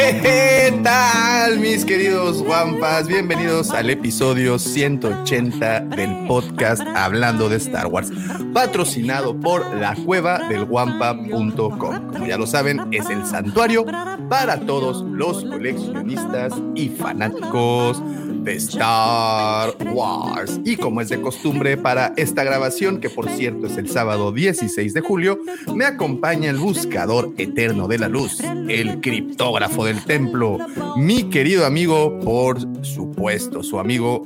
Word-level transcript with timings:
¿Qué 0.00 0.72
tal, 0.82 1.58
mis 1.58 1.84
queridos 1.84 2.42
guampas? 2.42 3.06
Bienvenidos 3.06 3.70
al 3.70 3.90
episodio 3.90 4.58
180 4.58 5.80
del 5.80 6.26
podcast 6.26 6.80
Hablando 6.96 7.50
de 7.50 7.56
Star 7.56 7.86
Wars, 7.86 8.10
patrocinado 8.54 9.38
por 9.38 9.76
la 9.76 9.94
cueva 9.94 10.38
del 10.48 10.64
guampa.com. 10.64 12.12
Como 12.12 12.26
ya 12.26 12.38
lo 12.38 12.46
saben, 12.46 12.80
es 12.92 13.10
el 13.10 13.26
santuario 13.26 13.84
para 14.30 14.58
todos 14.60 15.02
los 15.02 15.44
coleccionistas 15.44 16.54
y 16.74 16.88
fanáticos 16.88 18.02
de 18.42 18.54
Star 18.56 19.76
Wars. 19.92 20.60
Y 20.64 20.76
como 20.76 21.00
es 21.00 21.08
de 21.08 21.20
costumbre 21.20 21.76
para 21.76 22.12
esta 22.16 22.44
grabación, 22.44 23.00
que 23.00 23.10
por 23.10 23.28
cierto 23.30 23.66
es 23.66 23.76
el 23.76 23.88
sábado 23.88 24.32
16 24.32 24.94
de 24.94 25.00
julio, 25.00 25.40
me 25.74 25.84
acompaña 25.84 26.50
el 26.50 26.58
buscador 26.58 27.32
eterno 27.38 27.88
de 27.88 27.98
la 27.98 28.08
luz, 28.08 28.40
el 28.68 29.00
criptógrafo 29.00 29.84
del 29.84 30.04
templo, 30.04 30.58
mi 30.96 31.24
querido 31.24 31.66
amigo, 31.66 32.18
por 32.20 32.58
supuesto, 32.84 33.62
su 33.62 33.78
amigo 33.78 34.24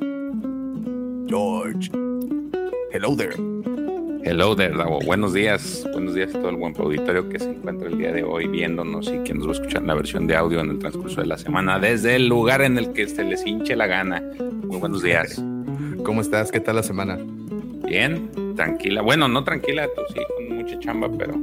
George. 1.26 1.90
Hello 2.92 3.16
there. 3.16 3.34
Hello 4.26 4.56
there, 4.56 4.74
Davo. 4.74 5.00
Buenos 5.00 5.34
días. 5.34 5.86
Buenos 5.92 6.14
días 6.14 6.34
a 6.34 6.38
todo 6.38 6.48
el 6.48 6.56
buen 6.56 6.74
auditorio 6.78 7.28
que 7.28 7.38
se 7.38 7.50
encuentra 7.50 7.88
el 7.88 7.98
día 7.98 8.10
de 8.10 8.22
hoy 8.22 8.48
viéndonos 8.48 9.06
y 9.08 9.22
que 9.22 9.34
nos 9.34 9.46
va 9.46 9.50
a 9.50 9.52
escuchar 9.52 9.82
la 9.82 9.92
versión 9.92 10.26
de 10.26 10.34
audio 10.34 10.60
en 10.60 10.70
el 10.70 10.78
transcurso 10.78 11.20
de 11.20 11.26
la 11.26 11.36
semana 11.36 11.78
desde 11.78 12.16
el 12.16 12.26
lugar 12.26 12.62
en 12.62 12.78
el 12.78 12.94
que 12.94 13.06
se 13.06 13.22
les 13.22 13.46
hinche 13.46 13.76
la 13.76 13.86
gana. 13.86 14.22
Muy 14.40 14.78
buenos 14.78 15.02
días. 15.02 15.44
¿Cómo 16.04 16.22
estás? 16.22 16.50
¿Qué 16.50 16.58
tal 16.58 16.76
la 16.76 16.82
semana? 16.82 17.18
Bien, 17.86 18.30
tranquila. 18.56 19.02
Bueno, 19.02 19.28
no 19.28 19.44
tranquila, 19.44 19.86
tú 19.94 20.00
sí, 20.14 20.20
con 20.34 20.56
mucha 20.56 20.78
chamba, 20.80 21.10
pero, 21.18 21.34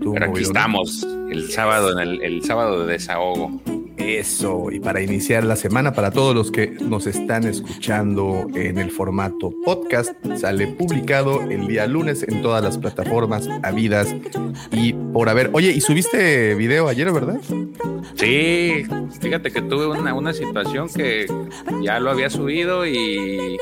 ¿Tú, 0.00 0.12
pero 0.14 0.26
aquí 0.26 0.42
estamos 0.42 1.04
el 1.32 1.50
sábado, 1.50 1.90
en 1.90 1.98
el, 1.98 2.22
el 2.22 2.44
sábado 2.44 2.86
de 2.86 2.92
desahogo. 2.92 3.60
Eso, 4.02 4.70
y 4.72 4.80
para 4.80 5.00
iniciar 5.00 5.44
la 5.44 5.54
semana, 5.54 5.92
para 5.92 6.10
todos 6.10 6.34
los 6.34 6.50
que 6.50 6.72
nos 6.80 7.06
están 7.06 7.44
escuchando 7.44 8.48
en 8.52 8.78
el 8.78 8.90
formato 8.90 9.54
podcast, 9.64 10.12
sale 10.36 10.66
publicado 10.66 11.40
el 11.42 11.68
día 11.68 11.86
lunes 11.86 12.24
en 12.26 12.42
todas 12.42 12.64
las 12.64 12.78
plataformas 12.78 13.48
habidas 13.62 14.12
y 14.72 14.92
por 14.92 15.28
haber. 15.28 15.50
Oye, 15.52 15.70
¿y 15.70 15.80
subiste 15.80 16.54
video 16.56 16.88
ayer, 16.88 17.12
verdad? 17.12 17.40
Sí, 18.16 18.82
fíjate 19.20 19.52
que 19.52 19.62
tuve 19.62 19.86
una, 19.86 20.14
una 20.14 20.32
situación 20.32 20.88
que 20.88 21.26
ya 21.80 22.00
lo 22.00 22.10
había 22.10 22.28
subido 22.28 22.84
y 22.84 23.56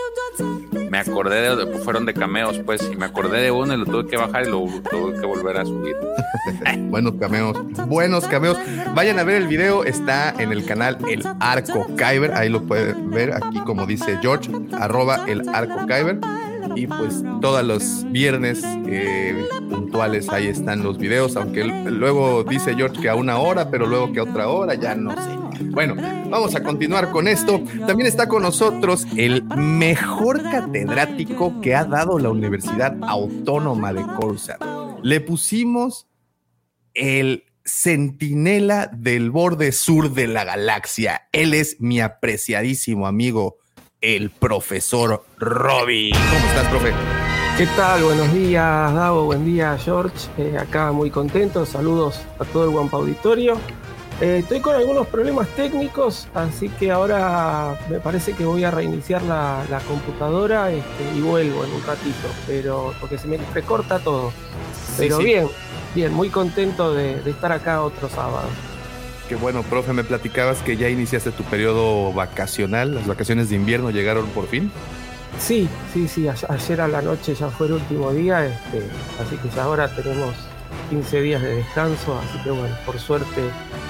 me 0.91 0.99
acordé 0.99 1.55
de, 1.55 1.79
fueron 1.79 2.05
de 2.05 2.13
cameos, 2.13 2.61
pues, 2.67 2.91
y 2.93 2.97
me 2.97 3.07
acordé 3.07 3.41
de 3.41 3.53
uno 3.53 3.73
y 3.73 3.77
lo 3.77 3.85
tuve 3.85 4.07
que 4.09 4.17
bajar 4.17 4.43
y 4.43 4.51
lo 4.51 4.67
tuve 4.91 5.21
que 5.21 5.25
volver 5.25 5.57
a 5.57 5.65
subir. 5.65 5.95
Buenos 6.91 7.15
cameos, 7.15 7.57
buenos 7.87 8.27
cameos. 8.27 8.59
Vayan 8.93 9.21
a 9.21 9.23
ver 9.23 9.37
el 9.37 9.47
video, 9.47 9.85
está 9.85 10.35
en 10.37 10.51
el 10.51 10.65
canal 10.65 10.99
El 11.09 11.25
Arco 11.39 11.87
Kyber, 11.97 12.33
ahí 12.35 12.49
lo 12.49 12.65
pueden 12.65 13.11
ver, 13.11 13.33
aquí 13.33 13.61
como 13.61 13.87
dice 13.87 14.19
George, 14.21 14.51
arroba 14.73 15.27
el 15.29 15.49
Arco 15.49 15.87
Kyber. 15.87 16.19
Y 16.75 16.89
pues 16.89 17.23
todos 17.41 17.65
los 17.65 18.05
viernes 18.11 18.63
eh, 18.89 19.47
puntuales 19.71 20.29
ahí 20.29 20.49
están 20.49 20.83
los 20.83 20.99
videos, 20.99 21.37
aunque 21.37 21.65
luego 21.65 22.43
dice 22.43 22.75
George 22.75 23.01
que 23.01 23.09
a 23.09 23.15
una 23.15 23.39
hora, 23.39 23.71
pero 23.71 23.87
luego 23.87 24.13
que 24.13 24.19
a 24.19 24.25
otra 24.25 24.49
hora, 24.49 24.75
ya 24.75 24.97
no 24.97 25.13
sé. 25.13 25.40
Bueno, 25.71 25.95
vamos 26.29 26.55
a 26.55 26.63
continuar 26.63 27.11
con 27.11 27.29
esto. 27.29 27.63
También 27.87 28.09
está 28.09 28.29
con 28.29 28.43
nosotros 28.43 29.07
el 29.17 29.45
mejor 29.57 30.43
catedrático 30.43 31.61
que 31.61 31.75
ha 31.75 31.85
dado 31.85 32.19
la 32.19 32.31
Universidad 32.31 32.97
Autónoma 33.03 33.93
de 33.93 34.03
Corsa. 34.03 34.59
Le 35.03 35.21
pusimos 35.21 36.09
el 36.95 37.45
centinela 37.65 38.91
del 38.93 39.31
borde 39.31 39.73
sur 39.73 40.13
de 40.13 40.27
la 40.27 40.45
galaxia. 40.45 41.29
Él 41.33 41.55
es 41.55 41.81
mi 41.81 42.01
apreciadísimo 42.01 43.07
amigo, 43.07 43.59
el 44.01 44.31
profesor 44.31 45.25
Robbie. 45.39 46.11
¿Cómo 46.13 46.47
estás, 46.49 46.69
profe? 46.69 46.93
¿Qué 47.57 47.67
tal? 47.77 48.03
Buenos 48.03 48.33
días, 48.33 48.95
Davo. 48.95 49.27
Buen 49.27 49.45
día, 49.45 49.77
George. 49.79 50.17
Eh, 50.39 50.57
acá 50.59 50.93
muy 50.93 51.11
contento. 51.11 51.65
Saludos 51.67 52.21
a 52.39 52.45
todo 52.45 52.65
el 52.65 52.71
Guampa 52.71 52.97
Auditorio. 52.97 53.59
Eh, 54.21 54.41
estoy 54.41 54.61
con 54.61 54.77
algunos 54.77 55.07
problemas 55.07 55.49
técnicos, 55.57 56.29
así 56.35 56.69
que 56.69 56.91
ahora 56.91 57.79
me 57.89 58.01
parece 58.01 58.35
que 58.35 58.45
voy 58.45 58.65
a 58.65 58.71
reiniciar 58.71 59.23
la, 59.23 59.65
la 59.71 59.79
computadora 59.81 60.71
este, 60.71 61.17
y 61.17 61.23
vuelvo 61.23 61.65
en 61.65 61.73
un 61.73 61.83
ratito, 61.87 62.29
pero 62.47 62.93
porque 63.01 63.17
se 63.17 63.27
me 63.27 63.39
recorta 63.55 63.99
todo. 63.99 64.31
Pero 64.99 65.17
sí. 65.17 65.25
bien, 65.25 65.49
bien, 65.95 66.13
muy 66.13 66.29
contento 66.29 66.93
de, 66.93 67.21
de 67.23 67.31
estar 67.31 67.51
acá 67.51 67.83
otro 67.83 68.11
sábado. 68.11 68.47
Qué 69.27 69.37
bueno, 69.37 69.63
profe, 69.63 69.95
me 69.95 70.05
platicabas 70.05 70.59
que 70.59 70.77
ya 70.77 70.91
iniciaste 70.91 71.31
tu 71.31 71.45
periodo 71.45 72.13
vacacional, 72.13 72.95
las 72.95 73.07
vacaciones 73.07 73.49
de 73.49 73.57
invierno 73.57 73.91
llegaron 73.91 74.27
por 74.27 74.49
fin. 74.49 74.71
Sí, 75.39 75.67
sí, 75.95 76.09
sí, 76.09 76.29
ayer 76.29 76.81
a 76.83 76.89
la 76.89 77.01
noche 77.01 77.35
ya 77.35 77.49
fue 77.49 77.69
el 77.69 77.75
último 77.75 78.13
día, 78.13 78.45
este, 78.45 78.83
así 79.25 79.37
que 79.37 79.49
ya 79.55 79.63
ahora 79.63 79.89
tenemos 79.95 80.35
15 80.91 81.21
días 81.21 81.43
de 81.43 81.57
descanso, 81.57 82.19
así 82.19 82.43
que 82.43 82.51
bueno, 82.51 82.75
por 82.85 82.99
suerte 82.99 83.43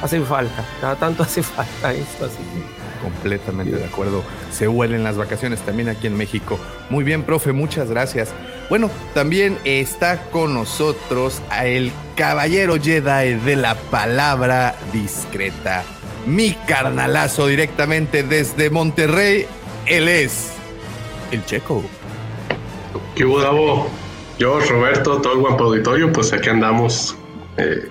hacen 0.02 0.24
falta, 0.24 0.64
cada 0.80 0.96
tanto 0.96 1.22
hace 1.24 1.42
falta 1.42 1.92
eso, 1.92 2.24
así 2.24 2.36
que 2.36 2.80
Completamente 3.00 3.76
de 3.76 3.84
acuerdo. 3.84 4.22
Se 4.52 4.68
huelen 4.68 5.02
las 5.04 5.16
vacaciones 5.16 5.60
también 5.60 5.88
aquí 5.88 6.06
en 6.06 6.16
México. 6.16 6.58
Muy 6.90 7.04
bien, 7.04 7.22
profe, 7.22 7.52
muchas 7.52 7.88
gracias. 7.90 8.30
Bueno, 8.68 8.90
también 9.14 9.58
está 9.64 10.22
con 10.30 10.54
nosotros 10.54 11.40
a 11.50 11.66
el 11.66 11.92
caballero 12.14 12.76
Jedi 12.80 13.34
de 13.34 13.56
la 13.56 13.74
palabra 13.74 14.74
discreta. 14.92 15.82
Mi 16.26 16.52
carnalazo 16.66 17.46
directamente 17.46 18.22
desde 18.22 18.68
Monterrey. 18.70 19.46
Él 19.86 20.08
es 20.08 20.52
el 21.30 21.44
Checo. 21.46 21.82
¿Qué 23.14 23.24
hubo, 23.24 23.40
Davo? 23.40 23.88
Yo, 24.40 24.58
Roberto, 24.58 25.20
todo 25.20 25.34
el 25.34 25.40
guapo 25.40 25.64
auditorio, 25.64 26.10
pues 26.10 26.32
aquí 26.32 26.48
andamos. 26.48 27.14
Eh, 27.58 27.86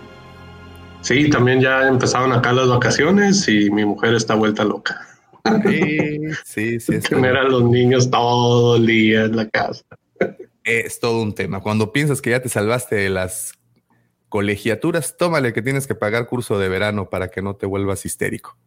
sí, 1.02 1.30
también 1.30 1.62
ya 1.62 1.88
empezaron 1.88 2.34
acá 2.34 2.52
las 2.54 2.68
vacaciones 2.68 3.48
y 3.48 3.70
mi 3.70 3.86
mujer 3.86 4.16
está 4.16 4.34
vuelta 4.34 4.64
loca. 4.64 5.00
Sí, 5.64 6.18
sí, 6.46 6.80
sí. 6.80 6.96
Es, 6.96 7.04
Tener 7.04 7.38
a 7.38 7.44
los 7.44 7.66
niños 7.66 8.10
todo 8.10 8.78
el 8.78 8.88
día 8.88 9.26
en 9.26 9.36
la 9.36 9.48
casa. 9.48 9.84
es 10.64 11.00
todo 11.00 11.22
un 11.22 11.36
tema. 11.36 11.62
Cuando 11.62 11.92
piensas 11.92 12.20
que 12.20 12.32
ya 12.32 12.42
te 12.42 12.50
salvaste 12.50 12.96
de 12.96 13.10
las 13.10 13.54
colegiaturas, 14.28 15.18
tómale 15.18 15.54
que 15.54 15.62
tienes 15.62 15.86
que 15.86 15.94
pagar 15.94 16.26
curso 16.26 16.58
de 16.58 16.68
verano 16.68 17.12
para 17.12 17.28
que 17.28 17.44
no 17.44 17.58
te 17.58 17.68
vuelvas 17.68 18.08
histérico. 18.08 18.58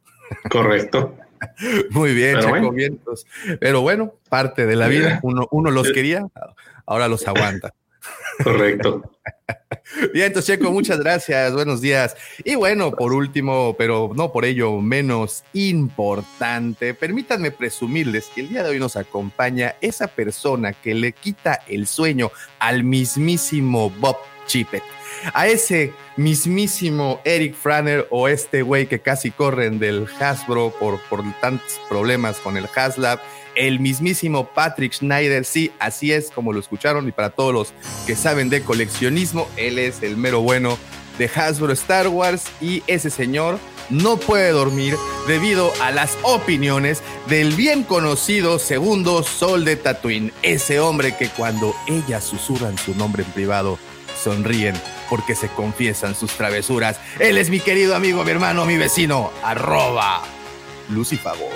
Correcto. 0.52 1.16
Muy 1.90 2.14
bien, 2.14 2.38
bueno. 2.48 2.72
Vientos. 2.72 3.26
Pero 3.60 3.80
bueno, 3.80 4.14
parte 4.28 4.66
de 4.66 4.76
la 4.76 4.88
vida. 4.88 5.20
Uno, 5.22 5.48
uno 5.50 5.70
los 5.70 5.92
quería, 5.92 6.26
ahora 6.86 7.08
los 7.08 7.26
aguanta. 7.26 7.74
Correcto. 8.42 9.02
Bien, 10.12 10.26
entonces, 10.26 10.56
Checo, 10.56 10.70
muchas 10.72 10.98
gracias. 10.98 11.52
Buenos 11.52 11.80
días. 11.80 12.16
Y 12.44 12.54
bueno, 12.54 12.92
por 12.92 13.12
último, 13.12 13.76
pero 13.76 14.10
no 14.14 14.32
por 14.32 14.44
ello 14.44 14.80
menos 14.80 15.44
importante, 15.52 16.94
permítanme 16.94 17.50
presumirles 17.50 18.26
que 18.34 18.42
el 18.42 18.48
día 18.48 18.62
de 18.62 18.70
hoy 18.70 18.78
nos 18.78 18.96
acompaña 18.96 19.76
esa 19.80 20.08
persona 20.08 20.72
que 20.72 20.94
le 20.94 21.12
quita 21.12 21.60
el 21.68 21.86
sueño 21.86 22.30
al 22.58 22.84
mismísimo 22.84 23.90
Bob 23.90 24.16
Chippett. 24.46 24.82
A 25.34 25.46
ese 25.46 25.92
mismísimo 26.16 27.20
Eric 27.24 27.54
Franner 27.54 28.06
o 28.10 28.28
este 28.28 28.62
güey 28.62 28.86
que 28.86 29.00
casi 29.00 29.30
corren 29.30 29.78
del 29.78 30.06
Hasbro 30.20 30.72
por, 30.78 31.00
por 31.08 31.22
tantos 31.40 31.80
problemas 31.88 32.38
con 32.38 32.56
el 32.56 32.68
Haslab, 32.74 33.20
el 33.54 33.80
mismísimo 33.80 34.46
Patrick 34.46 34.92
Schneider, 34.92 35.44
sí, 35.44 35.72
así 35.78 36.12
es 36.12 36.30
como 36.30 36.52
lo 36.52 36.60
escucharon 36.60 37.06
y 37.08 37.12
para 37.12 37.30
todos 37.30 37.52
los 37.52 37.72
que 38.06 38.16
saben 38.16 38.48
de 38.48 38.62
coleccionismo, 38.62 39.48
él 39.56 39.78
es 39.78 40.02
el 40.02 40.16
mero 40.16 40.40
bueno 40.40 40.78
de 41.18 41.30
Hasbro 41.34 41.72
Star 41.72 42.08
Wars 42.08 42.44
y 42.60 42.82
ese 42.86 43.10
señor 43.10 43.58
no 43.90 44.16
puede 44.16 44.50
dormir 44.50 44.96
debido 45.26 45.70
a 45.82 45.90
las 45.90 46.16
opiniones 46.22 47.02
del 47.28 47.52
bien 47.52 47.84
conocido 47.84 48.58
segundo 48.58 49.22
sol 49.22 49.64
de 49.64 49.76
Tatooine, 49.76 50.32
ese 50.42 50.80
hombre 50.80 51.16
que 51.16 51.28
cuando 51.28 51.74
ellas 51.86 52.24
susurran 52.24 52.78
su 52.78 52.94
nombre 52.94 53.22
en 53.22 53.30
privado, 53.32 53.78
sonríen 54.22 54.74
porque 55.10 55.34
se 55.34 55.48
confiesan 55.48 56.14
sus 56.14 56.32
travesuras. 56.32 56.98
Él 57.18 57.38
es 57.38 57.50
mi 57.50 57.60
querido 57.60 57.94
amigo, 57.94 58.24
mi 58.24 58.30
hermano, 58.30 58.64
mi 58.64 58.76
vecino, 58.76 59.30
arroba 59.42 60.22
Lucifago. 60.92 61.48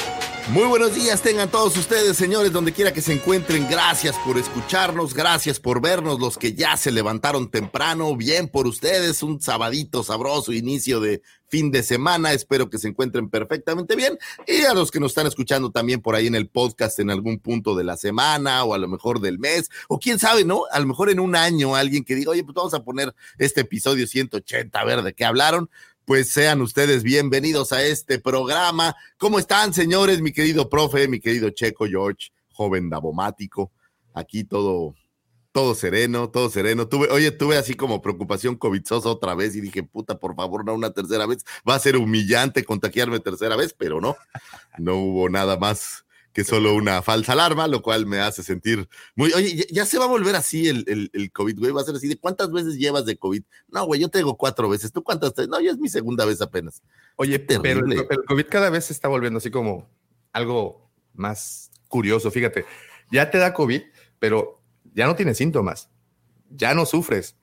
Muy 0.51 0.69
buenos 0.69 0.95
días 0.95 1.23
tengan 1.23 1.51
todos 1.51 1.77
ustedes, 1.77 2.17
señores, 2.17 2.53
donde 2.53 2.73
quiera 2.73 2.93
que 2.93 3.03
se 3.03 3.13
encuentren. 3.13 3.67
Gracias 3.69 4.15
por 4.25 4.39
escucharnos, 4.39 5.13
gracias 5.13 5.59
por 5.59 5.83
vernos, 5.83 6.21
los 6.21 6.39
que 6.39 6.55
ya 6.55 6.77
se 6.77 6.93
levantaron 6.93 7.51
temprano. 7.51 8.15
Bien 8.15 8.47
por 8.49 8.69
ustedes, 8.69 9.25
un 9.25 9.41
sabadito 9.41 10.05
sabroso, 10.05 10.53
inicio 10.53 11.01
de 11.01 11.21
fin 11.49 11.73
de 11.73 11.83
semana. 11.83 12.33
Espero 12.33 12.71
que 12.71 12.79
se 12.79 12.87
encuentren 12.87 13.29
perfectamente 13.29 13.97
bien. 13.97 14.19
Y 14.47 14.63
a 14.63 14.73
los 14.73 14.93
que 14.93 15.01
nos 15.01 15.11
están 15.11 15.27
escuchando 15.27 15.73
también 15.73 16.01
por 16.01 16.15
ahí 16.15 16.29
en 16.29 16.37
el 16.37 16.49
podcast 16.49 17.01
en 17.01 17.11
algún 17.11 17.41
punto 17.41 17.75
de 17.75 17.83
la 17.83 17.97
semana 17.97 18.63
o 18.63 18.73
a 18.73 18.79
lo 18.79 18.87
mejor 18.87 19.21
del 19.21 19.41
mes, 19.41 19.69
o 19.89 19.99
quién 19.99 20.21
sabe, 20.21 20.45
¿no? 20.45 20.63
A 20.71 20.79
lo 20.79 20.87
mejor 20.87 21.11
en 21.11 21.19
un 21.19 21.35
año 21.35 21.75
alguien 21.75 22.05
que 22.05 22.15
diga, 22.15 22.31
oye, 22.31 22.45
pues 22.45 22.55
vamos 22.55 22.75
a 22.75 22.85
poner 22.85 23.13
este 23.39 23.63
episodio 23.63 24.07
180, 24.07 24.79
a 24.79 24.85
ver 24.85 25.03
de 25.03 25.13
qué 25.13 25.25
hablaron 25.25 25.69
pues 26.07 26.31
sean 26.31 26.63
ustedes 26.63 27.03
bienvenidos 27.03 27.73
a 27.73 27.83
este 27.83 28.21
programa. 28.21 28.95
¿Cómo 29.19 29.41
están, 29.41 29.75
señores? 29.75 30.23
Mi 30.23 30.33
querido 30.33 30.69
profe, 30.69 31.09
mi 31.09 31.19
querido 31.19 31.51
Checo 31.51 31.85
George, 31.87 32.31
joven 32.53 32.89
davomático. 32.89 33.73
Aquí 34.15 34.45
todo, 34.45 34.95
todo 35.51 35.75
sereno, 35.75 36.31
todo 36.31 36.49
sereno. 36.49 36.89
Oye, 37.11 37.33
tuve 37.33 37.59
así 37.59 37.75
como 37.75 38.03
preocupación 38.03 38.55
covidosa 38.55 39.09
otra 39.09 39.35
vez 39.35 39.57
y 39.57 39.61
dije, 39.61 39.83
puta, 39.83 40.21
por 40.21 40.37
favor, 40.37 40.65
no 40.65 40.75
una 40.75 40.93
tercera 40.93 41.27
vez. 41.27 41.45
Va 41.69 41.75
a 41.75 41.81
ser 41.81 41.97
humillante 41.97 42.65
contagiarme 42.65 43.19
tercera 43.19 43.57
vez, 43.57 43.75
pero 43.77 44.01
no, 44.01 44.17
no 44.79 44.95
hubo 44.95 45.29
nada 45.29 45.59
más 45.59 46.06
que 46.37 46.45
solo 46.45 46.75
una 46.75 47.01
falsa 47.01 47.33
alarma, 47.33 47.67
lo 47.67 47.81
cual 47.81 48.05
me 48.05 48.21
hace 48.21 48.43
sentir 48.43 48.87
muy, 49.15 49.33
oye, 49.33 49.67
ya, 49.71 49.87
se 49.87 49.97
va 49.97 50.05
a 50.05 50.09
volver 50.09 50.37
así 50.37 50.69
el, 50.69 50.85
el, 50.87 51.11
el, 51.15 51.33
COVID, 51.33 51.59
güey, 51.59 51.73
va 51.73 51.81
a 51.81 51.85
ser 51.85 51.95
así 51.95 52.09
de 52.09 52.19
cuántas 52.19 52.53
veces 52.53 52.77
llevas 52.77 53.07
de 53.07 53.17
COVID. 53.17 53.43
No, 53.69 53.87
güey, 53.87 54.03
yo 54.03 54.11
tengo 54.11 54.37
cuatro 54.37 54.69
veces, 54.69 54.93
¿tú 54.93 55.03
cuántas? 55.03 55.33
No, 55.49 55.59
ya 55.63 55.71
es 55.71 55.79
mi 55.79 55.89
segunda 55.89 56.27
vez 56.27 56.43
apenas. 56.43 56.83
Oye, 57.17 57.39
pero, 57.39 57.63
pero, 57.63 57.87
el 57.87 58.25
COVID 58.27 58.47
cada 58.51 58.69
vez 58.69 58.85
se 58.85 58.93
está 58.93 59.09
volviendo 59.09 59.39
así 59.39 59.51
como 59.51 59.89
algo 60.31 60.93
más 61.15 61.71
curioso, 61.89 62.31
fíjate, 62.31 62.67
ya 63.11 63.31
te 63.31 63.39
da 63.39 63.55
COVID, 63.55 63.81
pero 64.19 64.61
ya 64.93 65.07
no 65.07 65.17
tienes 65.17 65.39
síntomas, 65.39 65.89
ya 66.51 66.75
no 66.75 66.85
sufres, 66.85 67.39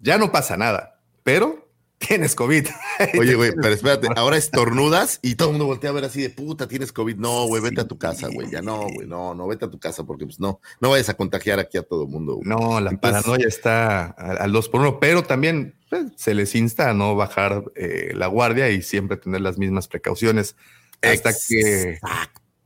ya 0.00 0.18
no 0.18 0.30
pasa 0.30 0.58
nada, 0.58 1.00
pero 1.22 1.67
tienes 1.98 2.34
COVID. 2.34 2.66
Oye, 3.18 3.34
güey, 3.34 3.52
pero 3.52 3.74
espérate, 3.74 4.08
ahora 4.16 4.36
estornudas 4.36 5.18
y 5.22 5.34
todo 5.34 5.48
el 5.48 5.52
mundo 5.52 5.66
voltea 5.66 5.90
a 5.90 5.92
ver 5.92 6.04
así 6.04 6.22
de 6.22 6.30
puta, 6.30 6.68
tienes 6.68 6.92
COVID. 6.92 7.16
No, 7.16 7.46
güey, 7.46 7.62
vete 7.62 7.80
a 7.80 7.88
tu 7.88 7.98
casa, 7.98 8.28
güey. 8.28 8.50
Ya 8.50 8.62
no, 8.62 8.88
güey, 8.88 9.06
no, 9.06 9.34
no, 9.34 9.46
vete 9.46 9.64
a 9.64 9.70
tu 9.70 9.78
casa 9.78 10.04
porque 10.04 10.24
pues 10.24 10.40
no, 10.40 10.60
no 10.80 10.90
vayas 10.90 11.08
a 11.08 11.14
contagiar 11.14 11.58
aquí 11.58 11.76
a 11.78 11.82
todo 11.82 12.04
el 12.04 12.08
mundo. 12.08 12.36
Güey. 12.36 12.48
No, 12.48 12.80
la 12.80 12.90
Entonces, 12.90 12.98
paranoia 13.00 13.48
está 13.48 14.06
al 14.06 14.52
dos 14.52 14.68
por 14.68 14.80
uno, 14.80 15.00
pero 15.00 15.22
también 15.24 15.74
pues, 15.90 16.06
se 16.16 16.34
les 16.34 16.54
insta 16.54 16.90
a 16.90 16.94
no 16.94 17.16
bajar 17.16 17.64
eh, 17.74 18.12
la 18.14 18.28
guardia 18.28 18.70
y 18.70 18.82
siempre 18.82 19.16
tener 19.16 19.40
las 19.40 19.58
mismas 19.58 19.88
precauciones 19.88 20.56
hasta 21.02 21.32
que 21.32 21.98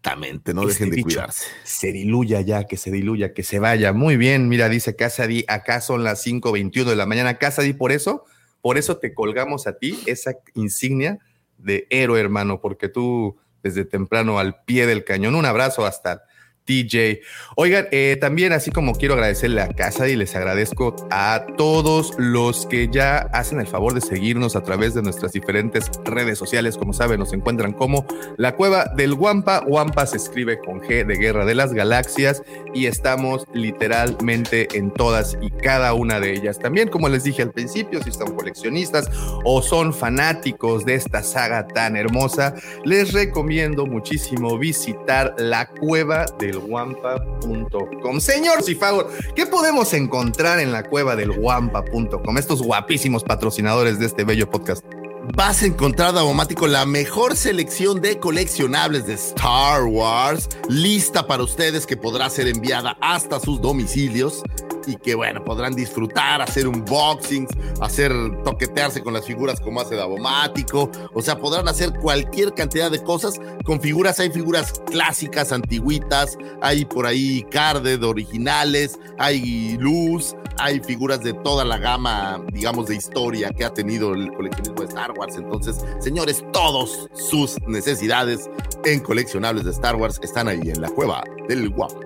Exactamente, 0.02 0.52
no 0.52 0.66
dejen 0.66 0.90
de 0.90 1.00
cuidarse. 1.00 1.46
Se 1.62 1.92
diluya 1.92 2.40
ya, 2.40 2.64
que 2.64 2.76
se 2.76 2.90
diluya, 2.90 3.32
que 3.34 3.44
se 3.44 3.60
vaya. 3.60 3.92
Muy 3.92 4.16
bien, 4.16 4.48
mira, 4.48 4.68
dice 4.68 4.96
Casady, 4.96 5.44
acá 5.46 5.80
son 5.80 6.02
las 6.02 6.26
5.21 6.26 6.86
de 6.86 6.96
la 6.96 7.06
mañana. 7.06 7.38
Casady, 7.38 7.72
por 7.72 7.92
eso 7.92 8.24
por 8.62 8.78
eso 8.78 8.96
te 8.96 9.12
colgamos 9.12 9.66
a 9.66 9.76
ti 9.76 9.98
esa 10.06 10.36
insignia 10.54 11.18
de 11.58 11.86
héroe, 11.90 12.20
hermano, 12.20 12.60
porque 12.60 12.88
tú 12.88 13.36
desde 13.62 13.84
temprano 13.84 14.38
al 14.38 14.62
pie 14.64 14.86
del 14.86 15.04
cañón. 15.04 15.34
Un 15.34 15.44
abrazo 15.44 15.84
hasta 15.84 16.24
TJ. 16.64 17.20
Oigan, 17.56 17.88
eh, 17.90 18.16
también 18.20 18.52
así 18.52 18.70
como 18.70 18.94
quiero 18.94 19.14
agradecerle 19.14 19.60
a 19.60 19.68
Casa 19.68 20.08
y 20.08 20.16
les 20.16 20.34
agradezco 20.34 20.94
a 21.10 21.46
todos 21.56 22.12
los 22.18 22.66
que 22.66 22.88
ya 22.88 23.18
hacen 23.32 23.60
el 23.60 23.66
favor 23.66 23.94
de 23.94 24.00
seguirnos 24.00 24.56
a 24.56 24.62
través 24.62 24.94
de 24.94 25.02
nuestras 25.02 25.32
diferentes 25.32 25.90
redes 26.04 26.38
sociales. 26.38 26.76
Como 26.76 26.92
saben, 26.92 27.18
nos 27.18 27.32
encuentran 27.32 27.72
como 27.72 28.06
la 28.36 28.56
cueva 28.56 28.86
del 28.96 29.14
Guampa. 29.14 29.60
Guampa 29.66 30.06
se 30.06 30.16
escribe 30.16 30.58
con 30.58 30.80
G 30.80 31.06
de 31.06 31.16
Guerra 31.16 31.44
de 31.44 31.54
las 31.54 31.72
Galaxias 31.72 32.42
y 32.74 32.86
estamos 32.86 33.44
literalmente 33.52 34.68
en 34.76 34.90
todas 34.92 35.36
y 35.40 35.50
cada 35.50 35.94
una 35.94 36.20
de 36.20 36.32
ellas. 36.32 36.58
También, 36.58 36.88
como 36.88 37.08
les 37.08 37.24
dije 37.24 37.42
al 37.42 37.52
principio, 37.52 38.02
si 38.02 38.12
son 38.12 38.34
coleccionistas 38.34 39.10
o 39.44 39.62
son 39.62 39.92
fanáticos 39.92 40.84
de 40.84 40.94
esta 40.94 41.22
saga 41.22 41.66
tan 41.66 41.96
hermosa, 41.96 42.54
les 42.84 43.12
recomiendo 43.12 43.86
muchísimo 43.86 44.58
visitar 44.58 45.34
la 45.38 45.68
cueva 45.68 46.26
del 46.38 46.51
guampa.com. 46.60 48.20
Señor 48.20 48.62
Cifago, 48.62 49.08
¿qué 49.34 49.46
podemos 49.46 49.92
encontrar 49.92 50.60
en 50.60 50.72
la 50.72 50.84
cueva 50.84 51.16
del 51.16 51.32
guampa.com? 51.32 52.38
Estos 52.38 52.62
guapísimos 52.62 53.24
patrocinadores 53.24 53.98
de 53.98 54.06
este 54.06 54.24
bello 54.24 54.50
podcast. 54.50 55.01
Vas 55.24 55.62
a 55.62 55.66
encontrar, 55.66 56.12
Davomático, 56.14 56.66
la 56.66 56.84
mejor 56.84 57.36
selección 57.36 58.00
de 58.00 58.18
coleccionables 58.18 59.06
de 59.06 59.14
Star 59.14 59.84
Wars, 59.84 60.48
lista 60.68 61.28
para 61.28 61.44
ustedes 61.44 61.86
que 61.86 61.96
podrá 61.96 62.28
ser 62.28 62.48
enviada 62.48 62.96
hasta 63.00 63.38
sus 63.38 63.60
domicilios 63.60 64.42
y 64.84 64.96
que, 64.96 65.14
bueno, 65.14 65.44
podrán 65.44 65.76
disfrutar, 65.76 66.42
hacer 66.42 66.66
unboxings, 66.66 67.50
hacer 67.80 68.12
toquetearse 68.42 69.00
con 69.00 69.14
las 69.14 69.24
figuras 69.24 69.60
como 69.60 69.80
hace 69.80 69.94
Davomático, 69.94 70.90
o 71.14 71.22
sea, 71.22 71.38
podrán 71.38 71.68
hacer 71.68 71.92
cualquier 72.00 72.52
cantidad 72.52 72.90
de 72.90 73.00
cosas 73.02 73.40
con 73.64 73.80
figuras. 73.80 74.18
Hay 74.18 74.30
figuras 74.30 74.72
clásicas, 74.86 75.52
antiguitas, 75.52 76.36
hay 76.60 76.84
por 76.84 77.06
ahí 77.06 77.46
carded 77.50 78.02
originales, 78.02 78.98
hay 79.18 79.76
luz, 79.78 80.34
hay 80.58 80.80
figuras 80.80 81.22
de 81.22 81.32
toda 81.32 81.64
la 81.64 81.78
gama, 81.78 82.42
digamos, 82.52 82.86
de 82.86 82.96
historia 82.96 83.50
que 83.50 83.64
ha 83.64 83.72
tenido 83.72 84.14
el 84.14 84.32
coleccionismo 84.32 84.82
de 84.82 84.88
Star 84.88 85.11
Entonces, 85.36 85.84
señores, 86.00 86.44
todos 86.52 87.08
sus 87.14 87.60
necesidades 87.66 88.50
en 88.84 89.00
coleccionables 89.00 89.64
de 89.64 89.70
Star 89.70 89.96
Wars 89.96 90.20
están 90.22 90.48
ahí 90.48 90.60
en 90.64 90.80
la 90.80 90.88
cueva 90.88 91.22
del 91.48 91.70
guapo. 91.70 92.00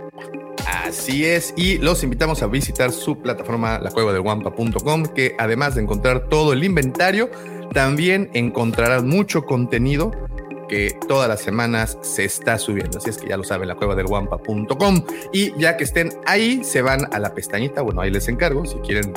Así 0.67 1.25
es, 1.25 1.55
y 1.57 1.79
los 1.79 2.03
invitamos 2.03 2.43
a 2.43 2.47
visitar 2.49 2.91
su 2.91 3.19
plataforma, 3.19 3.79
lacuevadelguampa.com, 3.79 5.05
que 5.07 5.37
además 5.39 5.77
de 5.77 5.83
encontrar 5.83 6.29
todo 6.29 6.53
el 6.53 6.65
inventario, 6.65 7.31
también 7.73 8.31
encontrarán 8.35 9.09
mucho 9.09 9.43
contenido 9.45 10.11
que 10.69 10.99
todas 11.07 11.29
las 11.29 11.41
semanas 11.41 11.99
se 12.03 12.25
está 12.25 12.59
subiendo. 12.59 12.99
Así 12.99 13.11
es 13.11 13.19
que 13.19 13.29
ya 13.29 13.37
lo 13.37 13.45
saben, 13.45 13.69
la 13.69 13.77
cueva 13.77 13.95
del 13.95 14.07
guampa.com. 14.07 15.05
Y 15.33 15.53
ya 15.59 15.77
que 15.77 15.85
estén 15.85 16.11
ahí, 16.27 16.65
se 16.65 16.83
van 16.83 17.13
a 17.15 17.19
la 17.19 17.35
pestañita. 17.35 17.83
Bueno, 17.83 18.01
ahí 18.01 18.11
les 18.11 18.29
encargo. 18.29 18.65
Si 18.65 18.77
quieren 18.79 19.13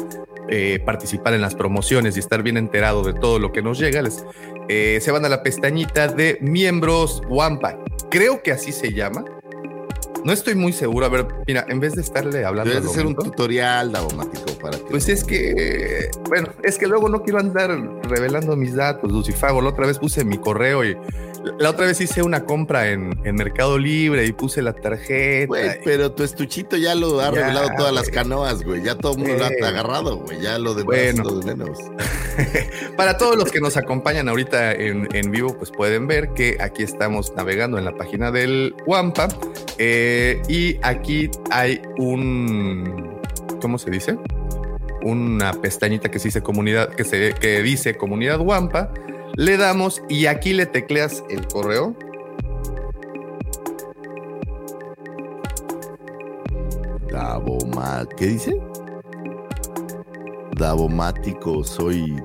eh, 0.50 0.80
participar 0.84 1.34
en 1.34 1.42
las 1.42 1.56
promociones 1.56 2.16
y 2.16 2.20
estar 2.20 2.44
bien 2.44 2.58
enterado 2.58 3.04
de 3.04 3.14
todo 3.14 3.40
lo 3.40 3.52
que 3.52 3.62
nos 3.62 3.80
llega, 3.80 4.02
les, 4.02 4.26
eh, 4.68 5.00
se 5.02 5.12
van 5.12 5.26
a 5.26 5.30
la 5.30 5.44
pestañita 5.44 6.08
de 6.08 6.38
miembros 6.42 7.22
Wampa. 7.30 7.78
Creo 8.10 8.42
que 8.42 8.52
así 8.52 8.72
se 8.72 8.94
llama. 8.94 9.26
No 10.24 10.34
estoy 10.34 10.56
muy 10.56 10.74
seguro. 10.74 11.06
A 11.06 11.10
ver, 11.10 11.28
mira, 11.48 11.66
en 11.70 11.80
vez 11.80 11.94
de 11.94 12.02
estarle 12.02 12.44
hablando. 12.44 12.74
Debe 12.74 12.86
de 12.86 12.94
ser 12.94 13.06
un 13.06 13.16
tutorial 13.16 13.92
davomático 13.92 14.52
para 14.62 14.78
que. 14.78 14.84
Pues 14.86 15.08
es 15.08 15.24
que, 15.24 16.10
bueno, 16.28 16.50
es 16.64 16.78
que 16.78 16.88
luego 16.88 17.10
no 17.10 17.24
quiero 17.24 17.40
andar 17.40 17.70
revelando 18.04 18.56
mis 18.56 18.76
datos, 18.76 19.12
Lucifago. 19.12 19.62
La 19.62 19.70
otra 19.70 19.88
vez 19.88 19.98
puse 19.98 20.26
mi 20.26 20.38
correo 20.38 20.84
y 20.84 20.98
la 21.60 21.70
otra 21.70 21.86
vez 21.86 22.00
hice 22.02 22.22
una 22.22 22.44
compra 22.46 22.90
en, 22.90 23.20
en 23.24 23.36
Mercado 23.36 23.78
Libre 23.78 24.26
y 24.26 24.32
puse 24.32 24.62
la 24.62 24.74
tarjeta. 24.74 25.48
Güey, 25.48 25.82
pero 25.84 26.12
tu 26.12 26.24
estuchito 26.24 26.78
ya 26.78 26.96
lo 26.96 27.20
ha 27.22 27.26
Ya, 27.26 27.32
revelado 27.32 27.70
todas 27.78 27.94
las 27.94 28.10
canoas, 28.10 28.64
güey. 28.64 28.84
Ya 28.84 28.96
todo 28.96 29.14
el 29.14 29.20
mundo 29.20 29.36
lo 29.38 29.46
ha 29.46 29.68
agarrado, 29.70 30.18
güey. 30.18 30.42
Ya 30.42 30.58
lo 30.60 30.74
Bueno. 30.84 31.24
de 31.30 31.56
menos. 31.56 31.78
Para 32.98 33.18
todos 33.18 33.36
los 33.38 33.52
que 33.52 33.60
nos 33.60 33.78
acompañan 33.78 34.28
ahorita 34.30 34.74
en, 34.74 35.08
en 35.14 35.32
vivo, 35.32 35.58
pues 35.58 35.72
pueden 35.72 36.08
ver 36.08 36.30
que 36.34 36.58
aquí 36.60 36.84
estamos 36.84 37.34
navegando 37.36 37.78
en 37.78 37.86
la 37.86 37.96
página 37.96 38.32
del 38.32 38.76
Wampa 38.86 39.28
eh, 39.78 40.42
y 40.48 40.78
aquí 40.82 41.30
hay 41.52 41.82
un, 41.98 43.20
¿cómo 43.62 43.78
se 43.78 43.90
dice? 43.92 44.18
Una 45.02 45.54
pestañita 45.54 46.10
que 46.12 46.20
se 46.20 46.28
dice 46.30 46.42
comunidad, 46.42 46.90
que 46.90 47.04
se 47.06 47.34
que 47.34 47.62
dice 47.62 47.96
comunidad 47.96 48.40
Wampa. 48.42 48.92
Le 49.36 49.58
damos 49.58 50.02
y 50.10 50.26
aquí 50.26 50.54
le 50.54 50.66
tecleas 50.66 51.24
el 51.30 51.48
correo. 51.48 51.96
Davoma, 57.12 58.08
¿qué 58.18 58.28
dice? 58.28 58.62
Davomático, 60.58 61.64
soy 61.64 62.16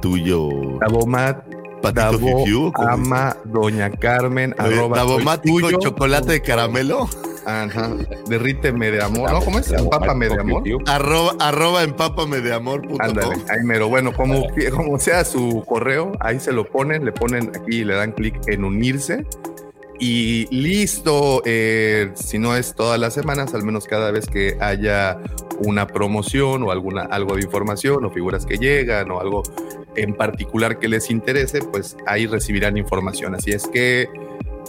tuyo. 0.00 0.48
Davomat, 0.80 1.44
Patito 1.80 2.00
Davo 2.00 2.44
Fifiu, 2.44 2.72
¿cómo 2.72 2.88
ama 2.88 3.36
Doña 3.44 3.90
Carmen, 3.90 4.54
Oye, 4.58 4.74
arroba 4.74 4.96
Davomático, 4.98 5.60
tuyo. 5.60 5.78
chocolate 5.80 6.32
de 6.32 6.42
caramelo. 6.42 7.08
Ajá. 7.46 7.90
Derríteme 8.28 8.90
de 8.90 9.02
amor. 9.02 9.30
¿No? 9.32 9.40
¿Cómo 9.40 9.58
es? 9.58 9.70
Empápame 9.72 10.28
de 10.28 10.40
amor. 10.40 10.62
Arroba, 10.86 11.32
arroba 11.40 11.82
empápame 11.82 12.40
de 12.40 12.52
amor. 12.52 12.82
Ándale, 12.98 13.34
ahí 13.48 13.64
mero. 13.64 13.88
Bueno, 13.88 14.12
como, 14.12 14.46
como 14.76 14.98
sea 14.98 15.24
su 15.24 15.64
correo, 15.66 16.12
ahí 16.20 16.38
se 16.38 16.52
lo 16.52 16.64
ponen, 16.64 17.04
le 17.04 17.12
ponen 17.12 17.50
aquí, 17.54 17.84
le 17.84 17.94
dan 17.94 18.12
clic 18.12 18.38
en 18.46 18.64
unirse 18.64 19.24
y 19.98 20.46
listo. 20.54 21.42
Eh, 21.44 22.10
si 22.14 22.38
no 22.38 22.56
es 22.56 22.74
todas 22.74 23.00
las 23.00 23.14
semanas, 23.14 23.54
al 23.54 23.62
menos 23.64 23.86
cada 23.86 24.10
vez 24.10 24.26
que 24.26 24.56
haya 24.60 25.18
una 25.60 25.86
promoción 25.86 26.62
o 26.62 26.70
alguna 26.70 27.02
algo 27.02 27.36
de 27.36 27.42
información 27.42 28.04
o 28.04 28.10
figuras 28.10 28.46
que 28.46 28.56
llegan 28.56 29.10
o 29.10 29.20
algo 29.20 29.42
en 29.96 30.14
particular 30.14 30.78
que 30.78 30.88
les 30.88 31.10
interese, 31.10 31.60
pues 31.60 31.96
ahí 32.06 32.26
recibirán 32.26 32.76
información. 32.76 33.34
Así 33.34 33.50
es 33.50 33.66
que 33.66 34.08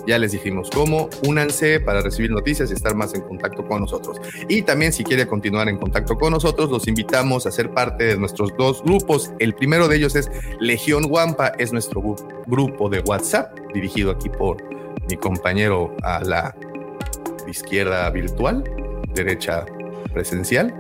ya 0.07 0.17
les 0.17 0.31
dijimos 0.31 0.69
cómo, 0.73 1.09
únanse 1.27 1.79
para 1.79 2.01
recibir 2.01 2.31
noticias 2.31 2.71
y 2.71 2.73
estar 2.73 2.95
más 2.95 3.13
en 3.13 3.21
contacto 3.21 3.67
con 3.67 3.81
nosotros. 3.81 4.17
Y 4.49 4.63
también 4.63 4.93
si 4.93 5.03
quiere 5.03 5.27
continuar 5.27 5.69
en 5.69 5.77
contacto 5.77 6.17
con 6.17 6.31
nosotros, 6.31 6.71
los 6.71 6.87
invitamos 6.87 7.45
a 7.45 7.51
ser 7.51 7.69
parte 7.71 8.05
de 8.05 8.17
nuestros 8.17 8.55
dos 8.57 8.81
grupos. 8.83 9.31
El 9.37 9.53
primero 9.53 9.87
de 9.87 9.97
ellos 9.97 10.15
es 10.15 10.31
Legión 10.59 11.03
Guampa, 11.03 11.51
es 11.59 11.71
nuestro 11.71 12.01
gru- 12.01 12.43
grupo 12.47 12.89
de 12.89 13.01
WhatsApp, 13.01 13.55
dirigido 13.73 14.11
aquí 14.11 14.29
por 14.29 14.57
mi 15.07 15.17
compañero 15.17 15.95
a 16.01 16.23
la 16.23 16.55
izquierda 17.47 18.09
virtual, 18.09 18.63
derecha 19.13 19.65
presencial, 20.13 20.73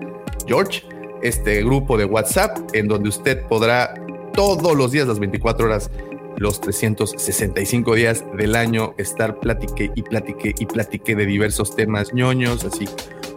George. 0.47 0.83
Este 1.21 1.63
grupo 1.63 1.97
de 1.97 2.05
WhatsApp 2.05 2.57
en 2.73 2.87
donde 2.87 3.09
usted 3.09 3.43
podrá 3.43 3.93
todos 4.33 4.75
los 4.75 4.91
días, 4.91 5.07
las 5.07 5.19
24 5.19 5.65
horas, 5.65 5.91
los 6.37 6.59
365 6.61 7.95
días 7.95 8.23
del 8.37 8.55
año 8.55 8.93
estar 8.97 9.39
platique 9.39 9.91
y 9.95 10.01
platique 10.01 10.55
y 10.57 10.65
platique 10.65 11.15
de 11.15 11.25
diversos 11.25 11.75
temas 11.75 12.13
ñoños, 12.13 12.63
así 12.65 12.85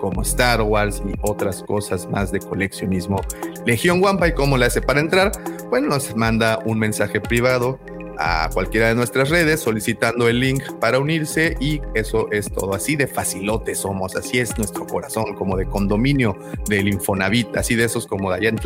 como 0.00 0.22
Star 0.22 0.62
Wars 0.62 1.02
y 1.06 1.14
otras 1.22 1.62
cosas 1.62 2.08
más 2.08 2.30
de 2.32 2.38
coleccionismo. 2.38 3.20
Legión 3.66 4.02
Wampa, 4.02 4.28
¿y 4.28 4.32
cómo 4.32 4.56
le 4.56 4.66
hace 4.66 4.82
para 4.82 5.00
entrar? 5.00 5.32
Bueno, 5.70 5.88
nos 5.88 6.14
manda 6.16 6.58
un 6.64 6.78
mensaje 6.78 7.20
privado 7.20 7.78
a 8.18 8.48
cualquiera 8.52 8.88
de 8.88 8.94
nuestras 8.94 9.28
redes 9.30 9.60
solicitando 9.60 10.28
el 10.28 10.40
link 10.40 10.62
para 10.80 10.98
unirse 10.98 11.56
y 11.60 11.80
eso 11.94 12.28
es 12.30 12.50
todo. 12.50 12.74
Así 12.74 12.96
de 12.96 13.06
facilote 13.06 13.74
somos, 13.74 14.14
así 14.16 14.38
es 14.38 14.56
nuestro 14.56 14.86
corazón, 14.86 15.34
como 15.34 15.56
de 15.56 15.66
condominio 15.66 16.36
del 16.68 16.88
Infonavit, 16.88 17.56
así 17.56 17.74
de 17.74 17.84
esos 17.84 18.06
como 18.06 18.30
de 18.30 18.36
allá 18.36 18.48
en 18.50 18.58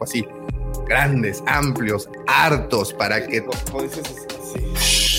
así 0.00 0.26
grandes, 0.86 1.42
amplios, 1.46 2.08
hartos 2.26 2.92
para 2.92 3.26
que 3.26 3.44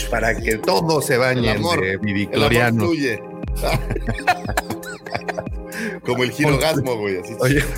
para 0.09 0.35
que 0.35 0.57
todos 0.57 1.05
se 1.05 1.17
bañen 1.17 1.57
amor, 1.57 1.81
de 1.81 1.89
el 1.89 1.95
amor 1.95 2.05
midiclorianos. 2.05 2.85
fluye. 2.85 3.21
Como 6.05 6.23
el 6.23 6.31
girogasmo, 6.31 6.95
güey. 6.97 7.17
Así. 7.17 7.33
Oye, 7.39 7.63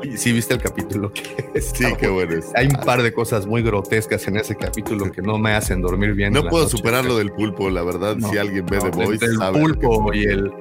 Oye, 0.00 0.16
sí 0.16 0.32
viste 0.32 0.54
el 0.54 0.60
capítulo. 0.60 1.12
sí, 1.60 1.84
qué 1.98 2.08
bueno 2.08 2.34
es. 2.34 2.50
Hay 2.54 2.66
un 2.66 2.84
par 2.84 3.02
de 3.02 3.12
cosas 3.12 3.46
muy 3.46 3.62
grotescas 3.62 4.26
en 4.26 4.36
ese 4.36 4.56
capítulo 4.56 5.10
que 5.10 5.22
no 5.22 5.38
me 5.38 5.52
hacen 5.52 5.82
dormir 5.82 6.14
bien. 6.14 6.32
No 6.32 6.48
puedo 6.48 6.64
noche. 6.64 6.76
superar 6.76 7.04
lo 7.04 7.18
del 7.18 7.32
pulpo, 7.32 7.70
la 7.70 7.82
verdad. 7.82 8.16
No, 8.16 8.30
si 8.30 8.38
alguien 8.38 8.66
ve 8.66 8.78
no, 8.78 8.90
The 8.90 9.04
Voice, 9.04 9.24
el 9.24 9.38
pulpo 9.52 10.12
y 10.12 10.24
el, 10.24 10.52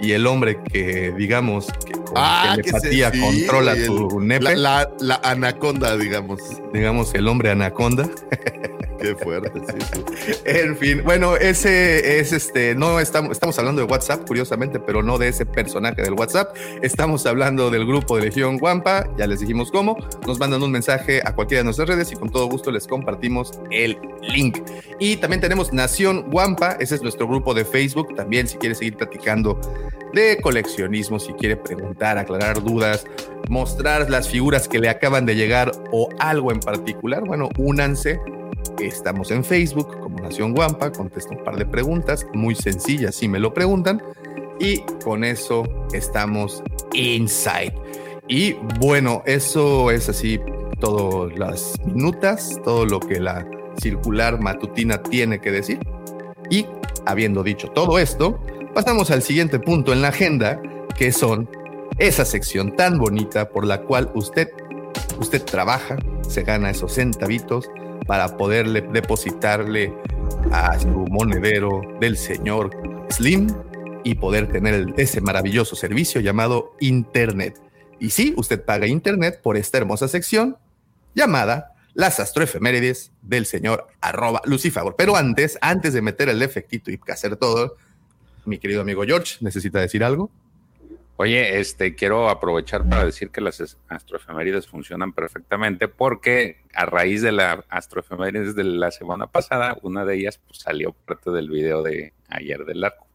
y 0.00 0.12
el 0.12 0.26
hombre 0.26 0.60
que, 0.64 1.12
digamos, 1.16 1.66
que 1.84 1.92
Ah, 2.16 2.56
que 2.56 2.62
se- 2.70 2.80
telepatía 2.80 3.10
sí, 3.12 3.20
controla 3.20 3.74
güey, 3.74 3.86
tu 3.86 4.20
el- 4.20 4.26
nepe, 4.26 4.44
La, 4.44 4.54
la, 4.56 4.90
la 5.00 5.20
anaconda, 5.24 5.96
digamos. 5.96 6.40
digamos, 6.72 7.14
el 7.14 7.28
hombre 7.28 7.50
anaconda. 7.50 8.08
Qué 9.00 9.14
fuerte, 9.14 9.52
sí, 9.60 10.02
sí. 10.26 10.32
En 10.44 10.76
fin, 10.76 11.02
bueno, 11.04 11.36
ese 11.36 12.18
es 12.18 12.32
este, 12.32 12.74
no 12.74 12.98
estamos, 12.98 13.30
estamos 13.30 13.56
hablando 13.56 13.80
de 13.80 13.86
WhatsApp, 13.86 14.26
curiosamente, 14.26 14.80
pero 14.80 15.04
no 15.04 15.18
de 15.18 15.28
ese 15.28 15.46
personaje 15.46 16.02
del 16.02 16.14
WhatsApp. 16.14 16.56
Estamos 16.82 17.24
hablando 17.24 17.70
del 17.70 17.86
grupo 17.86 18.16
de 18.16 18.24
Legión 18.24 18.58
Guampa, 18.58 19.08
ya 19.16 19.28
les 19.28 19.38
dijimos 19.38 19.70
cómo. 19.70 19.96
Nos 20.26 20.40
mandan 20.40 20.64
un 20.64 20.72
mensaje 20.72 21.20
a 21.24 21.32
cualquiera 21.32 21.60
de 21.60 21.64
nuestras 21.66 21.88
redes 21.88 22.10
y 22.10 22.16
con 22.16 22.28
todo 22.30 22.48
gusto 22.48 22.72
les 22.72 22.88
compartimos 22.88 23.52
el 23.70 23.96
link. 24.22 24.58
Y 24.98 25.16
también 25.18 25.40
tenemos 25.40 25.72
Nación 25.72 26.28
Guampa, 26.28 26.76
ese 26.80 26.96
es 26.96 27.02
nuestro 27.02 27.28
grupo 27.28 27.54
de 27.54 27.64
Facebook. 27.64 28.16
También, 28.16 28.48
si 28.48 28.56
quiere 28.56 28.74
seguir 28.74 28.96
platicando 28.96 29.60
de 30.12 30.38
coleccionismo, 30.40 31.18
si 31.18 31.32
quiere 31.34 31.56
preguntar, 31.56 32.18
aclarar 32.18 32.62
dudas, 32.62 33.04
mostrar 33.48 34.10
las 34.10 34.28
figuras 34.28 34.68
que 34.68 34.78
le 34.78 34.88
acaban 34.88 35.26
de 35.26 35.34
llegar 35.34 35.72
o 35.92 36.08
algo 36.18 36.52
en 36.52 36.60
particular, 36.60 37.24
bueno, 37.24 37.48
únanse. 37.58 38.20
Estamos 38.80 39.30
en 39.30 39.44
Facebook 39.44 39.98
como 40.00 40.18
Nación 40.20 40.54
Guampa, 40.54 40.92
contesto 40.92 41.34
un 41.34 41.44
par 41.44 41.56
de 41.56 41.66
preguntas 41.66 42.26
muy 42.32 42.54
sencillas 42.54 43.14
si 43.14 43.28
me 43.28 43.38
lo 43.38 43.52
preguntan 43.52 44.02
y 44.60 44.80
con 45.04 45.24
eso 45.24 45.64
estamos 45.92 46.62
inside. 46.92 47.74
Y 48.28 48.54
bueno, 48.78 49.22
eso 49.26 49.90
es 49.90 50.08
así 50.08 50.40
todas 50.80 51.36
las 51.38 51.74
minutas, 51.84 52.60
todo 52.64 52.84
lo 52.84 53.00
que 53.00 53.20
la 53.20 53.46
circular 53.80 54.40
matutina 54.40 55.02
tiene 55.02 55.40
que 55.40 55.50
decir. 55.50 55.78
Y 56.50 56.66
habiendo 57.06 57.42
dicho 57.42 57.68
todo 57.68 57.98
esto, 57.98 58.40
pasamos 58.74 59.10
al 59.10 59.22
siguiente 59.22 59.58
punto 59.58 59.92
en 59.92 60.02
la 60.02 60.08
agenda, 60.08 60.60
que 60.96 61.12
son 61.12 61.48
esa 61.98 62.24
sección 62.24 62.76
tan 62.76 62.98
bonita 62.98 63.48
por 63.48 63.66
la 63.66 63.82
cual 63.82 64.10
usted, 64.14 64.48
usted 65.18 65.42
trabaja, 65.42 65.96
se 66.28 66.42
gana 66.42 66.70
esos 66.70 66.94
centavitos 66.94 67.68
para 68.06 68.36
poderle 68.36 68.82
depositarle 68.82 69.92
a 70.52 70.78
su 70.78 70.88
monedero 70.88 71.80
del 72.00 72.16
señor 72.16 72.70
Slim 73.10 73.48
y 74.04 74.14
poder 74.14 74.48
tener 74.48 74.94
ese 74.96 75.20
maravilloso 75.20 75.76
servicio 75.76 76.20
llamado 76.20 76.74
Internet. 76.80 77.60
Y 77.98 78.10
sí, 78.10 78.32
usted 78.36 78.64
paga 78.64 78.86
Internet 78.86 79.40
por 79.42 79.56
esta 79.56 79.78
hermosa 79.78 80.08
sección 80.08 80.56
llamada 81.14 81.74
las 81.94 82.20
astroefemérides 82.20 83.10
del 83.22 83.44
señor 83.44 83.88
arroba 84.00 84.40
Lucifagor. 84.44 84.94
Pero 84.96 85.16
antes, 85.16 85.58
antes 85.60 85.92
de 85.92 86.00
meter 86.00 86.28
el 86.28 86.42
efectito 86.42 86.92
y 86.92 87.00
hacer 87.08 87.36
todo, 87.36 87.74
mi 88.48 88.58
querido 88.58 88.80
amigo 88.82 89.04
George, 89.04 89.36
¿necesita 89.40 89.80
decir 89.80 90.02
algo? 90.02 90.30
Oye, 91.20 91.58
este, 91.58 91.94
quiero 91.96 92.28
aprovechar 92.30 92.88
para 92.88 93.04
decir 93.04 93.30
que 93.30 93.40
las 93.40 93.58
es- 93.60 93.76
astroefemérides 93.88 94.68
funcionan 94.68 95.12
perfectamente 95.12 95.88
porque 95.88 96.58
a 96.74 96.86
raíz 96.86 97.22
de 97.22 97.32
la 97.32 97.64
astroefemérides 97.68 98.54
de 98.54 98.62
la 98.64 98.92
semana 98.92 99.26
pasada, 99.26 99.76
una 99.82 100.04
de 100.04 100.14
ellas 100.16 100.38
pues, 100.46 100.60
salió 100.60 100.92
parte 100.92 101.30
del 101.32 101.50
video 101.50 101.82
de 101.82 102.12
ayer 102.28 102.64
del 102.64 102.84
arco. 102.84 103.06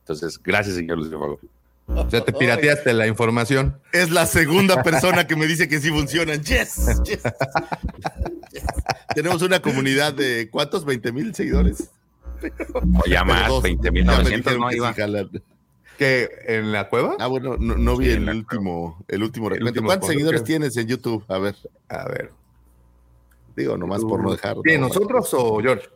Entonces, 0.00 0.40
gracias, 0.42 0.76
señor 0.76 0.98
Lucio 0.98 1.18
Fago. 1.20 1.40
O 1.88 2.10
sea, 2.10 2.24
te 2.24 2.32
pirateaste 2.32 2.92
la 2.92 3.06
información. 3.06 3.80
Es 3.92 4.10
la 4.10 4.26
segunda 4.26 4.82
persona 4.82 5.28
que 5.28 5.36
me 5.36 5.46
dice 5.46 5.68
que 5.68 5.78
sí 5.80 5.90
funcionan. 5.90 6.42
Yes, 6.42 7.02
yes. 7.04 7.22
Yes. 8.52 8.62
Tenemos 9.14 9.42
una 9.42 9.60
comunidad 9.62 10.12
de 10.12 10.48
¿cuántos? 10.50 10.84
¿20 10.84 11.12
mil 11.12 11.34
seguidores? 11.34 11.90
O 13.04 13.08
ya 13.08 13.24
más, 13.24 13.48
Dos. 13.48 13.64
20.900, 13.64 14.04
Ya 14.04 14.22
me 14.22 14.36
dijeron 14.36 14.60
no 14.60 14.68
que 14.68 14.76
iba. 14.76 14.94
¿Que 15.98 16.28
en 16.46 16.72
la 16.72 16.88
cueva? 16.90 17.16
Ah, 17.18 17.26
bueno, 17.26 17.56
no, 17.58 17.76
no 17.76 17.96
vi 17.96 18.06
Sí, 18.06 18.12
el 18.12 18.28
último, 18.28 19.02
el 19.08 19.22
último 19.22 19.50
El 19.50 19.64
último 19.64 19.86
¿Cuántos 19.86 20.10
seguidores 20.10 20.44
tienes 20.44 20.76
en 20.76 20.86
YouTube? 20.88 21.24
A 21.28 21.38
ver, 21.38 21.56
A 21.88 22.06
ver. 22.08 22.32
digo, 23.56 23.78
nomás 23.78 24.02
por 24.02 24.22
no 24.22 24.32
dejar. 24.32 24.56
¿Quién, 24.62 24.80
no, 24.82 24.88
nosotros 24.88 25.28
o 25.32 25.58
George? 25.60 25.88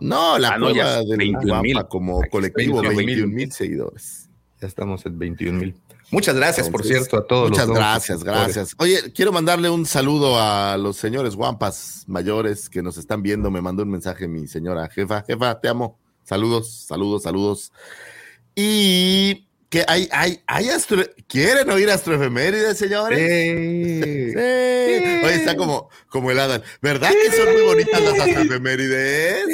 No, 0.00 0.38
la 0.38 0.50
Ah, 0.54 0.58
cueva 0.60 0.98
del 1.02 1.16
21,000. 1.18 1.72
Guampa 1.74 1.88
como 1.88 2.18
Aquí 2.18 2.24
está, 2.26 2.30
colectivo, 2.30 2.74
21,000. 2.82 3.06
21 3.06 3.34
mil 3.34 3.52
seguidores. 3.52 4.28
Ya 4.60 4.68
estamos 4.68 5.04
en 5.06 5.18
21 5.18 5.58
mil. 5.58 5.74
Muchas 6.10 6.34
gracias, 6.34 6.68
por 6.68 6.84
cierto, 6.84 7.18
a 7.18 7.26
todos 7.26 7.50
Muchas 7.50 7.68
los 7.68 7.76
gracias, 7.76 8.24
gracias. 8.24 8.74
Oye, 8.78 9.12
quiero 9.12 9.32
mandarle 9.32 9.70
un 9.70 9.86
saludo 9.86 10.40
a 10.40 10.76
los 10.76 10.96
señores 10.96 11.36
guampas 11.36 12.04
mayores 12.08 12.68
que 12.68 12.82
nos 12.82 12.98
están 12.98 13.22
viendo. 13.22 13.50
Me 13.50 13.60
mandó 13.60 13.84
un 13.84 13.90
mensaje 13.90 14.26
mi 14.26 14.48
señora 14.48 14.88
jefa. 14.88 15.22
Jefa, 15.22 15.60
te 15.60 15.68
amo. 15.68 15.98
Saludos, 16.24 16.84
saludos, 16.86 17.22
saludos. 17.22 17.72
Y 18.56 19.46
que 19.68 19.84
hay, 19.86 20.08
hay, 20.10 20.42
hay 20.46 20.68
astro... 20.68 21.02
¿Quieren 21.28 21.70
oír 21.70 21.88
astroefemérides, 21.90 22.76
señores? 22.76 23.18
¡Eh! 23.20 24.32
Sí. 24.90 25.26
Oye, 25.26 25.34
está 25.34 25.56
como, 25.56 25.88
como 26.08 26.30
el 26.30 26.38
Adán. 26.40 26.62
¿Verdad 26.82 27.10
que 27.10 27.30
son 27.30 27.52
muy 27.52 27.62
bonitas 27.62 28.02
las 28.02 28.18
astroefemérides? 28.18 29.44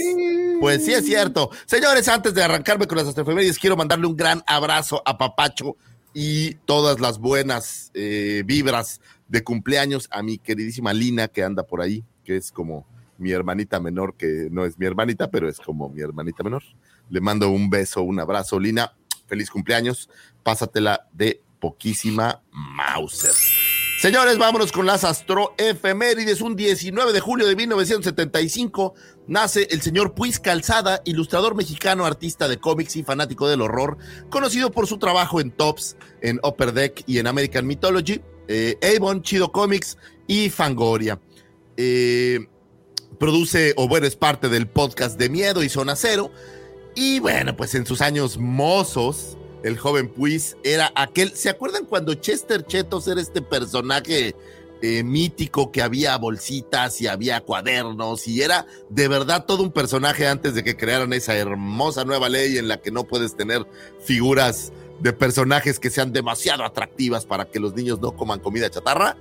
Pues 0.60 0.84
sí, 0.84 0.92
es 0.92 1.04
cierto. 1.04 1.50
Señores, 1.66 2.08
antes 2.08 2.32
de 2.32 2.42
arrancarme 2.42 2.86
con 2.86 2.96
las 2.96 3.06
astroefemérides, 3.06 3.58
quiero 3.58 3.76
mandarle 3.76 4.06
un 4.06 4.16
gran 4.16 4.42
abrazo 4.46 5.02
a 5.04 5.18
Papacho 5.18 5.76
y 6.18 6.54
todas 6.64 6.98
las 6.98 7.18
buenas 7.18 7.90
eh, 7.92 8.42
vibras 8.46 9.02
de 9.28 9.44
cumpleaños 9.44 10.08
a 10.10 10.22
mi 10.22 10.38
queridísima 10.38 10.94
Lina, 10.94 11.28
que 11.28 11.44
anda 11.44 11.64
por 11.64 11.82
ahí, 11.82 12.04
que 12.24 12.38
es 12.38 12.50
como 12.50 12.86
mi 13.18 13.32
hermanita 13.32 13.80
menor, 13.80 14.14
que 14.16 14.48
no 14.50 14.64
es 14.64 14.78
mi 14.78 14.86
hermanita, 14.86 15.30
pero 15.30 15.46
es 15.46 15.58
como 15.58 15.90
mi 15.90 16.00
hermanita 16.00 16.42
menor. 16.42 16.62
Le 17.10 17.20
mando 17.20 17.50
un 17.50 17.68
beso, 17.68 18.00
un 18.00 18.18
abrazo, 18.18 18.58
Lina. 18.58 18.94
Feliz 19.26 19.50
cumpleaños. 19.50 20.08
Pásatela 20.42 21.06
de 21.12 21.42
poquísima 21.60 22.40
Mauser. 22.50 23.34
Señores, 24.00 24.38
vámonos 24.38 24.72
con 24.72 24.86
las 24.86 25.04
astroefemérides. 25.04 26.40
Un 26.40 26.56
19 26.56 27.12
de 27.12 27.20
julio 27.20 27.46
de 27.46 27.56
1975 27.56 28.94
nace 29.26 29.68
el 29.70 29.82
señor 29.82 30.14
Puis 30.14 30.38
Calzada, 30.38 31.02
ilustrador 31.04 31.54
mexicano, 31.54 32.04
artista 32.04 32.48
de 32.48 32.58
cómics 32.58 32.96
y 32.96 33.02
fanático 33.02 33.48
del 33.48 33.62
horror, 33.62 33.98
conocido 34.30 34.70
por 34.70 34.86
su 34.86 34.98
trabajo 34.98 35.40
en 35.40 35.50
Tops, 35.50 35.96
en 36.20 36.40
Upper 36.42 36.72
Deck 36.72 37.02
y 37.06 37.18
en 37.18 37.26
American 37.26 37.66
Mythology, 37.66 38.20
eh, 38.48 38.78
Avon, 38.96 39.22
Chido 39.22 39.52
Comics 39.52 39.98
y 40.26 40.50
Fangoria. 40.50 41.20
Eh, 41.76 42.46
produce, 43.18 43.74
o 43.76 43.88
bueno, 43.88 44.06
es 44.06 44.16
parte 44.16 44.48
del 44.48 44.68
podcast 44.68 45.18
de 45.18 45.28
Miedo 45.28 45.62
y 45.62 45.68
Zona 45.68 45.96
Cero. 45.96 46.30
Y 46.94 47.20
bueno, 47.20 47.56
pues 47.56 47.74
en 47.74 47.86
sus 47.86 48.00
años 48.00 48.38
mozos, 48.38 49.36
el 49.62 49.78
joven 49.78 50.08
Puis 50.08 50.56
era 50.64 50.92
aquel. 50.94 51.32
¿Se 51.32 51.50
acuerdan 51.50 51.84
cuando 51.84 52.14
Chester 52.14 52.64
Chetos 52.66 53.08
era 53.08 53.20
este 53.20 53.42
personaje 53.42 54.34
eh, 54.82 55.02
mítico 55.02 55.72
que 55.72 55.82
había 55.82 56.16
bolsitas 56.18 57.00
y 57.00 57.06
había 57.06 57.40
cuadernos 57.40 58.28
y 58.28 58.42
era 58.42 58.66
de 58.90 59.08
verdad 59.08 59.46
todo 59.46 59.62
un 59.62 59.72
personaje 59.72 60.26
antes 60.26 60.54
de 60.54 60.62
que 60.62 60.76
crearan 60.76 61.12
esa 61.12 61.34
hermosa 61.34 62.04
nueva 62.04 62.28
ley 62.28 62.58
en 62.58 62.68
la 62.68 62.80
que 62.80 62.90
no 62.90 63.04
puedes 63.04 63.36
tener 63.36 63.66
figuras 64.00 64.72
de 65.00 65.12
personajes 65.12 65.78
que 65.78 65.90
sean 65.90 66.12
demasiado 66.12 66.64
atractivas 66.64 67.26
para 67.26 67.46
que 67.46 67.60
los 67.60 67.74
niños 67.74 68.00
no 68.00 68.16
coman 68.16 68.40
comida 68.40 68.70
chatarra? 68.70 69.16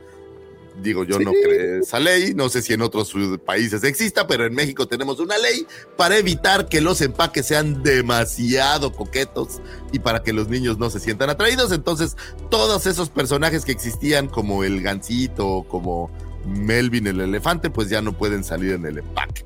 Digo, 0.81 1.03
yo 1.05 1.19
no 1.19 1.31
creo 1.31 1.81
esa 1.81 1.99
ley, 1.99 2.33
no 2.33 2.49
sé 2.49 2.61
si 2.61 2.73
en 2.73 2.81
otros 2.81 3.13
países 3.45 3.83
exista, 3.83 4.27
pero 4.27 4.45
en 4.45 4.53
México 4.53 4.87
tenemos 4.87 5.19
una 5.19 5.37
ley 5.37 5.65
para 5.95 6.17
evitar 6.17 6.67
que 6.67 6.81
los 6.81 7.01
empaques 7.01 7.45
sean 7.45 7.81
demasiado 7.81 8.91
coquetos 8.91 9.61
y 9.93 9.99
para 9.99 10.21
que 10.21 10.33
los 10.33 10.49
niños 10.49 10.77
no 10.77 10.89
se 10.89 10.99
sientan 10.99 11.29
atraídos. 11.29 11.71
Entonces, 11.71 12.17
todos 12.49 12.87
esos 12.87 13.09
personajes 13.09 13.63
que 13.63 13.71
existían, 13.71 14.27
como 14.27 14.63
el 14.63 14.81
gancito, 14.81 15.65
como 15.69 16.11
Melvin 16.45 17.07
el 17.07 17.21
elefante, 17.21 17.69
pues 17.69 17.89
ya 17.89 18.01
no 18.01 18.13
pueden 18.13 18.43
salir 18.43 18.73
en 18.73 18.85
el 18.85 18.97
empaque. 18.97 19.45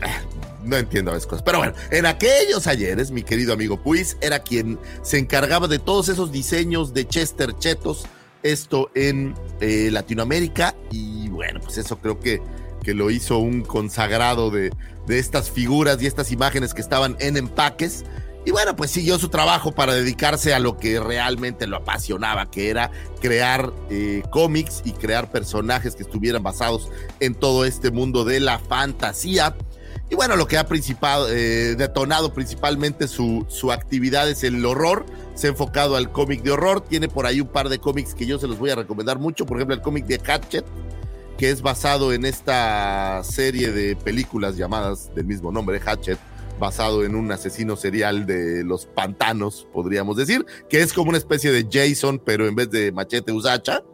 Ah, 0.00 0.20
no 0.64 0.76
entiendo 0.76 1.12
esas 1.12 1.26
cosas. 1.26 1.42
Pero 1.44 1.58
bueno, 1.58 1.72
en 1.90 2.06
aquellos 2.06 2.66
ayeres, 2.66 3.10
mi 3.10 3.22
querido 3.22 3.52
amigo 3.52 3.80
Puis 3.82 4.16
era 4.20 4.40
quien 4.40 4.78
se 5.02 5.18
encargaba 5.18 5.68
de 5.68 5.78
todos 5.78 6.08
esos 6.08 6.32
diseños 6.32 6.92
de 6.94 7.06
Chester 7.06 7.56
Chetos 7.58 8.06
esto 8.52 8.90
en 8.94 9.34
eh, 9.60 9.90
Latinoamérica 9.90 10.74
y 10.90 11.28
bueno, 11.28 11.60
pues 11.60 11.78
eso 11.78 11.98
creo 11.98 12.20
que, 12.20 12.40
que 12.82 12.94
lo 12.94 13.10
hizo 13.10 13.38
un 13.38 13.62
consagrado 13.62 14.50
de, 14.50 14.70
de, 15.06 15.18
estas 15.18 15.50
figuras 15.50 16.00
y 16.02 16.06
estas 16.06 16.32
imágenes 16.32 16.74
que 16.74 16.80
estaban 16.80 17.16
en 17.20 17.36
empaques. 17.36 18.04
Y 18.46 18.50
bueno, 18.50 18.76
pues 18.76 18.90
siguió 18.90 19.18
su 19.18 19.28
trabajo 19.28 19.72
para 19.72 19.94
dedicarse 19.94 20.54
a 20.54 20.58
lo 20.58 20.78
que 20.78 21.00
realmente 21.00 21.66
lo 21.66 21.76
apasionaba, 21.76 22.50
que 22.50 22.70
era 22.70 22.90
crear 23.20 23.72
eh, 23.90 24.22
cómics 24.30 24.80
y 24.84 24.92
crear 24.92 25.30
personajes 25.30 25.94
que 25.94 26.02
estuvieran 26.02 26.42
basados 26.42 26.88
en 27.20 27.34
todo 27.34 27.66
este 27.66 27.90
mundo 27.90 28.24
de 28.24 28.40
la 28.40 28.58
fantasía. 28.58 29.54
Y 30.10 30.14
bueno, 30.14 30.36
lo 30.36 30.46
que 30.46 30.56
ha 30.56 30.66
eh, 30.70 31.74
detonado 31.76 32.32
principalmente 32.32 33.08
su, 33.08 33.44
su 33.48 33.72
actividad 33.72 34.28
es 34.28 34.42
el 34.42 34.64
horror. 34.64 35.04
Se 35.34 35.48
ha 35.48 35.50
enfocado 35.50 35.96
al 35.96 36.10
cómic 36.10 36.42
de 36.42 36.52
horror. 36.52 36.80
Tiene 36.80 37.08
por 37.08 37.26
ahí 37.26 37.40
un 37.40 37.48
par 37.48 37.68
de 37.68 37.78
cómics 37.78 38.14
que 38.14 38.26
yo 38.26 38.38
se 38.38 38.46
los 38.46 38.58
voy 38.58 38.70
a 38.70 38.74
recomendar 38.74 39.18
mucho. 39.18 39.44
Por 39.44 39.58
ejemplo, 39.58 39.74
el 39.74 39.82
cómic 39.82 40.06
de 40.06 40.18
Hatchet, 40.18 40.64
que 41.36 41.50
es 41.50 41.60
basado 41.60 42.14
en 42.14 42.24
esta 42.24 43.22
serie 43.22 43.70
de 43.70 43.96
películas 43.96 44.56
llamadas 44.56 45.14
del 45.14 45.26
mismo 45.26 45.52
nombre, 45.52 45.78
Hatchet, 45.78 46.18
basado 46.58 47.04
en 47.04 47.14
un 47.14 47.30
asesino 47.30 47.76
serial 47.76 48.24
de 48.24 48.64
los 48.64 48.86
pantanos, 48.86 49.68
podríamos 49.74 50.16
decir, 50.16 50.44
que 50.70 50.80
es 50.80 50.94
como 50.94 51.10
una 51.10 51.18
especie 51.18 51.52
de 51.52 51.68
Jason, 51.70 52.20
pero 52.24 52.48
en 52.48 52.54
vez 52.54 52.70
de 52.70 52.92
machete 52.92 53.30
usacha. 53.30 53.84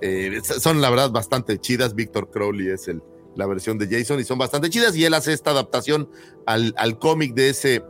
Eh, 0.00 0.40
son 0.42 0.80
la 0.80 0.90
verdad 0.90 1.10
bastante 1.10 1.60
chidas. 1.60 1.94
Victor 1.94 2.30
Crowley 2.30 2.70
es 2.70 2.88
el, 2.88 3.02
la 3.36 3.46
versión 3.46 3.78
de 3.78 3.88
Jason 3.88 4.20
y 4.20 4.24
son 4.24 4.38
bastante 4.38 4.70
chidas 4.70 4.96
y 4.96 5.04
él 5.04 5.14
hace 5.14 5.32
esta 5.32 5.50
adaptación 5.50 6.08
al, 6.46 6.74
al 6.76 6.98
cómic 6.98 7.34
de 7.34 7.50
ese 7.50 7.82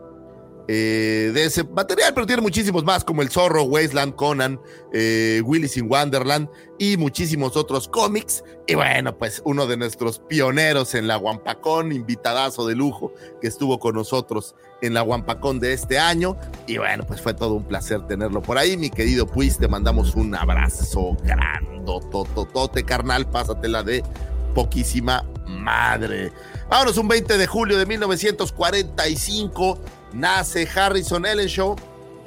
eh, 0.69 1.33
de 1.35 1.45
ese 1.45 1.65
material, 1.65 2.15
pero 2.15 2.25
tiene 2.25 2.41
muchísimos 2.41 2.85
más 2.85 3.03
como 3.03 3.21
El 3.23 3.31
Zorro, 3.31 3.65
Wasteland, 3.65 4.15
Conan, 4.15 4.61
eh, 4.93 5.43
Willis 5.45 5.77
in 5.77 5.91
Wonderland 5.91 6.49
y 6.79 6.97
muchísimos 6.97 7.57
otros 7.57 7.89
cómics. 7.89 8.45
Y 8.69 8.77
bueno, 8.77 9.19
pues 9.19 9.43
uno 9.45 9.67
de 9.67 9.77
nuestros 9.77 10.21
pioneros 10.21 10.95
en 10.95 11.09
la 11.09 11.17
Guampacón, 11.17 11.91
invitadazo 11.91 12.67
de 12.67 12.77
lujo 12.77 13.13
que 13.41 13.49
estuvo 13.49 13.81
con 13.81 13.97
nosotros 13.97 14.55
en 14.83 14.95
la 14.95 15.01
Guampacón 15.01 15.59
de 15.59 15.73
este 15.73 15.99
año. 15.99 16.37
Y 16.69 16.78
bueno, 16.78 17.05
pues 17.09 17.21
fue 17.21 17.35
todo 17.35 17.55
un 17.55 17.65
placer 17.65 18.07
tenerlo 18.07 18.41
por 18.41 18.57
ahí. 18.57 18.76
Mi 18.76 18.89
querido 18.89 19.26
Puis, 19.26 19.59
te 19.59 19.67
mandamos 19.67 20.15
un 20.15 20.33
abrazo 20.35 21.17
grandotototote, 21.25 22.85
carnal. 22.85 23.28
Pásatela 23.28 23.83
de 23.83 24.05
poquísima 24.52 25.25
madre. 25.47 26.32
Vámonos, 26.69 26.97
un 26.97 27.08
20 27.08 27.38
de 27.38 27.47
julio 27.47 27.78
de 27.78 27.86
1945 27.86 29.78
nace 30.12 30.69
Harrison 30.75 31.26
Ellenshaw, 31.26 31.76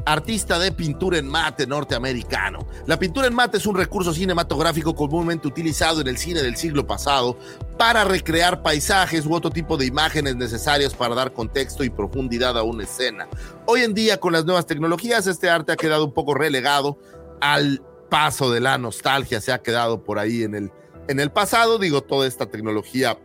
artista 0.05 0.59
de 0.59 0.71
pintura 0.71 1.17
en 1.17 1.27
mate 1.27 1.65
norteamericano. 1.65 2.67
La 2.85 2.97
pintura 2.97 3.27
en 3.27 3.33
mate 3.33 3.57
es 3.57 3.65
un 3.65 3.75
recurso 3.75 4.13
cinematográfico 4.13 4.95
comúnmente 4.95 5.47
utilizado 5.47 6.01
en 6.01 6.07
el 6.07 6.17
cine 6.17 6.43
del 6.43 6.55
siglo 6.55 6.85
pasado 6.85 7.37
para 7.77 8.03
recrear 8.03 8.61
paisajes 8.61 9.25
u 9.25 9.33
otro 9.33 9.49
tipo 9.49 9.77
de 9.77 9.87
imágenes 9.87 10.35
necesarias 10.35 10.93
para 10.93 11.15
dar 11.15 11.33
contexto 11.33 11.83
y 11.83 11.89
profundidad 11.89 12.57
a 12.57 12.63
una 12.63 12.83
escena. 12.83 13.27
Hoy 13.65 13.81
en 13.81 13.93
día, 13.93 14.19
con 14.19 14.33
las 14.33 14.45
nuevas 14.45 14.67
tecnologías, 14.67 15.25
este 15.27 15.49
arte 15.49 15.71
ha 15.71 15.77
quedado 15.77 16.05
un 16.05 16.13
poco 16.13 16.35
relegado 16.35 16.99
al 17.41 17.81
paso 18.09 18.51
de 18.51 18.59
la 18.59 18.77
nostalgia, 18.77 19.41
se 19.41 19.51
ha 19.51 19.61
quedado 19.61 20.03
por 20.03 20.19
ahí 20.19 20.43
en 20.43 20.53
el 20.55 20.71
en 21.07 21.19
el 21.19 21.31
pasado, 21.31 21.77
digo, 21.79 22.01
toda 22.01 22.27
esta 22.27 22.47
tecnología, 22.47 23.19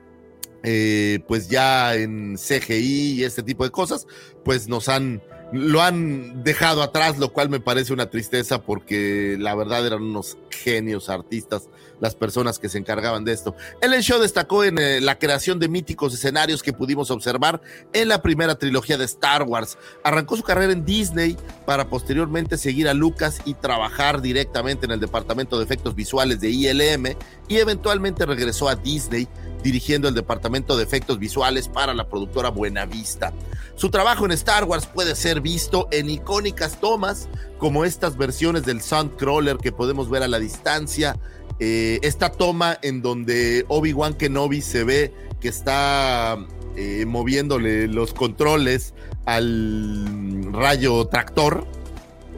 eh, 0.62 1.20
pues 1.26 1.48
ya 1.48 1.94
en 1.94 2.36
CGI 2.36 3.12
y 3.12 3.24
este 3.24 3.42
tipo 3.42 3.64
de 3.64 3.70
cosas, 3.70 4.06
pues 4.44 4.68
nos 4.68 4.88
han 4.88 5.22
lo 5.52 5.82
han 5.82 6.44
dejado 6.44 6.82
atrás, 6.82 7.18
lo 7.18 7.32
cual 7.32 7.48
me 7.48 7.60
parece 7.60 7.92
una 7.92 8.08
tristeza 8.08 8.62
porque 8.62 9.36
la 9.38 9.54
verdad 9.54 9.84
eran 9.84 10.02
unos 10.02 10.38
genios 10.50 11.08
artistas 11.08 11.68
las 12.00 12.14
personas 12.14 12.58
que 12.58 12.68
se 12.68 12.78
encargaban 12.78 13.24
de 13.24 13.32
esto. 13.32 13.54
Ellen 13.80 14.02
Show 14.02 14.20
destacó 14.20 14.64
en 14.64 14.78
eh, 14.78 15.00
la 15.00 15.18
creación 15.18 15.58
de 15.58 15.68
míticos 15.68 16.14
escenarios 16.14 16.62
que 16.62 16.72
pudimos 16.72 17.10
observar 17.10 17.60
en 17.92 18.08
la 18.08 18.22
primera 18.22 18.56
trilogía 18.56 18.98
de 18.98 19.04
Star 19.04 19.42
Wars. 19.42 19.78
Arrancó 20.02 20.36
su 20.36 20.42
carrera 20.42 20.72
en 20.72 20.84
Disney 20.84 21.36
para 21.66 21.88
posteriormente 21.88 22.56
seguir 22.56 22.88
a 22.88 22.94
Lucas 22.94 23.40
y 23.44 23.54
trabajar 23.54 24.20
directamente 24.20 24.86
en 24.86 24.92
el 24.92 25.00
departamento 25.00 25.58
de 25.58 25.64
efectos 25.64 25.94
visuales 25.94 26.40
de 26.40 26.50
ILM 26.50 27.16
y 27.48 27.56
eventualmente 27.56 28.26
regresó 28.26 28.68
a 28.68 28.76
Disney 28.76 29.28
dirigiendo 29.62 30.08
el 30.08 30.14
departamento 30.14 30.76
de 30.76 30.84
efectos 30.84 31.18
visuales 31.18 31.68
para 31.68 31.94
la 31.94 32.08
productora 32.08 32.48
Buenavista. 32.48 33.32
Su 33.74 33.90
trabajo 33.90 34.24
en 34.24 34.32
Star 34.32 34.64
Wars 34.64 34.86
puede 34.86 35.14
ser 35.14 35.40
visto 35.40 35.88
en 35.90 36.10
icónicas 36.10 36.80
tomas 36.80 37.28
como 37.58 37.84
estas 37.84 38.16
versiones 38.16 38.64
del 38.64 38.80
Soundcrawler 38.80 39.58
que 39.58 39.72
podemos 39.72 40.08
ver 40.08 40.22
a 40.22 40.28
la 40.28 40.38
distancia, 40.38 41.18
eh, 41.60 41.98
esta 42.02 42.30
toma 42.30 42.78
en 42.80 43.02
donde 43.02 43.66
Obi-Wan 43.68 44.14
Kenobi 44.14 44.62
se 44.62 44.82
ve 44.82 45.12
que 45.40 45.48
está 45.48 46.38
eh, 46.76 47.04
moviéndole 47.06 47.86
los 47.86 48.14
controles 48.14 48.94
al 49.26 50.52
rayo 50.52 51.06
tractor. 51.06 51.66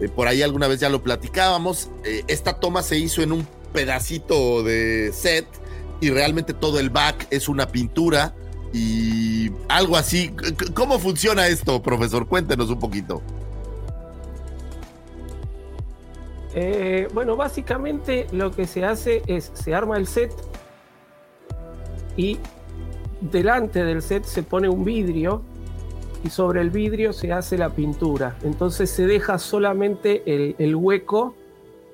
Eh, 0.01 0.09
por 0.09 0.27
ahí 0.27 0.43
alguna 0.43 0.67
vez 0.67 0.81
ya 0.81 0.89
lo 0.89 1.03
platicábamos. 1.05 1.89
esta 2.27 2.59
toma 2.59 2.83
se 2.83 2.99
hizo 2.99 3.23
en 3.23 3.31
un 3.31 3.47
pedacito 3.73 4.65
de 4.65 5.13
set 5.15 5.47
y 6.01 6.11
realmente 6.11 6.53
todo 6.53 6.81
el 6.81 6.91
back 6.91 7.29
es 7.31 7.49
una 7.49 7.69
pintura 7.69 8.35
y 8.73 9.53
algo 9.69 9.97
así. 9.97 10.33
¿Cómo 10.75 10.99
funciona 10.99 11.47
esto, 11.47 11.81
profesor? 11.81 12.27
Cuéntenos 12.27 12.71
un 12.71 12.81
poquito. 12.81 13.23
Eh, 16.55 17.09
bueno, 17.15 17.37
básicamente 17.37 18.27
lo 18.33 18.51
que 18.51 18.67
se 18.67 18.85
hace 18.85 19.23
es 19.27 19.51
se 19.55 19.75
arma 19.75 19.97
el 19.97 20.07
set 20.07 20.33
y 22.17 22.39
delante 23.21 23.85
del 23.85 24.03
set 24.03 24.25
se 24.25 24.43
pone 24.43 24.69
un 24.69 24.85
vidrio 24.85 25.43
y 26.25 26.31
sobre 26.31 26.61
el 26.61 26.71
vidrio 26.71 27.13
se 27.13 27.33
hace 27.33 27.57
la 27.57 27.71
pintura. 27.71 28.37
Entonces 28.43 28.91
se 28.91 29.07
deja 29.07 29.39
solamente 29.39 30.23
el 30.27 30.77
hueco 30.77 31.35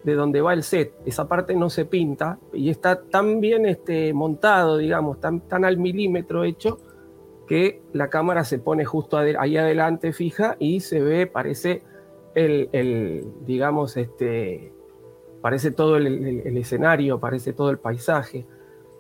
de 0.04 0.14
donde 0.14 0.40
va 0.40 0.54
el 0.54 0.62
set. 0.62 0.94
Esa 1.04 1.28
parte 1.28 1.54
no 1.54 1.70
se 1.70 1.84
pinta 1.84 2.38
y 2.52 2.70
está 2.70 3.02
tan 3.02 3.40
bien 3.40 3.66
este, 3.66 4.12
montado, 4.12 4.78
digamos, 4.78 5.20
tan, 5.20 5.40
tan 5.40 5.64
al 5.64 5.78
milímetro 5.78 6.44
hecho, 6.44 6.78
que 7.46 7.82
la 7.92 8.08
cámara 8.08 8.44
se 8.44 8.58
pone 8.58 8.84
justo 8.84 9.16
ahí 9.16 9.56
adelante 9.56 10.12
fija 10.12 10.56
y 10.58 10.80
se 10.80 11.00
ve, 11.00 11.26
parece 11.26 11.82
el, 12.38 13.24
digamos, 13.44 13.96
este, 13.96 14.72
parece 15.40 15.70
todo 15.70 15.96
el, 15.96 16.56
escenario, 16.56 17.20
parece 17.20 17.52
todo 17.52 17.70
el 17.70 17.78
paisaje. 17.78 18.46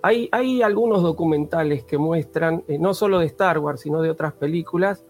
Hay, 0.02 0.28
hay 0.32 0.62
algunos 0.62 1.02
documentales 1.02 1.84
que 1.84 1.98
muestran, 1.98 2.64
eh, 2.68 2.78
no 2.78 2.94
solo 2.94 3.18
de 3.18 3.26
Star 3.26 3.58
Wars, 3.58 3.80
sino 3.80 4.00
de 4.00 4.10
otras 4.10 4.32
películas, 4.32 5.04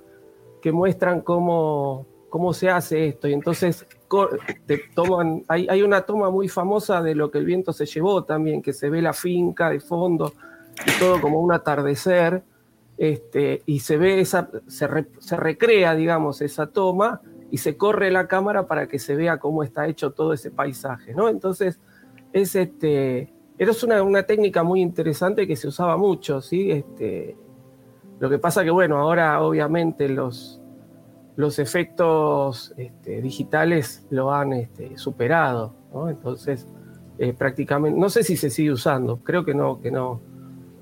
que 0.63 0.73
muestran 0.73 1.21
cómo 1.21 2.07
cómo 2.29 2.53
se 2.53 2.71
hace 2.71 3.09
esto. 3.09 3.29
Y 3.29 3.33
entonces 3.33 3.87
toman, 4.95 5.45
hay, 5.49 5.67
hay, 5.69 5.83
una 5.83 6.03
toma 6.03 6.31
muy 6.31 6.49
famosa 6.49 7.03
de 7.03 7.15
lo 7.15 7.31
que 7.31 7.39
el 7.39 7.45
viento 7.45 7.73
se 7.73 7.87
llevó 7.87 8.25
también, 8.25 8.63
que 8.63 8.73
se 8.73 8.91
ve 8.91 9.03
la 9.03 9.13
finca 9.13 9.71
de 9.71 9.81
fondo 9.81 10.33
y 10.87 10.99
todo 10.99 11.21
como 11.21 11.41
un 11.41 11.53
atardecer. 11.53 12.43
Este, 12.97 13.63
y 13.67 13.81
se 13.81 13.97
ve 13.97 14.21
esa, 14.21 14.51
se, 14.67 14.89
se 15.19 15.37
recrea, 15.37 15.95
digamos, 15.95 16.41
esa 16.41 16.67
toma 16.67 17.21
y 17.51 17.59
se 17.59 17.77
corre 17.77 18.11
la 18.11 18.29
cámara 18.29 18.67
para 18.67 18.89
que 18.89 18.99
se 18.99 19.17
vea 19.17 19.39
cómo 19.39 19.63
está 19.63 19.87
hecho 19.87 20.13
todo 20.13 20.33
ese 20.33 20.51
paisaje, 20.51 21.15
¿no? 21.15 21.29
Entonces, 21.29 21.81
es 22.33 22.55
este, 22.55 23.33
era 23.59 23.73
una, 23.83 24.03
una 24.03 24.23
técnica 24.23 24.63
muy 24.63 24.81
interesante 24.81 25.47
que 25.47 25.57
se 25.57 25.69
usaba 25.69 25.97
mucho, 25.97 26.41
¿sí? 26.41 26.71
Este, 26.71 27.37
lo 28.21 28.31
que 28.31 28.39
pasa 28.39 28.65
que, 28.65 28.71
bueno, 28.71 28.99
ahora 28.99 29.41
obviamente 29.43 30.09
los, 30.09 30.61
los 31.37 31.59
efectos 31.59 32.75
este, 32.77 33.23
digitales 33.23 34.07
lo 34.11 34.33
han 34.33 34.53
este, 34.53 34.99
superado, 34.99 35.75
¿no? 35.93 36.09
Entonces, 36.09 36.67
eh, 37.19 37.33
prácticamente, 37.33 37.99
no 37.99 38.11
sé 38.11 38.23
si 38.23 38.37
se 38.37 38.51
sigue 38.51 38.71
usando, 38.71 39.19
creo 39.19 39.45
que 39.45 39.55
no, 39.55 39.81
que 39.81 39.91
no, 39.91 40.21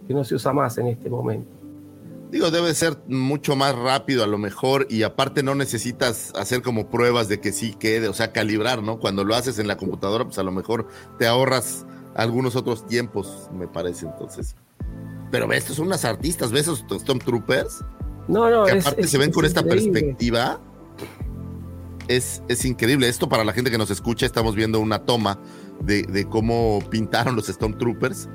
que 0.06 0.14
no 0.14 0.24
se 0.24 0.34
usa 0.34 0.52
más 0.52 0.76
en 0.78 0.88
este 0.88 1.08
momento. 1.08 1.55
Digo, 2.30 2.50
debe 2.50 2.74
ser 2.74 2.98
mucho 3.06 3.54
más 3.54 3.74
rápido 3.74 4.24
a 4.24 4.26
lo 4.26 4.36
mejor 4.36 4.86
y 4.90 5.04
aparte 5.04 5.42
no 5.42 5.54
necesitas 5.54 6.32
hacer 6.34 6.60
como 6.60 6.90
pruebas 6.90 7.28
de 7.28 7.40
que 7.40 7.52
sí 7.52 7.74
quede, 7.78 8.08
o 8.08 8.14
sea, 8.14 8.32
calibrar, 8.32 8.82
¿no? 8.82 8.98
Cuando 8.98 9.24
lo 9.24 9.34
haces 9.34 9.58
en 9.58 9.68
la 9.68 9.76
computadora, 9.76 10.24
pues 10.24 10.38
a 10.38 10.42
lo 10.42 10.50
mejor 10.50 10.88
te 11.18 11.26
ahorras 11.26 11.86
algunos 12.16 12.56
otros 12.56 12.86
tiempos, 12.86 13.48
me 13.52 13.68
parece, 13.68 14.06
entonces. 14.06 14.56
Pero 15.30 15.46
ves, 15.46 15.58
estos 15.58 15.76
son 15.76 15.86
unas 15.86 16.04
artistas, 16.04 16.50
¿ves 16.50 16.62
esos 16.62 16.84
Stormtroopers? 17.00 17.84
No, 18.26 18.50
no, 18.50 18.64
que 18.64 18.72
aparte 18.72 19.06
se 19.06 19.18
ven 19.18 19.30
con 19.30 19.44
esta 19.44 19.62
perspectiva. 19.62 20.60
Es, 22.08 22.42
es, 22.48 22.64
increíble. 22.64 23.08
Esto 23.08 23.28
para 23.28 23.44
la 23.44 23.52
gente 23.52 23.70
que 23.70 23.78
nos 23.78 23.90
escucha, 23.90 24.26
estamos 24.26 24.54
viendo 24.54 24.80
una 24.80 25.04
toma 25.04 25.40
de, 25.80 26.02
de 26.02 26.28
cómo 26.28 26.80
pintaron 26.90 27.36
los 27.36 27.46
Stormtroopers. 27.46 28.28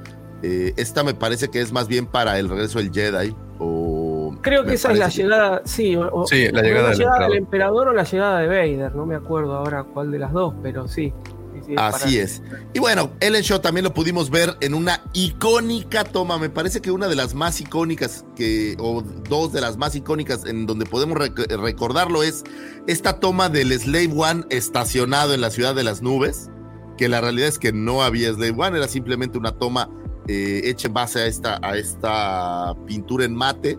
Eh, 0.44 0.74
esta 0.78 1.04
me 1.04 1.14
parece 1.14 1.50
que 1.50 1.62
es 1.62 1.72
más 1.72 1.88
bien 1.88 2.06
para 2.06 2.40
el 2.40 2.50
regreso 2.50 2.80
del 2.80 2.92
Jedi. 2.92 3.36
O 3.64 4.36
Creo 4.42 4.66
que 4.66 4.74
esa 4.74 4.92
es 4.92 4.98
la 4.98 5.10
llegada, 5.10 5.62
sí, 5.66 5.96
o, 5.96 6.26
sí 6.26 6.48
la 6.52 6.64
llegada, 6.64 6.84
la 6.84 6.90
del, 6.90 6.98
llegada 6.98 7.16
emperador. 7.18 7.30
del 7.30 7.38
emperador 7.38 7.88
o 7.90 7.94
la 7.94 8.04
llegada 8.04 8.40
de 8.40 8.48
Vader. 8.48 8.96
No 8.96 9.06
me 9.06 9.14
acuerdo 9.16 9.54
ahora 9.56 9.84
cuál 9.84 10.10
de 10.12 10.18
las 10.18 10.34
dos, 10.34 10.56
pero 10.64 10.88
sí. 10.88 11.14
sí, 11.54 11.60
sí, 11.68 11.76
Así 11.78 12.18
es. 12.18 12.42
Y 12.74 12.80
bueno, 12.80 13.12
Ellen 13.20 13.44
Shaw 13.44 13.60
también 13.60 13.84
lo 13.84 13.94
pudimos 13.94 14.32
ver 14.32 14.58
en 14.62 14.74
una 14.74 15.02
icónica 15.14 16.04
toma. 16.04 16.40
Me 16.40 16.50
parece 16.50 16.82
que 16.82 16.90
una 16.90 17.08
de 17.08 17.16
las 17.16 17.36
más 17.36 17.62
icónicas, 17.62 18.26
que, 18.36 18.76
o 18.80 19.04
dos 19.30 19.54
de 19.54 19.62
las 19.62 19.78
más 19.78 19.94
icónicas 19.96 20.44
en 20.48 20.66
donde 20.66 20.86
podemos 20.88 21.20
rec- 21.20 21.48
recordarlo 21.62 22.24
es 22.24 22.44
esta 22.88 23.20
toma 23.20 23.48
del 23.50 23.72
Slave 23.80 24.10
One 24.16 24.46
estacionado 24.50 25.36
en 25.36 25.42
la 25.42 25.52
ciudad 25.52 25.76
de 25.76 25.84
las 25.84 26.02
nubes. 26.02 26.50
Que 26.98 27.10
la 27.10 27.22
realidad 27.22 27.48
es 27.48 27.60
que 27.60 27.74
no 27.74 28.02
había 28.02 28.34
Slave 28.34 28.56
One, 28.58 28.78
era 28.78 28.88
simplemente 28.88 29.38
una 29.38 29.52
toma 29.52 29.88
eh, 30.28 30.62
hecha 30.66 30.88
en 30.88 30.94
base 30.94 31.20
a 31.20 31.26
esta, 31.26 31.60
a 31.62 31.78
esta 31.78 32.76
pintura 32.86 33.26
en 33.26 33.36
mate. 33.36 33.78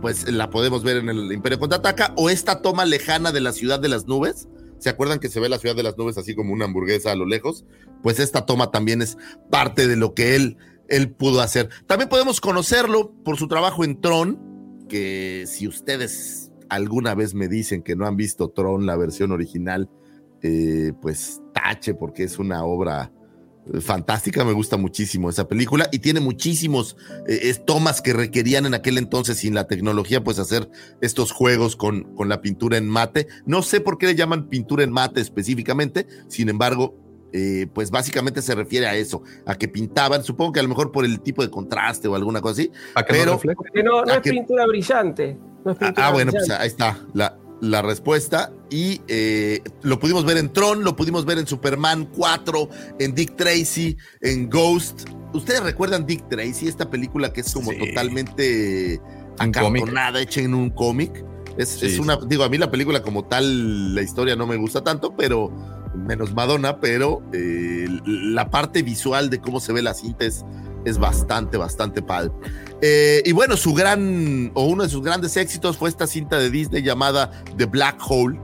Pues 0.00 0.30
la 0.30 0.50
podemos 0.50 0.82
ver 0.84 0.98
en 0.98 1.08
el 1.08 1.32
Imperio 1.32 1.58
Contraataca. 1.58 2.12
O 2.16 2.30
esta 2.30 2.62
toma 2.62 2.84
lejana 2.84 3.32
de 3.32 3.40
la 3.40 3.52
ciudad 3.52 3.80
de 3.80 3.88
las 3.88 4.06
nubes. 4.06 4.48
¿Se 4.78 4.88
acuerdan 4.88 5.20
que 5.20 5.28
se 5.28 5.38
ve 5.38 5.48
la 5.48 5.58
ciudad 5.58 5.76
de 5.76 5.84
las 5.84 5.96
nubes 5.96 6.18
así 6.18 6.34
como 6.34 6.52
una 6.52 6.64
hamburguesa 6.64 7.12
a 7.12 7.16
lo 7.16 7.24
lejos? 7.24 7.64
Pues 8.02 8.18
esta 8.18 8.46
toma 8.46 8.70
también 8.70 9.00
es 9.00 9.16
parte 9.48 9.86
de 9.86 9.96
lo 9.96 10.12
que 10.12 10.34
él, 10.34 10.56
él 10.88 11.10
pudo 11.10 11.40
hacer. 11.40 11.68
También 11.86 12.08
podemos 12.08 12.40
conocerlo 12.40 13.12
por 13.24 13.36
su 13.36 13.46
trabajo 13.46 13.84
en 13.84 14.00
Tron, 14.00 14.86
que 14.88 15.44
si 15.46 15.68
ustedes 15.68 16.50
alguna 16.68 17.14
vez 17.14 17.34
me 17.34 17.46
dicen 17.46 17.82
que 17.82 17.94
no 17.94 18.06
han 18.06 18.16
visto 18.16 18.50
Tron, 18.50 18.84
la 18.84 18.96
versión 18.96 19.30
original, 19.30 19.88
eh, 20.42 20.92
pues 21.00 21.40
tache, 21.54 21.94
porque 21.94 22.24
es 22.24 22.38
una 22.40 22.64
obra 22.64 23.12
fantástica, 23.80 24.44
me 24.44 24.52
gusta 24.52 24.76
muchísimo 24.76 25.30
esa 25.30 25.46
película 25.48 25.88
y 25.92 26.00
tiene 26.00 26.20
muchísimos 26.20 26.96
eh, 27.28 27.54
tomas 27.64 28.02
que 28.02 28.12
requerían 28.12 28.66
en 28.66 28.74
aquel 28.74 28.98
entonces 28.98 29.38
sin 29.38 29.54
la 29.54 29.66
tecnología, 29.68 30.22
pues 30.24 30.38
hacer 30.38 30.68
estos 31.00 31.30
juegos 31.32 31.76
con, 31.76 32.14
con 32.14 32.28
la 32.28 32.40
pintura 32.40 32.76
en 32.76 32.88
mate. 32.88 33.28
No 33.46 33.62
sé 33.62 33.80
por 33.80 33.98
qué 33.98 34.06
le 34.06 34.14
llaman 34.14 34.48
pintura 34.48 34.82
en 34.84 34.90
mate 34.92 35.20
específicamente, 35.20 36.06
sin 36.28 36.48
embargo, 36.48 36.96
eh, 37.32 37.66
pues 37.72 37.90
básicamente 37.90 38.42
se 38.42 38.54
refiere 38.54 38.86
a 38.86 38.94
eso, 38.94 39.22
a 39.46 39.54
que 39.54 39.66
pintaban, 39.68 40.22
supongo 40.22 40.52
que 40.52 40.60
a 40.60 40.62
lo 40.64 40.68
mejor 40.68 40.92
por 40.92 41.04
el 41.04 41.20
tipo 41.20 41.42
de 41.42 41.48
contraste 41.50 42.08
o 42.08 42.14
alguna 42.14 42.40
cosa 42.42 42.60
así. 42.62 42.70
¿A 42.94 43.04
que 43.04 43.24
no 43.24 43.38
Pero- 43.40 43.82
no, 43.84 44.04
no 44.04 44.12
Ah, 44.12 44.16
es 44.16 44.20
que- 44.22 44.30
pintura 44.32 44.66
brillante. 44.66 45.38
No 45.64 45.70
es 45.70 45.76
Ah, 45.80 45.86
pintura 45.86 46.06
ah, 46.08 46.12
bueno, 46.12 46.32
pues 46.32 46.50
ahí 46.50 46.66
está 46.66 46.98
la, 47.14 47.38
la 47.62 47.80
respuesta. 47.80 48.52
Y 48.70 49.00
eh, 49.08 49.62
lo 49.82 49.98
pudimos 49.98 50.24
ver 50.26 50.36
en 50.36 50.52
Tron, 50.52 50.82
lo 50.84 50.96
pudimos 50.96 51.24
ver 51.24 51.38
en 51.38 51.46
Superman 51.46 52.06
4, 52.14 52.68
en 52.98 53.14
Dick 53.14 53.36
Tracy, 53.36 53.96
en 54.20 54.50
Ghost. 54.50 55.08
¿Ustedes 55.32 55.62
recuerdan 55.62 56.04
Dick 56.04 56.28
Tracy, 56.28 56.66
esta 56.68 56.90
película 56.90 57.32
que 57.32 57.40
es 57.40 57.54
como 57.54 57.70
Sí. 57.70 57.78
totalmente 57.78 59.00
acartonada, 59.38 60.20
hecha 60.20 60.40
en 60.42 60.54
un 60.54 60.70
cómic? 60.70 61.24
Es, 61.56 61.68
Sí, 61.68 61.86
es 61.86 61.98
una, 61.98 62.16
digo, 62.26 62.44
a 62.44 62.48
mí 62.48 62.58
la 62.58 62.70
película 62.70 63.00
como 63.02 63.24
tal, 63.26 63.94
la 63.94 64.02
historia 64.02 64.34
no 64.36 64.46
me 64.46 64.56
gusta 64.56 64.82
tanto, 64.82 65.14
pero 65.16 65.50
menos 65.94 66.34
Madonna, 66.34 66.80
pero 66.80 67.22
eh, 67.32 67.86
la 68.04 68.50
parte 68.50 68.82
visual 68.82 69.30
de 69.30 69.40
cómo 69.40 69.60
se 69.60 69.72
ve 69.72 69.82
la 69.82 69.94
cinta 69.94 70.24
es, 70.24 70.44
es 70.84 70.98
bastante, 70.98 71.58
bastante 71.58 72.02
padre. 72.02 72.32
Eh, 72.84 73.22
y 73.24 73.30
bueno, 73.30 73.56
su 73.56 73.74
gran, 73.74 74.50
o 74.54 74.64
uno 74.64 74.82
de 74.82 74.88
sus 74.88 75.02
grandes 75.02 75.36
éxitos 75.36 75.76
fue 75.76 75.88
esta 75.88 76.08
cinta 76.08 76.36
de 76.38 76.50
Disney 76.50 76.82
llamada 76.82 77.30
The 77.56 77.66
Black 77.66 78.00
Hole, 78.08 78.40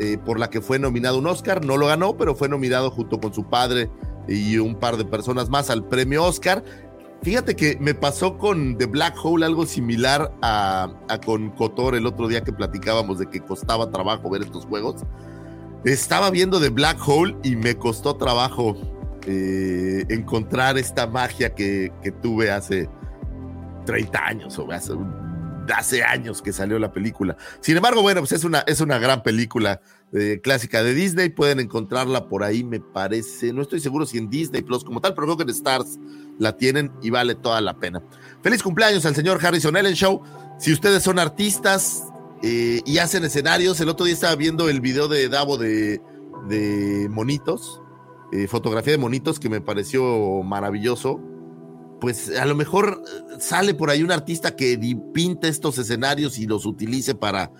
eh, 0.00 0.18
por 0.18 0.40
la 0.40 0.50
que 0.50 0.60
fue 0.60 0.80
nominado 0.80 1.18
un 1.18 1.28
Oscar. 1.28 1.64
No 1.64 1.76
lo 1.76 1.86
ganó, 1.86 2.16
pero 2.16 2.34
fue 2.34 2.48
nominado 2.48 2.90
junto 2.90 3.20
con 3.20 3.32
su 3.32 3.44
padre 3.48 3.88
y 4.26 4.58
un 4.58 4.74
par 4.74 4.96
de 4.96 5.04
personas 5.04 5.48
más 5.48 5.70
al 5.70 5.86
premio 5.86 6.24
Oscar. 6.24 6.64
Fíjate 7.22 7.54
que 7.54 7.78
me 7.80 7.94
pasó 7.94 8.36
con 8.36 8.76
The 8.78 8.86
Black 8.86 9.14
Hole 9.22 9.46
algo 9.46 9.64
similar 9.64 10.32
a, 10.42 10.92
a 11.08 11.20
con 11.20 11.50
Cotor 11.50 11.94
el 11.94 12.06
otro 12.06 12.26
día 12.26 12.42
que 12.42 12.52
platicábamos 12.52 13.20
de 13.20 13.26
que 13.26 13.40
costaba 13.40 13.90
trabajo 13.90 14.28
ver 14.28 14.42
estos 14.42 14.66
juegos. 14.66 15.02
Estaba 15.84 16.30
viendo 16.30 16.60
The 16.60 16.70
Black 16.70 16.98
Hole 17.06 17.36
y 17.44 17.54
me 17.54 17.76
costó 17.76 18.16
trabajo 18.16 18.76
eh, 19.26 20.04
encontrar 20.08 20.78
esta 20.78 21.06
magia 21.06 21.54
que, 21.54 21.92
que 22.02 22.10
tuve 22.10 22.50
hace 22.50 22.88
30 23.88 24.18
años 24.22 24.58
o 24.58 24.70
hace, 24.70 24.92
hace 25.74 26.04
años 26.04 26.42
que 26.42 26.52
salió 26.52 26.78
la 26.78 26.92
película. 26.92 27.38
Sin 27.60 27.74
embargo, 27.74 28.02
bueno, 28.02 28.20
pues 28.20 28.32
es 28.32 28.44
una, 28.44 28.58
es 28.66 28.82
una 28.82 28.98
gran 28.98 29.22
película 29.22 29.80
eh, 30.12 30.40
clásica 30.42 30.82
de 30.82 30.92
Disney. 30.92 31.30
Pueden 31.30 31.58
encontrarla 31.58 32.28
por 32.28 32.44
ahí, 32.44 32.64
me 32.64 32.80
parece. 32.80 33.50
No 33.50 33.62
estoy 33.62 33.80
seguro 33.80 34.04
si 34.04 34.18
en 34.18 34.28
Disney 34.28 34.60
Plus 34.60 34.84
como 34.84 35.00
tal, 35.00 35.14
pero 35.14 35.26
creo 35.26 35.38
que 35.38 35.44
en 35.44 35.48
Stars 35.48 35.98
la 36.38 36.54
tienen 36.54 36.92
y 37.00 37.08
vale 37.08 37.34
toda 37.34 37.62
la 37.62 37.78
pena. 37.78 38.02
Feliz 38.42 38.62
cumpleaños 38.62 39.06
al 39.06 39.14
señor 39.14 39.42
Harrison 39.42 39.74
Ellen 39.74 39.94
Show. 39.94 40.22
Si 40.58 40.70
ustedes 40.70 41.02
son 41.02 41.18
artistas 41.18 42.04
eh, 42.42 42.82
y 42.84 42.98
hacen 42.98 43.24
escenarios, 43.24 43.80
el 43.80 43.88
otro 43.88 44.04
día 44.04 44.12
estaba 44.12 44.36
viendo 44.36 44.68
el 44.68 44.82
video 44.82 45.08
de 45.08 45.30
Davo 45.30 45.56
de, 45.56 46.02
de 46.46 47.08
monitos, 47.08 47.80
eh, 48.32 48.48
fotografía 48.48 48.92
de 48.92 48.98
monitos 48.98 49.40
que 49.40 49.48
me 49.48 49.62
pareció 49.62 50.42
maravilloso. 50.42 51.22
Pues 52.00 52.30
a 52.38 52.44
lo 52.46 52.54
mejor 52.54 53.02
eh, 53.06 53.36
sale 53.40 53.74
por 53.74 53.90
ahí 53.90 54.02
un 54.02 54.12
artista 54.12 54.54
que 54.54 54.78
pinte 55.12 55.48
estos 55.48 55.78
escenarios 55.78 56.38
y 56.38 56.46
los 56.46 56.64
utilice 56.66 57.14
para, 57.14 57.50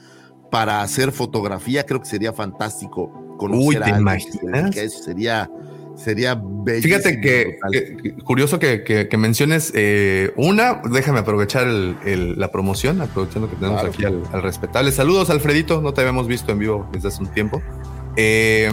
para 0.50 0.82
hacer 0.82 1.12
fotografía. 1.12 1.84
Creo 1.84 2.00
que 2.00 2.06
sería 2.08 2.32
fantástico 2.32 3.36
conocer 3.38 3.82
Uy, 3.82 3.90
¿te 3.92 3.98
imaginas? 3.98 4.76
Eso 4.76 5.02
sería, 5.02 5.50
sería 5.96 6.40
bello. 6.40 6.82
Fíjate 6.82 7.20
que, 7.20 7.56
que- 7.72 8.12
curioso 8.24 8.58
que, 8.58 8.84
que- 8.84 9.08
que 9.08 9.16
menciones 9.16 9.72
eh, 9.74 10.32
una, 10.36 10.82
déjame 10.90 11.18
aprovechar 11.20 11.66
el- 11.66 11.96
el- 12.04 12.38
la 12.38 12.50
promoción, 12.52 13.00
aprovechando 13.00 13.48
que 13.50 13.56
tenemos 13.56 13.80
Claro. 13.80 13.94
aquí 13.94 14.04
al, 14.04 14.22
al 14.32 14.42
respetable. 14.42 14.92
Saludos, 14.92 15.30
Alfredito, 15.30 15.80
no 15.80 15.92
te 15.94 16.00
habíamos 16.00 16.26
visto 16.28 16.52
en 16.52 16.58
vivo 16.60 16.88
desde 16.92 17.08
hace 17.08 17.22
un 17.22 17.28
tiempo. 17.32 17.60
Eh, 18.16 18.70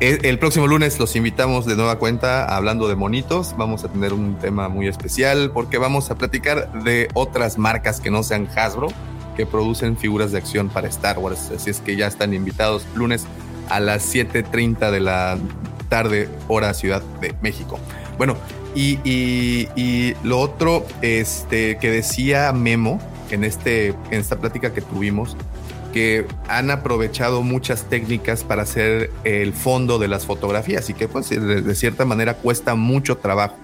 el, 0.00 0.24
el 0.24 0.38
próximo 0.38 0.66
lunes 0.66 0.98
los 0.98 1.14
invitamos 1.16 1.66
de 1.66 1.76
nueva 1.76 1.98
cuenta 1.98 2.44
hablando 2.44 2.88
de 2.88 2.96
monitos. 2.96 3.54
Vamos 3.56 3.84
a 3.84 3.88
tener 3.88 4.12
un 4.12 4.36
tema 4.38 4.68
muy 4.68 4.88
especial 4.88 5.50
porque 5.52 5.78
vamos 5.78 6.10
a 6.10 6.16
platicar 6.16 6.72
de 6.82 7.08
otras 7.14 7.58
marcas 7.58 8.00
que 8.00 8.10
no 8.10 8.22
sean 8.22 8.48
Hasbro 8.54 8.88
que 9.36 9.46
producen 9.46 9.96
figuras 9.96 10.32
de 10.32 10.38
acción 10.38 10.68
para 10.68 10.88
Star 10.88 11.18
Wars. 11.18 11.50
Así 11.54 11.70
es 11.70 11.80
que 11.80 11.96
ya 11.96 12.06
están 12.06 12.34
invitados 12.34 12.86
lunes 12.94 13.26
a 13.68 13.80
las 13.80 14.04
7:30 14.14 14.90
de 14.90 15.00
la 15.00 15.38
tarde, 15.88 16.28
hora 16.48 16.74
Ciudad 16.74 17.02
de 17.20 17.34
México. 17.42 17.78
Bueno, 18.16 18.36
y 18.74 20.14
lo 20.24 20.40
otro 20.40 20.86
este, 21.02 21.78
que 21.78 21.90
decía 21.90 22.52
Memo 22.52 23.00
en, 23.30 23.44
este, 23.44 23.88
en 23.88 24.20
esta 24.20 24.36
plática 24.36 24.72
que 24.72 24.80
tuvimos, 24.80 25.36
que 25.94 26.26
han 26.48 26.72
aprovechado 26.72 27.42
muchas 27.42 27.88
técnicas 27.88 28.42
para 28.42 28.62
hacer 28.62 29.12
el 29.22 29.52
fondo 29.52 30.00
de 30.00 30.08
las 30.08 30.26
fotografías 30.26 30.90
y 30.90 30.94
que 30.94 31.06
pues 31.06 31.30
de, 31.30 31.74
cierta 31.76 32.04
manera 32.04 32.34
cuesta 32.34 32.74
mucho 32.74 33.18
trabajo. 33.18 33.56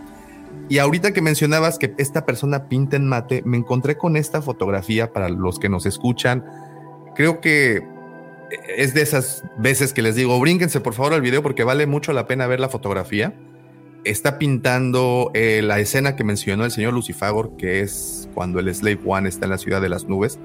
Y 0.69 0.79
ahorita 0.79 1.13
que 1.13 1.23
mencionabas 1.23 1.77
que 1.77 1.93
esta 1.99 2.25
persona 2.25 2.69
pinta 2.69 2.97
en 2.97 3.09
mate, 3.09 3.43
me 3.45 3.57
encontré 3.57 3.97
con 3.97 4.17
esta 4.17 4.43
fotografía 4.43 5.13
para 5.13 5.29
los 5.29 5.59
que 5.59 5.69
nos 5.69 5.87
escuchan. 5.87 6.45
Creo 7.17 7.41
que 7.41 7.83
es 8.77 8.95
de 8.95 9.03
esas 9.03 9.43
veces 9.59 9.93
que 9.93 10.01
les 10.01 10.15
digo, 10.15 10.39
brínquense 10.39 10.79
por 10.79 10.95
favor 10.95 11.15
al 11.15 11.23
video 11.23 11.43
porque 11.43 11.65
vale 11.65 11.89
mucho 11.89 12.13
la 12.13 12.29
pena 12.29 12.47
ver 12.47 12.61
la 12.61 12.69
fotografía. 12.69 13.35
Está 14.05 14.39
pintando 14.39 15.33
eh, 15.35 15.63
la 15.65 15.81
escena 15.81 16.15
que 16.15 16.23
mencionó 16.23 16.65
el 16.65 16.71
señor 16.71 16.93
Lucifagor, 16.93 17.57
que 17.57 17.81
es 17.81 18.29
cuando 18.35 18.61
el 18.61 18.73
Slave 18.73 19.01
One 19.05 19.29
está 19.29 19.47
en 19.47 19.51
la 19.51 19.59
ciudad 19.59 19.81
de 19.81 19.89
las 19.89 20.05
nubes. 20.05 20.39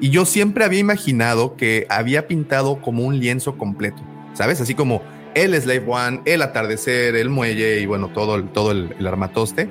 Y 0.00 0.10
yo 0.10 0.24
siempre 0.24 0.64
había 0.64 0.78
imaginado 0.78 1.56
que 1.56 1.86
había 1.90 2.26
pintado 2.26 2.80
como 2.80 3.04
un 3.04 3.18
lienzo 3.18 3.58
completo, 3.58 4.02
¿sabes? 4.32 4.60
Así 4.60 4.74
como 4.74 5.02
el 5.34 5.54
Slave 5.60 5.84
One, 5.86 6.22
el 6.24 6.42
atardecer, 6.42 7.14
el 7.16 7.28
muelle 7.28 7.80
y 7.80 7.86
bueno, 7.86 8.08
todo, 8.08 8.36
el, 8.36 8.48
todo 8.48 8.72
el, 8.72 9.06
armatoste. 9.06 9.68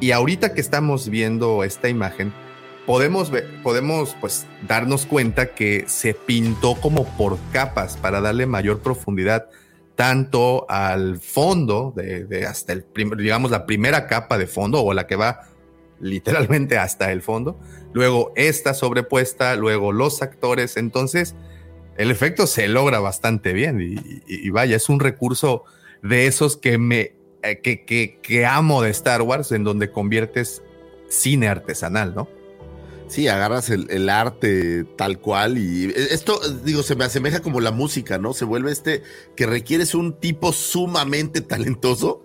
Y 0.00 0.12
ahorita 0.12 0.52
que 0.52 0.60
estamos 0.60 1.08
viendo 1.08 1.64
esta 1.64 1.88
imagen, 1.88 2.32
podemos, 2.86 3.30
ver, 3.30 3.62
podemos 3.62 4.16
pues 4.20 4.46
darnos 4.68 5.06
cuenta 5.06 5.54
que 5.54 5.84
se 5.86 6.14
pintó 6.14 6.74
como 6.74 7.04
por 7.16 7.38
capas 7.52 7.96
para 7.96 8.20
darle 8.20 8.46
mayor 8.46 8.80
profundidad 8.80 9.48
tanto 9.96 10.64
al 10.70 11.18
fondo 11.18 11.92
de, 11.94 12.46
hasta 12.46 12.72
el 12.72 12.86
digamos 13.18 13.50
la 13.50 13.66
primera 13.66 14.06
capa 14.06 14.38
de 14.38 14.46
fondo 14.46 14.82
o 14.82 14.94
la 14.94 15.06
que 15.06 15.16
va 15.16 15.42
literalmente 16.00 16.78
hasta 16.78 17.12
el 17.12 17.20
fondo, 17.20 17.58
luego 17.92 18.32
esta 18.36 18.74
sobrepuesta, 18.74 19.56
luego 19.56 19.92
los 19.92 20.22
actores, 20.22 20.76
entonces 20.76 21.34
el 21.96 22.10
efecto 22.10 22.46
se 22.46 22.68
logra 22.68 23.00
bastante 23.00 23.52
bien 23.52 23.78
y, 24.26 24.50
vaya, 24.50 24.76
es 24.76 24.88
un 24.88 25.00
recurso 25.00 25.64
de 26.02 26.26
esos 26.26 26.56
que 26.56 26.78
me 26.78 27.12
eh, 27.42 27.60
que, 27.62 27.84
que, 27.84 28.18
que 28.22 28.46
amo 28.46 28.82
de 28.82 28.90
Star 28.90 29.22
Wars 29.22 29.52
en 29.52 29.64
donde 29.64 29.90
conviertes 29.90 30.62
cine 31.08 31.48
artesanal, 31.48 32.14
¿no? 32.14 32.28
Sí, 33.08 33.26
agarras 33.26 33.70
el, 33.70 33.90
el, 33.90 34.08
arte 34.08 34.84
tal 34.96 35.18
cual 35.18 35.58
y 35.58 35.92
esto, 35.96 36.38
digo, 36.64 36.84
se 36.84 36.94
me 36.94 37.04
asemeja 37.04 37.40
como 37.40 37.60
la 37.60 37.72
música, 37.72 38.18
¿no? 38.18 38.34
Se 38.34 38.44
vuelve 38.44 38.70
este 38.70 39.02
que 39.34 39.46
requieres 39.46 39.96
un 39.96 40.12
tipo 40.20 40.52
sumamente 40.52 41.40
talentoso 41.40 42.24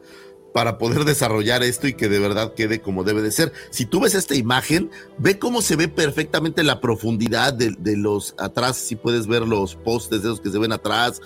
para 0.56 0.78
poder 0.78 1.04
desarrollar 1.04 1.63
esto 1.63 1.86
y 1.86 1.96
que 1.96 2.08
de 2.08 2.18
verdad 2.18 2.54
quede 2.54 2.80
como 2.80 3.04
debe 3.04 3.22
de 3.22 3.32
ser. 3.32 3.52
Si 3.72 3.86
tú 3.86 4.00
ves 4.00 4.15
esta 4.15 4.36
imagen, 4.36 4.89
ve 5.18 5.38
cómo 5.38 5.62
se 5.62 5.76
ve 5.76 5.89
perfectamente 5.89 6.63
la 6.63 6.80
profundidad 6.80 7.52
de, 7.54 7.76
de 7.78 7.98
los 7.98 8.36
atrás, 8.38 8.78
si 8.78 8.96
puedes 8.96 9.28
ver 9.28 9.41
los 9.41 9.76
postes 9.76 10.22
de 10.24 10.30
esos 10.30 10.39
que 10.39 10.50
se 10.50 10.58
ven 10.58 10.72
atrás, 10.72 11.20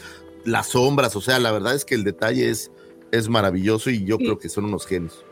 las 0.45 0.69
sombras, 0.69 1.15
o 1.15 1.21
sea, 1.21 1.37
la 1.37 1.51
verdad 1.51 1.75
es 1.75 1.85
que 1.85 1.93
el 1.93 2.03
detalle 2.03 2.49
es, 2.49 2.71
es 3.11 3.29
maravilloso 3.29 3.91
y 3.91 4.03
yo 4.03 4.17
sí. 4.17 4.23
creo 4.23 4.39
que 4.39 4.49
son 4.49 4.65
unos 4.65 4.87
genios. 4.87 5.23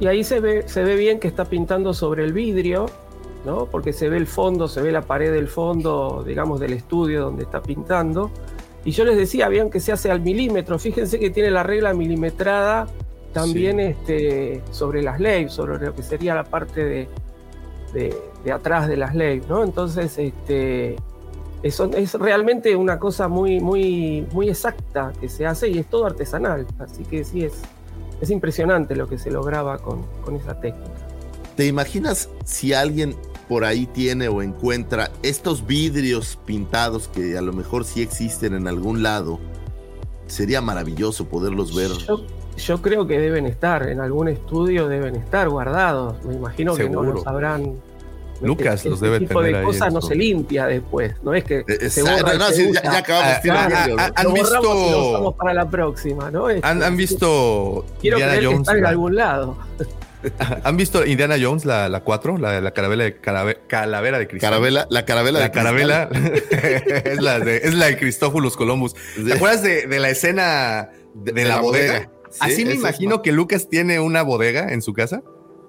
Y 0.00 0.06
ahí 0.06 0.22
se 0.22 0.40
ve, 0.40 0.68
se 0.68 0.84
ve 0.84 0.94
bien 0.94 1.18
que 1.18 1.26
está 1.26 1.46
pintando 1.46 1.94
sobre 1.94 2.24
el 2.24 2.34
vidrio, 2.34 2.84
¿no? 3.46 3.70
Porque 3.70 3.94
se 3.94 4.10
ve 4.10 4.18
el 4.18 4.26
fondo, 4.26 4.68
se 4.68 4.82
ve 4.82 4.92
la 4.92 5.00
pared 5.00 5.32
del 5.32 5.48
fondo, 5.48 6.22
digamos, 6.26 6.60
del 6.60 6.74
estudio 6.74 7.22
donde 7.22 7.44
está 7.44 7.62
pintando. 7.62 8.30
Y 8.84 8.90
yo 8.90 9.06
les 9.06 9.16
decía, 9.16 9.48
vean 9.48 9.70
que 9.70 9.80
se 9.80 9.92
hace 9.92 10.10
al 10.10 10.20
milímetro. 10.20 10.78
Fíjense 10.78 11.18
que 11.18 11.30
tiene 11.30 11.50
la 11.50 11.62
regla 11.62 11.94
milimetrada 11.94 12.86
también 13.36 13.76
sí. 13.76 13.82
este, 13.82 14.62
sobre 14.70 15.02
las 15.02 15.20
leyes, 15.20 15.52
sobre 15.52 15.78
lo 15.84 15.94
que 15.94 16.02
sería 16.02 16.34
la 16.34 16.44
parte 16.44 16.84
de, 16.84 17.08
de, 17.92 18.16
de 18.44 18.52
atrás 18.52 18.88
de 18.88 18.96
las 18.96 19.14
leyes, 19.14 19.46
¿no? 19.48 19.62
Entonces, 19.62 20.16
este, 20.18 20.96
eso 21.62 21.90
es 21.92 22.14
realmente 22.14 22.74
una 22.76 22.98
cosa 22.98 23.28
muy, 23.28 23.60
muy, 23.60 24.26
muy 24.32 24.48
exacta 24.48 25.12
que 25.20 25.28
se 25.28 25.46
hace 25.46 25.68
y 25.68 25.78
es 25.78 25.86
todo 25.86 26.06
artesanal. 26.06 26.66
Así 26.78 27.04
que 27.04 27.24
sí, 27.24 27.44
es, 27.44 27.54
es 28.20 28.30
impresionante 28.30 28.96
lo 28.96 29.08
que 29.08 29.18
se 29.18 29.30
lograba 29.30 29.78
con, 29.78 30.02
con 30.24 30.36
esa 30.36 30.58
técnica. 30.58 30.90
¿Te 31.56 31.66
imaginas 31.66 32.28
si 32.44 32.72
alguien 32.72 33.14
por 33.48 33.64
ahí 33.64 33.86
tiene 33.86 34.28
o 34.28 34.42
encuentra 34.42 35.10
estos 35.22 35.66
vidrios 35.66 36.38
pintados 36.44 37.08
que 37.08 37.38
a 37.38 37.42
lo 37.42 37.52
mejor 37.52 37.84
sí 37.84 38.02
existen 38.02 38.54
en 38.54 38.66
algún 38.66 39.02
lado, 39.02 39.38
sería 40.26 40.60
maravilloso 40.60 41.26
poderlos 41.26 41.74
ver. 41.74 41.90
Yo, 42.06 42.26
yo 42.56 42.80
creo 42.82 43.06
que 43.06 43.18
deben 43.18 43.46
estar, 43.46 43.88
en 43.88 44.00
algún 44.00 44.28
estudio 44.28 44.88
deben 44.88 45.16
estar 45.16 45.48
guardados. 45.48 46.22
Me 46.24 46.34
imagino 46.34 46.74
Seguro. 46.74 47.00
que 47.02 47.06
no 47.08 47.12
los 47.14 47.22
sabrán. 47.22 47.74
Lucas 48.42 48.74
este, 48.74 48.90
los 48.90 49.00
debe 49.00 49.18
tipo 49.20 49.40
tener 49.40 49.56
de 49.60 49.64
cosas 49.64 49.90
no 49.90 50.02
se 50.02 50.14
limpia 50.14 50.66
después, 50.66 51.14
no 51.22 51.32
es 51.32 51.42
que 51.42 51.64
Eh, 51.66 51.88
se 51.88 52.02
borra 52.02 52.34
no, 52.34 52.50
y 52.50 52.52
se 52.52 52.70
ya, 52.70 52.82
ya 52.82 52.98
acabamos 52.98 53.32
Ah, 53.34 53.40
tirando 53.42 53.74
ah, 53.74 53.78
vidrio, 53.86 53.96
ah, 53.98 54.08
¿no? 54.08 54.14
¿Han 54.28 54.34
visto- 54.34 54.60
y 54.60 54.90
lo 54.90 55.08
usamos 55.10 55.34
para 55.36 55.54
la 55.54 55.70
próxima, 55.70 56.30
¿no? 56.30 56.50
Este, 56.50 56.66
¿Han, 56.68 56.82
han 56.82 56.96
visto 56.98 57.86
Quiero 57.98 58.18
Indiana 58.18 58.32
creer 58.32 58.40
que 58.42 58.46
Jones? 58.54 58.60
está 58.60 58.72
en 58.76 58.82
la- 58.82 58.88
algún 58.90 59.16
lado. 59.16 59.56
¿Han 60.64 60.76
visto 60.76 61.06
Indiana 61.06 61.36
Jones, 61.40 61.64
la, 61.64 61.88
la 61.88 62.00
4? 62.00 62.36
La, 62.36 62.60
la 62.60 62.70
carabela 62.72 63.04
de 63.04 63.20
carabe- 63.22 63.58
calavera 63.68 64.18
de 64.18 64.26
cristal. 64.28 64.50
Carabela, 64.50 64.86
la 64.90 65.04
carabela 65.06 65.38
La 65.38 65.44
de 65.46 65.50
carabela 65.52 66.08
es, 66.50 67.22
la 67.22 67.38
de, 67.40 67.56
es 67.58 67.72
la 67.74 67.86
de 67.86 67.96
Cristófulos 67.96 68.54
Columbus. 68.56 68.94
¿Te 69.24 69.32
acuerdas 69.32 69.62
de, 69.62 69.86
de 69.86 69.98
la 69.98 70.10
escena 70.10 70.90
de, 71.14 71.32
de 71.32 71.44
la, 71.46 71.60
bodega? 71.60 72.10
Sí, 72.36 72.52
Así 72.52 72.64
me 72.64 72.74
imagino 72.74 73.16
ma- 73.16 73.22
que 73.22 73.32
Lucas 73.32 73.68
tiene 73.68 74.00
una 74.00 74.22
bodega 74.22 74.72
en 74.72 74.82
su 74.82 74.92
casa, 74.92 75.22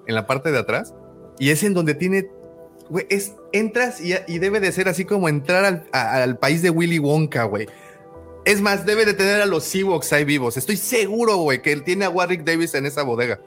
en 0.05 0.15
la 0.15 0.27
parte 0.27 0.51
de 0.51 0.59
atrás, 0.59 0.93
y 1.39 1.49
es 1.49 1.63
en 1.63 1.73
donde 1.73 1.93
tiene. 1.95 2.29
Güey, 2.89 3.05
es, 3.09 3.33
entras 3.51 3.99
y, 3.99 4.13
y 4.27 4.39
debe 4.39 4.59
de 4.59 4.71
ser 4.71 4.87
así 4.87 5.03
como 5.05 5.27
entrar 5.29 5.65
al, 5.65 5.87
a- 5.91 6.23
al 6.23 6.37
país 6.39 6.61
de 6.61 6.69
Willy 6.69 6.99
Wonka, 6.99 7.43
güey. 7.43 7.67
Es 8.45 8.61
más, 8.61 8.85
debe 8.85 9.05
de 9.05 9.13
tener 9.13 9.41
a 9.41 9.45
los 9.45 9.73
Ewoks 9.75 10.13
ahí 10.13 10.23
vivos. 10.23 10.55
Estoy 10.55 10.77
seguro, 10.77 11.35
güey, 11.37 11.61
que 11.61 11.73
él 11.73 11.83
tiene 11.83 12.05
a 12.05 12.09
Warwick 12.09 12.45
Davis 12.45 12.73
en 12.75 12.85
esa 12.85 13.03
bodega. 13.03 13.41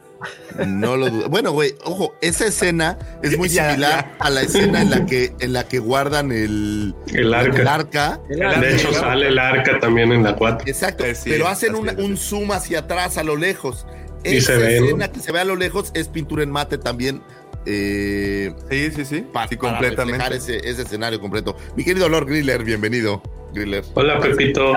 No 0.67 0.97
lo 0.97 1.09
dudo. 1.11 1.29
Bueno, 1.29 1.53
güey, 1.53 1.75
ojo, 1.85 2.15
esa 2.21 2.47
escena 2.47 2.99
es 3.23 3.37
muy 3.39 3.49
Ya, 3.51 3.71
similar 3.71 4.17
a 4.19 4.31
la 4.31 4.43
escena 4.43 4.83
en 4.83 4.91
la 4.91 5.07
que 5.07 5.33
en 5.41 5.53
la 5.53 5.67
que 5.67 5.79
guardan 5.79 6.31
el, 6.33 6.95
El 7.15 7.33
arca. 7.35 7.59
el 7.61 7.69
arca. 7.69 8.21
De 8.61 8.75
hecho, 8.75 8.93
sale 8.93 9.29
el 9.29 9.39
arca 9.39 9.79
también 9.81 10.13
en 10.13 10.23
la 10.23 10.37
4. 10.37 10.67
Exacto, 10.69 11.05
Eh, 11.05 11.15
sí, 11.15 11.31
pero 11.31 11.49
hacen 11.49 11.75
un 11.75 12.17
zoom 12.17 12.53
hacia 12.53 12.81
atrás, 12.81 13.17
a 13.19 13.23
lo 13.25 13.37
lejos. 13.37 13.87
Y 14.25 14.37
Esa 14.37 14.53
se 14.53 14.59
ve, 14.59 14.81
¿no? 14.81 14.85
escena 14.87 15.13
que 15.13 15.21
se 15.21 15.33
ve 15.33 15.41
a 15.41 15.45
lo 15.45 15.57
lejos 15.57 15.91
es 15.95 16.09
pintura 16.09 16.43
en 16.43 16.51
mate 16.51 16.77
también. 16.77 17.23
eh, 17.67 18.53
Sí, 18.71 18.91
sí, 18.91 19.05
sí. 19.05 19.21
pa- 19.33 19.49
sí, 19.49 19.57
para 19.57 19.73
completamente. 19.73 20.19
reflejar 20.25 20.33
ese, 20.35 20.69
ese 20.69 20.83
escenario 20.83 21.21
completo. 21.21 21.57
Mi 21.77 21.85
querido 21.85 22.09
Lord 22.09 22.27
Griller, 22.27 22.63
bienvenido, 22.65 23.23
Griller. 23.55 23.85
Hola, 23.95 24.19
Pepito. 24.21 24.75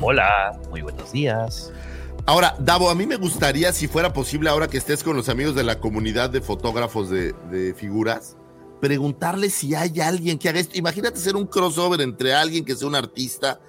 Hola, 0.00 0.52
muy 0.70 0.82
buenos 0.82 1.10
días. 1.12 1.72
Ahora, 2.24 2.54
Davo, 2.60 2.88
a 2.88 2.94
mí 2.94 3.04
me 3.06 3.16
gustaría, 3.16 3.72
si 3.72 3.88
fuera 3.88 4.12
posible, 4.12 4.48
ahora 4.48 4.68
que 4.68 4.78
estés 4.78 5.02
con 5.02 5.16
los 5.16 5.28
amigos 5.28 5.54
de 5.56 5.64
la 5.64 5.80
comunidad 5.80 6.30
de 6.30 6.40
fotógrafos 6.40 7.10
de, 7.10 7.34
de 7.50 7.74
figuras, 7.74 8.36
preguntarle 8.80 9.50
si 9.50 9.74
hay 9.74 10.00
alguien 10.00 10.38
que 10.38 10.48
haga 10.48 10.60
esto. 10.60 10.78
Imagínate 10.78 11.18
hacer 11.18 11.34
un 11.34 11.46
crossover 11.46 12.00
entre 12.00 12.32
alguien 12.32 12.64
que 12.64 12.76
sea 12.76 12.86
un 12.88 12.94
artista 12.94 13.60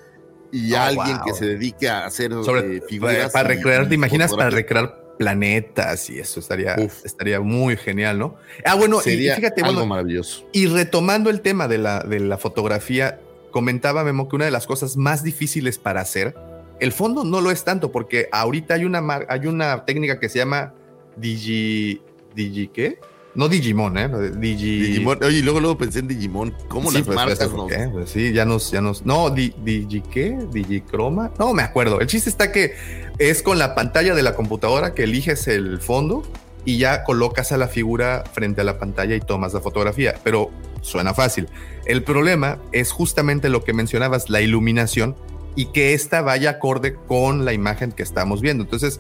y 0.52 0.72
Oh, 0.74 0.78
alguien 0.80 1.18
wow. 1.18 1.26
que 1.26 1.34
se 1.34 1.46
dedique 1.48 1.90
a 1.90 2.06
hacer 2.06 2.32
Sobre, 2.32 2.78
eh, 2.78 2.82
figuras. 2.88 3.32
para 3.32 3.54
y- 3.54 3.58
recrear, 3.58 3.90
¿te 3.90 3.96
imaginas? 3.96 4.32
Para 4.36 4.52
recrear 4.52 5.16
planetas 5.18 6.10
y 6.12 6.20
eso 6.20 6.40
estaría, 6.40 6.76
Uf. 6.78 7.04
estaría 7.06 7.40
muy 7.40 7.76
genial, 7.76 8.20
¿no? 8.20 8.36
Ah, 8.66 8.76
bueno, 8.76 9.00
y- 9.00 9.04
Sería 9.04 9.34
y 9.34 9.36
fíjate, 9.38 9.62
algo 9.62 9.74
bueno, 9.74 9.88
maravilloso. 9.88 10.48
y 10.52 10.68
retomando 10.68 11.32
el 11.32 11.42
tema 11.42 11.68
de 11.68 11.80
la, 11.80 12.02
de 12.02 12.20
la 12.20 12.38
fotografía, 12.38 13.20
comentaba 13.50 14.04
Memo 14.04 14.30
que 14.30 14.36
una 14.36 14.46
de 14.46 14.52
las 14.52 14.68
cosas 14.68 14.96
más 14.96 15.24
difíciles 15.24 15.80
para 15.80 16.02
hacer, 16.02 16.36
el 16.84 16.92
fondo 16.92 17.24
no 17.24 17.40
lo 17.40 17.50
es 17.50 17.64
tanto, 17.64 17.94
porque 17.94 18.28
ahorita 18.30 18.74
hay 18.74 18.84
una, 18.84 19.02
hay 19.30 19.48
una 19.48 19.86
técnica 19.86 20.20
que 20.20 20.28
se 20.28 20.40
llama 20.40 20.74
Digi. 21.16 22.02
¿Digi 22.36 22.68
qué? 22.68 23.00
No 23.36 23.48
Digimon, 23.48 23.98
¿eh? 23.98 24.10
Digi. 24.36 24.82
Digimon. 24.82 25.24
Oye, 25.24 25.38
y 25.38 25.42
luego, 25.44 25.62
luego 25.62 25.78
pensé 25.78 26.00
en 26.00 26.10
Digimon. 26.10 26.54
¿Cómo 26.68 26.92
Sí, 26.92 26.98
las 26.98 27.06
pues, 27.06 27.16
marcas 27.16 27.48
pues. 27.48 27.90
Pues 27.90 28.10
sí, 28.10 28.34
ya 28.34 28.44
nos, 28.44 28.70
ya 28.70 28.82
nos. 28.82 29.06
No, 29.06 29.30
di, 29.30 29.54
Digi 29.64 30.02
qué, 30.02 30.38
Digicroma. 30.52 31.32
No 31.40 31.54
me 31.54 31.64
acuerdo. 31.64 32.02
El 32.02 32.08
chiste 32.08 32.30
está 32.30 32.52
que 32.52 32.76
es 33.18 33.42
con 33.44 33.60
la 33.60 33.76
pantalla 33.76 34.14
de 34.14 34.22
la 34.22 34.36
computadora 34.36 34.94
que 34.94 35.04
eliges 35.04 35.48
el 35.48 35.80
fondo 35.80 36.24
y 36.66 36.80
ya 36.80 37.06
colocas 37.06 37.54
a 37.54 37.58
la 37.58 37.70
figura 37.70 38.26
frente 38.34 38.60
a 38.60 38.66
la 38.66 38.78
pantalla 38.78 39.16
y 39.16 39.22
tomas 39.22 39.54
la 39.54 39.62
fotografía. 39.62 40.16
Pero 40.22 40.52
suena 40.82 41.14
fácil. 41.14 41.48
El 41.86 42.04
problema 42.04 42.60
es 42.74 42.92
justamente 42.92 43.48
lo 43.48 43.64
que 43.64 43.72
mencionabas, 43.72 44.30
la 44.30 44.42
iluminación 44.42 45.16
y 45.56 45.68
que 45.68 45.94
esta 45.94 46.22
vaya 46.22 46.52
acorde 46.52 46.96
con 46.96 47.46
la 47.46 47.54
imagen 47.54 47.92
que 47.92 48.04
estamos 48.04 48.42
viendo. 48.42 48.64
Entonces, 48.64 49.00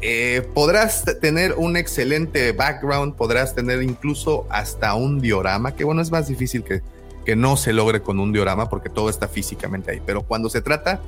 eh, 0.00 0.48
podrás 0.54 1.04
tener 1.20 1.54
un 1.56 1.76
excelente 1.76 2.52
background, 2.52 3.14
podrás 3.14 3.54
tener 3.54 3.82
incluso 3.82 4.46
hasta 4.50 4.94
un 4.94 5.20
diorama, 5.20 5.74
que 5.76 5.84
bueno, 5.84 6.02
es 6.02 6.10
más 6.10 6.26
difícil 6.26 6.64
que, 6.64 6.82
que 7.24 7.36
no 7.36 7.56
se 7.56 7.72
logre 7.72 8.02
con 8.02 8.18
un 8.18 8.32
diorama 8.32 8.68
porque 8.68 8.88
todo 8.88 9.08
está 9.08 9.28
físicamente 9.28 9.92
ahí. 9.92 10.02
Pero 10.04 10.22
cuando 10.22 10.50
se 10.50 10.60
trata 10.60 11.00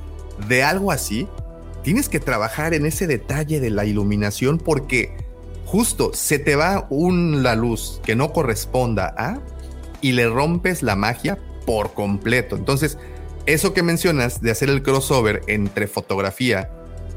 de 0.48 0.62
algo 0.62 0.92
así, 0.92 1.26
tienes 1.82 2.08
que 2.08 2.20
trabajar 2.20 2.72
en 2.72 2.86
ese 2.86 3.06
detalle 3.06 3.60
de 3.60 3.70
la 3.70 3.84
iluminación 3.84 4.58
porque 4.58 5.16
justo 5.64 6.12
se 6.14 6.38
te 6.38 6.54
va 6.54 6.86
un, 6.88 7.42
la 7.42 7.56
luz 7.56 8.00
que 8.04 8.14
no 8.14 8.32
corresponda 8.32 9.12
a 9.16 9.40
y 10.00 10.12
le 10.12 10.28
rompes 10.28 10.82
la 10.82 10.94
magia 10.94 11.38
por 11.66 11.94
completo. 11.94 12.56
Entonces, 12.56 12.98
eso 13.46 13.74
que 13.74 13.82
mencionas 13.82 14.40
de 14.40 14.50
hacer 14.50 14.68
el 14.70 14.82
crossover 14.82 15.42
entre 15.46 15.86
fotografía 15.86 16.70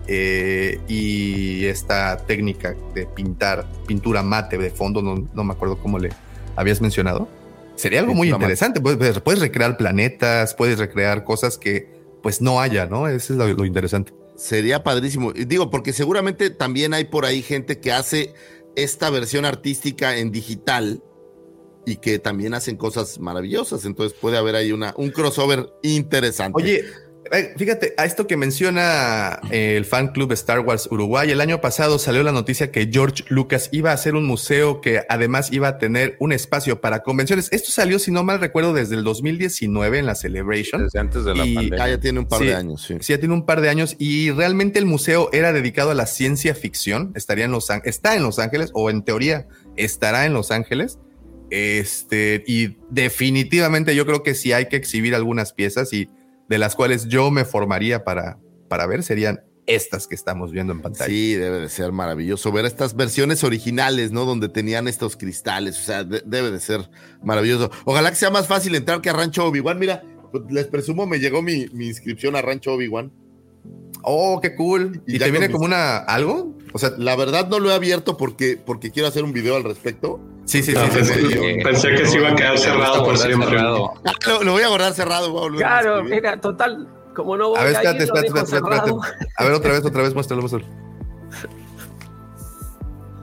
eh, 0.07 0.79
y 0.87 1.65
esta 1.65 2.17
técnica 2.25 2.75
de 2.93 3.05
pintar 3.05 3.65
pintura 3.85 4.23
mate 4.23 4.57
de 4.57 4.69
fondo, 4.69 5.01
no, 5.01 5.27
no 5.33 5.43
me 5.43 5.53
acuerdo 5.53 5.77
cómo 5.79 5.99
le 5.99 6.09
habías 6.55 6.81
mencionado. 6.81 7.27
Sería 7.75 7.99
algo 7.99 8.13
muy 8.13 8.29
interesante. 8.29 8.81
Puedes, 8.81 8.97
puedes- 8.97 9.19
puedes 9.19 9.39
recrear 9.41 9.77
planetas, 9.77 10.53
puedes 10.55 10.79
recrear 10.79 11.23
cosas 11.23 11.57
que 11.57 11.95
pues 12.23 12.41
no 12.41 12.59
haya, 12.59 12.85
¿no? 12.87 13.07
Eso 13.07 13.33
es 13.33 13.39
lo, 13.39 13.47
lo 13.47 13.65
interesante. 13.65 14.13
Sería 14.35 14.83
padrísimo. 14.83 15.31
Digo, 15.33 15.69
porque 15.69 15.93
seguramente 15.93 16.49
también 16.49 16.93
hay 16.93 17.05
por 17.05 17.25
ahí 17.25 17.41
gente 17.41 17.79
que 17.79 17.91
hace 17.91 18.33
esta 18.75 19.09
versión 19.09 19.45
artística 19.45 20.17
en 20.17 20.31
digital 20.31 21.03
y 21.87 21.95
que 21.97 22.19
también 22.19 22.53
hacen 22.53 22.75
cosas 22.75 23.17
maravillosas. 23.19 23.85
Entonces 23.85 24.15
puede 24.19 24.37
haber 24.37 24.55
ahí 24.55 24.71
una, 24.73 24.93
un 24.97 25.09
crossover 25.09 25.69
interesante. 25.83 26.61
Oye, 26.61 26.83
eh, 27.31 27.53
fíjate, 27.57 27.93
a 27.97 28.05
esto 28.05 28.25
que 28.27 28.37
menciona 28.37 29.39
eh, 29.51 29.75
el 29.77 29.85
fan 29.85 30.09
club 30.09 30.31
Star 30.33 30.59
Wars 30.61 30.87
Uruguay, 30.91 31.29
el 31.31 31.41
año 31.41 31.59
pasado 31.61 31.97
salió 31.99 32.23
la 32.23 32.31
noticia 32.31 32.71
que 32.71 32.89
George 32.91 33.23
Lucas 33.29 33.69
iba 33.71 33.91
a 33.91 33.93
hacer 33.93 34.15
un 34.15 34.25
museo 34.25 34.79
que 34.81 35.01
además 35.09 35.51
iba 35.51 35.67
a 35.69 35.77
tener 35.77 36.15
un 36.19 36.31
espacio 36.33 36.79
para 36.81 37.03
convenciones. 37.03 37.49
Esto 37.51 37.71
salió, 37.71 37.99
si 37.99 38.11
no 38.11 38.23
mal 38.23 38.39
recuerdo, 38.39 38.73
desde 38.73 38.95
el 38.95 39.03
2019 39.03 39.99
en 39.99 40.05
la 40.05 40.15
Celebration. 40.15 40.83
Desde 40.83 40.99
antes 40.99 41.23
de 41.25 41.35
la 41.35 41.45
Y- 41.45 41.55
pandemia. 41.55 41.83
Ah, 41.83 41.89
ya 41.89 41.99
tiene 41.99 42.19
un 42.19 42.27
par 42.27 42.39
Sí. 42.39 42.45
de 42.47 42.55
años, 42.55 42.81
sí. 42.81 42.95
Sí, 43.01 43.13
ya 43.13 43.19
tiene 43.19 43.33
un 43.33 43.45
par 43.45 43.61
de 43.61 43.69
años 43.69 43.95
y 43.99 44.31
realmente 44.31 44.79
el 44.79 44.85
museo 44.85 45.29
era 45.33 45.51
dedicado 45.53 45.91
a 45.91 45.95
la 45.95 46.05
ciencia 46.05 46.53
ficción. 46.55 47.11
Estaría 47.15 47.45
en 47.45 47.51
Los 47.51 47.69
Ángeles, 47.69 47.95
está 47.95 48.15
en 48.15 48.23
Los 48.23 48.39
Ángeles 48.39 48.71
o 48.73 48.89
en 48.89 49.03
teoría 49.03 49.47
estará 49.75 50.25
en 50.25 50.33
Los 50.33 50.51
Ángeles. 50.51 50.97
Este, 51.49 52.43
y 52.47 52.77
definitivamente 52.89 53.95
yo 53.95 54.05
creo 54.05 54.23
que 54.23 54.33
si 54.35 54.51
hay 54.53 54.67
que 54.67 54.75
exhibir 54.75 55.15
algunas 55.15 55.53
piezas 55.53 55.93
y 55.93 56.09
de 56.49 56.57
las 56.57 56.75
cuales 56.75 57.07
yo 57.07 57.31
me 57.31 57.45
formaría 57.45 58.03
para, 58.03 58.37
para 58.69 58.85
ver 58.85 59.03
serían 59.03 59.41
estas 59.65 60.07
que 60.07 60.15
estamos 60.15 60.51
viendo 60.51 60.71
en 60.73 60.81
pantalla. 60.81 61.09
Sí, 61.09 61.33
debe 61.35 61.59
de 61.59 61.67
ser 61.69 61.91
maravilloso 61.91 62.51
ver 62.53 62.65
estas 62.65 62.95
versiones 62.95 63.43
originales, 63.43 64.11
¿no? 64.13 64.23
Donde 64.23 64.47
tenían 64.47 64.87
estos 64.87 65.17
cristales, 65.17 65.77
o 65.77 65.81
sea, 65.83 66.03
de- 66.05 66.23
debe 66.25 66.51
de 66.51 66.59
ser 66.61 66.89
maravilloso. 67.21 67.69
Ojalá 67.83 68.09
que 68.09 68.15
sea 68.15 68.29
más 68.29 68.47
fácil 68.47 68.75
entrar 68.75 69.01
que 69.01 69.09
a 69.09 69.13
Rancho 69.13 69.45
Obi-Wan. 69.45 69.77
Mira, 69.77 70.03
pues, 70.31 70.43
les 70.49 70.67
presumo, 70.67 71.05
me 71.05 71.19
llegó 71.19 71.41
mi, 71.41 71.67
mi 71.73 71.87
inscripción 71.87 72.37
a 72.37 72.41
Rancho 72.41 72.73
Obi-Wan. 72.75 73.11
Oh, 74.03 74.39
qué 74.41 74.55
cool. 74.55 75.01
Y 75.05 75.15
¿Y, 75.15 75.19
ya 75.19 75.25
te 75.25 75.31
viene 75.31 75.47
mis- 75.49 75.53
como 75.55 75.65
una 75.65 75.97
algo? 75.97 76.55
O 76.71 76.79
sea, 76.79 76.91
La 76.97 77.17
verdad 77.17 77.49
no 77.49 77.59
lo 77.59 77.69
he 77.69 77.73
abierto 77.73 78.15
porque, 78.15 78.57
porque 78.63 78.91
quiero 78.91 79.09
hacer 79.09 79.25
un 79.25 79.33
video 79.33 79.57
al 79.57 79.65
respecto. 79.65 80.21
Sí, 80.47 80.63
sí, 80.63 80.63
sí. 80.63 80.71
Sí, 80.71 80.77
pensé, 80.93 81.13
sí. 81.13 81.27
sí. 81.31 81.63
pensé 81.63 81.89
que 81.91 82.05
se 82.07 82.17
iba 82.17 82.29
a 82.29 82.35
quedar 82.35 82.57
cerrado 82.57 83.03
por 83.03 83.17
siempre. 83.17 83.49
cerrado. 83.49 83.93
Lo, 84.27 84.43
lo 84.43 84.51
voy 84.53 84.63
a 84.63 84.67
guardar 84.69 84.93
cerrado. 84.93 85.29
voy 85.31 85.39
a 85.39 85.41
volver 85.43 85.65
a 85.65 85.67
Claro, 85.67 86.03
mira, 86.03 86.41
total, 86.41 86.87
como 87.15 87.37
no 87.37 87.49
voy 87.49 87.59
A 87.59 87.63
ver, 87.63 87.75
a 87.75 87.79
espérate, 87.81 88.03
espérate, 88.05 88.27
espérate, 88.27 88.55
espérate. 88.55 88.91
A 89.37 89.43
ver, 89.43 89.53
otra 89.53 89.71
vez, 89.73 89.85
otra 89.85 90.01
vez, 90.01 90.13
muéstralo, 90.13 90.41
muéstralo. 90.41 90.65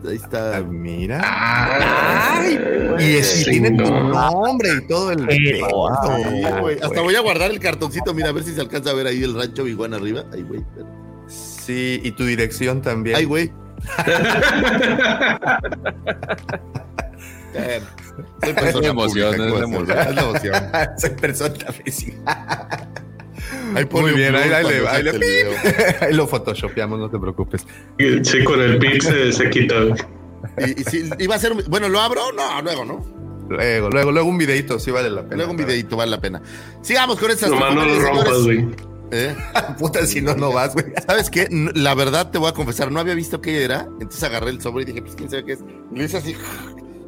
Ahí 0.07 0.17
está. 0.17 0.59
Ah, 0.59 0.61
mira. 0.61 1.19
Ay, 1.25 2.59
Y, 2.99 3.17
es, 3.17 3.41
y 3.41 3.45
sí, 3.45 3.51
tiene 3.53 3.71
tu 3.71 3.85
no. 3.91 4.31
nombre 4.43 4.69
y 4.75 4.87
todo 4.87 5.11
el. 5.13 5.27
Pero, 5.27 5.67
güey. 5.71 6.61
güey. 6.61 6.79
Hasta 6.83 7.01
voy 7.01 7.15
a 7.17 7.21
guardar 7.21 7.51
el 7.51 7.59
cartoncito, 7.59 8.13
mira, 8.13 8.29
a 8.29 8.33
ver 8.33 8.45
si 8.45 8.53
se 8.55 8.61
alcanza 8.61 8.91
a 8.91 8.93
ver 8.93 9.07
ahí 9.07 9.25
el 9.25 9.35
rancho 9.35 9.63
Obi-Wan 9.63 9.95
arriba. 9.95 10.25
Ay, 10.31 10.43
güey. 10.43 10.63
Sí, 11.27 12.03
y 12.05 12.11
tu 12.13 12.27
dirección 12.27 12.83
también. 12.83 13.17
Ay, 13.17 13.25
güey. 13.25 13.51
Eh, 17.55 17.81
soy 18.43 18.51
Es 18.51 18.55
persona 18.55 18.89
emoción, 18.89 19.35
pública, 19.37 19.45
es 19.47 19.53
la 19.53 19.59
¿qué 19.59 19.65
emoción. 19.65 19.99
Es 19.99 20.17
emoción. 20.23 20.55
Soy 20.99 21.11
persona 21.11 21.73
física. 21.73 22.89
Ahí 23.75 23.85
pone 23.87 24.09
Muy 24.09 24.13
bien, 24.17 24.35
ahí, 24.37 24.51
ahí 24.51 24.65
le- 24.65 24.89
ahí 24.89 25.03
le-. 25.03 25.57
Ahí 26.01 26.13
lo 26.15 26.27
photoshopeamos, 26.27 26.99
no 26.99 27.11
te 27.11 27.19
preocupes. 27.19 27.67
Sí, 28.23 28.45
con 28.45 28.61
el 28.61 28.79
pic 28.79 29.03
se, 29.03 29.33
se 29.33 29.51
quita. 29.51 29.75
Y, 30.59 30.81
y 30.81 30.85
sí, 30.85 31.11
iba 31.19 31.35
a 31.35 31.39
ser. 31.39 31.55
Bueno, 31.69 31.89
¿lo 31.89 32.01
abro? 32.01 32.33
No, 32.33 32.63
luego, 32.63 32.85
¿no? 32.85 33.15
Luego, 33.49 33.91
luego, 33.91 34.13
luego 34.13 34.29
un 34.29 34.39
videito, 34.39 34.79
sí 34.79 34.91
vale 34.91 35.11
la 35.11 35.23
pena. 35.23 35.37
Luego 35.37 35.51
un 35.51 35.57
videito, 35.57 35.97
vale 35.97 36.11
la 36.13 36.21
pena. 36.21 36.41
Sigamos 36.83 37.19
con 37.19 37.31
estas. 37.31 37.51
Nomás 37.51 37.75
no 37.75 37.85
lo 37.85 37.99
rompas, 38.01 38.43
güey. 38.43 38.67
¿Eh? 39.11 39.35
Puta, 39.79 40.07
si 40.07 40.21
no, 40.23 40.35
no 40.35 40.53
vas, 40.53 40.73
güey. 40.75 40.87
¿Sabes 41.07 41.29
qué? 41.31 41.49
La 41.75 41.95
verdad 41.95 42.31
te 42.31 42.39
voy 42.39 42.49
a 42.49 42.53
confesar, 42.53 42.91
no 42.93 43.01
había 43.01 43.15
visto 43.15 43.41
qué 43.41 43.65
era. 43.65 43.83
Entonces 44.01 44.23
agarré 44.23 44.51
el 44.51 44.61
sobre 44.63 44.83
y 44.85 44.87
dije, 44.87 45.03
pues 45.03 45.15
quién 45.15 45.29
sabe 45.31 45.45
qué 45.45 45.53
es. 45.53 45.61
Y 45.93 45.99
le 45.99 46.05
hice 46.05 46.17
así. 46.19 46.35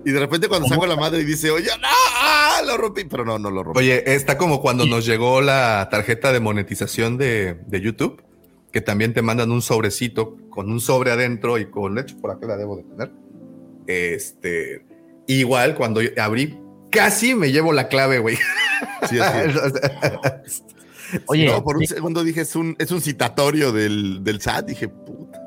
Y 0.07 0.13
de 0.13 0.21
repente 0.21 0.47
cuando 0.47 0.69
saco 0.69 0.85
a 0.85 0.87
la 0.87 0.95
madre 0.95 1.23
y 1.23 1.25
dice, 1.25 1.51
oye, 1.51 1.67
no, 1.67 1.89
ah, 2.15 2.63
lo 2.65 2.77
rompí. 2.77 3.03
Pero 3.11 3.25
no, 3.25 3.41
no 3.41 3.51
lo 3.51 3.65
rompí. 3.65 3.81
Oye, 3.81 4.15
está 4.15 4.39
como 4.39 4.61
cuando 4.61 4.87
nos 4.87 5.05
llegó 5.05 5.41
la 5.41 5.89
tarjeta 5.91 6.33
de 6.33 6.39
monetización 6.39 7.19
de, 7.19 7.55
de 7.67 7.81
YouTube, 7.81 8.23
que 8.71 8.81
también 8.81 9.15
te 9.15 9.23
mandan 9.23 9.51
un 9.51 9.63
sobrecito 9.63 10.37
con 10.49 10.71
un 10.71 10.81
sobre 10.81 11.11
adentro 11.11 11.59
y 11.59 11.67
con 11.67 11.97
leche, 11.97 12.15
por 12.15 12.31
acá 12.31 12.47
la 12.47 12.57
debo 12.57 12.77
de 12.77 12.85
tener. 12.85 13.11
Este, 13.89 14.87
igual 15.27 15.75
cuando 15.75 16.01
yo 16.01 16.11
abrí, 16.23 16.57
casi 16.89 17.35
me 17.35 17.51
llevo 17.51 17.73
la 17.73 17.89
clave, 17.89 18.21
güey. 18.21 18.37
Sí, 19.11 19.19
así 19.19 19.59
es. 20.45 20.63
Oye, 21.27 21.47
No, 21.47 21.65
por 21.65 21.79
un 21.79 21.87
segundo 21.87 22.23
dije, 22.23 22.43
es 22.43 22.55
un, 22.55 22.77
es 22.79 22.93
un 22.93 23.01
citatorio 23.01 23.73
del, 23.73 24.23
del 24.23 24.41
SAT. 24.41 24.67
Dije, 24.67 24.89
puta. 24.89 25.41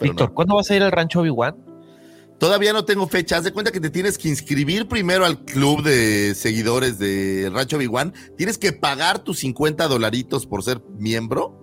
Víctor, 0.00 0.30
no. 0.30 0.34
¿cuándo 0.34 0.56
vas 0.56 0.68
a 0.72 0.74
ir 0.74 0.82
al 0.82 0.90
rancho 0.90 1.20
Obi-Wan? 1.20 1.71
Todavía 2.42 2.72
no 2.72 2.84
tengo 2.84 3.06
fecha. 3.06 3.36
Haz 3.36 3.44
de 3.44 3.52
cuenta 3.52 3.70
que 3.70 3.78
te 3.78 3.88
tienes 3.88 4.18
que 4.18 4.28
inscribir 4.28 4.88
primero 4.88 5.24
al 5.24 5.44
club 5.44 5.84
de 5.84 6.34
seguidores 6.34 6.98
de 6.98 7.48
Rancho 7.54 7.78
Biguan. 7.78 8.12
Tienes 8.36 8.58
que 8.58 8.72
pagar 8.72 9.20
tus 9.20 9.38
50 9.38 9.86
dolaritos 9.86 10.44
por 10.44 10.64
ser 10.64 10.82
miembro. 10.98 11.56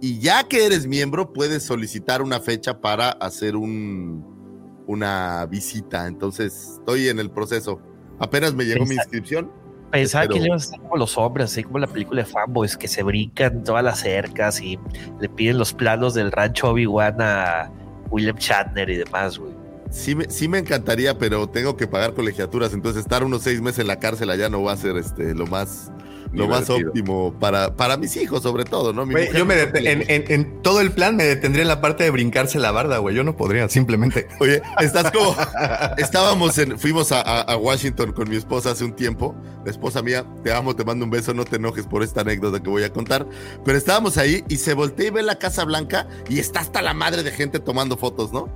Y 0.00 0.20
ya 0.20 0.44
que 0.44 0.64
eres 0.64 0.86
miembro, 0.86 1.32
puedes 1.32 1.64
solicitar 1.64 2.22
una 2.22 2.38
fecha 2.38 2.80
para 2.80 3.08
hacer 3.10 3.56
un, 3.56 4.24
una 4.86 5.44
visita. 5.46 6.06
Entonces, 6.06 6.74
estoy 6.78 7.08
en 7.08 7.18
el 7.18 7.32
proceso. 7.32 7.80
Apenas 8.20 8.54
me 8.54 8.62
llegó 8.62 8.86
mi 8.86 8.94
inscripción. 8.94 9.50
Pensaba 9.90 10.22
Pero- 10.22 10.34
que 10.34 10.40
le 10.42 10.46
ibas 10.46 10.62
a 10.62 10.64
estar 10.66 10.80
como 10.82 10.98
los 10.98 11.18
hombres, 11.18 11.50
así 11.50 11.64
como 11.64 11.80
la 11.80 11.88
película 11.88 12.22
de 12.22 12.30
Fanboys, 12.30 12.76
que 12.76 12.86
se 12.86 13.02
brincan 13.02 13.64
todas 13.64 13.82
las 13.82 13.98
cercas 13.98 14.60
y 14.60 14.78
le 15.20 15.28
piden 15.28 15.58
los 15.58 15.72
planos 15.72 16.14
del 16.14 16.30
rancho 16.30 16.68
Obi-Wan 16.68 17.20
a 17.20 17.72
William 18.08 18.36
Shatner 18.36 18.88
y 18.88 18.98
demás, 18.98 19.36
güey. 19.36 19.61
Sí 19.92 20.14
me, 20.14 20.28
sí 20.30 20.48
me 20.48 20.58
encantaría, 20.58 21.18
pero 21.18 21.48
tengo 21.48 21.76
que 21.76 21.86
pagar 21.86 22.14
colegiaturas. 22.14 22.72
Entonces, 22.72 23.02
estar 23.02 23.22
unos 23.24 23.42
seis 23.42 23.60
meses 23.60 23.80
en 23.80 23.86
la 23.88 23.98
cárcel 23.98 24.30
allá 24.30 24.48
no 24.48 24.62
va 24.62 24.72
a 24.72 24.76
ser 24.76 24.96
este, 24.96 25.34
lo 25.34 25.46
más... 25.46 25.92
Lo 26.32 26.48
más 26.48 26.70
óptimo 26.70 27.34
para, 27.38 27.76
para 27.76 27.98
mis 27.98 28.16
hijos, 28.16 28.42
sobre 28.42 28.64
todo, 28.64 28.94
¿no? 28.94 29.04
Mi 29.04 29.12
yo 29.34 29.44
me 29.44 29.60
en, 29.64 30.02
en- 30.10 30.24
en 30.32 30.62
todo 30.62 30.80
el 30.80 30.90
plan 30.92 31.14
me 31.14 31.24
detendría 31.24 31.60
en 31.60 31.68
la 31.68 31.82
parte 31.82 32.04
de 32.04 32.10
brincarse 32.10 32.58
la 32.58 32.70
barda, 32.70 32.96
güey. 32.96 33.14
Yo 33.14 33.22
no 33.22 33.36
podría, 33.36 33.68
simplemente. 33.68 34.28
Oye, 34.40 34.62
estás 34.80 35.12
como. 35.12 35.36
Estábamos 35.98 36.56
en. 36.56 36.78
Fuimos 36.78 37.12
a 37.12 37.54
Washington 37.58 38.12
con 38.12 38.30
mi 38.30 38.36
esposa 38.36 38.70
hace 38.70 38.82
un 38.82 38.94
tiempo. 38.96 39.34
La 39.66 39.70
esposa 39.70 40.00
mía, 40.00 40.24
te 40.42 40.54
amo, 40.54 40.74
te 40.74 40.86
mando 40.86 41.04
un 41.04 41.10
beso, 41.10 41.34
no 41.34 41.44
te 41.44 41.56
enojes 41.56 41.86
por 41.86 42.02
esta 42.02 42.22
anécdota 42.22 42.62
que 42.62 42.70
voy 42.70 42.84
a 42.84 42.90
contar. 42.90 43.26
Pero 43.62 43.76
estábamos 43.76 44.16
ahí 44.16 44.42
y 44.48 44.56
se 44.56 44.72
voltea 44.72 45.08
y 45.08 45.10
ve 45.10 45.22
la 45.22 45.38
Casa 45.38 45.66
Blanca 45.66 46.08
y 46.30 46.38
está 46.38 46.60
hasta 46.60 46.80
la 46.80 46.94
madre 46.94 47.22
de 47.24 47.30
gente 47.32 47.60
tomando 47.60 47.98
fotos, 47.98 48.32
¿no? 48.32 48.48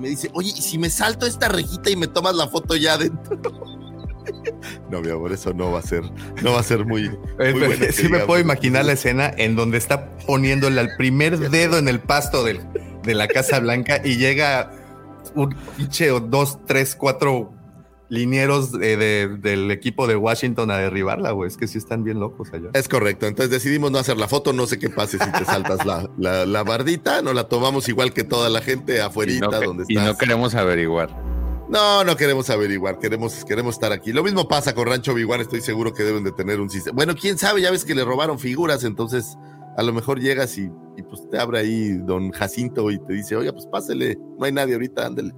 Me 0.00 0.08
dice, 0.08 0.30
oye, 0.34 0.50
¿y 0.56 0.62
si 0.62 0.78
me 0.78 0.88
salto 0.90 1.26
esta 1.26 1.48
rejita 1.48 1.90
y 1.90 1.96
me 1.96 2.06
tomas 2.08 2.34
la 2.34 2.48
foto 2.48 2.74
ya 2.76 2.94
adentro? 2.94 3.38
No, 4.90 5.00
mi 5.00 5.10
amor, 5.10 5.32
eso 5.32 5.52
no 5.54 5.72
va 5.72 5.78
a 5.80 5.82
ser, 5.82 6.02
no 6.42 6.52
va 6.52 6.60
a 6.60 6.62
ser 6.62 6.84
muy. 6.84 7.08
muy 7.08 7.52
bueno 7.52 7.74
que 7.78 7.92
sí 7.92 8.08
me 8.08 8.20
puedo 8.20 8.40
imaginar 8.40 8.84
la 8.84 8.92
escena 8.92 9.32
en 9.36 9.56
donde 9.56 9.78
está 9.78 10.10
poniéndole 10.26 10.78
al 10.80 10.90
primer 10.96 11.38
dedo 11.50 11.78
en 11.78 11.88
el 11.88 12.00
pasto 12.00 12.44
del- 12.44 12.60
de 13.02 13.14
la 13.14 13.26
Casa 13.28 13.58
Blanca 13.60 14.00
y 14.04 14.16
llega 14.18 14.70
un 15.34 15.54
pinche 15.76 16.10
o 16.10 16.20
dos, 16.20 16.58
tres, 16.66 16.94
cuatro 16.94 17.52
linieros 18.10 18.72
de- 18.72 18.96
de- 18.96 19.28
del 19.38 19.70
equipo 19.70 20.06
de 20.06 20.16
Washington 20.16 20.70
a 20.70 20.76
derribarla, 20.76 21.30
güey. 21.30 21.48
Es 21.48 21.56
que 21.56 21.66
sí 21.66 21.78
están 21.78 22.04
bien 22.04 22.20
locos 22.20 22.52
allá. 22.52 22.68
Es 22.74 22.88
correcto, 22.88 23.26
entonces 23.26 23.50
decidimos 23.50 23.90
no 23.90 23.98
hacer 23.98 24.18
la 24.18 24.28
foto, 24.28 24.52
no 24.52 24.66
sé 24.66 24.78
qué 24.78 24.90
pase 24.90 25.18
si 25.18 25.32
te 25.32 25.44
saltas 25.44 25.86
la, 25.86 26.10
la, 26.18 26.44
la 26.44 26.62
bardita, 26.64 27.22
no 27.22 27.32
la 27.32 27.44
tomamos 27.48 27.88
igual 27.88 28.12
que 28.12 28.24
toda 28.24 28.50
la 28.50 28.60
gente 28.60 28.96
Y 28.96 28.98
afuerita 28.98 29.46
no, 29.48 29.60
donde 29.62 29.84
y 29.88 29.94
estás. 29.94 30.06
no 30.12 30.18
queremos 30.18 30.54
averiguar. 30.54 31.08
No, 31.68 32.02
no 32.02 32.16
queremos 32.16 32.50
averiguar, 32.50 32.98
queremos, 32.98 33.44
queremos 33.44 33.74
estar 33.76 33.92
aquí. 33.92 34.12
Lo 34.12 34.24
mismo 34.24 34.48
pasa 34.48 34.74
con 34.74 34.88
Rancho 34.88 35.14
Biguan, 35.14 35.40
estoy 35.40 35.60
seguro 35.60 35.94
que 35.94 36.02
deben 36.02 36.24
de 36.24 36.32
tener 36.32 36.60
un 36.60 36.68
sistema. 36.68 36.96
Bueno, 36.96 37.14
quién 37.14 37.38
sabe, 37.38 37.62
ya 37.62 37.70
ves 37.70 37.84
que 37.84 37.94
le 37.94 38.04
robaron 38.04 38.40
figuras, 38.40 38.82
entonces 38.82 39.36
a 39.76 39.84
lo 39.84 39.92
mejor 39.92 40.18
llegas 40.18 40.58
y, 40.58 40.62
y, 40.96 41.02
pues 41.04 41.22
te 41.30 41.38
abre 41.38 41.60
ahí 41.60 41.92
don 41.92 42.32
Jacinto 42.32 42.90
y 42.90 42.98
te 42.98 43.12
dice, 43.12 43.36
oiga, 43.36 43.52
pues 43.52 43.66
pásele, 43.70 44.18
no 44.36 44.44
hay 44.46 44.50
nadie 44.50 44.74
ahorita, 44.74 45.06
ándele. 45.06 45.32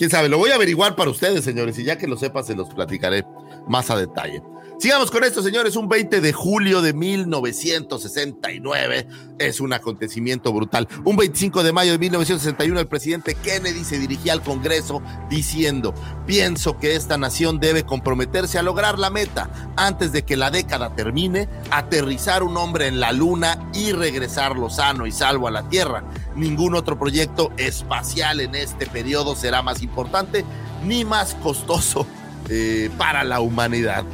Quién 0.00 0.08
sabe, 0.08 0.30
lo 0.30 0.38
voy 0.38 0.48
a 0.48 0.54
averiguar 0.54 0.96
para 0.96 1.10
ustedes, 1.10 1.44
señores, 1.44 1.78
y 1.78 1.84
ya 1.84 1.98
que 1.98 2.06
lo 2.06 2.16
sepa, 2.16 2.42
se 2.42 2.54
los 2.54 2.72
platicaré 2.72 3.22
más 3.68 3.90
a 3.90 3.98
detalle. 3.98 4.42
Sigamos 4.80 5.10
con 5.10 5.24
esto, 5.24 5.42
señores. 5.42 5.74
Un 5.76 5.90
20 5.90 6.22
de 6.22 6.32
julio 6.32 6.80
de 6.80 6.94
1969 6.94 9.06
es 9.38 9.60
un 9.60 9.74
acontecimiento 9.74 10.54
brutal. 10.54 10.88
Un 11.04 11.18
25 11.18 11.62
de 11.62 11.74
mayo 11.74 11.92
de 11.92 11.98
1961 11.98 12.80
el 12.80 12.86
presidente 12.86 13.34
Kennedy 13.34 13.84
se 13.84 13.98
dirigía 13.98 14.32
al 14.32 14.42
Congreso 14.42 15.02
diciendo, 15.28 15.92
pienso 16.26 16.78
que 16.78 16.96
esta 16.96 17.18
nación 17.18 17.60
debe 17.60 17.84
comprometerse 17.84 18.58
a 18.58 18.62
lograr 18.62 18.98
la 18.98 19.10
meta 19.10 19.50
antes 19.76 20.12
de 20.12 20.22
que 20.22 20.38
la 20.38 20.50
década 20.50 20.96
termine, 20.96 21.46
aterrizar 21.70 22.42
un 22.42 22.56
hombre 22.56 22.86
en 22.86 23.00
la 23.00 23.12
luna 23.12 23.70
y 23.74 23.92
regresarlo 23.92 24.70
sano 24.70 25.06
y 25.06 25.12
salvo 25.12 25.46
a 25.46 25.50
la 25.50 25.68
Tierra. 25.68 26.04
Ningún 26.36 26.74
otro 26.74 26.98
proyecto 26.98 27.52
espacial 27.58 28.40
en 28.40 28.54
este 28.54 28.86
periodo 28.86 29.36
será 29.36 29.60
más 29.60 29.82
importante 29.82 30.42
ni 30.86 31.04
más 31.04 31.34
costoso 31.34 32.06
eh, 32.48 32.88
para 32.96 33.24
la 33.24 33.42
humanidad. 33.42 34.06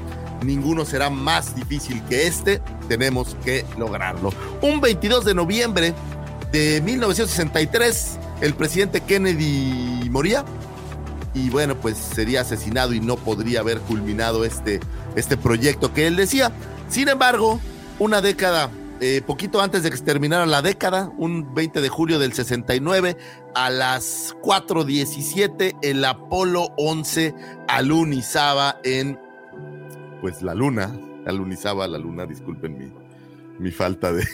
Ninguno 0.42 0.84
será 0.84 1.10
más 1.10 1.54
difícil 1.54 2.02
que 2.08 2.26
este. 2.26 2.60
Tenemos 2.88 3.36
que 3.44 3.64
lograrlo. 3.78 4.32
Un 4.62 4.80
22 4.80 5.24
de 5.24 5.34
noviembre 5.34 5.94
de 6.52 6.80
1963, 6.80 8.18
el 8.40 8.54
presidente 8.54 9.00
Kennedy 9.00 10.08
moría. 10.10 10.44
Y 11.34 11.50
bueno, 11.50 11.76
pues 11.76 11.98
sería 11.98 12.40
asesinado 12.40 12.94
y 12.94 13.00
no 13.00 13.16
podría 13.16 13.60
haber 13.60 13.78
culminado 13.80 14.44
este, 14.44 14.80
este 15.16 15.36
proyecto 15.36 15.92
que 15.92 16.06
él 16.06 16.16
decía. 16.16 16.50
Sin 16.88 17.08
embargo, 17.08 17.60
una 17.98 18.22
década, 18.22 18.70
eh, 19.00 19.20
poquito 19.26 19.60
antes 19.60 19.82
de 19.82 19.90
que 19.90 19.98
terminara 19.98 20.46
la 20.46 20.62
década, 20.62 21.12
un 21.18 21.54
20 21.54 21.82
de 21.82 21.88
julio 21.90 22.18
del 22.18 22.32
69, 22.32 23.18
a 23.54 23.68
las 23.68 24.34
4.17, 24.42 25.76
el 25.82 26.04
Apolo 26.04 26.72
11 26.78 27.34
alunizaba 27.68 28.78
en, 28.82 29.18
pues 30.26 30.42
la 30.42 30.56
luna, 30.56 30.92
alunizaba 31.24 31.86
la 31.86 31.98
luna, 31.98 32.26
disculpen 32.26 32.92
mi, 33.60 33.70
falta 33.70 34.12
de, 34.12 34.26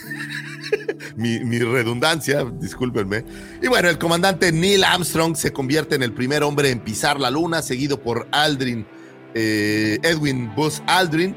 mi, 1.15 1.39
mi, 1.41 1.59
redundancia, 1.59 2.43
discúlpenme. 2.45 3.23
Y 3.61 3.67
bueno, 3.67 3.89
el 3.89 3.99
comandante 3.99 4.51
Neil 4.51 4.85
Armstrong 4.85 5.35
se 5.35 5.53
convierte 5.53 5.93
en 5.93 6.01
el 6.01 6.11
primer 6.11 6.41
hombre 6.41 6.71
en 6.71 6.79
pisar 6.79 7.19
la 7.19 7.29
luna, 7.29 7.61
seguido 7.61 8.01
por 8.01 8.27
Aldrin, 8.31 8.87
eh, 9.35 9.99
Edwin 10.01 10.51
Buzz 10.55 10.81
Aldrin, 10.87 11.35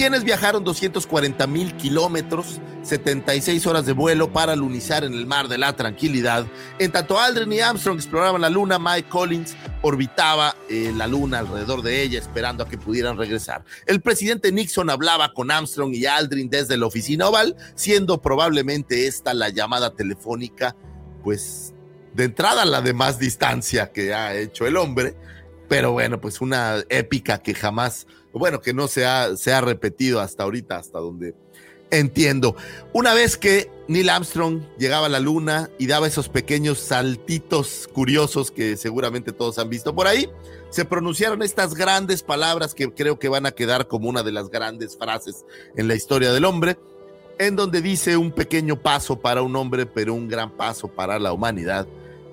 quienes 0.00 0.24
viajaron 0.24 0.64
240 0.64 1.46
mil 1.46 1.76
kilómetros, 1.76 2.58
76 2.84 3.66
horas 3.66 3.84
de 3.84 3.92
vuelo 3.92 4.32
para 4.32 4.56
lunizar 4.56 5.04
en 5.04 5.12
el 5.12 5.26
mar 5.26 5.46
de 5.46 5.58
la 5.58 5.76
tranquilidad. 5.76 6.46
En 6.78 6.90
tanto 6.90 7.20
Aldrin 7.20 7.52
y 7.52 7.60
Armstrong 7.60 7.98
exploraban 7.98 8.40
la 8.40 8.48
luna, 8.48 8.78
Mike 8.78 9.10
Collins 9.10 9.54
orbitaba 9.82 10.56
eh, 10.70 10.90
la 10.96 11.06
luna 11.06 11.40
alrededor 11.40 11.82
de 11.82 12.00
ella, 12.00 12.18
esperando 12.18 12.64
a 12.64 12.66
que 12.66 12.78
pudieran 12.78 13.18
regresar. 13.18 13.62
El 13.84 14.00
presidente 14.00 14.50
Nixon 14.52 14.88
hablaba 14.88 15.34
con 15.34 15.50
Armstrong 15.50 15.92
y 15.94 16.06
Aldrin 16.06 16.48
desde 16.48 16.78
la 16.78 16.86
oficina 16.86 17.28
oval, 17.28 17.54
siendo 17.74 18.22
probablemente 18.22 19.06
esta 19.06 19.34
la 19.34 19.50
llamada 19.50 19.94
telefónica, 19.94 20.74
pues 21.22 21.74
de 22.14 22.24
entrada 22.24 22.64
la 22.64 22.80
de 22.80 22.94
más 22.94 23.18
distancia 23.18 23.92
que 23.92 24.14
ha 24.14 24.34
hecho 24.34 24.66
el 24.66 24.78
hombre, 24.78 25.14
pero 25.68 25.92
bueno, 25.92 26.22
pues 26.22 26.40
una 26.40 26.78
épica 26.88 27.42
que 27.42 27.52
jamás 27.52 28.06
bueno, 28.32 28.60
que 28.60 28.72
no 28.72 28.88
se 28.88 29.04
ha, 29.06 29.36
se 29.36 29.52
ha 29.52 29.60
repetido 29.60 30.20
hasta 30.20 30.44
ahorita, 30.44 30.76
hasta 30.76 30.98
donde 30.98 31.34
entiendo. 31.90 32.56
Una 32.92 33.14
vez 33.14 33.36
que 33.36 33.70
Neil 33.88 34.08
Armstrong 34.08 34.62
llegaba 34.78 35.06
a 35.06 35.08
la 35.10 35.20
luna 35.20 35.70
y 35.78 35.86
daba 35.86 36.06
esos 36.06 36.28
pequeños 36.28 36.78
saltitos 36.78 37.88
curiosos 37.92 38.50
que 38.50 38.76
seguramente 38.76 39.32
todos 39.32 39.58
han 39.58 39.68
visto 39.68 39.94
por 39.94 40.06
ahí, 40.06 40.28
se 40.70 40.84
pronunciaron 40.84 41.42
estas 41.42 41.74
grandes 41.74 42.22
palabras 42.22 42.74
que 42.74 42.92
creo 42.92 43.18
que 43.18 43.28
van 43.28 43.46
a 43.46 43.50
quedar 43.50 43.88
como 43.88 44.08
una 44.08 44.22
de 44.22 44.32
las 44.32 44.50
grandes 44.50 44.96
frases 44.96 45.44
en 45.76 45.88
la 45.88 45.96
historia 45.96 46.32
del 46.32 46.44
hombre, 46.44 46.78
en 47.38 47.56
donde 47.56 47.82
dice 47.82 48.16
un 48.16 48.30
pequeño 48.30 48.80
paso 48.80 49.18
para 49.18 49.42
un 49.42 49.56
hombre, 49.56 49.86
pero 49.86 50.14
un 50.14 50.28
gran 50.28 50.56
paso 50.56 50.88
para 50.88 51.18
la 51.18 51.32
humanidad. 51.32 51.88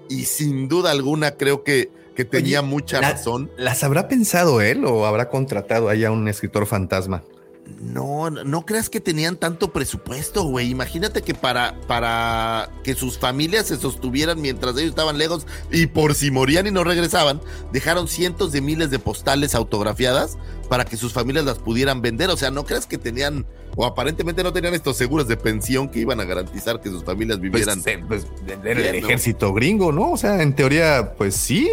Y 0.09 0.25
sin 0.25 0.67
duda 0.67 0.91
alguna 0.91 1.31
creo 1.31 1.63
que 1.63 1.89
que 2.17 2.25
tenía 2.25 2.63
mucha 2.63 2.99
razón. 2.99 3.51
¿Las 3.57 3.83
habrá 3.83 4.07
pensado 4.07 4.59
él 4.59 4.85
o 4.85 5.05
habrá 5.05 5.29
contratado 5.29 5.87
ahí 5.87 6.03
a 6.03 6.09
un 6.09 6.27
escritor 6.27 6.65
fantasma? 6.65 7.23
No, 7.79 8.31
no 8.31 8.65
creas 8.65 8.89
que 8.89 8.99
tenían 8.99 9.35
tanto 9.35 9.71
presupuesto, 9.71 10.43
güey. 10.45 10.71
Imagínate 10.71 11.21
que 11.21 11.35
para, 11.35 11.79
para 11.85 12.71
que 12.83 12.95
sus 12.95 13.19
familias 13.19 13.67
se 13.67 13.77
sostuvieran 13.77 14.41
mientras 14.41 14.75
ellos 14.77 14.89
estaban 14.89 15.19
lejos 15.19 15.45
y 15.71 15.85
por 15.85 16.15
si 16.15 16.31
morían 16.31 16.65
y 16.65 16.71
no 16.71 16.83
regresaban, 16.83 17.39
dejaron 17.71 18.07
cientos 18.07 18.51
de 18.51 18.61
miles 18.61 18.89
de 18.89 18.97
postales 18.97 19.53
autografiadas 19.53 20.39
para 20.69 20.85
que 20.85 20.97
sus 20.97 21.13
familias 21.13 21.45
las 21.45 21.59
pudieran 21.59 22.01
vender. 22.01 22.31
O 22.31 22.37
sea, 22.37 22.49
no 22.49 22.65
creas 22.65 22.87
que 22.87 22.97
tenían, 22.97 23.45
o 23.75 23.85
aparentemente 23.85 24.41
no 24.43 24.53
tenían 24.53 24.73
estos 24.73 24.97
seguros 24.97 25.27
de 25.27 25.37
pensión 25.37 25.89
que 25.89 25.99
iban 25.99 26.19
a 26.19 26.23
garantizar 26.23 26.81
que 26.81 26.89
sus 26.89 27.03
familias 27.03 27.37
pues, 27.37 27.51
vivieran. 27.51 27.83
Pues, 28.07 28.25
pues 28.47 28.57
el 28.63 28.95
ejército 28.95 29.53
gringo, 29.53 29.91
¿no? 29.91 30.13
O 30.13 30.17
sea, 30.17 30.41
en 30.41 30.55
teoría, 30.55 31.13
pues 31.15 31.35
sí. 31.35 31.69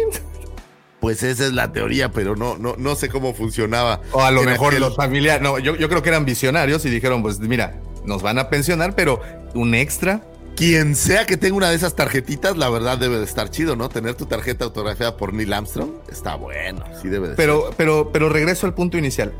Pues 1.05 1.21
esa 1.21 1.45
es 1.45 1.53
la 1.53 1.71
teoría, 1.71 2.11
pero 2.11 2.35
no, 2.35 2.57
no, 2.57 2.73
no 2.79 2.95
sé 2.95 3.09
cómo 3.09 3.35
funcionaba. 3.35 4.01
O 4.11 4.23
a 4.23 4.31
lo 4.31 4.41
mejor 4.41 4.73
los 4.79 4.95
familiares, 4.95 5.39
no, 5.39 5.59
yo, 5.59 5.75
yo 5.75 5.87
creo 5.87 6.01
que 6.01 6.09
eran 6.09 6.25
visionarios 6.25 6.83
y 6.83 6.89
dijeron, 6.89 7.21
pues 7.21 7.39
mira, 7.39 7.79
nos 8.05 8.23
van 8.23 8.39
a 8.39 8.49
pensionar, 8.49 8.95
pero 8.95 9.21
un 9.53 9.75
extra 9.75 10.23
quien 10.55 10.95
sea 10.95 11.27
que 11.27 11.37
tenga 11.37 11.57
una 11.57 11.69
de 11.69 11.75
esas 11.75 11.95
tarjetitas, 11.95 12.57
la 12.57 12.71
verdad 12.71 12.97
debe 12.97 13.19
de 13.19 13.23
estar 13.23 13.51
chido, 13.51 13.75
¿no? 13.75 13.87
Tener 13.87 14.15
tu 14.15 14.25
tarjeta 14.25 14.65
autografiada 14.65 15.15
por 15.15 15.31
Neil 15.31 15.53
Armstrong 15.53 15.91
está 16.09 16.33
bueno, 16.37 16.83
sí 16.99 17.07
debe 17.07 17.27
de 17.27 17.35
pero, 17.35 17.69
Pero, 17.77 18.09
pero 18.11 18.29
regreso 18.29 18.65
al 18.65 18.73
punto 18.73 18.97
inicial. 18.97 19.31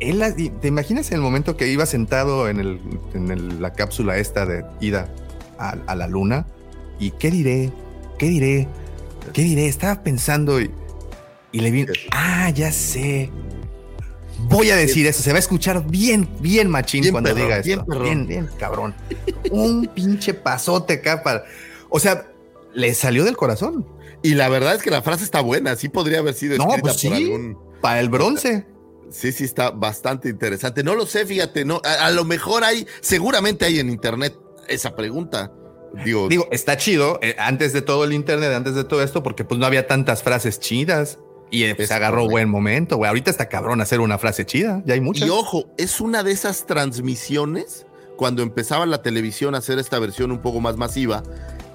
Él, 0.00 0.24
¿Te 0.62 0.68
imaginas 0.68 1.10
en 1.10 1.16
el 1.16 1.20
momento 1.20 1.58
que 1.58 1.68
iba 1.68 1.84
sentado 1.84 2.48
en, 2.48 2.58
el, 2.58 2.80
en 3.12 3.60
la 3.60 3.74
cápsula 3.74 4.16
esta 4.16 4.46
de 4.46 4.64
ida 4.80 5.10
a, 5.58 5.76
a, 5.86 5.94
la 5.94 6.08
luna? 6.08 6.46
¿Y 6.98 7.10
qué 7.10 7.30
diré? 7.30 7.70
¿Qué 8.18 8.30
diré? 8.30 8.66
¿Qué 9.34 9.42
diré? 9.42 9.66
Estaba 9.66 10.02
pensando 10.02 10.58
y 10.58 10.70
y 11.52 11.60
le 11.60 11.70
vi, 11.70 11.86
ah, 12.10 12.50
ya 12.50 12.72
sé. 12.72 13.30
Voy 14.48 14.70
a 14.70 14.76
decir 14.76 15.06
eso, 15.06 15.22
se 15.22 15.30
va 15.30 15.36
a 15.36 15.38
escuchar 15.38 15.86
bien, 15.86 16.28
bien 16.40 16.68
machín 16.68 17.10
cuando 17.10 17.34
diga 17.34 17.58
esto. 17.58 17.84
Bien, 18.00 18.26
bien, 18.26 18.48
cabrón. 18.58 18.94
Un 19.50 19.86
pinche 19.86 20.34
pasote 20.34 20.94
acá 20.94 21.22
para. 21.22 21.44
O 21.90 22.00
sea, 22.00 22.26
le 22.74 22.94
salió 22.94 23.24
del 23.24 23.36
corazón. 23.36 23.86
Y 24.22 24.34
la 24.34 24.48
verdad 24.48 24.74
es 24.74 24.82
que 24.82 24.90
la 24.90 25.02
frase 25.02 25.24
está 25.24 25.40
buena, 25.40 25.76
sí 25.76 25.88
podría 25.88 26.20
haber 26.20 26.34
sido 26.34 26.54
escrita 26.54 26.76
no, 26.76 26.82
pues 26.82 26.96
sí, 26.96 27.08
por 27.08 27.16
algún. 27.16 27.58
Para 27.80 28.00
el 28.00 28.08
bronce. 28.08 28.66
Sí, 29.10 29.32
sí, 29.32 29.44
está 29.44 29.70
bastante 29.70 30.28
interesante. 30.28 30.82
No 30.82 30.94
lo 30.94 31.06
sé, 31.06 31.26
fíjate, 31.26 31.64
no, 31.64 31.82
a, 31.84 32.10
lo 32.10 32.24
mejor 32.24 32.64
hay, 32.64 32.86
seguramente 33.00 33.66
hay 33.66 33.78
en 33.78 33.90
internet 33.90 34.34
esa 34.68 34.96
pregunta. 34.96 35.52
Digo, 36.04 36.28
Digo 36.28 36.48
está 36.50 36.78
chido 36.78 37.18
eh, 37.20 37.36
antes 37.38 37.74
de 37.74 37.82
todo 37.82 38.04
el 38.04 38.14
internet, 38.14 38.52
antes 38.54 38.74
de 38.74 38.84
todo 38.84 39.02
esto, 39.02 39.22
porque 39.22 39.44
pues 39.44 39.60
no 39.60 39.66
había 39.66 39.86
tantas 39.86 40.22
frases 40.22 40.58
chidas. 40.58 41.18
Y 41.52 41.66
se 41.66 41.74
pues, 41.74 41.90
agarró 41.92 42.28
buen 42.28 42.48
momento, 42.48 42.96
güey. 42.96 43.08
Ahorita 43.08 43.30
está 43.30 43.48
cabrón 43.48 43.80
hacer 43.82 44.00
una 44.00 44.18
frase 44.18 44.46
chida. 44.46 44.82
Ya 44.86 44.94
hay 44.94 45.00
muchas. 45.00 45.28
Y 45.28 45.30
ojo, 45.30 45.66
es 45.76 46.00
una 46.00 46.24
de 46.24 46.32
esas 46.32 46.66
transmisiones 46.66 47.86
cuando 48.16 48.42
empezaba 48.42 48.86
la 48.86 49.02
televisión 49.02 49.54
a 49.54 49.58
hacer 49.58 49.78
esta 49.78 49.98
versión 49.98 50.32
un 50.32 50.40
poco 50.40 50.60
más 50.60 50.76
masiva, 50.76 51.22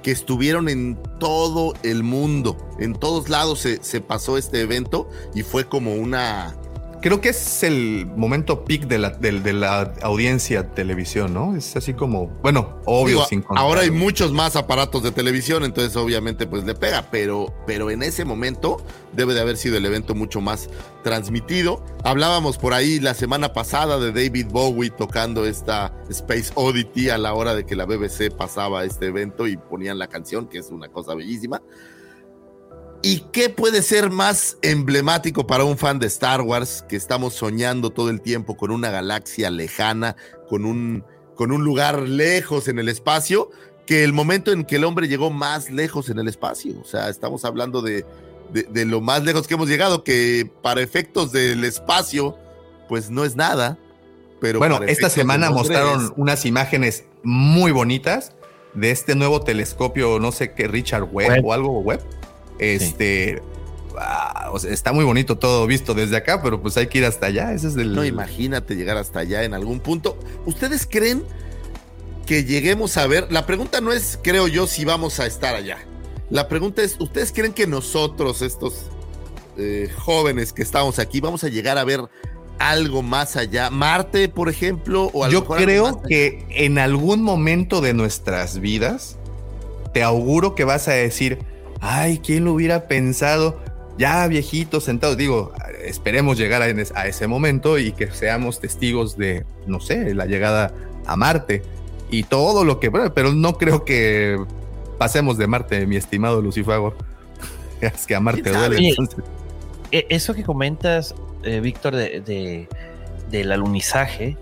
que 0.01 0.11
estuvieron 0.11 0.67
en 0.67 0.97
todo 1.19 1.73
el 1.83 2.01
mundo. 2.03 2.57
En 2.79 2.93
todos 2.93 3.29
lados 3.29 3.59
se, 3.59 3.83
se 3.83 4.01
pasó 4.01 4.37
este 4.37 4.61
evento 4.61 5.09
y 5.35 5.43
fue 5.43 5.65
como 5.65 5.93
una 5.93 6.55
creo 7.01 7.21
que 7.21 7.29
es 7.29 7.63
el 7.63 8.05
momento 8.15 8.65
peak 8.65 8.87
de 8.87 8.97
la, 8.97 9.09
de, 9.11 9.53
la 9.53 9.93
audiencia 10.01 10.71
televisión, 10.71 11.33
¿no? 11.33 11.55
Es 11.55 11.75
así 11.75 11.93
como, 11.93 12.27
bueno, 12.41 12.79
obvio. 12.85 13.25
sin 13.25 13.43
ahora 13.49 13.81
hay 13.81 13.91
muchos 13.91 14.31
más 14.31 14.55
aparatos 14.55 15.03
de 15.03 15.11
televisión, 15.11 15.63
entonces 15.63 15.95
obviamente 15.95 16.47
pues 16.47 16.63
le 16.63 16.75
pega, 16.75 17.07
pero, 17.11 17.53
pero 17.65 17.91
en 17.91 18.03
ese 18.03 18.25
momento 18.25 18.77
debe 19.13 19.33
de 19.33 19.41
haber 19.41 19.57
sido 19.57 19.77
el 19.77 19.85
evento 19.85 20.15
mucho 20.15 20.41
más 20.41 20.69
transmitido. 21.03 21.83
Hablábamos 22.03 22.57
por 22.57 22.73
ahí 22.73 22.99
la 22.99 23.13
semana 23.13 23.53
pasada 23.53 23.99
de 23.99 24.11
David 24.11 24.47
Bowie 24.49 24.89
tocando 24.89 25.45
esta 25.45 25.93
Space 26.09 26.51
Oddity 26.55 27.09
a 27.09 27.17
la 27.17 27.33
hora 27.33 27.55
de 27.55 27.65
que 27.65 27.75
la 27.75 27.85
BBC 27.85 28.31
pasaba 28.35 28.83
este 28.83 29.07
evento 29.07 29.47
y 29.47 29.57
ponían 29.57 29.97
la 29.97 30.07
canción, 30.07 30.47
que 30.47 30.59
es 30.59 30.69
una 30.69 30.89
cosa 30.89 31.15
bellísima. 31.15 31.61
¿Y 33.07 33.21
qué 33.31 33.47
puede 33.47 33.83
ser 33.83 34.09
más 34.09 34.57
emblemático 34.61 35.47
para 35.47 35.63
un 35.63 35.77
fan 35.77 35.97
de 35.97 36.07
Star 36.07 36.41
Wars 36.41 36.83
que 36.89 36.97
estamos 36.97 37.35
soñando 37.35 37.89
todo 37.89 38.09
el 38.09 38.19
tiempo 38.19 38.57
con 38.57 38.69
una 38.69 38.89
galaxia 38.89 39.49
lejana, 39.49 40.17
con 40.49 40.65
un, 40.65 41.05
con 41.33 41.53
un 41.53 41.63
lugar 41.63 42.01
lejos 42.01 42.67
en 42.67 42.79
el 42.79 42.89
espacio, 42.89 43.49
que 43.85 44.03
el 44.03 44.11
momento 44.11 44.51
en 44.51 44.65
que 44.65 44.75
el 44.75 44.83
hombre 44.83 45.07
llegó 45.07 45.31
más 45.31 45.71
lejos 45.71 46.09
en 46.09 46.19
el 46.19 46.27
espacio? 46.27 46.81
O 46.81 46.83
sea, 46.83 47.07
estamos 47.07 47.45
hablando 47.45 47.81
de, 47.81 48.05
de, 48.51 48.83
lo 48.83 48.99
más 48.99 49.23
lejos 49.23 49.47
que 49.47 49.53
hemos 49.53 49.69
llegado, 49.69 50.03
que 50.03 50.51
para 50.61 50.81
efectos 50.81 51.31
del 51.31 51.63
espacio, 51.63 52.37
pues 52.89 53.09
no 53.09 53.23
es 53.23 53.37
nada. 53.37 53.77
Pero 54.41 54.59
bueno, 54.59 54.81
esta 54.85 55.09
semana 55.09 55.49
mostraron 55.49 56.11
unas 56.17 56.45
imágenes 56.45 57.05
muy 57.23 57.71
bonitas 57.71 58.33
de 58.73 58.91
este 58.91 59.15
nuevo 59.15 59.39
telescopio, 59.39 60.19
no 60.19 60.33
sé 60.33 60.51
qué, 60.51 60.67
Richard 60.67 61.07
Webb 61.09 61.45
o 61.45 61.53
algo 61.53 61.79
Webb 61.79 62.01
este. 62.59 63.41
Ah, 63.99 64.51
está 64.69 64.93
muy 64.93 65.05
bonito 65.05 65.37
todo 65.37 65.65
visto 65.65 65.93
desde 65.93 66.17
acá, 66.17 66.41
pero 66.43 66.61
pues 66.61 66.77
hay 66.77 66.87
que 66.87 66.99
ir 66.99 67.05
hasta 67.05 67.27
allá. 67.27 67.53
Ese 67.53 67.67
es 67.67 67.75
el. 67.75 67.93
No, 67.93 68.05
imagínate 68.05 68.75
llegar 68.75 68.97
hasta 68.97 69.19
allá 69.19 69.43
en 69.43 69.53
algún 69.53 69.79
punto. 69.79 70.17
¿Ustedes 70.45 70.87
creen 70.89 71.23
que 72.25 72.43
lleguemos 72.43 72.97
a 72.97 73.07
ver? 73.07 73.31
La 73.31 73.45
pregunta 73.45 73.81
no 73.81 73.91
es, 73.93 74.19
creo 74.21 74.47
yo, 74.47 74.67
si 74.67 74.85
vamos 74.85 75.19
a 75.19 75.25
estar 75.25 75.55
allá. 75.55 75.79
La 76.29 76.47
pregunta 76.47 76.83
es, 76.83 76.97
¿ustedes 76.99 77.31
creen 77.31 77.53
que 77.53 77.65
nosotros, 77.65 78.41
estos 78.41 78.83
eh, 79.57 79.89
jóvenes 79.97 80.51
que 80.51 80.61
estamos 80.61 80.99
aquí, 80.99 81.21
vamos 81.21 81.43
a 81.43 81.47
llegar 81.47 81.77
a 81.77 81.85
ver 81.85 82.01
algo 82.59 83.01
más 83.01 83.37
allá? 83.37 83.69
Marte, 83.69 84.27
por 84.27 84.49
ejemplo, 84.49 85.09
o 85.13 85.27
Yo 85.29 85.45
creo 85.45 86.01
que 86.01 86.45
en 86.49 86.79
algún 86.79 87.23
momento 87.23 87.79
de 87.79 87.93
nuestras 87.93 88.59
vidas, 88.59 89.17
te 89.93 90.03
auguro 90.03 90.53
que 90.53 90.65
vas 90.65 90.87
a 90.89 90.91
decir 90.91 91.39
ay, 91.81 92.19
¿quién 92.19 92.45
lo 92.45 92.53
hubiera 92.53 92.87
pensado? 92.87 93.59
Ya 93.97 94.27
viejito, 94.27 94.79
sentado, 94.79 95.15
digo, 95.15 95.53
esperemos 95.83 96.37
llegar 96.37 96.61
a, 96.61 97.07
ese 97.07 97.27
momento 97.27 97.79
y 97.79 97.93
que 97.93 98.11
seamos 98.11 98.59
testigos 98.59 99.17
de, 99.17 99.45
no 99.65 99.79
sé, 99.79 100.13
la 100.13 100.25
llegada 100.25 100.71
a 101.05 101.15
Marte 101.15 101.63
y 102.11 102.23
todo 102.23 102.63
lo 102.63 102.79
que, 102.79 102.91
pero 102.91 103.33
no 103.33 103.57
creo 103.57 103.85
que 103.85 104.37
pasemos 104.97 105.37
de 105.37 105.47
Marte, 105.47 105.87
mi 105.87 105.95
estimado 105.95 106.41
Lucifagor. 106.41 106.95
Es 107.81 108.07
que 108.07 108.15
a 108.15 108.19
Marte 108.19 108.49
duele. 108.51 108.89
Entonces. 108.89 109.19
Eh, 109.91 110.05
Eso 110.09 110.33
que 110.33 110.43
comentas, 110.43 111.13
eh, 111.43 111.59
Víctor, 111.59 111.95
de, 111.95 112.21
de- 112.21 112.67
del 113.29 113.51
alunizaje, 113.51 114.37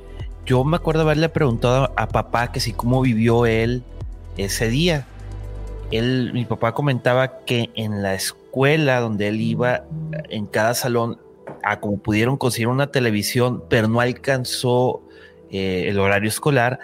yo 0.46 0.64
me 0.64 0.78
acuerdo 0.78 1.02
haberle 1.02 1.30
preguntado 1.30 1.92
a 1.96 2.08
papá 2.08 2.52
que 2.52 2.60
si 2.60 2.72
cómo 2.72 3.02
vivió 3.02 3.46
él 3.46 3.84
ese 4.38 4.70
día. 4.70 5.08
Él, 5.92 6.32
mi 6.34 6.46
papá 6.46 6.74
comentaba 6.74 7.40
que 7.46 7.70
en 7.76 8.02
la 8.02 8.14
escuela 8.14 9.00
donde 9.00 9.28
él 9.28 9.42
iba, 9.42 9.86
en 10.30 10.46
cada 10.46 10.74
salón, 10.74 11.20
a 11.64 11.80
como 11.80 11.98
pudieron 11.98 12.38
conseguir 12.38 12.68
una 12.68 12.92
televisión, 12.92 13.64
pero 13.70 13.88
no 13.88 14.00
alcanzó 14.00 15.02
eh, 15.50 15.86
el 15.88 16.00
horario 16.00 16.30
escolar 16.30 16.80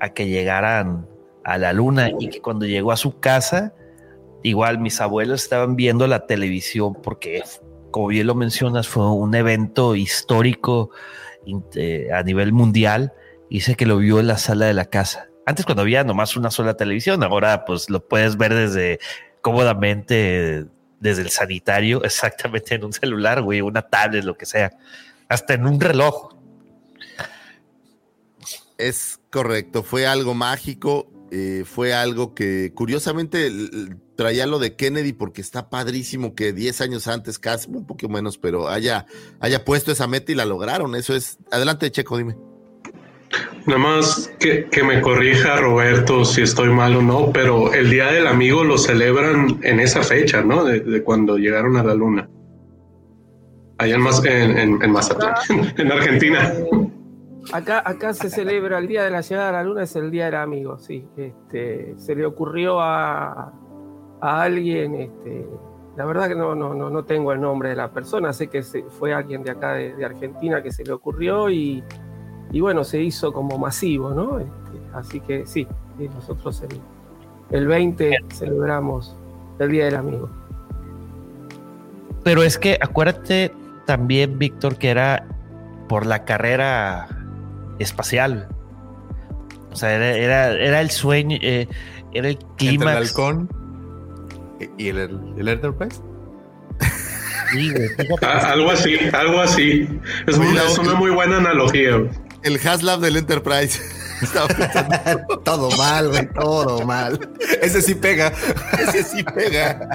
a 0.00 0.10
que 0.10 0.28
llegaran 0.28 1.06
a 1.44 1.58
la 1.58 1.72
luna 1.72 2.10
y 2.18 2.28
que 2.28 2.40
cuando 2.40 2.66
llegó 2.66 2.92
a 2.92 2.96
su 2.96 3.18
casa, 3.18 3.74
igual 4.42 4.78
mis 4.78 5.00
abuelos 5.00 5.42
estaban 5.42 5.76
viendo 5.76 6.06
la 6.06 6.26
televisión 6.26 6.94
porque, 6.94 7.42
como 7.90 8.08
bien 8.08 8.26
lo 8.26 8.34
mencionas, 8.34 8.88
fue 8.88 9.10
un 9.10 9.34
evento 9.34 9.94
histórico 9.94 10.90
eh, 11.74 12.08
a 12.12 12.22
nivel 12.22 12.52
mundial. 12.52 13.12
Dice 13.48 13.74
que 13.74 13.86
lo 13.86 13.98
vio 13.98 14.20
en 14.20 14.28
la 14.28 14.38
sala 14.38 14.66
de 14.66 14.74
la 14.74 14.84
casa. 14.86 15.29
Antes 15.50 15.64
cuando 15.64 15.82
había 15.82 16.04
nomás 16.04 16.36
una 16.36 16.52
sola 16.52 16.74
televisión, 16.74 17.24
ahora 17.24 17.64
pues 17.64 17.90
lo 17.90 18.06
puedes 18.06 18.36
ver 18.36 18.54
desde 18.54 19.00
cómodamente 19.40 20.66
desde 21.00 21.22
el 21.22 21.30
sanitario, 21.30 22.04
exactamente 22.04 22.76
en 22.76 22.84
un 22.84 22.92
celular, 22.92 23.42
güey, 23.42 23.60
una 23.60 23.82
tablet, 23.82 24.22
lo 24.22 24.36
que 24.36 24.46
sea, 24.46 24.70
hasta 25.28 25.54
en 25.54 25.66
un 25.66 25.80
reloj. 25.80 26.36
Es 28.78 29.18
correcto, 29.28 29.82
fue 29.82 30.06
algo 30.06 30.34
mágico, 30.34 31.10
eh, 31.32 31.64
fue 31.66 31.94
algo 31.94 32.32
que 32.32 32.72
curiosamente 32.72 33.50
traía 34.14 34.46
lo 34.46 34.60
de 34.60 34.76
Kennedy 34.76 35.12
porque 35.14 35.40
está 35.40 35.68
padrísimo 35.68 36.36
que 36.36 36.52
10 36.52 36.80
años 36.80 37.08
antes, 37.08 37.40
casi 37.40 37.68
un 37.68 37.88
poco 37.88 38.08
menos, 38.08 38.38
pero 38.38 38.68
haya, 38.68 39.04
haya 39.40 39.64
puesto 39.64 39.90
esa 39.90 40.06
meta 40.06 40.30
y 40.30 40.36
la 40.36 40.44
lograron. 40.44 40.94
Eso 40.94 41.12
es. 41.12 41.38
Adelante, 41.50 41.90
Checo, 41.90 42.16
dime. 42.16 42.36
Nada 43.70 43.78
más 43.82 44.34
que, 44.40 44.64
que 44.66 44.82
me 44.82 45.00
corrija 45.00 45.56
Roberto 45.60 46.24
si 46.24 46.42
estoy 46.42 46.70
mal 46.70 46.96
o 46.96 47.02
no, 47.02 47.30
pero 47.32 47.72
el 47.72 47.88
Día 47.88 48.10
del 48.10 48.26
Amigo 48.26 48.64
lo 48.64 48.76
celebran 48.76 49.60
en 49.62 49.78
esa 49.78 50.02
fecha, 50.02 50.42
¿no? 50.42 50.64
De, 50.64 50.80
de 50.80 51.02
cuando 51.04 51.38
llegaron 51.38 51.76
a 51.76 51.84
la 51.84 51.94
Luna. 51.94 52.28
Allá 53.78 53.94
en, 53.94 54.06
en, 54.26 54.58
en- 54.58 54.82
en 54.82 54.90
Mazatlán, 54.92 55.34
en 55.78 55.92
Argentina. 55.92 56.52
Acá, 57.52 57.80
acá 57.86 58.12
se 58.12 58.28
celebra 58.28 58.78
el 58.78 58.88
día 58.88 59.04
de 59.04 59.10
la 59.10 59.20
llegada 59.20 59.48
a 59.50 59.52
la 59.52 59.62
luna, 59.64 59.84
es 59.84 59.94
el 59.96 60.10
día 60.10 60.26
del 60.26 60.34
amigo, 60.34 60.76
sí. 60.78 61.06
Este, 61.16 61.94
se 61.96 62.14
le 62.16 62.26
ocurrió 62.26 62.80
a, 62.80 63.52
a 64.20 64.42
alguien, 64.42 64.96
este, 64.96 65.46
la 65.96 66.04
verdad 66.06 66.28
que 66.28 66.34
no, 66.34 66.54
no, 66.56 66.74
no, 66.74 66.90
no 66.90 67.04
tengo 67.04 67.32
el 67.32 67.40
nombre 67.40 67.70
de 67.70 67.76
la 67.76 67.90
persona, 67.92 68.32
sé 68.32 68.48
que 68.48 68.62
se- 68.62 68.82
fue 68.98 69.14
alguien 69.14 69.42
de 69.44 69.52
acá 69.52 69.74
de, 69.74 69.94
de 69.94 70.04
Argentina 70.04 70.60
que 70.62 70.70
se 70.72 70.84
le 70.84 70.92
ocurrió 70.92 71.48
y, 71.48 71.82
y 72.52 72.60
bueno, 72.60 72.84
se 72.84 73.00
hizo 73.02 73.32
como 73.32 73.58
masivo, 73.58 74.10
¿no? 74.10 74.38
Este, 74.38 74.50
así 74.94 75.20
que 75.20 75.46
sí, 75.46 75.66
nosotros 76.14 76.62
el, 76.62 76.80
el 77.56 77.66
20 77.66 78.16
celebramos 78.34 79.16
el 79.58 79.70
día 79.70 79.84
del 79.86 79.96
amigo. 79.96 80.28
Pero 82.24 82.42
es 82.42 82.58
que 82.58 82.78
acuérdate 82.80 83.52
también, 83.86 84.38
Víctor, 84.38 84.76
que 84.76 84.90
era 84.90 85.26
por 85.88 86.06
la 86.06 86.24
carrera 86.24 87.08
espacial. 87.78 88.48
O 89.72 89.76
sea, 89.76 89.94
era, 89.94 90.16
era, 90.16 90.50
era 90.52 90.80
el 90.80 90.90
sueño, 90.90 91.38
eh, 91.40 91.66
era 92.12 92.28
el 92.28 92.34
Entre 92.36 92.68
el 92.68 92.76
clima. 92.76 92.92
halcón 92.92 93.48
y 94.76 94.88
el, 94.88 94.98
el 95.38 95.48
Enterprise. 95.48 96.00
Ah, 98.22 98.50
algo 98.52 98.70
así, 98.70 98.96
algo 99.12 99.40
así. 99.40 99.88
Es, 100.26 100.38
muy- 100.38 100.56
es 100.56 100.78
una 100.78 100.94
muy 100.94 101.10
buena 101.10 101.38
analogía. 101.38 101.96
El 102.42 102.56
Haslab 102.66 103.00
del 103.00 103.16
Enterprise. 103.16 103.80
Todo 105.44 105.70
mal, 105.78 106.08
güey, 106.10 106.28
todo 106.34 106.84
mal. 106.84 107.18
Ese 107.62 107.80
sí 107.80 107.94
pega. 107.94 108.30
Ese 108.78 109.02
sí 109.02 109.22
pega. 109.24 109.88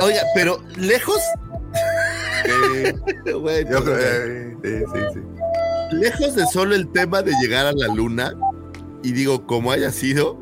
Oiga, 0.00 0.22
pero 0.34 0.58
lejos. 0.76 1.20
Bueno, 3.40 3.70
Yo 3.70 3.84
creo- 3.84 3.96
eh, 4.64 4.84
sí, 4.94 5.00
sí. 5.14 5.96
lejos 5.96 6.34
de 6.34 6.46
solo 6.46 6.74
el 6.74 6.90
tema 6.92 7.20
de 7.22 7.32
llegar 7.42 7.66
a 7.66 7.72
la 7.72 7.88
luna, 7.88 8.34
y 9.02 9.12
digo, 9.12 9.46
como 9.46 9.70
haya 9.70 9.90
sido, 9.92 10.38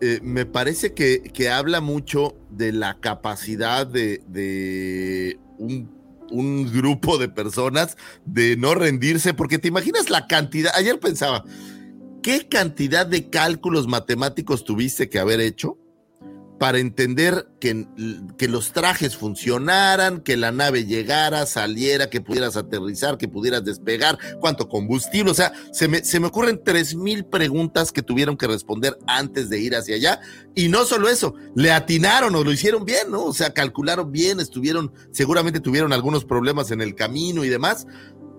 eh, 0.00 0.18
me 0.22 0.46
parece 0.46 0.94
que, 0.94 1.22
que 1.22 1.48
habla 1.50 1.80
mucho 1.80 2.34
de 2.50 2.72
la 2.72 2.98
capacidad 2.98 3.86
de, 3.86 4.22
de 4.26 5.38
un, 5.58 5.99
un 6.30 6.72
grupo 6.72 7.18
de 7.18 7.28
personas 7.28 7.96
de 8.24 8.56
no 8.56 8.74
rendirse, 8.74 9.34
porque 9.34 9.58
te 9.58 9.68
imaginas 9.68 10.10
la 10.10 10.26
cantidad, 10.26 10.72
ayer 10.74 10.98
pensaba, 10.98 11.44
¿qué 12.22 12.48
cantidad 12.48 13.06
de 13.06 13.30
cálculos 13.30 13.86
matemáticos 13.86 14.64
tuviste 14.64 15.08
que 15.08 15.18
haber 15.18 15.40
hecho? 15.40 15.78
Para 16.60 16.78
entender 16.78 17.48
que, 17.58 17.86
que, 18.36 18.46
los 18.46 18.72
trajes 18.72 19.16
funcionaran, 19.16 20.20
que 20.20 20.36
la 20.36 20.52
nave 20.52 20.84
llegara, 20.84 21.46
saliera, 21.46 22.10
que 22.10 22.20
pudieras 22.20 22.54
aterrizar, 22.58 23.16
que 23.16 23.28
pudieras 23.28 23.64
despegar, 23.64 24.18
cuánto 24.40 24.68
combustible. 24.68 25.30
O 25.30 25.34
sea, 25.34 25.54
se 25.72 25.88
me, 25.88 26.04
se 26.04 26.20
me 26.20 26.26
ocurren 26.26 26.60
tres 26.62 26.94
mil 26.94 27.24
preguntas 27.24 27.92
que 27.92 28.02
tuvieron 28.02 28.36
que 28.36 28.46
responder 28.46 28.98
antes 29.06 29.48
de 29.48 29.58
ir 29.58 29.74
hacia 29.74 29.96
allá. 29.96 30.20
Y 30.54 30.68
no 30.68 30.84
solo 30.84 31.08
eso, 31.08 31.34
le 31.54 31.72
atinaron 31.72 32.34
o 32.34 32.44
lo 32.44 32.52
hicieron 32.52 32.84
bien, 32.84 33.10
¿no? 33.10 33.24
O 33.24 33.32
sea, 33.32 33.54
calcularon 33.54 34.12
bien, 34.12 34.38
estuvieron, 34.38 34.92
seguramente 35.12 35.60
tuvieron 35.60 35.94
algunos 35.94 36.26
problemas 36.26 36.72
en 36.72 36.82
el 36.82 36.94
camino 36.94 37.42
y 37.42 37.48
demás, 37.48 37.86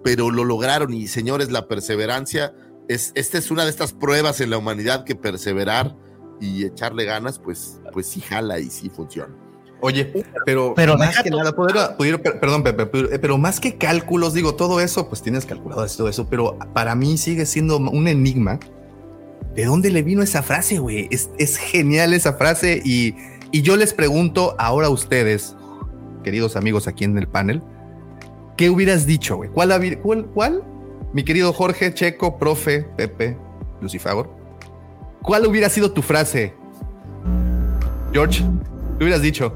pero 0.03 0.29
lo 0.29 0.45
lograron. 0.45 0.93
Y 0.93 1.07
señores, 1.07 1.49
la 1.49 1.67
perseverancia, 1.67 2.53
es, 2.87 3.13
esta 3.15 3.39
es 3.39 3.49
una 3.49 3.63
de 3.63 3.71
estas 3.71 3.93
pruebas 3.93 4.41
en 4.41 4.51
la 4.51 4.59
humanidad 4.59 5.05
que 5.05 5.15
perseverar 5.15 5.95
y 6.41 6.65
echarle 6.65 7.05
ganas, 7.05 7.39
pues, 7.39 7.79
pues 7.93 8.07
sí 8.07 8.19
jala 8.19 8.59
y 8.59 8.69
sí 8.69 8.89
funciona. 8.89 9.33
Oye, 9.83 10.11
pero, 10.45 10.73
Pero 10.75 10.97
más 10.97 11.23
que 11.23 11.29
nada, 11.31 11.53
poder- 11.55 11.95
pudiera- 11.97 12.17
per- 12.19 12.39
perdón, 12.39 12.61
Pepe, 12.63 12.85
pero, 12.87 13.09
pero 13.21 13.37
más 13.37 13.59
que 13.59 13.77
cálculos, 13.77 14.33
digo, 14.33 14.53
todo 14.55 14.79
eso, 14.81 15.07
pues 15.07 15.21
tienes 15.23 15.45
calculado 15.45 15.85
todo 15.87 16.07
eso, 16.09 16.27
pero 16.29 16.57
para 16.73 16.93
mí 16.95 17.17
sigue 17.17 17.45
siendo 17.45 17.77
un 17.77 18.07
enigma. 18.07 18.59
¿De 19.55 19.65
dónde 19.65 19.89
le 19.89 20.03
vino 20.03 20.21
esa 20.21 20.43
frase, 20.43 20.77
güey? 20.79 21.07
Es, 21.11 21.29
es 21.37 21.57
genial 21.57 22.13
esa 22.13 22.33
frase 22.33 22.81
y, 22.85 23.15
y 23.51 23.63
yo 23.63 23.75
les 23.75 23.93
pregunto 23.93 24.55
ahora 24.59 24.87
a 24.87 24.89
ustedes, 24.91 25.55
queridos 26.23 26.55
amigos 26.55 26.87
aquí 26.87 27.03
en 27.03 27.17
el 27.17 27.27
panel, 27.27 27.61
¿qué 28.57 28.69
hubieras 28.69 29.05
dicho, 29.07 29.35
güey? 29.37 29.49
¿Cuál, 29.49 29.71
cuál, 30.03 30.25
cuál? 30.27 30.63
Mi 31.13 31.23
querido 31.23 31.51
Jorge, 31.53 31.93
Checo, 31.93 32.37
profe, 32.37 32.83
Pepe, 32.97 33.35
Lucifagor. 33.81 34.29
¿Cuál 35.21 35.45
hubiera 35.45 35.69
sido 35.69 35.91
tu 35.91 36.01
frase? 36.01 36.53
George, 38.11 38.43
¿qué 38.97 39.03
hubieras 39.03 39.21
dicho? 39.21 39.53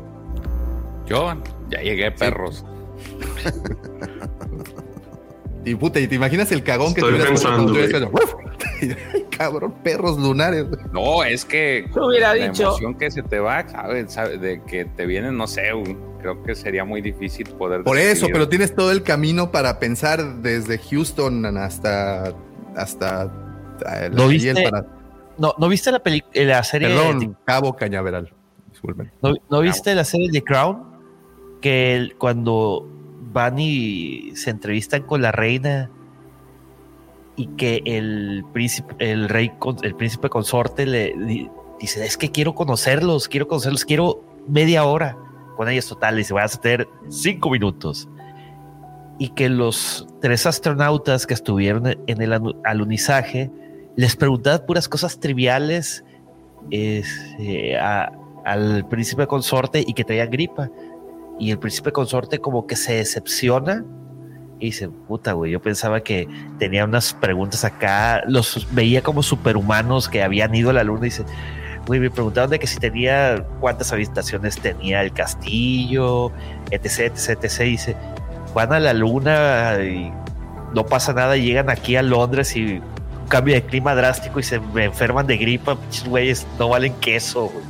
Yo 1.07 1.33
ya 1.69 1.81
llegué, 1.81 2.11
perros. 2.11 2.63
Y 5.65 5.73
puta, 5.75 5.99
y 5.99 6.07
te 6.07 6.15
imaginas 6.15 6.51
el 6.51 6.63
cagón 6.63 6.93
que 6.93 7.01
te 7.01 7.07
hubieras 7.07 7.27
pensando, 7.27 7.63
cuando 7.63 7.73
te 7.73 7.87
hubieras 7.97 8.03
hecho, 8.03 8.97
Ay, 9.13 9.25
cabrón, 9.35 9.73
perros 9.83 10.19
lunares. 10.19 10.65
No, 10.91 11.23
es 11.23 11.43
que 11.43 11.85
hubiera 11.95 12.35
la 12.35 12.47
dicho- 12.47 12.63
emoción 12.67 12.95
que 12.95 13.09
se 13.09 13.23
te 13.23 13.39
va, 13.39 13.67
¿sabes? 13.67 14.13
¿Sabes? 14.13 14.39
De 14.41 14.61
que 14.63 14.85
te 14.85 15.05
vienen, 15.07 15.35
no 15.37 15.47
sé, 15.47 15.73
un- 15.73 15.97
creo 16.19 16.43
que 16.43 16.53
sería 16.55 16.85
muy 16.85 17.01
difícil 17.01 17.47
poder. 17.49 17.83
Por 17.83 17.97
eso, 17.97 18.27
pero 18.31 18.47
tienes 18.47 18.75
todo 18.75 18.91
el 18.91 19.01
camino 19.01 19.51
para 19.51 19.79
pensar 19.79 20.35
desde 20.41 20.77
Houston 20.77 21.45
hasta 21.57 22.33
hasta 22.75 23.31
eh, 23.91 24.09
¿Lo 24.11 24.27
viste? 24.27 24.53
para- 24.69 24.85
No, 25.37 25.53
¿no 25.57 25.67
viste 25.67 25.91
la, 25.91 25.99
peli- 25.99 26.23
eh, 26.33 26.45
la 26.45 26.63
serie? 26.63 26.87
de- 26.89 26.95
Perdón, 26.95 27.37
Cabo 27.45 27.75
Cañaveral. 27.75 28.31
Disculpen. 28.71 29.11
¿No, 29.21 29.33
no 29.49 29.61
viste 29.61 29.93
la 29.95 30.03
serie 30.03 30.29
de 30.31 30.41
Crown? 30.43 30.83
Que 31.61 31.95
el- 31.95 32.15
cuando 32.17 32.87
van 33.33 33.59
y 33.59 34.31
se 34.35 34.49
entrevistan 34.49 35.03
con 35.03 35.21
la 35.21 35.31
reina 35.31 35.89
y 37.35 37.47
que 37.57 37.81
el 37.85 38.45
príncipe, 38.53 38.95
el 38.99 39.27
rey, 39.27 39.51
el 39.81 39.95
príncipe 39.95 40.29
consorte 40.29 40.85
le 40.85 41.13
di- 41.17 41.49
dice, 41.79 42.05
es 42.05 42.17
que 42.17 42.31
quiero 42.31 42.55
conocerlos, 42.55 43.27
quiero 43.27 43.47
conocerlos, 43.47 43.83
quiero 43.83 44.23
media 44.47 44.85
hora 44.85 45.17
con 45.57 45.67
ellos 45.69 45.87
total, 45.87 46.19
y 46.19 46.23
se 46.23 46.33
vas 46.33 46.55
a 46.55 46.61
tener 46.61 46.87
cinco 47.09 47.49
minutos. 47.49 48.07
Y 49.19 49.29
que 49.29 49.47
los 49.49 50.05
tres 50.21 50.45
astronautas 50.45 51.25
que 51.25 51.33
estuvieron 51.33 51.87
en 52.07 52.21
el 52.21 52.33
alunizaje 52.65 53.49
les 53.95 54.15
preguntaban 54.15 54.65
puras 54.65 54.89
cosas 54.89 55.19
triviales 55.19 56.03
es, 56.71 57.07
eh, 57.39 57.77
al 57.77 58.87
príncipe 58.89 59.27
consorte 59.27 59.83
y 59.85 59.93
que 59.93 60.03
traían 60.03 60.29
gripa. 60.29 60.69
y 61.37 61.51
el 61.51 61.59
príncipe 61.59 61.91
consorte 61.91 62.39
como 62.39 62.65
que 62.65 62.77
se 62.77 62.93
decepciona 62.93 63.83
y 64.57 64.67
dice, 64.67 64.87
puta, 64.87 65.33
güey, 65.33 65.51
yo 65.51 65.61
pensaba 65.61 65.99
que 65.99 66.29
tenía 66.59 66.85
unas 66.85 67.13
preguntas 67.13 67.65
acá, 67.65 68.23
los 68.25 68.65
veía 68.71 69.01
como 69.01 69.21
superhumanos 69.21 70.07
que 70.07 70.23
habían 70.23 70.55
ido 70.55 70.69
a 70.69 70.73
la 70.73 70.83
luna 70.85 71.01
y 71.01 71.09
dice, 71.09 71.25
güey, 71.85 71.99
me 71.99 72.09
preguntaron 72.09 72.49
de 72.49 72.59
que 72.59 72.67
si 72.67 72.79
tenía, 72.79 73.45
cuántas 73.59 73.91
habitaciones 73.91 74.57
tenía 74.57 75.01
el 75.01 75.11
castillo, 75.11 76.31
etc, 76.71 77.11
etc, 77.13 77.43
etc, 77.43 77.59
y 77.61 77.63
dice, 77.71 77.95
van 78.53 78.71
a 78.71 78.79
la 78.79 78.93
luna 78.93 79.77
y 79.83 80.13
no 80.73 80.85
pasa 80.85 81.11
nada, 81.11 81.35
llegan 81.35 81.69
aquí 81.69 81.97
a 81.97 82.01
Londres 82.01 82.55
y 82.55 82.81
cambio 83.25 83.55
de 83.55 83.63
clima 83.65 83.95
drástico 83.95 84.39
y 84.39 84.43
se 84.43 84.59
me 84.59 84.85
enferman 84.85 85.25
de 85.27 85.37
gripa, 85.37 85.75
pinches 85.75 86.07
güeyes, 86.07 86.47
no 86.59 86.69
valen 86.69 86.93
queso, 86.95 87.49
güey. 87.49 87.65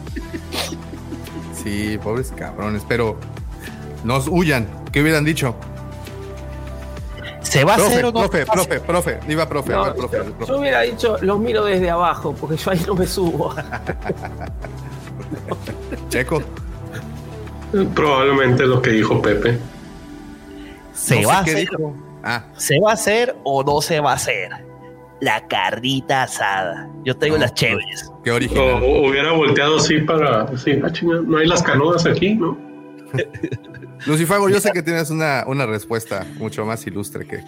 Sí, 1.63 1.97
pobres 2.01 2.31
cabrones, 2.35 2.83
pero 2.87 3.17
nos 4.03 4.27
huyan. 4.27 4.67
¿Qué 4.91 5.01
hubieran 5.01 5.23
dicho? 5.25 5.55
¿Se 7.41 7.63
va 7.63 7.73
a 7.73 7.75
hacer 7.75 8.05
o 8.05 8.11
no? 8.11 8.19
profe, 8.21 8.45
profe, 8.45 8.79
profe, 8.79 9.19
iba 9.29 9.47
profe, 9.47 9.71
No, 9.71 9.93
profe, 9.95 10.17
yo, 10.17 10.23
profe. 10.33 10.51
yo 10.51 10.59
hubiera 10.59 10.81
dicho, 10.81 11.17
los 11.21 11.39
miro 11.39 11.63
desde 11.65 11.89
abajo, 11.89 12.33
porque 12.39 12.57
yo 12.57 12.71
ahí 12.71 12.81
no 12.87 12.95
me 12.95 13.05
subo. 13.07 13.53
Checo. 16.09 16.41
Probablemente 17.93 18.65
lo 18.65 18.81
que 18.81 18.91
dijo 18.91 19.21
Pepe. 19.21 19.59
¿Se 20.93 21.21
No 21.21 21.27
va 21.27 21.37
a 21.37 21.39
hacer? 21.41 21.67
Ah, 22.23 22.43
¿Se 22.57 22.79
va 22.79 22.91
a 22.91 22.93
hacer 22.93 23.35
o 23.43 23.63
no 23.63 23.81
se 23.81 23.99
va 23.99 24.11
a 24.11 24.15
hacer? 24.15 24.49
La 25.21 25.47
carnita 25.47 26.23
asada. 26.23 26.89
Yo 27.05 27.15
tengo 27.15 27.35
No, 27.37 27.41
las 27.43 27.53
chéveres. 27.53 28.11
qué 28.23 28.31
original. 28.31 28.81
o 28.83 29.07
hubiera 29.09 29.31
volteado 29.31 29.77
así 29.77 29.99
para. 30.01 30.55
Sí, 30.57 30.71
ah, 30.83 30.91
no 31.25 31.37
hay 31.37 31.47
las 31.47 31.63
canoas 31.63 32.05
aquí, 32.05 32.33
¿no? 32.35 32.57
Lucifago, 34.05 34.49
yo 34.49 34.59
sé 34.59 34.71
que 34.71 34.83
tienes 34.83 35.09
una, 35.09 35.45
una 35.47 35.65
respuesta 35.65 36.25
mucho 36.37 36.65
más 36.65 36.85
ilustre 36.85 37.25
que 37.25 37.39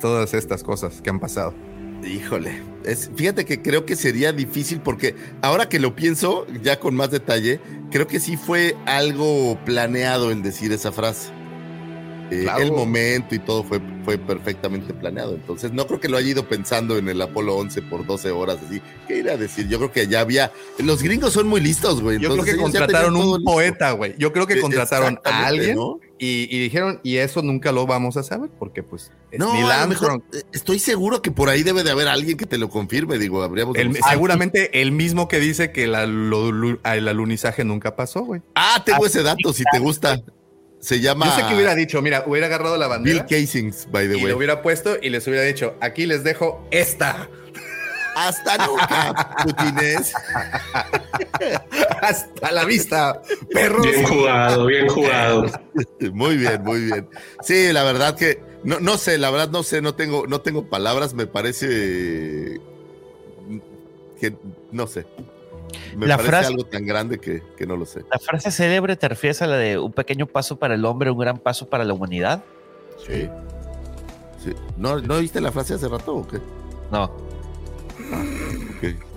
todas 0.00 0.34
estas 0.34 0.62
cosas 0.62 1.00
que 1.00 1.10
han 1.10 1.18
pasado. 1.18 1.54
Híjole, 2.06 2.62
es, 2.84 3.10
fíjate 3.16 3.44
que 3.44 3.60
creo 3.60 3.84
que 3.84 3.96
sería 3.96 4.32
difícil 4.32 4.80
porque 4.80 5.16
ahora 5.42 5.68
que 5.68 5.80
lo 5.80 5.96
pienso 5.96 6.46
ya 6.62 6.78
con 6.78 6.94
más 6.94 7.10
detalle, 7.10 7.60
creo 7.90 8.06
que 8.06 8.20
sí 8.20 8.36
fue 8.36 8.76
algo 8.86 9.58
planeado 9.64 10.30
el 10.30 10.42
decir 10.42 10.70
esa 10.72 10.92
frase. 10.92 11.32
Eh, 12.30 12.42
Claro. 12.42 12.62
El 12.62 12.72
momento 12.72 13.34
y 13.34 13.38
todo 13.38 13.64
fue, 13.64 13.80
fue 14.04 14.18
perfectamente 14.18 14.92
planeado. 14.94 15.34
Entonces 15.34 15.72
no 15.72 15.86
creo 15.86 15.98
que 16.00 16.08
lo 16.08 16.16
haya 16.16 16.28
ido 16.28 16.48
pensando 16.48 16.96
en 16.98 17.08
el 17.08 17.20
Apolo 17.22 17.56
11 17.56 17.82
por 17.82 18.06
12 18.06 18.30
horas 18.30 18.58
así. 18.66 18.80
¿Qué 19.06 19.18
irá 19.18 19.32
a 19.32 19.36
decir? 19.36 19.68
Yo 19.68 19.78
creo 19.78 19.92
que 19.92 20.06
ya 20.06 20.20
había... 20.20 20.52
Los 20.78 21.02
gringos 21.02 21.32
son 21.32 21.46
muy 21.48 21.60
listos, 21.60 22.00
güey. 22.02 22.16
Yo 22.18 22.28
creo 22.28 22.32
entonces 22.32 22.54
que 22.56 22.60
contrataron 22.60 23.16
un 23.16 23.26
listo. 23.38 23.44
poeta, 23.44 23.92
güey. 23.92 24.14
Yo 24.18 24.32
creo 24.32 24.46
que 24.46 24.54
Eh, 24.54 24.60
contrataron 24.60 25.18
a 25.24 25.46
alguien 25.46 25.76
¿no? 25.76 26.00
y, 26.18 26.54
y 26.54 26.58
dijeron, 26.60 27.00
y 27.02 27.16
eso 27.16 27.42
nunca 27.42 27.72
lo 27.72 27.86
vamos 27.86 28.16
a 28.16 28.22
saber 28.22 28.50
porque 28.58 28.82
pues 28.82 29.10
es 29.30 29.38
No, 29.38 29.52
Neil 29.54 29.66
a 29.70 29.82
lo 29.82 29.88
mejor, 29.88 30.22
eh, 30.32 30.42
estoy 30.52 30.78
seguro 30.78 31.22
que 31.22 31.30
por 31.30 31.48
ahí 31.48 31.62
debe 31.62 31.82
de 31.84 31.90
haber 31.90 32.08
alguien 32.08 32.36
que 32.36 32.46
te 32.46 32.58
lo 32.58 32.68
confirme. 32.68 33.18
Digo, 33.18 33.42
habríamos... 33.42 33.76
El- 33.76 33.96
seguramente 34.08 34.80
el 34.82 34.92
mismo 34.92 35.28
que 35.28 35.38
dice 35.40 35.72
que 35.72 35.86
la- 35.86 36.06
lo- 36.06 36.78
el 36.84 37.08
alunizaje 37.08 37.64
nunca 37.64 37.96
pasó, 37.96 38.20
güey. 38.22 38.42
Ah, 38.54 38.82
tengo 38.84 39.06
ese 39.06 39.22
dato, 39.22 39.52
si 39.52 39.64
te 39.72 39.78
gusta. 39.78 40.20
Se 40.80 41.00
llama 41.00 41.26
Yo 41.26 41.32
sé 41.32 41.46
que 41.48 41.54
hubiera 41.54 41.74
dicho, 41.74 42.00
mira, 42.02 42.24
hubiera 42.26 42.46
agarrado 42.46 42.76
la 42.76 42.86
Bill 42.86 42.96
bandera 43.18 43.26
Casings, 43.26 43.88
by 43.90 44.06
the 44.08 44.14
y 44.18 44.22
way. 44.22 44.30
lo 44.30 44.36
hubiera 44.36 44.62
puesto 44.62 44.96
y 45.00 45.10
les 45.10 45.26
hubiera 45.26 45.42
dicho, 45.44 45.74
aquí 45.80 46.06
les 46.06 46.22
dejo 46.24 46.66
esta. 46.70 47.28
Hasta 48.14 48.66
nunca, 48.66 49.36
Putines. 49.44 50.12
Hasta 52.00 52.52
la 52.52 52.64
vista, 52.64 53.22
perros. 53.52 53.86
Bien 53.86 54.04
jugado, 54.04 54.66
bien 54.66 54.88
jugado. 54.88 55.46
Muy 56.12 56.36
bien, 56.36 56.62
muy 56.64 56.80
bien. 56.80 57.08
Sí, 57.42 57.72
la 57.72 57.84
verdad 57.84 58.16
que 58.16 58.40
no, 58.64 58.80
no 58.80 58.98
sé, 58.98 59.18
la 59.18 59.30
verdad 59.30 59.50
no 59.50 59.62
sé, 59.62 59.80
no 59.82 59.94
tengo, 59.94 60.26
no 60.26 60.40
tengo 60.40 60.68
palabras, 60.68 61.14
me 61.14 61.26
parece 61.26 62.60
que 64.20 64.32
no 64.72 64.86
sé. 64.88 65.06
Me 65.96 66.06
La 66.06 66.16
parece 66.16 66.30
frase- 66.36 66.46
algo 66.48 66.64
tan 66.64 66.84
grande 66.86 67.18
que, 67.18 67.42
que 67.56 67.66
no 67.66 67.76
lo 67.76 67.86
sé. 67.86 68.04
La 68.10 68.18
frase 68.18 68.50
célebre 68.50 68.96
te 68.96 69.08
refieres 69.08 69.40
a 69.42 69.46
la 69.46 69.56
de 69.56 69.78
un 69.78 69.92
pequeño 69.92 70.26
paso 70.26 70.58
para 70.58 70.74
el 70.74 70.84
hombre, 70.84 71.10
un 71.10 71.18
gran 71.18 71.38
paso 71.38 71.68
para 71.68 71.84
la 71.84 71.94
humanidad. 71.94 72.42
Sí. 73.06 73.28
Sí. 74.44 74.52
¿No, 74.76 75.00
¿No 75.00 75.18
viste 75.18 75.40
la 75.40 75.50
frase 75.52 75.74
hace 75.74 75.88
rato 75.88 76.14
o 76.16 76.26
qué? 76.28 76.38
No. 76.92 77.04
Ok. 77.04 79.07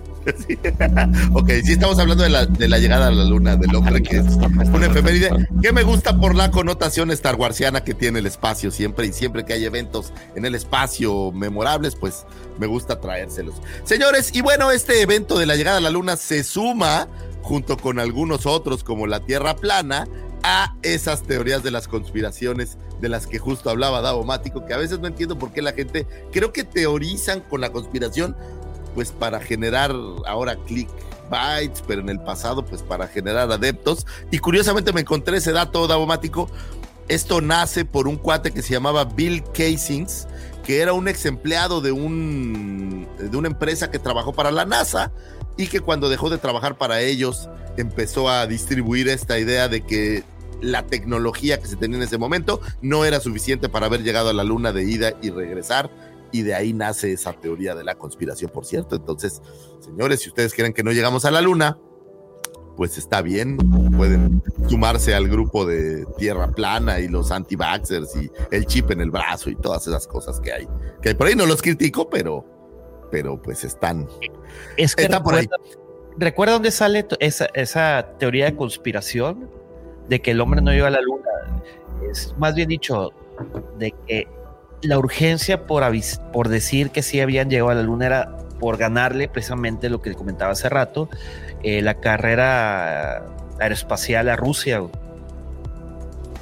Sí. 0.46 0.58
ok, 1.34 1.50
sí 1.64 1.72
estamos 1.72 1.98
hablando 1.98 2.22
de 2.22 2.30
la, 2.30 2.46
de 2.46 2.68
la 2.68 2.78
llegada 2.78 3.08
a 3.08 3.10
la 3.10 3.24
luna 3.24 3.56
del 3.56 3.74
hombre, 3.74 4.02
que 4.02 4.18
es 4.18 4.26
una 4.34 4.86
efeméride 4.86 5.30
que 5.60 5.72
me 5.72 5.82
gusta 5.82 6.16
por 6.16 6.34
la 6.34 6.50
connotación 6.50 7.14
starwarsiana 7.14 7.82
que 7.84 7.94
tiene 7.94 8.20
el 8.20 8.26
espacio 8.26 8.70
siempre 8.70 9.06
y 9.06 9.12
siempre 9.12 9.44
que 9.44 9.52
hay 9.52 9.64
eventos 9.64 10.12
en 10.34 10.44
el 10.44 10.54
espacio 10.54 11.32
memorables, 11.32 11.96
pues 11.96 12.24
me 12.58 12.66
gusta 12.66 13.00
traérselos. 13.00 13.56
Señores, 13.84 14.30
y 14.34 14.42
bueno, 14.42 14.70
este 14.70 15.02
evento 15.02 15.38
de 15.38 15.46
la 15.46 15.56
llegada 15.56 15.78
a 15.78 15.80
la 15.80 15.90
luna 15.90 16.16
se 16.16 16.44
suma 16.44 17.08
junto 17.42 17.76
con 17.76 17.98
algunos 17.98 18.46
otros 18.46 18.84
como 18.84 19.06
la 19.06 19.20
Tierra 19.20 19.56
plana 19.56 20.06
a 20.42 20.74
esas 20.82 21.22
teorías 21.22 21.62
de 21.62 21.70
las 21.70 21.88
conspiraciones 21.88 22.78
de 23.00 23.08
las 23.08 23.26
que 23.26 23.38
justo 23.38 23.70
hablaba 23.70 24.00
Davo 24.00 24.24
Mático, 24.24 24.64
que 24.64 24.74
a 24.74 24.78
veces 24.78 25.00
no 25.00 25.08
entiendo 25.08 25.38
por 25.38 25.52
qué 25.52 25.62
la 25.62 25.72
gente 25.72 26.06
creo 26.32 26.52
que 26.52 26.64
teorizan 26.64 27.40
con 27.40 27.60
la 27.60 27.72
conspiración 27.72 28.36
pues 28.94 29.12
para 29.12 29.40
generar 29.40 29.92
ahora 30.26 30.56
click 30.66 30.88
bytes, 31.30 31.82
pero 31.86 32.02
en 32.02 32.08
el 32.08 32.20
pasado 32.20 32.64
pues 32.64 32.82
para 32.82 33.08
generar 33.08 33.50
adeptos. 33.50 34.06
Y 34.30 34.38
curiosamente 34.38 34.92
me 34.92 35.00
encontré 35.00 35.38
ese 35.38 35.52
dato 35.52 35.86
davomático. 35.86 36.50
Esto 37.08 37.40
nace 37.40 37.84
por 37.84 38.06
un 38.06 38.16
cuate 38.16 38.52
que 38.52 38.62
se 38.62 38.72
llamaba 38.72 39.04
Bill 39.04 39.42
Casings, 39.52 40.28
que 40.64 40.80
era 40.80 40.92
un 40.92 41.08
ex 41.08 41.26
empleado 41.26 41.80
de, 41.80 41.92
un, 41.92 43.08
de 43.18 43.36
una 43.36 43.48
empresa 43.48 43.90
que 43.90 43.98
trabajó 43.98 44.32
para 44.32 44.50
la 44.50 44.64
NASA 44.64 45.12
y 45.56 45.66
que 45.66 45.80
cuando 45.80 46.08
dejó 46.08 46.30
de 46.30 46.38
trabajar 46.38 46.78
para 46.78 47.00
ellos 47.00 47.48
empezó 47.76 48.28
a 48.28 48.46
distribuir 48.46 49.08
esta 49.08 49.38
idea 49.38 49.68
de 49.68 49.82
que 49.82 50.24
la 50.60 50.84
tecnología 50.86 51.60
que 51.60 51.66
se 51.66 51.76
tenía 51.76 51.96
en 51.96 52.04
ese 52.04 52.18
momento 52.18 52.60
no 52.80 53.04
era 53.04 53.20
suficiente 53.20 53.68
para 53.68 53.86
haber 53.86 54.02
llegado 54.02 54.30
a 54.30 54.32
la 54.32 54.44
luna 54.44 54.72
de 54.72 54.84
ida 54.84 55.12
y 55.20 55.30
regresar 55.30 55.90
y 56.32 56.42
de 56.42 56.54
ahí 56.54 56.72
nace 56.72 57.12
esa 57.12 57.32
teoría 57.32 57.74
de 57.74 57.84
la 57.84 57.94
conspiración, 57.94 58.50
por 58.50 58.64
cierto. 58.64 58.96
Entonces, 58.96 59.40
señores, 59.80 60.20
si 60.20 60.30
ustedes 60.30 60.54
creen 60.54 60.72
que 60.72 60.82
no 60.82 60.92
llegamos 60.92 61.24
a 61.24 61.30
la 61.30 61.40
luna, 61.40 61.78
pues 62.76 62.96
está 62.96 63.20
bien, 63.20 63.58
pueden 63.96 64.42
sumarse 64.68 65.14
al 65.14 65.28
grupo 65.28 65.66
de 65.66 66.06
Tierra 66.16 66.48
Plana 66.48 67.00
y 67.00 67.08
los 67.08 67.30
anti-vaxxers 67.30 68.16
y 68.16 68.30
el 68.50 68.66
chip 68.66 68.90
en 68.90 69.02
el 69.02 69.10
brazo 69.10 69.50
y 69.50 69.56
todas 69.56 69.86
esas 69.86 70.06
cosas 70.06 70.40
que 70.40 70.52
hay. 70.52 70.68
Que 71.02 71.14
por 71.14 71.26
ahí 71.26 71.34
no 71.34 71.46
los 71.46 71.60
critico, 71.60 72.08
pero, 72.08 72.44
pero 73.10 73.40
pues 73.40 73.64
están. 73.64 74.08
Es 74.76 74.96
que 74.96 75.02
Está 75.04 75.22
por 75.22 75.34
ahí. 75.34 75.42
recuerda, 75.42 75.64
recuerda 76.16 76.52
dónde 76.54 76.70
sale 76.70 77.06
esa, 77.20 77.46
esa 77.54 78.14
teoría 78.18 78.46
de 78.46 78.56
conspiración 78.56 79.50
de 80.08 80.22
que 80.22 80.30
el 80.30 80.40
hombre 80.40 80.62
no 80.62 80.72
llegó 80.72 80.86
a 80.86 80.90
la 80.90 81.00
luna. 81.02 81.28
Es 82.10 82.34
más 82.38 82.54
bien 82.54 82.68
dicho, 82.68 83.10
de 83.78 83.92
que 84.06 84.26
la 84.82 84.98
urgencia 84.98 85.66
por, 85.66 85.84
por 86.32 86.48
decir 86.48 86.90
que 86.90 87.02
sí 87.02 87.20
habían 87.20 87.48
llegado 87.50 87.70
a 87.70 87.74
la 87.74 87.82
luna 87.82 88.06
era 88.06 88.36
por 88.60 88.76
ganarle 88.76 89.28
precisamente 89.28 89.88
lo 89.88 90.02
que 90.02 90.14
comentaba 90.14 90.52
hace 90.52 90.68
rato, 90.68 91.08
eh, 91.62 91.82
la 91.82 91.94
carrera 91.94 93.24
aeroespacial 93.60 94.28
a 94.28 94.36
Rusia. 94.36 94.82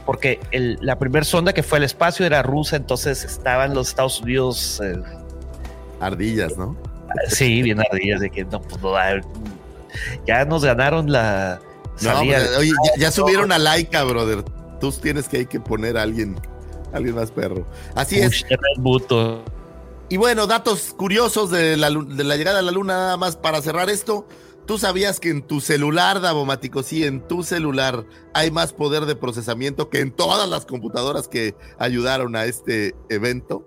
Porque 0.07 0.41
el- 0.51 0.79
la 0.81 0.99
primera 0.99 1.25
sonda 1.25 1.53
que 1.53 1.63
fue 1.63 1.79
al 1.79 1.85
espacio 1.85 2.27
era 2.27 2.43
rusa, 2.43 2.77
entonces 2.77 3.25
estaban 3.25 3.75
los 3.75 3.89
Estados 3.89 4.21
Unidos 4.21 4.81
eh, 4.85 5.01
Ardillas, 6.01 6.57
¿no? 6.57 6.77
Sí, 7.29 7.63
bien 7.63 7.81
ardillas 7.81 8.21
de 8.21 8.31
que 8.31 8.45
no, 8.45 8.61
pues 8.63 8.81
no, 8.81 8.95
ya 10.27 10.45
nos 10.45 10.65
ganaron 10.65 11.11
la 11.13 11.61
No, 12.03 12.13
salida. 12.15 12.39
oye, 12.59 12.71
ya, 12.97 13.03
ya 13.03 13.11
subieron 13.11 13.53
a 13.53 13.59
Laika, 13.59 14.05
brother. 14.05 14.43
Tú 14.81 14.93
tienes 14.93 15.29
que 15.29 15.39
hay 15.39 15.47
que 15.47 15.61
poner 15.61 15.99
a 15.99 16.03
alguien, 16.03 16.37
alguien 16.93 17.15
más 17.15 17.31
perro. 17.31 17.67
Así 17.95 18.21
es. 18.21 18.45
Buto. 18.79 19.45
Y 20.09 20.17
bueno, 20.17 20.47
datos 20.47 20.93
curiosos 20.97 21.51
de 21.51 21.77
la, 21.77 21.91
de 21.91 22.25
la 22.25 22.37
llegada 22.37 22.59
a 22.59 22.63
la 22.63 22.73
luna, 22.73 22.95
nada 22.95 23.17
más 23.17 23.37
para 23.37 23.63
cerrar 23.63 23.89
esto. 23.91 24.27
¿Tú 24.67 24.79
sabías 24.79 25.19
que 25.19 25.31
en 25.31 25.43
tu 25.43 25.61
celular, 25.61 26.21
Davomático, 26.21 26.83
sí, 26.83 27.05
en 27.05 27.27
tu 27.27 27.43
celular 27.43 28.05
hay 28.35 28.51
más 28.51 28.73
poder 28.73 29.07
de 29.07 29.17
procesamiento 29.17 29.89
que 29.89 30.01
en 30.01 30.13
todas 30.13 30.49
las 30.49 30.67
computadoras 30.67 31.29
que 31.29 31.57
ayudaron 31.79 32.37
a 32.37 32.45
este 32.45 32.95
evento? 33.09 33.65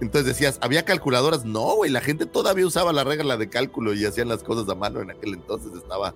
Entonces 0.00 0.26
decías, 0.26 0.58
¿había 0.60 0.84
calculadoras? 0.84 1.44
No, 1.44 1.76
güey, 1.76 1.90
la 1.90 2.00
gente 2.00 2.26
todavía 2.26 2.66
usaba 2.66 2.92
la 2.92 3.04
regla 3.04 3.36
de 3.36 3.48
cálculo 3.48 3.94
y 3.94 4.04
hacían 4.04 4.28
las 4.28 4.42
cosas 4.42 4.68
a 4.68 4.74
mano 4.74 5.00
en 5.00 5.10
aquel 5.10 5.34
entonces. 5.34 5.72
Estaba, 5.74 6.14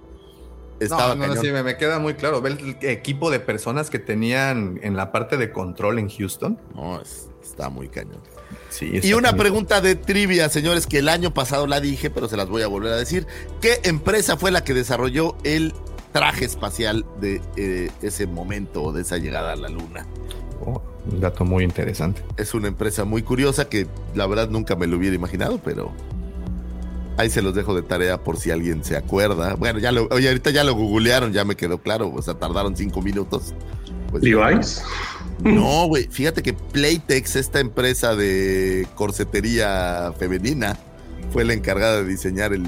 estaba 0.81 1.14
no, 1.14 1.26
no, 1.26 1.35
no, 1.35 1.41
sí, 1.41 1.51
me, 1.51 1.62
me 1.62 1.76
queda 1.76 1.99
muy 1.99 2.14
claro. 2.14 2.41
Ve 2.41 2.51
el 2.51 2.76
equipo 2.83 3.31
de 3.31 3.41
personas 3.41 3.91
que 3.91 3.99
tenían 3.99 4.79
en 4.83 4.97
la 4.97 5.12
parte 5.12 5.37
de 5.37 5.51
control 5.53 5.99
en 5.99 6.09
Houston. 6.09 6.59
No, 6.74 7.01
es- 7.01 7.29
está 7.43 7.68
muy 7.70 7.89
cañón. 7.89 8.20
Sí, 8.70 9.01
Y 9.03 9.12
una 9.14 9.31
cañón. 9.31 9.39
pregunta 9.41 9.81
de 9.81 9.95
trivia, 9.97 10.49
señores, 10.49 10.87
que 10.87 10.99
el 10.99 11.09
año 11.09 11.33
pasado 11.33 11.66
la 11.66 11.81
dije, 11.81 12.11
pero 12.11 12.29
se 12.29 12.37
las 12.37 12.49
voy 12.49 12.62
a 12.62 12.66
volver 12.66 12.93
a 12.93 12.97
decir. 12.97 13.26
¿Qué 13.61 13.81
empresa 13.85 14.37
fue 14.37 14.51
la 14.51 14.62
que 14.64 14.74
desarrolló 14.74 15.37
el 15.45 15.72
traje 16.12 16.45
espacial 16.45 17.05
de 17.20 17.41
eh, 17.57 17.91
ese 18.03 18.26
momento 18.26 18.83
o 18.83 18.93
de 18.93 19.03
esa 19.03 19.18
llegada 19.18 19.53
a 19.53 19.57
la 19.57 19.68
luna. 19.68 20.07
Oh, 20.64 20.83
un 21.11 21.20
dato 21.20 21.45
muy 21.45 21.64
interesante. 21.64 22.22
Es 22.37 22.55
una 22.55 22.68
empresa 22.68 23.05
muy 23.05 23.22
curiosa 23.22 23.68
que 23.68 23.87
la 24.14 24.26
verdad 24.26 24.49
nunca 24.49 24.74
me 24.74 24.87
lo 24.87 24.97
hubiera 24.97 25.14
imaginado, 25.14 25.61
pero 25.62 25.93
ahí 27.19 27.29
se 27.29 27.43
los 27.43 27.55
dejo 27.55 27.75
de 27.75 27.83
tarea 27.83 28.23
por 28.23 28.39
si 28.39 28.51
alguien 28.51 28.83
se 28.83 28.97
acuerda. 28.97 29.55
Bueno, 29.55 29.79
ya 29.79 29.93
lo, 29.93 30.09
oye, 30.11 30.29
ahorita 30.29 30.51
ya 30.51 30.64
lo 30.64 30.75
googlearon, 30.75 31.33
ya 31.33 31.45
me 31.45 31.57
quedó 31.57 31.79
claro, 31.79 32.11
o 32.14 32.23
sea, 32.23 32.35
tardaron 32.35 32.77
cinco 32.77 33.03
minutos. 33.03 33.55
Pues, 34.11 34.23
¿Levi's? 34.23 34.83
No, 35.43 35.87
güey, 35.87 36.09
fíjate 36.11 36.43
que 36.43 36.55
Playtex, 36.55 37.37
esta 37.37 37.61
empresa 37.61 38.16
de 38.16 38.87
corsetería 38.95 40.12
femenina, 40.19 40.79
fue 41.31 41.45
la 41.45 41.53
encargada 41.53 42.03
de 42.03 42.09
diseñar 42.09 42.53
el, 42.53 42.66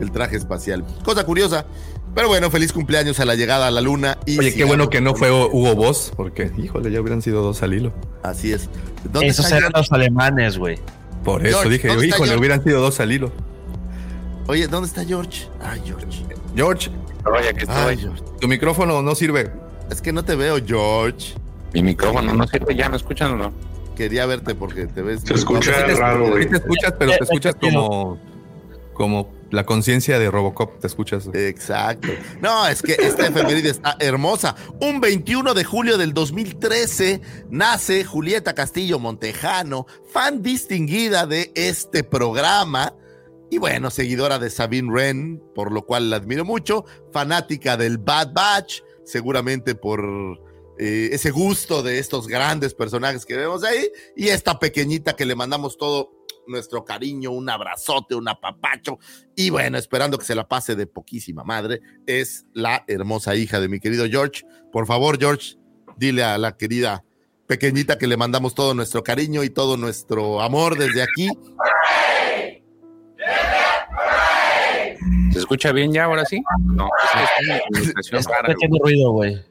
el 0.00 0.10
traje 0.10 0.36
espacial. 0.36 0.84
Cosa 1.04 1.24
curiosa. 1.24 1.66
Pero 2.14 2.28
bueno, 2.28 2.50
feliz 2.50 2.72
cumpleaños 2.72 3.20
a 3.20 3.24
la 3.24 3.34
llegada 3.34 3.66
a 3.66 3.70
la 3.70 3.80
luna. 3.80 4.18
Y 4.24 4.38
Oye, 4.38 4.54
qué 4.54 4.64
bueno 4.64 4.88
que 4.88 5.00
no 5.00 5.14
fue 5.14 5.30
Hugo 5.30 5.74
Boss, 5.74 6.12
porque, 6.16 6.50
híjole, 6.56 6.90
ya 6.90 7.00
hubieran 7.00 7.20
sido 7.20 7.42
dos 7.42 7.62
al 7.62 7.74
hilo. 7.74 7.92
Así 8.22 8.52
es. 8.52 8.68
Esos 9.20 9.52
eran 9.52 9.70
los 9.74 9.92
alemanes, 9.92 10.58
güey. 10.58 10.78
Por 11.22 11.46
eso 11.46 11.58
George, 11.58 11.70
dije, 11.74 11.88
¿dónde 11.88 12.04
está 12.06 12.16
híjole, 12.16 12.28
George? 12.30 12.40
hubieran 12.40 12.64
sido 12.64 12.80
dos 12.80 12.98
al 13.00 13.12
hilo. 13.12 13.30
Oye, 14.48 14.66
¿dónde 14.66 14.88
está 14.88 15.04
George? 15.04 15.46
Ay, 15.60 15.80
George. 15.84 16.06
George, 16.56 16.90
Oye, 17.24 17.48
aquí 17.50 17.60
estoy. 17.60 17.76
Ay, 17.76 17.96
George. 17.98 18.22
tu 18.40 18.48
micrófono 18.48 19.02
no 19.02 19.14
sirve. 19.14 19.52
Es 19.90 20.00
que 20.02 20.12
no 20.12 20.24
te 20.24 20.34
veo, 20.36 20.56
George. 20.64 21.34
Mi 21.74 21.82
micrófono 21.82 22.32
no 22.34 22.46
sirve, 22.46 22.74
¿ya 22.74 22.88
me 22.88 22.96
escuchan 22.96 23.32
o 23.32 23.36
no? 23.36 23.52
Quería 23.94 24.26
verte 24.26 24.54
porque 24.54 24.86
te 24.86 25.02
ves. 25.02 25.20
Se 25.24 25.34
escucha 25.34 25.72
Sí 25.74 25.82
te- 25.86 25.94
raro, 25.96 26.24
sí 26.26 26.30
güey. 26.32 26.48
te 26.48 26.56
escuchas, 26.56 26.94
pero 26.98 27.12
Eh, 27.12 27.16
te 27.18 27.24
escuchas 27.24 27.54
eh, 27.56 27.58
como, 27.60 28.18
como 28.94 29.30
la 29.50 29.64
conciencia 29.66 30.18
de 30.18 30.30
Robocop, 30.30 30.78
te 30.80 30.86
escuchas. 30.86 31.28
Exacto. 31.34 32.08
No, 32.40 32.66
es 32.66 32.80
que 32.82 32.92
esta 32.98 33.26
efeméride 33.26 33.70
está 33.70 33.96
hermosa. 33.98 34.54
Un 34.80 35.00
21 35.00 35.52
de 35.54 35.64
julio 35.64 35.98
del 35.98 36.14
2013 36.14 37.20
nace 37.50 38.04
Julieta 38.04 38.54
Castillo 38.54 38.98
Montejano, 38.98 39.86
fan 40.10 40.42
distinguida 40.42 41.26
de 41.26 41.50
este 41.54 42.02
programa. 42.04 42.94
Y 43.50 43.58
bueno, 43.58 43.90
seguidora 43.90 44.38
de 44.38 44.50
Sabine 44.50 44.90
Wren, 44.90 45.42
por 45.54 45.72
lo 45.72 45.86
cual 45.86 46.10
la 46.10 46.16
admiro 46.16 46.44
mucho. 46.44 46.84
Fanática 47.12 47.76
del 47.76 47.98
Bad 47.98 48.32
Batch, 48.32 48.82
seguramente 49.04 49.74
por 49.74 50.04
eh, 50.78 51.10
ese 51.12 51.30
gusto 51.30 51.82
de 51.82 51.98
estos 51.98 52.28
grandes 52.28 52.74
personajes 52.74 53.24
que 53.24 53.36
vemos 53.36 53.64
ahí. 53.64 53.90
Y 54.14 54.28
esta 54.28 54.58
pequeñita 54.58 55.16
que 55.16 55.24
le 55.24 55.34
mandamos 55.34 55.78
todo 55.78 56.18
nuestro 56.46 56.84
cariño, 56.84 57.30
un 57.30 57.48
abrazote, 57.48 58.14
un 58.14 58.28
apapacho. 58.28 58.98
Y 59.34 59.50
bueno, 59.50 59.78
esperando 59.78 60.18
que 60.18 60.24
se 60.24 60.34
la 60.34 60.48
pase 60.48 60.76
de 60.76 60.86
poquísima 60.86 61.44
madre, 61.44 61.80
es 62.06 62.46
la 62.52 62.84
hermosa 62.86 63.34
hija 63.36 63.60
de 63.60 63.68
mi 63.68 63.80
querido 63.80 64.06
George. 64.06 64.44
Por 64.72 64.86
favor, 64.86 65.18
George, 65.18 65.56
dile 65.96 66.24
a 66.24 66.38
la 66.38 66.56
querida 66.56 67.04
pequeñita 67.46 67.96
que 67.96 68.06
le 68.06 68.16
mandamos 68.16 68.54
todo 68.54 68.74
nuestro 68.74 69.02
cariño 69.02 69.42
y 69.42 69.50
todo 69.50 69.76
nuestro 69.76 70.42
amor 70.42 70.78
desde 70.78 71.02
aquí. 71.02 71.30
¿Se 75.32 75.38
escucha 75.38 75.72
bien 75.72 75.92
ya 75.92 76.04
ahora 76.04 76.24
sí? 76.24 76.42
No, 76.64 76.88
es 76.88 77.10
que 77.12 77.42
es 77.42 77.48
una 77.48 77.60
comunicación 77.60 78.20
Está 78.20 78.34
rara, 78.34 78.48
metiendo 78.48 78.78
ruido, 78.82 79.12
güey. 79.12 79.44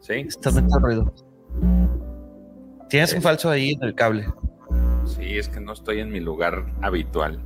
¿Sí? 0.00 0.14
Está 0.14 0.50
metiendo 0.50 0.78
ruido. 0.78 1.14
Tienes 2.88 3.12
un 3.14 3.22
falso 3.22 3.48
ahí 3.48 3.72
en 3.72 3.82
el 3.84 3.94
cable. 3.94 4.26
Sí, 5.06 5.38
es 5.38 5.48
que 5.48 5.60
no 5.60 5.72
estoy 5.72 6.00
en 6.00 6.10
mi 6.10 6.20
lugar 6.20 6.66
habitual. 6.82 7.40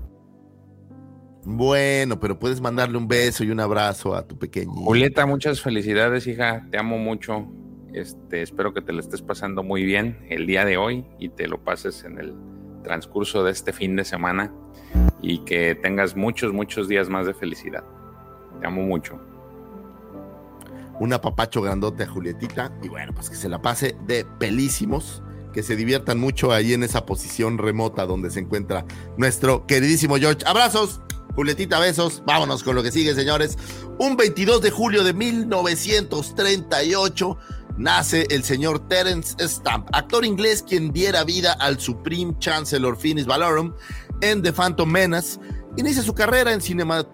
Bueno, 1.44 2.18
pero 2.18 2.38
puedes 2.38 2.60
mandarle 2.60 2.98
un 2.98 3.06
beso 3.06 3.44
y 3.44 3.50
un 3.50 3.60
abrazo 3.60 4.16
a 4.16 4.26
tu 4.26 4.36
pequeñita. 4.36 4.84
Julieta, 4.84 5.26
muchas 5.26 5.60
felicidades, 5.60 6.26
hija. 6.26 6.66
Te 6.70 6.78
amo 6.78 6.98
mucho. 6.98 7.46
Este, 7.92 8.42
espero 8.42 8.74
que 8.74 8.82
te 8.82 8.92
lo 8.92 9.00
estés 9.00 9.22
pasando 9.22 9.62
muy 9.62 9.84
bien 9.84 10.18
el 10.28 10.46
día 10.46 10.64
de 10.64 10.76
hoy 10.76 11.06
y 11.18 11.28
te 11.28 11.46
lo 11.46 11.62
pases 11.62 12.04
en 12.04 12.18
el 12.18 12.34
transcurso 12.82 13.44
de 13.44 13.52
este 13.52 13.72
fin 13.72 13.96
de 13.96 14.04
semana 14.04 14.52
y 15.22 15.38
que 15.38 15.74
tengas 15.74 16.16
muchos, 16.16 16.52
muchos 16.52 16.88
días 16.88 17.08
más 17.08 17.26
de 17.26 17.34
felicidad. 17.34 17.84
Te 18.60 18.66
amo 18.66 18.82
mucho. 18.82 19.20
un 20.98 21.12
apapacho 21.12 21.60
grandote 21.60 22.04
a 22.04 22.06
Julietita 22.06 22.72
y 22.82 22.88
bueno, 22.88 23.12
pues 23.12 23.28
que 23.28 23.36
se 23.36 23.50
la 23.50 23.60
pase 23.60 23.96
de 24.06 24.24
pelísimos, 24.24 25.22
que 25.52 25.62
se 25.62 25.76
diviertan 25.76 26.18
mucho 26.18 26.52
ahí 26.52 26.72
en 26.72 26.82
esa 26.82 27.04
posición 27.04 27.58
remota 27.58 28.06
donde 28.06 28.30
se 28.30 28.40
encuentra 28.40 28.86
nuestro 29.18 29.66
queridísimo 29.66 30.16
George. 30.16 30.42
Abrazos, 30.46 31.02
Julietita, 31.36 31.78
besos. 31.78 32.22
Vámonos 32.26 32.62
con 32.62 32.74
lo 32.74 32.82
que 32.82 32.90
sigue, 32.90 33.14
señores. 33.14 33.58
Un 33.98 34.16
22 34.16 34.62
de 34.62 34.70
julio 34.70 35.04
de 35.04 35.12
1938 35.12 37.36
nace 37.76 38.26
el 38.30 38.42
señor 38.42 38.88
Terence 38.88 39.36
Stamp, 39.46 39.86
actor 39.92 40.24
inglés 40.24 40.64
quien 40.66 40.92
diera 40.92 41.24
vida 41.24 41.52
al 41.52 41.78
Supreme 41.78 42.34
Chancellor 42.38 42.96
Finis 42.96 43.26
Valorum 43.26 43.74
en 44.20 44.42
The 44.42 44.52
Phantom 44.52 44.90
Menace. 44.90 45.38
Inicia 45.76 46.02
su 46.02 46.14
carrera 46.14 46.52
en 46.52 46.60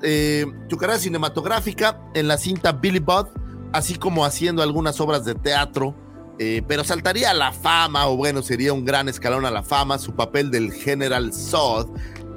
eh, 0.03 0.47
su 0.69 0.77
carrera 0.77 0.99
cinematográfica 0.99 2.01
en 2.15 2.29
la 2.29 2.39
cinta 2.39 2.73
Billy 2.73 3.01
Budd, 3.01 3.27
así 3.73 3.97
como 3.97 4.25
haciendo 4.25 4.63
algunas 4.63 5.01
obras 5.01 5.25
de 5.25 5.35
teatro, 5.35 5.97
eh, 6.39 6.63
pero 6.67 6.85
saltaría 6.85 7.31
a 7.31 7.35
la 7.35 7.53
fama, 7.53 8.07
o 8.07 8.17
bueno, 8.17 8.43
sería 8.43 8.73
un 8.73 8.85
gran 8.85 9.09
escalón 9.09 9.47
a 9.47 9.51
la 9.51 9.63
fama, 9.63 9.99
su 9.99 10.15
papel 10.15 10.51
del 10.51 10.73
General 10.73 11.33
Zod 11.33 11.89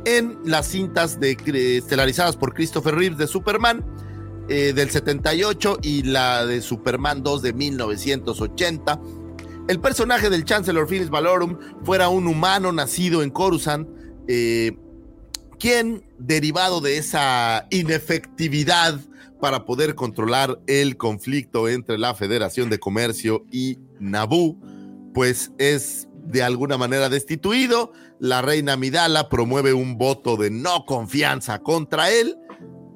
en 0.06 0.38
las 0.46 0.68
cintas 0.68 1.18
estelarizadas 1.20 2.38
por 2.38 2.54
Christopher 2.54 2.96
Reeves 2.96 3.18
de 3.18 3.28
Superman 3.28 3.84
eh, 4.48 4.74
del 4.74 4.92
78 4.92 5.80
y 5.82 6.04
la 6.04 6.46
de 6.46 6.62
Superman 6.62 7.24
2 7.24 7.42
de 7.42 7.54
1980. 7.54 9.02
El 9.68 9.80
personaje 9.80 10.30
del 10.30 10.46
Chancellor 10.46 10.88
Finis 10.88 11.10
Valorum 11.10 11.58
fuera 11.84 12.10
un 12.10 12.28
humano 12.28 12.72
nacido 12.72 13.24
en 13.24 13.32
Coruscant, 13.32 13.90
eh, 14.28 14.78
quien, 15.60 16.04
derivado 16.18 16.82
de 16.82 16.98
esa 16.98 17.68
inefectividad 17.70 19.00
para 19.40 19.66
poder 19.66 19.96
controlar 19.96 20.60
el 20.68 20.98
conflicto 20.98 21.70
entre 21.70 21.98
la 21.98 22.16
Federación 22.16 22.70
de 22.70 22.80
Comercio 22.80 23.46
y 23.52 23.80
Naboo, 24.00 24.58
pues 25.14 25.52
es 25.58 26.08
de 26.26 26.44
alguna 26.44 26.78
manera 26.78 27.10
destituido. 27.10 27.92
La 28.20 28.42
reina 28.42 28.78
Midala 28.78 29.30
promueve 29.30 29.74
un 29.74 29.98
voto 29.98 30.38
de 30.38 30.50
no 30.50 30.86
confianza 30.86 31.60
contra 31.60 32.12
él 32.12 32.38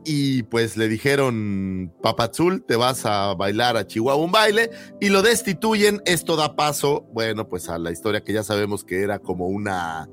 y 0.06 0.44
pues 0.44 0.78
le 0.78 0.88
dijeron, 0.88 1.94
Papazul, 2.02 2.64
te 2.64 2.76
vas 2.76 3.06
a 3.06 3.34
bailar 3.36 3.78
a 3.78 3.86
Chihuahua 3.86 4.24
un 4.24 4.32
baile 4.32 4.72
y 5.00 5.10
lo 5.10 5.22
destituyen. 5.22 6.02
Esto 6.06 6.36
da 6.36 6.56
paso, 6.56 7.06
bueno, 7.14 7.48
pues 7.48 7.70
a 7.70 7.78
la 7.78 7.92
historia 7.92 8.24
que 8.24 8.34
ya 8.34 8.44
sabemos 8.44 8.84
que 8.84 9.04
era 9.04 9.20
como 9.20 9.48
una, 9.48 10.10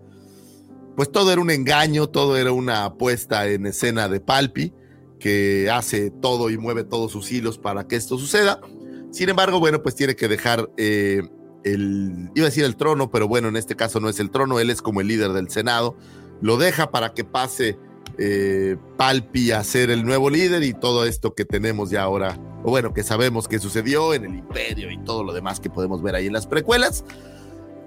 pues 0.97 1.13
todo 1.13 1.31
era 1.31 1.41
un 1.41 1.51
engaño, 1.51 2.09
todo 2.09 2.37
era 2.37 2.53
una 2.53 2.95
puesta 2.95 3.47
en 3.47 3.67
escena 3.67 4.09
de 4.09 4.21
Palpi 4.21 4.73
que 5.21 5.71
hace 5.71 6.11
todo 6.11 6.51
y 6.51 6.59
mueve 6.59 6.85
todos 6.85 7.13
sus 7.13 7.31
hilos 7.31 7.59
para 7.59 7.87
que 7.87 7.97
esto 7.97 8.19
suceda. 8.19 8.61
Sin 9.13 9.29
embargo, 9.29 9.61
bueno, 9.61 9.83
pues 9.83 9.95
tiene 9.95 10.17
que 10.17 10.29
dejar 10.29 10.71
eh, 10.77 11.23
el, 11.65 12.31
iba 12.35 12.47
a 12.47 12.51
decir 12.51 12.65
el 12.65 12.77
trono, 12.77 13.11
pero 13.11 13.29
bueno, 13.29 13.49
en 13.49 13.57
este 13.57 13.77
caso 13.77 14.01
no 14.01 14.09
es 14.09 14.21
el 14.21 14.31
trono, 14.31 14.61
él 14.61 14.71
es 14.71 14.83
como 14.83 15.01
el 15.01 15.09
líder 15.09 15.33
del 15.33 15.51
Senado. 15.51 15.97
Lo 16.41 16.57
deja 16.59 16.91
para 16.91 17.15
que 17.15 17.25
pase 17.25 17.79
eh, 18.19 18.77
Palpi 18.97 19.53
a 19.53 19.65
ser 19.65 19.91
el 19.91 20.05
nuevo 20.05 20.31
líder 20.31 20.63
y 20.63 20.75
todo 20.75 21.05
esto 21.05 21.35
que 21.35 21.45
tenemos 21.45 21.91
ya 21.91 22.03
ahora, 22.03 22.39
o 22.63 22.71
bueno, 22.71 22.95
que 22.95 23.03
sabemos 23.03 23.49
que 23.49 23.59
sucedió 23.59 24.15
en 24.15 24.25
el 24.25 24.35
imperio 24.37 24.91
y 24.91 24.99
todo 25.05 25.25
lo 25.25 25.33
demás 25.33 25.61
que 25.61 25.71
podemos 25.71 26.03
ver 26.03 26.15
ahí 26.15 26.27
en 26.27 26.33
las 26.33 26.47
precuelas. 26.47 27.05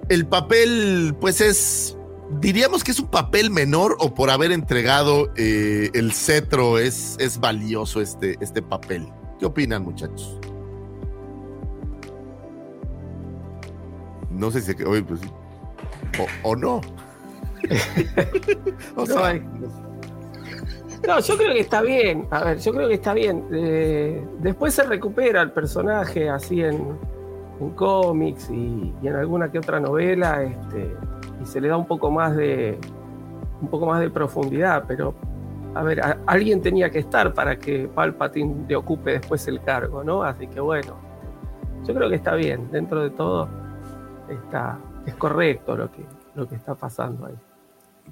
El 0.09 0.27
papel, 0.27 1.15
pues 1.19 1.41
es, 1.41 1.98
diríamos 2.39 2.83
que 2.83 2.91
es 2.91 2.99
un 2.99 3.07
papel 3.07 3.49
menor 3.51 3.95
o 3.99 4.13
por 4.13 4.29
haber 4.29 4.51
entregado 4.51 5.31
eh, 5.35 5.89
el 5.93 6.11
cetro 6.13 6.77
es, 6.77 7.15
es 7.19 7.39
valioso 7.39 8.01
este, 8.01 8.35
este 8.41 8.61
papel. 8.61 9.07
¿Qué 9.39 9.45
opinan 9.45 9.83
muchachos? 9.83 10.39
No 14.29 14.51
sé 14.51 14.61
si, 14.61 14.83
oye, 14.83 15.03
pues, 15.03 15.21
o, 16.43 16.49
o 16.49 16.55
no. 16.55 16.75
o 18.95 19.01
No, 19.01 19.05
sea, 19.05 19.27
hay- 19.27 19.41
No, 21.07 21.19
yo 21.19 21.37
creo 21.37 21.53
que 21.53 21.59
está 21.59 21.81
bien. 21.81 22.27
A 22.31 22.43
ver, 22.43 22.59
yo 22.59 22.73
creo 22.73 22.87
que 22.87 22.93
está 22.95 23.13
bien. 23.13 23.45
Eh, 23.51 24.25
después 24.39 24.73
se 24.73 24.83
recupera 24.83 25.41
el 25.41 25.51
personaje 25.51 26.29
así 26.29 26.61
en, 26.61 26.97
en 27.59 27.69
cómics 27.71 28.49
y, 28.49 28.93
y 29.01 29.07
en 29.07 29.15
alguna 29.15 29.51
que 29.51 29.59
otra 29.59 29.79
novela, 29.79 30.43
este, 30.43 30.95
y 31.41 31.45
se 31.45 31.61
le 31.61 31.67
da 31.67 31.77
un 31.77 31.87
poco 31.87 32.11
más 32.11 32.35
de 32.35 32.79
un 33.61 33.67
poco 33.67 33.85
más 33.85 33.99
de 33.99 34.09
profundidad, 34.09 34.85
pero 34.87 35.13
a 35.75 35.83
ver, 35.83 36.01
alguien 36.25 36.61
tenía 36.61 36.89
que 36.89 36.99
estar 36.99 37.33
para 37.33 37.57
que 37.59 37.87
Palpatine 37.87 38.65
le 38.67 38.75
ocupe 38.75 39.11
después 39.11 39.47
el 39.47 39.61
cargo, 39.61 40.03
¿no? 40.03 40.23
Así 40.23 40.47
que 40.47 40.59
bueno, 40.59 40.97
yo 41.85 41.93
creo 41.93 42.09
que 42.09 42.15
está 42.15 42.35
bien, 42.35 42.69
dentro 42.71 43.03
de 43.03 43.11
todo 43.11 43.49
está, 44.29 44.79
es 45.05 45.13
correcto 45.15 45.75
lo 45.75 45.91
que, 45.91 46.03
lo 46.35 46.47
que 46.47 46.55
está 46.55 46.73
pasando 46.75 47.27
ahí. 47.27 47.35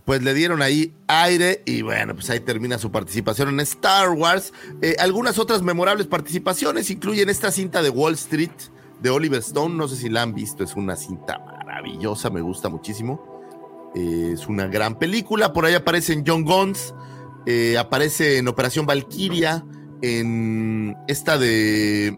pues 0.06 0.22
le 0.22 0.34
dieron 0.34 0.62
ahí 0.62 0.94
aire 1.08 1.64
y 1.66 1.82
bueno, 1.82 2.14
pues 2.14 2.30
ahí 2.30 2.40
termina 2.40 2.78
su 2.78 2.92
participación 2.92 3.50
en 3.50 3.60
Star 3.62 4.12
Wars. 4.12 4.54
Eh, 4.82 4.96
algunas 5.00 5.40
otras 5.40 5.64
memorables 5.64 6.08
participaciones 6.08 6.92
incluyen 6.92 7.30
esta 7.30 7.52
cinta 7.52 7.82
de 7.82 7.90
Wall 7.90 8.14
Street 8.14 8.52
de 9.02 9.10
Oliver 9.10 9.40
Stone, 9.40 9.76
no 9.76 9.88
sé 9.88 9.96
si 9.96 10.10
la 10.10 10.24
han 10.24 10.34
visto, 10.34 10.64
es 10.64 10.76
una 10.76 10.96
cinta 10.96 11.57
maravillosa, 11.78 12.30
me 12.30 12.42
gusta 12.42 12.70
muchísimo. 12.70 13.22
Es 13.96 14.48
una 14.48 14.68
gran 14.68 14.98
película, 14.98 15.54
por 15.54 15.66
ahí 15.66 15.74
aparece 15.74 16.14
en 16.14 16.24
John 16.26 16.44
Guns, 16.44 16.94
eh, 17.46 17.78
aparece 17.78 18.38
en 18.38 18.48
Operación 18.48 18.86
Valkyria, 18.86 19.64
en 20.02 20.96
esta 21.08 21.38
de 21.38 22.18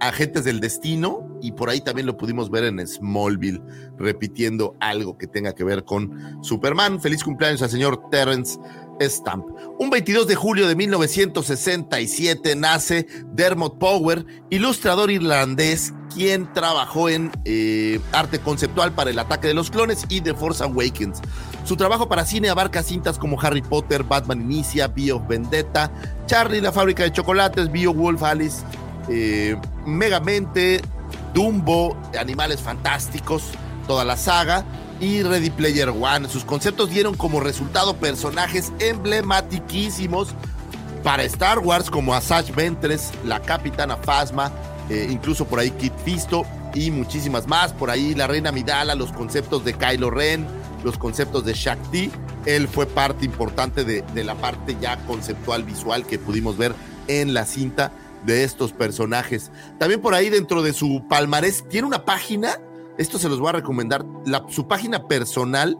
Agentes 0.00 0.44
del 0.44 0.60
Destino 0.60 1.38
y 1.42 1.52
por 1.52 1.68
ahí 1.68 1.80
también 1.80 2.06
lo 2.06 2.16
pudimos 2.16 2.50
ver 2.50 2.64
en 2.64 2.86
Smallville, 2.86 3.62
repitiendo 3.98 4.76
algo 4.80 5.18
que 5.18 5.26
tenga 5.26 5.54
que 5.54 5.64
ver 5.64 5.84
con 5.84 6.42
Superman. 6.42 7.00
Feliz 7.00 7.24
cumpleaños 7.24 7.62
al 7.62 7.70
señor 7.70 8.08
Terrence 8.10 8.58
Stamp. 9.00 9.46
Un 9.78 9.90
22 9.90 10.26
de 10.26 10.34
julio 10.34 10.68
de 10.68 10.74
1967 10.74 12.56
nace 12.56 13.06
Dermot 13.32 13.78
Power, 13.78 14.24
ilustrador 14.50 15.10
irlandés, 15.10 15.92
quien 16.14 16.52
trabajó 16.52 17.08
en 17.08 17.30
eh, 17.44 18.00
arte 18.12 18.38
conceptual 18.40 18.92
para 18.92 19.10
El 19.10 19.18
ataque 19.18 19.48
de 19.48 19.54
los 19.54 19.70
clones 19.70 20.04
y 20.08 20.20
The 20.20 20.34
Force 20.34 20.62
Awakens. 20.62 21.20
Su 21.64 21.76
trabajo 21.76 22.08
para 22.08 22.24
cine 22.24 22.48
abarca 22.48 22.82
cintas 22.82 23.18
como 23.18 23.40
Harry 23.40 23.62
Potter, 23.62 24.02
Batman 24.02 24.40
Inicia, 24.40 24.88
Bio 24.88 25.24
Vendetta, 25.26 25.90
Charlie 26.26 26.60
la 26.60 26.72
fábrica 26.72 27.04
de 27.04 27.12
chocolates, 27.12 27.70
Bio 27.70 27.92
Wolf 27.92 28.22
Alice, 28.22 28.62
eh, 29.08 29.56
Megamente, 29.86 30.80
Dumbo, 31.34 31.96
Animales 32.18 32.60
Fantásticos, 32.60 33.44
toda 33.86 34.04
la 34.04 34.16
saga 34.16 34.64
y 35.00 35.22
Ready 35.22 35.50
Player 35.50 35.90
One. 35.90 36.28
Sus 36.28 36.44
conceptos 36.44 36.90
dieron 36.90 37.14
como 37.14 37.40
resultado 37.40 37.96
personajes 37.96 38.72
emblematiquísimos 38.78 40.28
para 41.02 41.22
Star 41.24 41.58
Wars 41.60 41.90
como 41.90 42.14
Asajj 42.14 42.54
Ventress, 42.54 43.12
la 43.24 43.40
Capitana 43.40 43.96
Phasma, 43.96 44.52
eh, 44.90 45.08
incluso 45.10 45.46
por 45.46 45.58
ahí 45.58 45.70
Kit 45.70 45.92
Fisto 46.04 46.44
y 46.74 46.90
muchísimas 46.90 47.46
más. 47.46 47.72
Por 47.72 47.90
ahí 47.90 48.14
la 48.14 48.26
Reina 48.26 48.52
Midala, 48.52 48.94
los 48.94 49.12
conceptos 49.12 49.64
de 49.64 49.74
Kylo 49.74 50.10
Ren, 50.10 50.46
los 50.84 50.98
conceptos 50.98 51.44
de 51.44 51.54
Shakti. 51.54 52.10
Él 52.46 52.68
fue 52.68 52.86
parte 52.86 53.24
importante 53.24 53.84
de 53.84 54.24
la 54.24 54.34
parte 54.34 54.76
ya 54.80 54.96
conceptual 55.06 55.64
visual 55.64 56.06
que 56.06 56.18
pudimos 56.18 56.56
ver 56.56 56.74
en 57.08 57.34
la 57.34 57.44
cinta 57.44 57.92
de 58.24 58.44
estos 58.44 58.72
personajes. 58.72 59.50
También 59.78 60.00
por 60.00 60.14
ahí 60.14 60.30
dentro 60.30 60.62
de 60.62 60.72
su 60.72 61.04
palmarés 61.08 61.64
tiene 61.68 61.86
una 61.86 62.04
página, 62.04 62.60
esto 62.98 63.18
se 63.18 63.28
los 63.28 63.38
voy 63.38 63.50
a 63.50 63.52
recomendar, 63.52 64.04
la, 64.26 64.44
su 64.48 64.68
página 64.68 65.06
personal 65.06 65.78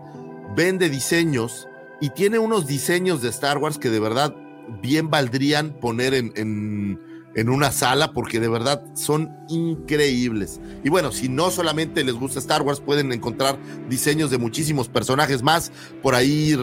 vende 0.56 0.88
diseños 0.88 1.68
y 2.00 2.10
tiene 2.10 2.38
unos 2.38 2.66
diseños 2.66 3.20
de 3.22 3.28
Star 3.28 3.58
Wars 3.58 3.78
que 3.78 3.90
de 3.90 4.00
verdad 4.00 4.34
bien 4.80 5.10
valdrían 5.10 5.72
poner 5.72 6.14
en, 6.14 6.32
en, 6.36 7.00
en 7.34 7.48
una 7.48 7.72
sala 7.72 8.12
porque 8.12 8.40
de 8.40 8.48
verdad 8.48 8.82
son 8.94 9.30
increíbles. 9.48 10.60
Y 10.84 10.90
bueno, 10.90 11.12
si 11.12 11.28
no 11.28 11.50
solamente 11.50 12.04
les 12.04 12.14
gusta 12.14 12.38
Star 12.38 12.62
Wars, 12.62 12.80
pueden 12.80 13.12
encontrar 13.12 13.58
diseños 13.88 14.30
de 14.30 14.38
muchísimos 14.38 14.88
personajes 14.88 15.42
más 15.42 15.72
por 16.02 16.14
ahí 16.14 16.56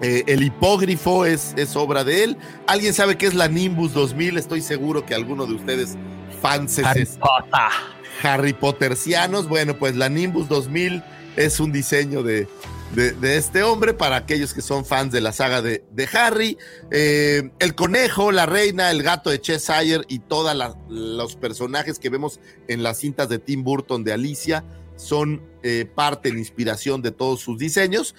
eh, 0.00 0.22
el 0.28 0.44
hipógrifo 0.44 1.24
es, 1.24 1.54
es, 1.56 1.74
obra 1.74 2.04
de 2.04 2.24
él. 2.24 2.36
¿Alguien 2.66 2.94
sabe 2.94 3.16
qué 3.18 3.26
es 3.26 3.34
la 3.34 3.48
Nimbus 3.48 3.92
2000? 3.94 4.38
Estoy 4.38 4.60
seguro 4.60 5.04
que 5.04 5.14
alguno 5.14 5.44
de 5.44 5.54
ustedes 5.54 5.96
fans 6.40 6.78
Harry 6.78 7.04
Potter. 7.04 7.97
Harry 8.22 8.52
Pottercianos. 8.52 9.48
Bueno, 9.48 9.76
pues 9.78 9.96
la 9.96 10.08
Nimbus 10.08 10.48
2000 10.48 11.02
es 11.36 11.60
un 11.60 11.72
diseño 11.72 12.22
de, 12.22 12.48
de, 12.94 13.36
este 13.36 13.62
hombre 13.62 13.94
para 13.94 14.16
aquellos 14.16 14.54
que 14.54 14.62
son 14.62 14.84
fans 14.84 15.12
de 15.12 15.20
la 15.20 15.32
saga 15.32 15.62
de, 15.62 15.84
de 15.92 16.08
Harry. 16.12 16.58
Eh, 16.90 17.50
el 17.58 17.74
conejo, 17.74 18.32
la 18.32 18.46
reina, 18.46 18.90
el 18.90 19.02
gato 19.02 19.30
de 19.30 19.40
Cheshire 19.40 20.02
y 20.08 20.20
todos 20.20 20.56
los 20.88 21.36
personajes 21.36 21.98
que 21.98 22.08
vemos 22.08 22.40
en 22.66 22.82
las 22.82 22.98
cintas 22.98 23.28
de 23.28 23.38
Tim 23.38 23.62
Burton 23.62 24.04
de 24.04 24.12
Alicia 24.12 24.64
son 24.96 25.42
eh, 25.62 25.86
parte, 25.94 26.32
la 26.32 26.38
inspiración 26.38 27.02
de 27.02 27.12
todos 27.12 27.40
sus 27.40 27.58
diseños. 27.58 28.14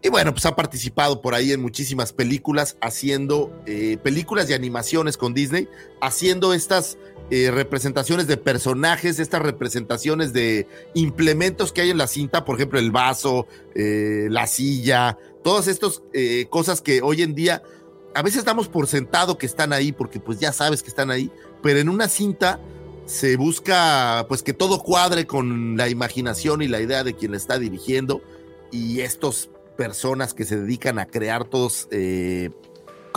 Y 0.00 0.10
bueno, 0.10 0.32
pues 0.32 0.46
ha 0.46 0.54
participado 0.54 1.20
por 1.20 1.34
ahí 1.34 1.50
en 1.50 1.60
muchísimas 1.60 2.12
películas, 2.12 2.76
haciendo 2.80 3.52
eh, 3.66 3.98
películas 4.02 4.48
y 4.48 4.52
animaciones 4.52 5.16
con 5.16 5.34
Disney, 5.34 5.68
haciendo 6.00 6.54
estas 6.54 6.98
eh, 7.30 7.50
representaciones 7.50 8.26
de 8.26 8.36
personajes, 8.36 9.18
estas 9.18 9.42
representaciones 9.42 10.32
de 10.32 10.66
implementos 10.94 11.72
que 11.72 11.82
hay 11.82 11.90
en 11.90 11.98
la 11.98 12.06
cinta, 12.06 12.44
por 12.44 12.56
ejemplo, 12.56 12.78
el 12.78 12.90
vaso, 12.90 13.46
eh, 13.74 14.28
la 14.30 14.46
silla, 14.46 15.18
todas 15.42 15.68
estas 15.68 16.02
eh, 16.12 16.46
cosas 16.48 16.80
que 16.80 17.02
hoy 17.02 17.22
en 17.22 17.34
día 17.34 17.62
a 18.14 18.22
veces 18.22 18.44
damos 18.44 18.68
por 18.68 18.86
sentado 18.86 19.38
que 19.38 19.46
están 19.46 19.72
ahí, 19.72 19.92
porque 19.92 20.20
pues 20.20 20.38
ya 20.40 20.52
sabes 20.52 20.82
que 20.82 20.88
están 20.88 21.10
ahí, 21.10 21.30
pero 21.62 21.78
en 21.78 21.88
una 21.88 22.08
cinta 22.08 22.60
se 23.04 23.36
busca 23.36 24.26
pues 24.28 24.42
que 24.42 24.52
todo 24.52 24.82
cuadre 24.82 25.26
con 25.26 25.76
la 25.76 25.88
imaginación 25.88 26.62
y 26.62 26.68
la 26.68 26.80
idea 26.80 27.04
de 27.04 27.14
quien 27.14 27.34
está 27.34 27.58
dirigiendo 27.58 28.22
y 28.70 29.00
estos 29.00 29.50
personas 29.76 30.34
que 30.34 30.44
se 30.44 30.58
dedican 30.58 30.98
a 30.98 31.06
crear 31.06 31.44
todos, 31.44 31.88
eh, 31.90 32.50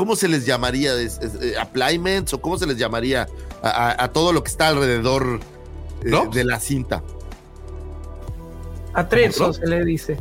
¿cómo 0.02 0.16
se 0.16 0.28
les 0.28 0.48
llamaría? 0.48 0.96
¿Es, 0.96 1.20
es, 1.20 1.36
eh, 1.44 1.60
¿Appliments 1.60 2.34
o 2.34 2.42
cómo 2.42 2.58
se 2.58 2.66
les 2.66 2.76
llamaría 2.76 3.28
a, 3.62 3.70
a, 3.70 4.06
a 4.06 4.08
todo 4.12 4.34
lo 4.34 4.44
que 4.44 4.50
está 4.50 4.70
alrededor 4.70 5.40
eh, 6.04 6.10
¿No? 6.10 6.26
de 6.26 6.44
la 6.44 6.60
cinta? 6.60 7.04
Atrezo 8.96 9.54
se 9.54 9.68
le 9.68 9.86
dice. 9.86 10.18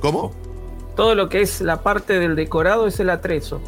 ¿Cómo? 0.00 0.32
Todo 0.94 1.14
lo 1.14 1.28
que 1.28 1.42
es 1.42 1.60
la 1.60 1.82
parte 1.82 2.18
del 2.18 2.36
decorado 2.36 2.86
es 2.86 2.98
el 2.98 3.10
atrezo. 3.10 3.60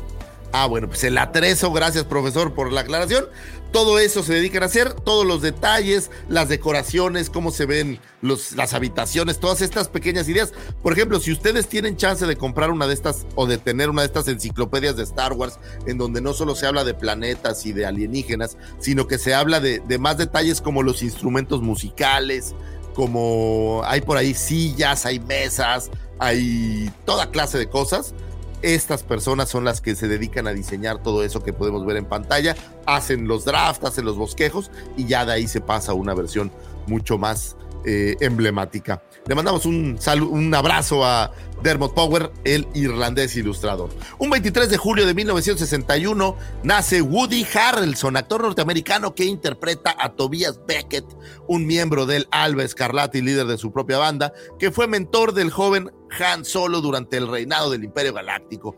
Ah, 0.52 0.64
bueno, 0.64 0.88
pues 0.88 1.04
el 1.04 1.18
atrezo, 1.18 1.72
gracias 1.74 2.04
profesor 2.04 2.54
por 2.54 2.72
la 2.72 2.80
aclaración. 2.80 3.26
Todo 3.72 3.98
eso 3.98 4.22
se 4.22 4.32
dedican 4.32 4.62
a 4.62 4.66
hacer, 4.66 4.94
todos 4.94 5.26
los 5.26 5.42
detalles, 5.42 6.10
las 6.28 6.48
decoraciones, 6.48 7.28
cómo 7.28 7.50
se 7.50 7.66
ven 7.66 8.00
los, 8.22 8.52
las 8.52 8.72
habitaciones, 8.72 9.40
todas 9.40 9.60
estas 9.60 9.88
pequeñas 9.88 10.26
ideas. 10.28 10.54
Por 10.82 10.94
ejemplo, 10.94 11.20
si 11.20 11.32
ustedes 11.32 11.68
tienen 11.68 11.96
chance 11.96 12.26
de 12.26 12.36
comprar 12.36 12.70
una 12.70 12.86
de 12.86 12.94
estas 12.94 13.26
o 13.34 13.46
de 13.46 13.58
tener 13.58 13.90
una 13.90 14.02
de 14.02 14.06
estas 14.06 14.26
enciclopedias 14.28 14.96
de 14.96 15.02
Star 15.02 15.34
Wars, 15.34 15.58
en 15.86 15.98
donde 15.98 16.22
no 16.22 16.32
solo 16.32 16.54
se 16.54 16.66
habla 16.66 16.82
de 16.84 16.94
planetas 16.94 17.66
y 17.66 17.72
de 17.72 17.84
alienígenas, 17.84 18.56
sino 18.78 19.06
que 19.06 19.18
se 19.18 19.34
habla 19.34 19.60
de, 19.60 19.80
de 19.80 19.98
más 19.98 20.16
detalles 20.16 20.62
como 20.62 20.82
los 20.82 21.02
instrumentos 21.02 21.60
musicales, 21.60 22.54
como 22.94 23.82
hay 23.84 24.00
por 24.00 24.16
ahí 24.16 24.32
sillas, 24.32 25.04
hay 25.04 25.20
mesas, 25.20 25.90
hay 26.18 26.90
toda 27.04 27.30
clase 27.30 27.58
de 27.58 27.68
cosas 27.68 28.14
estas 28.62 29.02
personas 29.02 29.48
son 29.48 29.64
las 29.64 29.80
que 29.80 29.94
se 29.94 30.08
dedican 30.08 30.46
a 30.46 30.52
diseñar 30.52 31.02
todo 31.02 31.22
eso 31.22 31.42
que 31.42 31.52
podemos 31.52 31.84
ver 31.86 31.96
en 31.96 32.04
pantalla, 32.04 32.56
hacen 32.86 33.28
los 33.28 33.44
drafts, 33.44 33.84
hacen 33.84 34.04
los 34.04 34.16
bosquejos 34.16 34.70
y 34.96 35.06
ya 35.06 35.24
de 35.24 35.32
ahí 35.32 35.48
se 35.48 35.60
pasa 35.60 35.92
a 35.92 35.94
una 35.94 36.14
versión 36.14 36.50
mucho 36.86 37.18
más 37.18 37.56
eh, 37.84 38.16
emblemática. 38.20 39.02
Le 39.26 39.34
mandamos 39.34 39.66
un, 39.66 39.98
un 40.30 40.54
abrazo 40.54 41.04
a 41.04 41.32
Dermot 41.62 41.94
Power, 41.94 42.32
el 42.44 42.66
irlandés 42.74 43.36
ilustrador. 43.36 43.90
Un 44.18 44.30
23 44.30 44.70
de 44.70 44.76
julio 44.76 45.06
de 45.06 45.14
1961 45.14 46.36
nace 46.62 47.02
Woody 47.02 47.46
Harrelson, 47.52 48.16
actor 48.16 48.42
norteamericano 48.42 49.14
que 49.14 49.24
interpreta 49.24 49.94
a 49.98 50.14
Tobias 50.14 50.60
Beckett, 50.66 51.04
un 51.46 51.66
miembro 51.66 52.06
del 52.06 52.28
Alba 52.30 52.62
Escarlata 52.62 53.18
líder 53.18 53.46
de 53.46 53.58
su 53.58 53.72
propia 53.72 53.98
banda, 53.98 54.32
que 54.58 54.70
fue 54.70 54.86
mentor 54.86 55.32
del 55.32 55.50
joven 55.50 55.90
Han 56.18 56.44
Solo 56.44 56.80
durante 56.80 57.16
el 57.16 57.28
reinado 57.28 57.70
del 57.70 57.84
Imperio 57.84 58.12
Galáctico. 58.14 58.76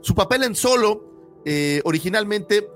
Su 0.00 0.14
papel 0.14 0.42
en 0.44 0.54
Solo, 0.54 1.40
eh, 1.44 1.80
originalmente 1.84 2.68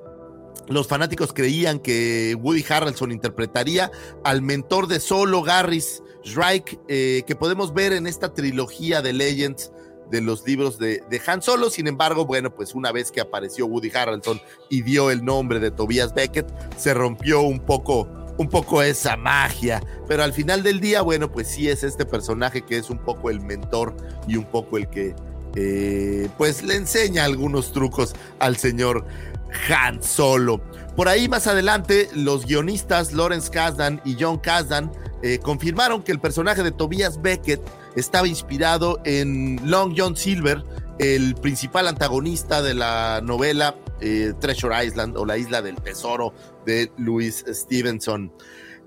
los 0.68 0.86
fanáticos 0.86 1.32
creían 1.32 1.78
que 1.78 2.36
Woody 2.40 2.64
Harrelson 2.68 3.12
interpretaría 3.12 3.90
al 4.24 4.42
mentor 4.42 4.86
de 4.86 5.00
Solo, 5.00 5.42
Garris 5.42 6.02
Shrike, 6.24 6.78
eh, 6.88 7.22
que 7.26 7.34
podemos 7.34 7.74
ver 7.74 7.92
en 7.92 8.06
esta 8.06 8.32
trilogía 8.32 9.02
de 9.02 9.12
Legends 9.12 9.72
de 10.10 10.20
los 10.20 10.46
libros 10.46 10.78
de, 10.78 11.02
de, 11.10 11.20
Han 11.26 11.42
Solo. 11.42 11.70
Sin 11.70 11.88
embargo, 11.88 12.26
bueno, 12.26 12.54
pues 12.54 12.74
una 12.74 12.92
vez 12.92 13.10
que 13.10 13.20
apareció 13.20 13.66
Woody 13.66 13.90
Harrelson 13.94 14.40
y 14.68 14.82
dio 14.82 15.10
el 15.10 15.24
nombre 15.24 15.58
de 15.58 15.70
Tobias 15.70 16.14
Beckett, 16.14 16.46
se 16.76 16.94
rompió 16.94 17.42
un 17.42 17.60
poco, 17.60 18.08
un 18.38 18.48
poco 18.48 18.82
esa 18.82 19.16
magia. 19.16 19.82
Pero 20.06 20.22
al 20.22 20.32
final 20.32 20.62
del 20.62 20.80
día, 20.80 21.02
bueno, 21.02 21.32
pues 21.32 21.48
sí 21.48 21.68
es 21.68 21.82
este 21.82 22.04
personaje 22.04 22.62
que 22.62 22.76
es 22.76 22.90
un 22.90 22.98
poco 22.98 23.30
el 23.30 23.40
mentor 23.40 23.96
y 24.28 24.36
un 24.36 24.44
poco 24.44 24.76
el 24.76 24.88
que, 24.88 25.14
eh, 25.54 26.28
pues 26.38 26.62
le 26.62 26.76
enseña 26.76 27.24
algunos 27.24 27.72
trucos 27.72 28.14
al 28.38 28.56
señor 28.56 29.04
Han 29.68 30.02
Solo. 30.02 30.60
Por 30.96 31.08
ahí 31.08 31.28
más 31.28 31.46
adelante, 31.46 32.08
los 32.14 32.46
guionistas 32.46 33.12
Lawrence 33.12 33.50
Kasdan 33.50 34.00
y 34.04 34.16
John 34.18 34.38
Kasdan 34.38 34.92
eh, 35.22 35.38
confirmaron 35.38 36.02
que 36.02 36.12
el 36.12 36.20
personaje 36.20 36.62
de 36.62 36.70
Tobias 36.70 37.20
Beckett 37.22 37.60
estaba 37.96 38.26
inspirado 38.26 39.00
en 39.04 39.60
Long 39.64 39.94
John 39.96 40.16
Silver, 40.16 40.62
el 40.98 41.34
principal 41.36 41.88
antagonista 41.88 42.62
de 42.62 42.74
la 42.74 43.20
novela 43.22 43.76
eh, 44.00 44.34
Treasure 44.40 44.84
Island 44.84 45.16
o 45.16 45.24
la 45.24 45.38
Isla 45.38 45.62
del 45.62 45.76
Tesoro 45.76 46.34
de 46.66 46.90
Louis 46.98 47.44
Stevenson. 47.48 48.32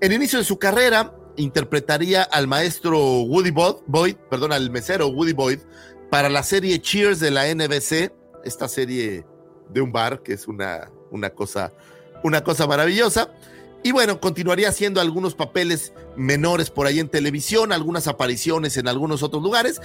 En 0.00 0.12
inicio 0.12 0.38
de 0.38 0.44
su 0.44 0.58
carrera, 0.58 1.14
interpretaría 1.36 2.22
al 2.22 2.46
maestro 2.46 2.98
Woody 3.22 3.50
Boyd, 3.50 4.16
perdón, 4.30 4.52
al 4.52 4.70
mesero 4.70 5.08
Woody 5.08 5.32
Boyd, 5.32 5.60
para 6.10 6.28
la 6.28 6.42
serie 6.42 6.80
Cheers 6.80 7.18
de 7.18 7.30
la 7.30 7.52
NBC, 7.52 8.12
esta 8.44 8.68
serie 8.68 9.24
de 9.68 9.80
un 9.80 9.92
bar 9.92 10.22
que 10.22 10.32
es 10.32 10.48
una, 10.48 10.90
una, 11.10 11.30
cosa, 11.30 11.72
una 12.22 12.42
cosa 12.42 12.66
maravillosa. 12.66 13.30
Y 13.82 13.92
bueno, 13.92 14.20
continuaría 14.20 14.68
haciendo 14.68 15.00
algunos 15.00 15.34
papeles 15.34 15.92
menores 16.16 16.70
por 16.70 16.86
ahí 16.86 16.98
en 16.98 17.08
televisión, 17.08 17.72
algunas 17.72 18.08
apariciones 18.08 18.76
en 18.76 18.88
algunos 18.88 19.22
otros 19.22 19.42
lugares. 19.42 19.80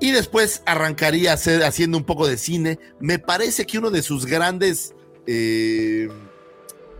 Y 0.00 0.10
después 0.10 0.62
arrancaría 0.64 1.34
haciendo 1.34 1.98
un 1.98 2.04
poco 2.04 2.26
de 2.26 2.38
cine. 2.38 2.78
Me 2.98 3.18
parece 3.18 3.66
que 3.66 3.78
uno 3.78 3.90
de 3.90 4.02
sus 4.02 4.24
grandes 4.26 4.94
eh, 5.26 6.08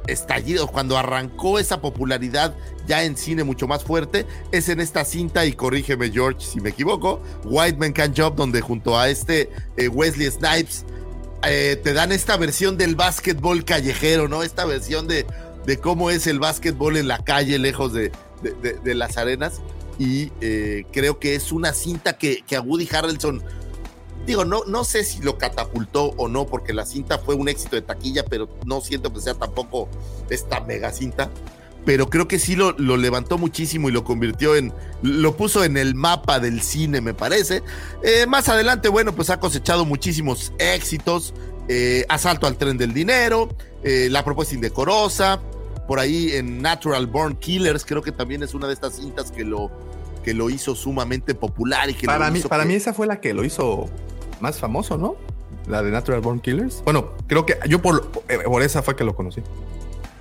estallidos, 0.07 0.71
cuando 0.71 0.99
arrancó 0.99 1.59
esa 1.59 1.81
popularidad 1.81 2.55
ya 2.87 3.05
en 3.05 3.17
cine 3.17 3.45
mucho 3.45 3.67
más 3.67 3.85
fuerte, 3.85 4.27
es 4.51 4.69
en 4.69 4.81
esta 4.81 5.05
cinta, 5.05 5.47
y 5.47 5.53
corrígeme 5.53 6.11
George 6.11 6.45
si 6.45 6.61
me 6.61 6.71
equivoco, 6.71 7.21
White 7.45 7.79
Man 7.79 7.93
Can 7.93 8.13
Job, 8.17 8.35
donde 8.35 8.61
junto 8.61 8.99
a 8.99 9.09
este 9.09 9.51
eh, 9.77 9.89
Wesley 9.89 10.31
Snipes 10.31 10.85
eh, 11.45 11.81
te 11.83 11.93
dan 11.93 12.13
esta 12.13 12.37
versión 12.37 12.77
del 12.77 12.95
básquetbol 12.95 13.65
callejero, 13.65 14.29
¿no? 14.29 14.43
Esta 14.43 14.65
versión 14.65 15.09
de, 15.09 15.27
de 15.67 15.79
cómo 15.79 16.11
es 16.11 16.27
el 16.27 16.39
básquetbol 16.39 16.97
en 16.97 17.09
la 17.09 17.19
calle, 17.19 17.59
lejos 17.59 17.93
de, 17.93 18.13
de, 18.43 18.95
las 18.95 19.17
arenas. 19.17 19.61
Y 19.99 20.33
eh, 20.41 20.85
creo 20.93 21.19
que 21.19 21.35
es 21.35 21.53
una 21.53 21.73
cinta 21.73 22.17
que, 22.17 22.43
que, 22.47 22.57
a 22.57 22.61
Woody 22.61 22.89
Harrelson, 22.93 23.43
digo, 24.27 24.45
no, 24.45 24.65
no 24.67 24.85
sé 24.85 25.05
si 25.05 25.21
lo 25.21 25.39
catapultó 25.39 26.15
o 26.17 26.29
no, 26.29 26.47
porque 26.47 26.73
la 26.73 26.87
cinta 26.87 27.19
fue 27.19 27.35
un 27.35 27.49
éxito 27.49 27.77
de 27.77 27.83
taquilla, 27.83 28.25
pero 28.25 28.49
no 28.65 28.81
siento 28.81 29.13
que 29.13 29.21
sea 29.21 29.35
tampoco 29.35 29.89
esta 30.31 30.61
mega 30.61 30.93
cinta 30.93 31.31
pero 31.85 32.09
creo 32.09 32.29
que 32.29 32.39
sí 32.39 32.55
lo, 32.55 32.73
lo, 32.73 32.97
levantó 32.97 33.39
muchísimo 33.39 33.89
y 33.89 33.93
lo 33.93 34.05
convirtió 34.05 34.55
en, 34.57 34.73
lo 35.03 35.37
puso 35.37 35.65
en 35.65 35.77
el 35.77 35.95
mapa 35.95 36.39
del 36.39 36.63
cine, 36.63 37.01
me 37.01 37.15
parece. 37.15 37.63
Eh, 38.03 38.27
más 38.27 38.49
adelante, 38.49 38.89
bueno, 38.89 39.15
pues 39.15 39.31
ha 39.31 39.41
cosechado 39.41 39.85
muchísimos 39.85 40.53
éxitos. 40.59 41.35
Eh, 41.69 42.05
Asalto 42.09 42.47
al 42.47 42.57
tren 42.57 42.77
del 42.77 42.93
dinero, 42.93 43.49
eh, 43.85 44.09
La 44.11 44.25
propuesta 44.25 44.55
indecorosa, 44.55 45.41
por 45.87 45.99
ahí 45.99 46.33
en 46.33 46.61
Natural 46.61 47.07
Born 47.07 47.37
Killers, 47.37 47.85
creo 47.85 48.03
que 48.03 48.13
también 48.13 48.43
es 48.43 48.55
una 48.55 48.67
de 48.67 48.75
estas 48.75 48.97
cintas 48.97 49.31
que 49.31 49.45
lo, 49.45 49.71
que 50.25 50.35
lo 50.35 50.51
hizo 50.51 50.75
sumamente 50.75 51.35
popular 51.35 51.89
y 51.91 51.95
que 51.95 52.07
para 52.07 52.31
mí, 52.31 52.41
para 52.41 52.65
mí 52.65 52.75
esa 52.75 52.93
fue 52.93 53.07
la 53.07 53.21
que 53.21 53.33
lo 53.33 53.45
hizo 53.45 53.89
más 54.41 54.59
famoso, 54.59 54.99
¿no? 54.99 55.17
La 55.69 55.83
de 55.83 55.93
Natural 55.93 56.21
Born 56.21 56.41
Killers. 56.41 56.83
Bueno, 56.85 57.13
creo 57.29 57.47
que 57.47 57.57
yo 57.69 57.81
por, 57.81 58.11
por 58.11 58.63
esa 58.63 58.83
fue 58.83 58.97
que 58.97 59.05
lo 59.05 59.15
conocí. 59.15 59.43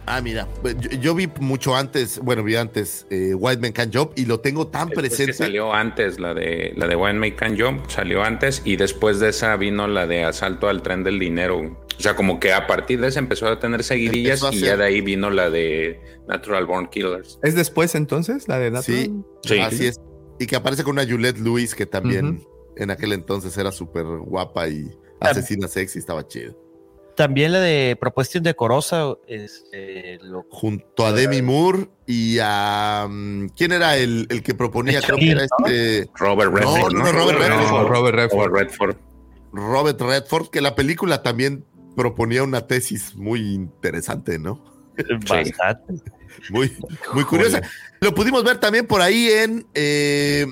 Ah, 0.06 0.20
mira, 0.22 0.48
pues, 0.62 0.76
yo, 1.00 1.14
vi 1.14 1.30
mucho 1.40 1.76
antes, 1.76 2.20
bueno, 2.20 2.44
vi 2.44 2.56
antes 2.56 3.06
eh, 3.10 3.34
White 3.36 3.62
Man 3.62 3.72
Can 3.72 3.92
Jump 3.94 4.12
y 4.16 4.26
lo 4.26 4.40
tengo 4.40 4.68
tan 4.68 4.90
presente. 4.90 5.28
Que 5.28 5.34
salió 5.34 5.74
antes, 5.74 6.20
la 6.20 6.34
de 6.34 6.74
la 6.76 6.88
de 6.88 6.96
White 6.96 7.18
Man 7.18 7.32
Can 7.32 7.60
Jump 7.60 7.90
salió 7.90 8.24
antes 8.24 8.62
y 8.66 8.76
después 8.76 9.20
de 9.20 9.30
esa 9.30 9.56
vino 9.58 9.88
la 9.88 10.08
de 10.08 10.24
Asalto 10.24 10.68
al 10.68 10.82
Tren 10.82 11.04
del 11.04 11.20
Dinero. 11.20 11.78
O 11.98 12.02
sea, 12.02 12.16
como 12.16 12.40
que 12.40 12.52
a 12.52 12.66
partir 12.66 13.00
de 13.00 13.10
esa 13.10 13.20
empezó 13.20 13.48
a 13.48 13.60
tener 13.60 13.84
seguidillas 13.84 14.42
y 14.52 14.62
ya 14.62 14.76
de 14.76 14.86
ahí 14.86 15.02
vino 15.02 15.30
la 15.30 15.52
de 15.52 16.02
Natural 16.28 16.66
Born 16.66 16.88
Killers. 16.88 17.40
¿Es 17.44 17.54
después 17.54 17.94
entonces 17.94 18.48
la 18.48 18.58
de 18.58 18.72
Natural? 18.72 19.24
Sí, 19.44 19.60
así 19.60 19.88
es. 19.88 20.02
Y 20.40 20.48
que 20.48 20.56
aparece 20.56 20.84
con 20.84 20.94
una 20.94 21.06
Juliette 21.06 21.38
Lewis 21.38 21.76
que 21.76 21.86
también 21.86 22.44
en 22.76 22.90
aquel 22.90 23.14
entonces 23.14 23.56
era 23.58 23.72
súper 23.72 24.06
guapa 24.06 24.68
y 24.68 24.92
asesina 25.20 25.68
sexy, 25.68 26.00
estaba 26.00 26.28
chido. 26.28 26.58
También 27.16 27.52
la 27.52 27.60
de 27.60 27.98
Propuesta 28.00 28.38
Indecorosa. 28.38 29.16
Este, 29.28 30.20
Junto 30.50 31.06
a 31.06 31.12
Demi 31.12 31.42
Moore 31.42 31.90
y 32.06 32.38
a. 32.42 33.08
Mm, 33.10 33.48
¿Quién 33.56 33.72
era 33.72 33.98
el, 33.98 34.28
el 34.30 34.44
que 34.44 34.54
proponía? 34.54 35.02
Creo 35.02 35.18
que 35.18 35.32
era 35.32 35.44
este. 35.44 36.10
Robert 36.16 36.54
Redford. 36.54 36.94
No, 36.94 37.04
no, 37.04 37.12
Robert 37.12 37.40
Redford. 37.40 37.88
Robert 37.88 38.16
Redford. 38.16 38.96
Robert 39.52 40.02
Redford. 40.02 40.50
que 40.50 40.62
la 40.62 40.76
película 40.76 41.22
también 41.24 41.66
proponía 41.96 42.44
una 42.44 42.68
tesis 42.68 43.16
muy 43.16 43.54
interesante, 43.54 44.40
¿no? 44.40 44.64
Bastante. 45.30 46.02
Muy, 46.50 46.72
muy 47.14 47.24
curiosa. 47.26 47.62
Lo 48.00 48.14
pudimos 48.16 48.44
ver 48.44 48.58
también 48.58 48.88
por 48.88 49.02
ahí 49.02 49.30
en 49.30 49.68
eh, 49.74 50.48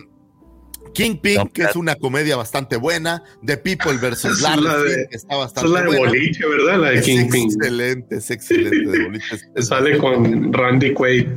Kingpin, 0.93 1.47
que 1.49 1.63
es 1.63 1.75
una 1.75 1.95
comedia 1.95 2.35
bastante 2.35 2.75
buena, 2.77 3.23
The 3.45 3.57
People 3.57 3.97
versus 3.97 4.41
Larry, 4.61 5.07
que 5.09 5.15
está 5.15 5.35
bastante 5.35 5.67
es 5.67 5.73
la 5.73 5.89
de 5.89 5.97
boliche, 5.97 6.47
¿verdad? 6.47 6.79
La 6.79 6.89
de 6.91 6.99
es 6.99 7.05
Kingpin. 7.05 7.45
Excelente, 7.45 8.15
es 8.17 8.31
excelente 8.31 8.89
de 8.89 9.03
boliche. 9.05 9.37
Sale 9.57 9.97
con 9.97 10.53
Randy 10.53 10.93
Quaid. 10.93 11.27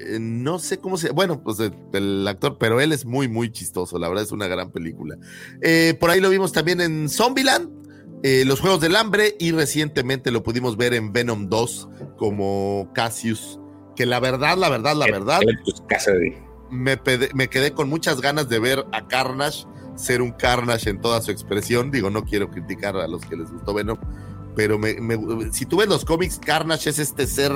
Eh, 0.00 0.18
no 0.18 0.58
sé 0.58 0.78
cómo 0.78 0.96
se. 0.96 1.10
Bueno, 1.10 1.42
pues 1.42 1.60
el, 1.60 1.74
el, 1.92 2.26
actor, 2.26 2.56
pero 2.58 2.80
él 2.80 2.92
es 2.92 3.04
muy, 3.04 3.28
muy 3.28 3.50
chistoso. 3.52 3.98
La 3.98 4.08
verdad 4.08 4.24
es 4.24 4.32
una 4.32 4.46
gran 4.46 4.70
película. 4.70 5.18
Eh, 5.60 5.94
por 6.00 6.10
ahí 6.10 6.20
lo 6.20 6.30
vimos 6.30 6.52
también 6.52 6.80
en 6.80 7.08
Zombieland, 7.08 7.68
eh, 8.22 8.44
Los 8.46 8.60
Juegos 8.60 8.80
del 8.80 8.96
Hambre, 8.96 9.36
y 9.38 9.52
recientemente 9.52 10.30
lo 10.30 10.42
pudimos 10.42 10.76
ver 10.76 10.94
en 10.94 11.12
Venom 11.12 11.48
2 11.48 11.88
como 12.16 12.90
Cassius. 12.94 13.60
Que 13.94 14.06
la 14.06 14.20
verdad, 14.20 14.56
la 14.56 14.70
verdad, 14.70 14.96
la 14.96 15.06
verdad. 15.06 15.40
Me, 16.70 17.00
me, 17.34 17.48
quedé 17.48 17.72
con 17.72 17.88
muchas 17.88 18.20
ganas 18.20 18.48
de 18.48 18.58
ver 18.58 18.86
a 18.92 19.06
Carnage 19.08 19.66
ser 19.96 20.22
un 20.22 20.32
Carnage 20.32 20.88
en 20.88 21.00
toda 21.00 21.20
su 21.20 21.30
expresión. 21.30 21.90
Digo, 21.90 22.10
no 22.10 22.24
quiero 22.24 22.50
criticar 22.50 22.96
a 22.96 23.06
los 23.06 23.24
que 23.24 23.36
les 23.36 23.50
gustó 23.50 23.74
Venom, 23.74 23.98
pero 24.56 24.78
me, 24.78 24.96
si 25.52 25.66
tú 25.66 25.78
ves 25.78 25.88
los 25.88 26.04
cómics, 26.04 26.38
Carnage 26.38 26.90
es 26.90 26.98
este 26.98 27.26
ser 27.26 27.52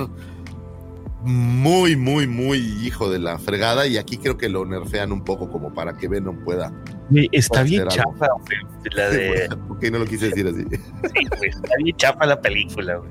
muy, 1.24 1.96
muy, 1.96 2.26
muy 2.26 2.58
hijo 2.58 3.10
de 3.10 3.18
la 3.18 3.38
fregada 3.38 3.86
y 3.86 3.96
aquí 3.96 4.18
creo 4.18 4.36
que 4.36 4.50
lo 4.50 4.66
nerfean 4.66 5.10
un 5.10 5.24
poco 5.24 5.50
como 5.50 5.72
para 5.72 5.96
que 5.96 6.06
Venom 6.06 6.44
pueda. 6.44 6.72
Está 7.32 7.62
bien 7.62 7.88
chafa, 7.88 8.28
la 8.94 9.08
de... 9.08 9.48
Ok, 9.70 9.84
no 9.90 10.00
lo 10.00 10.04
quise 10.04 10.28
decir 10.28 10.46
así. 10.46 10.64
Sí, 10.64 11.28
está 11.48 11.76
bien 11.82 11.96
chafa 11.96 12.26
la 12.26 12.40
película, 12.40 12.96
güey. 12.96 13.10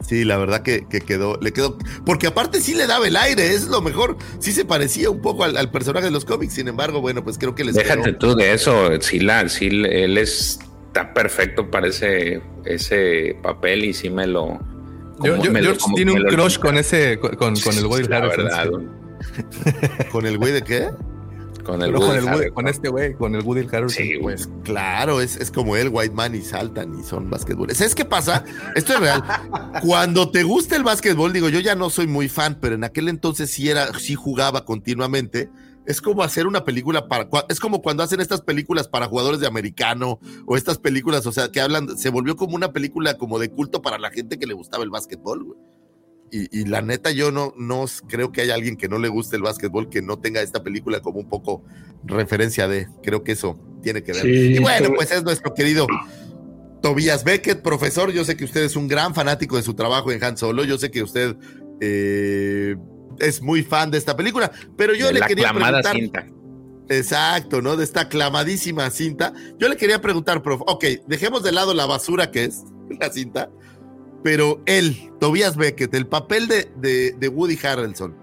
Sí, 0.00 0.24
la 0.24 0.36
verdad 0.38 0.62
que, 0.62 0.86
que, 0.86 1.00
quedó, 1.00 1.38
le 1.40 1.52
quedó, 1.52 1.76
porque 2.06 2.28
aparte 2.28 2.60
sí 2.60 2.74
le 2.74 2.86
daba 2.86 3.06
el 3.06 3.16
aire, 3.16 3.52
es 3.52 3.66
lo 3.66 3.80
mejor, 3.82 4.16
sí 4.38 4.52
se 4.52 4.64
parecía 4.64 5.10
un 5.10 5.20
poco 5.20 5.44
al, 5.44 5.56
al 5.56 5.70
personaje 5.70 6.06
de 6.06 6.12
los 6.12 6.24
cómics, 6.24 6.54
sin 6.54 6.68
embargo, 6.68 7.00
bueno, 7.00 7.24
pues 7.24 7.36
creo 7.36 7.54
que 7.54 7.64
les 7.64 7.74
Déjate 7.74 8.12
tú 8.12 8.34
de 8.34 8.52
eso, 8.52 8.90
sí, 9.00 9.18
la, 9.18 9.48
sí, 9.48 9.66
él 9.66 10.16
es, 10.16 10.60
está 10.86 11.12
perfecto 11.12 11.70
para 11.70 11.88
ese, 11.88 12.40
ese 12.64 13.36
papel 13.42 13.84
y 13.84 13.92
sí 13.92 14.08
me 14.08 14.26
lo... 14.26 14.58
Yo, 15.22 15.42
yo, 15.42 15.50
me 15.50 15.60
George 15.60 15.80
lo, 15.88 15.94
tiene 15.94 16.12
un 16.12 16.22
crush 16.22 16.58
con 16.58 16.78
ese, 16.78 17.18
con, 17.18 17.34
con, 17.36 17.76
el 17.76 17.86
güey 17.88 18.04
la 18.08 18.20
verdad. 18.20 18.68
¿Con 20.12 20.26
el 20.26 20.38
güey 20.38 20.52
de 20.52 20.62
qué? 20.62 20.88
Con, 21.68 21.82
el 21.82 21.92
con, 21.92 22.16
el 22.16 22.24
Woody, 22.24 22.50
con 22.50 22.66
este 22.66 22.88
güey, 22.88 23.12
con 23.12 23.34
el 23.34 23.42
Woody 23.42 23.66
Harrelson. 23.66 23.90
Sí, 23.90 24.12
pues 24.22 24.48
claro, 24.64 25.20
es, 25.20 25.36
es 25.36 25.50
como 25.50 25.76
él, 25.76 25.90
White 25.92 26.14
Man, 26.14 26.34
y 26.34 26.40
saltan 26.40 26.98
y 26.98 27.02
son 27.02 27.28
básquetboles. 27.28 27.76
¿Sabes 27.76 27.94
qué 27.94 28.06
pasa? 28.06 28.42
Esto 28.74 28.94
es 28.94 29.00
real. 29.00 29.22
Cuando 29.82 30.30
te 30.30 30.44
gusta 30.44 30.76
el 30.76 30.82
básquetbol, 30.82 31.30
digo, 31.30 31.50
yo 31.50 31.60
ya 31.60 31.74
no 31.74 31.90
soy 31.90 32.06
muy 32.06 32.30
fan, 32.30 32.56
pero 32.58 32.74
en 32.74 32.84
aquel 32.84 33.10
entonces 33.10 33.50
sí 33.50 33.68
era, 33.68 33.92
sí 33.98 34.14
jugaba 34.14 34.64
continuamente. 34.64 35.50
Es 35.84 36.00
como 36.00 36.22
hacer 36.22 36.46
una 36.46 36.64
película 36.64 37.06
para, 37.06 37.28
es 37.50 37.60
como 37.60 37.82
cuando 37.82 38.02
hacen 38.02 38.20
estas 38.20 38.40
películas 38.40 38.88
para 38.88 39.06
jugadores 39.06 39.40
de 39.40 39.46
americano 39.46 40.20
o 40.46 40.56
estas 40.56 40.78
películas, 40.78 41.26
o 41.26 41.32
sea, 41.32 41.50
que 41.50 41.60
hablan, 41.60 41.98
se 41.98 42.08
volvió 42.08 42.34
como 42.34 42.56
una 42.56 42.72
película 42.72 43.18
como 43.18 43.38
de 43.38 43.50
culto 43.50 43.82
para 43.82 43.98
la 43.98 44.10
gente 44.10 44.38
que 44.38 44.46
le 44.46 44.54
gustaba 44.54 44.84
el 44.84 44.90
básquetbol, 44.90 45.44
güey. 45.44 45.58
Y, 46.30 46.60
y, 46.60 46.64
la 46.66 46.82
neta, 46.82 47.10
yo 47.10 47.30
no, 47.30 47.54
no 47.56 47.86
creo 48.06 48.32
que 48.32 48.42
haya 48.42 48.54
alguien 48.54 48.76
que 48.76 48.88
no 48.88 48.98
le 48.98 49.08
guste 49.08 49.36
el 49.36 49.42
básquetbol 49.42 49.88
que 49.88 50.02
no 50.02 50.18
tenga 50.18 50.42
esta 50.42 50.62
película 50.62 51.00
como 51.00 51.20
un 51.20 51.28
poco 51.28 51.64
referencia 52.04 52.68
de. 52.68 52.88
Creo 53.02 53.24
que 53.24 53.32
eso 53.32 53.58
tiene 53.82 54.02
que 54.02 54.12
ver. 54.12 54.22
Sí, 54.22 54.54
y 54.54 54.58
bueno, 54.58 54.90
pues 54.94 55.10
es 55.10 55.22
nuestro 55.22 55.54
querido 55.54 55.86
Tobias 56.82 57.24
Beckett, 57.24 57.62
profesor. 57.62 58.12
Yo 58.12 58.24
sé 58.24 58.36
que 58.36 58.44
usted 58.44 58.62
es 58.62 58.76
un 58.76 58.88
gran 58.88 59.14
fanático 59.14 59.56
de 59.56 59.62
su 59.62 59.74
trabajo 59.74 60.12
en 60.12 60.22
Han 60.22 60.36
Solo. 60.36 60.64
Yo 60.64 60.78
sé 60.78 60.90
que 60.90 61.02
usted 61.02 61.36
eh, 61.80 62.76
es 63.18 63.42
muy 63.42 63.62
fan 63.62 63.90
de 63.90 63.98
esta 63.98 64.16
película, 64.16 64.50
pero 64.76 64.94
yo 64.94 65.06
de 65.06 65.14
le 65.14 65.20
la 65.20 65.26
quería 65.26 65.52
preguntar. 65.52 65.94
Cinta. 65.94 66.26
Exacto, 66.90 67.60
¿no? 67.60 67.76
De 67.76 67.84
esta 67.84 68.02
aclamadísima 68.02 68.90
cinta. 68.90 69.32
Yo 69.58 69.68
le 69.68 69.76
quería 69.76 70.00
preguntar, 70.00 70.42
prof. 70.42 70.62
Ok, 70.66 70.84
dejemos 71.06 71.42
de 71.42 71.52
lado 71.52 71.74
la 71.74 71.86
basura 71.86 72.30
que 72.30 72.44
es 72.44 72.64
la 73.00 73.10
cinta 73.10 73.50
pero 74.28 74.60
él, 74.66 75.10
Tobias 75.20 75.56
Beckett, 75.56 75.94
el 75.94 76.06
papel 76.06 76.48
de, 76.48 77.14
de, 77.18 77.28
Woody 77.30 77.58
Harrelson, 77.64 78.14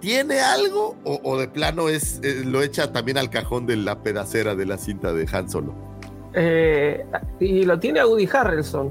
¿tiene 0.00 0.40
algo 0.40 0.96
o, 1.04 1.20
o 1.22 1.38
de 1.38 1.46
plano 1.46 1.88
es 1.88 2.20
eh, 2.24 2.42
lo 2.44 2.60
echa 2.60 2.92
también 2.92 3.16
al 3.16 3.30
cajón 3.30 3.64
de 3.64 3.76
la 3.76 4.02
pedacera 4.02 4.56
de 4.56 4.66
la 4.66 4.76
cinta 4.76 5.12
de 5.12 5.28
Han 5.32 5.48
Solo? 5.48 5.72
Eh, 6.34 7.06
y 7.38 7.62
lo 7.62 7.78
tiene 7.78 8.00
a 8.00 8.08
Woody 8.08 8.28
Harrelson, 8.32 8.90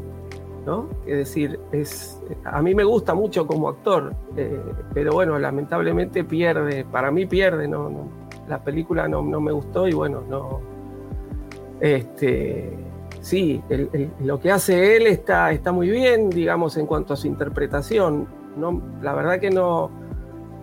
¿no? 0.66 0.90
Es 1.06 1.18
decir, 1.18 1.60
es, 1.74 2.22
a 2.46 2.62
mí 2.62 2.74
me 2.74 2.86
gusta 2.86 3.14
mucho 3.14 3.46
como 3.46 3.68
actor, 3.68 4.16
eh, 4.38 4.62
pero 4.94 5.12
bueno, 5.12 5.38
lamentablemente 5.40 6.24
pierde, 6.24 6.86
para 6.86 7.12
mí 7.12 7.26
pierde, 7.26 7.68
no, 7.68 7.90
no 7.90 8.10
la 8.48 8.64
película 8.64 9.10
no, 9.10 9.22
no, 9.22 9.42
me 9.42 9.52
gustó 9.52 9.90
y 9.90 9.92
bueno, 9.92 10.24
no. 10.26 10.62
Este, 11.82 12.89
sí, 13.22 13.62
el, 13.70 13.90
el, 13.94 14.12
lo 14.26 14.40
que 14.40 14.52
hace 14.52 14.96
él 14.98 15.08
está, 15.08 15.52
está 15.52 15.72
muy 15.72 15.90
bien, 15.90 16.30
digamos, 16.30 16.78
en 16.78 16.86
cuanto 16.86 17.14
a 17.14 17.18
su 17.18 17.28
interpretación. 17.28 18.28
No, 18.58 18.82
la 19.02 19.14
verdad 19.14 19.40
que 19.40 19.50
no, 19.52 19.90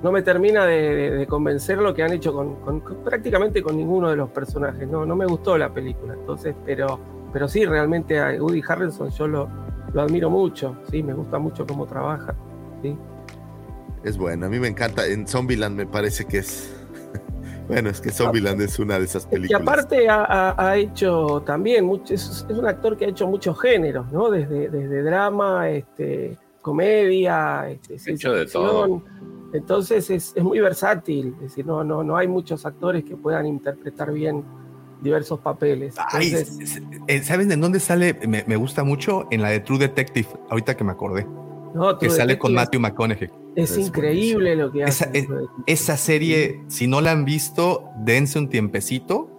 no 0.02 0.12
me 0.12 0.22
termina 0.22 0.64
de, 0.66 1.26
convencer 1.28 1.78
lo 1.78 1.94
que 1.94 2.02
han 2.02 2.12
hecho 2.12 2.34
con- 2.34 2.82
prácticamente 3.04 3.62
con 3.62 3.76
ninguno 3.76 4.10
de 4.10 4.16
los 4.16 4.30
personajes. 4.30 4.88
No, 4.88 5.06
no 5.06 5.16
me 5.16 5.26
gustó 5.26 5.56
la 5.56 5.72
película. 5.72 6.14
Entonces, 6.14 6.54
pero, 6.64 6.98
pero 7.32 7.48
sí, 7.48 7.64
realmente 7.64 8.18
a 8.20 8.30
Woody 8.40 8.62
Harrelson 8.66 9.10
yo 9.10 9.26
lo, 9.26 9.48
lo 9.92 10.02
admiro 10.02 10.30
mucho. 10.30 10.76
Sí, 10.90 11.02
me 11.02 11.14
gusta 11.14 11.38
mucho 11.38 11.66
cómo 11.66 11.86
trabaja. 11.86 12.34
Sí. 12.82 12.96
Es 14.04 14.18
bueno, 14.18 14.46
a 14.46 14.48
mí 14.48 14.58
me 14.60 14.68
encanta. 14.68 15.06
En 15.06 15.26
Zombieland 15.26 15.76
me 15.76 15.86
parece 15.86 16.24
que 16.26 16.38
es. 16.38 16.72
Bueno, 17.68 17.90
es 17.90 18.00
que 18.00 18.10
Zombieland 18.10 18.60
es 18.62 18.78
una 18.78 18.98
de 18.98 19.04
esas 19.04 19.24
Y 19.26 19.34
películas. 19.34 19.62
aparte 19.62 20.08
ha, 20.08 20.24
ha- 20.24 20.54
ha 20.70 20.76
hecho 20.76 21.42
también, 21.44 21.84
mucho, 21.84 22.14
es, 22.14 22.46
es 22.48 22.56
un 22.56 22.66
actor 22.66 22.96
que 22.96 23.06
ha 23.06 23.08
hecho 23.08 23.26
muchos 23.26 23.60
géneros, 23.60 24.10
¿no? 24.12 24.30
Desde, 24.30 24.68
desde 24.68 25.02
drama, 25.02 25.68
este, 25.70 26.36
comedia, 26.62 27.68
este, 27.68 27.98
ciencia 27.98 28.28
hecho 28.30 28.32
de 28.34 28.42
ficción. 28.44 28.64
todo. 28.64 29.02
Entonces 29.52 30.10
es, 30.10 30.32
es 30.36 30.42
muy 30.44 30.60
versátil, 30.60 31.34
es 31.36 31.40
decir, 31.42 31.64
no, 31.66 31.82
no, 31.84 32.02
no 32.04 32.16
hay 32.16 32.28
muchos 32.28 32.66
actores 32.66 33.04
que 33.04 33.16
puedan 33.16 33.46
interpretar 33.46 34.12
bien 34.12 34.44
diversos 35.00 35.40
papeles. 35.40 35.94
Ay, 36.12 36.28
Entonces, 36.34 36.82
eh, 37.06 37.22
¿Sabes 37.22 37.48
de 37.48 37.56
dónde 37.56 37.80
sale? 37.80 38.14
Me, 38.26 38.44
me 38.46 38.56
gusta 38.56 38.82
mucho 38.82 39.26
en 39.30 39.42
la 39.42 39.50
de 39.50 39.60
True 39.60 39.78
Detective, 39.78 40.28
ahorita 40.50 40.76
que 40.76 40.84
me 40.84 40.92
acordé. 40.92 41.26
No, 41.74 41.98
Que 41.98 42.10
sale 42.10 42.38
con 42.38 42.54
Matthew 42.54 42.80
McConaughey. 42.80 43.30
Es, 43.54 43.70
es 43.72 43.86
increíble 43.88 44.54
lo 44.56 44.70
que 44.70 44.84
hace. 44.84 45.04
Esa, 45.04 45.10
es- 45.18 45.28
esa 45.66 45.96
serie, 45.96 46.60
si 46.68 46.86
no 46.86 47.00
la 47.00 47.12
han 47.12 47.24
visto, 47.24 47.88
dense 48.04 48.38
un 48.38 48.48
tiempecito. 48.48 49.30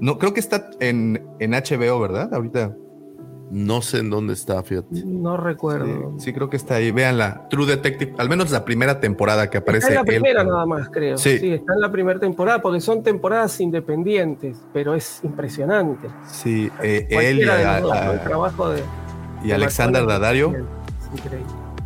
No, 0.00 0.18
creo 0.18 0.34
que 0.34 0.40
está 0.40 0.70
en, 0.80 1.24
en 1.38 1.52
HBO, 1.52 2.00
¿verdad? 2.00 2.32
Ahorita. 2.34 2.74
No 3.50 3.82
sé 3.82 3.98
en 3.98 4.08
dónde 4.10 4.32
está, 4.32 4.62
fíjate. 4.64 5.04
No 5.04 5.36
recuerdo. 5.36 6.14
Sí, 6.18 6.32
creo 6.32 6.48
que 6.50 6.56
está 6.56 6.76
ahí. 6.76 6.90
Véanla. 6.90 7.46
True 7.50 7.66
Detective, 7.66 8.14
al 8.18 8.28
menos 8.28 8.50
la 8.50 8.64
primera 8.64 8.98
temporada 9.00 9.50
que 9.50 9.58
aparece. 9.58 9.88
Está 9.88 10.00
en 10.00 10.06
la 10.06 10.12
él 10.12 10.20
primera 10.20 10.42
nada 10.44 10.66
más, 10.66 10.88
creo. 10.88 11.18
Sí. 11.18 11.38
Sí. 11.38 11.50
está 11.52 11.74
en 11.74 11.80
la 11.80 11.92
primera 11.92 12.18
temporada, 12.18 12.60
porque 12.62 12.80
son 12.80 13.02
temporadas 13.04 13.60
independientes, 13.60 14.56
pero 14.72 14.94
es 14.94 15.20
impresionante. 15.22 16.08
Sí, 16.26 16.70
eh, 16.82 17.06
él 17.10 17.40
y, 17.40 17.42
a- 17.44 17.76
a- 17.76 18.12
el 18.14 18.20
trabajo 18.22 18.70
de, 18.70 18.82
y 19.44 19.48
de 19.48 19.54
Alexander 19.54 20.02
increíble. 20.02 20.52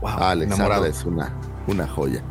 Wow, 0.00 0.10
Alexander 0.10 0.44
enamorado. 0.66 0.86
es 0.86 1.04
una, 1.04 1.32
una 1.66 1.86
joya. 1.88 2.22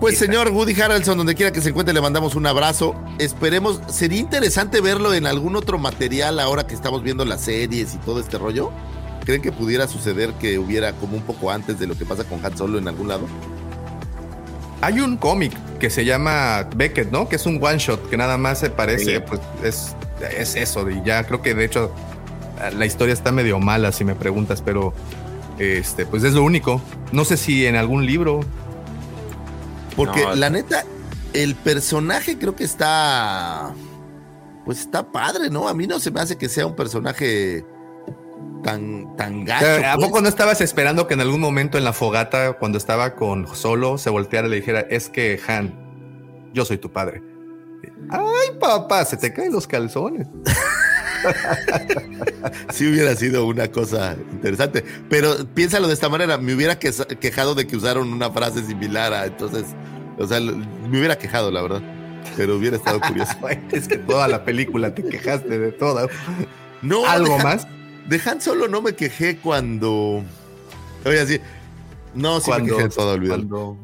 Pues 0.00 0.18
señor 0.18 0.50
Woody 0.50 0.78
Harrelson, 0.78 1.16
donde 1.16 1.34
quiera 1.34 1.50
que 1.50 1.62
se 1.62 1.70
encuentre, 1.70 1.94
le 1.94 2.00
mandamos 2.02 2.34
un 2.34 2.46
abrazo. 2.46 2.94
Esperemos, 3.18 3.80
sería 3.88 4.18
interesante 4.18 4.80
verlo 4.82 5.14
en 5.14 5.26
algún 5.26 5.56
otro 5.56 5.78
material 5.78 6.40
ahora 6.40 6.66
que 6.66 6.74
estamos 6.74 7.02
viendo 7.02 7.24
las 7.24 7.40
series 7.40 7.94
y 7.94 7.98
todo 7.98 8.20
este 8.20 8.36
rollo. 8.36 8.70
¿Creen 9.24 9.40
que 9.40 9.50
pudiera 9.52 9.86
suceder 9.88 10.32
que 10.34 10.58
hubiera 10.58 10.92
como 10.92 11.16
un 11.16 11.22
poco 11.22 11.50
antes 11.50 11.78
de 11.78 11.86
lo 11.86 11.96
que 11.96 12.04
pasa 12.04 12.24
con 12.24 12.44
Han 12.44 12.56
Solo 12.58 12.76
en 12.78 12.86
algún 12.88 13.08
lado? 13.08 13.26
Hay 14.80 15.00
un 15.00 15.16
cómic 15.16 15.52
que 15.78 15.90
se 15.90 16.04
llama 16.04 16.68
Beckett, 16.76 17.10
¿no? 17.10 17.28
Que 17.28 17.36
es 17.36 17.46
un 17.46 17.58
one 17.62 17.78
shot 17.78 18.08
que 18.10 18.16
nada 18.16 18.36
más 18.38 18.58
se 18.60 18.70
parece, 18.70 19.16
Sí. 19.16 19.22
pues 19.26 19.40
es, 19.64 19.96
es 20.36 20.54
eso. 20.56 20.88
Y 20.90 21.02
ya 21.04 21.24
creo 21.24 21.40
que 21.42 21.54
de 21.54 21.64
hecho 21.64 21.90
la 22.76 22.86
historia 22.86 23.12
está 23.14 23.32
medio 23.32 23.58
mala 23.58 23.90
si 23.92 24.04
me 24.04 24.14
preguntas, 24.14 24.62
pero 24.62 24.92
este, 25.58 26.06
pues 26.06 26.24
es 26.24 26.34
lo 26.34 26.42
único. 26.42 26.80
No 27.12 27.24
sé 27.24 27.36
si 27.36 27.66
en 27.66 27.76
algún 27.76 28.06
libro. 28.06 28.40
Porque 29.96 30.22
No, 30.22 30.34
la 30.34 30.50
neta, 30.50 30.84
el 31.32 31.54
personaje 31.54 32.38
creo 32.38 32.54
que 32.54 32.64
está. 32.64 33.74
Pues 34.64 34.80
está 34.80 35.10
padre, 35.10 35.50
¿no? 35.50 35.68
A 35.68 35.74
mí 35.74 35.86
no 35.86 35.98
se 35.98 36.10
me 36.10 36.20
hace 36.20 36.36
que 36.36 36.48
sea 36.48 36.66
un 36.66 36.76
personaje 36.76 37.64
tan, 38.62 39.16
tan 39.16 39.44
gacho. 39.44 39.86
¿A 39.86 39.94
pues. 39.94 40.06
poco 40.06 40.20
no 40.20 40.28
estabas 40.28 40.60
esperando 40.60 41.06
que 41.06 41.14
en 41.14 41.20
algún 41.20 41.40
momento 41.40 41.78
en 41.78 41.84
la 41.84 41.92
fogata, 41.92 42.52
cuando 42.54 42.76
estaba 42.78 43.14
con 43.14 43.46
Solo, 43.54 43.98
se 43.98 44.10
volteara 44.10 44.46
y 44.46 44.50
le 44.50 44.56
dijera, 44.56 44.80
es 44.80 45.08
que 45.08 45.40
Han, 45.46 46.50
yo 46.52 46.64
soy 46.64 46.78
tu 46.78 46.92
padre? 46.92 47.22
Ay, 48.10 48.58
papá, 48.60 49.04
se 49.04 49.16
te 49.16 49.32
caen 49.32 49.52
los 49.52 49.66
calzones. 49.66 50.26
Sí 52.72 52.86
hubiera 52.88 53.14
sido 53.16 53.46
una 53.46 53.68
cosa 53.68 54.16
interesante. 54.32 54.84
Pero 55.08 55.46
piénsalo 55.54 55.88
de 55.88 55.94
esta 55.94 56.08
manera, 56.08 56.38
me 56.38 56.54
hubiera 56.54 56.78
quejado 56.78 57.54
de 57.54 57.66
que 57.66 57.76
usaron 57.76 58.12
una 58.12 58.30
frase 58.30 58.64
similar 58.64 59.12
a 59.12 59.26
entonces, 59.26 59.64
o 60.18 60.26
sea, 60.26 60.40
me 60.40 60.98
hubiera 60.98 61.16
quejado, 61.18 61.50
la 61.50 61.62
verdad. 61.62 61.82
Pero 62.36 62.56
hubiera 62.56 62.76
estado 62.76 63.00
curioso. 63.00 63.32
es 63.72 63.88
que 63.88 63.98
toda 63.98 64.28
la 64.28 64.44
película 64.44 64.94
te 64.94 65.02
quejaste 65.02 65.58
de 65.58 65.72
todo. 65.72 66.08
No, 66.82 67.04
¿Algo 67.06 67.34
de 67.34 67.34
Han- 67.40 67.42
más? 67.42 67.66
De 68.08 68.20
Han 68.24 68.40
Solo 68.40 68.68
no 68.68 68.80
me 68.82 68.94
quejé 68.94 69.38
cuando. 69.38 70.22
Oye, 71.04 71.20
así. 71.20 71.40
No, 72.14 72.40
sí 72.40 72.50
me 72.50 72.56
Cuando, 72.56 72.76
quejé 72.76 72.88
de 72.88 72.94
todo, 72.94 73.12
olvídalo. 73.14 73.48
cuando 73.48 73.76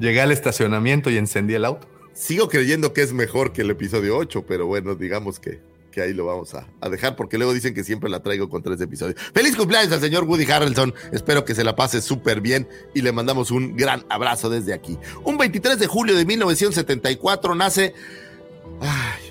llegué 0.00 0.20
al 0.20 0.32
estacionamiento 0.32 1.10
y 1.10 1.16
encendí 1.18 1.54
el 1.54 1.64
auto. 1.64 1.86
Sigo 2.12 2.48
creyendo 2.48 2.92
que 2.92 3.02
es 3.02 3.12
mejor 3.12 3.52
que 3.52 3.62
el 3.62 3.70
episodio 3.70 4.16
8, 4.16 4.44
pero 4.46 4.66
bueno, 4.66 4.94
digamos 4.96 5.38
que, 5.38 5.60
que 5.98 6.04
ahí 6.04 6.14
lo 6.14 6.26
vamos 6.26 6.54
a, 6.54 6.88
dejar 6.88 7.16
porque 7.16 7.38
luego 7.38 7.52
dicen 7.52 7.74
que 7.74 7.82
siempre 7.82 8.08
la 8.08 8.22
traigo 8.22 8.48
con 8.48 8.62
tres 8.62 8.80
episodios. 8.80 9.20
Feliz 9.34 9.56
cumpleaños 9.56 9.92
al 9.92 10.00
señor 10.00 10.22
Woody 10.24 10.48
Harrelson. 10.48 10.94
Espero 11.10 11.44
que 11.44 11.56
se 11.56 11.64
la 11.64 11.74
pase 11.74 12.00
súper 12.00 12.40
bien 12.40 12.68
y 12.94 13.02
le 13.02 13.10
mandamos 13.10 13.50
un 13.50 13.76
gran 13.76 14.04
abrazo 14.08 14.48
desde 14.48 14.72
aquí. 14.72 14.96
Un 15.24 15.36
23 15.36 15.76
de 15.76 15.88
julio 15.88 16.14
de 16.14 16.24
1974 16.24 17.54
nace. 17.56 17.94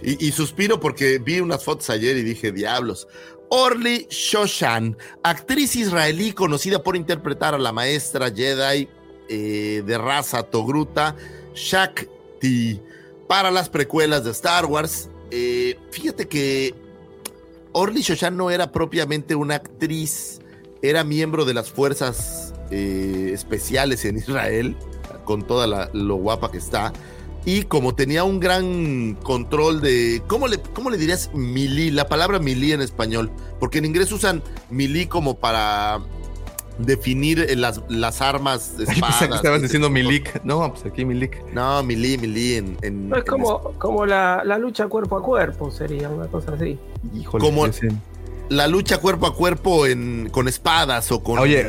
Y 0.04 0.32
suspiro 0.34 0.78
porque 0.82 1.20
vi 1.20 1.40
unas 1.40 1.64
fotos 1.64 1.90
ayer 1.90 2.18
y 2.18 2.24
dije, 2.24 2.52
diablos. 2.52 3.08
Orly 3.50 4.06
Shoshan, 4.10 4.98
actriz 5.24 5.78
israelí 5.78 6.34
conocida 6.34 6.84
por 6.84 6.98
interpretar 6.98 7.56
a 7.56 7.58
la 7.58 7.72
maestra 7.72 8.30
Jedi 8.30 8.90
eh, 9.30 9.84
de 9.86 9.98
raza 9.98 10.44
Togruta, 10.44 11.16
Shakti, 11.56 12.82
para 13.30 13.52
las 13.52 13.70
precuelas 13.70 14.26
de 14.26 14.32
Star 14.32 14.66
Wars. 14.66 15.10
Eh, 15.32 15.78
fíjate 15.92 16.28
que 16.28 16.74
Orly 17.74 18.02
Shoshan 18.02 18.38
no 18.38 18.50
era 18.52 18.72
propiamente 18.72 19.36
una 19.36 19.56
actriz, 19.56 20.40
era 20.82 21.04
miembro 21.04 21.46
de 21.46 21.54
las 21.54 21.70
fuerzas 21.72 22.54
eh, 22.72 23.32
especiales 23.34 24.04
en 24.06 24.18
Israel, 24.18 24.76
con 25.26 25.46
toda 25.46 25.68
la- 25.68 25.90
lo 25.94 26.16
guapa 26.16 26.52
que 26.52 26.58
está. 26.58 26.94
Y 27.46 27.64
como 27.64 27.96
tenía 27.96 28.26
un 28.26 28.42
gran 28.42 29.16
control 29.24 29.80
de. 29.80 30.22
¿Cómo 30.28 30.50
le, 30.50 30.60
cómo 30.60 30.90
le 30.90 30.98
dirías 30.98 31.30
milí? 31.34 31.92
La 31.92 32.10
palabra 32.10 32.40
milí 32.40 32.74
en 32.74 32.82
español. 32.82 33.32
Porque 33.58 33.78
en 33.78 33.86
inglés 33.86 34.12
usan 34.12 34.44
milí 34.70 35.06
como 35.06 35.36
para 35.40 36.02
definir 36.80 37.40
eh, 37.40 37.56
las, 37.56 37.82
las 37.90 38.22
armas, 38.22 38.74
Pensé 38.78 38.94
espadas. 38.94 39.28
que 39.28 39.36
estabas 39.36 39.62
diciendo 39.62 39.90
Milik. 39.90 40.44
No, 40.44 40.72
pues 40.74 40.86
aquí 40.86 41.06
Milik. 41.06 41.44
No, 41.54 41.82
milí, 41.84 42.18
milí 42.18 42.56
en. 42.56 42.78
en- 42.82 43.10
No, 43.10 43.16
es 43.18 43.22
en 43.24 43.28
como, 43.28 43.60
como 43.78 44.06
la, 44.06 44.44
la 44.46 44.58
lucha 44.58 44.88
cuerpo 44.88 45.18
a 45.18 45.22
cuerpo, 45.24 45.72
sería 45.72 46.10
una 46.10 46.28
cosa 46.28 46.54
así. 46.54 46.78
Híjole. 47.16 47.44
Como- 47.44 47.68
la 48.50 48.68
lucha 48.68 49.00
cuerpo 49.00 49.28
a 49.28 49.36
cuerpo 49.36 49.86
en, 49.88 50.30
con 50.32 50.48
espadas 50.48 51.12
o 51.12 51.22
con 51.22 51.38
Oye, 51.40 51.68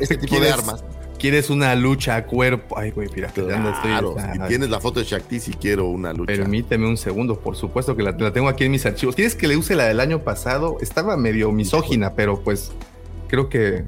este 0.00 0.16
tipo 0.18 0.36
de 0.36 0.40
¿quieres- 0.42 0.52
armas. 0.58 0.84
¿Quieres 1.18 1.48
una 1.48 1.74
lucha 1.74 2.16
a 2.16 2.26
cuerpo? 2.26 2.76
Ay, 2.78 2.90
güey, 2.90 3.08
mira. 3.14 3.28
estoy- 3.28 3.46
Claro, 3.46 4.14
ah, 4.18 4.32
si 4.34 4.38
tienes 4.48 4.68
la 4.68 4.78
foto 4.80 5.00
de 5.00 5.06
Shakti, 5.06 5.40
si 5.40 5.52
quiero 5.52 5.86
una 5.86 6.12
lucha. 6.12 6.32
Permíteme 6.34 6.86
un 6.86 6.98
segundo, 6.98 7.38
por 7.40 7.56
supuesto 7.56 7.96
que 7.96 8.02
la, 8.02 8.10
la 8.12 8.30
tengo 8.32 8.48
aquí 8.48 8.64
en 8.64 8.72
mis 8.72 8.84
archivos. 8.84 9.14
¿Quieres 9.14 9.34
que 9.34 9.48
le 9.48 9.56
use 9.56 9.74
la 9.74 9.84
del 9.84 10.00
año 10.00 10.18
pasado? 10.22 10.76
Estaba 10.82 11.16
medio 11.16 11.50
misógina, 11.50 12.12
pero 12.14 12.40
pues 12.42 12.72
creo 13.28 13.48
que. 13.48 13.84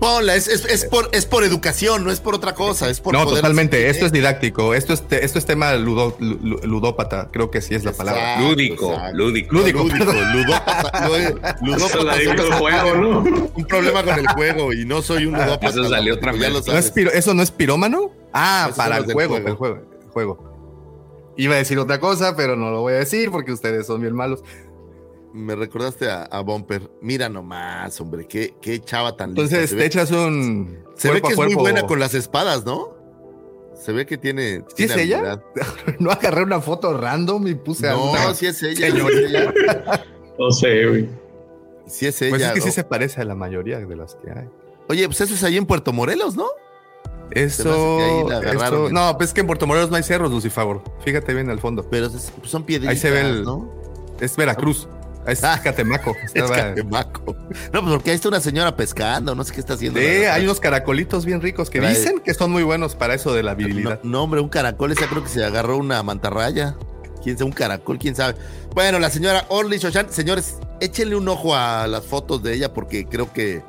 Ponla, 0.00 0.34
es, 0.34 0.48
es, 0.48 0.64
es 0.64 0.86
por, 0.86 1.10
es 1.12 1.26
por 1.26 1.44
educación, 1.44 2.02
no 2.04 2.10
es 2.10 2.20
por 2.20 2.34
otra 2.34 2.54
cosa, 2.54 2.88
es 2.88 3.00
por 3.00 3.12
no, 3.12 3.24
poder- 3.24 3.36
totalmente. 3.42 3.90
Esto 3.90 4.06
es 4.06 4.12
didáctico. 4.12 4.72
Esto 4.74 4.94
es, 4.94 5.04
esto 5.10 5.38
es 5.38 5.44
tema 5.44 5.74
ludo- 5.74 6.16
lu- 6.18 6.58
ludópata. 6.64 7.28
Creo 7.30 7.50
que 7.50 7.60
sí 7.60 7.74
es 7.74 7.84
la 7.84 7.92
palabra. 7.92 8.20
Exacto, 8.36 8.48
Lúdico, 8.50 8.92
exacto. 8.94 9.16
lúdico. 9.18 9.54
Lúdico. 9.54 9.78
Lúdico, 9.84 10.12
ludópata, 10.12 11.08
ludópata 11.62 12.16
el 12.16 12.52
juego, 12.54 12.94
¿no? 12.96 13.18
un 13.54 13.64
problema 13.66 14.02
con 14.02 14.18
el 14.18 14.26
juego 14.28 14.72
y 14.72 14.86
no 14.86 15.02
soy 15.02 15.26
un 15.26 15.34
ludópata. 15.34 15.68
Eso 15.68 15.88
salió 15.88 16.14
¿no? 16.14 16.18
otra 16.18 16.32
vez. 16.32 16.66
¿No 16.66 16.78
es 16.78 16.90
piro- 16.92 17.12
¿Eso 17.12 17.34
no 17.34 17.42
es 17.42 17.50
pirómano? 17.50 18.10
Ah, 18.32 18.70
para 18.74 18.96
el 18.98 19.04
juego. 19.12 19.36
el 19.36 19.54
juego, 19.54 19.76
el 20.02 20.08
juego. 20.10 21.32
Iba 21.36 21.54
a 21.54 21.58
decir 21.58 21.78
otra 21.78 22.00
cosa, 22.00 22.36
pero 22.36 22.56
no 22.56 22.70
lo 22.70 22.80
voy 22.80 22.94
a 22.94 22.96
decir 22.96 23.30
porque 23.30 23.52
ustedes 23.52 23.86
son 23.86 24.00
bien 24.00 24.14
malos. 24.14 24.40
Me 25.32 25.54
recordaste 25.54 26.10
a, 26.10 26.24
a 26.24 26.40
Bumper. 26.40 26.90
Mira 27.00 27.28
nomás, 27.28 28.00
hombre, 28.00 28.26
qué, 28.26 28.54
qué 28.60 28.80
chava 28.80 29.16
tan 29.16 29.30
lista. 29.34 29.42
Entonces 29.56 29.70
te 29.70 29.76
ve, 29.76 29.86
echas 29.86 30.10
un. 30.10 30.78
se 30.96 31.10
ve 31.10 31.20
que 31.22 31.28
a 31.28 31.30
es 31.30 31.36
muy 31.36 31.54
buena 31.54 31.82
con 31.86 32.00
las 32.00 32.14
espadas, 32.14 32.64
¿no? 32.64 32.96
Se 33.74 33.92
ve 33.92 34.04
que 34.06 34.18
tiene. 34.18 34.64
¿Sí 34.76 34.84
es 34.84 34.96
ella? 34.96 35.40
No 36.00 36.10
agarré 36.10 36.42
una 36.42 36.60
foto 36.60 36.96
random 36.98 37.46
y 37.46 37.54
puse 37.54 37.86
No, 37.86 38.12
alguna- 38.14 38.34
sí 38.34 38.46
es 38.46 38.62
ella. 38.62 38.90
Señor. 38.90 39.10
sí 39.12 39.18
es 39.18 39.24
ella. 39.30 39.54
No 40.38 40.50
sé, 40.50 40.86
güey. 40.86 41.08
Sí 41.86 42.06
es 42.06 42.20
ella. 42.22 42.30
Pues 42.30 42.42
es 42.42 42.52
que 42.52 42.60
sí 42.60 42.68
O- 42.68 42.72
se 42.72 42.84
parece 42.84 43.20
a 43.20 43.24
la 43.24 43.34
mayoría 43.34 43.78
de 43.78 43.96
las 43.96 44.16
que 44.16 44.30
hay. 44.30 44.48
Oye, 44.88 45.06
pues 45.06 45.20
eso 45.20 45.34
es 45.34 45.44
ahí 45.44 45.56
en 45.56 45.66
Puerto 45.66 45.92
Morelos, 45.92 46.34
¿no? 46.36 46.46
Eso, 47.30 48.28
eso- 48.42 48.90
No, 48.90 49.16
pues 49.16 49.30
es 49.30 49.34
que 49.34 49.40
en 49.40 49.46
Puerto 49.46 49.66
Morelos 49.66 49.88
no 49.90 49.96
hay 49.96 50.02
cerros, 50.02 50.30
Lucifagor. 50.30 50.82
Fíjate 51.04 51.32
bien 51.34 51.48
al 51.50 51.60
fondo. 51.60 51.86
Pero 51.88 52.06
es- 52.06 52.32
pues 52.36 52.50
son 52.50 52.64
piedritas, 52.64 52.94
Ahí 52.94 53.00
se 53.00 53.10
ve 53.10 53.20
el- 53.20 53.44
¿no? 53.44 53.70
Es 54.20 54.36
Veracruz. 54.36 54.88
Es 55.26 55.40
Catemaco. 55.40 56.16
Es 56.24 56.30
Estaba- 56.34 56.56
Catemaco. 56.56 57.36
No, 57.72 57.80
pues 57.82 57.92
porque 57.92 58.10
ahí 58.10 58.16
está 58.16 58.28
una 58.28 58.40
señora 58.40 58.74
pescando, 58.76 59.34
no 59.34 59.44
sé 59.44 59.52
qué 59.54 59.60
está 59.60 59.74
haciendo. 59.74 60.00
Sí, 60.00 60.06
hay 60.06 60.44
unos 60.44 60.60
caracolitos 60.60 61.24
bien 61.24 61.40
ricos 61.40 61.70
que 61.70 61.80
dicen 61.80 62.20
que 62.20 62.34
son 62.34 62.50
muy 62.50 62.62
buenos 62.62 62.94
para 62.96 63.14
eso 63.14 63.34
de 63.34 63.42
la 63.42 63.52
No, 63.52 63.56
virilidad. 63.58 64.00
no, 64.02 64.22
hombre, 64.22 64.40
un 64.40 64.48
caracol, 64.48 64.92
esa 64.92 65.06
creo 65.06 65.22
que 65.22 65.28
se 65.28 65.44
agarró 65.44 65.76
una 65.76 66.02
mantarraya. 66.02 66.76
¿Quién 67.22 67.36
sabe? 67.36 67.50
Un 67.50 67.52
caracol, 67.54 67.98
quién 67.98 68.16
sabe. 68.16 68.34
Bueno, 68.74 68.98
la 68.98 69.10
señora 69.10 69.44
Orly 69.50 69.76
Shoshan, 69.78 70.10
señores, 70.10 70.56
échenle 70.80 71.16
un 71.16 71.28
ojo 71.28 71.54
a 71.54 71.86
las 71.86 72.06
fotos 72.06 72.42
de 72.42 72.54
ella 72.54 72.72
porque 72.72 73.04
creo 73.06 73.30
que 73.32 73.62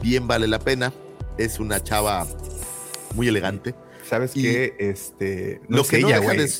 bien 0.00 0.28
vale 0.28 0.46
la 0.46 0.60
pena. 0.60 0.92
Es 1.38 1.58
una 1.58 1.82
chava 1.82 2.24
muy 3.14 3.26
elegante. 3.28 3.74
¿Sabes 4.08 4.30
Y 4.36 4.42
qué? 4.42 4.76
Este. 4.78 5.60
No 5.68 5.78
lo 5.78 5.82
es 5.82 5.88
que 5.88 5.98
no 5.98 6.08
ella, 6.08 6.20
deja 6.20 6.32
de- 6.34 6.50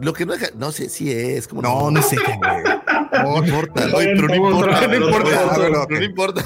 Lo 0.00 0.12
que 0.12 0.26
no 0.26 0.32
deja, 0.34 0.46
no 0.56 0.70
sé 0.72 0.88
si 0.88 1.10
es, 1.12 1.48
como 1.48 1.62
No, 1.62 1.90
no 1.90 2.00
es 2.00 2.12
ella, 2.12 2.36
güey. 2.36 2.62
No 3.22 3.44
importa, 3.44 3.86
oye, 3.94 4.12
pero 4.16 4.28
no 4.28 4.34
importa, 4.34 4.86
no 4.88 4.94
importa, 5.06 5.86
no 5.88 6.02
importa. 6.02 6.44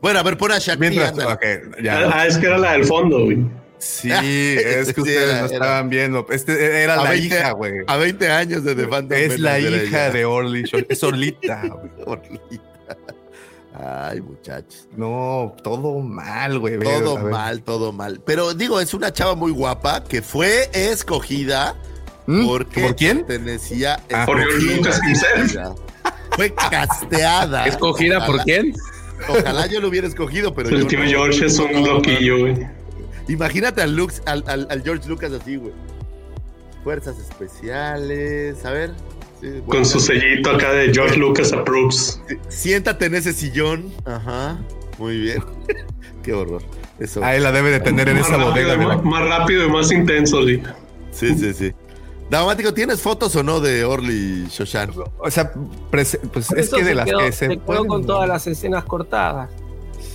Bueno, 0.00 0.18
a 0.18 0.22
ver, 0.22 0.36
pon 0.36 0.52
a 0.52 0.58
Shakti. 0.58 0.80
Mientras, 0.80 1.10
ándale. 1.10 1.32
ok, 1.32 1.82
ya. 1.82 2.10
Ah, 2.12 2.26
es 2.26 2.36
que 2.38 2.46
era 2.46 2.58
la 2.58 2.72
del 2.72 2.84
fondo, 2.84 3.24
güey. 3.24 3.38
Sí, 3.78 4.10
es 4.12 4.88
que 4.88 4.94
Sí, 4.94 5.00
ustedes 5.00 5.22
era- 5.22 5.40
no 5.40 5.46
era- 5.46 5.54
estaban 5.54 5.88
viendo. 5.90 6.26
Este 6.30 6.82
era 6.82 6.94
A 6.94 7.04
la 7.04 7.10
20 7.10 7.26
hija, 7.26 7.50
güey. 7.52 7.72
A 7.86 7.96
20 7.96 8.30
años 8.30 8.64
de 8.64 8.74
The 8.74 8.86
Phantom 8.88 9.18
Es 9.18 9.38
la 9.40 9.58
hija 9.58 10.06
ella. 10.06 10.10
de 10.10 10.24
Orly 10.24 10.62
Shore. 10.64 10.86
Es 10.88 11.02
Orlita, 11.02 11.62
güey. 11.68 11.90
Orlita. 12.06 12.62
Ay, 13.74 14.20
muchachos. 14.20 14.86
No, 14.96 15.54
todo 15.62 15.98
mal, 16.00 16.58
güey. 16.58 16.78
Todo 16.78 17.16
mal, 17.18 17.62
todo 17.62 17.90
mal. 17.92 18.20
Pero 18.24 18.52
digo, 18.54 18.80
es 18.80 18.92
una 18.92 19.12
chava 19.12 19.34
muy 19.34 19.50
guapa 19.50 20.04
que 20.04 20.20
fue 20.20 20.68
escogida. 20.74 21.74
Porque 22.26 22.80
¿Por 22.82 22.96
quién? 22.96 23.18
pertenecía 23.26 24.00
Ah. 24.12 24.24
Por 24.26 24.38
Lucas. 24.62 25.00
Fue 26.36 26.52
casteada. 26.54 27.66
¿Escogida 27.66 28.24
por 28.26 28.40
quién? 28.42 28.74
Ojalá 29.28 29.66
yo 29.66 29.80
lo 29.80 29.88
hubiera 29.88 30.06
escogido, 30.06 30.54
pero 30.54 30.70
El 30.70 30.86
tío 30.86 31.00
no. 31.00 31.06
George 31.06 31.46
es 31.46 31.58
un 31.58 31.84
loquillo, 31.86 32.38
güey. 32.40 32.66
Imagínate 33.28 33.82
al, 33.82 33.94
Lux, 33.94 34.22
al, 34.26 34.42
al- 34.46 34.66
al 34.70 34.82
George 34.82 35.08
Lucas 35.08 35.30
así, 35.32 35.56
güey. 35.56 35.72
Fuerzas 36.82 37.16
especiales, 37.18 38.64
a 38.64 38.70
ver. 38.72 38.90
Sí, 39.40 39.48
bueno, 39.48 39.64
Con 39.66 39.84
su 39.86 40.00
sellito 40.00 40.50
acá 40.50 40.72
de 40.72 40.92
George 40.92 41.16
Lucas 41.16 41.52
Approves. 41.52 42.20
Siéntate 42.48 43.06
en 43.06 43.14
ese 43.14 43.32
sillón. 43.32 43.92
Ajá. 44.04 44.58
Muy 44.98 45.18
bien. 45.18 45.42
Qué 46.22 46.32
horror. 46.32 46.62
Eso. 46.98 47.22
Ahí 47.24 47.40
la 47.40 47.52
debe 47.52 47.70
de 47.70 47.80
tener 47.80 48.08
en 48.08 48.16
Más 48.18 48.26
esa 48.28 48.36
rápido, 48.38 48.52
bodega. 48.52 48.70
de 48.72 48.76
más, 48.86 49.04
más 49.04 49.28
rápido 49.28 49.66
y 49.66 49.70
más 49.70 49.90
intenso, 49.92 50.46
sí. 50.46 50.62
Sí, 51.12 51.34
sí, 51.38 51.52
sí. 51.54 51.72
Daumático, 52.32 52.72
¿tienes 52.72 52.98
fotos 53.02 53.36
o 53.36 53.42
no 53.42 53.60
de 53.60 53.84
Orly 53.84 54.46
Shoshan? 54.48 54.90
O 55.18 55.30
sea, 55.30 55.52
pues 55.90 56.18
es 56.56 56.70
que 56.70 56.82
de 56.82 56.94
las 56.94 57.04
quedó- 57.04 57.18
que 57.18 57.30
se, 57.30 57.38
se 57.40 57.48
quedó 57.48 57.60
pueden- 57.66 57.86
con 57.86 58.06
todas 58.06 58.26
las 58.26 58.46
escenas 58.46 58.84
cortadas. 58.84 59.50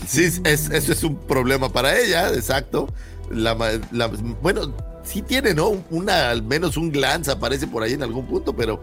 Sí, 0.07 0.23
es, 0.43 0.71
eso 0.71 0.91
es 0.93 1.03
un 1.03 1.15
problema 1.15 1.69
para 1.71 1.95
ella, 1.95 2.29
exacto. 2.33 2.87
La, 3.29 3.53
ma- 3.53 3.69
la- 3.91 4.07
bueno, 4.41 4.73
sí 5.03 5.21
tiene, 5.21 5.53
¿no? 5.53 5.83
Una, 5.91 6.31
al 6.31 6.41
menos 6.41 6.75
un 6.75 6.91
glance 6.91 7.29
aparece 7.29 7.67
por 7.67 7.83
ahí 7.83 7.93
en 7.93 8.01
algún 8.01 8.25
punto, 8.25 8.51
pero. 8.55 8.81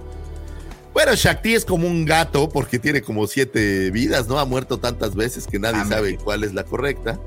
Bueno, 0.93 1.13
Shakti 1.17 1.55
es 1.55 1.65
como 1.65 1.89
un 1.89 2.05
gato 2.05 2.49
porque 2.49 2.79
tiene 2.79 3.03
como 3.03 3.27
siete 3.27 3.91
vidas, 3.91 4.29
¿no? 4.29 4.39
Ha 4.39 4.45
muerto 4.45 4.79
tantas 4.79 5.17
veces 5.17 5.49
que 5.49 5.59
nadie 5.59 5.81
Ah, 5.83 5.87
sabe 5.89 6.19
cuál 6.19 6.45
es 6.45 6.55
la 6.55 6.63
correcta. 6.63 7.19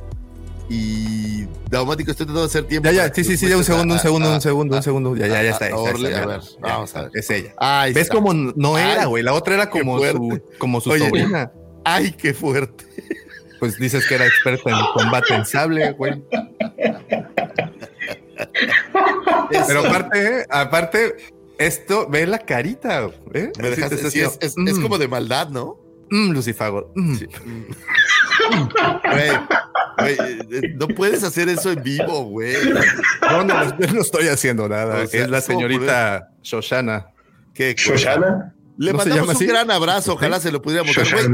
Y 0.69 1.45
Daumático, 1.69 2.11
estoy 2.11 2.25
tratando 2.25 2.41
de 2.41 2.47
hacer 2.47 2.63
tiempo. 2.65 2.89
Ya, 2.89 3.07
ya, 3.07 3.13
sí, 3.13 3.23
sí, 3.23 3.37
sí, 3.37 3.47
ya 3.49 3.57
un 3.57 3.63
segundo, 3.63 3.93
un 3.93 3.99
segundo, 3.99 4.33
un 4.33 4.41
segundo, 4.41 4.75
a- 4.75 4.77
un 4.77 4.83
segundo. 4.83 5.15
Ya, 5.15 5.27
ya, 5.27 5.43
ya 5.43 5.49
está. 5.51 5.65
a 5.65 5.69
ya 5.69 5.75
está, 5.91 6.23
a 6.23 6.25
ver, 6.27 6.41
vamos 6.61 6.95
a 6.95 7.01
ver. 7.03 7.11
Es 7.13 7.29
ella. 7.29 7.53
¿Ves 7.93 8.09
cómo 8.09 8.33
no 8.33 8.77
era, 8.77 9.05
güey? 9.05 9.23
La 9.23 9.33
otra 9.33 9.55
era 9.55 9.69
como 9.69 9.99
su, 9.99 10.41
como 10.57 10.81
su 10.81 10.89
Oye. 10.91 11.05
sobrina. 11.07 11.51
Ay, 11.85 12.11
qué 12.11 12.33
fuerte. 12.33 12.85
Pues 13.59 13.77
dices 13.77 14.05
que 14.07 14.15
era 14.15 14.25
experta 14.25 14.69
en 14.69 14.75
combate 14.93 15.33
en 15.33 15.45
sable, 15.45 15.91
güey. 15.93 16.21
Pero 19.67 19.79
aparte, 19.85 20.45
aparte, 20.49 21.15
esto, 21.57 22.07
ve 22.09 22.27
la 22.27 22.39
carita, 22.39 23.09
¿eh? 23.33 23.51
Me 23.59 23.69
dejas, 23.69 23.91
Así 23.91 24.03
te 24.03 24.11
sí, 24.11 24.19
es, 24.21 24.37
es- 24.41 24.53
mm, 24.57 24.81
como 24.81 24.97
de 24.97 25.07
maldad, 25.07 25.49
¿no? 25.49 25.79
mm, 26.11 26.31
Lucifago. 26.31 26.91
mm. 26.95 27.17
Güey, 29.11 29.29
güey, 29.97 30.15
eh, 30.51 30.75
no 30.75 30.87
puedes 30.87 31.23
hacer 31.23 31.49
eso 31.49 31.71
en 31.71 31.83
vivo, 31.83 32.23
güey. 32.25 32.53
No, 33.21 33.43
no, 33.43 33.63
no, 33.65 33.79
yo 33.79 33.93
no 33.93 34.01
estoy 34.01 34.27
haciendo 34.27 34.67
nada. 34.69 35.03
O 35.03 35.07
sea, 35.07 35.23
es 35.23 35.29
la 35.29 35.41
¿cómo 35.41 35.59
señorita 35.59 36.29
Shoshana. 36.43 37.07
Qué. 37.53 37.75
Shoshana. 37.77 38.53
Le 38.77 38.93
¿No 38.93 38.99
se 38.99 39.09
mandamos 39.09 39.29
un 39.29 39.35
así? 39.37 39.45
gran 39.47 39.71
abrazo, 39.71 40.13
ojalá 40.13 40.39
se 40.39 40.51
lo 40.51 40.61
pudiéramos 40.61 40.95
dar. 40.95 41.05
Güey, 41.11 41.27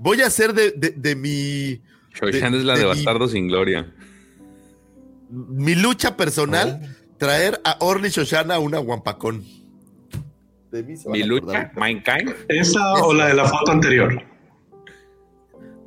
voy 0.00 0.22
a 0.22 0.26
hacer 0.26 0.52
de, 0.52 0.72
de- 0.72 0.90
de 0.96 1.14
mi, 1.14 1.80
Shoshan 2.14 2.52
De- 2.52 2.58
es 2.58 2.64
la 2.64 2.74
de, 2.74 2.80
de 2.80 2.84
mi- 2.86 2.94
Bastardo 2.94 3.28
sin 3.28 3.46
Gloria. 3.48 3.92
mi 5.30 5.74
lucha 5.76 6.16
personal, 6.16 6.80
Oh. 6.82 7.16
traer 7.18 7.60
a 7.64 7.76
Orly 7.80 8.08
Shoshana 8.10 8.58
una 8.58 8.78
guampacón. 8.78 9.44
De 10.72 10.82
mí 10.82 10.96
se 10.96 11.08
van 11.08 11.12
Mi 11.18 11.22
a 11.22 11.26
lucha, 11.26 11.70
Kampf. 12.04 12.34
¿Esa 12.48 12.92
o 12.94 13.14
la 13.14 13.28
de 13.28 13.34
la 13.34 13.44
foto 13.46 13.70
anterior? 13.72 14.20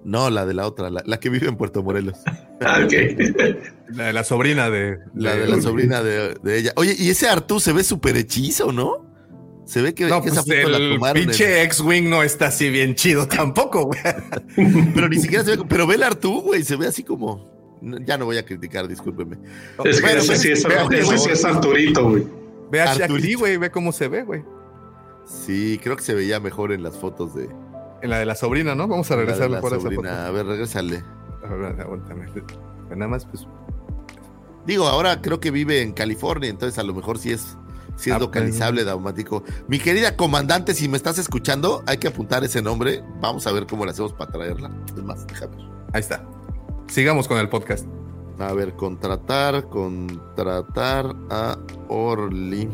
No, 0.06 0.30
la 0.30 0.46
de 0.46 0.54
la 0.54 0.66
otra, 0.66 0.90
la, 0.90 1.04
la 1.06 1.20
que 1.20 1.30
vive 1.30 1.48
en 1.48 1.58
Puerto 1.58 1.84
Morelos. 1.84 2.18
Ah, 2.62 2.82
ok. 2.84 2.94
La 3.96 4.08
de 4.08 4.14
la 4.14 4.24
sobrina 4.26 4.70
de. 4.70 5.00
La 5.16 5.34
de 5.34 5.48
la 5.48 5.62
sobrina 5.62 6.04
de, 6.04 6.36
de 6.44 6.58
ella. 6.60 6.74
Oye, 6.76 6.94
y 7.00 7.10
ese 7.10 7.30
Artú 7.30 7.62
se 7.62 7.72
ve 7.72 7.86
súper 7.86 8.18
hechizo, 8.18 8.74
¿no? 8.74 9.06
Se 9.66 9.82
ve 9.82 9.94
que, 9.94 10.08
No, 10.08 10.22
que 10.22 10.30
pues 10.30 10.34
esa 10.34 10.42
foto 10.44 10.70
la 10.70 10.78
el 10.78 10.94
tomaron. 10.96 11.18
en- 11.22 11.28
pinche 11.30 11.62
X-Wing 11.64 12.10
no 12.10 12.22
está 12.22 12.48
así 12.48 12.70
bien 12.70 12.96
chido 12.96 13.28
tampoco, 13.30 13.86
güey. 13.86 14.00
pero 14.94 15.08
ni 15.08 15.20
siquiera 15.20 15.46
se 15.46 15.56
ve. 15.56 15.64
Pero 15.70 15.88
ve 15.88 15.96
el 15.96 16.04
Artú, 16.04 16.42
güey, 16.42 16.64
se 16.64 16.76
ve 16.76 16.88
así 16.88 17.02
como. 17.04 17.78
no, 17.82 17.98
Ya 18.00 18.18
no 18.18 18.26
voy 18.26 18.38
a 18.38 18.44
criticar, 18.46 18.90
discúlpeme. 18.90 19.38
Es 19.86 20.02
que 20.02 20.18
ese 20.18 20.36
sí 20.36 20.52
es, 20.52 21.46
Arturito, 21.46 22.10
güey. 22.10 22.28
Ve 22.72 22.82
a 22.82 22.88
Shakti, 22.88 23.04
Arturito. 23.04 23.40
güey, 23.40 23.56
ve 23.56 23.72
cómo 23.72 23.94
se 23.94 24.10
ve, 24.10 24.24
güey. 24.24 24.44
Sí, 25.26 25.80
creo 25.82 25.96
que 25.96 26.04
se 26.04 26.14
veía 26.14 26.42
mejor 26.42 26.74
en 26.74 26.84
las 26.84 26.98
fotos 26.98 27.34
de, 27.36 27.48
En 28.02 28.10
la 28.10 28.20
de 28.20 28.26
la 28.26 28.36
sobrina, 28.36 28.76
¿no? 28.76 28.88
Vamos 28.88 29.10
a 29.12 29.16
la 29.16 29.24
de 29.24 29.50
la 29.50 29.62
por 29.62 29.72
esa 29.74 29.82
foto. 29.82 29.96
sobrina. 29.96 30.28
A 30.28 30.32
ver, 30.32 30.46
regrésale. 30.46 31.04
A 31.44 31.54
ver, 31.54 31.82
aguántame. 31.82 32.26
Nada 32.90 33.08
más, 33.08 33.26
pues. 33.26 33.46
Digo, 34.66 34.88
ahora 34.88 35.22
creo 35.22 35.40
que 35.40 35.52
vive 35.52 35.82
en 35.82 35.94
California, 35.94 36.50
entonces 36.50 36.78
a 36.80 36.84
lo 36.84 36.94
mejor 36.94 37.18
sí 37.18 37.32
es, 37.32 37.58
sí 37.96 38.10
es 38.10 38.16
Ah, 38.16 38.20
localizable, 38.20 38.84
Daumático. 38.84 39.44
Mi 39.68 39.80
querida 39.80 40.16
comandante, 40.16 40.74
si 40.74 40.88
me 40.88 40.98
estás 40.98 41.18
escuchando, 41.18 41.84
hay 41.88 41.98
que 41.98 42.08
apuntar 42.08 42.44
ese 42.44 42.62
nombre. 42.62 43.04
Vamos 43.20 43.48
a 43.48 43.52
ver 43.52 43.66
cómo 43.68 43.86
le 43.86 43.92
hacemos 43.92 44.14
para 44.14 44.32
traerla. 44.32 44.70
Es 44.96 45.04
más, 45.04 45.26
déjame. 45.28 45.58
Ahí 45.94 46.02
está. 46.02 46.24
Sigamos 46.88 47.28
con 47.28 47.38
el 47.40 47.50
podcast. 47.50 47.86
A 48.40 48.54
ver, 48.54 48.74
contratar, 48.76 49.68
contratar 49.70 51.16
a 51.30 51.58
Orly. 51.90 52.70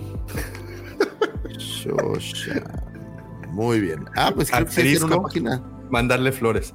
Shosha. 1.57 2.84
Muy 3.56 3.80
bien. 3.80 4.06
Ah, 4.15 4.32
pues 4.36 4.52
creo 4.52 4.65
que 4.65 4.72
sí 4.72 4.76
tiene 4.82 4.90
Asterisco. 4.91 5.07
una 5.18 5.23
página. 5.23 5.64
Mandarle 5.90 6.32
flores. 6.32 6.73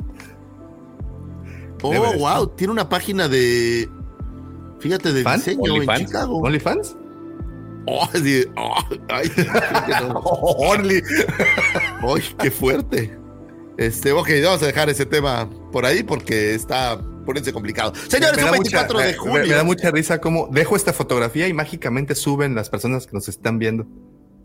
Oh, 1.82 1.90
Debe 1.92 2.12
de 2.12 2.16
wow, 2.18 2.46
tiene 2.48 2.72
una 2.72 2.88
página 2.88 3.28
de. 3.28 3.88
Fíjate, 4.80 5.12
de 5.12 5.22
¿Fan? 5.22 5.38
diseño 5.38 5.60
en 5.66 5.72
¿OnlyFans? 5.72 6.00
Chicago. 6.06 6.36
¿OnlyFans? 6.38 6.96
Oh, 7.86 8.06
sí, 8.14 8.44
oh, 8.56 8.74
ay, 9.08 9.28
que 9.30 9.44
no. 10.06 10.20
Orly. 10.22 11.02
Ay, 12.02 12.22
qué 12.38 12.50
fuerte. 12.50 13.18
Este, 13.78 14.12
ok, 14.12 14.28
vamos 14.44 14.62
a 14.62 14.66
dejar 14.66 14.90
ese 14.90 15.06
tema 15.06 15.48
por 15.72 15.86
ahí 15.86 16.02
porque 16.02 16.54
está 16.54 17.00
poniéndose 17.24 17.52
complicado. 17.54 17.92
Señores, 18.08 18.36
Me 18.36 18.42
un 18.44 18.46
da 18.46 18.52
24 18.52 18.94
mucha- 18.94 19.06
de 19.06 19.12
me- 19.12 19.18
julio. 19.18 19.46
Me, 19.46 19.54
da 19.54 19.64
mucha 19.64 19.90
risa 19.90 20.18
cómo 20.20 20.48
dejo 20.52 20.76
esta 20.76 20.92
fotografía 20.92 21.48
y 21.48 21.54
mágicamente 21.54 22.14
suben 22.14 22.54
las 22.54 22.68
personas 22.68 23.06
que 23.06 23.12
nos 23.14 23.28
están 23.28 23.58
viendo. 23.58 23.86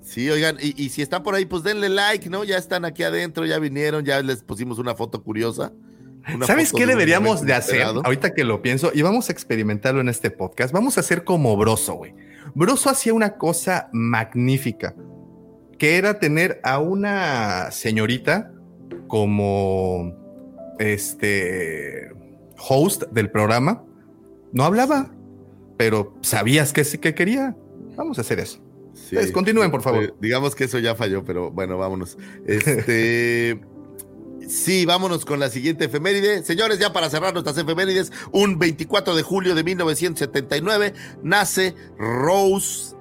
Sí, 0.06 0.30
oigan, 0.30 0.57
y, 0.61 0.82
y 0.82 0.90
si 0.90 1.02
están 1.02 1.23
por 1.23 1.34
ahí, 1.34 1.45
pues 1.45 1.64
denle 1.64 1.90
like, 1.90 2.30
¿no? 2.30 2.44
Ya 2.44 2.57
están 2.57 2.86
aquí 2.86 3.02
adentro, 3.02 3.44
ya 3.44 3.57
vinieron, 3.57 4.06
ya 4.06 4.22
les 4.22 4.44
pusimos 4.44 4.77
una 4.77 4.94
foto 4.94 5.23
curiosa. 5.23 5.73
Una 6.34 6.45
¿Sabes 6.45 6.69
foto 6.69 6.77
qué 6.77 6.86
de 6.86 6.94
deberíamos 6.94 7.41
de 7.41 7.53
hacer? 7.53 7.82
Ahorita 7.82 8.34
que 8.36 8.44
lo 8.44 8.61
pienso, 8.61 8.91
y 8.94 9.02
vamos 9.02 9.30
a 9.30 9.32
experimentarlo 9.32 10.02
en 10.02 10.10
este 10.10 10.30
podcast. 10.30 10.72
Vamos 10.72 10.98
a 10.98 11.02
hacer 11.02 11.23
como 11.23 11.57
Broso, 11.57 11.95
güey. 11.95 12.14
Broso 12.53 12.91
hacía 12.91 13.15
una 13.15 13.38
cosa 13.38 13.90
magnífica, 13.94 14.95
que 15.80 15.98
era 15.98 16.19
tener 16.19 16.61
a 16.64 16.80
una 16.80 17.72
señorita 17.72 18.52
como 19.07 20.14
este 20.77 22.11
host 22.57 23.03
del 23.11 23.32
programa. 23.32 23.84
No 24.53 24.64
hablaba, 24.65 25.11
pero 25.77 26.15
sabías 26.22 26.73
que 26.73 26.84
sí 26.84 26.99
que 26.99 27.15
quería. 27.15 27.56
Vamos 27.95 28.19
a 28.19 28.22
hacer 28.22 28.40
eso. 28.40 28.64
Sí. 29.07 29.15
Pues, 29.15 29.32
continúen, 29.32 29.72
por 29.72 29.82
favor. 29.82 30.03
Eh, 30.03 30.14
digamos 30.19 30.56
que 30.56 30.64
eso 30.65 30.80
ya 30.80 30.95
falló, 30.95 31.23
pero 31.23 31.52
bueno, 31.52 31.77
vámonos. 31.77 32.18
Este. 32.45 33.60
Sí, 34.48 34.86
vámonos 34.86 35.26
con 35.26 35.40
la 35.40 35.49
siguiente 35.49 35.86
efeméride. 35.86 36.44
Señores, 36.44 36.77
ya 36.77 36.94
para 36.94 37.10
cerrar 37.10 37.34
nuestras 37.34 37.57
efemérides, 37.57 38.11
un 38.32 38.60
24 38.60 39.15
de 39.15 39.23
julio 39.23 39.56
de 39.56 39.64
1979 39.64 40.94
nace 41.23 41.73
Rose 41.98 42.95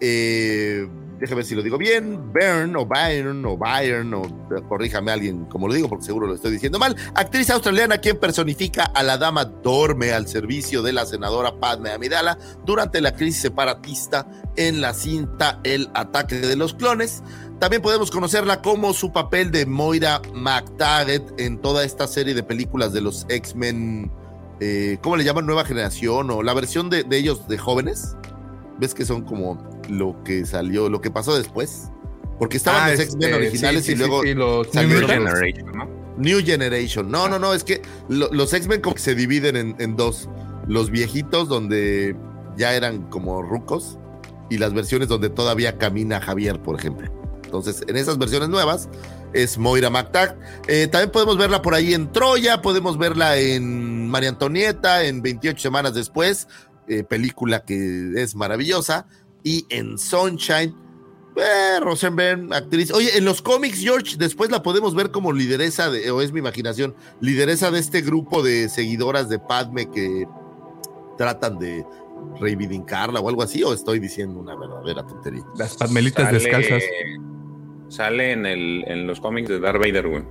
eh, 0.00 0.86
déjame 1.18 1.36
ver 1.36 1.44
si 1.44 1.54
lo 1.54 1.62
digo 1.62 1.78
bien, 1.78 2.32
Byrne 2.32 2.76
o 2.76 2.86
Byron 2.86 3.44
o 3.46 3.56
Byron 3.56 4.14
o 4.14 4.22
corríjame 4.68 5.12
alguien 5.12 5.44
como 5.46 5.68
lo 5.68 5.74
digo 5.74 5.88
porque 5.88 6.04
seguro 6.04 6.26
lo 6.26 6.34
estoy 6.34 6.52
diciendo 6.52 6.78
mal, 6.78 6.96
actriz 7.14 7.50
australiana 7.50 7.98
quien 7.98 8.18
personifica 8.18 8.84
a 8.84 9.02
la 9.02 9.16
dama 9.18 9.44
Dorme 9.44 10.12
al 10.12 10.26
servicio 10.26 10.82
de 10.82 10.92
la 10.92 11.06
senadora 11.06 11.58
Padme 11.58 11.90
Amidala 11.90 12.38
durante 12.64 13.00
la 13.00 13.14
crisis 13.14 13.42
separatista 13.42 14.26
en 14.56 14.80
la 14.80 14.94
cinta 14.94 15.60
El 15.64 15.90
ataque 15.94 16.36
de 16.36 16.56
los 16.56 16.74
clones. 16.74 17.22
También 17.58 17.82
podemos 17.82 18.10
conocerla 18.10 18.60
como 18.60 18.92
su 18.92 19.12
papel 19.12 19.50
de 19.50 19.64
Moira 19.64 20.20
McTaggart 20.34 21.40
en 21.40 21.58
toda 21.60 21.84
esta 21.84 22.06
serie 22.06 22.34
de 22.34 22.42
películas 22.42 22.92
de 22.92 23.00
los 23.00 23.26
X-Men, 23.28 24.10
eh, 24.60 24.98
¿cómo 25.02 25.16
le 25.16 25.24
llaman? 25.24 25.46
Nueva 25.46 25.64
generación 25.64 26.30
o 26.30 26.42
la 26.42 26.52
versión 26.52 26.90
de 26.90 27.06
ellos 27.10 27.48
de 27.48 27.56
jóvenes. 27.56 28.16
¿Ves 28.78 28.94
que 28.94 29.04
son 29.04 29.22
como 29.22 29.68
lo 29.88 30.22
que 30.24 30.44
salió, 30.46 30.88
lo 30.88 31.00
que 31.00 31.10
pasó 31.10 31.36
después? 31.36 31.90
Porque 32.38 32.56
estaban 32.56 32.82
Ah, 32.82 32.90
los 32.90 33.00
este, 33.00 33.04
X-Men 33.16 33.34
originales 33.34 33.84
sí, 33.84 33.92
y 33.92 33.94
sí, 33.94 33.98
luego 34.00 34.22
sí, 34.22 34.34
los 34.34 34.74
New 34.74 35.06
Generation, 35.06 35.72
¿no? 35.72 35.88
New 36.16 36.44
Generation. 36.44 37.10
No, 37.10 37.28
no, 37.28 37.38
no, 37.38 37.54
es 37.54 37.62
que 37.64 37.82
lo- 38.08 38.32
los 38.32 38.52
X-Men 38.52 38.80
como 38.80 38.94
que 38.96 39.02
se 39.02 39.14
dividen 39.14 39.56
en, 39.56 39.76
en 39.78 39.96
dos. 39.96 40.28
Los 40.66 40.90
viejitos 40.90 41.48
donde 41.48 42.16
ya 42.56 42.74
eran 42.74 43.02
como 43.10 43.42
rucos 43.42 43.98
y 44.50 44.58
las 44.58 44.72
versiones 44.74 45.08
donde 45.08 45.28
todavía 45.30 45.78
camina 45.78 46.20
Javier, 46.20 46.60
por 46.60 46.78
ejemplo. 46.78 47.08
Entonces, 47.44 47.82
en 47.86 47.96
esas 47.96 48.18
versiones 48.18 48.48
nuevas 48.48 48.88
es 49.32 49.58
Moira 49.58 49.90
McTaggart. 49.90 50.36
Eh, 50.66 50.88
también 50.88 51.10
podemos 51.12 51.36
verla 51.36 51.62
por 51.62 51.74
ahí 51.74 51.94
en 51.94 52.10
Troya, 52.10 52.62
podemos 52.62 52.98
verla 52.98 53.36
en 53.36 54.08
María 54.08 54.30
Antonieta, 54.30 55.04
en 55.04 55.22
28 55.22 55.60
semanas 55.60 55.94
después, 55.94 56.48
eh, 56.88 57.04
película 57.04 57.64
que 57.64 58.12
es 58.16 58.34
maravillosa, 58.34 59.06
y 59.42 59.66
en 59.70 59.98
Sunshine. 59.98 60.74
Eh, 61.36 61.80
Rosenberg, 61.80 62.52
actriz. 62.54 62.92
Oye, 62.92 63.18
en 63.18 63.24
los 63.24 63.42
cómics, 63.42 63.80
George, 63.80 64.16
después 64.16 64.50
la 64.52 64.62
podemos 64.62 64.94
ver 64.94 65.10
como 65.10 65.32
lideresa 65.32 65.90
de, 65.90 66.08
o 66.12 66.22
es 66.22 66.30
mi 66.30 66.38
imaginación, 66.38 66.94
lideresa 67.20 67.72
de 67.72 67.80
este 67.80 68.02
grupo 68.02 68.42
de 68.42 68.68
seguidoras 68.68 69.28
de 69.28 69.40
Padme 69.40 69.90
que 69.90 70.26
tratan 71.18 71.58
de 71.58 71.84
reivindicarla 72.40 73.18
o 73.18 73.28
algo 73.28 73.42
así, 73.42 73.64
o 73.64 73.72
estoy 73.74 73.98
diciendo 73.98 74.38
una 74.38 74.54
verdadera 74.54 75.04
tontería. 75.04 75.42
Las 75.58 75.76
padmelitas 75.76 76.26
Sale- 76.26 76.38
descalzas. 76.38 76.82
Sale 77.88 78.32
en, 78.32 78.46
el, 78.46 78.84
en 78.86 79.06
los 79.06 79.20
cómics 79.20 79.48
de 79.48 79.58
Darth 79.60 79.78
Vader, 79.78 80.08
güey. 80.08 80.22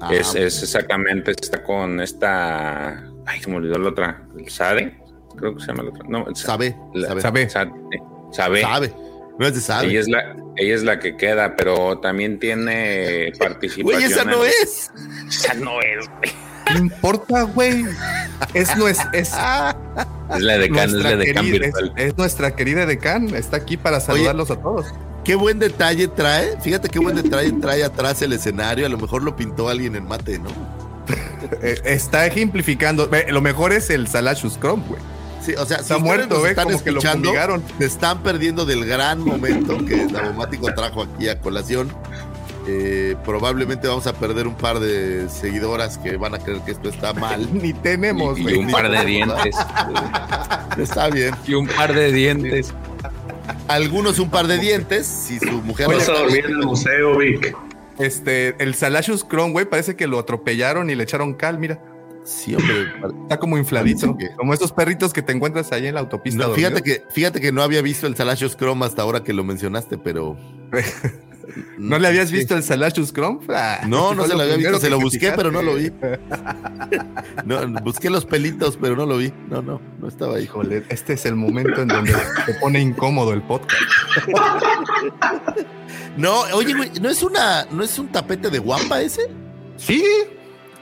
Ah, 0.00 0.14
es, 0.14 0.34
es 0.34 0.62
exactamente, 0.62 1.32
está 1.32 1.62
con 1.62 2.00
esta. 2.00 3.04
Ay, 3.26 3.40
se 3.40 3.50
me 3.50 3.56
olvidó 3.56 3.78
la 3.78 3.90
otra. 3.90 4.28
¿El 4.38 4.48
Sade? 4.48 4.98
Creo 5.38 5.54
que 5.54 5.60
se 5.60 5.66
llama 5.68 5.84
la 5.84 5.90
otra. 5.90 6.04
No, 6.08 6.26
sabe, 6.34 6.76
la- 6.94 7.08
sabe, 7.08 7.20
Sabe. 7.22 7.50
Sa- 7.50 7.68
Sabe. 8.32 8.60
sabe. 8.62 8.94
No 9.38 9.46
es 9.46 9.54
de 9.54 9.60
sabe. 9.60 9.86
Ella 9.88 10.00
es, 10.00 10.08
la, 10.08 10.36
ella 10.56 10.74
es 10.74 10.82
la 10.82 10.98
que 10.98 11.16
queda, 11.16 11.54
pero 11.56 11.98
también 12.00 12.38
tiene 12.38 13.32
participación. 13.38 14.00
Güey, 14.00 14.04
esa 14.12 14.24
no 14.24 14.44
en- 14.44 14.50
es. 14.62 14.90
Esa 15.28 15.54
no 15.54 15.80
es, 15.80 16.08
güey. 16.18 16.32
No 16.74 16.78
importa, 16.80 17.42
güey. 17.44 17.84
Es, 18.52 18.68
nues- 18.76 19.08
es, 19.14 19.32
Es 20.34 20.42
la 20.42 20.58
de 20.58 20.68
Can, 20.68 20.78
es 20.88 20.92
nuestra 20.92 21.10
la 21.12 21.16
de 21.16 21.32
Can 21.32 21.44
querida, 21.46 21.70
es, 21.96 22.18
nuestra 22.18 22.54
querida 22.56 22.84
Decan. 22.84 23.34
Está 23.34 23.56
aquí 23.56 23.76
para 23.78 24.00
saludarlos 24.00 24.50
a 24.50 24.56
todos. 24.60 24.86
Qué 25.24 25.34
buen 25.34 25.58
detalle 25.58 26.08
trae. 26.08 26.60
Fíjate 26.60 26.88
qué 26.90 26.98
buen 26.98 27.16
detalle 27.16 27.52
trae 27.52 27.84
atrás 27.84 28.20
el 28.22 28.32
escenario. 28.34 28.84
A 28.84 28.88
lo 28.90 28.98
mejor 28.98 29.22
lo 29.22 29.36
pintó 29.36 29.68
alguien 29.70 29.96
en 29.96 30.04
mate, 30.06 30.38
¿no? 30.38 30.50
Eh, 31.62 31.80
está 31.84 32.26
ejemplificando. 32.26 33.08
Lo 33.30 33.40
mejor 33.40 33.72
es 33.72 33.88
el 33.88 34.06
Salashus 34.08 34.58
Chrome, 34.60 34.82
güey. 34.88 35.00
Sí, 35.48 35.54
o 35.56 35.64
sea, 35.64 35.78
Está 35.78 35.96
muerto, 35.96 36.46
están 36.46 36.66
como 36.66 36.84
que 36.84 36.90
lo 36.92 36.98
escuchando, 36.98 37.32
se 37.78 37.86
están 37.86 38.22
perdiendo 38.22 38.66
del 38.66 38.84
gran 38.84 39.18
momento 39.20 39.78
que 39.86 40.04
Davomático 40.04 40.66
trajo 40.74 41.04
aquí 41.04 41.26
a 41.30 41.38
colación. 41.38 41.90
Eh, 42.66 43.16
probablemente 43.24 43.88
vamos 43.88 44.06
a 44.06 44.12
perder 44.12 44.46
un 44.46 44.54
par 44.54 44.78
de 44.78 45.26
seguidoras 45.30 45.96
que 45.96 46.18
van 46.18 46.34
a 46.34 46.38
creer 46.38 46.60
que 46.66 46.72
esto 46.72 46.90
está 46.90 47.14
mal. 47.14 47.48
Ni 47.62 47.72
tenemos, 47.72 48.38
Y, 48.38 48.42
y 48.42 48.54
un 48.58 48.70
par 48.70 48.90
de 48.90 49.04
dientes. 49.06 49.56
Está 50.76 51.08
bien. 51.08 51.34
y 51.46 51.54
un 51.54 51.66
par 51.66 51.94
de 51.94 52.12
dientes. 52.12 52.74
Algunos 53.68 54.18
un 54.18 54.28
par 54.28 54.48
de 54.48 54.58
dientes. 54.58 55.06
Si 55.06 55.38
su 55.38 55.62
mujer 55.62 55.88
Vas 55.88 56.10
a 56.10 56.12
dormir 56.12 56.44
en 56.44 56.50
el 56.52 56.66
museo, 56.66 57.16
Vic. 57.16 57.56
Este, 57.98 58.54
el 58.62 58.74
Salashus 58.74 59.26
Chrome, 59.26 59.52
güey, 59.52 59.64
parece 59.64 59.96
que 59.96 60.06
lo 60.06 60.18
atropellaron 60.18 60.90
y 60.90 60.94
le 60.94 61.04
echaron 61.04 61.32
cal, 61.32 61.58
mira. 61.58 61.80
Sí, 62.28 62.54
hombre. 62.54 62.86
Está 63.22 63.38
como 63.38 63.56
infladito. 63.56 64.16
Que- 64.18 64.30
Como 64.36 64.52
esos 64.52 64.70
perritos 64.72 65.12
que 65.14 65.22
te 65.22 65.32
encuentras 65.32 65.72
ahí 65.72 65.86
en 65.86 65.94
la 65.94 66.00
autopista. 66.00 66.46
No, 66.46 66.52
fíjate, 66.54 66.82
que, 66.82 67.02
fíjate 67.10 67.40
que 67.40 67.52
no 67.52 67.62
había 67.62 67.80
visto 67.80 68.06
el 68.06 68.14
Salacious 68.16 68.54
Chrome 68.56 68.84
hasta 68.84 69.00
ahora 69.02 69.24
que 69.24 69.32
lo 69.32 69.44
mencionaste, 69.44 69.96
pero. 69.98 70.36
¿No 71.78 71.98
le 71.98 72.06
habías 72.08 72.30
visto 72.30 72.54
el 72.54 72.62
Salashus 72.62 73.10
Chrome? 73.12 73.40
Ah, 73.48 73.80
No, 73.88 74.14
no 74.14 74.24
se 74.28 74.34
lo 74.34 74.42
había 74.42 74.56
visto, 74.58 74.78
se 74.78 74.90
lo 74.90 75.00
busqué, 75.00 75.32
pero 75.34 75.50
no 75.50 75.62
lo 75.62 75.76
vi. 75.76 75.90
No, 77.46 77.66
busqué 77.82 78.10
los 78.10 78.26
pelitos, 78.26 78.76
pero 78.78 78.94
no 78.94 79.06
lo 79.06 79.16
vi. 79.16 79.32
No, 79.48 79.62
no, 79.62 79.80
no 79.98 80.08
estaba 80.08 80.36
ahí. 80.36 80.44
Híjole, 80.44 80.84
este 80.90 81.14
es 81.14 81.24
el 81.24 81.36
momento 81.36 81.80
en 81.80 81.88
donde 81.88 82.12
se 82.44 82.54
pone 82.60 82.80
incómodo 82.80 83.32
el 83.32 83.40
podcast. 83.42 83.80
No, 86.18 86.40
oye, 86.52 86.74
güey, 86.74 86.90
¿no 87.00 87.08
es 87.08 87.22
una, 87.22 87.64
no 87.70 87.82
es 87.82 87.98
un 87.98 88.08
tapete 88.08 88.50
de 88.50 88.58
guampa 88.58 89.00
ese? 89.00 89.22
Sí, 89.78 90.04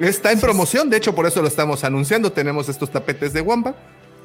está 0.00 0.32
en 0.32 0.40
promoción, 0.40 0.90
de 0.90 0.96
hecho 0.96 1.14
por 1.14 1.26
eso 1.26 1.42
lo 1.42 1.48
estamos 1.48 1.84
anunciando. 1.84 2.32
Tenemos 2.32 2.68
estos 2.68 2.90
tapetes 2.90 3.32
de 3.32 3.40
Wampa. 3.40 3.74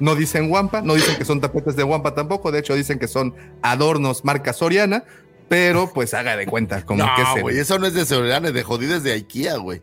No 0.00 0.14
dicen 0.16 0.50
Wampa, 0.50 0.82
no 0.82 0.94
dicen 0.94 1.16
que 1.16 1.24
son 1.24 1.40
tapetes 1.40 1.76
de 1.76 1.84
Wampa 1.84 2.14
tampoco, 2.14 2.50
de 2.50 2.58
hecho 2.58 2.74
dicen 2.74 2.98
que 2.98 3.06
son 3.06 3.34
adornos 3.60 4.24
marca 4.24 4.52
Soriana, 4.52 5.04
pero 5.48 5.92
pues 5.92 6.12
haga 6.14 6.36
de 6.36 6.46
cuenta 6.46 6.84
como 6.84 7.04
que 7.14 7.22
No, 7.22 7.36
el- 7.36 7.42
güey, 7.42 7.58
eso 7.58 7.78
no 7.78 7.86
es 7.86 7.94
de 7.94 8.04
Soriana, 8.06 8.48
es 8.48 8.54
de 8.54 8.62
jodidas 8.64 9.02
de 9.04 9.12
IKEA, 9.12 9.56
güey. 9.58 9.80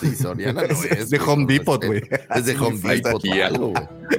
Sí, 0.00 0.14
Soriana 0.16 0.62
no 0.62 0.68
Es- 0.90 1.10
de 1.10 1.20
Home 1.20 1.44
Depot, 1.46 1.84
güey. 1.84 2.02
Es 2.34 2.46
de 2.46 2.56
Home 2.58 2.78
Depot 2.78 3.22
algo, 3.44 3.72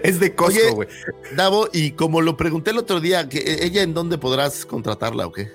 es 0.04 0.20
de 0.20 0.34
Costco, 0.36 0.76
güey. 0.76 0.88
Davo, 1.36 1.68
y 1.74 1.92
como 1.92 2.22
lo 2.22 2.38
pregunté 2.38 2.72
el 2.72 2.78
otro 2.78 3.02
día, 3.02 3.28
que 3.28 3.40
eh, 3.40 3.66
¿ella 3.66 3.82
en 3.82 3.94
dónde 3.94 4.18
podrás 4.18 4.66
contratarla 4.66 5.26
o 5.26 5.32
qué? 5.34 5.50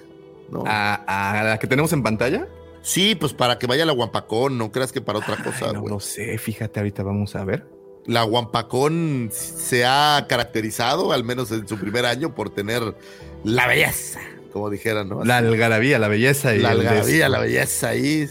No. 0.51 0.64
A, 0.66 1.38
a 1.40 1.43
la 1.44 1.59
que 1.59 1.66
tenemos 1.68 1.93
en 1.93 2.02
pantalla. 2.02 2.47
Sí, 2.86 3.16
pues 3.16 3.32
para 3.32 3.58
que 3.58 3.66
vaya 3.66 3.84
la 3.84 3.92
Guampacón, 3.92 4.58
no 4.58 4.70
creas 4.70 4.92
que 4.92 5.00
para 5.00 5.18
otra 5.18 5.42
cosa, 5.42 5.70
Ay, 5.70 5.72
no 5.72 5.88
lo 5.88 5.98
sé, 5.98 6.38
fíjate, 6.38 6.78
ahorita 6.78 7.02
vamos 7.02 7.34
a 7.34 7.44
ver. 7.44 7.66
La 8.04 8.22
Guampacón 8.22 9.28
se 9.32 9.84
ha 9.84 10.24
caracterizado, 10.28 11.10
al 11.12 11.24
menos 11.24 11.50
en 11.50 11.66
su 11.66 11.78
primer 11.78 12.06
año, 12.06 12.32
por 12.36 12.50
tener 12.50 12.94
la 13.42 13.66
belleza, 13.66 14.20
como 14.52 14.70
dijeran, 14.70 15.08
¿no? 15.08 15.24
La 15.24 15.38
algarabía, 15.38 15.98
la 15.98 16.06
belleza 16.06 16.54
y 16.54 16.60
la 16.60 16.70
algarabía, 16.70 17.28
la 17.28 17.40
belleza 17.40 17.88
ahí. 17.88 18.28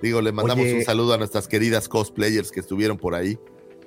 Digo, 0.00 0.22
le 0.22 0.32
mandamos 0.32 0.64
Oye. 0.64 0.76
un 0.76 0.84
saludo 0.84 1.12
a 1.12 1.18
nuestras 1.18 1.46
queridas 1.46 1.86
cosplayers 1.86 2.52
que 2.52 2.60
estuvieron 2.60 2.96
por 2.96 3.14
ahí. 3.14 3.38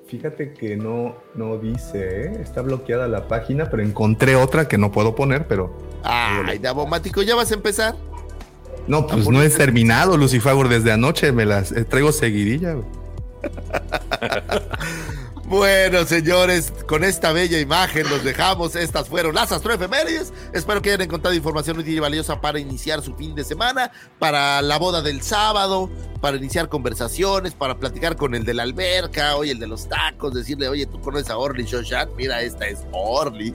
Fíjate 0.06 0.52
que 0.52 0.76
no, 0.76 1.16
no 1.34 1.58
dice, 1.58 2.26
¿eh? 2.26 2.32
está 2.40 2.62
bloqueada 2.62 3.08
la 3.08 3.26
página, 3.26 3.68
pero 3.68 3.82
encontré 3.82 4.36
otra 4.36 4.68
que 4.68 4.78
no 4.78 4.92
puedo 4.92 5.16
poner, 5.16 5.48
pero 5.48 5.76
Ay, 6.04 6.60
Davomático, 6.60 7.20
¿ya 7.22 7.34
vas 7.34 7.50
a 7.50 7.54
empezar? 7.54 7.96
No, 8.88 9.06
pues 9.06 9.28
no 9.28 9.42
he 9.42 9.50
terminado, 9.50 10.16
Lucifagur, 10.16 10.68
desde 10.68 10.92
anoche 10.92 11.32
me 11.32 11.44
las 11.44 11.72
eh, 11.72 11.84
traigo 11.84 12.12
seguidilla. 12.12 12.76
Bueno, 15.48 16.04
señores, 16.04 16.74
con 16.86 17.04
esta 17.04 17.32
bella 17.32 17.58
imagen 17.58 18.06
los 18.10 18.22
dejamos. 18.22 18.76
Estas 18.76 19.08
fueron 19.08 19.34
las 19.34 19.50
astroefemérides. 19.50 20.30
Espero 20.52 20.82
que 20.82 20.90
hayan 20.90 21.00
encontrado 21.00 21.34
información 21.34 21.78
útil 21.78 21.94
y 21.94 21.98
valiosa 22.00 22.38
para 22.38 22.60
iniciar 22.60 23.00
su 23.00 23.14
fin 23.14 23.34
de 23.34 23.44
semana, 23.44 23.90
para 24.18 24.60
la 24.60 24.76
boda 24.76 25.00
del 25.00 25.22
sábado, 25.22 25.88
para 26.20 26.36
iniciar 26.36 26.68
conversaciones, 26.68 27.54
para 27.54 27.78
platicar 27.78 28.16
con 28.16 28.34
el 28.34 28.44
de 28.44 28.52
la 28.52 28.64
alberca, 28.64 29.36
oye, 29.36 29.52
el 29.52 29.58
de 29.58 29.68
los 29.68 29.88
tacos, 29.88 30.34
decirle, 30.34 30.68
oye, 30.68 30.84
tú 30.84 31.00
conoces 31.00 31.30
a 31.30 31.38
Orly 31.38 31.64
Shoshat, 31.64 32.10
mira, 32.14 32.42
esta 32.42 32.66
es 32.66 32.80
Orly. 32.92 33.54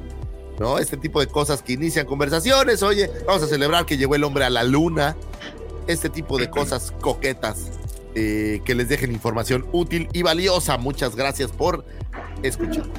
¿No? 0.60 0.78
Este 0.78 0.98
tipo 0.98 1.20
de 1.20 1.28
cosas 1.28 1.62
que 1.64 1.74
inician 1.74 2.06
conversaciones. 2.06 2.84
Oye, 2.84 3.10
vamos 3.26 3.44
a 3.44 3.48
celebrar 3.48 3.86
que 3.86 3.98
llegó 3.98 4.16
el 4.16 4.24
hombre 4.24 4.46
a 4.46 4.50
la 4.50 4.64
luna. 4.64 5.16
Este 5.88 6.10
tipo 6.10 6.38
de 6.38 6.50
cosas 6.50 6.94
coquetas 7.02 7.72
eh, 8.16 8.62
que 8.64 8.76
les 8.76 8.88
dejen 8.88 9.12
información 9.12 9.66
útil 9.72 10.08
y 10.14 10.22
valiosa. 10.22 10.78
Muchas 10.78 11.16
gracias 11.16 11.52
por 11.52 11.84
escucharnos. 12.44 12.98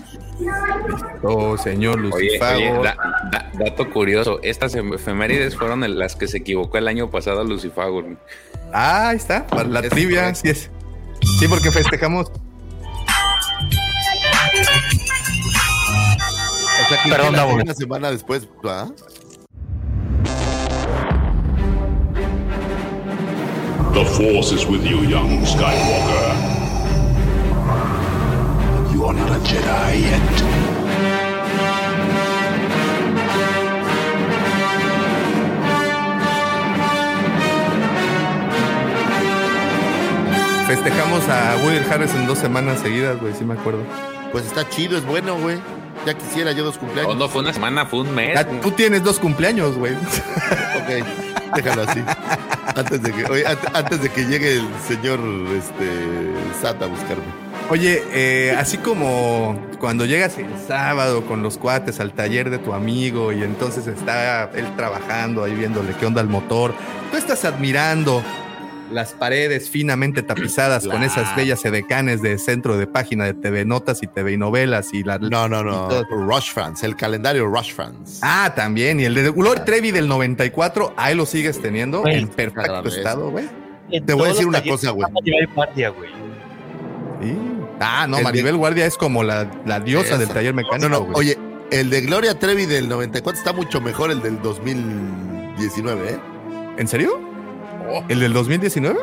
Oh, 1.22 1.56
señor 1.56 2.00
Oye, 2.00 2.08
Lucifagur. 2.26 2.62
oye, 2.62 2.82
da- 2.82 2.96
da- 3.30 3.50
dato 3.54 3.88
curioso, 3.88 4.40
estas 4.42 4.74
em- 4.74 4.92
efemérides 4.94 5.54
fueron 5.56 5.96
las 5.98 6.16
que 6.16 6.26
se 6.26 6.38
equivocó 6.38 6.76
el 6.76 6.88
año 6.88 7.08
pasado 7.10 7.44
Lucifagur. 7.44 8.18
Ah, 8.72 9.10
ahí 9.10 9.16
está, 9.16 9.46
para 9.46 9.68
la 9.68 9.78
Es 9.80 9.90
trivia, 9.90 10.20
correcto. 10.32 10.40
sí 10.42 10.48
es. 10.50 10.70
Sí, 11.38 11.46
porque 11.48 11.70
festejamos. 11.70 12.30
O 16.84 16.86
sea, 16.86 16.98
Perdón, 17.04 17.34
la, 17.34 17.46
una 17.46 17.72
semana 17.72 18.10
después, 18.10 18.46
¿verdad? 18.62 18.88
The 23.94 24.04
Force 24.04 24.52
is 24.54 24.66
with 24.66 24.82
you, 24.82 25.02
young 25.04 25.46
Skywalker. 25.46 26.34
You 28.92 29.06
are 29.06 29.14
not 29.14 29.30
a 29.30 29.40
Jedi 29.46 30.02
yet. 30.02 30.20
Festejamos 40.66 41.28
a 41.28 41.56
Will 41.64 41.82
Harris 41.90 42.14
en 42.14 42.26
dos 42.26 42.38
semanas 42.38 42.80
seguidas, 42.80 43.18
güey, 43.20 43.32
sí 43.32 43.44
me 43.44 43.54
acuerdo. 43.54 43.84
Pues 44.32 44.44
está 44.44 44.68
chido, 44.68 44.98
es 44.98 45.06
bueno, 45.06 45.38
güey. 45.38 45.58
Ya 46.06 46.14
quisiera 46.14 46.52
yo 46.52 46.64
dos 46.64 46.78
cumpleaños. 46.78 47.16
No, 47.16 47.28
fue 47.28 47.40
una 47.42 47.52
semana, 47.52 47.86
fue 47.86 48.00
un 48.00 48.14
mes. 48.14 48.34
Ya, 48.34 48.46
tú 48.60 48.70
tienes 48.72 49.02
dos 49.02 49.18
cumpleaños, 49.18 49.76
güey. 49.76 49.94
Ok, 50.84 51.54
déjalo 51.56 51.82
así. 51.88 52.00
Antes 52.76 53.02
de 53.02 53.12
que, 53.12 53.24
oye, 53.24 53.44
ant- 53.46 53.70
antes 53.72 54.02
de 54.02 54.10
que 54.10 54.24
llegue 54.26 54.56
el 54.56 54.68
señor 54.86 55.18
este, 55.56 56.34
Sat 56.60 56.82
a 56.82 56.86
buscarme. 56.86 57.22
Oye, 57.70 58.02
eh, 58.12 58.54
así 58.58 58.76
como 58.76 59.58
cuando 59.80 60.04
llegas 60.04 60.36
el 60.36 60.48
sábado 60.68 61.24
con 61.24 61.42
los 61.42 61.56
cuates 61.56 62.00
al 62.00 62.12
taller 62.12 62.50
de 62.50 62.58
tu 62.58 62.74
amigo 62.74 63.32
y 63.32 63.42
entonces 63.42 63.86
está 63.86 64.50
él 64.54 64.66
trabajando 64.76 65.42
ahí 65.44 65.54
viéndole 65.54 65.94
qué 65.98 66.04
onda 66.04 66.20
el 66.20 66.28
motor, 66.28 66.74
tú 67.10 67.16
estás 67.16 67.46
admirando 67.46 68.22
las 68.92 69.12
paredes 69.12 69.70
finamente 69.70 70.22
tapizadas 70.22 70.86
con 70.86 71.02
esas 71.02 71.34
bellas 71.36 71.64
edecanes 71.64 72.20
de 72.22 72.38
centro 72.38 72.76
de 72.76 72.86
página 72.86 73.24
de 73.24 73.34
TV 73.34 73.64
Notas 73.64 74.02
y 74.02 74.06
TV 74.06 74.36
Novelas 74.36 74.92
y 74.92 75.02
la... 75.02 75.18
No, 75.18 75.48
no, 75.48 75.62
no. 75.64 75.88
Rush 76.04 76.52
Fans, 76.52 76.82
el 76.84 76.94
calendario 76.94 77.46
Rush 77.46 77.72
Fans. 77.72 78.20
Ah, 78.22 78.52
también. 78.54 79.00
Y 79.00 79.04
el 79.04 79.14
de 79.14 79.30
Gloria 79.30 79.64
Trevi 79.64 79.90
del 79.90 80.06
94, 80.08 80.94
ahí 80.96 81.14
lo 81.14 81.26
sigues 81.26 81.60
teniendo 81.60 82.06
en 82.06 82.28
perfecto 82.28 82.86
estado, 82.88 83.30
güey. 83.30 83.48
Te 84.06 84.12
voy 84.14 84.26
a 84.26 84.28
decir 84.32 84.46
una 84.46 84.62
cosa, 84.62 84.90
güey. 84.90 85.06
Sí. 87.22 87.38
Ah, 87.80 88.06
no, 88.08 88.16
El 88.18 88.22
de- 88.22 88.24
Maribel 88.24 88.56
Guardia 88.56 88.86
es 88.86 88.96
como 88.96 89.22
la, 89.24 89.50
la 89.66 89.80
diosa 89.80 90.10
Esa. 90.10 90.18
del 90.18 90.28
taller 90.28 90.54
mecánico. 90.54 90.88
No, 90.88 91.00
no, 91.06 91.12
oye, 91.14 91.36
el 91.70 91.90
de 91.90 92.02
Gloria 92.02 92.38
Trevi 92.38 92.66
del 92.66 92.88
94 92.88 93.38
está 93.38 93.52
mucho 93.52 93.80
mejor 93.80 94.10
el 94.10 94.22
del 94.22 94.40
2019, 94.42 96.10
¿eh? 96.12 96.18
¿En 96.76 96.88
serio? 96.88 97.20
¿El 98.08 98.20
del 98.20 98.32
2019? 98.32 98.98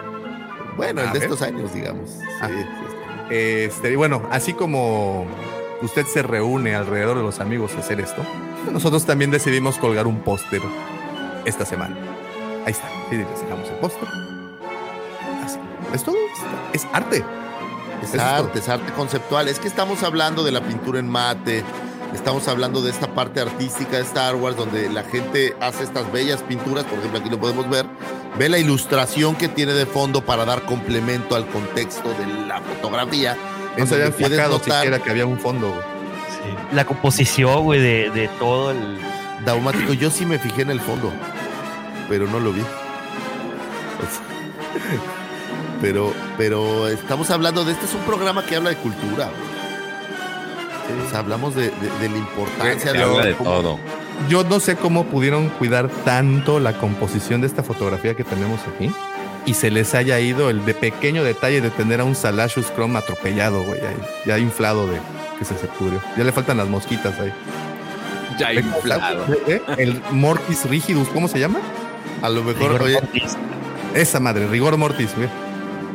Bueno, 0.77 1.01
el 1.01 1.07
A 1.09 1.13
de 1.13 1.19
ver. 1.19 1.23
estos 1.29 1.41
años, 1.41 1.73
digamos. 1.73 2.09
Sí, 2.09 2.25
Ah. 2.41 2.49
Este, 3.29 3.91
y 3.91 3.95
bueno, 3.95 4.23
así 4.31 4.53
como 4.53 5.25
usted 5.81 6.05
se 6.05 6.21
reúne 6.21 6.75
alrededor 6.75 7.17
de 7.17 7.23
los 7.23 7.39
amigos 7.39 7.73
a 7.75 7.79
hacer 7.79 7.99
esto, 8.01 8.21
nosotros 8.71 9.05
también 9.05 9.31
decidimos 9.31 9.77
colgar 9.77 10.05
un 10.07 10.19
póster 10.19 10.61
esta 11.45 11.65
semana. 11.65 11.95
Ahí 12.65 12.71
está. 12.73 12.87
Sí, 13.09 13.17
les 13.17 13.27
dejamos 13.41 13.69
el 13.69 13.75
póster. 13.75 14.07
Así. 15.45 15.59
Es 15.93 16.03
todo. 16.03 16.15
Es, 16.73 16.85
arte. 16.93 17.23
Es 18.03 18.13
es 18.13 18.19
arte, 18.19 18.59
es 18.59 18.69
arte 18.69 18.91
conceptual. 18.93 19.47
Es 19.47 19.59
que 19.59 19.67
estamos 19.67 20.03
hablando 20.03 20.43
de 20.43 20.51
la 20.51 20.61
pintura 20.61 20.99
en 20.99 21.07
mate, 21.09 21.63
estamos 22.13 22.47
hablando 22.47 22.81
de 22.81 22.91
esta 22.91 23.07
parte 23.13 23.39
artística 23.41 23.97
de 23.97 24.03
Star 24.03 24.35
Wars, 24.35 24.55
donde 24.57 24.89
la 24.89 25.03
gente 25.03 25.55
hace 25.61 25.83
estas 25.83 26.11
bellas 26.11 26.41
pinturas, 26.43 26.83
por 26.85 26.99
ejemplo, 26.99 27.19
aquí 27.19 27.29
lo 27.29 27.39
podemos 27.39 27.69
ver. 27.69 27.85
Ve 28.37 28.49
la 28.49 28.57
ilustración 28.59 29.35
que 29.35 29.47
tiene 29.47 29.73
de 29.73 29.85
fondo 29.85 30.21
para 30.25 30.45
dar 30.45 30.61
complemento 30.63 31.35
al 31.35 31.45
contexto 31.47 32.09
de 32.13 32.27
la 32.47 32.61
fotografía. 32.61 33.35
No 33.77 33.85
se 33.85 33.95
puedes 34.11 34.15
fijado 34.31 34.57
notar- 34.57 34.75
siquiera 34.79 34.99
que 34.99 35.09
había 35.09 35.25
un 35.25 35.39
fondo. 35.39 35.73
Sí. 36.29 36.75
La 36.75 36.85
composición, 36.85 37.63
güey, 37.63 37.79
de, 37.79 38.09
de 38.11 38.27
todo 38.39 38.71
el. 38.71 38.99
Daumático, 39.45 39.93
yo 39.93 40.11
sí 40.11 40.25
me 40.25 40.37
fijé 40.37 40.61
en 40.61 40.69
el 40.69 40.79
fondo, 40.79 41.11
pero 42.07 42.27
no 42.27 42.39
lo 42.39 42.53
vi. 42.53 42.61
Pero, 45.81 46.13
pero 46.37 46.87
estamos 46.89 47.31
hablando 47.31 47.63
de 47.65 47.71
este 47.71 47.85
es 47.87 47.93
un 47.95 48.01
programa 48.01 48.45
que 48.45 48.55
habla 48.55 48.69
de 48.69 48.75
cultura. 48.75 49.25
güey. 49.25 49.60
O 51.05 51.09
sea, 51.09 51.19
hablamos 51.19 51.55
de, 51.55 51.63
de- 51.63 51.99
de 52.01 52.09
la 52.09 52.17
importancia 52.17 52.93
de, 52.93 53.03
habla 53.03 53.25
de 53.25 53.33
todo. 53.33 53.79
Yo 54.29 54.43
no 54.43 54.59
sé 54.59 54.75
cómo 54.75 55.05
pudieron 55.05 55.49
cuidar 55.49 55.89
tanto 56.05 56.59
la 56.59 56.73
composición 56.73 57.41
de 57.41 57.47
esta 57.47 57.63
fotografía 57.63 58.15
que 58.15 58.23
tenemos 58.23 58.59
aquí 58.75 58.91
y 59.45 59.53
se 59.55 59.71
les 59.71 59.95
haya 59.95 60.19
ido 60.19 60.49
el 60.49 60.63
de 60.65 60.73
pequeño 60.75 61.23
detalle 61.23 61.61
de 61.61 61.69
tener 61.71 62.01
a 62.01 62.03
un 62.03 62.13
Salashus 62.15 62.71
Chrome 62.75 62.99
atropellado, 62.99 63.63
güey, 63.63 63.79
ahí, 63.81 63.95
ya 64.25 64.37
inflado 64.37 64.85
de 64.87 64.97
que 65.39 65.45
se 65.45 65.57
se 65.57 65.65
pudrió. 65.67 65.99
Ya 66.17 66.23
le 66.23 66.31
faltan 66.31 66.57
las 66.57 66.67
mosquitas 66.67 67.19
ahí. 67.19 67.33
Ya 68.37 68.53
inflado. 68.53 69.25
¿Eh? 69.47 69.61
El 69.77 70.01
Mortis 70.11 70.65
Rigidus, 70.69 71.07
¿cómo 71.09 71.27
se 71.27 71.39
llama? 71.39 71.59
A 72.21 72.29
lo 72.29 72.43
mejor, 72.43 72.63
Rigor 72.73 72.81
oye, 72.83 72.93
mortis. 73.01 73.37
Esa 73.95 74.19
madre, 74.19 74.45
Rigor 74.47 74.77
Mortis, 74.77 75.15
güey. 75.15 75.27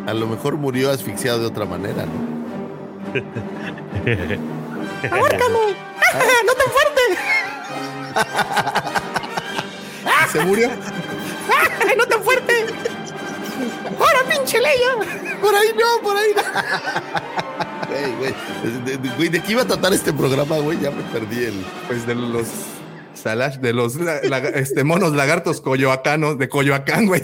a 0.06 0.14
lo 0.14 0.26
mejor 0.26 0.56
murió 0.56 0.90
asfixiado 0.90 1.38
de 1.38 1.46
otra 1.46 1.64
manera, 1.64 2.04
¿no? 2.06 2.36
Y 5.06 5.10
se 10.32 10.44
murió. 10.44 10.70
Por 15.40 15.54
ahí 15.54 15.68
no, 15.78 16.02
por 16.02 16.16
ahí 16.16 16.30
no. 16.34 16.42
Güey, 17.88 18.14
güey, 18.16 18.34
de, 18.84 18.96
de- 18.96 19.08
güey, 19.16 19.28
¿de 19.28 19.42
qué 19.42 19.52
iba 19.52 19.62
a 19.62 19.66
tratar 19.66 19.92
este 19.92 20.12
programa, 20.12 20.58
güey? 20.58 20.78
Ya 20.80 20.90
me 20.90 21.02
perdí 21.04 21.44
el. 21.44 21.64
Pues 21.86 22.06
de 22.06 22.14
los 22.14 22.46
Salash, 23.14 23.56
de 23.58 23.72
los 23.72 23.96
la- 23.96 24.20
la- 24.22 24.38
este, 24.38 24.84
monos 24.84 25.12
lagartos 25.12 25.60
coyoacanos, 25.60 26.38
de 26.38 26.48
Coyoacán, 26.48 27.06
güey. 27.06 27.22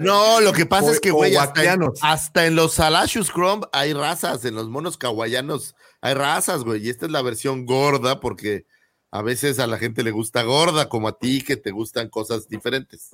No, 0.00 0.40
lo 0.40 0.52
que 0.52 0.66
pasa 0.66 0.90
es 0.90 1.00
que, 1.00 1.10
güey, 1.10 1.36
hasta, 1.36 1.62
en- 1.62 1.68
Oaxianos. 1.68 1.98
hasta 2.02 2.46
en 2.46 2.56
los 2.56 2.74
Salashus 2.74 3.30
Chrome 3.32 3.66
hay 3.72 3.92
razas, 3.92 4.44
en 4.44 4.54
los 4.54 4.68
monos 4.68 4.96
kawayanos 4.98 5.74
hay 6.00 6.14
razas, 6.14 6.64
güey, 6.64 6.86
y 6.86 6.90
esta 6.90 7.06
es 7.06 7.12
la 7.12 7.22
versión 7.22 7.66
gorda 7.66 8.20
porque 8.20 8.66
a 9.10 9.22
veces 9.22 9.58
a 9.58 9.66
la 9.66 9.78
gente 9.78 10.02
le 10.02 10.10
gusta 10.10 10.42
gorda, 10.42 10.88
como 10.88 11.08
a 11.08 11.18
ti, 11.18 11.42
que 11.42 11.56
te 11.56 11.70
gustan 11.70 12.08
cosas 12.08 12.48
diferentes. 12.48 13.10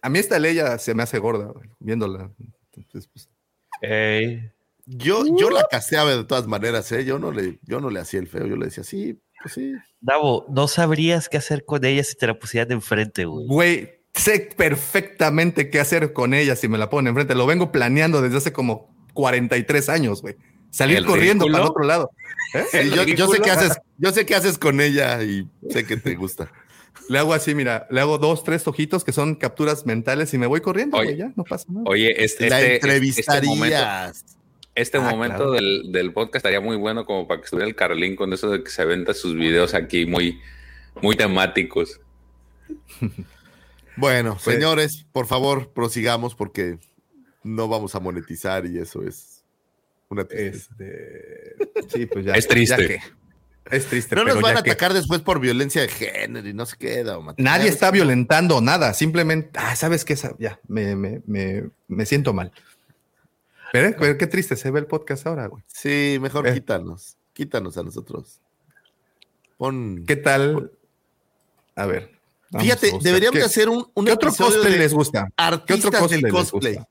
A 0.00 0.08
mí 0.08 0.18
esta 0.18 0.38
ley 0.38 0.54
ya 0.54 0.78
se 0.78 0.94
me 0.94 1.02
hace 1.02 1.18
gorda, 1.18 1.46
güey, 1.46 1.68
viéndola. 1.78 2.30
Entonces, 2.74 3.08
pues, 3.12 3.28
Ey. 3.82 4.50
Yo, 4.84 5.24
yo 5.36 5.50
la 5.50 5.64
caseaba 5.70 6.16
de 6.16 6.24
todas 6.24 6.48
maneras, 6.48 6.90
¿eh? 6.90 7.04
Yo 7.04 7.18
no 7.18 7.30
le, 7.30 7.58
yo 7.62 7.80
no 7.80 7.88
le 7.90 8.00
hacía 8.00 8.18
el 8.18 8.26
feo, 8.26 8.46
yo 8.46 8.56
le 8.56 8.66
decía, 8.66 8.82
sí, 8.82 9.20
pues 9.40 9.54
sí. 9.54 9.74
Davo, 10.00 10.46
no 10.48 10.66
sabrías 10.66 11.28
qué 11.28 11.36
hacer 11.36 11.64
con 11.64 11.84
ella 11.84 12.02
si 12.02 12.16
te 12.16 12.26
la 12.26 12.38
pusieran 12.38 12.68
de 12.68 12.74
enfrente, 12.74 13.24
güey. 13.24 13.46
Güey, 13.46 13.90
sé 14.12 14.50
perfectamente 14.56 15.70
qué 15.70 15.78
hacer 15.78 16.12
con 16.12 16.34
ella 16.34 16.56
si 16.56 16.66
me 16.66 16.78
la 16.78 16.90
ponen 16.90 17.10
enfrente. 17.10 17.36
Lo 17.36 17.46
vengo 17.46 17.70
planeando 17.70 18.22
desde 18.22 18.38
hace 18.38 18.52
como 18.52 18.92
43 19.14 19.88
años, 19.88 20.20
güey. 20.20 20.36
Salir 20.72 20.96
¿El 20.98 21.06
corriendo 21.06 21.44
ridículo? 21.44 21.52
para 21.52 21.64
el 21.64 21.70
otro 21.70 21.84
lado. 21.84 22.10
¿Eh? 22.54 22.64
Sí, 22.70 22.76
¿El 22.78 22.90
yo, 22.92 23.02
yo 23.04 23.28
sé 23.28 23.40
qué 23.40 23.50
haces, 23.52 23.78
yo 23.98 24.10
sé 24.10 24.26
qué 24.26 24.34
haces 24.34 24.58
con 24.58 24.80
ella 24.80 25.22
y 25.22 25.46
sé 25.70 25.86
que 25.86 25.96
te 25.96 26.16
gusta. 26.16 26.50
Le 27.08 27.18
hago 27.18 27.32
así, 27.34 27.54
mira, 27.54 27.86
le 27.90 28.00
hago 28.00 28.18
dos, 28.18 28.42
tres 28.44 28.66
ojitos 28.66 29.04
que 29.04 29.12
son 29.12 29.34
capturas 29.36 29.86
mentales 29.86 30.34
y 30.34 30.38
me 30.38 30.46
voy 30.46 30.60
corriendo, 30.60 30.96
Oye. 30.98 31.16
ya, 31.16 31.32
no 31.36 31.44
pasa 31.44 31.66
nada. 31.68 31.84
Oye, 31.88 32.24
este, 32.24 32.48
la 32.50 32.60
este- 32.60 32.74
este 32.76 32.86
momento, 32.88 32.94
entrevistarías. 33.76 34.24
este 34.74 34.98
Ah, 34.98 35.00
momento 35.00 35.36
claro. 35.36 35.50
del, 35.52 35.92
del 35.92 36.12
podcast 36.12 36.36
estaría 36.36 36.60
muy 36.60 36.76
bueno 36.76 37.04
como 37.06 37.26
para 37.28 37.40
que 37.40 37.44
estuviera 37.44 37.68
el 37.68 37.74
Carlín 37.74 38.16
con 38.16 38.32
eso 38.32 38.50
de 38.50 38.62
que 38.64 38.70
se 38.70 38.82
aventa 38.82 39.14
sus 39.14 39.34
videos 39.34 39.74
aquí 39.74 40.04
muy, 40.06 40.40
muy 41.00 41.16
temáticos. 41.16 42.00
Bueno, 43.96 44.38
Sí. 44.38 44.52
señores, 44.52 45.04
por 45.12 45.26
favor, 45.26 45.70
prosigamos 45.72 46.34
porque 46.34 46.78
no 47.42 47.68
vamos 47.68 47.94
a 47.94 48.00
monetizar 48.00 48.64
y 48.66 48.78
eso 48.78 49.02
es 49.02 49.31
una. 50.12 50.22
Este, 50.30 51.54
sí, 51.88 52.06
pues 52.06 52.24
ya. 52.24 52.34
Es 52.34 52.46
triste. 52.48 52.80
ya 52.82 52.86
que- 52.88 53.00
es 53.70 53.86
triste. 53.86 54.14
No 54.16 54.24
nos 54.24 54.40
van 54.40 54.54
ya 54.54 54.60
a 54.60 54.62
que- 54.62 54.70
atacar 54.72 54.92
después 54.92 55.20
por 55.20 55.40
violencia 55.40 55.82
de 55.82 55.88
género 55.88 56.46
y 56.48 56.52
no 56.52 56.66
se 56.66 56.76
queda. 56.76 57.18
Nadie 57.38 57.68
está 57.68 57.90
violentando 57.90 58.60
nada, 58.60 58.92
simplemente, 58.94 59.50
ah, 59.54 59.74
¿sabes 59.76 60.04
qué? 60.04 60.16
Ya, 60.38 60.58
me, 60.68 60.94
me, 60.96 61.22
me, 61.26 61.70
me 61.88 62.04
siento 62.06 62.32
mal. 62.32 62.52
Pero, 63.72 63.96
pero 63.98 64.18
qué 64.18 64.26
triste 64.26 64.56
se 64.56 64.70
ve 64.70 64.80
el 64.80 64.86
podcast 64.86 65.26
ahora, 65.26 65.46
güey. 65.46 65.62
Sí, 65.66 66.18
mejor 66.20 66.46
Eh. 66.46 66.54
quítanos. 66.54 67.16
Quítanos 67.32 67.78
a 67.78 67.82
nosotros. 67.82 68.40
Pon. 69.56 70.04
¿Qué 70.06 70.16
tal? 70.16 70.70
A 71.74 71.86
ver. 71.86 72.10
Fíjate, 72.60 72.92
deberíamos 73.00 73.32
¿Qué- 73.34 73.38
de 73.38 73.44
hacer 73.46 73.68
un, 73.70 73.88
un 73.94 74.04
¿Qué 74.04 74.12
otro 74.12 74.30
cosplay 74.34 74.72
de 74.72 74.78
les 74.78 74.92
gusta? 74.92 75.24
¿Qué 75.28 75.32
artistas 75.42 75.86
otro 75.86 76.00
cosplay 76.00 76.20
del 76.20 76.32
les 76.32 76.50
cosplay. 76.50 76.74
gusta? 76.74 76.88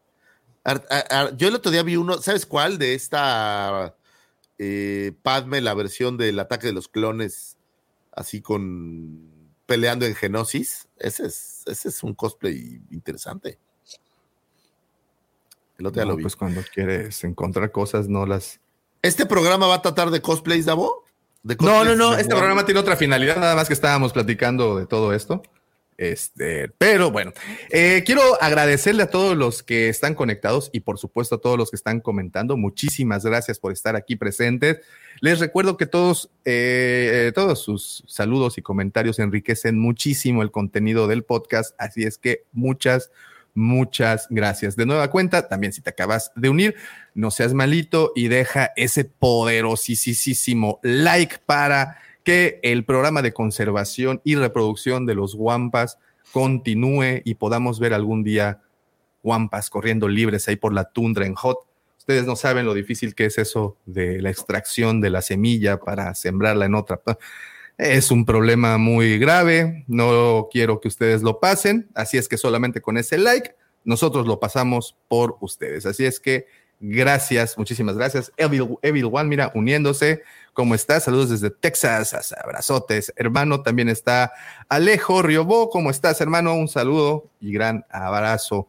Ar- 0.64 0.86
ar- 0.90 1.08
ar- 1.10 1.38
yo 1.38 1.48
el 1.48 1.56
otro 1.56 1.72
día 1.72 1.84
vi 1.84 1.96
uno, 1.96 2.22
¿sabes 2.22 2.46
cuál? 2.46 2.78
De 2.78 2.94
esta 2.94 3.96
eh, 4.60 5.14
Padme, 5.24 5.60
la 5.62 5.74
versión 5.74 6.18
del 6.18 6.40
ataque 6.40 6.68
de 6.68 6.74
los 6.74 6.88
clones, 6.88 7.58
así 8.12 8.42
con 8.42 9.30
peleando 9.66 10.06
en 10.06 10.14
Genosis. 10.16 10.88
Ese 10.98 11.26
es, 11.28 11.64
ese 11.66 11.90
es 11.90 12.04
un 12.04 12.14
cosplay 12.14 12.82
interesante. 12.92 13.58
El 15.78 15.88
otro 15.88 16.00
día 16.02 16.06
No, 16.06 16.12
lo 16.12 16.18
vi. 16.18 16.24
pues 16.24 16.36
cuando 16.36 16.62
quieres 16.74 17.24
encontrar 17.24 17.72
cosas, 17.72 18.08
no 18.08 18.26
las. 18.26 18.60
¿Este 19.02 19.26
programa 19.26 19.66
va 19.68 19.76
a 19.76 19.82
tratar 19.82 20.12
de 20.12 20.22
cosplays, 20.22 20.66
Davo? 20.66 21.06
¿De 21.42 21.56
No, 21.56 21.62
no, 21.66 21.74
cosplays 21.78 21.98
no. 21.98 22.12
de 22.12 22.22
Este 22.22 22.36
programa 22.36 22.66
tiene 22.66 22.80
otra 22.80 22.96
finalidad, 22.96 23.38
nada 23.38 23.56
más 23.56 23.68
que 23.68 23.74
estábamos 23.74 24.14
platicando 24.14 24.76
de 24.78 24.86
todo 24.86 25.14
esto. 25.14 25.42
Este, 26.02 26.68
pero 26.80 27.12
bueno, 27.12 27.32
eh, 27.70 28.02
quiero 28.04 28.24
agradecerle 28.42 29.04
a 29.04 29.12
todos 29.12 29.38
los 29.38 29.62
que 29.62 29.88
están 29.88 30.16
conectados 30.16 30.72
y 30.74 30.80
por 30.80 30.98
supuesto 30.98 31.36
a 31.36 31.42
todos 31.42 31.60
los 31.60 31.70
que 31.70 31.76
están 31.76 32.00
comentando. 32.00 32.58
Muchísimas 32.58 33.24
gracias 33.24 33.60
por 33.60 33.72
estar 33.72 33.96
aquí 33.96 34.16
presentes. 34.16 34.80
Les 35.20 35.40
recuerdo 35.40 35.78
que 35.78 35.86
todos, 35.86 36.32
eh, 36.44 37.28
eh, 37.28 37.32
todos 37.36 37.62
sus 37.62 38.04
saludos 38.08 38.58
y 38.58 38.64
comentarios 38.64 39.20
enriquecen 39.20 39.78
muchísimo 39.78 40.42
el 40.42 40.50
contenido 40.50 41.08
del 41.08 41.24
podcast, 41.24 41.76
así 41.78 42.04
es 42.04 42.18
que 42.18 42.46
muchas, 42.52 43.12
Muchas 43.54 44.28
gracias. 44.30 44.78
De 44.78 44.86
nueva 44.86 45.12
cuenta, 45.12 45.50
también 45.50 45.74
si 45.74 45.82
te 45.82 45.90
acabas 45.90 46.32
de 46.38 46.48
unir, 46.48 46.76
no 47.14 47.32
seas 47.32 47.54
malito 47.54 48.14
y 48.16 48.30
deja 48.30 48.72
ese 48.78 49.04
poderosísimo 49.04 50.80
like 50.84 51.40
para 51.46 51.98
que 52.24 52.60
el 52.64 52.86
programa 52.86 53.22
de 53.22 53.34
conservación 53.34 54.22
y 54.24 54.36
reproducción 54.36 55.06
de 55.06 55.16
los 55.16 55.36
guampas 55.36 55.98
continúe 56.32 57.22
y 57.24 57.36
podamos 57.36 57.80
ver 57.80 57.94
algún 57.94 58.24
día 58.24 58.62
guampas 59.24 59.70
corriendo 59.70 60.08
libres 60.08 60.48
ahí 60.48 60.56
por 60.56 60.74
la 60.74 60.86
tundra 60.86 61.26
en 61.26 61.36
hot. 61.36 61.60
Ustedes 61.98 62.26
no 62.26 62.36
saben 62.36 62.66
lo 62.66 62.74
difícil 62.74 63.14
que 63.14 63.26
es 63.26 63.38
eso 63.38 63.78
de 63.86 64.22
la 64.22 64.30
extracción 64.30 65.02
de 65.02 65.10
la 65.12 65.22
semilla 65.22 65.80
para 65.80 66.16
sembrarla 66.16 66.66
en 66.66 66.76
otra. 66.76 67.02
Es 67.78 68.12
un 68.12 68.26
problema 68.26 68.78
muy 68.78 69.18
grave, 69.18 69.86
no 69.88 70.50
quiero 70.52 70.80
que 70.80 70.88
ustedes 70.88 71.22
lo 71.24 71.40
pasen, 71.40 71.90
así 71.96 72.18
es 72.18 72.28
que 72.28 72.38
solamente 72.38 72.82
con 72.82 72.98
ese 72.98 73.18
like 73.18 73.56
nosotros 73.84 74.28
lo 74.28 74.40
pasamos 74.40 74.96
por 75.08 75.38
ustedes. 75.42 75.86
Así 75.86 76.06
es 76.06 76.20
que 76.20 76.46
gracias, 76.82 77.58
muchísimas 77.58 77.96
gracias. 77.96 78.32
Evil, 78.36 78.78
Evil 78.82 79.06
One, 79.06 79.30
mira, 79.30 79.52
uniéndose. 79.56 80.24
¿Cómo 80.54 80.76
estás? 80.76 81.06
Saludos 81.06 81.30
desde 81.30 81.50
Texas, 81.50 82.34
abrazotes. 82.34 83.14
Hermano, 83.16 83.62
también 83.62 83.88
está 83.88 84.34
Alejo 84.68 85.22
Riobó. 85.22 85.70
¿Cómo 85.70 85.90
estás, 85.90 86.20
hermano? 86.20 86.56
Un 86.56 86.68
saludo 86.68 87.30
y 87.40 87.54
gran 87.54 87.86
abrazo. 87.90 88.68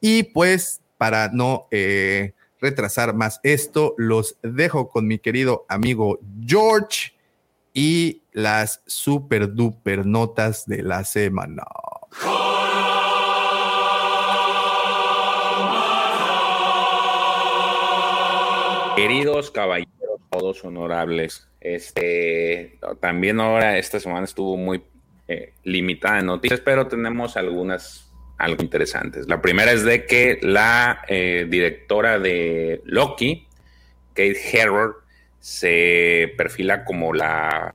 Y 0.00 0.24
pues, 0.24 0.80
para 0.96 1.30
no 1.32 1.66
eh, 1.72 2.34
retrasar 2.60 3.14
más 3.14 3.40
esto, 3.42 3.94
los 3.98 4.36
dejo 4.42 4.88
con 4.88 5.08
mi 5.08 5.18
querido 5.18 5.66
amigo 5.68 6.20
George 6.46 7.14
y 7.72 8.22
las 8.32 8.80
super 8.86 9.52
duper 9.52 10.06
notas 10.06 10.66
de 10.66 10.82
la 10.82 11.04
semana. 11.04 11.64
Queridos 18.96 19.50
caballeros, 19.50 20.20
todos 20.30 20.64
honorables, 20.64 21.48
este, 21.60 22.78
también 23.00 23.40
ahora 23.40 23.78
esta 23.78 23.98
semana 23.98 24.24
estuvo 24.24 24.56
muy 24.56 24.84
eh, 25.26 25.52
limitada 25.64 26.20
en 26.20 26.26
noticias, 26.26 26.60
pero 26.60 26.86
tenemos 26.86 27.36
algunas 27.36 28.12
algo 28.38 28.62
interesantes. 28.62 29.28
La 29.28 29.40
primera 29.40 29.72
es 29.72 29.84
de 29.84 30.06
que 30.06 30.38
la 30.42 31.02
eh, 31.08 31.46
directora 31.48 32.18
de 32.18 32.82
Loki, 32.84 33.46
Kate 34.08 34.38
Herro, 34.52 34.96
se 35.40 36.32
perfila 36.36 36.84
como 36.84 37.12
la 37.12 37.74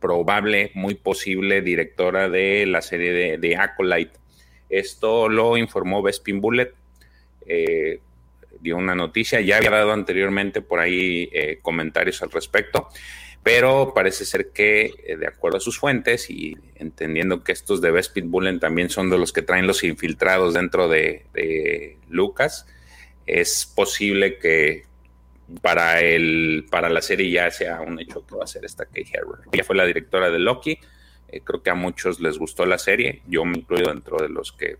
probable, 0.00 0.70
muy 0.74 0.94
posible 0.94 1.60
directora 1.62 2.28
de 2.28 2.66
la 2.66 2.82
serie 2.82 3.12
de, 3.12 3.38
de 3.38 3.56
Acolyte. 3.56 4.18
Esto 4.68 5.28
lo 5.28 5.56
informó 5.56 6.02
Bespin 6.02 6.40
Bullet. 6.40 6.72
Eh, 7.46 8.00
dio 8.60 8.76
una 8.76 8.94
noticia, 8.94 9.40
ya 9.40 9.56
había 9.56 9.70
dado 9.70 9.92
anteriormente 9.92 10.62
por 10.62 10.80
ahí 10.80 11.28
eh, 11.32 11.58
comentarios 11.62 12.22
al 12.22 12.30
respecto, 12.30 12.88
pero 13.42 13.92
parece 13.94 14.24
ser 14.24 14.50
que, 14.50 14.92
eh, 15.06 15.16
de 15.16 15.26
acuerdo 15.26 15.58
a 15.58 15.60
sus 15.60 15.78
fuentes 15.78 16.28
y 16.28 16.56
entendiendo 16.74 17.42
que 17.42 17.52
estos 17.52 17.80
de 17.80 17.90
Best 17.90 18.16
Bullen 18.22 18.60
también 18.60 18.90
son 18.90 19.08
de 19.08 19.18
los 19.18 19.32
que 19.32 19.42
traen 19.42 19.66
los 19.66 19.82
infiltrados 19.82 20.54
dentro 20.54 20.88
de, 20.88 21.96
Lucas, 22.08 22.66
es 23.26 23.64
posible 23.64 24.38
que 24.38 24.84
para, 25.62 26.00
el, 26.00 26.66
para 26.70 26.90
la 26.90 27.00
serie 27.00 27.30
ya 27.30 27.50
sea 27.50 27.80
un 27.80 27.98
hecho 27.98 28.26
que 28.26 28.36
va 28.36 28.44
a 28.44 28.46
ser 28.46 28.64
esta 28.64 28.84
Kay 28.84 29.04
Herber. 29.12 29.40
Ella 29.52 29.64
fue 29.64 29.76
la 29.76 29.86
directora 29.86 30.30
de 30.30 30.38
Loki, 30.38 30.78
eh, 31.28 31.40
creo 31.42 31.62
que 31.62 31.70
a 31.70 31.74
muchos 31.74 32.20
les 32.20 32.38
gustó 32.38 32.66
la 32.66 32.78
serie, 32.78 33.22
yo 33.26 33.44
me 33.44 33.58
incluyo 33.58 33.86
dentro 33.88 34.18
de 34.18 34.28
los 34.28 34.52
que 34.52 34.76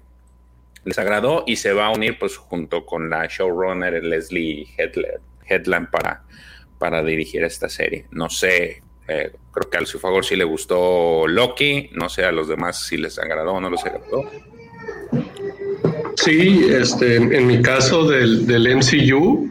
les 0.84 0.98
agradó 0.98 1.44
y 1.46 1.56
se 1.56 1.72
va 1.72 1.86
a 1.86 1.90
unir 1.90 2.18
pues 2.18 2.36
junto 2.36 2.86
con 2.86 3.10
la 3.10 3.26
showrunner 3.26 4.02
Leslie 4.02 4.68
Headland 5.46 5.90
para, 5.90 6.24
para 6.78 7.02
dirigir 7.02 7.44
esta 7.44 7.68
serie. 7.68 8.06
No 8.10 8.30
sé, 8.30 8.82
eh, 9.08 9.32
creo 9.52 9.70
que 9.70 9.78
al 9.78 9.86
su 9.86 9.98
favor 9.98 10.24
sí 10.24 10.36
le 10.36 10.44
gustó 10.44 11.26
Loki, 11.26 11.90
no 11.92 12.08
sé 12.08 12.24
a 12.24 12.32
los 12.32 12.48
demás 12.48 12.86
si 12.86 12.96
les 12.96 13.18
agradó 13.18 13.54
o 13.54 13.60
no 13.60 13.70
les 13.70 13.84
agradó. 13.84 14.30
Sí, 16.16 16.66
este, 16.70 17.16
en 17.16 17.46
mi 17.46 17.62
caso 17.62 18.06
del, 18.08 18.46
del 18.46 18.76
MCU, 18.76 19.48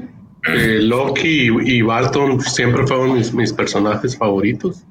eh, 0.47 0.80
Loki 0.81 1.49
y, 1.64 1.81
Barton 1.81 2.39
siempre 2.41 2.88
fueron 2.88 3.14
mis, 3.14 3.34
mis, 3.34 3.51
personajes 3.51 4.18
favoritos 4.18 4.84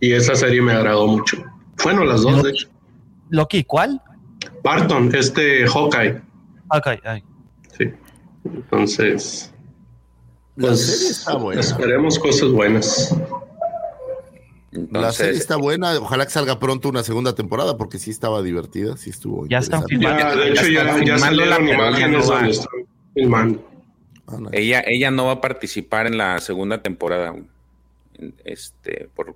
y 0.00 0.12
esa 0.12 0.34
serie 0.34 0.60
me 0.60 0.72
agradó 0.72 1.06
mucho. 1.06 1.44
Bueno, 1.84 2.04
las 2.04 2.22
dos, 2.22 2.42
de 2.42 2.50
hecho. 2.50 2.68
¿Loki 3.30 3.64
cuál? 3.64 4.02
Barton, 4.62 5.14
este 5.14 5.66
Hawkeye. 5.66 6.20
Hawkeye, 6.70 7.00
ay. 7.04 7.24
Sí. 7.76 7.90
Entonces. 8.44 9.52
La 10.56 10.68
pues, 10.68 10.86
serie 10.86 11.10
está 11.10 11.36
buena. 11.36 11.60
Esperemos 11.60 12.18
cosas 12.18 12.50
buenas. 12.50 13.16
la 14.70 15.12
serie 15.12 15.38
está 15.38 15.56
buena. 15.56 15.98
Ojalá 15.98 16.24
que 16.24 16.30
salga 16.30 16.58
pronto 16.58 16.88
una 16.88 17.02
segunda 17.02 17.34
temporada 17.34 17.76
porque 17.76 17.98
sí 17.98 18.10
estaba 18.10 18.42
divertida, 18.42 18.96
sí 18.96 19.10
estuvo. 19.10 19.46
Ya 19.46 19.58
están 19.58 19.84
filmando. 19.86 20.36
de 20.36 20.50
hecho, 20.50 20.68
ya, 20.68 21.02
ya 21.04 21.18
salieron 21.18 21.68
imágenes 21.68 22.26
donde 22.26 22.50
están 22.50 22.86
filmando. 23.14 23.68
Ah, 24.28 24.38
ella, 24.52 24.82
ella 24.86 25.10
no 25.10 25.26
va 25.26 25.32
a 25.32 25.40
participar 25.40 26.06
en 26.06 26.18
la 26.18 26.38
segunda 26.40 26.82
temporada. 26.82 27.34
Este, 28.44 29.08
por, 29.14 29.34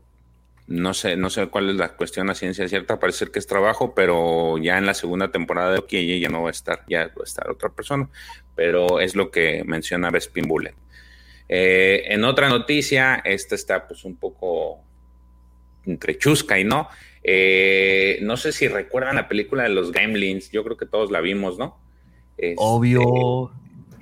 no 0.69 0.95
sé, 0.95 1.17
no 1.17 1.31
sé 1.31 1.47
cuál 1.47 1.71
es 1.71 1.77
la 1.77 1.91
cuestión 1.91 2.29
a 2.29 2.35
ciencia 2.35 2.69
cierta, 2.69 2.99
parece 2.99 3.21
ser 3.21 3.31
que 3.31 3.39
es 3.39 3.47
trabajo, 3.47 3.95
pero 3.95 4.59
ya 4.59 4.79
en 4.79 4.87
la 4.87 4.95
segunda 4.95 5.31
temporada 5.31 5.71
de 5.71 5.77
Loki 5.77 5.97
ella 5.97 6.29
no 6.29 6.43
va 6.43 6.49
a 6.49 6.53
estar, 6.53 6.83
ya 6.89 7.07
va 7.07 7.21
a 7.21 7.25
estar 7.25 7.49
otra 7.51 7.69
persona, 7.69 8.09
pero 8.55 9.01
es 9.01 9.15
lo 9.15 9.31
que 9.31 9.63
menciona 9.65 10.11
Bespin 10.11 10.49
Bullet. 10.49 10.75
Eh, 11.49 12.05
en 12.07 12.25
otra 12.25 12.49
noticia, 12.49 13.23
esta 13.25 13.55
está 13.55 13.87
pues 13.87 14.05
un 14.05 14.17
poco 14.17 14.81
entre 15.85 16.19
chusca 16.19 16.59
y 16.59 16.65
no. 16.65 16.89
Eh, 17.23 18.19
no 18.23 18.37
sé 18.37 18.51
si 18.53 18.67
recuerdan 18.67 19.17
la 19.17 19.29
película 19.29 19.63
de 19.63 19.69
los 19.69 19.93
Gremlins, 19.93 20.51
yo 20.51 20.65
creo 20.65 20.77
que 20.77 20.87
todos 20.87 21.13
la 21.13 21.21
vimos, 21.21 21.59
¿no? 21.59 21.79
Este, 22.37 22.57
Obvio. 22.59 23.53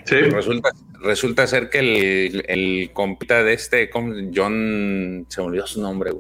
Sí. 0.05 0.17
Resulta, 0.17 0.71
resulta 1.01 1.47
ser 1.47 1.71
que 1.71 1.79
el, 1.79 2.45
el 2.49 2.91
compita 2.93 3.43
de 3.43 3.55
este, 3.55 3.91
John, 3.93 5.27
se 5.29 5.41
me 5.41 5.47
olvidó 5.47 5.67
su 5.67 5.81
nombre, 5.81 6.13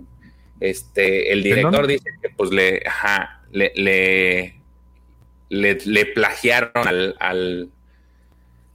este, 0.60 1.32
el 1.32 1.42
director 1.42 1.86
dice 1.86 2.10
que 2.22 2.30
pues 2.30 2.50
le, 2.50 2.82
le, 3.52 4.54
le, 5.48 6.06
plagiaron 6.06 6.72
al, 7.18 7.70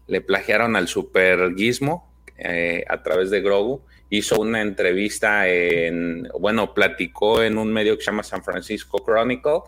le 0.08 0.22
plagiaron 0.22 0.76
al 0.76 0.88
super 0.88 1.56
Gizmo 1.56 2.12
eh, 2.38 2.84
a 2.88 3.02
través 3.02 3.30
de 3.30 3.42
Grogu. 3.42 3.82
Hizo 4.10 4.40
una 4.40 4.62
entrevista 4.62 5.48
en, 5.48 6.28
bueno, 6.40 6.74
platicó 6.74 7.44
en 7.44 7.58
un 7.58 7.72
medio 7.72 7.96
que 7.96 8.04
se 8.04 8.12
llama 8.12 8.24
San 8.24 8.44
Francisco 8.44 9.04
Chronicle 9.06 9.62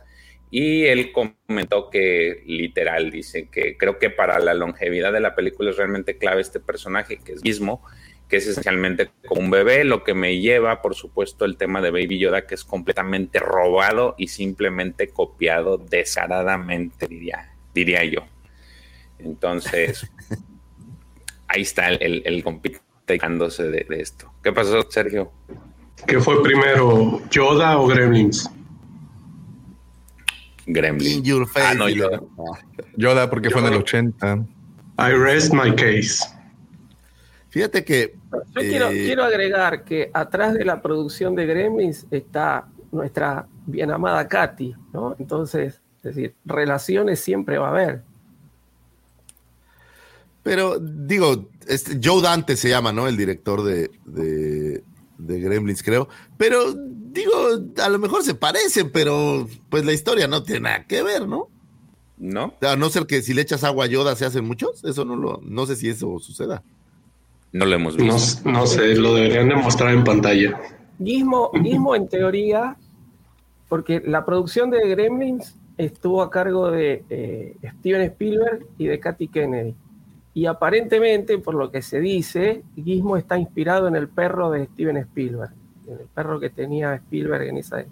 y 0.49 0.85
él 0.85 1.13
comentó 1.13 1.89
que 1.89 2.43
literal 2.45 3.11
dice 3.11 3.47
que 3.49 3.77
creo 3.77 3.99
que 3.99 4.09
para 4.09 4.39
la 4.39 4.53
longevidad 4.53 5.13
de 5.13 5.21
la 5.21 5.33
película 5.35 5.69
es 5.69 5.77
realmente 5.77 6.17
clave 6.17 6.41
este 6.41 6.59
personaje 6.59 7.19
que 7.23 7.33
es 7.33 7.41
Gizmo 7.41 7.81
que 8.31 8.37
es 8.37 8.47
esencialmente 8.47 9.11
como 9.27 9.41
un 9.41 9.51
bebé, 9.51 9.83
lo 9.83 10.05
que 10.05 10.13
me 10.13 10.39
lleva, 10.39 10.81
por 10.81 10.95
supuesto, 10.95 11.43
el 11.43 11.57
tema 11.57 11.81
de 11.81 11.91
Baby 11.91 12.17
Yoda, 12.17 12.47
que 12.47 12.55
es 12.55 12.63
completamente 12.63 13.39
robado 13.39 14.15
y 14.17 14.29
simplemente 14.29 15.09
copiado 15.09 15.77
descaradamente, 15.77 17.09
diría, 17.09 17.53
diría 17.73 18.05
yo. 18.05 18.21
Entonces, 19.19 20.09
ahí 21.49 21.63
está 21.63 21.89
el, 21.89 22.23
el, 22.25 22.41
de, 22.41 23.85
esto. 23.99 24.33
¿Qué 24.41 24.53
pasó, 24.53 24.89
Sergio? 24.89 25.33
¿Qué 26.07 26.17
fue 26.21 26.41
primero, 26.41 27.21
Yoda 27.31 27.77
o 27.79 27.87
Gremlins? 27.87 28.49
Gremlins. 30.67 31.49
Ah, 31.55 31.73
no, 31.73 31.89
Yoda. 31.89 32.21
Yoda, 32.95 33.29
porque 33.29 33.49
fue 33.49 33.59
en 33.59 33.67
el 33.67 33.79
80. 33.79 34.45
I 34.99 35.11
rest 35.11 35.51
my 35.53 35.75
case. 35.75 36.23
Fíjate 37.49 37.83
que. 37.83 38.20
Yo 38.31 38.61
quiero, 38.61 38.89
eh, 38.89 39.05
quiero 39.05 39.23
agregar 39.23 39.83
que 39.83 40.09
atrás 40.13 40.53
de 40.53 40.63
la 40.65 40.81
producción 40.81 41.35
de 41.35 41.45
Gremlins 41.45 42.07
está 42.11 42.67
nuestra 42.91 43.47
bien 43.65 43.91
amada 43.91 44.27
Katy, 44.27 44.73
¿no? 44.93 45.15
Entonces, 45.19 45.81
es 45.97 46.03
decir, 46.03 46.35
relaciones 46.45 47.19
siempre 47.19 47.57
va 47.57 47.67
a 47.67 47.71
haber. 47.71 48.03
Pero 50.43 50.79
digo, 50.79 51.49
este, 51.67 51.99
Joe 52.03 52.21
Dante 52.21 52.55
se 52.55 52.69
llama, 52.69 52.91
¿no? 52.91 53.07
El 53.07 53.15
director 53.15 53.63
de, 53.63 53.91
de, 54.05 54.81
Gremlins, 55.39 55.83
creo. 55.83 56.09
Pero 56.37 56.73
digo, 56.73 57.33
a 57.77 57.89
lo 57.89 57.99
mejor 57.99 58.23
se 58.23 58.33
parecen, 58.33 58.91
pero 58.91 59.47
pues 59.69 59.85
la 59.85 59.93
historia 59.93 60.27
no 60.27 60.41
tiene 60.41 60.61
nada 60.61 60.85
que 60.87 61.03
ver, 61.03 61.27
¿no? 61.27 61.49
No. 62.17 62.55
A 62.61 62.75
no 62.75 62.89
ser 62.89 63.05
que 63.05 63.21
si 63.21 63.33
le 63.33 63.41
echas 63.41 63.63
agua 63.63 63.85
a 63.85 63.87
Yoda 63.87 64.15
se 64.15 64.25
hacen 64.25 64.45
muchos, 64.45 64.83
eso 64.83 65.05
no 65.05 65.15
lo, 65.15 65.39
no 65.43 65.65
sé 65.65 65.75
si 65.75 65.89
eso 65.89 66.17
suceda. 66.19 66.63
No 67.53 67.65
lo 67.65 67.75
hemos 67.75 67.97
visto. 67.97 68.49
No, 68.49 68.65
sé, 68.65 68.95
lo 68.95 69.13
deberían 69.15 69.49
demostrar 69.49 69.93
en 69.93 70.03
pantalla. 70.03 70.59
Gizmo, 71.03 71.51
en 71.95 72.07
teoría, 72.07 72.77
porque 73.67 74.01
la 74.05 74.25
producción 74.25 74.69
de 74.69 74.87
Gremlins 74.87 75.55
estuvo 75.77 76.21
a 76.21 76.29
cargo 76.29 76.71
de 76.71 77.03
eh, 77.09 77.57
Steven 77.79 78.01
Spielberg 78.01 78.65
y 78.77 78.85
de 78.85 78.99
Katy 78.99 79.27
Kennedy. 79.27 79.75
Y 80.33 80.45
aparentemente, 80.45 81.39
por 81.39 81.55
lo 81.55 81.71
que 81.71 81.81
se 81.81 81.99
dice, 81.99 82.63
Gizmo 82.75 83.17
está 83.17 83.37
inspirado 83.37 83.87
en 83.87 83.97
el 83.97 84.07
perro 84.07 84.49
de 84.51 84.67
Steven 84.67 84.97
Spielberg, 84.97 85.51
en 85.87 85.93
el 85.93 86.07
perro 86.07 86.39
que 86.39 86.49
tenía 86.49 86.95
Spielberg 86.95 87.43
en, 87.47 87.57
esa, 87.57 87.83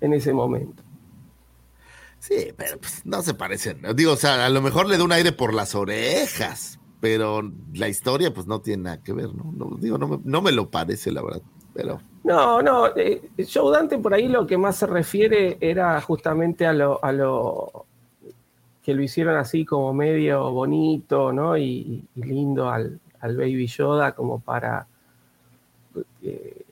en 0.00 0.12
ese 0.12 0.32
momento. 0.32 0.82
Sí, 2.18 2.52
pero 2.56 2.78
pues, 2.78 3.06
no 3.06 3.22
se 3.22 3.34
parecen. 3.34 3.82
Digo, 3.94 4.12
o 4.12 4.16
sea, 4.16 4.44
a 4.44 4.48
lo 4.48 4.60
mejor 4.60 4.88
le 4.88 4.98
da 4.98 5.04
un 5.04 5.12
aire 5.12 5.30
por 5.30 5.54
las 5.54 5.74
orejas, 5.76 6.79
pero 7.00 7.42
la 7.74 7.88
historia 7.88 8.32
pues 8.32 8.46
no 8.46 8.60
tiene 8.60 8.84
nada 8.84 9.02
que 9.02 9.12
ver, 9.12 9.34
¿no? 9.34 9.52
no 9.56 9.76
digo, 9.78 9.98
no 9.98 10.06
me, 10.06 10.18
no 10.24 10.42
me 10.42 10.52
lo 10.52 10.70
parece, 10.70 11.10
la 11.10 11.22
verdad, 11.22 11.42
pero... 11.74 12.00
No, 12.22 12.60
no, 12.60 12.88
eh, 12.96 13.30
Joe 13.50 13.72
Dante 13.72 13.98
por 13.98 14.12
ahí 14.12 14.28
lo 14.28 14.46
que 14.46 14.58
más 14.58 14.76
se 14.76 14.86
refiere 14.86 15.56
era 15.60 16.00
justamente 16.02 16.66
a 16.66 16.72
lo, 16.74 17.02
a 17.02 17.12
lo 17.12 17.86
que 18.82 18.92
lo 18.92 19.02
hicieron 19.02 19.36
así 19.36 19.64
como 19.64 19.94
medio 19.94 20.50
bonito, 20.50 21.32
¿no? 21.32 21.56
Y, 21.56 22.04
lindo 22.14 22.68
al, 22.68 23.00
Baby 23.22 23.66
Yoda 23.66 24.12
como 24.12 24.40
para... 24.40 24.86
Eh, 26.22 26.62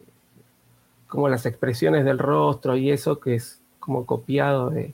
como 1.06 1.28
las 1.30 1.46
expresiones 1.46 2.04
del 2.04 2.18
rostro 2.18 2.76
y 2.76 2.90
eso 2.90 3.18
que 3.18 3.36
es 3.36 3.62
como 3.80 4.04
copiado 4.04 4.68
de, 4.68 4.92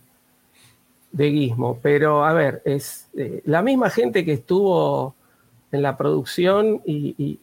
de 1.15 1.31
Gizmo. 1.31 1.79
Pero 1.83 2.25
a 2.25 2.33
ver, 2.33 2.63
es 2.65 3.09
eh, 3.17 3.43
la 3.47 3.63
misma 3.63 3.91
gente 3.91 4.25
que 4.25 4.35
estuvo 4.35 5.15
en 5.75 5.83
la 5.83 5.97
producción 5.97 6.81
y, 6.87 7.41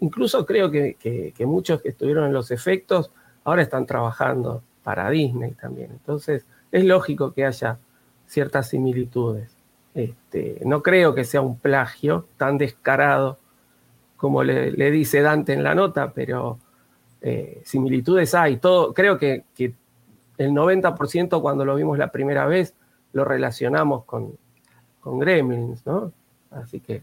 incluso 0.00 0.44
creo 0.44 0.70
que, 0.70 1.34
muchos 1.46 1.80
que 1.80 1.88
estuvieron 1.88 2.26
en 2.26 2.34
los 2.34 2.50
efectos 2.50 3.10
ahora 3.44 3.62
están 3.62 3.86
trabajando 3.86 4.62
para 4.84 5.08
Disney 5.08 5.52
también. 5.52 5.90
Entonces 5.90 6.44
es 6.70 6.84
lógico 6.84 7.32
que 7.32 7.46
haya 7.46 7.78
ciertas 8.26 8.68
similitudes. 8.68 9.56
Este, 9.94 10.60
no 10.66 10.82
creo 10.82 11.14
que 11.14 11.24
sea 11.24 11.40
un 11.40 11.58
plagio 11.58 12.26
tan 12.36 12.58
descarado 12.58 13.38
como 14.18 14.44
le, 14.44 14.90
dice 14.90 15.22
Dante 15.22 15.54
en 15.54 15.62
la 15.62 15.74
nota, 15.74 16.12
pero 16.12 16.58
eh, 17.22 17.62
similitudes 17.64 18.34
hay. 18.34 18.58
Todo, 18.58 18.92
creo 18.92 19.16
que, 19.16 19.44
que 19.54 19.72
el 20.36 20.50
90% 20.50 21.40
cuando 21.40 21.64
lo 21.64 21.74
vimos 21.74 21.96
la 21.96 22.12
primera 22.12 22.44
vez 22.44 22.74
lo 23.14 23.24
relacionamos 23.24 24.04
con, 24.04 24.36
con 25.00 25.18
Gremlins, 25.18 25.86
¿no? 25.86 26.12
Así 26.50 26.80
que 26.80 27.02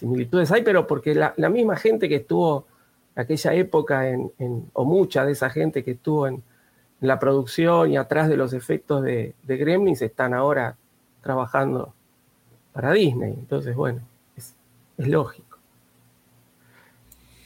similitudes 0.00 0.50
hay, 0.50 0.62
pero 0.62 0.86
porque 0.86 1.14
la, 1.14 1.48
misma 1.48 1.76
gente 1.76 2.08
que 2.08 2.16
estuvo 2.16 2.66
en 3.14 3.22
aquella 3.22 3.54
época, 3.54 4.08
en, 4.08 4.32
o 4.72 4.84
mucha 4.84 5.24
de 5.24 5.32
esa 5.32 5.50
gente 5.50 5.84
que 5.84 5.92
estuvo 5.92 6.26
en, 6.26 6.42
la 7.00 7.18
producción 7.18 7.90
y 7.90 7.96
atrás 7.96 8.28
de 8.28 8.36
los 8.36 8.52
efectos 8.52 9.02
de, 9.02 9.34
de, 9.44 9.56
Gremlins 9.56 10.02
están 10.02 10.34
ahora 10.34 10.76
trabajando 11.22 11.94
para 12.74 12.92
Disney. 12.92 13.32
Entonces, 13.32 13.74
bueno, 13.74 14.02
es, 14.36 14.54
lógico. 14.98 15.58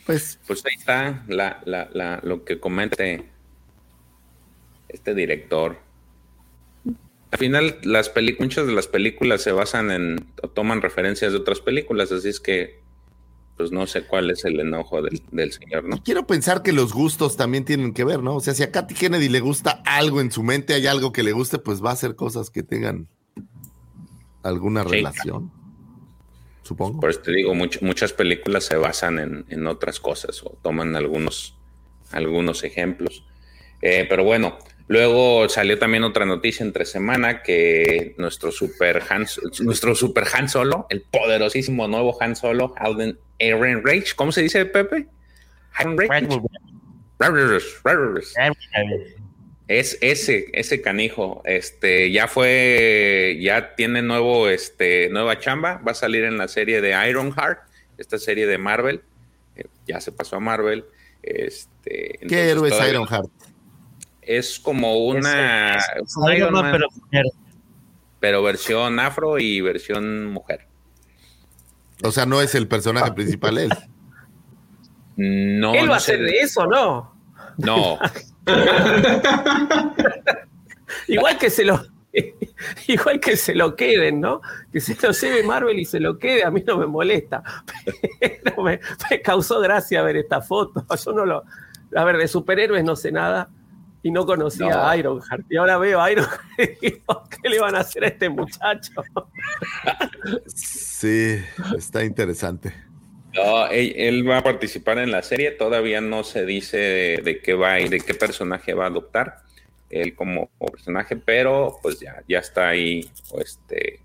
Pues, 0.07 0.41
pues 0.45 0.65
ahí 0.67 0.75
está 0.77 1.23
lo 2.25 2.45
que 2.45 2.59
comente 2.59 3.31
este 4.89 5.15
director. 5.15 5.84
Al 7.35 7.39
final, 7.39 7.79
las 7.83 8.13
muchas 8.39 8.65
de 8.69 8.73
las 8.73 8.87
películas 8.87 9.43
se 9.43 9.51
basan 9.51 9.91
en, 9.91 10.25
o 10.41 10.49
toman 10.51 10.83
referencias 10.83 11.33
de 11.33 11.39
otras 11.39 11.59
películas, 11.59 12.13
así 12.13 12.29
es 12.29 12.39
que, 12.39 12.79
pues 13.57 13.73
no 13.73 13.89
sé 13.89 14.05
cuál 14.05 14.31
es 14.31 14.45
el 14.45 14.61
enojo 14.61 15.03
del, 15.03 15.51
señor, 15.53 15.83
¿no? 15.83 16.01
quiero 16.05 16.29
pensar 16.29 16.63
que 16.63 16.73
los 16.73 16.93
gustos 16.93 17.37
también 17.37 17.65
tienen 17.65 17.93
que 17.93 18.05
ver, 18.05 18.23
¿no? 18.23 18.37
O 18.37 18.41
sea, 18.41 18.55
si 18.55 18.63
a 18.63 18.71
Katy 18.71 18.95
Kennedy 18.95 19.29
le 19.29 19.41
gusta 19.41 19.83
algo 19.85 20.21
en 20.21 20.31
su 20.31 20.45
mente, 20.45 20.75
hay 20.75 20.87
algo 20.87 21.13
que 21.13 21.25
le 21.25 21.33
guste, 21.33 21.59
pues 21.59 21.85
va 21.85 21.91
a 21.91 21.95
hacer 21.95 22.15
cosas 22.15 22.51
que 22.51 22.63
tengan 22.63 23.09
alguna 24.45 24.85
relación. 24.85 25.51
Supongo. 26.63 27.01
Por 27.01 27.11
eso 27.11 27.19
te 27.19 27.33
digo, 27.33 27.53
muchas 27.53 28.13
películas 28.13 28.63
se 28.63 28.77
basan 28.77 29.45
en, 29.49 29.67
otras 29.67 29.99
cosas 29.99 30.41
o 30.45 30.57
toman 30.63 30.95
algunos, 30.95 31.57
algunos 32.13 32.63
ejemplos. 32.63 33.25
Eh, 33.83 34.07
pero 34.09 34.23
bueno, 34.23 34.57
Luego 34.87 35.49
salió 35.49 35.79
también 35.79 36.05
otra 36.05 36.27
noticia 36.27 36.65
entre 36.65 36.85
semana 36.85 37.43
que 37.43 38.15
nuestro 38.19 38.53
super 38.53 39.03
Han, 39.09 39.27
nuestro 39.61 39.95
super 39.95 40.25
Han 40.35 40.49
Solo, 40.49 40.87
el 40.91 41.03
poderosísimo 41.03 41.89
nuevo 41.89 42.17
Han 42.21 42.37
Solo, 42.37 42.75
Alden 42.77 43.19
Aaron 43.41 43.83
Rage, 43.83 44.15
¿cómo 44.15 44.31
se 44.31 44.43
dice 44.43 44.65
Pepe? 44.67 45.07
Han 45.73 45.97
Rage. 45.97 46.09
Es 49.67 49.97
ese, 50.03 50.49
ese 50.53 50.83
canijo, 50.83 51.41
este, 51.47 52.11
ya 52.11 52.29
fue, 52.29 53.39
ya 53.41 53.75
tiene 53.77 54.03
nuevo, 54.03 54.51
este, 54.51 55.09
nueva 55.09 55.39
chamba, 55.39 55.81
va 55.87 55.93
a 55.93 55.95
salir 55.95 56.25
en 56.25 56.37
la 56.37 56.49
serie 56.49 56.83
de 56.83 56.91
Ironheart, 57.09 57.61
esta 57.97 58.19
serie 58.19 58.47
de 58.47 58.59
Marvel, 58.59 59.01
eh, 59.57 59.65
ya 59.87 60.03
se 60.03 60.13
pasó 60.13 60.37
a 60.37 60.41
Marvel, 60.41 60.85
este. 61.23 62.19
¿Qué 62.29 62.51
héroe 62.51 62.69
es 62.69 62.91
Ironheart? 62.91 63.31
Es 64.27 64.59
como 64.59 64.97
una. 65.07 65.79
pero, 68.21 68.43
versión 68.43 68.99
afro 68.99 69.39
y 69.39 69.61
versión 69.61 70.27
mujer. 70.27 70.67
O 72.03 72.11
sea, 72.11 72.27
no 72.27 72.41
es 72.41 72.55
el 72.55 72.69
personaje 72.69 73.13
principal 73.13 73.59
él. 73.59 73.71
No. 75.17 75.75
¿Él 75.75 75.91
va 75.91 75.97
a 75.97 76.01
ser 76.01 76.21
de 76.21 76.39
eso, 76.39 76.67
no? 76.67 77.15
No. 77.59 77.99
Igual 81.09 81.39
que 81.39 81.51
se 81.51 81.65
lo. 81.65 81.81
Igual 82.87 83.21
que 83.21 83.37
se 83.37 83.55
lo 83.55 83.77
queden, 83.77 84.21
¿no? 84.21 84.41
Que 84.73 84.81
se 84.81 84.97
lo 85.01 85.13
lleve 85.13 85.43
Marvel 85.43 85.79
y 85.79 85.85
se 85.85 86.01
lo 86.01 86.19
quede, 86.19 86.45
a 86.45 86.51
mí 86.51 86.63
no 86.67 86.79
me 86.79 86.87
molesta. 86.87 87.43
Pero 88.21 88.63
me, 88.63 88.81
me 89.11 89.23
causó 89.23 89.61
gracia 89.61 90.03
ver 90.03 90.17
esta 90.17 90.41
foto. 90.41 90.85
Yo 91.05 91.13
no 91.13 91.27
lo. 91.27 91.45
A 91.97 92.05
ver, 92.05 92.17
de 92.17 92.27
superhéroes 92.27 92.85
no 92.85 92.97
sé 92.97 93.13
nada 93.13 93.51
y 94.05 94.11
no 94.11 94.27
conocía 94.27 94.89
a 94.89 94.97
Ironheart. 94.99 95.47
Y 95.51 95.57
ahora 95.57 95.79
veo 95.79 96.01
a 96.01 96.13
Ironheart 96.13 96.43
y 96.59 96.91
digo, 96.91 97.25
¿qué 97.31 97.49
le 97.49 97.59
van 97.59 97.75
a 97.75 97.81
hacer 97.81 98.05
a 98.05 98.09
este 98.09 98.29
muchacho? 98.29 98.93
Sí, 100.47 101.43
está 101.77 102.05
interesante. 102.05 102.75
No, 103.33 103.67
él, 103.69 104.29
va 104.29 104.39
a 104.39 104.43
participar 104.43 104.99
en 104.99 105.11
la 105.11 105.23
serie, 105.23 105.51
todavía 105.53 106.03
no 106.03 106.23
se 106.23 106.45
dice 106.45 106.77
de, 107.25 107.41
qué 107.43 107.55
va 107.55 107.81
y 107.81 107.89
de 107.89 107.99
qué 108.01 108.15
personaje 108.15 108.75
va 108.75 108.85
a 108.85 108.89
adoptar 108.89 109.39
él 109.89 110.15
como, 110.15 110.51
personaje, 110.71 111.17
pero 111.17 111.79
pues 111.83 111.99
ya, 111.99 112.23
ya 112.29 112.41
está 112.41 112.69
ahí 112.69 113.09
este, 113.39 114.01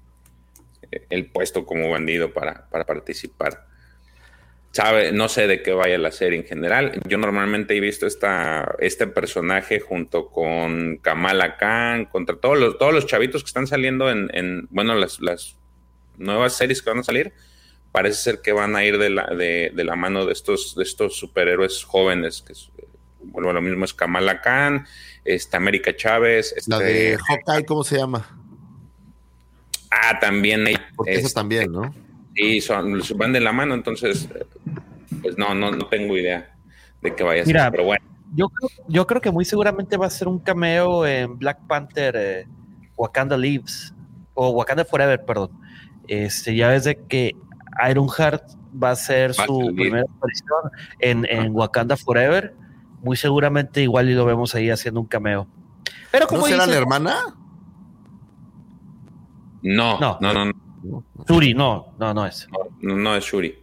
el 1.09 1.25
puesto 1.25 1.65
como 1.65 1.89
bandido 1.89 2.31
para, 2.33 2.69
para 2.69 2.85
participar 2.85 3.68
sabe, 4.71 5.11
no 5.11 5.29
sé 5.29 5.47
de 5.47 5.61
qué 5.61 5.73
vaya 5.73 5.97
la 5.97 6.11
serie 6.11 6.39
en 6.39 6.45
general. 6.45 6.99
Yo 7.07 7.17
normalmente 7.17 7.75
he 7.75 7.79
visto 7.79 8.05
esta, 8.05 8.75
este 8.79 9.07
personaje 9.07 9.79
junto 9.79 10.27
con 10.27 10.97
Kamala 10.97 11.57
Khan, 11.57 12.05
contra 12.05 12.35
todos 12.37 12.57
los, 12.57 12.77
todos 12.77 12.93
los 12.93 13.05
chavitos 13.05 13.43
que 13.43 13.47
están 13.47 13.67
saliendo 13.67 14.09
en, 14.09 14.67
bueno, 14.69 14.95
las, 14.95 15.19
las, 15.19 15.55
nuevas 16.17 16.53
series 16.53 16.81
que 16.81 16.89
van 16.89 16.99
a 16.99 17.03
salir. 17.03 17.33
Parece 17.91 18.21
ser 18.21 18.41
que 18.41 18.51
van 18.51 18.75
a 18.75 18.83
ir 18.83 18.97
de 18.97 19.09
la, 19.09 19.27
de, 19.27 19.71
la 19.73 19.95
mano 19.95 20.25
de 20.25 20.33
estos, 20.33 20.75
de 20.75 20.83
estos 20.83 21.17
superhéroes 21.17 21.83
jóvenes, 21.83 22.43
que 22.45 22.53
bueno, 23.21 23.51
lo 23.51 23.61
mismo 23.61 23.85
es 23.85 23.93
Kamala 23.93 24.41
Khan, 24.41 24.85
está 25.25 25.57
América 25.57 25.95
Chávez. 25.95 26.53
la 26.67 26.79
de 26.79 27.13
este, 27.13 27.23
Hawkeye, 27.23 27.65
¿cómo 27.65 27.83
se 27.83 27.97
llama? 27.97 28.27
Ah, 29.89 30.19
también. 30.19 30.65
Porque 30.95 31.15
eso 31.15 31.29
también, 31.33 31.71
¿no? 31.71 31.93
Sí, 32.39 32.61
son, 32.61 33.01
van 33.17 33.33
de 33.33 33.41
la 33.41 33.51
mano, 33.51 33.73
entonces, 33.73 34.29
pues 35.21 35.37
no, 35.37 35.53
no, 35.53 35.71
no 35.71 35.87
tengo 35.87 36.17
idea 36.17 36.55
de 37.01 37.13
qué 37.13 37.23
vaya 37.23 37.43
a 37.43 37.45
ser, 37.45 37.71
pero 37.71 37.83
bueno. 37.83 38.05
Yo 38.33 38.47
creo, 38.47 38.69
yo 38.87 39.07
creo 39.07 39.21
que 39.21 39.31
muy 39.31 39.43
seguramente 39.43 39.97
va 39.97 40.05
a 40.05 40.09
ser 40.09 40.29
un 40.29 40.39
cameo 40.39 41.05
en 41.05 41.37
Black 41.37 41.59
Panther 41.67 42.15
eh, 42.15 42.47
Wakanda 42.95 43.35
Lives, 43.35 43.93
o 44.35 44.51
Wakanda 44.51 44.85
Forever, 44.85 45.25
perdón. 45.25 45.51
Este, 46.07 46.55
ya 46.55 46.69
ves 46.69 46.85
de 46.85 46.95
que 46.95 47.35
Ironheart 47.89 48.43
va 48.81 48.91
a 48.91 48.95
ser 48.95 49.33
su 49.33 49.73
primera 49.75 50.03
aparición 50.03 50.71
en, 50.99 51.25
en 51.25 51.53
Wakanda 51.53 51.97
Forever. 51.97 52.55
Muy 53.01 53.17
seguramente 53.17 53.81
igual 53.81 54.09
y 54.09 54.13
lo 54.13 54.25
vemos 54.25 54.55
ahí 54.55 54.69
haciendo 54.69 55.01
un 55.01 55.07
cameo. 55.07 55.47
Pero 56.11 56.27
como 56.27 56.41
¿No 56.41 56.47
será 56.47 56.65
la 56.65 56.77
hermana? 56.77 57.17
No, 59.61 59.99
no, 59.99 60.17
no, 60.21 60.45
no. 60.45 60.68
Shuri, 61.27 61.53
no, 61.53 61.93
no, 61.99 62.13
no 62.13 62.25
es. 62.25 62.47
No, 62.81 63.15
es 63.15 63.23
Shuri. 63.23 63.57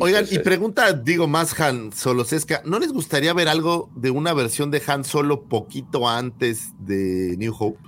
Oigan, 0.00 0.24
y 0.30 0.38
pregunta, 0.38 0.92
digo 0.92 1.26
más 1.26 1.58
Han 1.60 1.92
Solosesca, 1.92 2.62
¿no 2.64 2.78
les 2.78 2.92
gustaría 2.92 3.34
ver 3.34 3.48
algo 3.48 3.90
de 3.94 4.10
una 4.10 4.32
versión 4.32 4.70
de 4.70 4.82
Han 4.86 5.04
Solo 5.04 5.42
poquito 5.42 6.08
antes 6.08 6.72
de 6.78 7.36
New 7.36 7.54
Hope? 7.58 7.78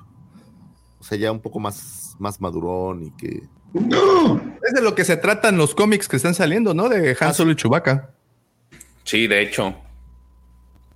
O 0.99 1.05
sea, 1.05 1.17
ya 1.17 1.33
un 1.33 1.41
poco 1.41 1.59
más, 1.59 2.17
más 2.19 2.41
madurón 2.41 3.05
y 3.05 3.11
que... 3.13 3.43
No, 3.73 4.37
es 4.67 4.75
de 4.75 4.83
lo 4.83 4.95
que 4.95 5.05
se 5.05 5.17
tratan 5.17 5.57
los 5.57 5.75
cómics 5.75 6.09
que 6.09 6.17
están 6.17 6.35
saliendo, 6.35 6.75
¿no? 6.75 6.89
De 6.89 7.17
Han 7.19 7.35
Solo 7.35 7.53
y 7.53 7.57
Chewbacca. 7.57 8.11
Sí, 9.05 9.27
de 9.27 9.41
hecho. 9.41 9.75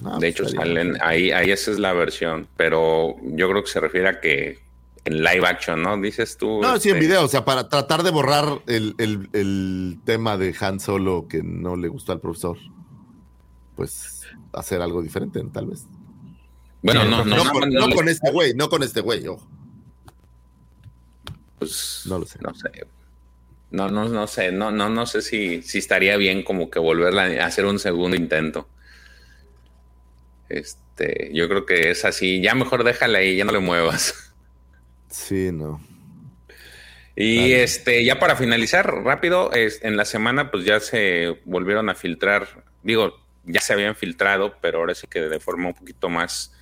Ah, 0.05 0.19
de 0.21 0.29
hecho, 0.29 0.43
pues, 0.43 0.55
salen 0.55 0.99
ahí, 1.01 1.31
ahí 1.31 1.51
esa 1.51 1.71
es 1.71 1.79
la 1.79 1.93
versión, 1.93 2.47
pero 2.57 3.17
yo 3.23 3.49
creo 3.49 3.63
que 3.63 3.71
se 3.71 3.81
refiere 3.81 4.09
a 4.09 4.21
que 4.21 4.59
en 5.05 5.23
live 5.23 5.47
action, 5.47 5.83
¿no? 5.83 6.01
Dices 6.01 6.37
tú. 6.37 6.61
No, 6.63 6.79
sí, 6.79 6.89
en 6.91 6.97
este, 6.97 7.07
video, 7.07 7.25
o 7.25 7.29
sea, 7.29 7.45
para 7.45 7.69
tratar 7.69 8.03
de 8.03 8.11
borrar 8.11 8.63
el, 8.67 8.95
el- 8.99 9.29
el 9.33 9.99
tema 10.05 10.37
de 10.39 10.55
Han 10.61 10.81
Solo 10.81 11.27
que 11.29 11.43
no 11.43 11.77
le 11.77 11.89
gustó 11.89 12.13
al 12.13 12.21
profesor. 12.21 12.57
Pues 13.77 14.23
hacer 14.53 14.81
algo 14.81 15.03
diferente, 15.03 15.43
tal 15.53 15.67
vez. 15.67 15.87
Bueno, 16.83 17.05
no, 17.05 17.25
no, 17.25 17.37
no, 17.37 17.45
no, 17.45 17.51
con, 17.53 17.71
no 17.71 17.81
no 17.81 17.87
les- 17.89 17.97
con 17.97 18.09
este 18.09 18.31
güey, 18.31 18.55
no 18.55 18.69
con 18.69 18.83
este 18.83 19.01
güey, 19.01 19.27
ojo. 19.27 19.47
pues, 21.59 22.03
No 22.07 22.19
lo 22.19 22.27
sé. 22.27 22.39
No 22.43 22.55
sé. 22.55 22.71
No, 23.71 23.89
no, 23.91 24.09
no 24.09 24.27
sé, 24.29 24.53
no, 24.53 24.71
no, 24.71 24.89
no 24.89 25.05
sé 25.07 25.21
si, 25.21 25.61
si 25.63 25.79
estaría 25.79 26.17
bien 26.17 26.45
como 26.45 26.71
que 26.71 26.79
volverla 26.79 27.25
a 27.43 27.47
hacer 27.47 27.65
un 27.67 27.79
segundo 27.81 28.17
intento. 28.17 28.69
Este, 30.49 31.31
yo 31.35 31.49
creo 31.49 31.67
que 31.67 31.91
es 31.91 32.05
así. 32.05 32.41
Ya 32.41 32.55
mejor 32.55 32.85
déjala 32.85 33.19
ahí, 33.19 33.37
ya 33.37 33.45
no 33.45 33.53
le 33.53 33.59
muevas. 33.59 34.24
Sí, 35.15 35.51
no. 35.53 35.81
Y 37.15 37.53
este, 37.53 38.05
ya 38.05 38.19
para 38.19 38.35
finalizar, 38.35 38.93
rápido, 39.05 39.53
es, 39.53 39.79
en 39.85 39.97
la 39.97 40.05
semana, 40.05 40.51
pues 40.51 40.65
ya 40.65 40.81
se 40.81 41.39
volvieron 41.45 41.89
a 41.89 41.95
filtrar, 41.95 42.65
digo, 42.83 43.17
ya 43.45 43.61
se 43.61 43.75
habían 43.75 43.95
filtrado, 43.95 44.57
pero 44.61 44.79
ahora 44.79 44.97
sí 44.97 45.07
que 45.07 45.21
de 45.21 45.39
forma 45.39 45.69
un 45.69 45.75
poquito 45.75 46.09
más, 46.09 46.53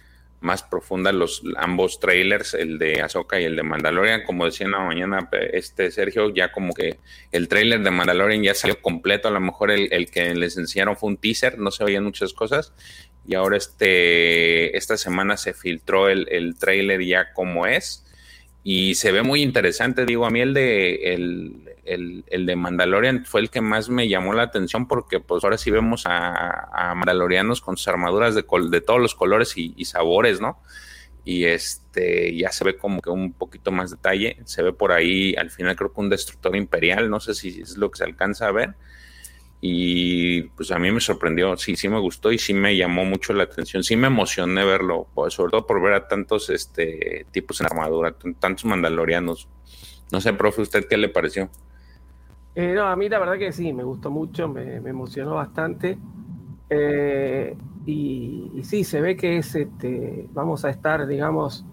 más 0.40 0.62
profunda 0.62 1.12
los 1.12 1.42
ambos 1.56 1.98
trailers, 1.98 2.52
el 2.52 2.78
de 2.78 3.00
Ahsoka 3.00 3.40
y 3.40 3.44
el 3.44 3.56
de 3.56 3.62
Mandalorian. 3.62 4.24
Como 4.24 4.44
decía 4.44 4.66
en 4.66 4.72
la 4.72 4.80
mañana, 4.80 5.30
este 5.54 5.90
Sergio, 5.90 6.28
ya 6.34 6.52
como 6.52 6.74
que 6.74 6.98
el 7.30 7.48
trailer 7.48 7.80
de 7.80 7.90
Mandalorian 7.90 8.42
ya 8.42 8.54
salió 8.54 8.82
completo. 8.82 9.28
A 9.28 9.30
lo 9.30 9.40
mejor 9.40 9.70
el, 9.70 9.90
el 9.90 10.10
que 10.10 10.34
les 10.34 10.58
enseñaron 10.58 10.98
fue 10.98 11.08
un 11.08 11.16
teaser, 11.16 11.58
no 11.58 11.70
se 11.70 11.84
veían 11.84 12.04
muchas 12.04 12.34
cosas. 12.34 12.74
Y 13.26 13.34
ahora 13.34 13.56
este, 13.56 14.76
esta 14.76 14.98
semana 14.98 15.38
se 15.38 15.54
filtró 15.54 16.10
el, 16.10 16.28
el 16.30 16.58
trailer 16.58 17.02
ya 17.02 17.32
como 17.32 17.66
es 17.66 18.04
y 18.64 18.94
se 18.94 19.12
ve 19.12 19.22
muy 19.22 19.42
interesante. 19.42 20.06
Digo, 20.06 20.26
a 20.26 20.30
mí 20.30 20.40
el 20.40 20.54
de 20.54 21.14
el, 21.14 21.62
el, 21.84 22.24
el 22.28 22.46
de 22.46 22.56
Mandalorian 22.56 23.24
fue 23.24 23.40
el 23.40 23.50
que 23.50 23.60
más 23.60 23.88
me 23.88 24.08
llamó 24.08 24.32
la 24.34 24.44
atención 24.44 24.86
porque 24.86 25.20
pues 25.20 25.42
ahora 25.44 25.58
sí 25.58 25.70
vemos 25.70 26.04
a, 26.06 26.94
Mandalorianos 26.94 27.60
con 27.60 27.76
sus 27.76 27.88
armaduras 27.88 28.34
de, 28.34 28.44
col- 28.44 28.70
de 28.70 28.80
todos 28.80 29.00
los 29.00 29.14
colores 29.14 29.56
y, 29.56 29.74
y 29.76 29.84
sabores, 29.86 30.40
¿no? 30.40 30.60
Y 31.24 31.44
este 31.44 32.36
ya 32.36 32.50
se 32.52 32.64
ve 32.64 32.76
como 32.76 33.00
que 33.00 33.10
un 33.10 33.32
poquito 33.32 33.70
más 33.72 33.90
detalle. 33.90 34.38
Se 34.44 34.62
ve 34.62 34.72
por 34.72 34.92
ahí 34.92 35.34
al 35.36 35.50
final 35.50 35.76
creo 35.76 35.92
que 35.92 36.00
un 36.00 36.10
destructor 36.10 36.56
imperial, 36.56 37.10
no 37.10 37.20
sé 37.20 37.34
si 37.34 37.60
es 37.62 37.76
lo 37.76 37.90
que 37.90 37.98
se 37.98 38.04
alcanza 38.04 38.48
a 38.48 38.52
ver. 38.52 38.74
Y 39.64 40.42
pues 40.42 40.72
a 40.72 40.78
mí 40.80 40.90
me 40.90 41.00
sorprendió, 41.00 41.56
sí, 41.56 41.76
sí 41.76 41.88
me 41.88 42.00
gustó 42.00 42.32
y 42.32 42.38
sí 42.38 42.52
me 42.52 42.76
llamó 42.76 43.04
mucho 43.04 43.32
la 43.32 43.44
atención, 43.44 43.84
sí 43.84 43.94
me 43.94 44.08
emocioné 44.08 44.64
verlo, 44.64 45.06
pues, 45.14 45.34
sobre 45.34 45.52
todo 45.52 45.68
por 45.68 45.80
ver 45.80 45.92
a 45.92 46.08
tantos 46.08 46.50
este, 46.50 47.26
tipos 47.30 47.60
en 47.60 47.66
armadura, 47.66 48.16
tantos 48.40 48.64
mandalorianos. 48.64 49.48
No 50.10 50.20
sé, 50.20 50.32
profe, 50.32 50.62
¿usted 50.62 50.88
qué 50.88 50.96
le 50.96 51.08
pareció? 51.08 51.48
Eh, 52.56 52.72
no, 52.74 52.88
a 52.88 52.96
mí 52.96 53.08
la 53.08 53.20
verdad 53.20 53.38
que 53.38 53.52
sí, 53.52 53.72
me 53.72 53.84
gustó 53.84 54.10
mucho, 54.10 54.48
me, 54.48 54.80
me 54.80 54.90
emocionó 54.90 55.36
bastante. 55.36 55.96
Eh, 56.68 57.56
y, 57.86 58.50
y 58.56 58.64
sí, 58.64 58.82
se 58.82 59.00
ve 59.00 59.16
que 59.16 59.38
es, 59.38 59.54
este, 59.54 60.26
vamos 60.32 60.64
a 60.64 60.70
estar, 60.70 61.06
digamos, 61.06 61.64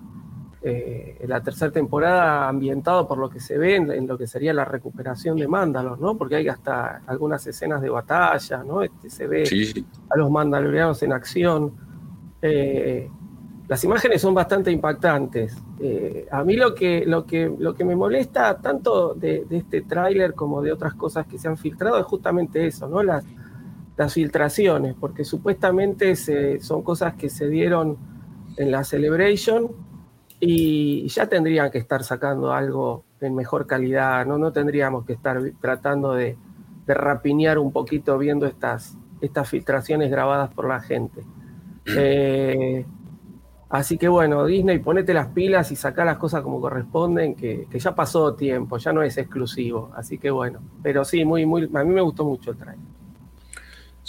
eh, 0.62 1.24
la 1.28 1.42
tercera 1.42 1.72
temporada 1.72 2.50
ambientado 2.50 3.08
por 3.08 3.18
lo 3.18 3.30
que 3.30 3.40
se 3.40 3.58
ve 3.58 3.78
en, 3.78 3.92
en 3.92 4.08
lo 4.08 4.18
que 4.18 4.28
sería 4.28 4.54
la 4.54 4.66
recuperación 4.66 5.38
de 5.38 5.48
Mándalos, 5.48 6.00
¿no? 6.00 6.18
Porque 6.18 6.36
hay 6.36 6.48
hasta 6.50 7.02
algunas 7.08 7.46
escenas 7.48 7.82
de 7.82 7.90
batalla, 7.90 8.64
¿no? 8.64 8.82
Este, 8.82 9.10
se 9.10 9.26
ve 9.28 9.46
sí. 9.46 9.86
a 10.10 10.18
los 10.18 10.30
mandalorianos 10.30 11.02
en 11.04 11.14
acción. 11.14 11.72
Eh, 12.42 13.10
las 13.68 13.84
imágenes 13.84 14.22
son 14.22 14.34
bastante 14.34 14.72
impactantes. 14.72 15.56
Eh, 15.80 16.28
a 16.32 16.44
mí 16.44 16.56
lo 16.56 16.74
que, 16.76 17.06
lo, 17.06 17.26
que, 17.26 17.54
lo 17.58 17.74
que 17.76 17.86
me 17.86 17.96
molesta 17.96 18.58
tanto 18.58 19.14
de, 19.14 19.46
de 19.46 19.58
este 19.58 19.82
tráiler 19.84 20.34
como 20.34 20.62
de 20.62 20.74
otras 20.74 20.94
cosas 20.96 21.26
que 21.28 21.38
se 21.38 21.48
han 21.48 21.56
filtrado 21.56 21.98
es 22.00 22.06
justamente 22.06 22.66
eso, 22.66 22.88
¿no? 22.90 23.02
Las, 23.04 23.24
las 23.96 24.14
filtraciones, 24.14 24.96
porque 25.00 25.24
supuestamente 25.24 26.16
se- 26.16 26.60
son 26.62 26.82
cosas 26.82 27.14
que 27.14 27.30
se 27.30 27.48
dieron 27.48 27.98
en 28.58 28.72
la 28.72 28.84
Celebration 28.84 29.68
y 30.40 31.08
ya 31.10 31.28
tendrían 31.28 31.70
que 31.72 31.78
estar 31.78 32.04
sacando 32.04 32.54
algo 32.54 33.04
en 33.20 33.36
mejor 33.36 33.68
calidad, 33.68 34.26
no, 34.26 34.38
no 34.38 34.52
tendríamos 34.52 35.06
que 35.06 35.14
estar 35.14 35.42
tratando 35.60 36.14
de, 36.14 36.38
de 36.86 36.94
rapiñar 36.94 37.60
un 37.60 37.72
poquito 37.72 38.18
viendo 38.18 38.46
estas, 38.46 38.98
estas 39.22 39.50
filtraciones 39.50 40.10
grabadas 40.10 40.54
por 40.54 40.68
la 40.68 40.80
gente. 40.80 41.22
Eh, 41.86 42.86
así 43.70 43.98
que 43.98 44.08
bueno, 44.08 44.46
Disney, 44.46 44.80
ponete 44.80 45.14
las 45.14 45.28
pilas 45.28 45.72
y 45.72 45.76
saca 45.76 46.06
las 46.06 46.18
cosas 46.18 46.42
como 46.42 46.62
corresponden, 46.62 47.36
que, 47.36 47.68
que 47.70 47.80
ya 47.80 47.94
pasó 47.94 48.34
tiempo, 48.36 48.78
ya 48.78 48.94
no 48.94 49.04
es 49.04 49.18
exclusivo. 49.18 49.92
Así 49.96 50.18
que 50.18 50.32
bueno, 50.32 50.62
pero 50.82 51.04
sí, 51.04 51.26
muy, 51.26 51.46
muy, 51.46 51.70
a 51.74 51.84
mí 51.84 51.94
me 51.94 52.02
gustó 52.02 52.24
mucho 52.24 52.52
el 52.52 52.58
trailer. 52.58 52.99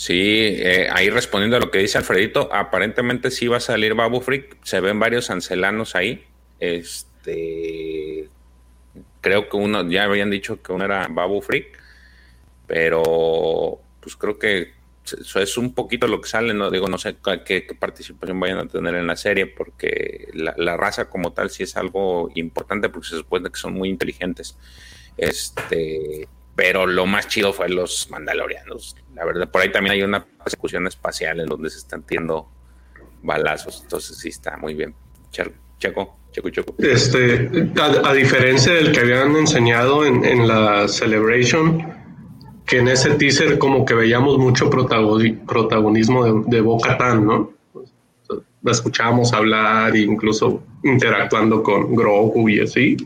Sí, 0.01 0.15
eh, 0.15 0.89
ahí 0.91 1.11
respondiendo 1.11 1.59
a 1.59 1.61
lo 1.61 1.71
que 1.71 1.77
dice 1.77 1.99
Alfredito, 1.99 2.49
aparentemente 2.55 3.31
sí 3.31 3.49
va 3.49 3.59
a 3.59 3.61
salir 3.61 3.93
Babu 3.93 4.23
Freak, 4.23 4.57
se 4.65 4.81
ven 4.81 4.99
varios 4.99 5.29
ancelanos 5.29 5.95
ahí. 5.95 6.25
Este 6.59 8.31
creo 9.21 9.51
que 9.51 9.59
uno, 9.59 9.87
ya 9.91 10.05
habían 10.05 10.31
dicho 10.31 10.63
que 10.63 10.73
uno 10.73 10.87
era 10.87 11.07
Babu 11.11 11.43
Freak, 11.43 11.79
pero 12.67 13.83
pues 14.01 14.17
creo 14.17 14.39
que 14.39 14.73
eso 15.05 15.39
es 15.39 15.59
un 15.59 15.75
poquito 15.75 16.07
lo 16.07 16.23
que 16.23 16.31
sale, 16.31 16.55
no 16.55 16.71
digo, 16.71 16.89
no 16.89 16.97
sé 16.97 17.17
qué, 17.45 17.67
participación 17.79 18.41
vayan 18.41 18.57
a 18.57 18.69
tener 18.69 18.95
en 18.95 19.07
la 19.07 19.17
serie, 19.17 19.49
porque 19.49 20.29
la, 20.33 20.55
la 20.57 20.79
raza 20.79 21.11
como 21.11 21.35
tal 21.35 21.51
sí 21.51 21.65
es 21.65 21.77
algo 21.77 22.31
importante, 22.37 22.89
porque 22.89 23.09
se 23.09 23.17
supone 23.19 23.51
que 23.51 23.61
son 23.61 23.75
muy 23.75 23.91
inteligentes. 23.91 24.57
Este, 25.19 26.27
pero 26.61 26.87
lo 26.87 27.07
más 27.07 27.27
chido 27.27 27.55
fue 27.55 27.71
los 27.71 28.11
mandalorianos. 28.11 28.95
La 29.15 29.25
verdad, 29.25 29.51
por 29.51 29.63
ahí 29.63 29.73
también 29.73 29.95
hay 29.95 30.03
una 30.03 30.23
persecución 30.23 30.87
espacial 30.87 31.41
en 31.41 31.47
donde 31.47 31.71
se 31.71 31.79
están 31.79 32.03
tirando 32.03 32.51
balazos, 33.23 33.81
entonces 33.83 34.19
sí 34.19 34.29
está 34.29 34.59
muy 34.59 34.75
bien. 34.75 34.95
Checo, 35.31 36.19
Checo, 36.31 36.51
Checo. 36.51 36.75
Este, 36.77 37.51
a, 37.81 38.13
diferencia 38.13 38.75
del 38.75 38.93
que 38.93 39.01
habían 39.01 39.37
enseñado 39.37 40.05
en, 40.05 40.47
la 40.47 40.87
Celebration, 40.87 41.95
que 42.67 42.81
en 42.81 42.89
ese 42.89 43.13
teaser 43.13 43.57
como 43.57 43.87
que 43.87 43.95
veíamos 43.95 44.37
mucho 44.37 44.69
protagoni- 44.69 45.43
protagonismo 45.47 46.27
de, 46.27 46.57
de 46.57 46.61
Boca 46.61 46.99
¿no? 47.15 47.55
La 48.61 48.73
escuchábamos 48.73 49.33
hablar 49.33 49.97
incluso 49.97 50.63
interactuando 50.85 51.63
con 51.63 51.97
Grogu 51.97 52.51
y 52.51 52.61
así. 52.61 52.99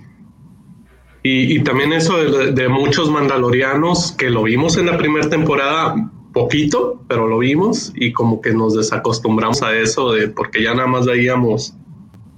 Y, 1.27 1.57
y 1.57 1.65
también 1.65 1.95
eso 1.95 2.19
de, 2.53 2.69
muchos 2.69 3.11
mandalorianos 3.11 4.13
que 4.13 4.29
lo 4.29 4.43
vimos 4.43 4.77
en 4.77 4.85
la 4.85 4.99
primera 4.99 5.27
temporada, 5.31 5.95
poquito, 6.35 7.03
pero 7.09 7.27
lo 7.27 7.39
vimos 7.39 7.93
y 7.95 8.13
como 8.13 8.43
que 8.43 8.53
nos 8.53 8.77
desacostumbramos 8.77 9.63
a 9.63 9.75
eso 9.75 10.13
de 10.13 10.29
porque 10.29 10.63
ya 10.63 10.75
nada 10.75 10.87
más 10.87 11.07
veíamos 11.07 11.75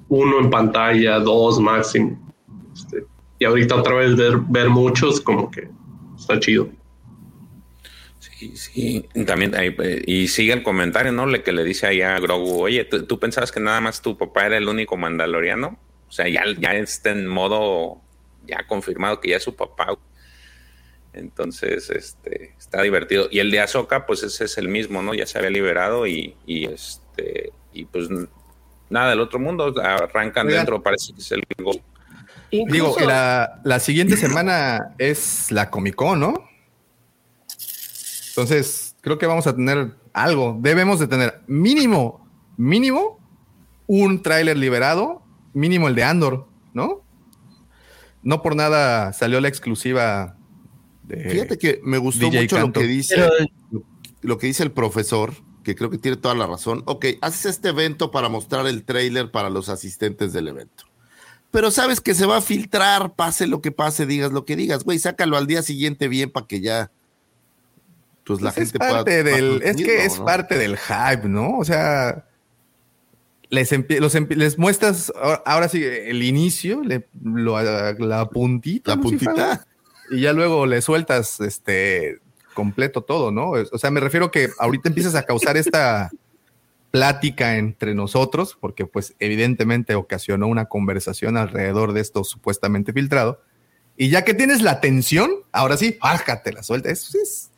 uno 0.08 0.38
en 0.38 0.50
pantalla, 0.50 1.18
dos 1.18 1.58
máximo. 1.58 2.16
Este, 2.72 3.04
y 3.40 3.44
ahorita 3.44 3.74
otra 3.74 3.96
vez 3.96 4.14
ver, 4.14 4.38
ver 4.48 4.70
muchos 4.70 5.20
como 5.20 5.50
que 5.50 5.68
está 6.16 6.38
chido. 6.38 6.68
Sí, 8.20 8.52
sí, 8.54 9.08
también 9.26 9.52
eh, 9.56 10.04
y 10.06 10.28
sigue 10.28 10.52
el 10.52 10.62
comentario, 10.62 11.10
¿no? 11.10 11.26
Le 11.26 11.42
que 11.42 11.50
le 11.50 11.64
dice 11.64 11.88
ahí 11.88 12.02
a 12.02 12.20
Grogu, 12.20 12.62
oye, 12.62 12.84
¿tú, 12.84 13.04
tú 13.04 13.18
pensabas 13.18 13.50
que 13.50 13.58
nada 13.58 13.80
más 13.80 14.00
tu 14.00 14.16
papá 14.16 14.46
era 14.46 14.58
el 14.58 14.68
único 14.68 14.96
mandaloriano? 14.96 15.76
O 16.08 16.12
sea, 16.12 16.28
ya, 16.28 16.42
ya 16.58 16.74
está 16.74 17.10
en 17.10 17.26
modo, 17.26 18.00
ya 18.47 18.66
confirmado 18.66 19.20
que 19.20 19.31
ya 19.31 19.36
es 19.36 19.43
su 19.43 19.55
papá. 19.55 19.97
Entonces, 21.12 21.89
este, 21.90 22.55
está 22.59 22.82
divertido. 22.82 23.28
Y 23.31 23.39
el 23.39 23.51
de 23.51 23.60
Ahsoka, 23.60 24.06
pues 24.06 24.23
ese 24.23 24.44
es 24.44 24.59
el 24.59 24.68
mismo, 24.68 25.02
¿no? 25.02 25.14
Ya 25.14 25.27
se 25.27 25.39
había 25.39 25.51
liberado 25.51 26.06
y, 26.06 26.36
y 26.47 26.66
este, 26.66 27.52
y 27.73 27.86
pues 27.86 28.09
nada 28.90 29.10
del 29.10 29.20
otro 29.20 29.39
mundo, 29.39 29.74
arrancan 29.82 30.47
Oigan. 30.47 30.60
dentro, 30.60 30.82
parece 30.82 31.12
que 31.12 31.20
es 31.20 31.32
el 31.32 31.43
Go. 31.59 31.73
Digo, 32.51 32.97
la, 33.01 33.60
la 33.64 33.81
siguiente 33.81 34.16
semana 34.16 34.94
es 34.98 35.51
la 35.51 35.70
Comic 35.70 35.94
Con, 35.94 36.20
¿no? 36.20 36.48
Entonces, 38.28 38.94
creo 39.01 39.18
que 39.18 39.27
vamos 39.27 39.47
a 39.47 39.56
tener 39.56 39.93
algo. 40.12 40.56
Debemos 40.60 41.01
de 41.01 41.09
tener 41.09 41.40
mínimo, 41.47 42.28
mínimo, 42.56 43.18
un 43.86 44.23
tráiler 44.23 44.56
liberado, 44.56 45.23
mínimo 45.55 45.89
el 45.89 45.94
de 45.94 46.05
Andor, 46.05 46.47
¿no? 46.74 47.05
No 48.27 48.43
por 48.43 48.57
nada 48.57 49.12
salió 49.12 49.40
la 49.40 49.47
exclusiva 49.47 50.36
de... 51.05 51.31
Fíjate 51.31 51.59
que 51.59 51.81
me 51.85 51.97
gustó 51.98 52.27
DJ 52.27 52.40
mucho 52.43 52.57
Canto. 52.57 52.81
lo 52.81 52.86
que 52.86 52.93
dice 52.93 53.15
Pero- 53.15 53.85
lo 54.23 54.39
que 54.39 54.48
dice 54.48 54.65
el 54.65 54.73
profesor, 54.73 55.32
que 55.62 55.77
creo 55.77 55.90
que 55.90 55.98
tiene 55.98 56.16
toda 56.16 56.35
la 56.35 56.48
razón. 56.48 56.82
Ok, 56.86 57.07
haces 57.20 57.47
este 57.47 57.69
evento 57.69 58.11
para 58.11 58.28
mostrar 58.28 58.66
el 58.66 58.82
trailer 58.85 59.31
para 59.31 59.48
los 59.48 59.69
asistentes 59.69 60.32
del 60.32 60.48
evento. 60.48 60.85
Pero 61.53 61.70
sabes 61.70 62.01
que 62.01 62.15
se 62.16 62.27
va 62.27 62.39
a 62.39 62.40
filtrar, 62.40 63.15
pase 63.15 63.47
lo 63.47 63.61
que 63.62 63.70
pase, 63.70 64.05
digas 64.07 64.32
lo 64.32 64.44
que 64.44 64.57
digas, 64.57 64.82
güey, 64.82 64.98
sácalo 64.98 65.36
al 65.36 65.47
día 65.47 65.62
siguiente 65.62 66.09
bien 66.09 66.31
para 66.32 66.48
que 66.48 66.61
ya 66.61 66.90
pues 68.24 68.40
la 68.40 68.51
Pues 68.53 68.73
gente 68.73 68.85
es 68.85 68.93
parte 68.93 69.23
pueda 69.23 69.36
del, 69.36 69.62
es 69.62 69.77
que 69.77 70.05
es 70.05 70.19
¿no? 70.19 70.24
parte 70.24 70.59
del 70.59 70.77
hype, 70.77 71.28
¿no? 71.28 71.59
O 71.59 71.65
sea, 71.65 72.27
les, 73.51 73.70
los 74.01 74.14
les 74.14 74.59
muestras 74.59 75.12
ahora, 75.20 75.43
ahora 75.47 75.68
sí 75.68 75.82
el 75.85 76.23
inicio, 76.23 76.82
le- 76.82 77.06
lo- 77.23 77.60
la 77.62 78.28
puntita, 78.28 78.97
La 78.97 79.01
puntita. 79.01 79.66
y 80.10 80.20
ya 80.20 80.32
luego 80.32 80.66
le 80.66 80.82
sueltas 80.82 81.40
este 81.40 82.18
completo 82.55 83.02
todo, 83.02 83.31
¿no? 83.31 83.51
O 83.51 83.78
sea, 83.78 83.90
me 83.90 84.01
refiero 84.01 84.31
que 84.31 84.48
ahorita 84.59 84.89
empiezas 84.89 85.14
a 85.14 85.23
causar 85.24 85.56
esta 85.56 86.10
plática 86.90 87.56
entre 87.59 87.94
nosotros, 87.94 88.56
porque 88.60 88.86
pues 88.86 89.14
evidentemente 89.18 89.94
ocasionó 89.94 90.47
una 90.47 90.64
conversación 90.66 91.36
alrededor 91.36 91.93
de 91.93 92.01
esto 92.01 92.24
supuestamente 92.24 92.93
filtrado. 92.93 93.40
Y 93.98 94.09
ya 94.09 94.24
que 94.24 94.35
tienes 94.35 94.62
la 94.62 94.73
atención, 94.73 95.31
ahora 95.52 95.77
sí, 95.77 95.98
bájate 96.02 96.52
la 96.52 96.62
suelta. 96.62 96.90
Eso 96.90 97.18
es. 97.23 97.51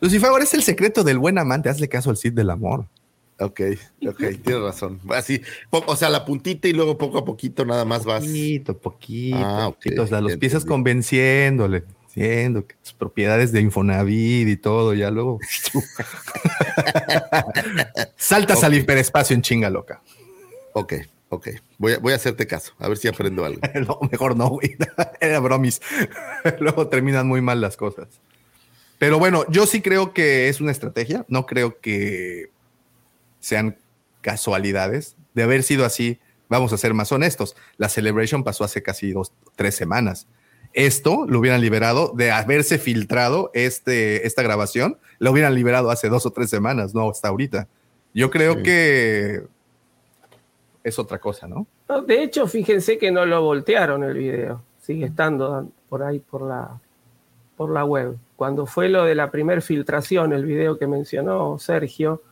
Lucifer 0.00 0.28
ahora 0.28 0.44
es 0.44 0.54
el 0.54 0.62
secreto 0.62 1.04
del 1.04 1.18
buen 1.18 1.38
amante. 1.38 1.68
Hazle 1.68 1.88
caso 1.88 2.10
al 2.10 2.16
Cid 2.16 2.32
del 2.32 2.50
amor. 2.50 2.86
Ok, 3.40 3.60
ok, 4.06 4.18
tienes 4.44 4.62
razón. 4.62 5.00
Así, 5.10 5.42
o 5.70 5.96
sea, 5.96 6.08
la 6.08 6.24
puntita 6.24 6.68
y 6.68 6.72
luego 6.72 6.96
poco 6.96 7.18
a 7.18 7.24
poquito 7.24 7.64
nada 7.64 7.84
más 7.84 8.04
vas. 8.04 8.24
Poquito, 8.24 8.78
poquito. 8.78 9.36
Ah, 9.38 9.68
ok, 9.68 9.74
poquito, 9.74 10.02
o 10.02 10.06
sea, 10.06 10.20
los 10.20 10.32
entendí. 10.32 10.66
convenciéndole, 10.66 11.84
diciendo 12.06 12.64
que 12.64 12.76
tus 12.76 12.92
propiedades 12.92 13.50
de 13.50 13.60
Infonavit 13.60 14.48
y 14.48 14.56
todo, 14.56 14.94
ya 14.94 15.10
luego. 15.10 15.40
Saltas 18.16 18.62
al 18.62 18.74
hiperespacio 18.74 19.34
en 19.34 19.42
chinga 19.42 19.68
loca. 19.68 20.00
Ok, 20.72 20.94
ok. 21.28 21.48
Voy 21.78 21.94
a, 21.94 21.98
voy 21.98 22.12
a 22.12 22.16
hacerte 22.16 22.46
caso, 22.46 22.72
a 22.78 22.86
ver 22.86 22.98
si 22.98 23.08
aprendo 23.08 23.44
algo. 23.44 23.60
no, 23.86 23.98
mejor 24.12 24.36
no, 24.36 24.48
güey. 24.48 24.76
Era 25.20 25.40
bromis. 25.40 25.80
luego 26.60 26.86
terminan 26.86 27.26
muy 27.26 27.40
mal 27.40 27.60
las 27.60 27.76
cosas. 27.76 28.06
Pero 28.98 29.18
bueno, 29.18 29.44
yo 29.50 29.66
sí 29.66 29.82
creo 29.82 30.14
que 30.14 30.48
es 30.48 30.60
una 30.60 30.70
estrategia. 30.70 31.26
No 31.28 31.46
creo 31.46 31.80
que 31.80 32.53
sean 33.44 33.76
casualidades. 34.22 35.16
De 35.34 35.42
haber 35.42 35.62
sido 35.62 35.84
así, 35.84 36.18
vamos 36.48 36.72
a 36.72 36.78
ser 36.78 36.94
más 36.94 37.12
honestos. 37.12 37.56
La 37.76 37.88
Celebration 37.90 38.42
pasó 38.42 38.64
hace 38.64 38.82
casi 38.82 39.12
dos, 39.12 39.32
tres 39.54 39.74
semanas. 39.74 40.26
Esto 40.72 41.26
lo 41.28 41.38
hubieran 41.40 41.60
liberado 41.60 42.12
de 42.16 42.30
haberse 42.30 42.78
filtrado 42.78 43.50
este, 43.54 44.26
esta 44.26 44.42
grabación, 44.42 44.96
lo 45.18 45.30
hubieran 45.30 45.54
liberado 45.54 45.90
hace 45.90 46.08
dos 46.08 46.24
o 46.26 46.30
tres 46.30 46.48
semanas, 46.50 46.94
no 46.94 47.08
hasta 47.10 47.28
ahorita. 47.28 47.68
Yo 48.14 48.30
creo 48.30 48.54
Sí. 48.54 48.62
que 48.62 49.42
es 50.82 50.98
otra 50.98 51.18
cosa, 51.18 51.46
¿no? 51.46 51.66
No, 51.88 52.02
de 52.02 52.22
hecho, 52.22 52.46
fíjense 52.46 52.96
que 52.98 53.10
no 53.12 53.26
lo 53.26 53.42
voltearon 53.42 54.02
el 54.04 54.14
video. 54.16 54.62
Sigue 54.80 55.06
estando 55.06 55.68
por 55.88 56.02
ahí 56.02 56.18
por 56.18 56.42
la, 56.42 56.80
por 57.56 57.70
la 57.70 57.84
web. 57.84 58.16
Cuando 58.36 58.66
fue 58.66 58.88
lo 58.88 59.04
de 59.04 59.14
la 59.14 59.30
primer 59.30 59.62
filtración, 59.62 60.32
el 60.32 60.44
video 60.44 60.78
que 60.78 60.86
mencionó 60.86 61.58
Sergio, 61.58 62.22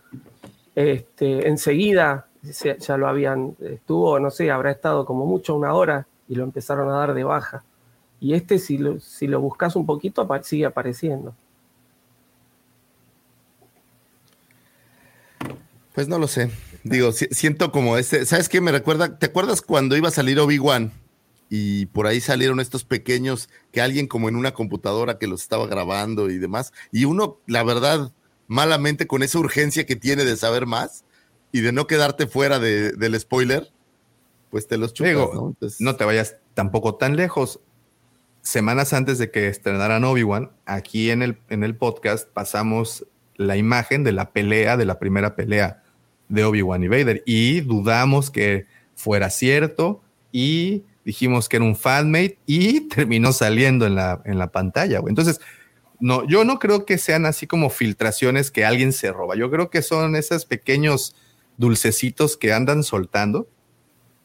este, 0.74 1.48
enseguida 1.48 2.26
se- 2.50 2.78
ya 2.78 2.96
lo 2.96 3.08
habían, 3.08 3.56
estuvo, 3.60 4.18
no 4.18 4.30
sé, 4.30 4.50
habrá 4.50 4.70
estado 4.70 5.04
como 5.04 5.26
mucho 5.26 5.54
una 5.54 5.74
hora 5.74 6.06
y 6.28 6.34
lo 6.34 6.44
empezaron 6.44 6.88
a 6.88 6.92
dar 6.98 7.14
de 7.14 7.24
baja. 7.24 7.64
Y 8.20 8.34
este, 8.34 8.58
si 8.58 8.78
lo, 8.78 9.00
si 9.00 9.26
lo 9.26 9.40
buscas 9.40 9.74
un 9.76 9.84
poquito, 9.86 10.28
sigue 10.42 10.66
apareciendo. 10.66 11.34
Pues 15.94 16.08
no 16.08 16.18
lo 16.18 16.26
sé. 16.26 16.50
Digo, 16.84 17.12
si- 17.12 17.26
siento 17.30 17.70
como 17.70 17.98
ese. 17.98 18.24
¿Sabes 18.24 18.48
qué 18.48 18.60
me 18.60 18.72
recuerda? 18.72 19.18
¿Te 19.18 19.26
acuerdas 19.26 19.60
cuando 19.60 19.96
iba 19.96 20.08
a 20.08 20.12
salir 20.12 20.40
Obi-Wan? 20.40 20.92
Y 21.50 21.86
por 21.86 22.06
ahí 22.06 22.20
salieron 22.20 22.60
estos 22.60 22.84
pequeños 22.84 23.50
que 23.72 23.82
alguien 23.82 24.06
como 24.06 24.28
en 24.30 24.36
una 24.36 24.54
computadora 24.54 25.18
que 25.18 25.26
los 25.26 25.42
estaba 25.42 25.66
grabando 25.66 26.30
y 26.30 26.38
demás. 26.38 26.72
Y 26.92 27.04
uno, 27.04 27.36
la 27.46 27.62
verdad, 27.62 28.12
malamente 28.52 29.06
con 29.06 29.22
esa 29.22 29.38
urgencia 29.38 29.86
que 29.86 29.96
tiene 29.96 30.24
de 30.24 30.36
saber 30.36 30.66
más 30.66 31.04
y 31.52 31.60
de 31.62 31.72
no 31.72 31.86
quedarte 31.86 32.26
fuera 32.26 32.58
de- 32.58 32.92
del 32.92 33.18
spoiler, 33.18 33.70
pues 34.50 34.66
te 34.68 34.76
los 34.76 34.92
chupas, 34.92 35.08
Digo, 35.10 35.30
¿no? 35.34 35.46
Entonces, 35.48 35.80
no 35.80 35.96
te 35.96 36.04
vayas 36.04 36.36
tampoco 36.54 36.96
tan 36.96 37.16
lejos. 37.16 37.60
Semanas 38.42 38.92
antes 38.92 39.18
de 39.18 39.30
que 39.30 39.48
estrenaran 39.48 40.04
Obi-Wan, 40.04 40.50
aquí 40.66 41.10
en 41.10 41.22
el, 41.22 41.38
en 41.48 41.64
el 41.64 41.76
podcast 41.76 42.28
pasamos 42.28 43.06
la 43.36 43.56
imagen 43.56 44.04
de 44.04 44.12
la 44.12 44.30
pelea, 44.32 44.76
de 44.76 44.84
la 44.84 44.98
primera 44.98 45.34
pelea 45.36 45.82
de 46.28 46.44
Obi-Wan 46.44 46.82
y 46.82 46.88
Vader. 46.88 47.22
Y 47.24 47.60
dudamos 47.62 48.30
que 48.30 48.66
fuera 48.94 49.30
cierto 49.30 50.02
y 50.32 50.82
dijimos 51.04 51.48
que 51.48 51.56
era 51.56 51.64
un 51.64 51.76
fanmate 51.76 52.38
y 52.46 52.80
terminó 52.88 53.32
saliendo 53.32 53.86
en 53.86 53.94
la, 53.94 54.20
en 54.24 54.38
la 54.38 54.48
pantalla. 54.52 54.98
güey. 54.98 55.10
Entonces, 55.12 55.40
no, 56.02 56.26
yo 56.26 56.44
no 56.44 56.58
creo 56.58 56.84
que 56.84 56.98
sean 56.98 57.26
así 57.26 57.46
como 57.46 57.70
filtraciones 57.70 58.50
que 58.50 58.64
alguien 58.64 58.92
se 58.92 59.12
roba. 59.12 59.36
Yo 59.36 59.52
creo 59.52 59.70
que 59.70 59.82
son 59.82 60.16
esos 60.16 60.46
pequeños 60.46 61.14
dulcecitos 61.58 62.36
que 62.36 62.52
andan 62.52 62.82
soltando. 62.82 63.46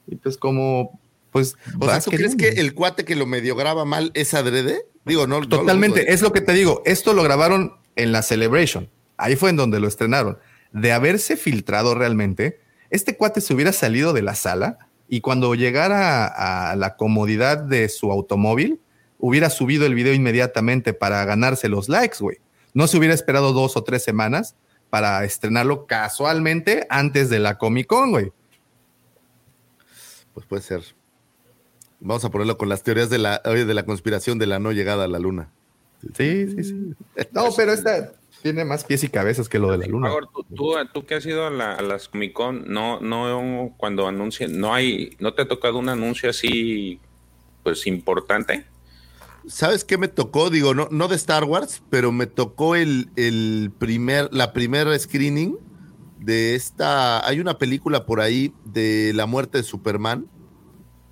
Y 0.08 0.16
pues 0.16 0.38
como, 0.38 1.00
pues... 1.30 1.56
o 1.80 1.86
sea, 1.86 2.02
¿tú 2.02 2.10
crees 2.10 2.36
que 2.36 2.50
el 2.50 2.74
cuate 2.74 3.06
que 3.06 3.16
lo 3.16 3.28
medio 3.28 3.56
graba 3.56 3.86
mal 3.86 4.10
es 4.16 4.34
adrede? 4.34 4.88
Digo, 5.06 5.28
no. 5.28 5.36
no 5.36 5.42
lo 5.42 5.50
Totalmente, 5.50 6.00
dudo, 6.00 6.10
¿eh? 6.10 6.14
es 6.16 6.24
lo 6.24 6.34
que 6.34 6.42
te 6.42 6.54
digo. 6.54 6.82
Esto 6.84 7.14
lo 7.14 7.22
grabaron 7.22 7.76
en 7.96 8.12
la 8.12 8.24
Celebration. 8.24 8.90
Ahí 9.16 9.36
fue 9.36 9.52
en 9.52 9.58
donde 9.58 9.80
lo 9.80 9.88
estrenaron. 9.88 10.40
De 10.72 10.94
haberse 10.94 11.38
filtrado 11.38 11.94
realmente, 11.94 12.60
este 12.90 13.16
cuate 13.18 13.40
se 13.40 13.54
hubiera 13.54 13.72
salido 13.72 14.14
de 14.14 14.24
la 14.24 14.34
sala 14.34 14.80
y 15.08 15.22
cuando 15.22 15.54
llegara 15.54 16.26
a, 16.26 16.72
a 16.72 16.76
la 16.76 16.96
comodidad 16.96 17.60
de 17.60 17.88
su 17.90 18.12
automóvil, 18.12 18.82
hubiera 19.20 19.50
subido 19.50 19.86
el 19.86 19.96
video 19.96 20.14
inmediatamente 20.14 20.94
para 20.94 21.24
ganarse 21.26 21.70
los 21.70 21.90
likes, 21.90 22.18
güey. 22.20 22.38
No 22.74 22.88
se 22.88 22.98
hubiera 22.98 23.14
esperado 23.14 23.54
dos 23.54 23.76
o 23.78 23.84
tres 23.84 24.04
semanas 24.04 24.56
para 24.90 25.24
estrenarlo 25.26 25.86
casualmente 25.86 26.86
antes 26.90 27.30
de 27.30 27.40
la 27.40 27.58
Comic 27.58 27.88
Con, 27.88 28.12
güey. 28.12 28.32
Pues 30.34 30.46
puede 30.46 30.62
ser. 30.62 30.84
Vamos 32.00 32.24
a 32.26 32.30
ponerlo 32.30 32.58
con 32.58 32.70
las 32.70 32.84
teorías 32.84 33.10
de 33.10 33.18
la, 33.18 33.40
de 33.40 33.74
la 33.74 33.84
conspiración 33.86 34.38
de 34.38 34.46
la 34.46 34.60
no 34.60 34.72
llegada 34.72 35.06
a 35.06 35.08
la 35.08 35.18
luna. 35.20 35.50
Sí, 36.16 36.48
sí, 36.52 36.64
sí. 36.64 36.94
No, 37.32 37.48
pero 37.56 37.74
esta 37.74 38.12
tiene 38.44 38.64
más 38.64 38.84
pies 38.84 39.04
y 39.04 39.10
cabezas 39.10 39.50
que 39.50 39.58
lo 39.58 39.72
de 39.72 39.80
la 39.80 39.88
luna. 39.88 40.10
Igor, 40.10 40.30
tú, 40.32 40.44
tú, 40.56 40.74
tú 40.94 41.06
que 41.08 41.16
has 41.16 41.26
ido 41.26 41.48
a, 41.48 41.50
la- 41.50 41.74
a 41.74 41.82
las 41.82 42.08
Comic 42.08 42.34
Con, 42.34 42.66
no, 42.72 43.00
no, 43.02 43.74
cuando 43.78 44.08
anuncian, 44.08 44.60
no 44.60 44.76
hay, 44.76 45.16
no 45.20 45.34
te 45.34 45.42
ha 45.42 45.48
tocado 45.48 45.80
un 45.80 45.90
anuncio 45.90 46.30
así, 46.30 47.00
pues 47.64 47.88
importante. 47.88 48.68
¿Sabes 49.48 49.84
qué 49.86 49.98
me 49.98 50.08
tocó? 50.08 50.50
Digo, 50.50 50.74
no, 50.74 50.88
no 50.92 51.08
de 51.08 51.16
Star 51.16 51.44
Wars, 51.46 51.82
pero 51.90 52.12
me 52.12 52.28
tocó 52.28 52.76
el, 52.76 53.10
el 53.16 53.72
primer, 53.78 54.30
la 54.34 54.54
primera 54.54 54.98
screening 54.98 55.58
de 56.20 56.56
esta. 56.56 57.26
Hay 57.26 57.40
una 57.40 57.58
película 57.58 58.06
por 58.06 58.20
ahí 58.20 58.54
de 58.66 59.14
la 59.16 59.26
muerte 59.26 59.60
de 59.60 59.64
Superman. 59.64 60.28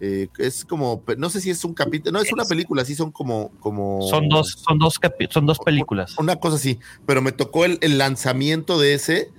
eh, 0.02 0.28
es 0.38 0.66
como, 0.66 1.04
no 1.18 1.30
sé 1.30 1.40
si 1.40 1.50
es 1.50 1.64
un 1.64 1.74
capítulo, 1.74 2.12
no 2.12 2.22
es 2.24 2.32
una 2.34 2.44
película, 2.46 2.84
sí 2.84 2.96
son 2.96 3.12
como, 3.12 3.52
como 3.60 4.02
Son 4.10 4.28
dos, 4.28 4.52
son 4.68 4.78
dos, 4.80 5.00
son 5.30 5.46
dos 5.46 5.60
películas. 5.60 6.16
una 6.20 6.36
cosa 6.36 6.58
así, 6.58 6.80
pero 7.06 7.22
me 7.22 7.32
tocó 7.32 7.64
el, 7.64 7.78
el 7.82 7.98
lanzamiento 7.98 8.78
de 8.78 8.94
ese 8.96 9.32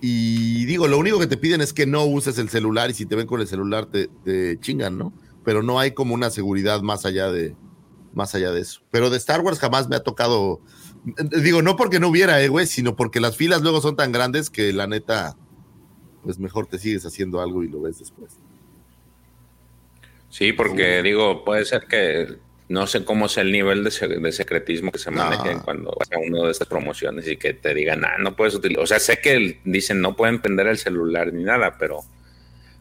y 0.00 0.64
digo, 0.64 0.88
lo 0.88 0.98
único 0.98 1.18
que 1.20 1.26
te 1.28 1.36
piden 1.36 1.60
es 1.60 1.72
que 1.72 1.86
no 1.86 2.04
uses 2.04 2.38
el 2.38 2.48
celular 2.48 2.90
y 2.90 2.94
si 2.94 3.06
te 3.06 3.14
ven 3.14 3.26
con 3.28 3.40
el 3.40 3.46
celular 3.46 3.86
te, 3.86 4.08
te 4.24 4.58
chingan, 4.58 4.98
¿no? 4.98 5.12
Pero 5.44 5.62
no 5.62 5.78
hay 5.78 5.92
como 5.92 6.14
una 6.14 6.30
seguridad 6.30 6.82
más 6.82 7.06
allá 7.06 7.30
de 7.30 7.54
más 8.12 8.34
allá 8.34 8.50
de 8.52 8.60
eso. 8.60 8.80
Pero 8.90 9.10
de 9.10 9.16
Star 9.16 9.40
Wars 9.40 9.58
jamás 9.58 9.88
me 9.88 9.96
ha 9.96 10.00
tocado, 10.02 10.60
digo, 11.42 11.62
no 11.62 11.76
porque 11.76 12.00
no 12.00 12.08
hubiera, 12.08 12.42
eh, 12.42 12.48
güey, 12.48 12.66
sino 12.66 12.96
porque 12.96 13.20
las 13.20 13.36
filas 13.36 13.62
luego 13.62 13.80
son 13.80 13.96
tan 13.96 14.12
grandes 14.12 14.50
que 14.50 14.72
la 14.72 14.86
neta, 14.86 15.36
pues 16.24 16.38
mejor 16.38 16.66
te 16.66 16.78
sigues 16.78 17.04
haciendo 17.06 17.40
algo 17.40 17.62
y 17.62 17.68
lo 17.68 17.80
ves 17.82 17.98
después. 17.98 18.32
Sí, 20.28 20.52
porque 20.52 21.02
digo, 21.02 21.44
puede 21.44 21.64
ser 21.64 21.86
que 21.86 22.38
no 22.68 22.86
sé 22.86 23.04
cómo 23.04 23.26
es 23.26 23.36
el 23.36 23.50
nivel 23.50 23.82
de, 23.82 23.90
de 24.20 24.32
secretismo 24.32 24.92
que 24.92 24.98
se 25.00 25.10
maneja 25.10 25.54
No. 25.54 25.62
cuando 25.64 25.92
vas 25.98 26.08
a 26.12 26.18
uno 26.24 26.44
de 26.44 26.52
estas 26.52 26.68
promociones 26.68 27.26
y 27.26 27.36
que 27.36 27.52
te 27.52 27.74
digan, 27.74 28.04
ah, 28.04 28.16
no 28.18 28.36
puedes 28.36 28.54
utilizar. 28.54 28.84
O 28.84 28.86
sea, 28.86 29.00
sé 29.00 29.18
que 29.20 29.60
dicen 29.64 30.00
no 30.00 30.14
pueden 30.14 30.40
prender 30.40 30.68
el 30.68 30.78
celular 30.78 31.32
ni 31.32 31.42
nada, 31.42 31.76
pero. 31.78 32.02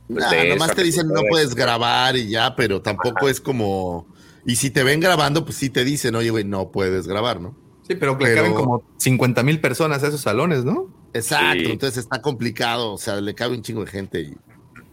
pues, 0.07 0.26
Nah, 0.31 0.43
nomás 0.43 0.76
te 0.76 0.84
dicen 0.84 1.07
no 1.07 1.14
puedes- 1.22 1.30
puedes 1.31 1.56
grabar 1.56 2.15
y 2.18 2.30
ya, 2.30 2.56
pero 2.56 2.81
tampoco 2.84 3.27
es 3.30 3.41
como. 3.41 4.06
Y 4.49 4.55
si 4.55 4.71
te 4.71 4.84
ven 4.84 4.99
grabando, 4.99 5.45
pues 5.45 5.57
sí 5.57 5.69
te 5.69 5.84
dicen, 5.84 6.15
oye, 6.15 6.31
güey, 6.31 6.43
no 6.43 6.71
puedes 6.71 7.07
grabar, 7.07 7.39
¿no? 7.39 7.55
Sí, 7.88 7.93
pero 7.95 8.17
Pero- 8.17 8.35
caben 8.35 8.53
como 8.55 8.84
50 8.97 9.43
mil 9.43 9.59
personas 9.61 10.03
a 10.03 10.07
esos 10.07 10.21
salones, 10.21 10.65
¿no? 10.65 10.91
Exacto, 11.13 11.59
Sí. 11.65 11.71
entonces 11.71 11.99
está 11.99 12.21
complicado, 12.21 12.93
o 12.93 12.97
sea, 12.97 13.21
le 13.21 13.35
cabe 13.35 13.55
un 13.55 13.61
chingo 13.61 13.85
de 13.85 13.91
gente 13.91 14.21
y 14.21 14.34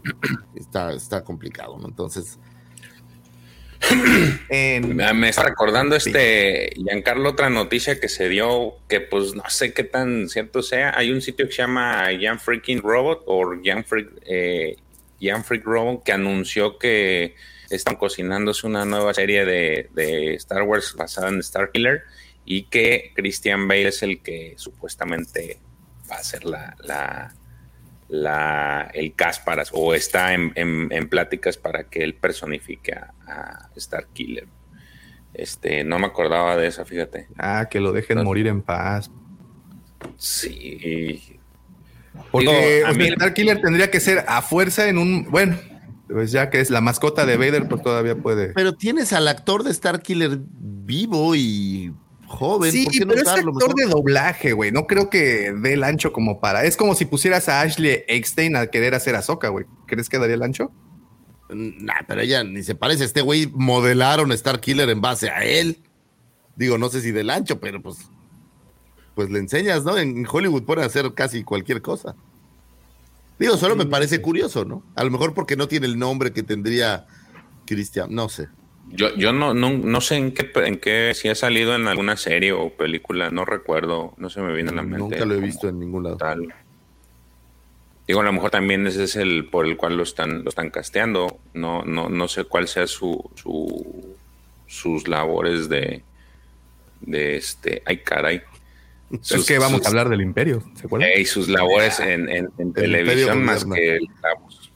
está, 0.57 0.93
está 0.93 1.25
complicado, 1.25 1.79
¿no? 1.79 1.89
Entonces, 1.89 2.39
En- 4.49 4.97
Me 4.97 5.13
me 5.13 5.29
está 5.29 5.43
recordando 5.43 5.97
este 5.97 6.71
Giancarlo 6.77 7.31
otra 7.31 7.51
noticia 7.51 8.01
que 8.01 8.09
se 8.09 8.29
dio 8.29 8.75
que 8.89 9.01
pues 9.01 9.35
no 9.35 9.43
sé 9.49 9.73
qué 9.75 9.85
tan 9.85 10.29
cierto 10.29 10.63
sea. 10.63 10.93
Hay 10.97 11.11
un 11.11 11.21
sitio 11.21 11.47
que 11.47 11.53
se 11.53 11.63
llama 11.63 12.09
Jan 12.21 12.41
Freaking 12.41 12.81
Robot 12.81 13.23
o 13.27 13.53
Jan 13.63 13.85
Freak, 13.85 14.09
eh, 14.27 14.77
Jan 15.21 15.45
Freak 15.45 15.65
Robot 15.65 16.03
que 16.05 16.13
anunció 16.13 16.79
que 16.79 17.35
están 17.71 17.97
cocinándose 17.97 18.67
una 18.67 18.85
nueva 18.85 19.13
serie 19.15 19.45
de, 19.45 19.91
de 19.95 20.35
Star 20.35 20.63
Wars 20.63 20.95
basada 20.97 21.29
en 21.29 21.39
Star 21.41 21.71
Killer 21.73 22.03
y 22.45 22.65
que 22.65 23.13
Christian 23.15 23.67
Bale 23.69 23.89
es 23.89 24.03
el 24.03 24.21
que 24.23 24.55
supuestamente 24.57 25.59
va 26.11 26.17
a 26.17 26.23
ser 26.23 26.45
la, 26.45 26.77
la, 26.81 27.35
la 28.09 28.91
el 28.95 29.15
Cásparas 29.15 29.71
o 29.73 29.95
está 29.95 30.33
en, 30.35 30.53
en- 30.55 30.89
en 30.93 31.09
pláticas 31.09 31.57
para 31.57 31.85
que 31.85 32.05
él 32.05 32.15
personifique 32.15 32.93
a, 32.95 33.13
a 33.27 33.71
Star 33.77 34.07
Killer. 34.13 34.47
Este, 35.35 35.85
no 35.85 35.99
me 35.99 36.07
acordaba 36.07 36.57
de 36.57 36.69
esa, 36.69 36.85
fíjate. 36.85 37.27
Ah, 37.37 37.67
que 37.71 37.81
lo 37.81 37.93
dejen 37.93 38.23
morir 38.25 38.47
en 38.47 38.63
paz. 38.63 39.11
Sí. 40.17 41.39
Porque 42.31 42.83
a 42.87 42.93
mí- 42.93 43.09
Star 43.09 43.35
Killer 43.35 43.61
tendría 43.61 43.91
que 43.91 44.01
ser 44.01 44.25
a 44.27 44.41
fuerza 44.43 44.89
en 44.89 44.99
un. 44.99 45.31
Bueno, 45.31 45.59
pues 46.09 46.31
ya 46.31 46.51
que 46.51 46.61
es 46.61 46.71
la 46.71 46.81
mascota 46.81 47.27
de 47.27 47.37
Vader, 47.37 47.69
pues 47.69 47.83
todavía 47.83 48.17
puede. 48.17 48.49
Pero 48.49 48.75
tienes 48.75 49.13
al 49.13 49.29
actor 49.29 49.65
de 49.65 49.71
Star 49.71 50.03
Killer 50.03 50.39
vivo 50.41 51.35
y 51.35 51.93
joven. 52.27 52.71
Sí, 52.71 52.85
¿por 52.85 52.93
qué 52.93 53.01
no 53.01 53.09
pero 53.09 53.21
es 53.21 53.27
usarlo 53.27 53.53
actor 53.53 53.75
mejor? 53.75 53.85
de 53.85 53.87
doblaje, 53.87 54.53
güey. 54.53 54.73
No 54.73 54.87
creo 54.87 55.11
que 55.11 55.53
dé 55.53 55.73
el 55.73 55.85
ancho 55.85 56.13
como 56.13 56.41
para. 56.41 56.65
Es 56.65 56.77
como 56.77 56.95
si 56.95 57.05
pusieras 57.05 57.49
a 57.49 57.61
Ashley 57.63 58.05
Eckstein 58.07 58.57
a 58.57 58.67
querer 58.69 58.95
hacer 58.95 59.17
Ahsoka, 59.17 59.49
güey. 59.49 59.67
¿Crees 59.87 60.09
que 60.09 60.19
daría 60.19 60.37
el 60.37 60.43
ancho? 60.43 60.71
Nah, 61.49 62.03
pero 62.07 62.21
ella 62.21 62.45
ni 62.45 62.63
se 62.63 62.75
parece. 62.75 63.05
Este 63.05 63.21
güey 63.21 63.51
modelaron 63.53 64.33
Star 64.33 64.61
Killer 64.61 64.89
en 64.89 65.01
base 65.01 65.31
a 65.31 65.45
él. 65.45 65.79
Digo, 66.57 66.79
no 66.79 66.89
sé 66.89 67.01
si 67.01 67.13
del 67.13 67.31
ancho, 67.31 67.61
pero 67.61 67.83
pues. 67.83 67.99
Pues 69.15 69.31
le 69.31 69.39
enseñas, 69.39 69.83
¿no? 69.83 69.97
En 69.97 70.27
Hollywood 70.31 70.65
pueden 70.65 70.85
hacer 70.85 71.15
casi 71.15 71.43
cualquier 71.43 71.81
cosa. 71.81 72.15
Digo, 73.39 73.57
solo 73.57 73.77
me 73.77 73.87
parece 73.87 74.21
curioso, 74.23 74.65
¿no? 74.65 74.83
A 74.95 75.05
lo 75.05 75.11
mejor 75.11 75.35
porque 75.35 75.57
no 75.57 75.69
tiene 75.69 75.87
el 75.87 75.99
nombre 75.99 76.33
que 76.33 76.43
tendría 76.43 77.07
Cristian, 77.67 78.15
no 78.15 78.29
sé. 78.29 78.49
Yo, 78.89 79.15
yo 79.17 79.33
no, 79.33 79.53
no, 79.53 79.71
no 79.71 80.01
sé 80.01 80.17
en 80.17 80.33
qué, 80.33 80.51
en 80.55 80.79
qué, 80.79 81.13
si 81.15 81.29
ha 81.29 81.35
salido 81.35 81.75
en 81.75 81.89
alguna 81.89 82.17
serie 82.17 82.53
o 82.53 82.71
película, 82.71 83.31
no 83.31 83.45
recuerdo, 83.45 84.15
no 84.17 84.31
se 84.31 84.41
me 84.41 84.55
viene 84.55 84.71
a 84.71 84.75
la 84.75 84.83
mente. 84.83 84.99
Nunca 84.99 85.25
lo 85.25 85.35
he 85.35 85.41
visto 85.41 85.69
en 85.69 85.81
ningún 85.81 86.05
lado. 86.05 86.17
tal. 86.17 86.55
Digo, 88.07 88.21
a 88.21 88.25
lo 88.25 88.33
mejor 88.33 88.53
también 88.53 88.87
ese 88.87 89.05
es 89.05 89.17
el 89.17 89.49
por 89.49 89.67
el 89.67 89.77
cual 89.77 89.97
lo 89.97 90.05
están, 90.05 90.45
lo 90.45 90.51
están 90.51 90.71
casteando. 90.71 91.41
No, 91.55 91.83
no, 91.83 92.09
no 92.09 92.29
sé 92.29 92.45
cuál 92.45 92.69
sea 92.69 92.87
su, 92.87 93.29
su 93.35 94.17
sus 94.67 95.09
labores 95.09 95.69
de, 95.69 96.03
de 97.01 97.37
este, 97.37 97.83
ay 97.87 97.99
caray. 97.99 98.43
Es 99.11 99.45
que 99.47 99.59
vamos 99.59 99.85
a 99.85 99.89
hablar 99.89 100.09
del 100.09 100.21
Imperio, 100.23 100.63
¿se 100.75 100.87
acuerdan? 100.87 101.11
Y 101.17 101.25
sus 101.25 101.49
labores 101.49 102.01
en, 102.01 102.29
en- 102.29 102.51
en 102.59 102.73
televisión 102.73 103.45
más 103.45 103.65
que 103.65 103.97
el 103.97 104.09
Davos. 104.23 104.73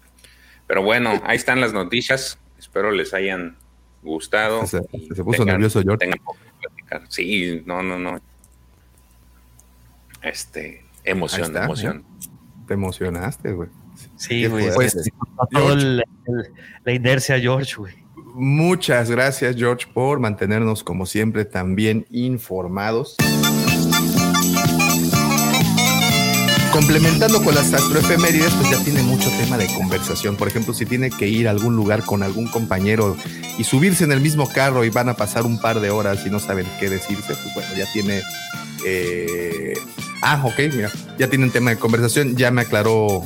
Pero 0.66 0.82
bueno, 0.82 1.20
ahí 1.24 1.36
están 1.36 1.60
las 1.60 1.72
noticias. 1.72 2.38
Espero 2.58 2.90
les 2.92 3.12
hayan 3.14 3.56
gustado. 4.02 4.66
Se, 4.66 4.80
puso 4.82 5.14
tengan- 5.44 5.46
nervioso 5.46 5.82
George. 5.82 6.10
Sí, 7.08 7.62
no, 7.66 7.82
no, 7.82 7.98
no. 7.98 8.20
Este, 10.22 10.84
emoción, 11.04 11.42
está, 11.48 11.64
emoción. 11.64 12.04
Te 12.68 12.74
emocionaste, 12.74 13.52
güey. 13.52 13.68
Sí, 14.16 14.46
güey. 14.46 14.66
Pues, 14.74 14.96
el- 15.76 16.04
la 16.84 16.92
inercia, 16.92 17.38
George, 17.40 17.74
güey. 17.76 17.94
Muchas 18.34 19.10
gracias, 19.10 19.56
George, 19.56 19.86
por 19.92 20.20
mantenernos, 20.20 20.84
como 20.84 21.04
siempre, 21.06 21.44
también 21.44 22.06
informados. 22.10 23.16
Complementando 26.72 27.42
con 27.42 27.54
las 27.54 27.72
astroefemérides, 27.72 28.52
pues 28.54 28.70
ya 28.70 28.78
tiene 28.84 29.02
mucho 29.02 29.28
tema 29.38 29.58
de 29.58 29.66
conversación. 29.74 30.36
Por 30.36 30.48
ejemplo, 30.48 30.72
si 30.72 30.86
tiene 30.86 31.10
que 31.10 31.26
ir 31.28 31.48
a 31.48 31.50
algún 31.50 31.74
lugar 31.74 32.04
con 32.04 32.22
algún 32.22 32.46
compañero 32.46 33.16
y 33.58 33.64
subirse 33.64 34.04
en 34.04 34.12
el 34.12 34.20
mismo 34.20 34.48
carro 34.48 34.84
y 34.84 34.90
van 34.90 35.08
a 35.08 35.14
pasar 35.14 35.44
un 35.46 35.60
par 35.60 35.80
de 35.80 35.90
horas 35.90 36.24
y 36.26 36.30
no 36.30 36.38
saben 36.38 36.66
qué 36.78 36.88
decirse, 36.88 37.34
pues 37.34 37.54
bueno, 37.54 37.68
ya 37.76 37.86
tiene. 37.92 38.22
eh, 38.86 39.74
Ah, 40.22 40.42
ok, 40.44 40.58
mira, 40.74 40.90
ya 41.18 41.28
tiene 41.28 41.44
un 41.46 41.50
tema 41.50 41.70
de 41.70 41.76
conversación. 41.78 42.36
Ya 42.36 42.50
me 42.50 42.60
aclaró 42.60 43.24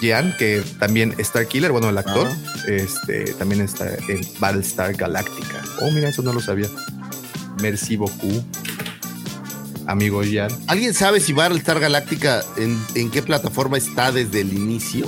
Jean, 0.00 0.34
que 0.38 0.62
también 0.78 1.14
Star 1.18 1.46
Killer, 1.48 1.72
bueno, 1.72 1.88
el 1.90 1.98
actor, 1.98 2.28
este, 2.68 3.32
también 3.34 3.60
está 3.60 3.88
en 4.08 4.20
Battlestar 4.38 4.94
Galactica. 4.94 5.62
Oh, 5.82 5.90
mira, 5.90 6.08
eso 6.08 6.22
no 6.22 6.32
lo 6.32 6.40
sabía. 6.40 6.68
Merci 7.60 7.96
beaucoup, 7.96 8.44
amigo 9.86 10.22
Jean. 10.22 10.50
¿Alguien 10.66 10.94
sabe 10.94 11.20
si 11.20 11.32
Battlestar 11.32 11.80
Galáctica 11.80 12.42
en, 12.56 12.78
en 12.94 13.10
qué 13.10 13.22
plataforma 13.22 13.76
está 13.78 14.12
desde 14.12 14.40
el 14.40 14.52
inicio? 14.52 15.06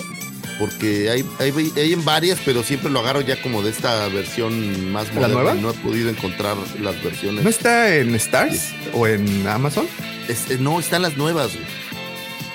Porque 0.58 1.08
hay, 1.10 1.24
hay, 1.38 1.72
hay 1.76 1.92
en 1.92 2.04
varias, 2.04 2.38
pero 2.44 2.64
siempre 2.64 2.90
lo 2.90 2.98
agarro 3.00 3.20
ya 3.20 3.40
como 3.40 3.62
de 3.62 3.70
esta 3.70 4.08
versión 4.08 4.90
más 4.92 5.06
¿La 5.14 5.28
moderna. 5.28 5.34
nueva? 5.34 5.54
y 5.56 5.60
No 5.60 5.70
he 5.70 5.74
podido 5.74 6.10
encontrar 6.10 6.56
las 6.80 7.00
versiones. 7.02 7.44
¿No 7.44 7.50
está 7.50 7.94
en 7.94 8.14
Stars 8.16 8.70
o 8.92 9.06
en 9.06 9.46
Amazon? 9.46 9.86
Es- 10.28 10.50
eh, 10.50 10.56
no, 10.58 10.80
están 10.80 11.02
las 11.02 11.16
nuevas. 11.16 11.52
güey. 11.52 11.64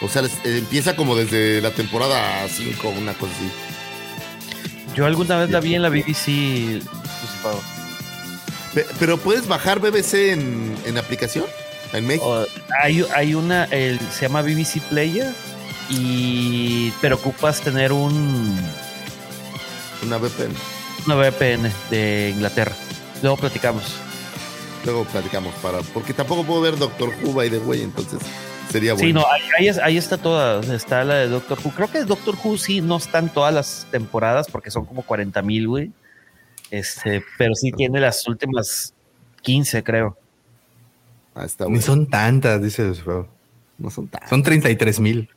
O 0.01 0.09
sea, 0.09 0.21
les- 0.21 0.33
eh, 0.43 0.57
empieza 0.57 0.97
como 0.97 1.15
desde 1.15 1.61
la 1.61 1.71
temporada 1.71 2.45
5, 2.49 2.89
una 2.89 3.13
cosa 3.13 3.31
así. 3.37 3.49
Yo 4.97 5.05
alguna 5.05 5.37
vez 5.37 5.49
la 5.49 5.61
vi 5.61 5.75
en 5.75 5.81
la 5.81 5.89
BBC. 5.89 6.81
pues, 8.73 8.85
Pero 8.99 9.17
puedes 9.17 9.47
bajar 9.47 9.79
BBC 9.79 10.31
en, 10.33 10.75
en 10.85 10.97
aplicación, 10.97 11.45
en 11.93 12.07
México. 12.07 12.27
O- 12.29 12.45
hay, 12.81 13.05
hay 13.15 13.35
una, 13.35 13.65
el- 13.65 13.99
se 14.11 14.23
llama 14.27 14.41
BBC 14.41 14.81
Player, 14.89 15.31
y 15.89 16.91
pero 17.01 17.15
ocupas 17.17 17.61
tener 17.61 17.91
un 17.91 18.57
Una 20.05 20.17
VPN. 20.17 20.53
una 21.05 21.15
VPN 21.15 21.71
de 21.89 22.31
Inglaterra. 22.35 22.73
Luego 23.21 23.37
platicamos. 23.37 23.83
Luego 24.85 25.05
platicamos 25.05 25.53
para. 25.55 25.79
Porque 25.79 26.13
tampoco 26.13 26.43
puedo 26.43 26.61
ver 26.61 26.77
Doctor 26.77 27.09
Who 27.23 27.33
by 27.33 27.49
the 27.49 27.59
way, 27.59 27.81
entonces 27.81 28.19
sería 28.69 28.93
bueno. 28.93 29.07
Sí, 29.07 29.13
no, 29.13 29.25
ahí, 29.31 29.41
ahí 29.59 29.67
es- 29.67 29.77
ahí 29.77 29.97
está 29.97 30.17
toda. 30.17 30.59
Está 30.75 31.03
la 31.03 31.15
de 31.15 31.27
Doctor 31.29 31.57
Who. 31.63 31.71
Creo 31.71 31.89
que 31.91 31.99
de 31.99 32.05
Doctor 32.05 32.35
Who 32.43 32.57
sí 32.57 32.81
no 32.81 32.97
están 32.97 33.29
todas 33.29 33.53
las 33.53 33.87
temporadas 33.91 34.47
porque 34.51 34.71
son 34.71 34.85
como 34.85 35.03
40 35.03 35.41
mil, 35.41 35.67
güey. 35.67 35.91
Este, 36.71 37.23
pero 37.37 37.53
sí 37.55 37.71
tiene 37.71 37.99
las 37.99 38.27
últimas 38.27 38.93
15, 39.41 39.83
creo. 39.83 40.17
Ah, 41.35 41.45
está 41.45 41.65
Ni 41.65 41.71
bueno. 41.71 41.83
son 41.83 42.07
tantas, 42.07 42.61
dice. 42.61 42.91
No 43.77 43.89
son 43.89 44.07
tan. 44.07 44.27
Son 44.29 44.43
33 44.43 44.99
mil. 44.99 45.29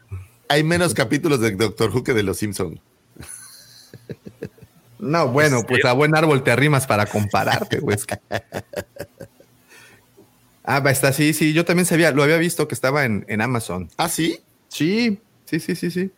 Hay 0.48 0.62
menos 0.62 0.94
capítulos 0.94 1.40
de 1.40 1.52
Doctor 1.52 1.90
Who 1.90 2.04
que 2.04 2.14
de 2.14 2.22
Los 2.22 2.38
Simpsons. 2.38 2.80
No, 4.98 5.28
bueno, 5.28 5.62
pues 5.68 5.84
a 5.84 5.92
buen 5.92 6.16
árbol 6.16 6.42
te 6.42 6.50
arrimas 6.50 6.86
para 6.86 7.04
compararte, 7.04 7.80
güey. 7.80 7.98
Ah, 10.68 10.82
está, 10.90 11.12
sí, 11.12 11.32
sí, 11.32 11.52
yo 11.52 11.64
también 11.64 11.86
sabía, 11.86 12.10
lo 12.10 12.24
había 12.24 12.38
visto 12.38 12.66
que 12.66 12.74
estaba 12.74 13.04
en, 13.04 13.24
en 13.28 13.40
Amazon. 13.40 13.88
¿Ah, 13.98 14.08
sí? 14.08 14.40
Sí, 14.66 15.20
sí, 15.44 15.60
sí, 15.60 15.76
sí, 15.76 15.92
sí. 15.92 16.10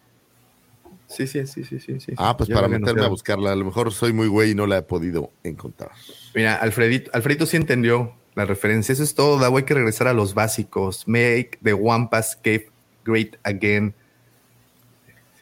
Sí, 1.06 1.26
sí, 1.26 1.46
sí, 1.46 1.64
sí, 1.64 1.78
sí, 1.80 2.00
sí. 2.00 2.12
Ah, 2.16 2.34
pues 2.34 2.48
Ya 2.48 2.54
para 2.54 2.66
meterme 2.66 3.04
a 3.04 3.08
buscarla. 3.08 3.52
A 3.52 3.56
lo 3.56 3.66
mejor 3.66 3.92
soy 3.92 4.14
muy 4.14 4.26
güey 4.26 4.52
y 4.52 4.54
no 4.54 4.66
la 4.66 4.78
he 4.78 4.82
podido 4.82 5.32
encontrar. 5.42 5.90
Mira, 6.34 6.54
Alfredito, 6.54 7.10
Alfredito 7.12 7.44
sí 7.44 7.58
entendió 7.58 8.14
la 8.38 8.44
referencia. 8.44 8.92
Eso 8.92 9.02
es 9.02 9.14
todo, 9.14 9.38
Davo. 9.38 9.58
Hay 9.58 9.64
que 9.64 9.74
regresar 9.74 10.06
a 10.06 10.12
los 10.12 10.32
básicos. 10.32 11.06
Make 11.06 11.58
the 11.62 11.74
Wampas 11.74 12.36
Cave 12.36 12.70
great 13.04 13.36
again. 13.42 13.94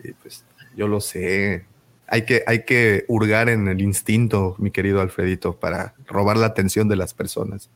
Sí, 0.00 0.12
pues 0.22 0.44
yo 0.74 0.88
lo 0.88 1.00
sé. 1.00 1.64
Hay 2.08 2.24
que, 2.24 2.42
hay 2.46 2.64
que 2.64 3.04
hurgar 3.08 3.48
en 3.48 3.68
el 3.68 3.82
instinto, 3.82 4.56
mi 4.58 4.70
querido 4.70 5.00
Alfredito, 5.00 5.56
para 5.56 5.94
robar 6.06 6.38
la 6.38 6.46
atención 6.46 6.88
de 6.88 6.96
las 6.96 7.12
personas. 7.12 7.68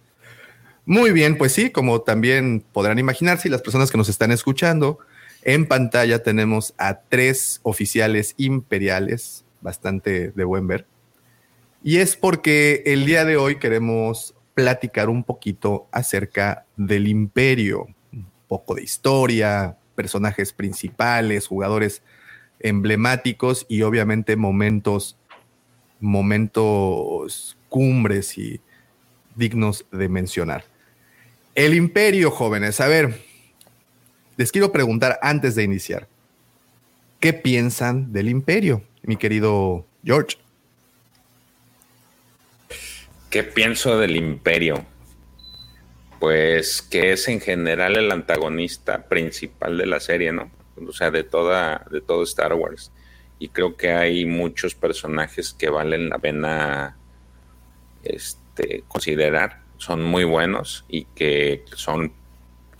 Muy 0.86 1.12
bien, 1.12 1.36
pues 1.36 1.52
sí, 1.52 1.70
como 1.70 2.00
también 2.00 2.64
podrán 2.72 2.98
imaginarse, 2.98 3.48
y 3.48 3.50
las 3.50 3.62
personas 3.62 3.90
que 3.90 3.98
nos 3.98 4.08
están 4.08 4.30
escuchando, 4.32 5.00
en 5.42 5.66
pantalla 5.66 6.22
tenemos 6.22 6.74
a 6.78 7.00
tres 7.00 7.60
oficiales 7.62 8.34
imperiales, 8.38 9.44
bastante 9.60 10.30
de 10.30 10.44
buen 10.44 10.66
ver. 10.66 10.86
Y 11.82 11.98
es 11.98 12.16
porque 12.16 12.82
el 12.86 13.04
día 13.04 13.24
de 13.24 13.36
hoy 13.36 13.56
queremos 13.56 14.34
platicar 14.60 15.08
un 15.08 15.24
poquito 15.24 15.88
acerca 15.90 16.66
del 16.76 17.08
imperio, 17.08 17.86
un 18.12 18.26
poco 18.46 18.74
de 18.74 18.82
historia, 18.82 19.78
personajes 19.94 20.52
principales, 20.52 21.46
jugadores 21.46 22.02
emblemáticos 22.58 23.64
y 23.70 23.82
obviamente 23.82 24.36
momentos, 24.36 25.16
momentos 25.98 27.56
cumbres 27.70 28.36
y 28.36 28.60
dignos 29.34 29.86
de 29.90 30.08
mencionar. 30.10 30.64
El 31.54 31.74
imperio, 31.74 32.30
jóvenes, 32.30 32.80
a 32.80 32.86
ver, 32.86 33.18
les 34.36 34.52
quiero 34.52 34.72
preguntar 34.72 35.18
antes 35.22 35.54
de 35.54 35.64
iniciar, 35.64 36.06
¿qué 37.18 37.32
piensan 37.32 38.12
del 38.12 38.28
imperio, 38.28 38.82
mi 39.02 39.16
querido 39.16 39.86
George? 40.04 40.36
¿Qué 43.30 43.44
pienso 43.44 43.96
del 43.96 44.16
imperio? 44.16 44.84
Pues 46.18 46.82
que 46.82 47.12
es 47.12 47.28
en 47.28 47.40
general 47.40 47.96
el 47.96 48.10
antagonista 48.10 49.06
principal 49.06 49.78
de 49.78 49.86
la 49.86 50.00
serie, 50.00 50.32
¿no? 50.32 50.50
O 50.84 50.92
sea, 50.92 51.12
de 51.12 51.22
toda, 51.22 51.86
de 51.92 52.00
todo 52.00 52.24
Star 52.24 52.54
Wars. 52.54 52.90
Y 53.38 53.50
creo 53.50 53.76
que 53.76 53.92
hay 53.92 54.24
muchos 54.26 54.74
personajes 54.74 55.54
que 55.54 55.70
valen 55.70 56.08
la 56.08 56.18
pena 56.18 56.96
este, 58.02 58.82
considerar. 58.88 59.60
son 59.78 60.02
muy 60.02 60.24
buenos 60.24 60.84
y 60.88 61.04
que 61.14 61.64
son 61.74 62.12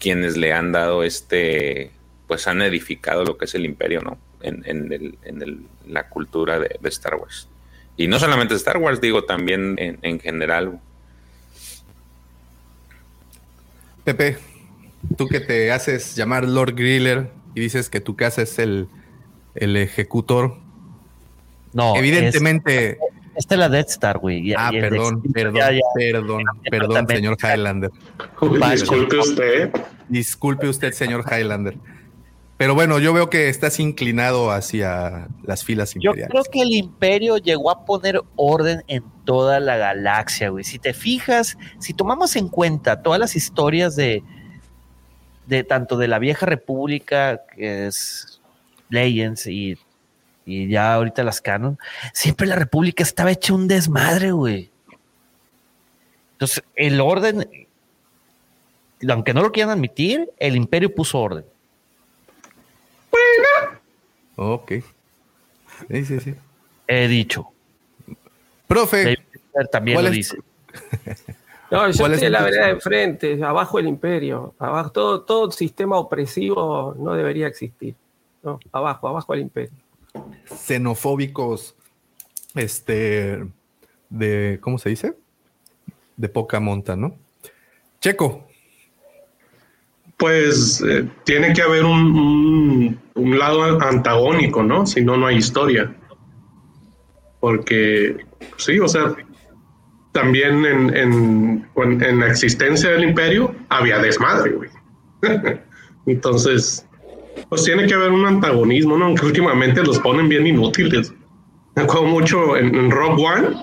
quienes 0.01 0.37
le 0.37 0.53
han 0.53 0.73
dado 0.73 1.05
este, 1.05 1.93
pues 2.27 2.49
han 2.49 2.61
edificado 2.61 3.25
lo 3.25 3.39
que 3.39 3.45
es 3.45 3.55
el 3.55 3.65
imperio, 3.65 4.01
¿no? 4.03 4.19
En, 4.43 4.63
en, 4.67 4.93
el, 4.93 5.19
en 5.23 5.43
el, 5.43 5.67
la 5.87 6.09
cultura 6.09 6.59
de, 6.59 6.77
de, 6.81 6.89
Star 6.89 7.15
Wars. 7.15 7.49
Y 8.01 8.09
no 8.09 8.19
solamente 8.19 8.55
Star 8.55 8.79
Wars, 8.79 9.03
digo, 9.03 9.25
también 9.25 9.75
en, 9.79 9.99
en 10.01 10.19
general. 10.21 10.81
Pepe, 14.05 14.39
tú 15.19 15.29
que 15.29 15.39
te 15.39 15.71
haces 15.71 16.17
llamar 16.17 16.49
Lord 16.49 16.77
Griller 16.77 17.31
y 17.55 17.61
dices 17.61 17.91
que 17.91 18.01
tu 18.01 18.17
casa 18.17 18.41
es 18.41 18.59
el, 18.59 18.89
el 19.55 19.77
ejecutor. 19.77 20.57
No, 21.75 21.95
evidentemente. 21.95 22.93
Es, 22.93 22.99
esta 23.37 23.57
es 23.57 23.59
la 23.59 23.69
Death 23.69 23.91
Star, 23.91 24.17
güey. 24.17 24.55
Ah, 24.55 24.71
perdón, 24.73 25.23
perdón, 25.35 25.57
ya, 25.57 25.71
ya, 25.71 25.81
perdón, 25.95 26.45
perdón, 26.71 27.07
señor 27.07 27.37
Highlander. 27.39 27.91
Disculpe 28.71 29.19
usted. 29.19 29.71
Disculpe 30.09 30.69
usted, 30.69 30.93
señor 30.95 31.23
Highlander. 31.31 31.77
Pero 32.61 32.75
bueno, 32.75 32.99
yo 32.99 33.15
veo 33.15 33.31
que 33.31 33.49
estás 33.49 33.81
inclinado 33.81 34.51
hacia 34.51 35.29
las 35.45 35.65
filas 35.65 35.97
imperiales. 35.97 36.27
Yo 36.27 36.29
creo 36.29 36.45
que 36.53 36.61
el 36.61 36.75
imperio 36.75 37.39
llegó 37.39 37.71
a 37.71 37.87
poner 37.87 38.21
orden 38.37 38.85
en 38.87 39.03
toda 39.25 39.61
la 39.61 39.79
galaxia, 39.79 40.51
güey. 40.51 40.63
Si 40.63 40.79
te 40.79 40.93
fijas, 40.93 41.57
si 41.79 41.95
tomamos 41.95 42.37
en 42.37 42.51
cuenta 42.51 43.01
todas 43.01 43.19
las 43.19 43.35
historias 43.35 43.97
de, 43.97 44.23
de 45.47 45.65
tanto 45.65 45.97
de 45.97 46.09
la 46.09 46.19
vieja 46.19 46.45
república, 46.45 47.47
que 47.57 47.87
es 47.87 48.43
Legends, 48.91 49.47
y, 49.47 49.79
y 50.45 50.69
ya 50.69 50.93
ahorita 50.93 51.25
las 51.25 51.41
canon, 51.41 51.79
siempre 52.13 52.47
la 52.47 52.57
república 52.57 53.03
estaba 53.03 53.31
hecha 53.31 53.55
un 53.55 53.69
desmadre, 53.69 54.33
güey. 54.33 54.71
Entonces, 56.33 56.63
el 56.77 57.01
orden, 57.01 57.49
aunque 59.09 59.33
no 59.33 59.41
lo 59.41 59.51
quieran 59.51 59.71
admitir, 59.71 60.31
el 60.39 60.57
imperio 60.57 60.95
puso 60.95 61.21
orden. 61.21 61.47
Bueno. 63.11 63.81
Ok. 64.37 64.73
Sí, 65.89 66.05
sí, 66.05 66.21
sí. 66.21 66.35
He 66.87 67.09
dicho. 67.09 67.47
Profe. 68.67 69.19
También 69.71 70.03
lo 70.03 70.11
dice. 70.11 70.39
No, 71.71 71.89
yo 71.89 72.07
estoy 72.07 72.27
en 72.27 72.33
la 72.33 72.43
vereda 72.43 72.67
de 72.67 72.73
enfrente, 72.73 73.45
abajo 73.45 73.79
el 73.79 73.87
imperio, 73.87 74.55
abajo 74.59 74.91
todo, 74.91 75.23
todo 75.23 75.53
sistema 75.53 75.99
opresivo 75.99 76.97
no 76.99 77.15
debería 77.15 77.47
existir. 77.47 77.95
No, 78.43 78.59
abajo, 78.73 79.07
abajo 79.07 79.35
el 79.35 79.43
imperio. 79.43 79.71
Xenofóbicos, 80.47 81.77
este, 82.57 83.47
de, 84.09 84.59
¿cómo 84.61 84.79
se 84.79 84.89
dice? 84.89 85.17
De 86.17 86.29
poca 86.29 86.59
monta, 86.59 86.97
¿no? 86.97 87.15
Checo. 88.01 88.50
Pues 90.21 90.85
eh, 90.87 91.09
tiene 91.25 91.55
que 91.55 91.63
haber 91.63 91.83
un, 91.83 93.01
un, 93.15 93.39
lado 93.39 93.81
antagónico, 93.81 94.63
¿no? 94.63 94.85
Si 94.85 95.01
no, 95.01 95.17
no 95.17 95.27
hay 95.27 95.37
historia. 95.39 95.97
Porque, 97.41 98.19
sí, 98.59 98.79
o 98.79 98.87
sea, 98.87 99.15
también 100.13 100.67
en, 100.67 100.95
en, 100.95 101.67
en, 101.75 102.21
la 102.21 102.27
existencia 102.27 102.91
del 102.91 103.05
imperio 103.05 103.55
había 103.71 103.99
desmadre, 103.99 104.53
güey. 104.53 104.69
Entonces, 106.07 106.87
pues 107.49 107.65
tiene 107.65 107.87
que 107.87 107.95
haber 107.95 108.11
un 108.11 108.27
antagonismo, 108.27 108.99
¿no? 108.99 109.07
Aunque 109.07 109.25
últimamente 109.25 109.83
los 109.83 109.99
ponen 110.01 110.29
bien 110.29 110.47
inútiles. 110.47 111.15
Me 111.77 111.85
acuerdo 111.85 112.09
mucho 112.09 112.59
en, 112.59 112.75
en 112.75 112.93
One, 112.93 113.57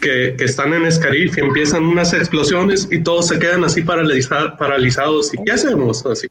que, 0.00 0.34
que, 0.36 0.44
están 0.44 0.72
en 0.74 0.90
Scarif 0.90 1.36
y 1.38 1.40
empiezan 1.40 1.84
unas 1.84 2.12
explosiones 2.12 2.88
y 2.90 3.02
todos 3.02 3.28
se 3.28 3.38
quedan 3.38 3.64
así 3.64 3.82
paraliza, 3.82 4.56
paralizados. 4.56 5.32
¿Y 5.34 5.44
qué 5.44 5.52
hacemos? 5.52 6.04
Así. 6.06 6.28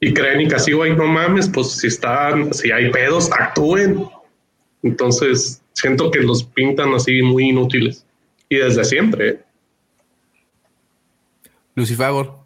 Y 0.00 0.14
creen 0.14 0.40
y 0.40 0.48
casi, 0.48 0.72
güey, 0.72 0.96
no 0.96 1.06
mames, 1.06 1.48
pues 1.48 1.72
si 1.72 1.88
están, 1.88 2.54
si 2.54 2.72
hay 2.72 2.90
pedos, 2.90 3.30
actúen. 3.32 4.06
Entonces, 4.82 5.60
siento 5.74 6.10
que 6.10 6.20
los 6.20 6.42
pintan 6.42 6.94
así 6.94 7.20
muy 7.22 7.50
inútiles. 7.50 8.06
Y 8.48 8.56
desde 8.56 8.84
siempre. 8.84 9.28
¿eh? 9.28 9.40
Lucifagor, 11.74 12.38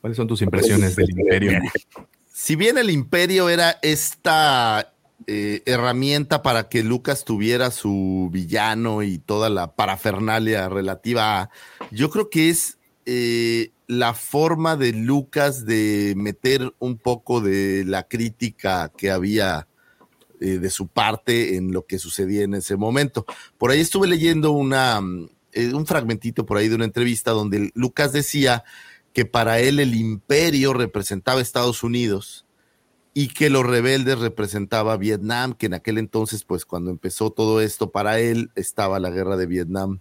¿cuáles 0.00 0.16
son 0.16 0.28
tus 0.28 0.42
impresiones 0.42 0.96
del 0.96 1.10
imperio? 1.10 1.58
Si 2.32 2.56
bien 2.56 2.78
el 2.78 2.88
imperio 2.88 3.50
era 3.50 3.78
esta 3.82 4.89
eh, 5.26 5.62
herramienta 5.66 6.42
para 6.42 6.68
que 6.68 6.82
Lucas 6.82 7.24
tuviera 7.24 7.70
su 7.70 8.28
villano 8.32 9.02
y 9.02 9.18
toda 9.18 9.50
la 9.50 9.74
parafernalia 9.74 10.68
relativa 10.68 11.40
a, 11.40 11.50
yo 11.90 12.10
creo 12.10 12.30
que 12.30 12.50
es 12.50 12.78
eh, 13.06 13.72
la 13.86 14.14
forma 14.14 14.76
de 14.76 14.92
Lucas 14.92 15.66
de 15.66 16.14
meter 16.16 16.72
un 16.78 16.96
poco 16.96 17.40
de 17.40 17.84
la 17.84 18.06
crítica 18.06 18.92
que 18.96 19.10
había 19.10 19.66
eh, 20.40 20.58
de 20.58 20.70
su 20.70 20.86
parte 20.86 21.56
en 21.56 21.72
lo 21.72 21.84
que 21.86 21.98
sucedía 21.98 22.44
en 22.44 22.54
ese 22.54 22.76
momento. 22.76 23.26
Por 23.58 23.70
ahí 23.70 23.80
estuve 23.80 24.06
leyendo 24.06 24.52
una, 24.52 25.00
eh, 25.52 25.74
un 25.74 25.86
fragmentito 25.86 26.46
por 26.46 26.56
ahí 26.56 26.68
de 26.68 26.76
una 26.76 26.84
entrevista 26.84 27.32
donde 27.32 27.70
Lucas 27.74 28.12
decía 28.12 28.64
que 29.12 29.24
para 29.24 29.58
él 29.58 29.80
el 29.80 29.94
imperio 29.94 30.72
representaba 30.72 31.40
Estados 31.40 31.82
Unidos 31.82 32.46
y 33.12 33.28
que 33.28 33.50
los 33.50 33.66
rebeldes 33.66 34.18
representaba 34.18 34.96
Vietnam, 34.96 35.54
que 35.54 35.66
en 35.66 35.74
aquel 35.74 35.98
entonces, 35.98 36.44
pues 36.44 36.64
cuando 36.64 36.90
empezó 36.90 37.30
todo 37.30 37.60
esto 37.60 37.90
para 37.90 38.20
él, 38.20 38.50
estaba 38.54 39.00
la 39.00 39.10
guerra 39.10 39.36
de 39.36 39.46
Vietnam 39.46 40.00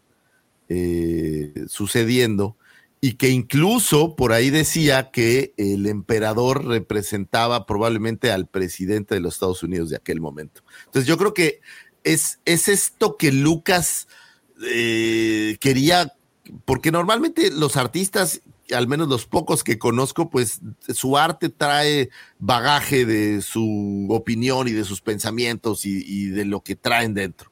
eh, 0.67 1.53
sucediendo 1.67 2.55
y 3.01 3.13
que 3.13 3.29
incluso 3.29 4.15
por 4.15 4.33
ahí 4.33 4.49
decía 4.49 5.09
que 5.11 5.53
el 5.57 5.87
emperador 5.87 6.65
representaba 6.65 7.65
probablemente 7.65 8.31
al 8.31 8.47
presidente 8.47 9.15
de 9.15 9.21
los 9.21 9.35
Estados 9.35 9.63
Unidos 9.63 9.89
de 9.89 9.95
aquel 9.95 10.19
momento. 10.19 10.61
Entonces 10.85 11.07
yo 11.07 11.17
creo 11.17 11.33
que 11.33 11.61
es, 12.03 12.39
es 12.45 12.67
esto 12.67 13.17
que 13.17 13.31
Lucas 13.31 14.07
eh, 14.63 15.57
quería, 15.59 16.13
porque 16.65 16.91
normalmente 16.91 17.51
los 17.51 17.77
artistas, 17.77 18.41
al 18.75 18.87
menos 18.87 19.07
los 19.07 19.25
pocos 19.25 19.63
que 19.63 19.79
conozco, 19.79 20.29
pues 20.29 20.61
su 20.93 21.17
arte 21.17 21.49
trae 21.49 22.09
bagaje 22.37 23.05
de 23.05 23.41
su 23.41 24.07
opinión 24.09 24.67
y 24.67 24.71
de 24.71 24.83
sus 24.83 25.01
pensamientos 25.01 25.85
y, 25.85 26.27
de 26.27 26.45
lo 26.45 26.61
que 26.61 26.75
traen 26.75 27.13
dentro. 27.13 27.51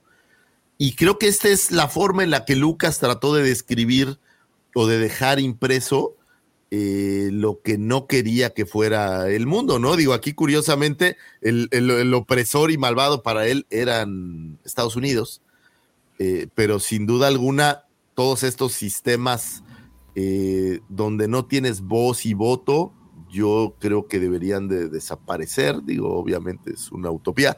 Y 0.77 0.93
creo 0.93 1.17
que 1.17 1.27
esta 1.27 1.49
es 1.49 1.71
la 1.71 1.87
forma 1.87 2.23
en 2.23 2.29
la 2.29 2.45
que 2.45 2.55
Lucas 2.55 2.99
trató 2.99 3.33
de 3.33 3.43
describir 3.43 4.19
o 4.75 4.85
de 4.85 4.99
dejar 4.99 5.39
impreso 5.39 6.15
eh, 6.69 7.29
lo 7.31 7.61
que 7.61 7.77
no 7.77 8.07
quería 8.07 8.51
que 8.51 8.65
fuera 8.65 9.29
el 9.29 9.47
mundo, 9.47 9.79
¿no? 9.79 9.95
Digo, 9.95 10.13
aquí 10.13 10.33
curiosamente 10.33 11.17
el 11.41 12.13
opresor 12.13 12.71
y 12.71 12.77
malvado 12.77 13.23
para 13.23 13.47
él 13.47 13.65
eran 13.69 14.59
Estados 14.65 14.95
Unidos, 14.95 15.41
eh, 16.19 16.47
pero 16.55 16.79
sin 16.79 17.05
duda 17.05 17.27
alguna 17.27 17.83
todos 18.15 18.41
estos 18.41 18.73
sistemas 18.73 19.63
eh, 20.19 20.79
donde 20.89 21.27
no 21.27 21.45
tienes 21.45 21.81
voz 21.81 22.25
y 22.25 22.33
voto, 22.33 22.91
yo 23.29 23.75
creo 23.77 24.07
que 24.07 24.19
deberían 24.19 24.67
de 24.67 24.89
desaparecer, 24.89 25.83
digo, 25.83 26.11
obviamente 26.17 26.71
es 26.73 26.91
una 26.91 27.11
utopía, 27.11 27.55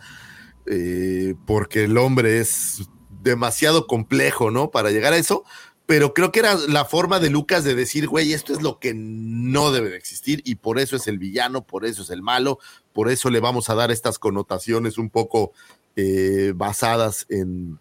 eh, 0.66 1.36
porque 1.46 1.86
el 1.86 1.98
hombre 1.98 2.42
es 2.42 2.90
demasiado 3.24 3.88
complejo, 3.88 4.52
¿no? 4.52 4.72
Para 4.72 4.92
llegar 4.92 5.14
a 5.14 5.18
eso, 5.18 5.46
pero 5.86 6.14
creo 6.14 6.34
que 6.34 6.42
era 6.42 6.56
la 6.68 6.84
forma 6.84 7.22
de 7.22 7.30
Lucas 7.30 7.64
de 7.64 7.76
decir, 7.76 8.10
güey, 8.10 8.34
esto 8.34 8.52
es 8.52 8.62
lo 8.62 8.78
que 8.78 8.94
no 8.94 9.72
debe 9.72 9.90
de 9.90 9.96
existir 9.96 10.42
y 10.44 10.56
por 10.56 10.80
eso 10.80 10.98
es 10.98 11.08
el 11.08 11.18
villano, 11.18 11.66
por 11.66 11.86
eso 11.86 12.02
es 12.02 12.10
el 12.10 12.22
malo, 12.22 12.60
por 12.92 13.10
eso 13.10 13.30
le 13.30 13.40
vamos 13.40 13.70
a 13.70 13.76
dar 13.76 13.90
estas 13.90 14.20
connotaciones 14.20 14.98
un 14.98 15.10
poco 15.10 15.54
eh, 15.96 16.52
basadas 16.54 17.26
en 17.30 17.80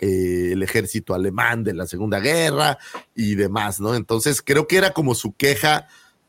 eh, 0.00 0.50
el 0.52 0.62
ejército 0.62 1.14
alemán 1.14 1.64
de 1.64 1.74
la 1.74 1.86
Segunda 1.86 2.20
Guerra 2.20 2.78
y 3.14 3.34
demás, 3.34 3.80
¿no? 3.80 3.94
Entonces 3.94 4.42
creo 4.42 4.66
que 4.66 4.76
era 4.76 4.92
como 4.92 5.14
su 5.14 5.34
queja 5.34 5.88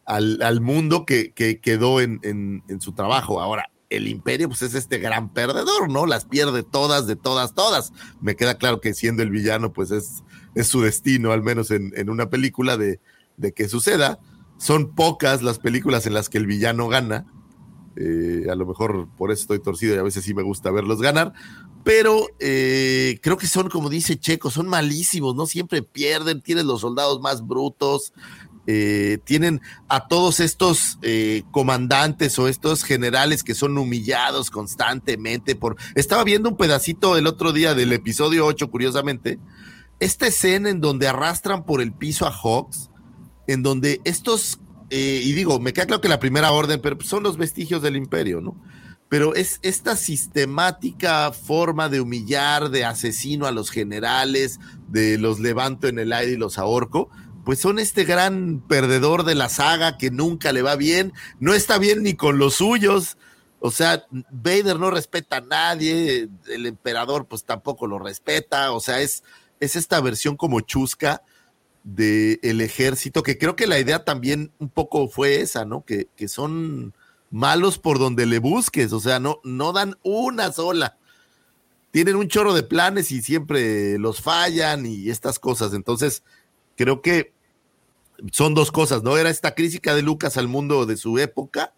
al, 0.09 0.41
al 0.41 0.59
mundo 0.59 1.05
que, 1.05 1.33
que 1.33 1.59
quedó 1.59 2.01
en, 2.01 2.19
en, 2.23 2.81
su 2.81 2.93
trabajo. 2.93 3.41
Ahora, 3.41 3.69
el 3.91 4.07
imperio 4.07 4.47
pues 4.47 4.63
es 4.63 4.73
este 4.73 4.97
gran 4.97 5.31
perdedor, 5.31 5.89
¿no? 5.89 6.07
Las 6.07 6.25
pierde 6.25 6.63
todas, 6.63 7.05
de 7.05 7.15
todas, 7.15 7.53
todas. 7.53 7.93
Me 8.19 8.35
queda 8.35 8.57
claro 8.57 8.81
que 8.81 8.95
siendo 8.95 9.21
el 9.21 9.29
villano 9.29 9.71
pues 9.71 9.91
es, 9.91 10.23
es 10.55 10.67
su 10.67 10.81
destino, 10.81 11.31
al 11.31 11.43
menos 11.43 11.69
en, 11.69 11.93
en 11.95 12.09
una 12.09 12.27
película 12.27 12.75
de, 12.75 12.99
de, 13.37 13.53
que 13.53 13.69
suceda. 13.69 14.19
Son 14.57 14.95
pocas 14.95 15.43
las 15.43 15.59
películas 15.59 16.07
en 16.07 16.15
las 16.15 16.27
que 16.27 16.39
el 16.39 16.47
villano 16.47 16.87
gana. 16.87 17.27
Eh, 17.95 18.47
a 18.49 18.55
lo 18.55 18.65
mejor 18.65 19.09
por 19.15 19.31
eso 19.31 19.41
estoy 19.41 19.59
torcido 19.59 19.93
y 19.93 19.99
a 19.99 20.03
veces 20.03 20.23
sí 20.23 20.33
me 20.33 20.41
gusta 20.41 20.71
verlos 20.71 21.01
ganar. 21.01 21.33
Pero 21.83 22.27
eh, 22.39 23.19
creo 23.21 23.37
que 23.37 23.47
son, 23.47 23.69
como 23.69 23.89
dice 23.89 24.19
Checo, 24.19 24.51
son 24.51 24.67
malísimos, 24.67 25.35
¿no? 25.35 25.45
Siempre 25.45 25.81
pierden, 25.81 26.41
tienen 26.41 26.67
los 26.67 26.81
soldados 26.81 27.21
más 27.21 27.45
brutos, 27.45 28.13
eh, 28.71 29.17
tienen 29.23 29.61
a 29.87 30.07
todos 30.07 30.39
estos 30.39 30.99
eh, 31.01 31.41
comandantes 31.49 32.37
o 32.37 32.47
estos 32.47 32.83
generales 32.83 33.43
que 33.43 33.55
son 33.55 33.75
humillados 33.79 34.51
constantemente 34.51 35.55
por... 35.55 35.75
Estaba 35.95 36.23
viendo 36.23 36.49
un 36.49 36.55
pedacito 36.55 37.17
el 37.17 37.25
otro 37.25 37.51
día 37.51 37.73
del 37.73 37.93
episodio 37.93 38.45
8, 38.45 38.69
curiosamente, 38.69 39.39
esta 39.99 40.27
escena 40.27 40.69
en 40.69 40.81
donde 40.81 41.07
arrastran 41.07 41.65
por 41.65 41.81
el 41.81 41.93
piso 41.93 42.27
a 42.27 42.31
Hawks, 42.31 42.91
en 43.47 43.63
donde 43.63 44.01
estos, 44.03 44.59
eh, 44.91 45.21
y 45.23 45.31
digo, 45.31 45.59
me 45.59 45.73
queda 45.73 45.87
claro 45.87 46.01
que 46.01 46.07
la 46.07 46.19
primera 46.19 46.51
orden, 46.51 46.79
pero 46.79 46.95
son 47.01 47.23
los 47.23 47.37
vestigios 47.37 47.81
del 47.81 47.95
imperio, 47.95 48.39
¿no? 48.39 48.55
Pero 49.09 49.33
es 49.33 49.59
esta 49.63 49.95
sistemática 49.95 51.31
forma 51.31 51.89
de 51.89 51.99
humillar, 51.99 52.69
de 52.69 52.85
asesino 52.85 53.47
a 53.47 53.51
los 53.51 53.71
generales, 53.71 54.59
de 54.87 55.17
los 55.17 55.39
levanto 55.39 55.87
en 55.87 55.99
el 55.99 56.13
aire 56.13 56.33
y 56.33 56.37
los 56.37 56.57
ahorco, 56.57 57.09
pues 57.43 57.59
son 57.59 57.79
este 57.79 58.03
gran 58.03 58.61
perdedor 58.67 59.23
de 59.23 59.33
la 59.33 59.49
saga 59.49 59.97
que 59.97 60.11
nunca 60.11 60.51
le 60.51 60.61
va 60.61 60.75
bien, 60.75 61.13
no 61.39 61.55
está 61.55 61.79
bien 61.79 62.03
ni 62.03 62.13
con 62.13 62.37
los 62.37 62.55
suyos, 62.55 63.17
o 63.59 63.71
sea, 63.71 64.05
Vader 64.29 64.79
no 64.79 64.91
respeta 64.91 65.37
a 65.37 65.41
nadie, 65.41 66.29
el 66.47 66.65
emperador 66.65 67.27
pues 67.27 67.43
tampoco 67.43 67.87
lo 67.87 67.99
respeta, 67.99 68.71
o 68.71 68.79
sea, 68.79 69.01
es, 69.01 69.23
es 69.59 69.75
esta 69.75 69.99
versión 69.99 70.37
como 70.37 70.61
chusca 70.61 71.23
del 71.83 72.39
el 72.43 72.61
ejército, 72.61 73.23
que 73.23 73.37
creo 73.37 73.55
que 73.55 73.67
la 73.67 73.79
idea 73.79 74.05
también 74.05 74.51
un 74.59 74.69
poco 74.69 75.09
fue 75.09 75.41
esa, 75.41 75.65
¿no? 75.65 75.83
Que, 75.83 76.07
que 76.15 76.27
son 76.27 76.93
malos 77.31 77.77
por 77.77 77.99
donde 77.99 78.25
le 78.25 78.39
busques, 78.39 78.91
o 78.93 78.99
sea, 78.99 79.19
no, 79.19 79.39
no 79.43 79.73
dan 79.73 79.97
una 80.03 80.51
sola. 80.51 80.97
Tienen 81.91 82.15
un 82.15 82.27
chorro 82.27 82.53
de 82.53 82.63
planes 82.63 83.11
y 83.11 83.21
siempre 83.21 83.97
los 83.97 84.21
fallan 84.21 84.85
y 84.85 85.09
estas 85.09 85.39
cosas. 85.39 85.73
Entonces, 85.73 86.23
creo 86.75 87.01
que 87.01 87.33
son 88.31 88.53
dos 88.53 88.71
cosas, 88.71 89.03
¿no? 89.03 89.17
Era 89.17 89.29
esta 89.29 89.55
crítica 89.55 89.95
de 89.95 90.01
Lucas 90.01 90.37
al 90.37 90.47
mundo 90.47 90.85
de 90.85 90.97
su 90.97 91.17
época, 91.19 91.73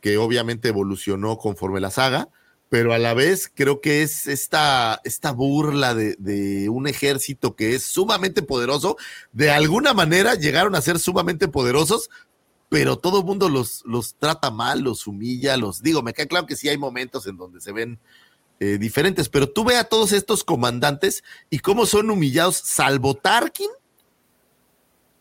que 0.00 0.18
obviamente 0.18 0.68
evolucionó 0.68 1.38
conforme 1.38 1.80
la 1.80 1.90
saga, 1.90 2.28
pero 2.68 2.92
a 2.92 2.98
la 2.98 3.14
vez 3.14 3.50
creo 3.52 3.80
que 3.80 4.02
es 4.02 4.26
esta, 4.26 5.00
esta 5.04 5.32
burla 5.32 5.94
de, 5.94 6.16
de, 6.18 6.68
un 6.68 6.86
ejército 6.86 7.56
que 7.56 7.74
es 7.74 7.82
sumamente 7.84 8.42
poderoso. 8.42 8.96
De 9.32 9.50
alguna 9.50 9.94
manera 9.94 10.34
llegaron 10.34 10.74
a 10.74 10.82
ser 10.82 10.98
sumamente 10.98 11.48
poderosos, 11.48 12.10
pero 12.68 12.98
todo 12.98 13.20
el 13.20 13.24
mundo 13.24 13.48
los, 13.48 13.82
los 13.86 14.14
trata 14.16 14.50
mal, 14.50 14.80
los 14.80 15.06
humilla, 15.06 15.56
los 15.56 15.82
digo, 15.82 16.02
me 16.02 16.12
queda 16.12 16.26
claro 16.26 16.46
que 16.46 16.56
sí 16.56 16.68
hay 16.68 16.78
momentos 16.78 17.26
en 17.26 17.36
donde 17.36 17.60
se 17.60 17.72
ven 17.72 17.98
eh, 18.60 18.76
diferentes, 18.78 19.28
pero 19.28 19.48
tú 19.48 19.64
ve 19.64 19.76
a 19.76 19.84
todos 19.84 20.12
estos 20.12 20.44
comandantes 20.44 21.24
y 21.48 21.60
cómo 21.60 21.86
son 21.86 22.10
humillados, 22.10 22.56
salvo 22.56 23.14
Tarkin, 23.14 23.70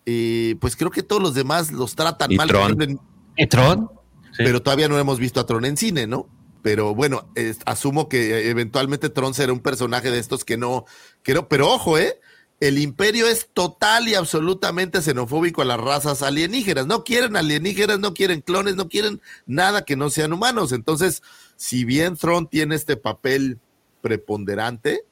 eh, 0.05 0.55
pues 0.59 0.75
creo 0.75 0.91
que 0.91 1.03
todos 1.03 1.21
los 1.21 1.33
demás 1.33 1.71
los 1.71 1.95
tratan 1.95 2.31
¿Y 2.31 2.37
mal. 2.37 2.47
Tron? 2.47 2.99
¿Y 3.35 3.47
Tron? 3.47 3.91
Sí. 4.31 4.43
Pero 4.43 4.61
todavía 4.61 4.87
no 4.87 4.97
hemos 4.97 5.19
visto 5.19 5.39
a 5.39 5.45
Tron 5.45 5.65
en 5.65 5.77
cine, 5.77 6.07
¿no? 6.07 6.27
Pero 6.61 6.95
bueno, 6.95 7.29
eh, 7.35 7.53
asumo 7.65 8.09
que 8.09 8.49
eventualmente 8.49 9.09
Tron 9.09 9.33
será 9.33 9.53
un 9.53 9.59
personaje 9.59 10.11
de 10.11 10.19
estos 10.19 10.43
que 10.43 10.57
no, 10.57 10.85
que 11.23 11.33
no, 11.33 11.47
pero 11.47 11.69
ojo, 11.69 11.97
¿eh? 11.97 12.19
El 12.59 12.79
imperio 12.79 13.27
es 13.27 13.49
total 13.53 14.07
y 14.07 14.15
absolutamente 14.15 15.01
xenofóbico 15.01 15.61
a 15.61 15.65
las 15.65 15.79
razas 15.79 16.23
alienígenas. 16.23 16.87
No 16.87 17.03
quieren 17.03 17.35
alienígenas, 17.35 17.99
no 17.99 18.13
quieren 18.13 18.41
clones, 18.41 18.75
no 18.75 18.89
quieren 18.89 19.21
nada 19.45 19.85
que 19.85 19.95
no 19.95 20.09
sean 20.09 20.33
humanos. 20.33 20.71
Entonces, 20.71 21.21
si 21.55 21.85
bien 21.85 22.17
Throne 22.17 22.47
tiene 22.49 22.75
este 22.75 22.97
papel 22.97 23.59
preponderante, 24.01 25.03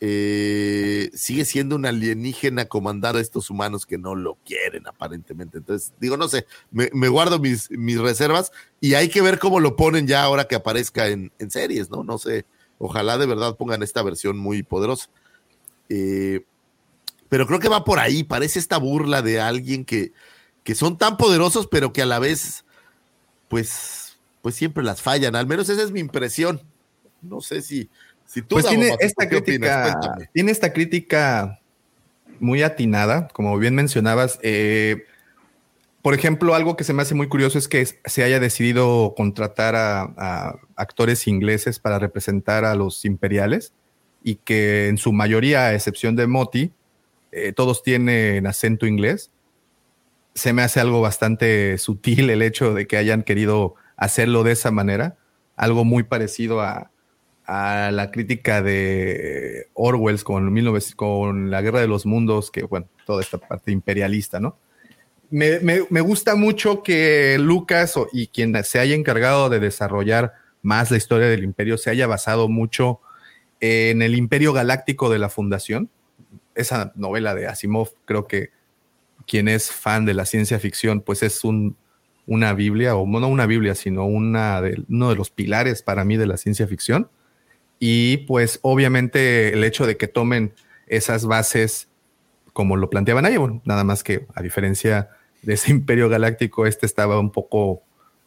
eh, 0.00 1.10
sigue 1.14 1.44
siendo 1.44 1.76
un 1.76 1.84
alienígena 1.86 2.64
comandar 2.64 3.16
a 3.16 3.20
estos 3.20 3.50
humanos 3.50 3.84
que 3.86 3.98
no 3.98 4.16
lo 4.16 4.36
quieren 4.44 4.88
aparentemente. 4.88 5.58
Entonces, 5.58 5.92
digo, 6.00 6.16
no 6.16 6.26
sé, 6.26 6.46
me, 6.72 7.08
guardo 7.08 7.38
mis, 7.38 7.70
mis, 7.70 8.00
reservas 8.00 8.50
y 8.80 8.94
hay 8.94 9.10
que 9.10 9.20
ver 9.20 9.38
cómo 9.38 9.60
lo 9.60 9.76
ponen 9.76 10.06
ya 10.06 10.24
ahora 10.24 10.48
que 10.48 10.54
aparezca 10.56 11.08
en, 11.08 11.30
en 11.38 11.50
series, 11.50 11.90
¿no? 11.90 12.02
No 12.02 12.18
sé, 12.18 12.46
ojalá 12.78 13.18
de 13.18 13.26
verdad 13.26 13.56
pongan 13.56 13.82
esta 13.82 14.02
versión 14.02 14.38
muy 14.38 14.62
poderosa. 14.62 15.10
Eh, 15.90 16.44
pero 17.30 17.46
creo 17.46 17.60
que 17.60 17.68
va 17.68 17.84
por 17.84 18.00
ahí, 18.00 18.24
parece 18.24 18.58
esta 18.58 18.76
burla 18.76 19.22
de 19.22 19.40
alguien 19.40 19.84
que, 19.84 20.12
que 20.64 20.74
son 20.74 20.98
tan 20.98 21.16
poderosos, 21.16 21.68
pero 21.68 21.92
que 21.92 22.02
a 22.02 22.06
la 22.06 22.18
vez, 22.18 22.64
pues, 23.48 24.18
pues 24.42 24.56
siempre 24.56 24.82
las 24.82 25.00
fallan, 25.00 25.36
al 25.36 25.46
menos 25.46 25.68
esa 25.68 25.82
es 25.82 25.92
mi 25.92 26.00
impresión. 26.00 26.60
No 27.22 27.40
sé 27.40 27.62
si, 27.62 27.88
si 28.26 28.42
tú 28.42 28.56
pues 28.56 28.66
tiene 28.66 28.96
esta 28.98 29.28
crítica, 29.28 29.96
tiene 30.34 30.50
esta 30.50 30.72
crítica 30.72 31.60
muy 32.40 32.62
atinada, 32.64 33.28
como 33.28 33.56
bien 33.58 33.76
mencionabas. 33.76 34.40
Eh, 34.42 35.04
por 36.02 36.14
ejemplo, 36.14 36.56
algo 36.56 36.76
que 36.76 36.82
se 36.82 36.94
me 36.94 37.02
hace 37.02 37.14
muy 37.14 37.28
curioso 37.28 37.58
es 37.58 37.68
que 37.68 37.86
se 37.86 38.24
haya 38.24 38.40
decidido 38.40 39.14
contratar 39.16 39.76
a, 39.76 40.02
a 40.16 40.58
actores 40.74 41.28
ingleses 41.28 41.78
para 41.78 42.00
representar 42.00 42.64
a 42.64 42.74
los 42.74 43.04
imperiales 43.04 43.72
y 44.24 44.36
que 44.36 44.88
en 44.88 44.98
su 44.98 45.12
mayoría, 45.12 45.66
a 45.66 45.74
excepción 45.74 46.16
de 46.16 46.26
Moti, 46.26 46.72
eh, 47.32 47.52
todos 47.52 47.82
tienen 47.82 48.46
acento 48.46 48.86
inglés. 48.86 49.30
Se 50.34 50.52
me 50.52 50.62
hace 50.62 50.80
algo 50.80 51.00
bastante 51.00 51.78
sutil 51.78 52.30
el 52.30 52.42
hecho 52.42 52.74
de 52.74 52.86
que 52.86 52.96
hayan 52.96 53.22
querido 53.22 53.74
hacerlo 53.96 54.42
de 54.44 54.52
esa 54.52 54.70
manera, 54.70 55.16
algo 55.56 55.84
muy 55.84 56.04
parecido 56.04 56.60
a, 56.60 56.90
la 57.52 58.12
crítica 58.12 58.62
de 58.62 59.66
Orwell 59.74 60.22
con, 60.22 60.54
19, 60.54 60.80
con 60.94 61.50
la 61.50 61.60
Guerra 61.60 61.80
de 61.80 61.88
los 61.88 62.06
Mundos, 62.06 62.48
que 62.48 62.62
bueno, 62.62 62.86
toda 63.04 63.22
esta 63.22 63.38
parte 63.38 63.72
imperialista, 63.72 64.38
¿no? 64.38 64.56
Me, 65.30 65.58
me, 65.60 66.00
gusta 66.00 66.36
mucho 66.36 66.84
que 66.84 67.38
Lucas 67.40 67.94
y 68.12 68.28
quien 68.28 68.54
se 68.62 68.78
haya 68.78 68.94
encargado 68.94 69.48
de 69.48 69.58
desarrollar 69.58 70.34
más 70.62 70.92
la 70.92 70.96
historia 70.96 71.28
del 71.28 71.42
imperio 71.42 71.76
se 71.76 71.90
haya 71.90 72.06
basado 72.06 72.48
mucho 72.48 73.00
en 73.60 74.02
el 74.02 74.14
imperio 74.14 74.52
galáctico 74.52 75.10
de 75.10 75.18
la 75.18 75.28
fundación 75.28 75.90
esa 76.60 76.92
novela 76.94 77.34
de 77.34 77.46
Asimov, 77.46 77.90
creo 78.04 78.26
que 78.26 78.50
quien 79.26 79.48
es 79.48 79.70
fan 79.70 80.04
de 80.04 80.14
la 80.14 80.26
ciencia 80.26 80.58
ficción, 80.58 81.00
pues 81.00 81.22
es 81.22 81.44
un, 81.44 81.76
una 82.26 82.52
Biblia, 82.52 82.96
o 82.96 83.06
no 83.06 83.28
una 83.28 83.46
Biblia, 83.46 83.74
sino 83.74 84.06
uno 84.06 84.62
de 84.62 85.14
los 85.16 85.30
pilares 85.30 85.82
para 85.82 86.04
mí 86.04 86.16
de 86.16 86.26
la 86.26 86.36
ciencia 86.36 86.66
ficción. 86.66 87.08
Y 87.78 88.18
pues 88.18 88.58
obviamente 88.62 89.52
el 89.52 89.64
hecho 89.64 89.86
de 89.86 89.96
que 89.96 90.08
tomen 90.08 90.52
esas 90.86 91.26
bases 91.26 91.88
como 92.52 92.76
lo 92.76 92.90
planteaban 92.90 93.24
ahí, 93.24 93.36
bueno, 93.36 93.62
nada 93.64 93.84
más 93.84 94.02
que 94.02 94.26
a 94.34 94.42
diferencia 94.42 95.10
de 95.42 95.54
ese 95.54 95.70
imperio 95.70 96.08
galáctico, 96.08 96.66
este 96.66 96.86
estaba 96.86 97.18
un 97.18 97.32
poco 97.32 97.82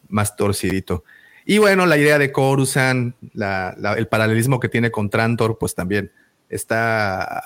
más 0.08 0.36
torcidito. 0.36 1.04
Y 1.46 1.58
bueno, 1.58 1.86
la 1.86 1.98
idea 1.98 2.18
de 2.18 2.32
Coruscant, 2.32 3.14
el 3.22 4.08
paralelismo 4.08 4.60
que 4.60 4.68
tiene 4.68 4.90
con 4.90 5.10
Trantor, 5.10 5.58
pues 5.58 5.74
también 5.74 6.10
está 6.48 7.42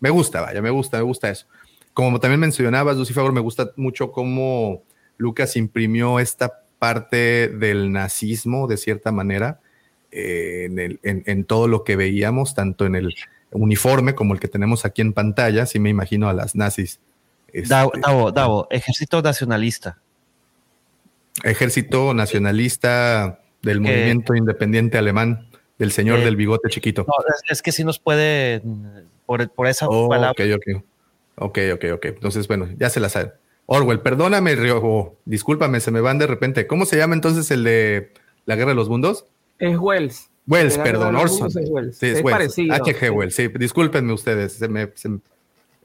me 0.00 0.10
gusta, 0.10 0.40
vaya, 0.40 0.62
me 0.62 0.70
gusta, 0.70 0.98
me 0.98 1.02
gusta 1.04 1.30
eso. 1.30 1.46
Como 1.94 2.20
también 2.20 2.40
mencionabas, 2.40 2.96
Lucy 2.96 3.12
Favor, 3.12 3.32
me 3.32 3.40
gusta 3.40 3.72
mucho 3.76 4.12
cómo 4.12 4.84
Lucas 5.16 5.56
imprimió 5.56 6.20
esta 6.20 6.62
parte 6.78 7.48
del 7.48 7.90
nazismo, 7.90 8.68
de 8.68 8.76
cierta 8.76 9.10
manera, 9.10 9.60
eh, 10.12 10.66
en, 10.66 10.78
el, 10.78 11.00
en, 11.02 11.24
en, 11.26 11.44
todo 11.44 11.66
lo 11.66 11.82
que 11.82 11.96
veíamos, 11.96 12.54
tanto 12.54 12.86
en 12.86 12.94
el 12.94 13.14
uniforme 13.50 14.14
como 14.14 14.34
el 14.34 14.40
que 14.40 14.48
tenemos 14.48 14.84
aquí 14.84 15.02
en 15.02 15.12
pantalla. 15.12 15.66
Sí 15.66 15.80
me 15.80 15.90
imagino 15.90 16.28
a 16.28 16.32
las 16.32 16.54
nazis. 16.54 17.00
Este, 17.52 17.68
Davo, 17.68 17.92
Davo, 18.00 18.32
Davo, 18.32 18.68
ejército 18.70 19.20
nacionalista. 19.20 19.98
Ejército 21.42 22.14
nacionalista 22.14 23.40
del 23.62 23.82
que, 23.82 23.88
movimiento 23.88 24.34
independiente 24.34 24.98
alemán, 24.98 25.48
del 25.78 25.92
señor 25.92 26.20
eh, 26.20 26.24
del 26.24 26.36
bigote 26.36 26.68
chiquito. 26.68 27.04
No, 27.08 27.14
es, 27.28 27.42
es, 27.50 27.62
que 27.62 27.72
sí 27.72 27.84
nos 27.84 27.98
puede 27.98 28.62
por, 29.28 29.46
por 29.50 29.66
esa 29.66 29.86
oh, 29.86 30.08
palabra. 30.08 30.30
Ok, 30.30 30.40
ok. 30.56 30.82
Ok, 31.36 31.58
ok, 31.74 31.84
ok. 31.92 32.04
Entonces, 32.06 32.48
bueno, 32.48 32.66
ya 32.78 32.88
se 32.88 32.98
la 32.98 33.10
sabe. 33.10 33.32
Orwell, 33.66 34.00
perdóname, 34.00 34.56
Riojo. 34.56 35.18
Discúlpame, 35.26 35.80
se 35.80 35.90
me 35.90 36.00
van 36.00 36.18
de 36.18 36.26
repente. 36.26 36.66
¿Cómo 36.66 36.86
se 36.86 36.96
llama 36.96 37.14
entonces 37.14 37.50
el 37.50 37.62
de 37.62 38.10
la 38.46 38.56
Guerra 38.56 38.70
de 38.70 38.76
los 38.76 38.88
Mundos? 38.88 39.26
Es 39.58 39.76
Wells. 39.78 40.30
Wells, 40.46 40.78
perdón, 40.78 41.14
Orson. 41.14 41.48
Es 41.48 41.68
Wells. 41.68 41.98
Sí, 41.98 42.06
es, 42.06 42.18
es 42.18 42.24
Wells. 42.24 42.38
parecido. 42.38 42.74
H.G. 42.74 43.10
Wells, 43.10 43.34
sí, 43.34 43.48
discúlpenme 43.48 44.14
ustedes, 44.14 44.54
se 44.54 44.68
me, 44.68 44.90
se, 44.94 45.10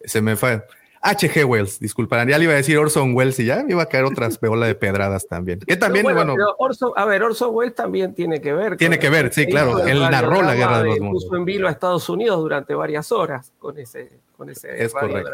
se 0.06 0.22
me 0.22 0.38
fue. 0.38 0.64
H.G. 1.06 1.44
Wells, 1.44 1.80
disculparán. 1.80 2.30
Ya 2.30 2.38
le 2.38 2.46
iba 2.46 2.54
a 2.54 2.56
decir 2.56 2.78
Orson 2.78 3.14
Welles 3.14 3.38
y 3.40 3.46
ya 3.46 3.62
me 3.64 3.74
iba 3.74 3.84
a 3.84 3.88
caer 3.88 4.06
otras 4.06 4.38
peolas 4.40 4.70
de 4.70 4.76
pedradas 4.76 5.28
también. 5.28 5.60
Que 5.60 5.76
también, 5.76 6.06
pero 6.06 6.16
bueno. 6.16 6.34
bueno 6.34 6.56
Orson, 6.58 6.94
a 6.96 7.04
ver, 7.06 7.24
Orson 7.24 7.50
Welles 7.54 7.76
también 7.76 8.16
tiene 8.16 8.40
que 8.40 8.54
ver. 8.54 8.78
Tiene 8.78 8.98
que 8.98 9.10
ver, 9.10 9.34
sí, 9.34 9.46
claro. 9.46 9.86
Él 9.86 10.00
narró 10.00 10.42
la 10.42 10.56
guerra 10.56 10.82
de 10.82 10.90
los 10.90 11.00
mundos. 11.02 11.26
Puso 11.26 11.36
en 11.36 11.46
vilo 11.46 11.68
a 11.68 11.72
Estados 11.72 12.08
Unidos 12.08 12.40
durante 12.40 12.74
varias 12.74 13.12
horas 13.12 13.52
con 13.60 13.78
ese, 13.78 14.12
con 14.38 14.50
ese 14.50 14.84
es 14.84 14.94
correcto. 14.94 15.32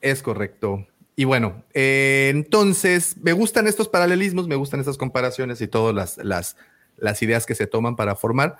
Es 0.00 0.22
correcto. 0.22 0.86
Y 1.14 1.24
bueno, 1.24 1.64
eh, 1.74 2.28
entonces 2.32 3.16
me 3.18 3.32
gustan 3.32 3.66
estos 3.66 3.88
paralelismos, 3.88 4.46
me 4.46 4.54
gustan 4.54 4.80
estas 4.80 4.96
comparaciones 4.96 5.60
y 5.60 5.68
todas 5.68 5.94
las, 5.94 6.16
las, 6.18 6.56
las 6.96 7.20
ideas 7.22 7.44
que 7.44 7.54
se 7.54 7.66
toman 7.66 7.96
para 7.96 8.14
formar. 8.14 8.56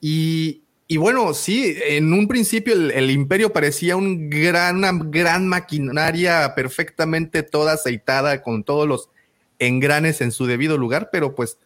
Y, 0.00 0.65
y 0.88 0.98
bueno, 0.98 1.34
sí, 1.34 1.76
en 1.84 2.12
un 2.12 2.28
principio 2.28 2.74
el, 2.74 3.10
imperio 3.10 3.52
parecía 3.52 3.96
un 3.96 4.30
gran, 4.30 4.76
una 4.76 4.92
gran 4.92 5.48
maquinaria 5.48 6.54
perfectamente 6.54 7.42
toda 7.42 7.72
aceitada 7.72 8.40
con 8.42 8.62
todos 8.62 8.86
los 8.86 9.10
engranes 9.58 10.20
en 10.20 10.30
su 10.30 10.46
debido 10.46 10.78
lugar, 10.78 11.08
pero 11.10 11.34
pues 11.34 11.58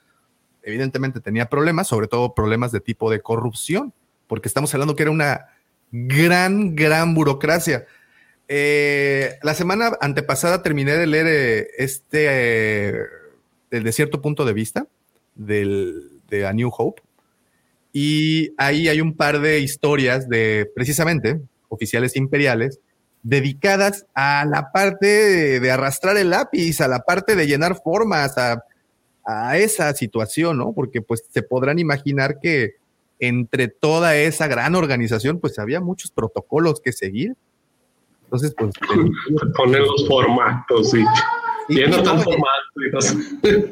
evidentemente 0.63 1.21
tenía 1.21 1.51
problemas, 1.51 1.89
sobre 1.89 2.09
todo 2.09 2.35
problemas 2.35 2.73
de 2.73 2.81
tipo 2.81 3.11
de 3.11 3.21
corrupción, 3.21 3.93
porque 4.27 4.49
estamos 4.49 4.73
hablando 4.73 4.97
que 4.97 5.03
era 5.03 5.13
una 5.13 5.49
gran, 5.93 6.75
gran 6.75 7.15
burocracia. 7.15 7.87
Eh, 8.49 9.39
la 9.43 9.55
semana 9.55 9.93
antepasada 10.01 10.63
terminé 10.63 10.93
de 10.97 11.07
leer 11.07 11.27
eh, 11.29 11.69
este 11.79 12.27
eh, 12.29 12.95
El 13.71 13.85
de 13.85 13.93
cierto 13.93 14.21
punto 14.21 14.45
de 14.45 14.53
vista 14.53 14.87
del, 15.35 16.21
de 16.29 16.47
A 16.47 16.53
New 16.53 16.71
Hope. 16.77 17.03
Y 17.93 18.53
ahí 18.57 18.89
hay 18.89 19.01
un 19.01 19.17
par 19.17 19.41
de 19.41 19.61
historias 19.61 20.29
de 20.29 20.71
precisamente 20.75 21.41
oficiales 21.69 22.17
imperiales 22.17 22.81
dedicadas 23.23 24.07
a 24.15 24.45
la 24.47 24.73
parte 24.73 25.07
de, 25.07 25.61
de 25.61 25.71
arrastrar 25.71 26.17
el 26.17 26.31
lápiz, 26.31 26.81
a 26.81 26.89
la 26.89 27.01
parte 27.01 27.37
de 27.37 27.47
llenar 27.47 27.81
formas, 27.83 28.39
a, 28.39 28.62
a 29.25 29.59
esa 29.59 29.93
situación, 29.95 30.59
¿no? 30.59 30.73
Porque 30.73 31.03
pues 31.03 31.25
se 31.29 31.43
podrán 31.43 31.79
imaginar 31.79 32.39
que 32.41 32.77
entre 33.19 33.69
toda 33.69 34.17
esa 34.17 34.47
gran 34.49 34.75
organización, 34.75 35.39
pues 35.41 35.59
había 35.59 35.81
muchos 35.81 36.11
protocolos 36.11 36.81
que 36.81 36.93
seguir. 36.93 37.37
Entonces, 38.25 38.55
pues... 38.57 38.73
Ponen 39.57 39.83
los 39.83 40.09
formatos 40.09 40.95
y... 40.95 41.05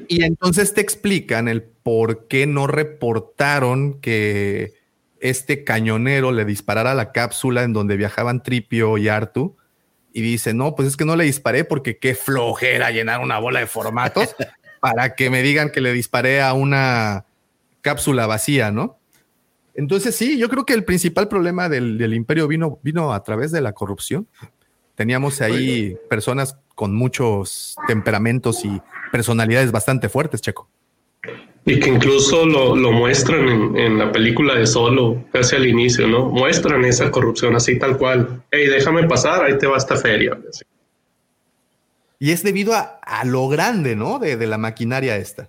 Y, 0.09 0.23
entonces 0.23 0.75
te 0.75 0.81
explican 0.81 1.49
el 1.49 1.63
por 1.63 2.29
qué 2.29 2.47
no 2.47 2.67
reportaron 2.67 4.01
que 4.01 4.75
este 5.21 5.65
cañonero 5.65 6.33
le 6.33 6.45
disparara 6.45 6.95
la 6.95 7.13
cápsula 7.13 7.65
en 7.65 7.73
donde 7.73 7.97
viajaban 7.97 8.43
Tripio 8.43 8.99
y 8.99 9.09
Artu. 9.09 9.57
Y 10.13 10.23
dice, 10.23 10.55
no, 10.55 10.75
pues 10.75 10.89
es 10.89 10.97
que 10.97 11.05
no 11.05 11.17
le 11.17 11.25
disparé 11.25 11.65
porque 11.65 11.99
qué 11.99 12.15
flojera 12.15 12.91
llenar 12.91 13.21
una 13.21 13.39
bola 13.39 13.61
de 13.61 13.67
formatos 13.67 14.35
para 14.81 15.15
que 15.15 15.29
me 15.31 15.43
digan 15.43 15.71
que 15.71 15.81
le 15.81 15.93
disparé 15.93 16.41
a 16.41 16.53
una 16.53 17.27
cápsula 17.83 18.27
vacía, 18.27 18.71
¿no? 18.71 18.99
Entonces 19.75 20.17
sí, 20.17 20.39
yo 20.39 20.49
creo 20.49 20.67
que 20.67 20.75
el 20.75 20.85
principal 20.85 21.29
problema 21.29 21.69
del, 21.69 21.99
del 21.99 22.15
imperio 22.15 22.49
vino, 22.49 22.81
vino 22.83 23.13
a 23.13 23.23
través 23.23 23.53
de 23.53 23.61
la 23.61 23.73
corrupción. 23.73 24.27
Teníamos 24.99 25.41
ahí 25.43 25.97
personas 26.11 26.59
con 26.75 26.93
muchos 26.93 27.77
temperamentos 27.87 28.65
y 28.65 28.83
personalidades 29.13 29.71
bastante 29.71 30.09
fuertes, 30.09 30.43
Checo. 30.43 30.69
Y 31.65 31.79
que 31.79 31.89
incluso 31.89 32.45
lo, 32.45 32.75
lo 32.75 32.91
muestran 32.91 33.49
en, 33.49 33.77
en, 33.77 33.99
la 33.99 34.11
película 34.11 34.57
de 34.57 34.67
Solo, 34.67 35.25
casi 35.33 35.55
al 35.55 35.67
inicio, 35.67 36.09
¿no? 36.09 36.31
Muestran 36.31 36.85
esa 36.85 37.13
corrupción 37.13 37.55
así 37.55 37.79
tal 37.79 37.97
cual. 37.97 38.43
Hey, 38.51 38.67
déjame 38.67 39.07
pasar, 39.07 39.45
ahí 39.45 39.57
te 39.57 39.69
va 39.69 39.77
esta 39.77 39.95
feria. 39.95 40.37
Y 42.19 42.33
es 42.33 42.43
debido 42.43 42.75
a, 42.75 42.99
a 43.01 43.25
lo 43.25 43.47
grande, 43.47 43.95
¿no? 43.95 44.19
De, 44.19 44.37
de, 44.37 44.47
la 44.49 44.59
maquinaria 44.59 45.17
esta. 45.17 45.49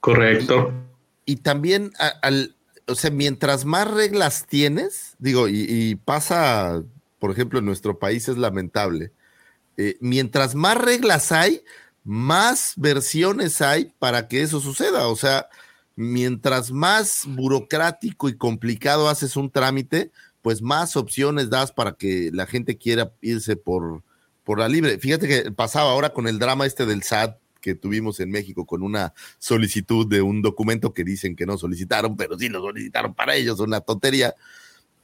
Correcto. 0.00 0.70
Y, 1.24 1.32
y 1.32 1.36
también 1.36 1.92
a, 1.98 2.08
al, 2.20 2.56
o 2.86 2.94
sea, 2.94 3.10
mientras 3.10 3.64
más 3.64 3.90
reglas 3.90 4.44
tienes, 4.46 5.14
digo, 5.18 5.48
y, 5.48 5.64
y 5.66 5.94
pasa, 5.94 6.82
por 7.24 7.30
ejemplo, 7.30 7.58
en 7.58 7.64
nuestro 7.64 7.98
país 7.98 8.28
es 8.28 8.36
lamentable. 8.36 9.10
Eh, 9.78 9.96
mientras 10.02 10.54
más 10.54 10.76
reglas 10.76 11.32
hay, 11.32 11.62
más 12.02 12.74
versiones 12.76 13.62
hay 13.62 13.94
para 13.98 14.28
que 14.28 14.42
eso 14.42 14.60
suceda. 14.60 15.08
O 15.08 15.16
sea, 15.16 15.48
mientras 15.96 16.70
más 16.70 17.22
burocrático 17.26 18.28
y 18.28 18.36
complicado 18.36 19.08
haces 19.08 19.38
un 19.38 19.50
trámite, 19.50 20.10
pues 20.42 20.60
más 20.60 20.96
opciones 20.96 21.48
das 21.48 21.72
para 21.72 21.94
que 21.94 22.28
la 22.30 22.44
gente 22.44 22.76
quiera 22.76 23.14
irse 23.22 23.56
por, 23.56 24.02
por 24.44 24.58
la 24.58 24.68
libre. 24.68 24.98
Fíjate 24.98 25.26
que 25.26 25.50
pasaba 25.50 25.92
ahora 25.92 26.12
con 26.12 26.28
el 26.28 26.38
drama 26.38 26.66
este 26.66 26.84
del 26.84 27.04
SAT 27.04 27.38
que 27.62 27.74
tuvimos 27.74 28.20
en 28.20 28.30
México 28.30 28.66
con 28.66 28.82
una 28.82 29.14
solicitud 29.38 30.06
de 30.06 30.20
un 30.20 30.42
documento 30.42 30.92
que 30.92 31.04
dicen 31.04 31.36
que 31.36 31.46
no 31.46 31.56
solicitaron, 31.56 32.18
pero 32.18 32.38
sí 32.38 32.50
lo 32.50 32.60
solicitaron 32.60 33.14
para 33.14 33.34
ellos, 33.34 33.60
una 33.60 33.80
tontería. 33.80 34.34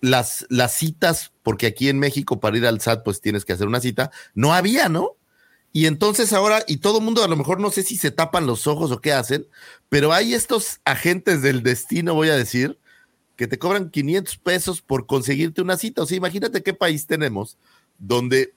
Las, 0.01 0.47
las 0.48 0.74
citas, 0.74 1.32
porque 1.43 1.66
aquí 1.66 1.89
en 1.89 1.98
México 1.98 2.40
para 2.40 2.56
ir 2.56 2.66
al 2.66 2.81
SAT 2.81 3.05
pues 3.05 3.20
tienes 3.20 3.44
que 3.44 3.52
hacer 3.52 3.66
una 3.66 3.81
cita, 3.81 4.10
no 4.35 4.55
había, 4.55 4.89
¿no? 4.89 5.16
Y 5.72 5.86
entonces 5.86 6.32
ahora, 6.32 6.64
y 6.66 6.78
todo 6.78 6.98
el 6.98 7.05
mundo 7.05 7.22
a 7.22 7.28
lo 7.28 7.36
mejor 7.36 7.60
no 7.60 7.70
sé 7.70 7.82
si 7.82 7.97
se 7.97 8.10
tapan 8.10 8.47
los 8.47 8.66
ojos 8.66 8.90
o 8.90 9.01
qué 9.01 9.12
hacen, 9.12 9.47
pero 9.89 10.12
hay 10.12 10.35
estos 10.35 10.81
agentes 10.85 11.43
del 11.43 11.62
destino, 11.62 12.14
voy 12.14 12.31
a 12.31 12.36
decir, 12.36 12.78
que 13.36 13.47
te 13.47 13.59
cobran 13.59 13.90
500 13.90 14.36
pesos 14.39 14.82
por 14.82 15.06
conseguirte 15.06 15.62
una 15.62 15.78
cita. 15.78 16.02
O 16.02 16.06
sea, 16.06 16.16
imagínate 16.16 16.62
qué 16.62 16.74
país 16.74 17.06
tenemos 17.06 17.56
donde 17.98 18.52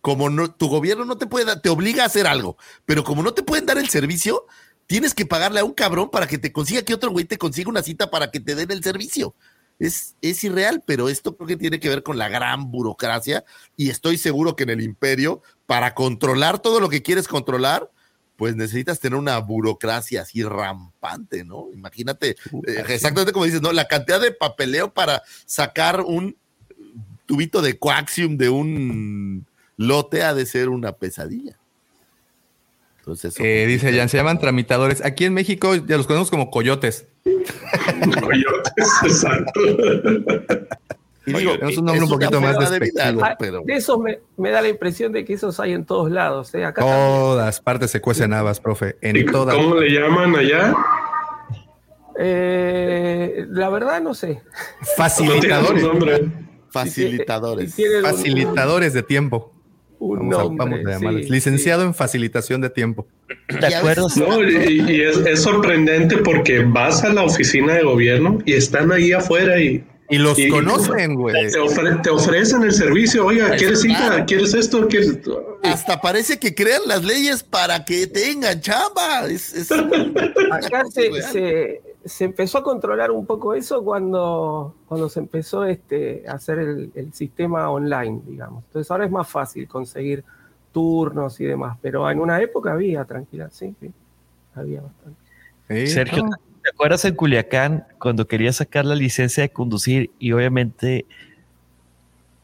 como 0.00 0.30
no, 0.30 0.50
tu 0.50 0.68
gobierno 0.68 1.04
no 1.04 1.18
te 1.18 1.26
puede 1.26 1.44
dar, 1.44 1.60
te 1.60 1.70
obliga 1.70 2.04
a 2.04 2.06
hacer 2.06 2.26
algo, 2.26 2.56
pero 2.86 3.02
como 3.02 3.22
no 3.22 3.34
te 3.34 3.42
pueden 3.42 3.66
dar 3.66 3.78
el 3.78 3.88
servicio, 3.88 4.46
tienes 4.86 5.12
que 5.12 5.26
pagarle 5.26 5.60
a 5.60 5.64
un 5.64 5.72
cabrón 5.72 6.10
para 6.10 6.26
que 6.26 6.38
te 6.38 6.52
consiga 6.52 6.82
que 6.82 6.94
otro 6.94 7.10
güey 7.10 7.24
te 7.24 7.36
consiga 7.36 7.68
una 7.68 7.82
cita 7.82 8.10
para 8.10 8.30
que 8.30 8.40
te 8.40 8.54
den 8.54 8.70
el 8.70 8.82
servicio. 8.82 9.34
Es, 9.78 10.16
es, 10.22 10.42
irreal, 10.42 10.82
pero 10.84 11.08
esto 11.08 11.36
creo 11.36 11.46
que 11.46 11.56
tiene 11.56 11.78
que 11.78 11.88
ver 11.88 12.02
con 12.02 12.18
la 12.18 12.28
gran 12.28 12.70
burocracia 12.70 13.44
y 13.76 13.90
estoy 13.90 14.18
seguro 14.18 14.56
que 14.56 14.64
en 14.64 14.70
el 14.70 14.80
imperio, 14.80 15.42
para 15.66 15.94
controlar 15.94 16.58
todo 16.58 16.80
lo 16.80 16.88
que 16.88 17.02
quieres 17.02 17.28
controlar, 17.28 17.88
pues 18.38 18.54
necesitas 18.54 19.00
tener 19.00 19.18
una 19.18 19.38
burocracia 19.38 20.22
así 20.22 20.44
rampante, 20.44 21.44
¿no? 21.44 21.68
Imagínate, 21.72 22.30
eh, 22.68 22.84
exactamente 22.88 23.32
como 23.32 23.44
dices, 23.44 23.60
¿no? 23.60 23.72
La 23.72 23.88
cantidad 23.88 24.20
de 24.20 24.30
papeleo 24.30 24.94
para 24.94 25.22
sacar 25.44 26.00
un 26.02 26.36
tubito 27.26 27.62
de 27.62 27.78
coaxium 27.78 28.36
de 28.36 28.48
un 28.48 29.44
lote 29.76 30.22
ha 30.22 30.34
de 30.34 30.46
ser 30.46 30.68
una 30.68 30.92
pesadilla. 30.92 31.58
Entonces, 33.00 33.34
eh, 33.40 33.64
dice 33.66 33.92
Jan, 33.92 34.08
se 34.08 34.18
llaman 34.18 34.38
tramitadores. 34.38 35.04
Aquí 35.04 35.24
en 35.24 35.34
México 35.34 35.74
ya 35.74 35.96
los 35.96 36.06
conocemos 36.06 36.30
como 36.30 36.50
coyotes. 36.50 37.06
coyotes, 37.24 37.46
exacto. 39.02 39.60
Y 41.26 41.32
digo, 41.34 41.52
es 41.54 41.76
un 41.76 41.84
nombre 41.84 42.04
un 42.04 42.10
poquito 42.10 42.40
más 42.40 42.58
despectivo. 42.58 43.22
De, 43.22 43.36
pero... 43.38 43.62
de 43.64 43.74
eso 43.74 43.98
me, 43.98 44.20
me, 44.36 44.50
da 44.50 44.62
la 44.62 44.68
impresión 44.68 45.12
de 45.12 45.24
que 45.24 45.34
esos 45.34 45.60
hay 45.60 45.72
en 45.72 45.84
todos 45.84 46.10
lados. 46.10 46.54
¿eh? 46.54 46.64
Acá 46.64 46.80
todas 46.80 47.56
también. 47.56 47.64
partes 47.64 47.90
se 47.90 48.00
cuecen 48.00 48.32
habas, 48.32 48.60
profe. 48.60 48.96
En 49.02 49.26
todas. 49.26 49.54
¿Cómo 49.54 49.74
le 49.76 49.90
llaman 49.90 50.34
allá? 50.36 50.74
Eh, 52.18 53.46
la 53.50 53.68
verdad 53.68 54.00
no 54.00 54.14
sé. 54.14 54.42
Facilitadores. 54.96 55.82
No 55.82 55.92
Facilitadores. 56.70 57.74
Facilitadores 58.02 58.92
de 58.92 59.02
tiempo. 59.02 59.57
Un 60.00 60.28
vamos, 60.28 60.56
nombre, 60.56 60.64
a, 60.64 60.68
vamos 60.68 60.86
a 60.86 60.90
llamarles. 60.90 61.26
sí, 61.26 61.32
Licenciado 61.32 61.82
sí. 61.82 61.88
en 61.88 61.94
facilitación 61.94 62.60
de 62.60 62.70
tiempo. 62.70 63.06
¿De 63.48 63.74
acuerdo? 63.74 64.08
No, 64.16 64.42
y, 64.42 64.80
y 64.88 65.00
es, 65.02 65.16
es, 65.18 65.42
sorprendente 65.42 66.18
porque 66.18 66.60
vas 66.64 67.02
a 67.02 67.12
la 67.12 67.24
oficina 67.24 67.74
de 67.74 67.82
gobierno 67.82 68.38
y 68.44 68.54
están 68.54 68.92
ahí 68.92 69.12
afuera 69.12 69.60
y. 69.60 69.84
Y 70.10 70.16
los 70.16 70.38
y, 70.38 70.48
conocen, 70.48 71.16
güey. 71.16 71.50
Te, 71.50 71.58
ofre, 71.58 71.96
te, 72.02 72.08
ofrecen 72.08 72.62
el 72.62 72.72
servicio. 72.72 73.26
Oiga, 73.26 73.54
¿quieres 73.56 73.82
cita? 73.82 74.24
¿Quieres 74.24 74.54
esto? 74.54 74.88
¿Quieres 74.88 75.10
esto? 75.10 75.58
Hasta 75.62 76.00
parece 76.00 76.38
que 76.38 76.54
crean 76.54 76.80
las 76.86 77.04
leyes 77.04 77.42
para 77.42 77.84
que 77.84 78.06
tengan 78.06 78.58
chamba. 78.62 79.26
Es, 79.28 79.52
es... 79.52 79.70
Acá 79.70 80.84
se, 80.90 81.22
se, 81.22 81.82
se, 82.08 82.24
empezó 82.24 82.58
a 82.58 82.62
controlar 82.62 83.10
un 83.10 83.26
poco 83.26 83.54
eso 83.54 83.84
cuando, 83.84 84.74
cuando 84.86 85.08
se 85.08 85.20
empezó 85.20 85.64
este, 85.64 86.24
a 86.28 86.32
hacer 86.32 86.58
el, 86.58 86.92
el, 86.94 87.12
sistema 87.12 87.70
online, 87.70 88.20
digamos. 88.26 88.64
Entonces 88.64 88.90
ahora 88.90 89.04
es 89.04 89.10
más 89.10 89.28
fácil 89.28 89.68
conseguir 89.68 90.24
turnos 90.72 91.40
y 91.40 91.44
demás, 91.44 91.78
pero 91.80 92.10
en 92.10 92.20
una 92.20 92.40
época 92.40 92.72
había 92.72 93.04
tranquilidad, 93.04 93.50
sí, 93.52 93.74
sí 93.80 93.92
había 94.54 94.82
bastante. 94.82 95.18
Sí, 95.68 95.86
Sergio, 95.88 96.24
no. 96.24 96.36
¿te 96.62 96.70
acuerdas 96.70 97.04
en 97.04 97.14
Culiacán 97.14 97.86
cuando 97.98 98.26
quería 98.26 98.52
sacar 98.52 98.84
la 98.84 98.94
licencia 98.94 99.42
de 99.42 99.50
conducir 99.50 100.10
y 100.18 100.32
obviamente, 100.32 101.06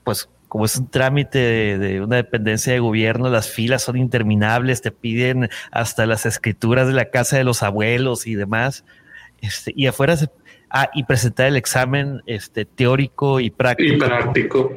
pues 0.04 0.28
como 0.48 0.66
es 0.66 0.76
un 0.76 0.88
trámite 0.88 1.38
de, 1.38 1.78
de, 1.78 2.00
una 2.00 2.16
dependencia 2.16 2.72
de 2.72 2.78
gobierno, 2.78 3.28
las 3.28 3.48
filas 3.50 3.82
son 3.82 3.96
interminables, 3.96 4.82
te 4.82 4.92
piden 4.92 5.50
hasta 5.72 6.06
las 6.06 6.26
escrituras 6.26 6.86
de 6.86 6.92
la 6.92 7.10
casa 7.10 7.36
de 7.36 7.44
los 7.44 7.62
abuelos 7.62 8.26
y 8.26 8.36
demás. 8.36 8.84
Este, 9.44 9.72
y 9.76 9.86
afuera 9.86 10.16
se, 10.16 10.30
ah, 10.70 10.88
y 10.94 11.04
presentar 11.04 11.46
el 11.46 11.56
examen 11.56 12.22
este, 12.26 12.64
teórico 12.64 13.40
y 13.40 13.50
práctico. 13.50 13.94
Y 13.94 13.98
práctico. 13.98 14.72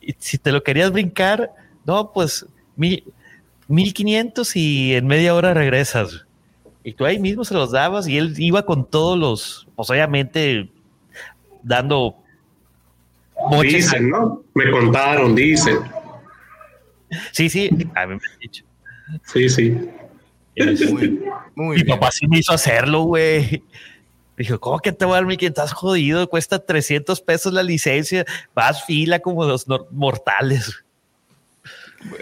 Y 0.00 0.14
si 0.18 0.38
te 0.38 0.52
lo 0.52 0.62
querías 0.62 0.92
brincar, 0.92 1.52
no, 1.84 2.12
pues 2.12 2.46
mil, 2.76 3.04
1500 3.68 4.56
y 4.56 4.94
en 4.94 5.06
media 5.06 5.34
hora 5.34 5.54
regresas. 5.54 6.26
Y 6.84 6.94
tú 6.94 7.04
ahí 7.04 7.18
mismo 7.18 7.44
se 7.44 7.54
los 7.54 7.72
dabas 7.72 8.08
y 8.08 8.16
él 8.16 8.34
iba 8.38 8.64
con 8.64 8.88
todos 8.88 9.18
los, 9.18 9.68
pues 9.76 9.90
obviamente 9.90 10.70
dando 11.62 12.16
Dicen, 13.62 14.08
¿no? 14.10 14.42
Me 14.54 14.70
contaron, 14.70 15.34
dicen. 15.34 15.78
Sí, 17.32 17.48
sí, 17.48 17.68
a 17.94 18.06
mí 18.06 18.16
me 18.16 18.20
han 18.32 18.38
dicho. 18.40 18.64
Sí, 19.24 19.48
sí. 19.48 19.78
Muy, 20.90 21.20
muy 21.54 21.76
Mi 21.76 21.84
papá 21.84 22.10
sí 22.10 22.26
me 22.26 22.38
hizo 22.38 22.52
hacerlo, 22.52 23.02
güey. 23.02 23.62
Dijo, 24.38 24.60
¿cómo 24.60 24.78
que 24.78 24.92
te 24.92 25.04
voy 25.04 25.14
a 25.14 25.16
dar 25.16 25.26
mi 25.26 25.36
que 25.36 25.46
estás 25.46 25.72
jodido? 25.72 26.28
Cuesta 26.28 26.58
300 26.58 27.20
pesos 27.20 27.52
la 27.52 27.62
licencia. 27.62 28.24
Vas 28.54 28.84
fila 28.84 29.18
como 29.18 29.44
los 29.44 29.66
mortales. 29.90 30.84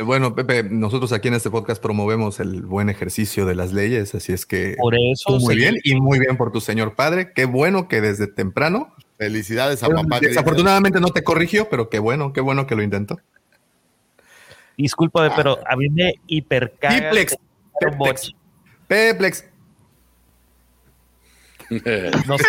Bueno, 0.02 0.34
Pepe, 0.34 0.62
nosotros 0.62 1.12
aquí 1.12 1.28
en 1.28 1.34
este 1.34 1.50
podcast 1.50 1.82
promovemos 1.82 2.40
el 2.40 2.62
buen 2.62 2.88
ejercicio 2.88 3.44
de 3.44 3.54
las 3.54 3.74
leyes, 3.74 4.14
así 4.14 4.32
es 4.32 4.46
que 4.46 4.74
por 4.78 4.94
eso 4.94 5.38
muy 5.38 5.54
bien 5.54 5.76
y 5.84 6.00
muy 6.00 6.18
bien 6.18 6.38
por 6.38 6.50
tu 6.50 6.62
señor 6.62 6.94
padre. 6.94 7.32
Qué 7.34 7.44
bueno 7.44 7.86
que 7.86 8.00
desde 8.00 8.26
temprano 8.26 8.94
Felicidades 9.18 9.82
a 9.82 9.88
papá. 9.88 10.20
Desafortunadamente 10.20 11.00
no 11.00 11.08
te 11.08 11.24
corrigió, 11.24 11.68
pero 11.70 11.88
qué 11.88 11.98
bueno, 11.98 12.32
qué 12.32 12.40
bueno 12.40 12.66
que 12.66 12.74
lo 12.74 12.82
intentó. 12.82 13.18
Discúlpame, 14.76 15.30
pero 15.34 15.58
a 15.66 15.74
mí 15.76 15.88
me 15.88 16.14
hipercaga. 16.26 17.10
Piplex. 17.10 17.36
Peplex. 17.80 18.32
Peplex. 18.86 19.44
No 22.26 22.38
sé. 22.38 22.44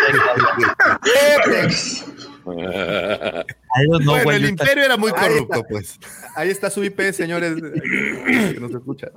Peplex. 1.44 2.04
bueno, 2.44 4.30
el 4.30 4.48
imperio 4.48 4.84
era 4.84 4.96
muy 4.96 5.10
corrupto, 5.10 5.64
pues. 5.68 5.98
Ahí 6.36 6.50
está 6.50 6.70
su 6.70 6.84
IP, 6.84 7.12
señores, 7.12 7.54
que 7.56 8.58
nos 8.60 8.70
escuchan. 8.70 9.10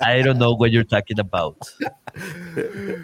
I 0.00 0.22
don't 0.22 0.38
know 0.38 0.56
what 0.56 0.68
you're 0.68 0.88
talking 0.88 1.20
about. 1.20 1.56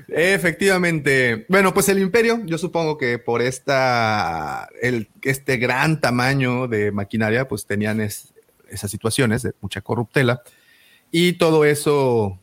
Efectivamente. 0.09 1.45
Bueno, 1.49 1.75
pues 1.75 1.89
el 1.89 1.99
imperio, 1.99 2.41
yo 2.45 2.59
supongo 2.59 2.97
que 2.97 3.19
por 3.19 3.43
esta, 3.43 4.69
el, 4.81 5.09
este 5.23 5.59
gran 5.59 6.01
tamaño 6.01 6.67
de 6.67 6.93
maquinaria, 6.93 7.47
pues 7.47 7.67
tenían 7.67 8.01
esas 8.01 8.91
situaciones 8.91 9.43
de 9.43 9.53
mucha 9.61 9.81
corruptela. 9.81 10.43
Y 11.11 11.35
todo 11.35 11.67
eso, 11.67 12.41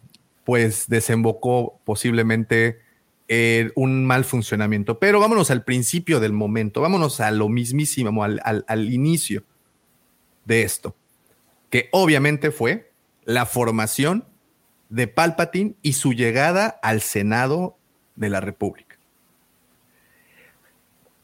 pues 0.50 0.88
desembocó 0.88 1.80
posiblemente 1.84 2.80
un 3.76 4.08
mal 4.08 4.26
funcionamiento. 4.26 4.98
Pero 4.98 5.20
vámonos 5.20 5.52
al 5.52 5.64
principio 5.64 6.20
del 6.20 6.34
momento, 6.34 6.82
vámonos 6.82 7.20
a 7.20 7.30
lo 7.30 7.50
mismísimo, 7.50 8.24
al, 8.24 8.42
al 8.44 8.92
inicio 8.92 9.44
de 10.46 10.64
esto, 10.64 10.96
que 11.70 11.88
obviamente 11.92 12.50
fue 12.50 12.92
la 13.26 13.46
formación 13.46 14.26
de 14.90 15.08
Palpatine 15.08 15.76
y 15.84 15.94
su 15.94 16.14
llegada 16.14 16.80
al 16.82 17.02
Senado 17.02 17.78
de 18.16 18.30
la 18.32 18.42
República. 18.42 18.98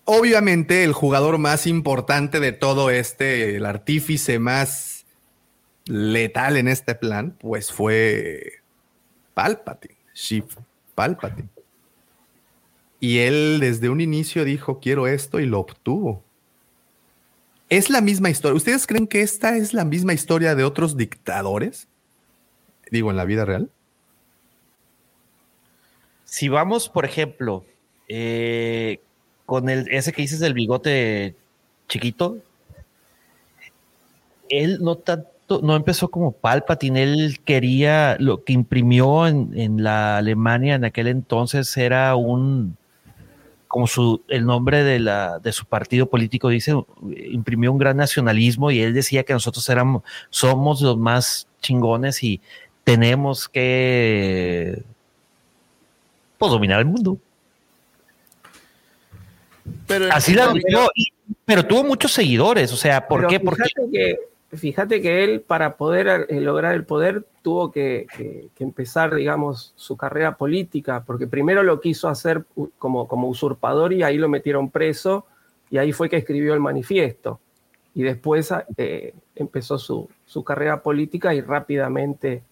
Obviamente 0.03 0.83
el 0.83 0.93
jugador 0.93 1.39
más 1.39 1.65
importante 1.65 2.39
de 2.39 2.51
todo 2.51 2.91
este, 2.91 3.55
el 3.55 3.65
artífice 3.65 4.37
más 4.37 5.07
letal 5.85 6.57
en 6.57 6.67
este 6.67 6.93
plan, 6.93 7.35
pues 7.39 7.71
fue 7.71 8.63
Palpatine, 9.35 9.97
Chief 10.15 10.45
Palpatine. 10.95 11.49
Y 12.99 13.19
él 13.19 13.59
desde 13.59 13.89
un 13.89 14.01
inicio 14.01 14.43
dijo, 14.45 14.79
quiero 14.79 15.05
esto 15.05 15.39
y 15.39 15.45
lo 15.45 15.59
obtuvo. 15.59 16.23
Es 17.69 17.91
la 17.91 18.01
misma 18.01 18.31
historia. 18.31 18.55
¿Ustedes 18.55 18.87
creen 18.87 19.05
que 19.05 19.21
esta 19.21 19.57
es 19.57 19.73
la 19.73 19.85
misma 19.85 20.13
historia 20.13 20.55
de 20.55 20.63
otros 20.63 20.97
dictadores? 20.97 21.87
Digo, 22.89 23.11
en 23.11 23.17
la 23.17 23.25
vida 23.25 23.45
real. 23.45 23.69
Si 26.23 26.47
vamos, 26.47 26.89
por 26.89 27.05
ejemplo, 27.05 27.65
eh, 28.07 28.99
con 29.45 29.69
el, 29.69 29.87
ese 29.91 30.13
que 30.13 30.21
dices 30.21 30.39
del 30.39 30.53
bigote 30.53 31.35
chiquito, 31.87 32.37
él 34.49 34.79
no 34.81 34.95
tanto, 34.97 35.34
no 35.47 35.75
empezó 35.75 36.09
como 36.09 36.31
Palpatine, 36.31 37.03
él 37.03 37.39
quería, 37.45 38.17
lo 38.19 38.43
que 38.43 38.53
imprimió 38.53 39.27
en 39.27 39.83
la 39.83 40.17
Alemania 40.17 40.75
en 40.75 40.85
aquel 40.85 41.07
entonces 41.07 41.75
era 41.77 42.15
un, 42.15 42.77
como 43.75 43.87
su, 43.87 44.21
el 44.29 44.45
nombre 44.45 44.85
de, 44.85 44.99
la, 44.99 45.39
de 45.39 45.51
su 45.51 45.65
partido 45.65 46.05
político 46.05 46.47
dice, 46.47 46.73
imprimió 47.29 47.73
un 47.73 47.77
gran 47.77 47.97
nacionalismo 47.97 48.71
y 48.71 48.79
él 48.79 48.93
decía 48.93 49.23
que 49.23 49.33
nosotros 49.33 49.67
éramos, 49.67 50.03
somos 50.29 50.81
los 50.81 50.97
más 50.97 51.49
chingones 51.61 52.23
y 52.23 52.39
tenemos 52.85 53.49
que 53.49 54.81
pues, 56.37 56.51
dominar 56.53 56.79
el 56.79 56.85
mundo. 56.85 57.17
Pero 59.87 60.09
Así 60.09 60.33
la 60.33 60.53
pero 61.43 61.65
tuvo 61.65 61.83
muchos 61.83 62.13
seguidores, 62.13 62.71
o 62.71 62.77
sea, 62.77 63.05
¿por 63.07 63.27
qué? 63.27 63.41
Porque 63.41 63.69
que 63.91 64.15
fíjate 64.55 65.01
que 65.01 65.23
él 65.23 65.41
para 65.41 65.77
poder 65.77 66.27
eh, 66.29 66.39
lograr 66.39 66.73
el 66.73 66.85
poder 66.85 67.25
tuvo 67.41 67.71
que, 67.71 68.07
empezar, 68.59 69.13
digamos, 69.13 69.73
su 69.75 69.95
carrera 69.95 70.35
política, 70.35 71.03
porque 71.05 71.27
primero 71.27 71.63
lo 71.63 71.79
quiso 71.79 72.09
hacer 72.09 72.45
como, 72.77 73.07
usurpador 73.27 73.93
y 73.93 74.03
ahí 74.03 74.17
lo 74.17 74.29
metieron 74.29 74.69
preso 74.69 75.25
y 75.69 75.77
ahí 75.77 75.91
fue 75.91 76.09
que 76.09 76.17
escribió 76.17 76.53
el 76.53 76.59
manifiesto. 76.59 77.39
Y 77.93 78.03
después 78.03 78.51
eh, 78.77 79.13
empezó 79.35 79.77
su, 79.77 80.09
carrera 80.43 80.81
política 80.81 81.33
y 81.33 81.41
rápidamente 81.41 82.43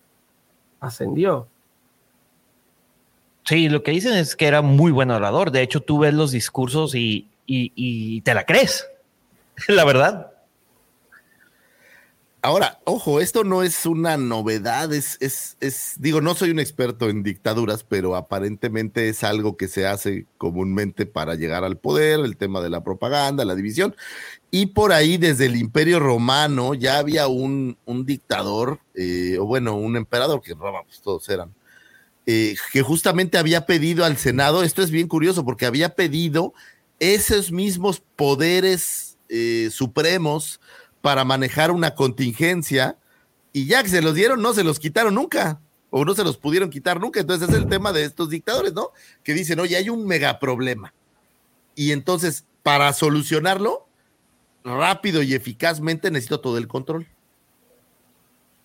ascendió. 0.79 1.47
Sí, 3.45 3.67
lo 3.67 3.83
que 3.83 3.91
dicen 3.91 4.13
es 4.13 4.35
que 4.35 4.45
era 4.45 4.61
muy 4.61 4.91
buen 4.91 5.11
orador. 5.11 5.51
De 5.51 5.61
hecho, 5.61 5.81
tú 5.81 5.99
ves 5.99 6.13
los 6.13 6.31
discursos 6.31 6.95
y, 6.95 7.27
y 7.45 8.21
te 8.21 8.33
la 8.33 8.45
crees, 8.45 8.87
la 9.67 9.85
verdad. 9.85 10.32
Ahora, 12.45 12.81
ojo, 12.83 13.21
esto 13.21 13.45
no 13.45 13.63
es 13.63 13.85
una 13.85 14.17
novedad, 14.17 14.91
es, 14.91 15.15
es, 15.21 15.55
es, 15.61 15.95
digo, 15.99 16.19
no 16.19 16.35
soy 16.35 16.51
un 16.51 16.59
experto 16.59 17.09
en 17.09 17.23
dictaduras, 17.23 17.85
pero 17.85 18.17
aparentemente 18.17 19.07
es 19.07 19.23
algo 19.23 19.55
que 19.55 19.69
se 19.69 19.87
hace 19.87 20.25
comúnmente 20.37 21.05
para 21.05 21.35
llegar 21.35 21.63
al 21.63 21.77
poder, 21.77 22.19
el 22.19 22.35
tema 22.35 22.59
de 22.59 22.69
la 22.69 22.83
propaganda, 22.83 23.45
la 23.45 23.55
división. 23.55 23.95
Y 24.51 24.65
por 24.65 24.91
ahí, 24.91 25.15
desde 25.15 25.45
el 25.45 25.55
Imperio 25.55 26.01
Romano, 26.01 26.73
ya 26.73 26.97
había 26.97 27.29
un, 27.29 27.77
un 27.85 28.05
dictador, 28.05 28.81
eh, 28.93 29.37
o 29.39 29.45
bueno, 29.45 29.77
un 29.77 29.95
emperador, 29.95 30.41
que 30.41 30.53
Roma, 30.53 30.83
pues 30.83 30.99
todos 30.99 31.29
eran, 31.29 31.53
eh, 32.25 32.57
que 32.73 32.81
justamente 32.81 33.37
había 33.37 33.65
pedido 33.65 34.03
al 34.03 34.17
Senado, 34.17 34.63
esto 34.63 34.81
es 34.83 34.91
bien 34.91 35.07
curioso, 35.07 35.45
porque 35.45 35.65
había 35.65 35.95
pedido 35.95 36.53
esos 36.99 37.53
mismos 37.53 38.03
poderes 38.17 39.17
eh, 39.29 39.69
supremos 39.71 40.59
para 41.03 41.25
manejar 41.25 41.69
una 41.69 41.95
contingencia 41.95 42.97
y 43.51 43.65
ya 43.65 43.83
que 43.83 43.89
se 43.89 44.01
los 44.01 44.15
dieron, 44.15 44.41
no 44.41 44.53
se 44.53 44.63
los 44.63 44.79
quitaron 44.79 45.15
nunca 45.15 45.59
o 45.89 46.05
no 46.05 46.15
se 46.15 46.23
los 46.23 46.37
pudieron 46.37 46.69
quitar 46.69 47.01
nunca. 47.01 47.19
Entonces 47.19 47.49
es 47.49 47.55
el 47.55 47.67
tema 47.67 47.91
de 47.91 48.05
estos 48.05 48.29
dictadores, 48.29 48.71
¿no? 48.71 48.91
Que 49.21 49.33
dicen, 49.33 49.59
oye, 49.59 49.75
hay 49.75 49.89
un 49.89 50.07
mega 50.07 50.39
problema. 50.39 50.93
Y 51.75 51.91
entonces, 51.91 52.45
para 52.63 52.93
solucionarlo, 52.93 53.85
rápido 54.63 55.21
y 55.23 55.33
eficazmente 55.33 56.09
necesito 56.09 56.39
todo 56.39 56.57
el 56.57 56.69
control. 56.69 57.05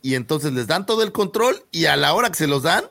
Y 0.00 0.14
entonces 0.14 0.52
les 0.52 0.68
dan 0.68 0.86
todo 0.86 1.02
el 1.02 1.10
control 1.10 1.64
y 1.72 1.86
a 1.86 1.96
la 1.96 2.14
hora 2.14 2.28
que 2.28 2.36
se 2.36 2.46
los 2.46 2.62
dan, 2.62 2.84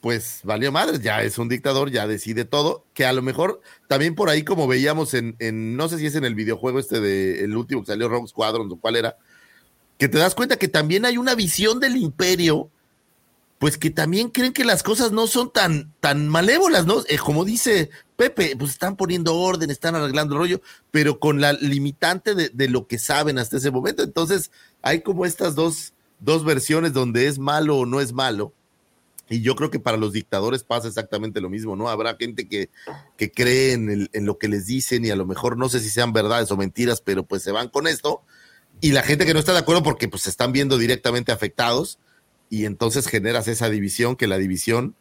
pues 0.00 0.40
valió 0.44 0.72
madre, 0.72 0.98
ya 0.98 1.22
es 1.22 1.36
un 1.38 1.48
dictador, 1.48 1.90
ya 1.90 2.06
decide 2.06 2.44
todo, 2.44 2.84
que 2.94 3.04
a 3.04 3.12
lo 3.12 3.20
mejor 3.22 3.60
también 3.86 4.14
por 4.14 4.30
ahí 4.30 4.44
como 4.44 4.66
veíamos 4.66 5.12
en, 5.14 5.36
no 5.76 5.88
sé 5.88 5.98
si 5.98 6.06
es 6.06 6.14
en 6.14 6.24
el 6.24 6.34
videojuego 6.34 6.78
este 6.78 7.00
de 7.00 7.44
el 7.44 7.54
último 7.54 7.82
que 7.82 7.88
salió 7.88 8.08
Rogue 8.08 8.28
Squadron 8.28 8.70
o 8.72 8.76
cuál 8.76 8.96
era, 8.96 9.16
que 9.98 10.08
te 10.08 10.18
das 10.18 10.34
cuenta 10.34 10.56
que 10.56 10.68
también 10.68 11.04
hay 11.04 11.18
una 11.18 11.34
visión 11.34 11.80
del 11.80 11.96
imperio, 11.96 12.70
pues 13.58 13.76
que 13.76 13.90
también 13.90 14.30
creen 14.30 14.54
que 14.54 14.64
las 14.64 14.82
cosas 14.82 15.12
no 15.12 15.26
son 15.26 15.52
tan, 15.52 15.92
tan 16.00 16.28
malévolas, 16.28 16.86
¿no? 16.86 17.02
Eh, 17.06 17.18
como 17.18 17.44
dice 17.44 17.90
Pepe, 18.16 18.56
pues 18.58 18.70
están 18.70 18.96
poniendo 18.96 19.36
orden, 19.36 19.70
están 19.70 19.94
arreglando 19.94 20.34
el 20.34 20.40
rollo, 20.40 20.62
pero 20.90 21.20
con 21.20 21.42
la 21.42 21.52
limitante 21.52 22.34
de, 22.34 22.48
de 22.48 22.68
lo 22.70 22.86
que 22.86 22.98
saben 22.98 23.38
hasta 23.38 23.58
ese 23.58 23.70
momento. 23.70 24.02
Entonces, 24.02 24.50
hay 24.80 25.02
como 25.02 25.26
estas 25.26 25.54
dos, 25.54 25.92
dos 26.20 26.42
versiones 26.42 26.94
donde 26.94 27.26
es 27.26 27.38
malo 27.38 27.76
o 27.76 27.84
no 27.84 28.00
es 28.00 28.14
malo 28.14 28.54
y 29.30 29.42
yo 29.42 29.54
creo 29.54 29.70
que 29.70 29.78
para 29.78 29.96
los 29.96 30.12
dictadores 30.12 30.64
pasa 30.64 30.88
exactamente 30.88 31.40
lo 31.40 31.48
mismo, 31.48 31.76
¿no? 31.76 31.88
Habrá 31.88 32.16
gente 32.16 32.48
que, 32.48 32.68
que 33.16 33.30
cree 33.30 33.74
en, 33.74 34.10
en, 34.12 34.26
lo 34.26 34.38
que 34.38 34.48
les 34.48 34.66
dicen 34.66 35.04
y 35.04 35.10
a 35.10 35.16
lo 35.16 35.24
mejor 35.24 35.56
no 35.56 35.68
sé 35.68 35.78
si 35.78 35.88
sean 35.88 36.12
verdades 36.12 36.50
o 36.50 36.56
mentiras, 36.56 37.00
pero 37.00 37.22
pues 37.22 37.44
se 37.44 37.52
van 37.52 37.68
con 37.68 37.86
esto. 37.86 38.22
Y 38.80 38.90
la 38.90 39.02
gente 39.02 39.24
que 39.24 39.32
no 39.32 39.38
está 39.38 39.52
de 39.52 39.60
acuerdo 39.60 39.84
porque 39.84 40.08
pues 40.08 40.22
se 40.22 40.30
están 40.30 40.50
viendo 40.50 40.78
directamente 40.78 41.30
afectados 41.30 42.00
y 42.50 42.64
entonces 42.64 43.06
generas 43.06 43.46
esa 43.46 43.70
división, 43.70 44.16
que 44.16 44.26
la 44.26 44.36
división 44.36 44.96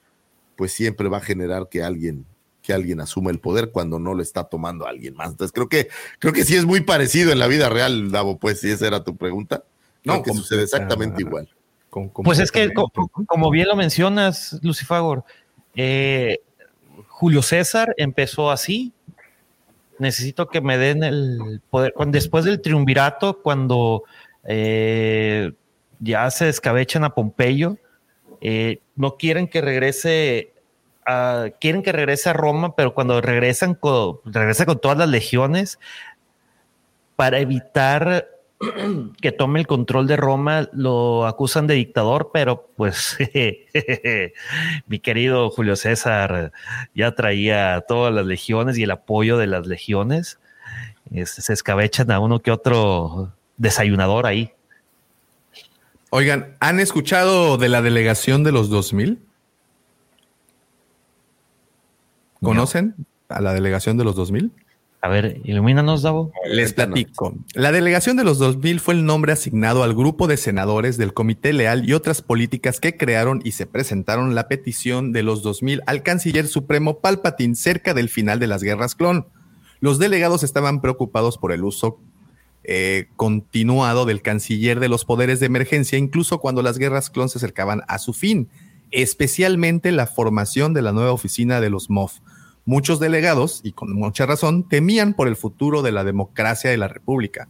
pues 0.56 0.74
siempre 0.74 1.10
va 1.10 1.18
a 1.18 1.22
generar 1.22 1.68
que 1.68 1.82
alguien 1.82 2.28
que 2.62 2.74
alguien 2.74 3.02
asuma 3.02 3.32
el 3.32 3.40
poder 3.40 3.72
cuando 3.72 3.98
no 3.98 4.14
lo 4.14 4.22
está 4.22 4.44
tomando 4.44 4.86
alguien 4.86 5.16
más. 5.16 5.32
Entonces 5.32 5.54
creo 5.54 5.70
que 5.70 5.90
creo 6.20 6.34
que 6.34 6.46
sí 6.46 6.56
es 6.56 6.66
muy 6.66 6.82
parecido 6.82 7.32
en 7.32 7.40
la 7.40 7.48
vida 7.48 7.68
real, 7.68 8.12
Davo, 8.12 8.38
pues 8.38 8.60
si 8.60 8.70
esa 8.70 8.86
era 8.86 9.04
tu 9.04 9.18
pregunta. 9.18 9.64
No, 10.04 10.22
que 10.22 10.34
sucede 10.34 10.64
exactamente 10.64 11.24
igual 11.24 11.50
pues 12.24 12.40
es 12.40 12.52
que, 12.52 12.72
como, 12.74 13.50
bien 13.52 13.68
lo 13.68 13.76
mencionas, 13.76 14.60
Lucifagor, 14.62 15.24
eh, 15.76 16.40
Julio 17.08 17.42
César 17.42 17.94
empezó 17.98 18.52
así. 18.52 18.94
Necesito 19.98 20.48
que 20.48 20.62
me 20.62 20.78
den 20.78 21.04
el 21.04 21.62
poder. 21.70 21.94
después 22.08 22.46
del 22.46 22.62
triunvirato, 22.62 23.42
cuando 23.42 24.04
eh, 24.46 25.52
ya 26.00 26.30
se 26.32 26.46
descabechan 26.46 27.04
a 27.04 27.14
Pompeyo, 27.14 27.78
eh, 28.42 28.80
no 28.96 29.18
quieren 29.18 29.48
que 29.48 29.62
regrese 29.62 30.54
a, 31.06 31.48
quieren 31.60 31.84
que 31.84 31.92
regrese 31.92 32.30
a 32.30 32.34
Roma, 32.34 32.76
pero 32.76 32.94
cuando 32.94 33.20
regresan 33.20 33.76
con, 33.76 34.20
regresa 34.26 34.66
con 34.66 34.80
todas 34.80 34.98
las 34.98 35.10
legiones 35.10 35.80
para 37.16 37.40
evitar 37.40 38.28
que 39.22 39.32
tome 39.32 39.60
el 39.60 39.68
control 39.68 40.08
de 40.08 40.18
Roma, 40.18 40.70
lo 40.74 41.26
acusan 41.26 41.68
de 41.68 41.76
dictador, 41.76 42.32
pero 42.34 42.70
pues 42.76 43.18
mi 44.88 45.00
querido 45.00 45.50
Julio 45.50 45.76
César 45.76 46.52
ya 46.94 47.16
traía 47.16 47.84
todas 47.88 48.14
las 48.14 48.26
legiones 48.26 48.78
y 48.78 48.84
el 48.84 48.92
apoyo 48.92 49.38
de 49.38 49.48
las 49.48 49.68
legiones. 49.68 50.40
Este, 51.12 51.42
se 51.42 51.54
escabechan 51.54 52.12
a 52.12 52.20
uno 52.20 52.40
que 52.40 52.52
otro 52.52 53.34
desayunador 53.58 54.26
ahí. 54.26 54.54
Oigan, 56.12 56.56
¿han 56.60 56.80
escuchado 56.80 57.58
de 57.58 57.70
la 57.70 57.82
delegación 57.82 58.44
de 58.44 58.52
los 58.52 58.70
2000? 58.70 59.20
¿Conocen 62.42 62.96
a 63.28 63.42
la 63.42 63.54
delegación 63.54 63.98
de 63.98 64.04
los 64.04 64.16
2000? 64.16 64.52
A 65.02 65.08
ver, 65.08 65.40
ilumínanos, 65.46 66.02
Davo. 66.02 66.34
Les 66.46 66.74
platico. 66.74 67.34
La 67.54 67.72
delegación 67.72 68.18
de 68.18 68.26
los 68.26 68.38
2000 68.38 68.82
fue 68.82 68.94
el 68.96 69.06
nombre 69.06 69.32
asignado 69.32 69.84
al 69.84 69.96
grupo 69.96 70.28
de 70.28 70.36
senadores 70.36 70.98
del 70.98 71.14
Comité 71.14 71.54
Leal 71.54 71.88
y 71.88 71.94
otras 71.94 72.22
políticas 72.22 72.82
que 72.82 72.98
crearon 72.98 73.40
y 73.46 73.54
se 73.54 73.66
presentaron 73.66 74.36
la 74.36 74.50
petición 74.50 75.14
de 75.14 75.24
los 75.24 75.42
2000 75.42 75.84
al 75.86 76.04
canciller 76.04 76.48
supremo 76.48 77.00
Palpatine 77.00 77.56
cerca 77.56 77.94
del 77.94 78.10
final 78.10 78.40
de 78.40 78.48
las 78.48 78.62
guerras 78.62 78.94
clon. 78.96 79.26
Los 79.80 80.00
delegados 80.00 80.44
estaban 80.44 80.82
preocupados 80.82 81.38
por 81.38 81.54
el 81.54 81.64
uso 81.64 82.02
eh, 82.66 83.08
continuado 83.16 84.06
del 84.06 84.22
canciller 84.22 84.82
de 84.82 84.90
los 84.90 85.06
poderes 85.06 85.40
de 85.40 85.46
emergencia, 85.46 85.98
incluso 85.98 86.40
cuando 86.40 86.62
las 86.62 86.78
guerras 86.78 87.10
clon 87.10 87.30
se 87.30 87.38
acercaban 87.38 87.84
a 87.88 88.00
su 88.00 88.12
fin, 88.12 88.50
especialmente 88.92 89.94
la 89.94 90.08
formación 90.08 90.74
de 90.74 90.82
la 90.82 90.92
nueva 90.92 91.14
oficina 91.14 91.62
de 91.62 91.70
los 91.70 91.90
MOF 91.90 92.20
Muchos 92.70 93.00
delegados, 93.00 93.62
y 93.64 93.72
con 93.72 93.96
mucha 93.96 94.28
razón, 94.28 94.70
temían 94.70 95.16
por 95.16 95.28
el 95.28 95.36
futuro 95.36 95.82
de 95.82 95.92
la 95.92 96.04
democracia 96.04 96.70
de 96.70 96.78
la 96.78 96.88
República. 96.88 97.50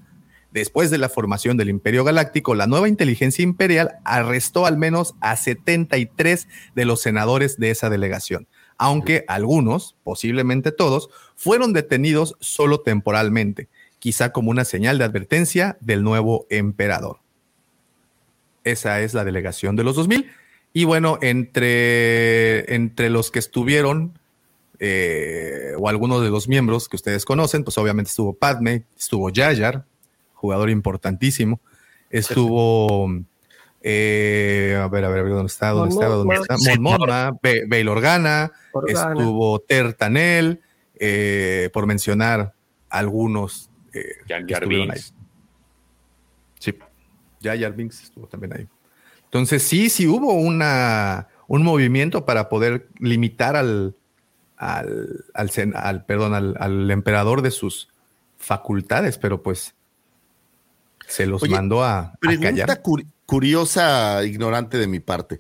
Después 0.54 0.92
de 0.92 0.98
la 0.98 1.10
formación 1.10 1.58
del 1.58 1.68
Imperio 1.68 2.06
Galáctico, 2.06 2.56
la 2.56 2.68
nueva 2.68 2.88
inteligencia 2.88 3.44
imperial 3.44 3.98
arrestó 4.06 4.66
al 4.66 4.78
menos 4.78 5.16
a 5.20 5.36
73 5.36 6.48
de 6.74 6.86
los 6.86 7.02
senadores 7.02 7.58
de 7.58 7.70
esa 7.70 7.90
delegación, 7.90 8.48
aunque 8.78 9.26
algunos, 9.28 9.98
posiblemente 10.06 10.72
todos, 10.72 11.10
fueron 11.36 11.74
detenidos 11.74 12.38
solo 12.40 12.80
temporalmente, 12.80 13.68
quizá 14.00 14.32
como 14.32 14.52
una 14.52 14.64
señal 14.64 15.00
de 15.00 15.04
advertencia 15.04 15.78
del 15.82 16.02
nuevo 16.02 16.48
emperador. 16.50 17.20
Esa 18.64 19.02
es 19.02 19.14
la 19.14 19.26
delegación 19.26 19.76
de 19.76 19.84
los 19.84 19.98
2000. 19.98 20.32
Y 20.72 20.86
bueno, 20.86 21.20
entre, 21.22 22.74
entre 22.74 23.10
los 23.10 23.32
que 23.32 23.40
estuvieron 23.40 24.19
eh, 24.80 25.74
o 25.78 25.90
algunos 25.90 26.24
de 26.24 26.30
los 26.30 26.48
miembros 26.48 26.88
que 26.88 26.96
ustedes 26.96 27.26
conocen, 27.26 27.64
pues 27.64 27.78
obviamente 27.78 28.10
estuvo 28.10 28.34
Padme, 28.34 28.86
estuvo 28.98 29.30
Yayar, 29.30 29.86
jugador 30.34 30.70
importantísimo, 30.70 31.60
estuvo, 32.10 33.10
eh, 33.82 34.80
a 34.82 34.88
ver, 34.88 35.06
a 35.06 35.10
ver, 35.10 35.28
¿dónde 35.28 35.48
está? 35.48 35.72
¿Dónde 35.72 35.94
estaba? 35.94 36.16
¿Dónde 36.16 36.36
está? 36.36 36.56
Mon 36.80 37.00
Bail 37.42 37.88
Organa, 37.90 38.52
estuvo 38.88 39.60
Tertanel, 39.60 40.62
eh, 40.96 41.70
por 41.74 41.86
mencionar 41.86 42.54
algunos. 42.90 43.70
Eh, 43.94 44.04
Jar 44.28 44.68
Binks. 44.68 45.14
Sí, 46.60 46.74
Jar 47.42 47.74
Binks 47.74 48.04
estuvo 48.04 48.28
también 48.28 48.54
ahí. 48.54 48.68
Entonces 49.26 49.62
sí, 49.62 49.90
sí 49.90 50.08
hubo 50.08 50.34
una, 50.34 51.28
un 51.48 51.64
movimiento 51.64 52.26
para 52.26 52.50
poder 52.50 52.90
limitar 53.00 53.56
al, 53.56 53.96
al, 54.60 55.26
al, 55.74 56.06
perdón, 56.06 56.34
al, 56.36 56.92
emperador 56.92 57.42
de 57.42 57.52
sus 57.52 57.90
facultades, 58.38 59.18
pero 59.18 59.42
pues 59.42 59.74
se 61.08 61.26
los 61.26 61.48
mandó 61.50 61.84
a, 61.84 62.14
pregunta 62.20 62.82
curiosa, 63.26 64.24
ignorante 64.26 64.78
de 64.78 64.88
mi 64.88 65.00
parte. 65.00 65.40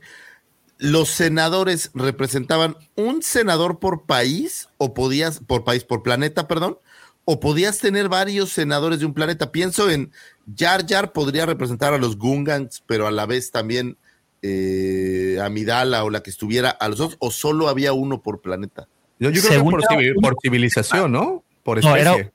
¿Los 0.77 1.09
senadores 1.09 1.91
representaban 1.93 2.77
un 2.95 3.21
senador 3.21 3.79
por 3.79 4.05
país 4.05 4.69
o 4.77 4.93
podías, 4.93 5.39
por 5.39 5.65
país, 5.65 5.83
por 5.83 6.01
planeta, 6.01 6.47
perdón? 6.47 6.79
¿O 7.25 7.41
podías 7.41 7.79
tener 7.79 8.07
varios 8.07 8.51
senadores 8.51 8.99
de 8.99 9.05
un 9.05 9.13
planeta? 9.13 9.51
Pienso 9.51 9.89
en 9.89 10.11
Jar 10.57 10.85
Jar 10.87 11.11
podría 11.11 11.45
representar 11.45 11.93
a 11.93 11.97
los 11.97 12.17
Gungans, 12.17 12.81
pero 12.87 13.05
a 13.05 13.11
la 13.11 13.25
vez 13.25 13.51
también 13.51 13.97
eh, 14.41 15.37
a 15.43 15.49
Midala 15.49 16.05
o 16.05 16.09
la 16.09 16.23
que 16.23 16.29
estuviera 16.29 16.69
a 16.69 16.87
los 16.87 16.97
dos, 16.97 17.17
o 17.19 17.29
solo 17.29 17.67
había 17.67 17.91
uno 17.91 18.21
por 18.21 18.41
planeta. 18.41 18.87
Yo, 19.19 19.31
creo 19.31 19.63
que 19.65 20.13
por, 20.21 20.35
civilización, 20.41 21.11
¿no? 21.11 21.43
Por 21.63 21.79
especie. 21.79 22.31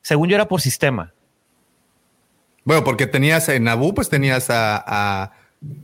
según 0.00 0.28
yo 0.28 0.34
era 0.34 0.48
por 0.48 0.60
sistema. 0.60 1.12
Bueno, 2.64 2.84
porque 2.84 3.06
tenías 3.06 3.48
en 3.48 3.64
Naboo, 3.64 3.92
pues 3.92 4.08
tenías 4.08 4.48
a, 4.48 5.32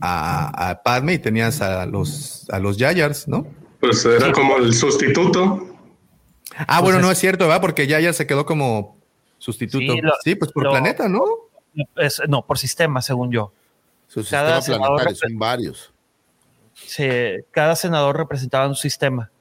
a, 0.01 0.81
Padme 0.83 1.13
y 1.13 1.19
tenías 1.19 1.61
a 1.61 1.85
los, 1.85 2.49
a 2.49 2.59
los 2.59 2.77
Yayars, 2.77 3.27
¿no? 3.27 3.45
Pues 3.79 4.03
era 4.05 4.31
como 4.31 4.57
el 4.57 4.73
sustituto. 4.73 5.67
Ah, 6.67 6.81
bueno, 6.81 6.99
no 6.99 7.11
es 7.11 7.17
cierto, 7.17 7.45
¿verdad? 7.45 7.61
Porque 7.61 7.87
Yayar 7.87 8.13
se 8.13 8.27
quedó 8.27 8.45
como 8.45 8.97
sustituto. 9.37 9.93
Sí, 10.23 10.35
pues 10.35 10.51
por 10.51 10.69
planeta, 10.69 11.07
¿no? 11.07 11.23
no, 12.27 12.45
por 12.45 12.57
sistema, 12.57 13.01
según 13.01 13.31
yo. 13.31 13.53
Sus 14.07 14.23
sistemas 14.27 14.65
planetarios 14.65 15.19
son 15.19 15.37
varios. 15.37 15.93
Sí, 16.73 17.07
cada 17.51 17.75
senador 17.75 18.17
representaba 18.17 18.67
un 18.67 18.75
sistema. 18.75 19.31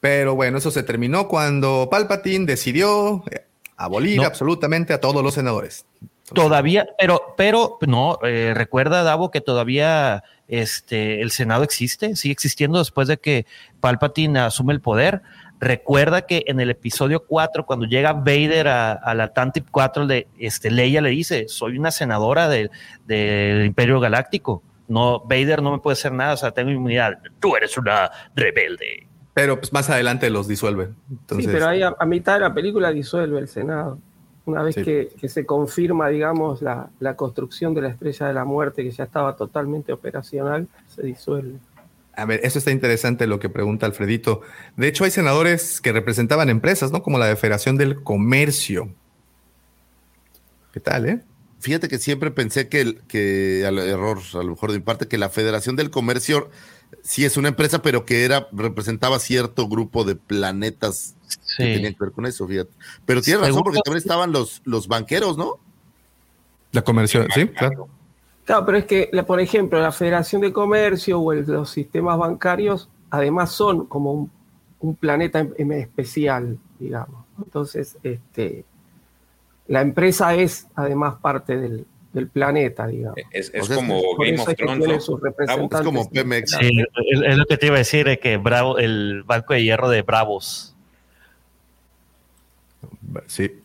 Pero 0.00 0.34
bueno, 0.34 0.58
eso 0.58 0.70
se 0.70 0.82
terminó 0.82 1.28
cuando 1.28 1.88
Palpatine 1.90 2.46
decidió 2.46 3.24
eh, 3.30 3.44
abolir 3.76 4.20
absolutamente 4.22 4.92
a 4.92 5.00
todos 5.00 5.22
los 5.22 5.34
senadores. 5.34 5.86
todavía, 6.32 6.88
pero, 6.98 7.34
pero 7.36 7.78
no, 7.86 8.18
eh, 8.22 8.52
recuerda, 8.54 9.02
Davo, 9.02 9.30
que 9.30 9.40
todavía 9.40 10.22
este, 10.46 11.20
el 11.20 11.30
Senado 11.30 11.64
existe, 11.64 12.14
sigue 12.16 12.32
existiendo 12.32 12.78
después 12.78 13.08
de 13.08 13.18
que 13.18 13.46
Palpatine 13.80 14.40
asume 14.40 14.72
el 14.72 14.80
poder. 14.80 15.22
Recuerda 15.60 16.22
que 16.22 16.44
en 16.46 16.60
el 16.60 16.70
episodio 16.70 17.24
4, 17.26 17.66
cuando 17.66 17.86
llega 17.86 18.12
Vader 18.12 18.68
a, 18.68 19.14
la 19.14 19.32
Tantip 19.32 19.66
4, 19.72 20.06
de, 20.06 20.28
este, 20.38 20.70
Leia 20.70 21.00
le 21.00 21.10
dice, 21.10 21.48
soy 21.48 21.76
una 21.78 21.90
senadora 21.90 22.48
del 22.48 22.70
Imperio 23.66 23.98
Galáctico. 23.98 24.62
No, 24.86 25.20
Vader 25.20 25.60
no 25.60 25.72
me 25.72 25.78
puede 25.78 25.94
hacer 25.94 26.12
nada, 26.12 26.34
o 26.34 26.36
sea, 26.36 26.52
tengo 26.52 26.70
inmunidad. 26.70 27.18
Tú 27.40 27.56
eres 27.56 27.76
una 27.76 28.10
rebelde. 28.36 29.07
Pero 29.38 29.60
pues 29.60 29.72
más 29.72 29.88
adelante 29.88 30.30
los 30.30 30.48
disuelven. 30.48 30.96
sí, 31.28 31.46
pero 31.46 31.68
ahí 31.68 31.80
a, 31.80 31.94
mitad 32.06 32.34
de 32.34 32.40
la 32.40 32.52
película 32.52 32.90
disuelve 32.90 33.38
el 33.38 33.46
Senado. 33.46 34.00
Una 34.46 34.62
vez 34.64 34.74
que, 34.74 35.10
se 35.28 35.46
confirma, 35.46 36.08
digamos, 36.08 36.60
la, 36.60 36.90
construcción 37.14 37.72
de 37.72 37.82
la 37.82 37.88
estrella 37.90 38.26
de 38.26 38.34
la 38.34 38.44
muerte, 38.44 38.82
que 38.82 38.90
ya 38.90 39.04
estaba 39.04 39.36
totalmente 39.36 39.92
operacional, 39.92 40.66
se 40.92 41.02
disuelve. 41.02 41.58
A 42.16 42.24
ver, 42.24 42.40
eso 42.42 42.58
está 42.58 42.72
interesante 42.72 43.28
lo 43.28 43.38
que 43.38 43.48
pregunta 43.48 43.86
Alfredito. 43.86 44.40
De 44.76 44.88
hecho, 44.88 45.04
hay 45.04 45.12
senadores 45.12 45.80
que 45.80 45.92
representaban 45.92 46.50
empresas, 46.50 46.90
¿no? 46.90 47.04
Como 47.04 47.16
la 47.16 47.26
de 47.26 47.36
Federación 47.36 47.76
del 47.76 48.02
Comercio. 48.02 48.88
¿Qué 50.72 50.80
tal, 50.80 51.06
eh? 51.06 51.20
Fíjate 51.60 51.86
que 51.86 51.98
siempre 51.98 52.32
pensé 52.32 52.68
que, 52.68 52.98
que 53.06 53.64
al 53.64 53.78
error, 53.78 54.18
a 54.34 54.38
lo 54.38 54.50
mejor 54.50 54.72
de 54.72 54.78
mi 54.78 54.84
parte, 54.84 55.06
que 55.06 55.16
la 55.16 55.28
Federación 55.28 55.76
del 55.76 55.90
Comercio 55.90 56.50
sí 57.02 57.24
es 57.24 57.36
una 57.36 57.48
empresa, 57.48 57.82
pero 57.82 58.04
que 58.04 58.24
era, 58.24 58.48
representaba 58.52 59.18
cierto 59.18 59.68
grupo 59.68 60.04
de 60.04 60.16
planetas 60.16 61.14
que 61.56 61.64
tenían 61.64 61.94
que 61.94 62.04
ver 62.04 62.12
con 62.12 62.26
eso, 62.26 62.46
fíjate. 62.46 62.70
Pero 63.04 63.22
tienes 63.22 63.46
razón, 63.46 63.62
porque 63.62 63.80
también 63.84 64.02
estaban 64.02 64.32
los, 64.32 64.62
los 64.64 64.88
banqueros, 64.88 65.36
¿no? 65.36 65.58
La 66.72 66.82
comercio, 66.82 67.26
sí, 67.34 67.48
claro. 67.48 67.88
Claro, 68.44 68.64
pero 68.64 68.78
es 68.78 68.86
que, 68.86 69.10
por 69.26 69.40
ejemplo, 69.40 69.78
la 69.80 69.92
Federación 69.92 70.40
de 70.40 70.52
Comercio 70.52 71.20
o 71.20 71.34
los 71.34 71.70
sistemas 71.70 72.16
bancarios, 72.18 72.88
además 73.10 73.52
son 73.52 73.86
como 73.86 74.30
un, 74.80 74.94
planeta 74.96 75.46
en, 75.56 75.72
especial, 75.72 76.58
digamos. 76.78 77.26
Entonces, 77.36 77.98
este, 78.02 78.64
la 79.66 79.82
empresa 79.82 80.34
es 80.34 80.66
además 80.74 81.16
parte 81.20 81.58
del, 81.58 81.86
del 82.12 82.28
planeta, 82.28 82.86
digamos. 82.86 83.18
Es, 83.30 83.50
como 83.68 84.02
Game 84.16 84.40
of 84.40 84.54
Thrones. 84.54 85.08
Es 85.38 85.82
como 85.84 86.08
Pemex. 86.10 86.56
es, 86.60 87.36
lo 87.36 87.44
que 87.46 87.56
te 87.56 87.66
iba 87.66 87.76
a 87.76 87.78
decir, 87.78 88.08
es 88.08 88.18
que 88.18 88.36
Bravo, 88.36 88.78
el 88.78 89.22
Banco 89.24 89.54
de 89.54 89.62
Hierro 89.62 89.88
de 89.88 90.02
Bravos. 90.02 90.74
Sí. 93.26 93.60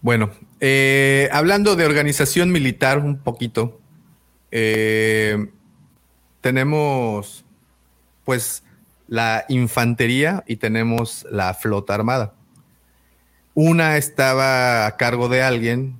Bueno, 0.00 0.30
eh, 0.60 1.28
hablando 1.32 1.76
de 1.76 1.84
organización 1.84 2.50
militar 2.52 2.98
un 2.98 3.18
poquito, 3.18 3.80
eh, 4.50 5.48
tenemos 6.40 7.44
pues 8.24 8.62
la 9.08 9.44
infantería 9.48 10.44
y 10.46 10.56
tenemos 10.56 11.26
la 11.30 11.52
flota 11.54 11.94
armada. 11.94 12.34
Una 13.54 13.96
estaba 13.96 14.86
a 14.86 14.96
cargo 14.96 15.28
de 15.28 15.42
alguien 15.42 15.99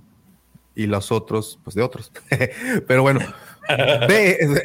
y 0.75 0.87
los 0.87 1.11
otros, 1.13 1.59
pues 1.65 1.75
de 1.77 1.83
otros. 1.83 2.13
Pero 2.87 3.03
bueno, 3.03 3.21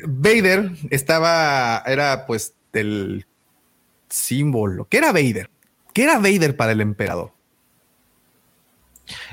Vader 0.08 0.72
estaba, 0.90 1.84
era 1.86 2.26
pues 2.26 2.56
el 2.74 3.26
símbolo. 4.10 4.88
¿Qué 4.90 4.98
era 4.98 5.12
Vader? 5.12 5.50
¿Qué 5.94 6.04
era 6.04 6.20
Vader 6.20 6.56
para 6.56 6.72
el 6.74 6.82
emperador? 6.82 7.32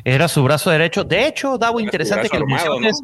Era 0.04 0.28
su 0.28 0.42
brazo 0.42 0.70
derecho. 0.70 1.04
De 1.04 1.26
hecho, 1.26 1.56
Davo, 1.58 1.80
interesante 1.80 2.28
que 2.28 2.38
lo 2.38 2.44
armado, 2.44 2.78
menciones. 2.78 3.02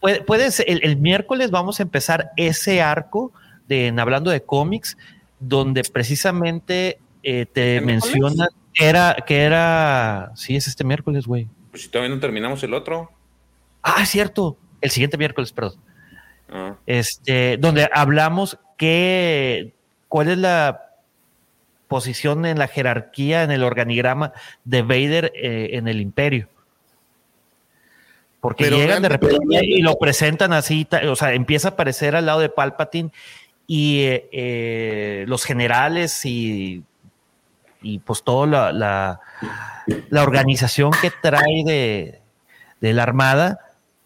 Puede- 0.00 0.22
Puedes, 0.22 0.60
el, 0.60 0.80
el 0.84 0.96
miércoles 0.96 1.50
vamos 1.50 1.80
a 1.80 1.82
empezar 1.82 2.30
ese 2.36 2.80
arco 2.82 3.32
de 3.66 3.88
en 3.88 3.98
hablando 4.00 4.30
de 4.30 4.42
cómics, 4.42 4.96
donde 5.40 5.82
precisamente 5.84 6.98
eh, 7.22 7.46
te 7.46 7.76
¿El 7.78 7.84
miércoles? 7.86 8.14
menciona 8.14 8.48
que 8.74 8.84
era, 8.86 9.16
que 9.26 9.42
era, 9.42 10.32
sí, 10.36 10.56
es 10.56 10.66
este 10.68 10.84
miércoles, 10.84 11.26
güey. 11.26 11.48
Pues 11.78 11.84
si 11.84 11.90
todavía 11.92 12.12
no 12.12 12.20
terminamos 12.20 12.60
el 12.64 12.74
otro. 12.74 13.08
Ah, 13.84 14.02
es 14.02 14.08
cierto, 14.08 14.58
el 14.80 14.90
siguiente 14.90 15.16
miércoles, 15.16 15.52
perdón. 15.52 15.76
Ah, 16.50 16.74
Este, 16.86 17.56
donde 17.56 17.88
hablamos 17.94 18.58
que, 18.76 19.74
cuál 20.08 20.28
es 20.28 20.38
la 20.38 20.88
posición 21.86 22.46
en 22.46 22.58
la 22.58 22.66
jerarquía, 22.66 23.44
en 23.44 23.52
el 23.52 23.62
organigrama 23.62 24.32
de 24.64 24.82
Vader 24.82 25.30
eh, 25.36 25.70
en 25.74 25.86
el 25.86 26.00
imperio. 26.00 26.48
Porque 28.40 28.64
Pero 28.64 28.78
llegan 28.78 29.02
de 29.02 29.10
repente 29.10 29.64
y 29.64 29.80
lo 29.80 30.00
presentan 30.00 30.52
así, 30.52 30.84
o 31.06 31.14
sea, 31.14 31.32
empieza 31.32 31.68
a 31.68 31.70
aparecer 31.70 32.16
al 32.16 32.26
lado 32.26 32.40
de 32.40 32.48
Palpatine 32.48 33.12
y 33.68 34.00
eh, 34.00 34.28
eh, 34.32 35.24
los 35.28 35.44
generales 35.44 36.24
y, 36.24 36.82
y 37.82 37.98
pues 38.00 38.22
toda 38.22 38.72
la, 38.72 39.20
la, 40.10 40.22
organización 40.22 40.90
que 41.00 41.10
trae 41.22 41.62
de, 41.64 42.20
de 42.80 42.92
la 42.92 43.02
armada, 43.02 43.58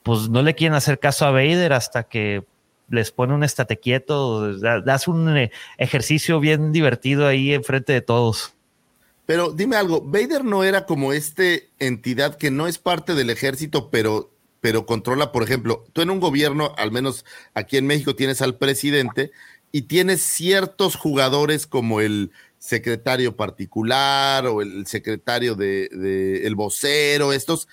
pues 0.03 0.29
no 0.29 0.43
le 0.43 0.55
quieren 0.55 0.75
hacer 0.75 0.99
caso 0.99 1.27
a 1.27 1.31
Vader 1.31 1.73
hasta 1.73 2.05
que 2.05 2.45
les 2.89 3.11
pone 3.11 3.35
un 3.35 3.43
estate 3.45 3.79
quieto, 3.79 4.59
da- 4.59 4.81
das 4.81 5.09
un 5.09 5.37
eh, 5.37 5.51
ejercicio 5.79 6.41
bien 6.41 6.73
divertido 6.73 7.27
ahí 7.27 7.55
enfrente 7.55 7.93
de 7.93 8.03
todos. 8.03 8.53
Pero 9.25 9.51
dime 9.51 9.77
algo, 9.77 10.03
Vader 10.03 10.45
no 10.45 10.65
era 10.65 10.85
como 10.85 11.13
este 11.13 11.71
entidad 11.79 12.37
que 12.37 12.51
no 12.51 12.67
es 12.67 12.79
parte 12.79 13.15
del 13.15 13.31
ejército, 13.31 13.89
pero, 13.89 14.31
pero 14.61 14.85
controla, 14.85 15.33
por 15.33 15.43
ejemplo, 15.43 15.85
tú 15.93 16.03
en 16.03 16.11
un 16.11 16.21
gobierno, 16.21 16.75
al 16.77 16.91
menos 16.91 17.25
aquí 17.55 17.77
en 17.79 17.87
México, 17.87 18.15
tienes 18.15 18.43
al 18.43 18.57
presidente 18.57 19.31
y 19.71 19.83
tienes 19.83 20.23
ciertos 20.23 20.97
jugadores 20.97 21.67
como 21.67 22.01
el 22.01 22.31
secretario 22.63 23.37
particular 23.37 24.47
o 24.47 24.63
el 24.63 24.87
secretario 24.87 25.57
de, 25.57 26.47
el 26.47 26.55
vocero, 26.55 27.33
estos 27.33 27.67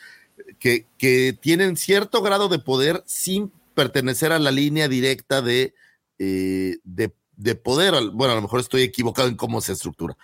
que, 0.57 0.87
que 0.97 1.37
tienen 1.39 1.77
cierto 1.77 2.23
grado 2.23 2.49
de 2.49 2.57
poder 2.57 3.03
sin 3.05 3.51
pertenecer 3.75 4.31
a 4.31 4.39
la 4.39 4.49
línea 4.49 4.87
directa 4.87 5.43
de, 5.43 5.75
eh, 6.17 6.77
de, 6.83 7.11
de 7.37 7.55
poder. 7.55 7.93
Bueno, 8.13 8.33
a 8.33 8.35
lo 8.35 8.41
mejor 8.41 8.61
estoy 8.61 8.81
equivocado 8.81 9.27
en 9.27 9.35
cómo 9.35 9.61
se 9.61 9.73
estructura. 9.73 10.17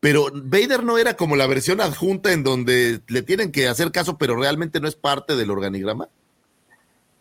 Pero 0.00 0.26
Vader 0.34 0.82
no 0.82 0.98
era 0.98 1.14
como 1.14 1.36
la 1.36 1.46
versión 1.46 1.80
adjunta 1.80 2.32
en 2.32 2.42
donde 2.42 3.02
le 3.06 3.22
tienen 3.22 3.52
que 3.52 3.68
hacer 3.68 3.92
caso, 3.92 4.18
pero 4.18 4.34
realmente 4.34 4.80
no 4.80 4.88
es 4.88 4.96
parte 4.96 5.36
del 5.36 5.52
organigrama. 5.52 6.08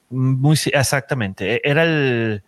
Muy 0.10 0.58
exactamente. 0.74 1.56
E- 1.56 1.62
Era 1.64 1.84
el, 1.84 2.42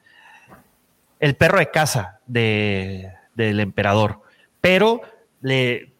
el 1.19 1.35
perro 1.35 1.59
de 1.59 1.69
casa 1.69 2.21
de, 2.25 3.11
del 3.35 3.59
emperador. 3.59 4.19
Pero 4.61 5.01
le. 5.41 5.91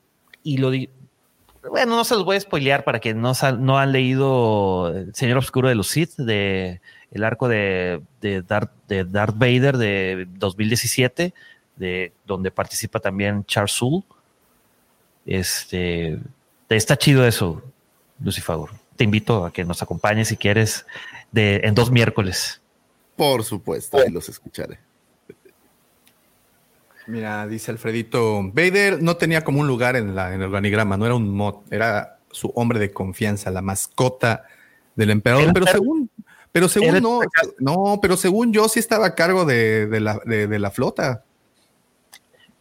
Y 0.44 0.58
lo 0.58 0.70
di- 0.72 0.90
Bueno, 1.70 1.96
no 1.96 2.04
se 2.04 2.16
los 2.16 2.26
voy 2.26 2.38
a 2.38 2.40
spoilear 2.40 2.84
para 2.84 3.00
que 3.00 3.14
no, 3.14 3.34
sa- 3.36 3.52
no 3.52 3.78
han 3.78 3.92
leído 3.92 4.92
El 4.96 5.14
Señor 5.14 5.38
Oscuro 5.38 5.70
de 5.70 5.76
los 5.76 5.94
de 6.18 6.82
el 7.12 7.24
arco 7.26 7.48
de, 7.50 8.02
de, 8.22 8.42
Darth, 8.42 8.72
de 8.88 9.04
Darth 9.04 9.36
Vader 9.38 9.78
de 9.78 10.28
2017, 10.36 11.34
de, 11.76 12.14
donde 12.26 12.52
participa 12.52 13.00
también 13.00 13.44
Charles 13.46 13.74
Soule. 13.74 14.04
Este, 15.26 16.18
está 16.70 16.98
chido 16.98 17.26
eso, 17.28 17.62
Lucifer. 18.24 18.56
Te 18.96 19.04
invito 19.04 19.46
a 19.46 19.52
que 19.52 19.64
nos 19.66 19.82
acompañes 19.84 20.30
si 20.30 20.38
quieres 20.38 20.86
de, 21.32 21.62
en 21.64 21.76
dos 21.76 21.92
miércoles. 21.92 22.62
Por 23.16 23.44
supuesto, 23.44 23.98
ahí 23.98 24.10
los 24.10 24.30
escucharé. 24.30 24.80
Mira, 27.12 27.46
dice 27.46 27.72
Alfredito, 27.72 28.42
Vader 28.54 29.04
no 29.04 29.18
tenía 29.18 29.44
como 29.44 29.60
un 29.60 29.68
lugar 29.68 29.98
en, 29.98 30.16
la, 30.16 30.34
en 30.34 30.40
el 30.42 30.48
organigrama, 30.48 30.96
no 30.96 31.06
era 31.06 31.14
un 31.16 31.30
mod, 31.30 31.56
era 31.70 32.20
su 32.32 32.48
hombre 32.56 32.80
de 32.80 32.92
confianza, 32.94 33.52
la 33.52 33.62
mascota 33.62 34.44
del 34.96 35.10
emperador, 35.10 35.44
Era- 35.44 35.54
pero 35.54 35.66
según, 35.68 36.10
pero 36.54 36.70
según 36.70 37.02
no, 37.02 37.20
no, 37.60 38.00
pero 38.02 38.16
según 38.16 38.54
yo 38.54 38.70
sí 38.70 38.80
estaba 38.80 39.08
a 39.08 39.16
cargo 39.16 39.44
de, 39.44 39.88
de 39.88 40.00
la, 40.00 40.22
de, 40.26 40.48
de 40.48 40.60
la 40.60 40.72
flota. 40.72 41.26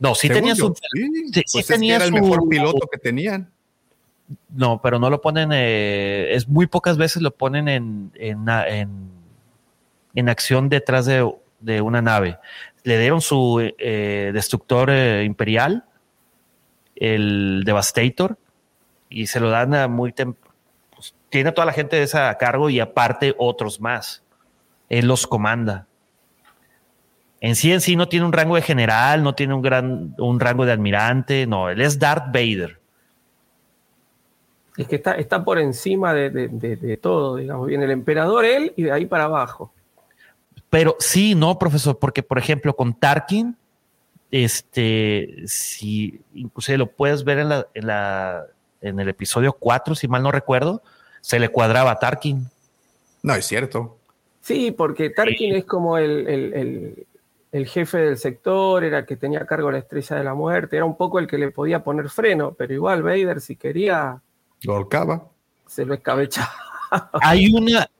No, 0.01 0.17
sí 0.17 0.27
Según 0.27 0.41
tenía 0.41 0.55
yo, 0.55 0.67
su. 0.67 0.75
sí, 0.75 1.11
sí- 1.13 1.31
pues 1.33 1.45
sí 1.47 1.59
es 1.61 1.67
que 1.69 1.75
tenía 1.75 1.95
era 1.97 2.05
el 2.07 2.11
su- 2.11 2.17
mejor 2.17 2.49
piloto 2.49 2.89
que 2.91 2.99
tenían. 2.99 3.53
No, 4.49 4.81
pero 4.83 4.99
no 4.99 5.11
lo 5.11 5.21
ponen. 5.21 5.51
eh, 5.53 6.35
es 6.35 6.49
muy 6.49 6.67
pocas 6.67 6.97
veces 6.99 7.23
lo 7.23 7.31
ponen 7.31 7.69
en, 7.69 8.11
en, 8.17 8.49
en, 8.49 9.11
en 10.17 10.29
acción 10.29 10.69
detrás 10.69 11.07
de, 11.07 11.31
de 11.61 11.81
una 11.83 12.01
nave. 12.03 12.39
Le 12.85 12.99
dieron 12.99 13.21
su 13.21 13.61
eh, 13.79 14.31
destructor 14.33 14.91
eh, 14.91 15.25
imperial, 15.25 15.85
el 16.97 17.63
Devastator, 17.65 18.39
y 19.09 19.27
se 19.27 19.41
lo 19.41 19.51
dan 19.51 19.75
a 19.75 19.89
muy 19.89 20.13
pues, 20.13 21.15
tiene 21.29 21.51
a 21.51 21.55
toda 21.55 21.67
la 21.67 21.73
gente 21.73 21.97
de 21.97 22.03
esa 22.05 22.31
a 22.31 22.39
cargo 22.39 22.71
y 22.71 22.81
aparte 22.81 23.35
otros 23.39 23.81
más. 23.81 24.23
Él 24.89 25.07
los 25.07 25.27
comanda. 25.27 25.87
En 27.43 27.55
sí 27.57 27.73
en 27.73 27.81
sí 27.81 27.97
no 27.97 28.09
tiene 28.09 28.27
un 28.27 28.33
rango 28.33 28.57
de 28.57 28.63
general, 28.63 29.23
no 29.23 29.35
tiene 29.35 29.55
un 29.55 29.63
gran 29.63 30.15
un 30.19 30.41
rango 30.41 30.67
de 30.67 30.73
almirante, 30.73 31.47
no, 31.47 31.71
él 31.71 31.81
es 31.81 31.99
Darth 31.99 32.27
Vader. 32.27 32.79
Es 34.77 34.87
que 34.89 34.97
está, 34.97 35.13
está 35.15 35.45
por 35.45 35.59
encima 35.59 36.13
de, 36.15 36.31
de- 36.31 36.49
de- 36.49 36.77
de 36.77 36.97
todo, 36.97 37.37
digamos. 37.37 37.67
Viene 37.67 37.85
el 37.85 37.91
emperador, 37.91 38.45
él, 38.45 38.73
y 38.77 38.85
de 38.85 38.93
ahí 38.93 39.05
para 39.07 39.25
abajo. 39.25 39.73
Pero 40.71 40.97
sí, 41.01 41.35
no, 41.35 41.59
profesor, 41.59 41.99
porque 41.99 42.23
por 42.23 42.39
ejemplo 42.39 42.75
con 42.77 42.95
Tarkin, 42.95 43.57
este, 44.31 45.43
si 45.47 46.21
inclusive 46.35 46.79
lo 46.79 46.87
puedes 46.91 47.25
ver 47.25 47.39
en, 47.41 47.49
la, 47.49 47.67
en, 47.75 47.87
la, 47.87 48.45
en 48.81 49.01
el 49.01 49.09
episodio 49.09 49.53
4, 49.53 49.95
si 49.95 50.07
mal 50.09 50.23
no 50.23 50.31
recuerdo, 50.31 50.83
se 51.21 51.39
le 51.41 51.49
cuadraba 51.49 51.91
a 51.93 51.99
Tarkin. 51.99 52.47
No, 53.23 53.35
es 53.35 53.47
cierto. 53.47 53.99
Sí, 54.41 54.71
porque 54.71 55.11
Tarkin 55.11 55.55
es 55.57 55.65
como 55.65 55.99
el, 55.99 56.27
el- 56.29 56.55
el- 56.55 57.07
el 57.53 57.67
jefe 57.67 57.99
del 57.99 58.17
sector, 58.17 58.85
era 58.85 59.01
el 59.01 59.07
que 59.07 59.17
tenía 59.17 59.41
a 59.41 59.45
cargo 59.47 59.73
la 59.73 59.79
estrella 59.79 60.15
de 60.15 60.23
la 60.23 60.35
muerte, 60.35 60.77
era 60.77 60.85
un 60.85 60.97
poco 60.97 61.19
el 61.19 61.27
que 61.27 61.37
le 61.37 61.51
podía 61.51 61.83
poner 61.83 62.09
freno, 62.09 62.55
pero 62.57 62.73
igual 62.73 63.03
Vader, 63.03 63.41
si 63.41 63.57
quería, 63.57 64.21
Lo 64.63 64.75
ahorcaba. 64.77 65.27
se 65.67 65.85
lo 65.85 65.95
escabechaba. 65.95 66.49
Hay 67.21 67.53
una, 67.53 67.91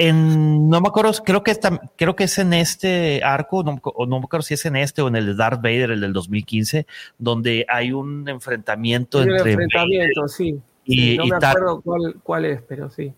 en, 0.00 0.68
no 0.68 0.80
me 0.80 0.88
acuerdo, 0.88 1.12
creo 1.24 1.42
que, 1.42 1.58
creo 1.96 2.16
que 2.16 2.24
es 2.24 2.38
en 2.38 2.54
este 2.54 3.22
arco, 3.22 3.62
no, 3.62 3.80
no 4.06 4.18
me 4.18 4.24
acuerdo 4.24 4.42
si 4.42 4.54
es 4.54 4.64
en 4.64 4.76
este 4.76 5.02
o 5.02 5.08
en 5.08 5.16
el 5.16 5.26
de 5.26 5.34
Darth 5.34 5.60
Vader, 5.60 5.90
el 5.90 6.00
del 6.00 6.12
2015, 6.12 6.86
donde 7.18 7.66
hay 7.68 7.92
un 7.92 8.26
enfrentamiento 8.28 9.18
un 9.18 9.30
entre 9.30 9.52
enfrentamiento, 9.52 10.26
sí. 10.28 10.58
y- 10.84 10.94
Sí, 10.94 11.16
no 11.18 11.24
y 11.24 11.30
me 11.30 11.36
acuerdo 11.36 11.80
cuál, 11.82 12.16
cuál 12.22 12.44
es, 12.46 12.62
pero 12.62 12.88
sí. 12.90 13.12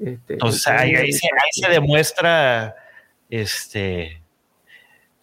Este, 0.00 0.34
Entonces 0.34 0.62
se, 0.62 0.70
ahí 0.70 1.12
se 1.12 1.68
demuestra 1.68 2.74
este 3.28 4.22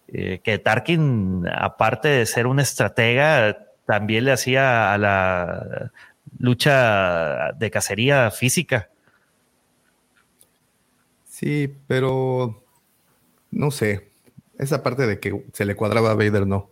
eh, 0.08 0.40
que 0.44 0.58
Tarkin, 0.58 1.46
aparte 1.52 2.08
de 2.08 2.26
ser 2.26 2.46
un 2.46 2.60
estratega, 2.60 3.58
también 3.84 4.24
le 4.24 4.32
hacía 4.32 4.92
a 4.92 4.98
la 4.98 5.90
lucha 6.38 7.52
de 7.52 7.70
cacería 7.70 8.30
física. 8.30 8.90
Sí, 11.38 11.70
pero 11.86 12.62
no 13.50 13.70
sé. 13.70 14.08
Esa 14.58 14.82
parte 14.82 15.06
de 15.06 15.20
que 15.20 15.44
se 15.52 15.66
le 15.66 15.76
cuadraba 15.76 16.12
a 16.12 16.14
Vader, 16.14 16.46
no. 16.46 16.70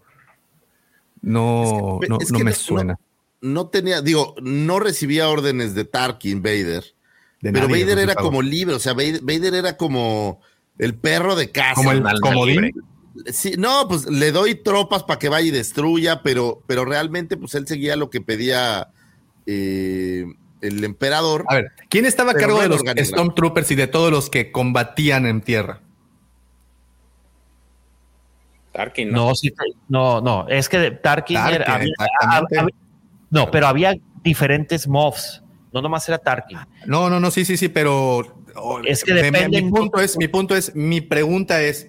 No, 1.21 1.65
Es 2.01 2.01
que- 2.01 2.09
no, 2.09 2.19
es 2.21 2.33
no 2.33 2.39
que 2.39 2.45
me 2.45 2.51
no- 2.53 2.57
suena. 2.57 2.99
No 3.43 3.69
tenía, 3.69 4.01
digo, 4.01 4.35
no 4.41 4.81
recibía 4.81 5.29
órdenes 5.29 5.75
de 5.75 5.85
Tarkin, 5.85 6.41
Vader. 6.43 6.83
de 7.43 7.53
pero 7.53 7.69
nadie, 7.69 7.85
Vader 7.85 7.99
era 7.99 8.15
como 8.15 8.41
libre, 8.41 8.75
o 8.75 8.79
sea, 8.79 8.95
Vader, 8.95 9.21
Vader 9.21 9.53
era 9.55 9.77
como 9.77 10.41
el 10.79 10.95
perro 10.95 11.37
de 11.37 11.51
casa. 11.51 11.75
Como 11.75 11.93
el 11.93 12.03
comodín. 12.23 12.55
libre. 12.63 12.73
Sí, 13.35 13.53
no, 13.59 13.87
pues 13.87 14.07
le 14.07 14.33
doy 14.33 14.55
tropas 14.55 15.03
para 15.03 15.19
que 15.19 15.29
vaya 15.29 15.47
y 15.47 15.51
destruya, 15.51 16.23
pero, 16.23 16.63
pero 16.67 16.87
realmente, 16.87 17.37
pues 17.37 17.55
él 17.55 17.67
seguía 17.67 17.97
lo 17.97 18.09
que 18.09 18.23
pedía 18.23 18.89
eh, 19.45 20.25
el 20.65 20.83
emperador. 20.85 21.45
A 21.49 21.55
ver, 21.57 21.73
¿quién 21.89 22.07
estaba 22.07 22.33
a 22.33 22.35
cargo 22.35 22.57
no 22.57 22.63
de 22.63 22.69
los. 22.69 22.81
Stormtroopers 23.09 23.71
y 23.71 23.75
de 23.75 23.87
todos 23.87 24.11
los 24.11 24.31
que 24.31 24.51
combatían 24.53 25.27
en 25.27 25.41
tierra? 25.43 25.81
Tarkin, 28.73 29.11
¿no? 29.13 29.29
No, 29.29 29.35
sí, 29.35 29.53
no, 29.89 30.21
no, 30.21 30.49
es 30.49 30.69
que 30.69 30.91
Tarkin, 30.91 31.37
Tarkin, 31.37 31.55
era- 31.55 31.75
había- 31.75 31.93
exactamente. 31.93 32.59
había- 32.59 32.75
no, 33.31 33.51
pero 33.51 33.67
había 33.69 33.95
diferentes 34.25 34.89
mobs, 34.89 35.43
no 35.73 35.81
nomás 35.81 36.09
era 36.09 36.19
Tarkin. 36.19 36.59
No, 36.87 37.09
no, 37.09 37.21
no, 37.21 37.31
sí, 37.31 37.45
sí, 37.45 37.57
sí, 37.57 37.69
pero 37.69 38.43
oh, 38.57 38.81
Es 38.85 39.05
que 39.05 39.15
mi- 39.15 39.21
depende 39.23 39.63
Mi, 39.63 39.71
punto 39.71 40.01
es, 40.01 40.17
mi 40.17 40.27
punto 40.29 40.57
es, 40.57 40.75
mi 40.75 41.01
pregunta 41.01 41.63
es, 41.63 41.89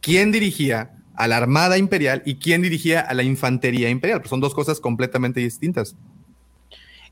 ¿quién 0.00 0.32
dirigía 0.32 0.90
a 1.14 1.28
la 1.28 1.36
Armada 1.36 1.78
Imperial 1.78 2.22
y 2.26 2.36
quién 2.36 2.62
dirigía 2.62 3.00
a 3.00 3.14
la 3.14 3.22
Infantería 3.22 3.88
Imperial? 3.88 4.20
Pues 4.20 4.30
son 4.30 4.40
dos 4.40 4.54
cosas 4.54 4.80
completamente 4.80 5.38
distintas. 5.38 5.94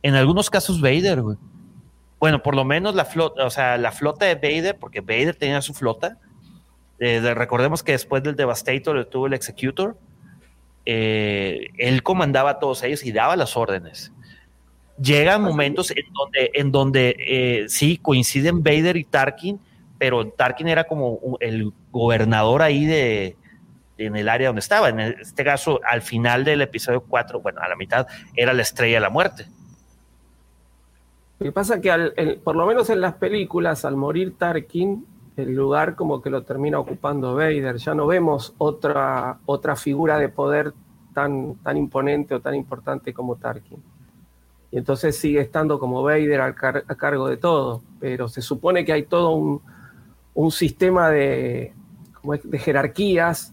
En 0.02 0.14
algunos 0.14 0.50
casos 0.50 0.80
Vader, 0.80 1.22
güey. 1.22 1.36
Bueno, 2.18 2.42
por 2.42 2.54
lo 2.54 2.64
menos 2.64 2.94
la 2.94 3.04
flota, 3.04 3.44
o 3.44 3.50
sea, 3.50 3.76
la 3.78 3.90
flota 3.92 4.26
de 4.26 4.34
Vader, 4.36 4.76
porque 4.78 5.00
Vader 5.00 5.34
tenía 5.34 5.60
su 5.60 5.74
flota. 5.74 6.18
Eh, 6.98 7.20
de- 7.20 7.34
recordemos 7.34 7.82
que 7.82 7.92
después 7.92 8.22
del 8.22 8.36
Devastator 8.36 9.04
tuvo 9.06 9.26
el 9.26 9.34
Executor. 9.34 9.96
eh, 10.84 11.68
él 11.78 12.02
comandaba 12.02 12.50
a 12.50 12.58
todos 12.58 12.82
ellos 12.82 13.04
y 13.04 13.12
daba 13.12 13.36
las 13.36 13.56
órdenes. 13.56 14.12
Llegan 15.00 15.42
momentos 15.42 15.90
en 15.92 16.12
donde, 16.12 16.50
en 16.54 16.72
donde 16.72 17.16
eh, 17.18 17.64
sí 17.68 17.98
coinciden 17.98 18.62
Vader 18.64 18.96
y 18.96 19.04
Tarkin, 19.04 19.60
pero 19.98 20.26
Tarkin 20.28 20.66
era 20.68 20.84
como 20.84 21.18
el 21.40 21.72
gobernador 21.92 22.62
ahí 22.62 22.84
de, 22.84 23.36
en 23.98 24.16
el 24.16 24.28
área 24.28 24.48
donde 24.48 24.58
estaba. 24.60 24.88
En 24.88 24.98
este 25.00 25.44
caso, 25.44 25.80
al 25.88 26.02
final 26.02 26.44
del 26.44 26.62
episodio 26.62 27.00
4, 27.02 27.40
bueno, 27.40 27.60
a 27.62 27.68
la 27.68 27.76
mitad, 27.76 28.06
era 28.36 28.52
la 28.52 28.62
estrella 28.62 28.96
de 28.96 29.00
la 29.00 29.10
muerte. 29.10 29.46
Lo 31.42 31.48
que 31.48 31.52
pasa 31.52 31.74
es 31.76 31.80
que 31.80 31.90
al- 31.90 32.12
el- 32.16 32.36
por 32.38 32.54
lo 32.54 32.66
menos 32.66 32.88
en 32.90 33.00
las 33.00 33.14
películas, 33.14 33.84
al 33.84 33.96
morir 33.96 34.36
Tarkin, 34.38 35.04
el 35.36 35.54
lugar 35.54 35.96
como 35.96 36.22
que 36.22 36.30
lo 36.30 36.42
termina 36.44 36.78
ocupando 36.78 37.34
Vader. 37.34 37.76
Ya 37.78 37.94
no 37.94 38.06
vemos 38.06 38.54
otra, 38.58 39.38
otra 39.46 39.74
figura 39.76 40.18
de 40.18 40.28
poder 40.28 40.72
tan, 41.14 41.54
tan 41.56 41.76
imponente 41.76 42.34
o 42.34 42.40
tan 42.40 42.54
importante 42.54 43.12
como 43.12 43.36
Tarkin. 43.36 43.82
Y 44.70 44.78
entonces 44.78 45.16
sigue 45.18 45.40
estando 45.40 45.78
como 45.78 46.02
Vader 46.02 46.40
al 46.40 46.54
car- 46.54 46.84
a 46.86 46.94
cargo 46.94 47.28
de 47.28 47.36
todo. 47.38 47.82
Pero 47.98 48.28
se 48.28 48.40
supone 48.40 48.84
que 48.84 48.92
hay 48.92 49.02
todo 49.04 49.30
un, 49.32 49.60
un 50.34 50.50
sistema 50.52 51.10
de, 51.10 51.72
como 52.20 52.34
es, 52.34 52.48
de 52.48 52.58
jerarquías 52.58 53.52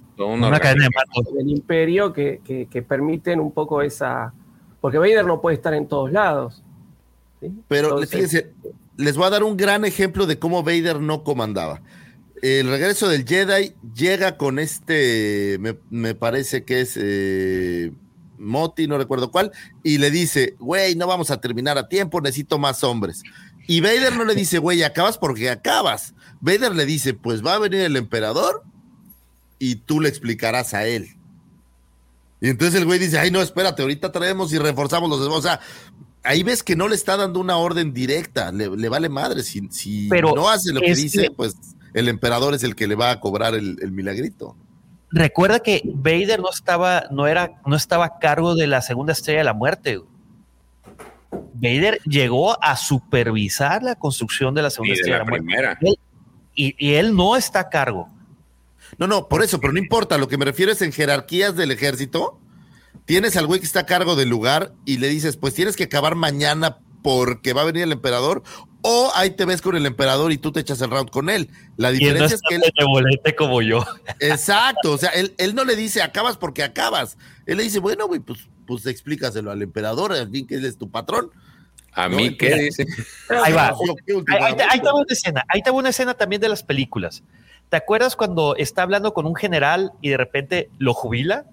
Una 0.49 0.59
cadena 0.59 0.83
de 0.85 0.89
mando. 1.23 1.31
del 1.37 1.49
imperio 1.49 2.13
que, 2.13 2.41
que- 2.43 2.67
que 2.67 2.81
permiten 2.83 3.39
un 3.39 3.51
poco 3.51 3.81
esa... 3.81 4.31
Porque 4.79 4.97
Vader 4.97 5.25
no 5.25 5.41
puede 5.41 5.55
estar 5.55 5.73
en 5.73 5.87
todos 5.87 6.11
lados. 6.11 6.63
¿Sí? 7.41 7.51
Pero 7.67 7.89
Entonces, 7.89 8.09
fíjense, 8.09 8.53
les 8.97 9.15
voy 9.15 9.27
a 9.27 9.29
dar 9.29 9.43
un 9.43 9.57
gran 9.57 9.85
ejemplo 9.85 10.25
de 10.25 10.39
cómo 10.39 10.63
Vader 10.63 10.99
no 10.99 11.23
comandaba. 11.23 11.81
El 12.41 12.69
regreso 12.69 13.09
del 13.09 13.25
Jedi 13.25 13.73
llega 13.93 14.37
con 14.37 14.59
este, 14.59 15.57
me, 15.59 15.77
me 15.89 16.15
parece 16.15 16.63
que 16.63 16.81
es 16.81 16.93
eh, 16.95 17.91
Moti, 18.37 18.87
no 18.87 18.97
recuerdo 18.97 19.29
cuál, 19.29 19.51
y 19.83 19.97
le 19.97 20.09
dice, 20.09 20.55
güey, 20.59 20.95
no 20.95 21.05
vamos 21.05 21.31
a 21.31 21.41
terminar 21.41 21.77
a 21.77 21.89
tiempo, 21.89 22.21
necesito 22.21 22.57
más 22.57 22.83
hombres. 22.83 23.23
Y 23.67 23.81
Vader 23.81 24.15
no 24.15 24.25
le 24.25 24.33
dice, 24.33 24.57
güey, 24.57 24.81
acabas 24.83 25.17
porque 25.17 25.49
acabas. 25.49 26.15
Vader 26.39 26.73
le 26.75 26.85
dice, 26.85 27.13
pues 27.13 27.45
va 27.45 27.55
a 27.55 27.59
venir 27.59 27.81
el 27.81 27.97
emperador 27.97 28.63
y 29.59 29.75
tú 29.75 29.99
le 29.99 30.09
explicarás 30.09 30.73
a 30.73 30.87
él. 30.87 31.15
Y 32.41 32.49
entonces 32.49 32.79
el 32.79 32.85
güey 32.85 32.99
dice, 32.99 33.19
ay, 33.19 33.31
no, 33.31 33.41
espérate, 33.41 33.81
ahorita 33.81 34.11
traemos 34.11 34.53
y 34.53 34.57
reforzamos 34.57 35.09
los 35.09 35.21
demás. 35.21 35.37
O 35.37 35.41
sea, 35.41 35.59
ahí 36.23 36.43
ves 36.43 36.63
que 36.63 36.75
no 36.75 36.87
le 36.87 36.95
está 36.95 37.17
dando 37.17 37.39
una 37.39 37.57
orden 37.57 37.93
directa, 37.93 38.51
le, 38.51 38.69
le 38.75 38.89
vale 38.89 39.09
madre. 39.09 39.43
Si, 39.43 39.67
si 39.71 40.07
Pero 40.09 40.33
no 40.35 40.49
hace 40.49 40.71
lo 40.73 40.81
que 40.81 40.95
dice, 40.95 41.23
que- 41.23 41.31
pues 41.31 41.55
el 41.93 42.07
emperador 42.07 42.53
es 42.53 42.63
el 42.63 42.75
que 42.75 42.87
le 42.87 42.95
va 42.95 43.11
a 43.11 43.19
cobrar 43.19 43.55
el, 43.55 43.77
el 43.81 43.91
milagrito. 43.91 44.55
Recuerda 45.11 45.59
que 45.59 45.81
Vader 45.85 46.39
no 46.39 46.49
estaba, 46.51 47.05
no 47.09 47.25
era, 47.27 47.59
no 47.65 47.75
estaba 47.75 48.05
a 48.05 48.19
cargo 48.19 48.53
de 48.55 48.67
la 48.67 48.81
segunda 48.81 49.13
estrella 49.13 49.39
de 49.39 49.45
la 49.45 49.53
muerte. 49.53 49.99
Vader 51.53 51.99
llegó 52.05 52.61
a 52.63 52.75
supervisar 52.77 53.83
la 53.83 53.95
construcción 53.95 54.53
de 54.55 54.61
la 54.61 54.69
segunda 54.69 54.93
Y 54.93 54.95
de 54.95 55.01
estrella 55.01 55.17
de 55.17 55.19
la 55.19 55.25
la 55.25 55.29
muerte. 55.29 55.45
primera. 55.45 55.77
Él- 55.81 55.99
y, 56.55 56.75
y 56.77 56.93
él 56.95 57.15
no 57.15 57.35
está 57.37 57.59
a 57.61 57.69
cargo. 57.69 58.09
No, 58.97 59.07
no, 59.07 59.27
por 59.27 59.43
eso, 59.43 59.59
pero 59.59 59.71
no 59.71 59.79
importa. 59.79 60.17
Lo 60.17 60.27
que 60.27 60.37
me 60.37 60.45
refiero 60.45 60.71
es 60.71 60.81
en 60.81 60.91
jerarquías 60.91 61.55
del 61.55 61.71
ejército. 61.71 62.39
Tienes 63.05 63.35
al 63.37 63.47
güey 63.47 63.59
que 63.59 63.65
está 63.65 63.81
a 63.81 63.85
cargo 63.85 64.15
del 64.15 64.29
lugar 64.29 64.73
y 64.85 64.97
le 64.97 65.07
dices, 65.07 65.37
pues 65.37 65.53
tienes 65.53 65.75
que 65.75 65.85
acabar 65.85 66.15
mañana 66.15 66.77
porque 67.01 67.53
va 67.53 67.61
a 67.61 67.65
venir 67.65 67.83
el 67.83 67.91
emperador. 67.91 68.43
O 68.81 69.11
ahí 69.15 69.31
te 69.31 69.45
ves 69.45 69.61
con 69.61 69.75
el 69.75 69.85
emperador 69.85 70.31
y 70.31 70.37
tú 70.37 70.51
te 70.51 70.61
echas 70.61 70.79
el 70.81 70.89
round 70.89 71.09
con 71.09 71.29
él. 71.29 71.49
La 71.75 71.91
Y 71.91 71.95
él 71.95 71.99
no 71.99 72.27
diferencia 72.27 72.35
es 72.35 72.41
que 72.47 72.55
él, 72.55 73.35
como 73.35 73.61
yo. 73.61 73.85
Exacto, 74.19 74.93
o 74.93 74.97
sea, 74.97 75.09
él, 75.09 75.33
él 75.37 75.53
no 75.53 75.65
le 75.65 75.75
dice 75.75 76.01
acabas 76.01 76.37
porque 76.37 76.63
acabas. 76.63 77.17
Él 77.45 77.57
le 77.57 77.63
dice, 77.63 77.79
bueno, 77.79 78.07
güey, 78.07 78.19
pues, 78.19 78.47
pues 78.65 78.85
explícaselo 78.85 79.51
al 79.51 79.61
emperador, 79.61 80.13
al 80.13 80.29
fin 80.29 80.47
que 80.47 80.55
él 80.55 80.65
es 80.65 80.77
tu 80.77 80.89
patrón. 80.89 81.31
A 81.91 82.07
No, 82.07 82.17
mí, 82.17 82.37
¿qué 82.37 82.55
dice? 82.55 82.85
Ahí 83.43 83.51
va. 83.51 83.69
Ahí, 84.27 84.55
ahí 84.69 84.79
va 84.79 84.93
una 84.93 85.05
escena. 85.09 85.43
Ahí 85.49 85.61
te 85.61 85.71
va 85.71 85.77
una 85.77 85.89
escena 85.89 86.13
también 86.13 86.41
de 86.41 86.47
las 86.47 86.63
películas. 86.63 87.23
¿Te 87.69 87.77
acuerdas 87.77 88.15
cuando 88.15 88.55
está 88.55 88.83
hablando 88.83 89.13
con 89.13 89.25
un 89.25 89.35
general 89.35 89.91
y 90.01 90.09
de 90.09 90.17
repente 90.17 90.69
lo 90.77 90.93
jubila, 90.93 91.45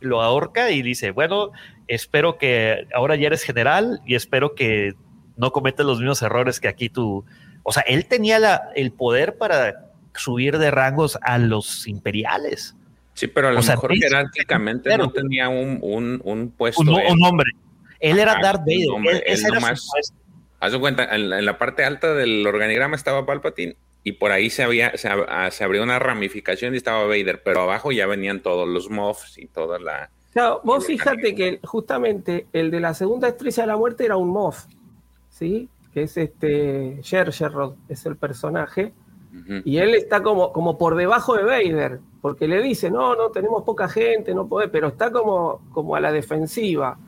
lo 0.00 0.22
ahorca 0.22 0.70
y 0.70 0.82
dice, 0.82 1.10
bueno, 1.10 1.50
espero 1.88 2.38
que 2.38 2.86
ahora 2.94 3.16
ya 3.16 3.26
eres 3.28 3.42
general 3.42 4.00
y 4.06 4.14
espero 4.14 4.54
que 4.54 4.94
no 5.36 5.50
cometas 5.52 5.84
los 5.86 5.98
mismos 5.98 6.22
errores 6.22 6.60
que 6.60 6.68
aquí 6.68 6.88
tú. 6.88 7.24
O 7.62 7.72
sea, 7.72 7.82
él 7.86 8.06
tenía 8.06 8.38
la- 8.38 8.70
el 8.76 8.92
poder 8.92 9.36
para 9.36 9.86
subir 10.14 10.58
de 10.58 10.70
rangos 10.70 11.18
a 11.22 11.38
los 11.38 11.86
imperiales. 11.88 12.76
Sí, 13.14 13.26
pero 13.26 13.48
a 13.48 13.52
lo 13.52 13.60
O 13.60 13.62
mejor 13.62 13.94
jerárquicamente 13.96 14.90
pero- 14.90 15.04
no 15.04 15.10
tenía 15.12 15.48
un, 15.48 15.78
un, 15.82 16.20
un 16.24 16.50
puesto. 16.50 16.82
Un, 16.82 16.88
él. 17.00 17.12
un 17.12 17.22
hombre. 17.24 17.50
Él 18.00 18.18
era 18.18 18.32
Ajá, 18.32 18.42
Darth 18.42 18.60
Vader. 18.60 18.88
hombre, 18.92 19.16
Él- 19.18 19.22
ese 19.26 19.32
él 19.32 19.38
era 19.40 19.48
su 19.48 19.54
nomás- 19.66 19.88
puesto. 19.92 20.14
Haz 20.60 20.72
de 20.72 20.80
cuenta, 20.80 21.14
en, 21.14 21.32
en 21.32 21.44
la 21.44 21.58
parte 21.58 21.84
alta 21.84 22.14
del 22.14 22.46
organigrama 22.46 22.96
estaba 22.96 23.26
Palpatine 23.26 23.76
y 24.04 24.12
por 24.12 24.30
ahí 24.30 24.50
se, 24.50 24.62
había, 24.62 24.96
se, 24.96 25.08
ab- 25.08 25.26
ah, 25.28 25.50
se 25.50 25.64
abrió 25.64 25.82
una 25.82 25.98
ramificación 25.98 26.74
y 26.74 26.76
estaba 26.76 27.04
Vader, 27.04 27.42
pero 27.42 27.62
abajo 27.62 27.90
ya 27.90 28.06
venían 28.06 28.40
todos 28.40 28.68
los 28.68 28.90
Moffs 28.90 29.38
y 29.38 29.46
toda 29.46 29.78
la... 29.80 30.10
Claro, 30.32 30.60
vos 30.62 30.86
fíjate 30.86 31.34
que 31.34 31.60
justamente 31.64 32.46
el 32.52 32.70
de 32.70 32.80
la 32.80 32.92
segunda 32.94 33.28
estrella 33.28 33.62
de 33.62 33.66
la 33.66 33.76
muerte 33.76 34.04
era 34.04 34.16
un 34.16 34.28
Moff, 34.28 34.66
¿sí? 35.30 35.68
Que 35.92 36.02
es 36.02 36.16
este 36.16 37.00
Jar 37.02 37.32
Jar 37.32 37.52
Rod, 37.52 37.74
es 37.88 38.04
el 38.06 38.16
personaje. 38.16 38.92
Y 39.64 39.78
él 39.78 39.96
está 39.96 40.22
como, 40.22 40.52
como 40.52 40.78
por 40.78 40.94
debajo 40.94 41.34
de 41.34 41.42
Vader, 41.42 41.98
porque 42.20 42.46
le 42.46 42.62
dice, 42.62 42.88
no, 42.88 43.16
no, 43.16 43.30
tenemos 43.30 43.64
poca 43.64 43.88
gente, 43.88 44.32
no 44.32 44.46
puede, 44.46 44.68
pero 44.68 44.88
está 44.88 45.10
como, 45.10 45.60
como 45.72 45.96
a 45.96 46.00
la 46.00 46.12
defensiva. 46.12 46.98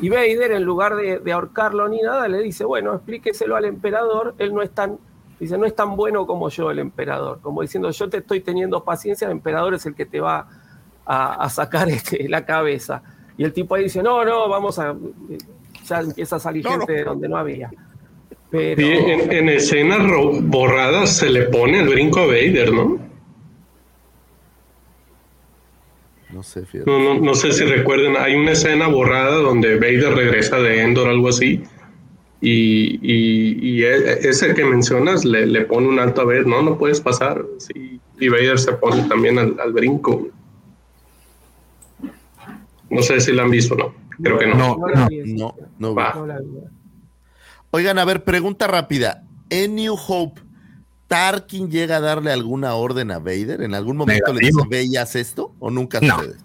Y 0.00 0.08
Vader, 0.08 0.50
en 0.52 0.64
lugar 0.64 0.96
de, 0.96 1.20
de 1.20 1.32
ahorcarlo 1.32 1.88
ni 1.88 2.02
nada, 2.02 2.26
le 2.26 2.38
dice, 2.42 2.64
bueno, 2.64 2.94
explíqueselo 2.94 3.54
al 3.54 3.66
emperador, 3.66 4.34
él 4.38 4.52
no 4.52 4.62
es 4.62 4.70
tan, 4.70 4.98
dice, 5.40 5.58
no 5.58 5.66
es 5.66 5.74
tan 5.74 5.96
bueno 5.96 6.26
como 6.26 6.48
yo 6.48 6.70
el 6.70 6.78
emperador, 6.78 7.40
como 7.40 7.62
diciendo, 7.62 7.90
yo 7.90 8.08
te 8.08 8.18
estoy 8.18 8.40
teniendo 8.40 8.84
paciencia, 8.84 9.26
el 9.26 9.32
emperador 9.32 9.74
es 9.74 9.86
el 9.86 9.94
que 9.94 10.06
te 10.06 10.20
va 10.20 10.46
a, 11.04 11.34
a 11.34 11.48
sacar 11.48 11.88
este, 11.90 12.28
la 12.28 12.44
cabeza. 12.44 13.02
Y 13.36 13.44
el 13.44 13.52
tipo 13.52 13.74
ahí 13.74 13.84
dice, 13.84 14.02
no, 14.02 14.24
no, 14.24 14.48
vamos 14.48 14.78
a... 14.78 14.94
Ya 15.86 16.00
empieza 16.00 16.36
a 16.36 16.38
salir 16.38 16.64
No, 16.64 16.72
gente 16.72 16.92
no. 16.92 16.98
de 16.98 17.04
donde 17.04 17.28
no 17.28 17.36
había. 17.38 17.70
Pero... 18.50 18.82
Sí, 18.82 18.92
en, 18.92 19.32
en 19.32 19.48
escenas 19.48 20.00
borradas 20.42 21.16
se 21.16 21.30
le 21.30 21.44
pone 21.44 21.80
el 21.80 21.88
brinco 21.88 22.20
a 22.20 22.26
Vader, 22.26 22.72
¿no? 22.72 23.10
No 26.32 26.42
sé. 26.42 26.62
No, 26.86 26.98
no, 26.98 27.20
no 27.20 27.34
sé 27.34 27.52
si 27.52 27.64
recuerden, 27.64 28.16
hay 28.16 28.34
una 28.34 28.52
escena 28.52 28.86
borrada 28.86 29.36
donde 29.36 29.76
Vader 29.76 30.14
regresa 30.14 30.58
de 30.58 30.82
Endor 30.82 31.08
o 31.08 31.10
algo 31.10 31.28
así. 31.28 31.62
Y, 32.42 32.98
y, 33.02 33.58
y 33.80 33.84
e- 33.84 34.28
ese 34.28 34.54
que 34.54 34.64
mencionas 34.64 35.24
le, 35.24 35.46
le 35.46 35.62
pone 35.66 35.88
un 35.88 35.98
alto 35.98 36.22
a 36.22 36.24
Vader, 36.24 36.46
no, 36.46 36.62
no 36.62 36.78
puedes 36.78 37.00
pasar. 37.00 37.44
Sí. 37.58 38.00
Y 38.18 38.28
Vader 38.28 38.58
se 38.58 38.72
pone 38.72 39.02
también 39.04 39.38
al, 39.38 39.58
al 39.60 39.72
brinco. 39.72 40.28
No 42.88 43.02
sé 43.02 43.20
si 43.20 43.32
la 43.32 43.42
han 43.42 43.50
visto 43.50 43.74
o 43.74 43.78
no. 43.78 43.94
Creo 44.22 44.38
que 44.38 44.46
no. 44.46 44.56
No, 44.56 44.76
No 44.78 44.86
no. 44.94 45.08
No, 45.26 45.54
no. 45.78 45.94
Va. 45.94 46.14
Oigan, 47.70 47.98
a 47.98 48.04
ver, 48.04 48.24
pregunta 48.24 48.66
rápida. 48.66 49.22
En 49.48 49.74
New 49.76 49.94
Hope, 50.08 50.40
¿Tarkin 51.08 51.70
llega 51.70 51.96
a 51.96 52.00
darle 52.00 52.30
alguna 52.32 52.74
orden 52.74 53.10
a 53.10 53.18
Vader? 53.18 53.62
¿En 53.62 53.74
algún 53.74 53.96
momento 53.96 54.32
le 54.32 54.46
dice, 54.46 54.60
ve 54.68 54.84
y 54.84 54.96
haz 54.96 55.16
esto? 55.16 55.52
¿O 55.58 55.70
nunca 55.70 56.00
No. 56.00 56.16
sucede? 56.18 56.36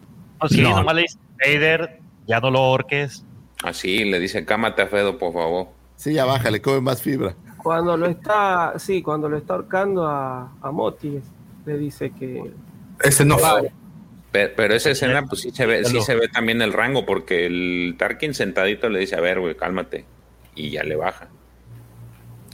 No, 0.41 0.49
sí, 0.49 0.61
No. 0.61 0.69
nomás 0.77 0.95
le 0.95 1.01
dice, 1.03 1.17
Vader, 1.39 1.99
ya 2.27 2.39
no 2.39 2.51
lo 2.51 2.59
ahorques. 2.59 3.23
Así 3.63 4.03
le 4.05 4.19
dice, 4.19 4.43
cámate 4.45 4.81
a 4.81 4.87
Fedo, 4.87 5.17
por 5.17 5.33
favor. 5.33 5.67
Sí, 5.95 6.13
ya 6.13 6.25
bájale, 6.25 6.61
come 6.61 6.81
más 6.81 7.01
fibra. 7.01 7.35
Cuando 7.63 7.97
lo 7.97 8.05
está, 8.07 8.73
sí, 8.77 9.01
cuando 9.01 9.27
lo 9.29 9.37
está 9.37 9.53
ahorcando 9.55 10.05
a, 10.07 10.51
a 10.61 10.71
Moti, 10.71 11.19
le 11.65 11.77
dice 11.77 12.11
que 12.11 12.43
Ese 13.01 13.25
no. 13.25 13.37
Vale. 13.39 13.71
Pero, 14.31 14.53
pero 14.55 14.75
esa 14.75 14.91
escena, 14.91 15.25
pues 15.25 15.41
sí 15.41 15.51
se 15.51 15.65
ve, 15.65 15.83
sí 15.85 16.01
se 16.01 16.13
ve 16.15 16.27
también 16.27 16.61
el 16.61 16.73
rango, 16.73 17.05
porque 17.05 17.45
el 17.45 17.95
Tarkin 17.97 18.33
sentadito 18.33 18.89
le 18.89 18.99
dice, 18.99 19.15
a 19.15 19.21
ver, 19.21 19.39
güey, 19.39 19.55
cálmate. 19.55 20.05
Y 20.55 20.71
ya 20.71 20.83
le 20.83 20.95
baja. 20.95 21.29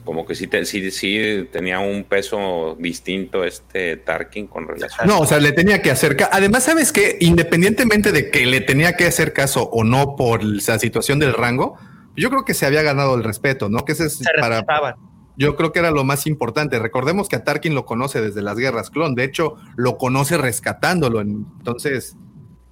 Como 0.06 0.26
que 0.26 0.34
sí, 0.34 0.48
te- 0.48 0.66
sí, 0.66 0.90
sí 0.92 1.48
tenía 1.52 1.80
un 1.80 2.04
peso 2.06 2.76
distinto 2.80 3.44
este 3.44 3.98
Tarkin 3.98 4.48
con 4.48 4.68
relación. 4.68 5.08
No, 5.08 5.20
o 5.20 5.26
sea, 5.26 5.40
le 5.40 5.52
tenía 5.52 5.82
que 5.82 5.92
hacer 5.92 6.16
caso. 6.16 6.32
Además, 6.34 6.64
¿sabes 6.64 6.92
que 6.92 7.18
Independientemente 7.20 8.12
de 8.12 8.32
que 8.32 8.46
le 8.46 8.62
tenía 8.62 8.94
que 8.96 9.06
hacer 9.06 9.34
caso 9.34 9.64
o 9.72 9.84
no 9.84 10.16
por 10.16 10.44
la 10.44 10.80
situación 10.80 11.20
del 11.20 11.34
rango, 11.34 11.78
yo 12.16 12.30
creo 12.30 12.46
que 12.46 12.54
se 12.54 12.66
había 12.66 12.82
ganado 12.82 13.16
el 13.16 13.24
respeto, 13.24 13.70
¿no? 13.70 13.86
Que 13.86 13.94
ese 13.94 14.06
es 14.08 14.18
Se 14.18 14.26
para, 14.40 14.58
respetaban. 14.58 14.96
yo 15.38 15.56
creo 15.56 15.72
que 15.72 15.80
era 15.80 15.92
lo 15.92 16.04
más 16.04 16.28
importante. 16.28 16.78
Recordemos 16.80 17.30
que 17.30 17.36
a 17.38 17.44
Tarkin 17.44 17.74
lo 17.76 17.86
conoce 17.86 18.22
desde 18.22 18.42
las 18.42 18.58
guerras 18.58 18.90
clon. 18.90 19.16
De 19.16 19.24
hecho, 19.24 19.56
lo 19.76 19.98
conoce 19.98 20.38
rescatándolo. 20.38 21.22
Entonces, 21.22 22.16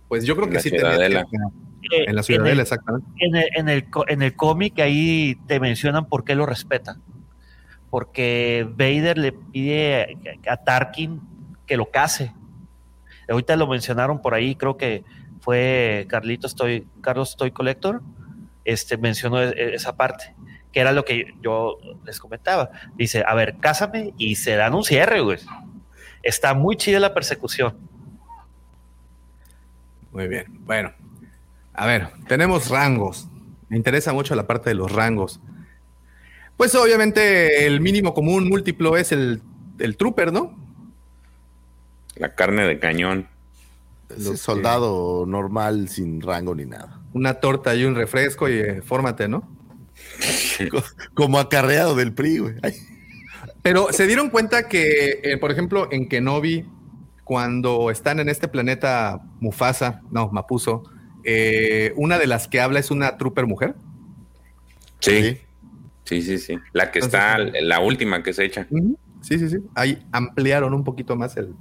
pues 0.08 0.26
yo 0.26 0.36
creo 0.36 0.48
En 0.48 0.54
que 0.54 0.60
sí 0.60 0.70
tenía 0.72 0.98
que, 0.98 2.04
en 2.08 2.16
la 2.16 2.22
en 2.22 2.24
ciudadela, 2.24 2.52
el- 2.54 2.60
exactamente. 2.60 3.08
En 3.20 3.36
el, 3.36 3.46
en 3.56 3.70
el, 3.70 3.88
en 4.24 4.32
cómic 4.36 4.80
ahí 4.80 5.38
te 5.48 5.60
mencionan 5.60 6.06
por 6.08 6.24
qué 6.24 6.36
lo 6.36 6.46
respeta. 6.46 6.98
Porque 7.90 8.68
Vader 8.72 9.18
le 9.18 9.32
pide 9.32 10.18
a 10.48 10.58
Tarkin 10.58 11.22
que 11.66 11.78
lo 11.78 11.90
case. 11.90 12.34
Ahorita 13.30 13.56
lo 13.56 13.68
mencionaron 13.68 14.22
por 14.22 14.34
ahí, 14.34 14.56
creo 14.56 14.76
que 14.78 15.04
fue 15.42 16.06
Carlitos 16.10 16.56
Toy, 16.56 16.88
Carlos 17.02 17.36
Toy 17.38 17.52
Collector, 17.52 18.02
este, 18.70 18.98
mencionó 18.98 19.42
e- 19.42 19.76
esa 19.76 19.96
parte, 19.96 20.36
que 20.72 20.80
era 20.80 20.92
lo 20.92 21.06
que 21.06 21.34
yo 21.42 21.78
les 22.06 22.20
comentaba. 22.20 22.70
Dice, 22.96 23.24
a 23.26 23.34
ver, 23.36 23.58
cásame 23.60 24.14
y 24.18 24.36
se 24.36 24.56
dan 24.56 24.74
un 24.74 24.84
cierre, 24.84 25.22
güey. 25.22 25.40
Está 26.24 26.54
muy 26.54 26.76
chida 26.76 27.00
la 27.00 27.14
persecución. 27.14 27.78
Muy 30.12 30.28
bien. 30.28 30.46
Bueno, 30.66 30.92
a 31.74 31.86
ver, 31.86 32.10
tenemos 32.28 32.70
rangos. 32.70 33.28
Me 33.70 33.78
interesa 33.78 34.14
mucho 34.14 34.36
la 34.36 34.48
parte 34.48 34.70
de 34.70 34.76
los 34.76 34.92
rangos. 34.92 35.40
Pues 36.58 36.76
obviamente 36.76 37.66
el 37.66 37.80
mínimo 37.80 38.14
común 38.14 38.50
múltiplo 38.50 38.98
es 38.98 39.12
el, 39.12 39.42
el 39.78 39.96
trooper, 39.96 40.34
¿no? 40.34 40.58
La 42.16 42.36
carne 42.36 42.66
de 42.66 42.80
cañón. 42.80 43.30
Ese 44.10 44.36
soldado 44.36 45.26
normal 45.26 45.88
sin 45.88 46.22
rango 46.22 46.54
ni 46.56 46.66
nada. 46.66 46.99
Una 47.14 47.36
torta 47.36 47.76
y 47.76 47.86
un 47.86 47.96
refresco 47.96 48.48
y 48.50 48.54
eh, 48.54 48.82
fórmate, 48.82 49.28
¿no? 49.28 49.48
Como 51.14 51.40
acarreado 51.40 51.96
del 51.96 52.14
PRI, 52.14 52.38
güey. 52.40 52.56
Pero 53.62 53.92
se 53.92 54.08
dieron 54.08 54.30
cuenta 54.30 54.68
que, 54.68 55.20
eh, 55.24 55.38
por 55.38 55.52
ejemplo, 55.52 55.88
en 55.92 56.08
Kenobi, 56.08 56.66
cuando 57.24 57.92
están 57.92 58.20
en 58.20 58.30
este 58.30 58.48
planeta 58.48 59.22
Mufasa, 59.40 60.02
no, 60.12 60.30
Mapuso, 60.30 60.84
eh, 61.24 61.94
una 61.96 62.18
de 62.18 62.28
las 62.28 62.48
que 62.48 62.62
habla 62.62 62.80
es 62.80 62.92
una 62.92 63.18
trooper 63.18 63.46
mujer. 63.46 63.76
Sí. 65.00 65.38
Sí, 66.06 66.22
sí, 66.22 66.38
sí. 66.40 66.58
La 66.74 66.92
que 66.92 67.00
está, 67.00 67.38
la 67.38 67.80
última 67.82 68.24
que 68.24 68.34
se 68.34 68.46
echa. 68.46 68.68
Sí, 69.22 69.38
sí, 69.38 69.50
sí. 69.50 69.58
Ahí 69.76 70.04
ampliaron 70.12 70.74
un 70.74 70.84
poquito 70.84 71.16
más 71.16 71.38
el, 71.38 71.54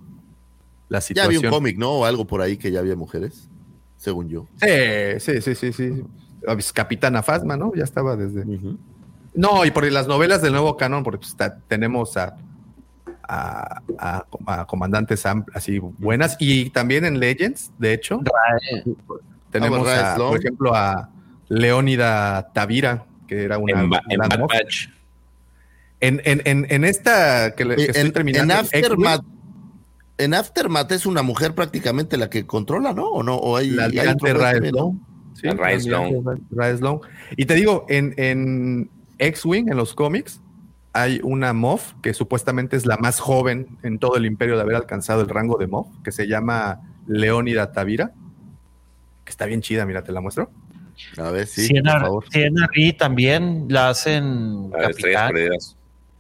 la 0.89 0.99
Ya 0.99 1.03
situación. 1.03 1.37
había 1.37 1.49
un 1.51 1.55
cómic, 1.55 1.77
¿no? 1.77 1.91
O 1.91 2.05
algo 2.07 2.27
por 2.27 2.41
ahí 2.41 2.57
que 2.57 2.71
ya 2.71 2.79
había 2.81 2.97
mujeres, 2.97 3.49
según 3.99 4.29
yo. 4.31 4.47
Sí, 4.57 5.21
sí, 5.21 5.41
sí, 5.43 5.55
sí, 5.55 5.73
sí. 5.73 6.03
Capitana 6.73 7.23
Fasma, 7.23 7.57
¿no? 7.57 7.73
Ya 7.75 7.85
estaba 7.85 8.17
desde. 8.17 8.45
No, 9.35 9.65
y 9.67 9.71
por 9.71 9.85
las 9.93 10.07
novelas 10.09 10.41
del 10.41 10.53
nuevo 10.53 10.77
canon, 10.77 11.03
porque 11.05 11.19
pues, 11.19 11.37
ta- 11.37 11.59
tenemos 11.69 12.17
a, 12.17 12.37
a, 13.29 13.83
a- 13.99 14.25
a 14.47 14.65
comandantes 14.67 15.25
así 15.53 15.79
buenas. 15.79 16.37
Y 16.41 16.71
también 16.71 17.05
en 17.05 17.21
Legends, 17.21 17.71
de 17.79 17.93
hecho, 17.93 18.21
tenemos, 19.51 19.87
Rae 19.87 19.99
a, 19.99 20.15
Sloan. 20.15 20.31
por 20.31 20.39
ejemplo, 20.41 20.75
a 20.75 21.11
Leónida 21.49 22.51
Tavira, 22.55 23.05
que 23.27 23.43
era 23.45 23.59
una. 23.59 23.83
En, 23.83 23.91
en. 24.09 24.21
En, 26.01 26.21
en, 26.25 26.43
en, 26.45 26.67
en 26.71 26.85
esta 26.85 27.55
que, 27.57 27.65
le- 27.65 27.75
que 27.77 27.83
Eh, 27.83 27.91
estoy 27.93 28.13
terminando. 28.13 28.55
en 28.55 28.61
Aftermath, 28.61 29.25
en 30.19 30.35
Aftermath 30.35 30.93
es 30.93 31.07
una 31.07 31.23
mujer 31.23 31.55
prácticamente 31.55 32.17
la 32.17 32.29
que 32.29 32.47
controla, 32.47 32.93
¿no? 32.93 33.09
¿O 33.09 33.23
no? 33.23 33.37
¿O 33.37 33.57
hay, 33.57 33.71
La 33.71 33.85
hay 33.85 33.99
almirante 33.99 34.33
otro 34.33 34.39
güey 34.39 34.43
Rae 34.43 34.53
también, 34.55 34.75
¿no? 34.75 35.01
Sloan. 35.35 37.01
Sí. 37.01 37.09
Y 37.37 37.47
te 37.47 37.55
digo, 37.55 37.87
en, 37.89 38.15
en 38.17 38.91
X-Wing, 39.19 39.69
en 39.71 39.77
los 39.77 39.95
cómics, 39.95 40.41
hay 40.93 41.21
una 41.23 41.53
MOF 41.53 41.95
que 42.03 42.13
supuestamente 42.13 42.77
es 42.77 42.87
la 42.87 42.97
más 42.97 43.21
joven 43.21 43.79
en 43.85 43.99
todo 44.01 44.17
el 44.17 44.27
imperio 44.27 44.57
de 44.57 44.63
haber 44.63 44.75
alcanzado 44.75 45.21
el 45.21 45.29
rango 45.29 45.57
de 45.57 45.69
MOF, 45.69 45.87
que 46.03 46.11
se 46.11 46.27
llama 46.27 46.81
Leónida 47.07 47.71
Tavira, 47.73 48.13
que 49.25 49.31
está 49.31 49.47
bien 49.47 49.61
chida, 49.61 49.87
mira, 49.87 50.03
te 50.03 50.11
la 50.11 50.21
muestro. 50.21 50.51
A 51.17 51.31
ver, 51.31 51.47
sí, 51.47 51.69
por 51.81 52.01
favor. 52.01 52.25
Ree 52.75 52.93
también 52.93 53.67
la 53.69 53.91
hacen 53.91 54.71
de 54.71 54.79
Estrellas 54.87 54.97
capitán 54.97 55.29
Perdidas. 55.33 55.77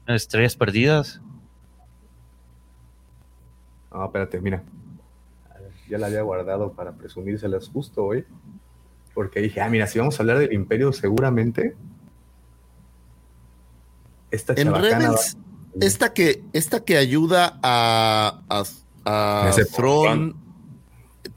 Estrellas 0.07 0.57
Perdidas. 0.57 1.21
No, 3.93 4.05
espérate, 4.05 4.41
mira. 4.41 4.63
Ya 5.89 5.99
la 5.99 6.09
había 6.09 6.23
guardado 6.23 6.73
para 6.73 6.93
presumírselas 6.93 7.69
justo 7.69 8.05
hoy. 8.05 8.25
Porque 9.15 9.41
dije, 9.41 9.61
ah, 9.61 9.69
mira, 9.69 9.87
si 9.87 9.99
vamos 9.99 10.19
a 10.19 10.23
hablar 10.23 10.39
del 10.39 10.53
imperio, 10.53 10.93
seguramente. 10.93 11.75
Esta 14.31 14.53
En 14.55 14.75
Rebels, 14.75 15.39
esta 15.81 16.13
que, 16.13 16.45
esta 16.53 16.85
que 16.85 16.99
ayuda 16.99 17.59
a, 17.63 18.43
a, 18.49 19.49
a 19.49 19.51
Thrawn, 19.75 20.37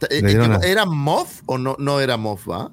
eh, 0.10 0.60
¿era 0.64 0.86
Moff 0.86 1.42
o 1.46 1.58
no, 1.58 1.76
no 1.80 2.02
era 2.02 2.18
Moff, 2.18 2.50
va? 2.50 2.72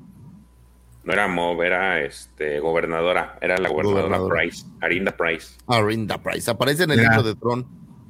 No 1.04 1.12
era 1.12 1.26
Mob, 1.28 1.62
era 1.62 2.02
este, 2.02 2.60
gobernadora. 2.60 3.38
Era 3.40 3.56
la 3.56 3.70
gobernadora 3.70 4.18
Gobernadora. 4.18 4.42
Price. 4.42 4.66
Arinda 4.80 5.16
Price. 5.16 5.54
Arinda 5.66 6.18
Price. 6.18 6.50
Aparece 6.50 6.82
en 6.82 6.90
el 6.90 7.00
libro 7.00 7.22
de 7.22 7.34
Tron, 7.34 7.66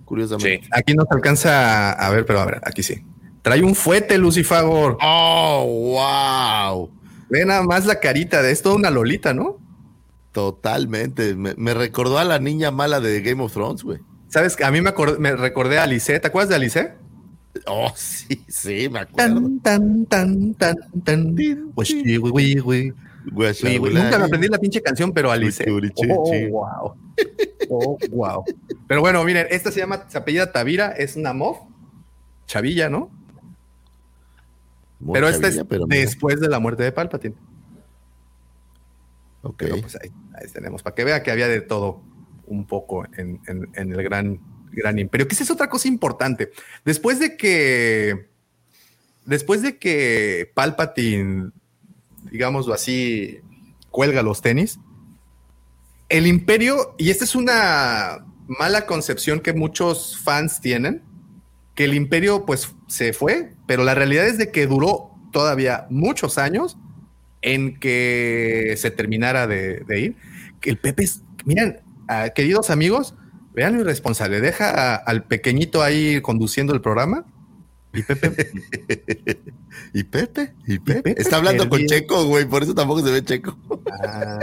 curiosamente. 0.09 0.65
Sí. 0.65 0.71
Aquí 0.73 0.95
no 0.95 1.05
se 1.09 1.15
alcanza 1.15 1.93
a 1.93 2.11
ver, 2.11 2.25
pero 2.27 2.41
a 2.41 2.47
ver, 2.47 2.61
aquí 2.65 2.83
sí. 2.83 3.05
Trae 3.43 3.63
un 3.63 3.75
fuete, 3.75 4.19
Lucifagor. 4.19 4.99
¡Oh, 5.01 5.93
wow! 5.95 6.91
Ve 7.31 7.45
nada 7.45 7.63
más 7.63 7.85
la 7.87 8.01
carita 8.01 8.43
de 8.43 8.51
esto, 8.51 8.75
una 8.75 8.91
lolita, 8.91 9.35
¿no? 9.35 9.59
Totalmente. 10.33 11.35
Me, 11.35 11.55
me 11.57 11.75
recordó 11.75 12.19
a 12.19 12.25
la 12.25 12.39
niña 12.39 12.71
mala 12.71 13.01
de 13.01 13.21
Game 13.23 13.43
of 13.43 13.53
Thrones, 13.53 13.83
güey. 13.83 13.99
¿Sabes? 14.29 14.61
A 14.63 14.71
mí 14.71 14.81
me, 14.81 14.91
acordé- 14.91 15.19
me 15.19 15.35
recordé 15.37 15.79
a 15.79 15.85
Alice. 15.85 16.19
¿Te 16.21 16.27
acuerdas 16.27 16.49
de 16.51 16.55
Alice? 16.57 16.93
Oh, 17.67 17.93
sí, 17.97 18.45
sí, 18.49 18.89
me 18.91 19.01
acuerdo. 19.01 19.35
Tan, 19.35 19.61
tan, 19.61 20.07
tan, 20.07 20.55
tan, 20.55 20.77
tan. 21.05 21.37
Güey, 21.75 22.55
güey. 22.57 22.93
Sí, 23.55 23.77
güey. 23.79 23.95
Nunca 23.95 24.19
me 24.19 24.25
aprendí 24.25 24.49
la 24.49 24.59
pinche 24.59 24.81
canción, 24.83 25.13
pero 25.13 25.31
Alice. 25.31 25.65
Oh, 26.07 26.49
wow. 26.51 26.95
Oh, 27.69 27.99
wow. 28.11 28.45
Pero 28.87 29.01
bueno, 29.01 29.23
miren, 29.25 29.47
esta 29.51 29.71
se 29.71 29.81
llama, 29.81 30.05
se 30.09 30.19
apellida 30.19 30.53
Tavira, 30.53 30.93
es 30.93 31.17
una 31.17 31.33
mof. 31.33 31.59
Chavilla, 32.47 32.89
¿no? 32.89 33.11
Muy 35.01 35.15
pero 35.15 35.29
esta 35.29 35.49
es 35.49 35.63
pero 35.69 35.87
mira. 35.87 36.01
después 36.01 36.41
de 36.41 36.49
la 36.49 36.59
muerte 36.59 36.83
de 36.83 36.93
Palpatine. 36.93 37.35
Ok. 39.43 39.55
Pero 39.59 39.81
pues 39.81 39.97
ahí, 39.97 40.11
ahí 40.35 40.49
tenemos, 40.53 40.83
para 40.83 40.95
que 40.95 41.05
vea 41.05 41.23
que 41.23 41.31
había 41.31 41.47
de 41.49 41.61
todo 41.61 42.03
un 42.47 42.67
poco 42.67 43.05
en, 43.17 43.41
en- 43.47 43.69
en 43.75 43.93
el 43.93 44.03
gran, 44.03 44.41
gran 44.73 44.99
imperio. 44.99 45.29
Que 45.29 45.35
esa 45.35 45.45
es 45.45 45.51
otra 45.51 45.69
cosa 45.69 45.89
importante. 45.89 46.51
Después 46.85 47.21
de 47.21 47.37
que. 47.37 48.29
Después 49.27 49.61
de 49.63 49.77
que 49.79 50.51
Palpatine, 50.55 51.51
digámoslo 52.31 52.75
así, 52.75 53.41
cuelga 53.91 54.23
los 54.23 54.41
tenis, 54.43 54.79
el 56.09 56.27
imperio, 56.27 56.95
y 56.99 57.11
esta 57.11 57.25
es 57.25 57.35
una 57.35 58.25
mala 58.47 58.87
concepción 58.87 59.41
que 59.41 59.53
muchos 59.53 60.19
fans 60.19 60.61
tienen, 60.61 61.03
que 61.75 61.85
el 61.85 61.95
imperio 61.95 62.47
pues 62.47 62.75
se 62.87 63.13
fue, 63.13 63.53
pero 63.67 63.85
la 63.85 63.95
realidad 63.95 64.27
es 64.27 64.39
de 64.39 64.51
que 64.51 64.67
duró 64.67 65.11
todavía 65.33 65.87
muchos 65.91 66.39
años 66.39 66.77
en 67.43 67.79
que 67.79 68.75
se 68.77 68.91
terminara 68.91 69.47
de, 69.47 69.85
ir. 70.01 70.17
Que 70.61 70.71
el 70.71 70.79
Pepe 70.79 71.05
es, 71.05 71.23
miren, 71.45 71.81
ah, 72.09 72.31
queridos 72.35 72.71
amigos, 72.71 73.15
vean 73.53 73.75
lo 73.75 73.83
irresponsable, 73.83 74.41
deja 74.41 74.97
al 74.97 75.25
pequeñito 75.25 75.83
ahí 75.83 76.21
conduciendo 76.21 76.73
el 76.75 76.81
programa. 76.81 77.27
Y 77.99 78.03
Pepe, 78.03 78.51
¿Y 79.95 80.05
Pepe? 80.05 80.53
¿Y 80.67 80.79
Pepe? 80.79 81.03
Pepe 81.03 81.23
Está 81.23 81.37
hablando 81.37 81.69
con. 81.69 81.85
Checo, 81.87 82.25
güey, 82.27 82.45
por 82.45 82.63
eso 82.63 82.75
tampoco 82.75 83.05
se 83.05 83.11
ve 83.11 83.25
Checo. 83.25 83.57
ah, 83.93 84.39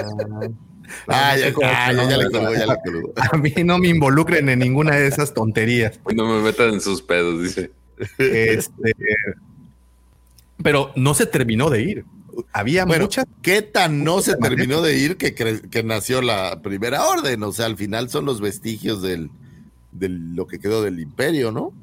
Ah, 1.07 1.35
ya, 1.35 1.53
ah, 1.63 1.91
ya, 1.93 2.09
ya 2.09 2.17
le 2.17 2.29
colgó, 2.29 2.53
ya 2.53 2.65
le 2.67 2.75
colgó. 2.85 3.13
a 3.15 3.37
mí 3.37 3.51
no 3.63 3.79
me 3.79 3.87
involucren 3.89 4.49
en 4.49 4.59
ninguna 4.59 4.95
de 4.95 5.07
esas 5.07 5.33
tonterías. 5.33 5.99
No 6.15 6.27
me 6.27 6.41
metan 6.41 6.73
en 6.73 6.81
sus 6.81 7.01
pedos, 7.01 7.41
dice. 7.41 7.71
Este, 8.19 8.93
pero 10.61 10.91
no 10.95 11.13
se 11.13 11.25
terminó 11.25 11.69
de 11.69 11.81
ir. 11.81 12.05
Había 12.51 12.85
Bueno, 12.85 13.05
muchas. 13.05 13.25
¿qué 13.41 13.61
tan 13.61 14.03
no 14.03 14.21
se 14.21 14.35
terminó 14.35 14.81
de 14.81 14.97
ir 14.97 15.17
que, 15.17 15.33
que 15.33 15.83
nació 15.83 16.21
la 16.21 16.61
primera 16.61 17.05
orden? 17.07 17.41
O 17.43 17.51
sea, 17.51 17.65
al 17.65 17.77
final 17.77 18.09
son 18.09 18.25
los 18.25 18.41
vestigios 18.41 19.01
del, 19.01 19.31
de 19.91 20.09
lo 20.09 20.45
que 20.45 20.59
quedó 20.59 20.83
del 20.83 20.99
imperio, 20.99 21.51
¿no? 21.51 21.73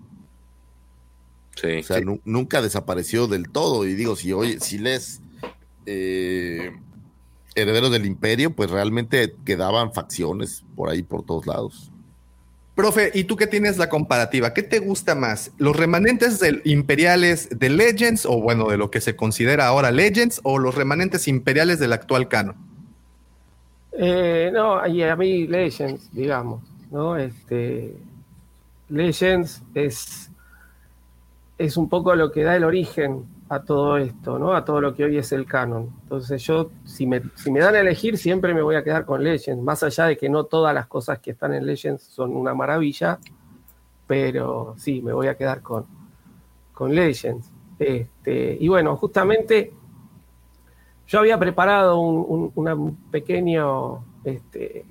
Sí. 1.54 1.78
O 1.78 1.82
sea, 1.82 2.00
nu- 2.00 2.20
nunca 2.24 2.62
desapareció 2.62 3.26
del 3.26 3.48
todo. 3.50 3.86
Y 3.86 3.94
digo, 3.94 4.16
si 4.16 4.32
hoy, 4.32 4.58
si 4.60 4.78
les 4.78 5.20
eh, 5.86 6.72
herederos 7.54 7.90
del 7.90 8.06
imperio, 8.06 8.54
pues 8.54 8.70
realmente 8.70 9.34
quedaban 9.44 9.92
facciones 9.92 10.64
por 10.74 10.88
ahí, 10.90 11.02
por 11.02 11.24
todos 11.24 11.46
lados. 11.46 11.90
Profe, 12.74 13.10
¿y 13.12 13.24
tú 13.24 13.36
qué 13.36 13.46
tienes 13.46 13.76
la 13.76 13.90
comparativa? 13.90 14.54
¿Qué 14.54 14.62
te 14.62 14.78
gusta 14.78 15.14
más? 15.14 15.52
¿Los 15.58 15.76
remanentes 15.76 16.40
del 16.40 16.62
imperiales 16.64 17.50
de 17.50 17.68
Legends, 17.68 18.24
o 18.24 18.40
bueno, 18.40 18.70
de 18.70 18.78
lo 18.78 18.90
que 18.90 19.02
se 19.02 19.14
considera 19.14 19.66
ahora 19.66 19.90
Legends, 19.90 20.40
o 20.42 20.58
los 20.58 20.74
remanentes 20.74 21.28
imperiales 21.28 21.78
del 21.78 21.92
actual 21.92 22.28
canon? 22.28 22.56
Eh, 23.92 24.50
no, 24.54 24.86
y 24.86 25.02
a 25.02 25.14
mí 25.16 25.46
Legends, 25.46 26.08
digamos, 26.12 26.62
¿no? 26.90 27.18
Este, 27.18 27.94
Legends 28.88 29.62
es, 29.74 30.30
es 31.64 31.76
un 31.76 31.88
poco 31.88 32.14
lo 32.14 32.32
que 32.32 32.42
da 32.42 32.56
el 32.56 32.64
origen 32.64 33.24
a 33.48 33.62
todo 33.62 33.96
esto, 33.98 34.38
¿no? 34.38 34.54
A 34.54 34.64
todo 34.64 34.80
lo 34.80 34.94
que 34.94 35.04
hoy 35.04 35.18
es 35.18 35.32
el 35.32 35.46
canon. 35.46 35.90
Entonces 36.02 36.42
yo, 36.42 36.70
si 36.84 37.06
me, 37.06 37.22
si 37.36 37.50
me 37.50 37.60
dan 37.60 37.74
a 37.74 37.80
elegir, 37.80 38.16
siempre 38.18 38.54
me 38.54 38.62
voy 38.62 38.76
a 38.76 38.82
quedar 38.84 39.04
con 39.04 39.22
Legends, 39.22 39.62
más 39.62 39.82
allá 39.82 40.06
de 40.06 40.16
que 40.16 40.28
no 40.28 40.44
todas 40.44 40.74
las 40.74 40.86
cosas 40.86 41.18
que 41.20 41.32
están 41.32 41.52
en 41.54 41.66
Legends 41.66 42.02
son 42.02 42.34
una 42.34 42.54
maravilla, 42.54 43.18
pero 44.06 44.74
sí, 44.78 45.02
me 45.02 45.12
voy 45.12 45.28
a 45.28 45.36
quedar 45.36 45.62
con, 45.62 45.86
con 46.74 46.94
Legends. 46.94 47.50
Este, 47.78 48.56
y 48.60 48.68
bueno, 48.68 48.96
justamente 48.96 49.72
yo 51.06 51.18
había 51.18 51.38
preparado 51.38 51.98
un, 51.98 52.50
un- 52.54 52.96
pequeño, 53.10 54.04
este, 54.24 54.84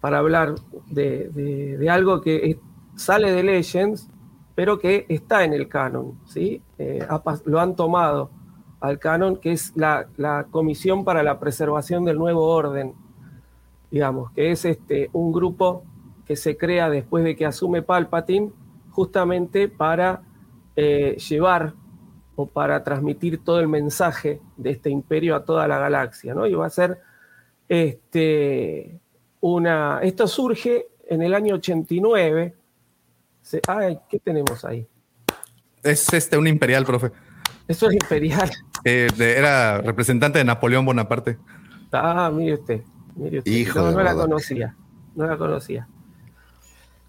para 0.00 0.18
hablar 0.18 0.54
de, 0.90 1.28
de- 1.78 1.90
algo 1.90 2.20
que 2.20 2.58
sale 2.96 3.32
de 3.32 3.42
Legends, 3.42 4.08
pero 4.54 4.78
que 4.78 5.06
está 5.08 5.44
en 5.44 5.52
el 5.52 5.68
canon, 5.68 6.18
¿sí? 6.26 6.62
Eh, 6.78 7.06
lo 7.44 7.60
han 7.60 7.74
tomado 7.76 8.30
al 8.80 8.98
canon, 8.98 9.36
que 9.36 9.52
es 9.52 9.76
la, 9.76 10.06
la 10.16 10.46
Comisión 10.50 11.04
para 11.04 11.22
la 11.22 11.40
Preservación 11.40 12.04
del 12.04 12.18
Nuevo 12.18 12.46
Orden, 12.46 12.94
digamos, 13.90 14.30
que 14.32 14.50
es 14.50 14.64
este, 14.64 15.08
un 15.12 15.32
grupo 15.32 15.84
que 16.26 16.36
se 16.36 16.56
crea 16.56 16.90
después 16.90 17.24
de 17.24 17.36
que 17.36 17.46
asume 17.46 17.82
Palpatine, 17.82 18.50
justamente 18.90 19.68
para 19.68 20.22
eh, 20.76 21.16
llevar 21.28 21.74
o 22.36 22.46
para 22.46 22.82
transmitir 22.82 23.42
todo 23.42 23.60
el 23.60 23.68
mensaje 23.68 24.40
de 24.56 24.70
este 24.70 24.90
imperio 24.90 25.36
a 25.36 25.44
toda 25.44 25.68
la 25.68 25.78
galaxia, 25.78 26.34
¿no? 26.34 26.46
Y 26.46 26.54
va 26.54 26.66
a 26.66 26.70
ser 26.70 26.98
este, 27.68 29.00
una... 29.40 30.00
Esto 30.02 30.26
surge 30.26 30.88
en 31.08 31.22
el 31.22 31.34
año 31.34 31.56
89. 31.56 32.54
Se- 33.44 33.60
ay, 33.68 33.98
¿qué 34.08 34.18
tenemos 34.18 34.64
ahí? 34.64 34.88
Es 35.82 36.10
este 36.12 36.36
un 36.38 36.46
imperial, 36.46 36.84
profe. 36.84 37.12
Eso 37.68 37.88
es 37.88 37.94
imperial. 37.94 38.50
Eh, 38.86 39.08
de- 39.16 39.38
era 39.38 39.78
representante 39.80 40.38
de 40.38 40.44
Napoleón 40.44 40.84
Bonaparte. 40.84 41.38
Ah, 41.90 42.30
mire 42.30 42.52
usted. 42.54 42.82
Mire 43.16 43.38
usted. 43.38 43.50
Hijo 43.50 43.80
no, 43.80 44.02
la 44.02 44.14
conocía. 44.14 44.76
No 45.14 45.26
la 45.26 45.38
conocía. 45.38 45.88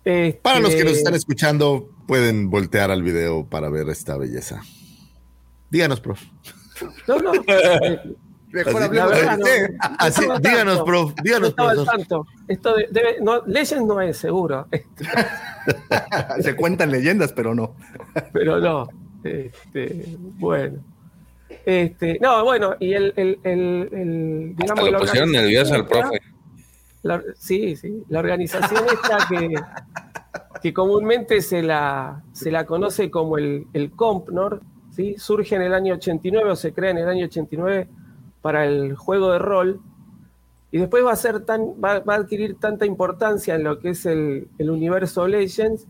Este, 0.06 0.40
Para 0.42 0.62
los 0.62 0.74
que 0.74 0.86
nos 0.86 0.94
están 0.94 1.16
escuchando, 1.16 1.90
pueden 2.08 2.50
voltear 2.50 2.92
al 2.92 3.04
video 3.04 3.46
para 3.50 3.68
ver 3.70 3.90
esta 3.90 4.16
belleza. 4.18 4.62
Díganos, 5.70 6.00
prof. 6.00 6.22
No, 7.10 7.18
no. 7.18 7.32
Mejor 8.56 8.76
Así- 8.84 8.84
hablemos 9.00 9.12
de 9.38 9.44
usted. 9.44 9.70
no 9.74 9.96
Así, 10.00 10.22
díganos, 10.42 10.76
tanto. 10.78 10.86
prof, 10.86 11.14
díganos, 11.24 11.56
No 11.58 11.84
tanto. 11.86 12.28
Esto 12.48 12.76
de- 12.76 12.88
debe, 12.92 13.18
no, 13.22 13.42
Legends 13.46 13.86
no 13.86 14.00
es 14.02 14.18
seguro, 14.18 14.68
Se 16.42 16.56
cuentan 16.56 16.92
leyendas, 16.92 17.34
pero 17.34 17.54
no. 17.56 17.76
pero 18.32 18.60
no. 18.60 18.88
Este, 19.24 20.16
bueno. 20.18 20.80
Este, 21.66 22.20
no, 22.22 22.44
bueno, 22.44 22.76
y 22.80 22.94
el, 22.94 23.14
el, 23.16 23.40
el, 23.44 23.90
el- 23.92 24.56
digamos, 24.56 24.80
Hasta 24.80 24.84
la 24.84 24.92
lo 24.92 25.00
pusieron 25.00 25.30
organización 25.30 25.32
nervioso 25.32 25.74
al 25.76 25.88
profe. 25.88 26.22
la- 27.04 27.24
sí, 27.38 27.76
sí. 27.76 28.04
La 28.10 28.20
organización 28.20 28.84
esta 28.94 29.18
que, 29.30 29.56
que 30.62 30.74
comúnmente 30.74 31.42
se 31.42 31.62
la, 31.64 32.24
se 32.34 32.52
la 32.52 32.66
conoce 32.66 33.10
como 33.10 33.38
el, 33.38 33.66
el 33.74 33.92
COMPNOR, 33.92 34.62
¿sí? 34.96 35.16
surge 35.18 35.56
en 35.56 35.64
el 35.64 35.74
año 35.74 35.96
89 35.96 36.52
o 36.52 36.56
se 36.56 36.72
crea 36.74 36.92
en 36.92 37.00
el 37.00 37.10
año 37.10 37.26
89 37.26 37.88
para 38.46 38.68
el 38.68 38.96
juego 38.96 39.32
de 39.32 39.40
rol 39.40 39.82
y 40.72 40.78
después 40.78 41.04
va 41.04 41.14
a, 41.14 41.16
ser 41.16 41.46
tan, 41.46 41.62
va, 41.84 42.04
a 42.06 42.14
adquirir 42.14 42.60
tanta 42.60 42.86
importancia 42.86 43.56
en 43.56 43.64
lo 43.64 43.80
que 43.80 43.90
es 43.90 44.06
el, 44.06 44.50
el 44.60 44.70
universo 44.70 45.28
Legends 45.28 45.88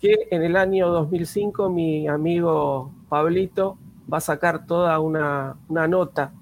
que 0.00 0.26
en 0.32 0.42
el 0.42 0.56
año 0.56 0.88
2005 0.88 1.70
mi 1.70 2.08
amigo 2.08 2.90
Pablito 3.08 3.78
va 4.12 4.18
a 4.18 4.20
sacar 4.20 4.66
toda 4.66 4.98
una, 4.98 5.54
una 5.68 5.86
nota 5.86 6.32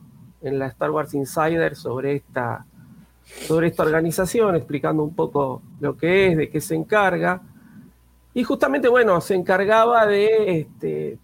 en 0.40 0.58
la 0.58 0.68
Star 0.68 0.92
Wars 0.92 1.12
Insider 1.12 1.76
sobre 1.76 2.16
esta, 2.16 2.64
sobre 3.46 3.66
esta 3.66 3.82
organización, 3.82 4.56
explicando 4.56 5.02
un 5.02 5.14
poco 5.14 5.60
lo 5.78 5.94
que 5.94 6.28
es, 6.28 6.38
de 6.38 6.48
qué 6.48 6.62
se 6.62 6.74
encarga. 6.74 7.42
Y 8.32 8.44
justamente, 8.44 8.88
bueno, 8.88 9.20
se 9.20 9.34
encargaba 9.34 10.06
de 10.06 10.60
este, 10.60 11.18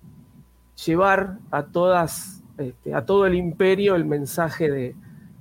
llevar 0.85 1.39
a 1.51 1.63
todas, 1.63 2.36
este, 2.59 2.95
a 2.95 3.05
todo 3.05 3.27
el 3.27 3.35
imperio 3.35 3.95
el 3.95 4.05
mensaje 4.05 4.71
de, 4.71 4.95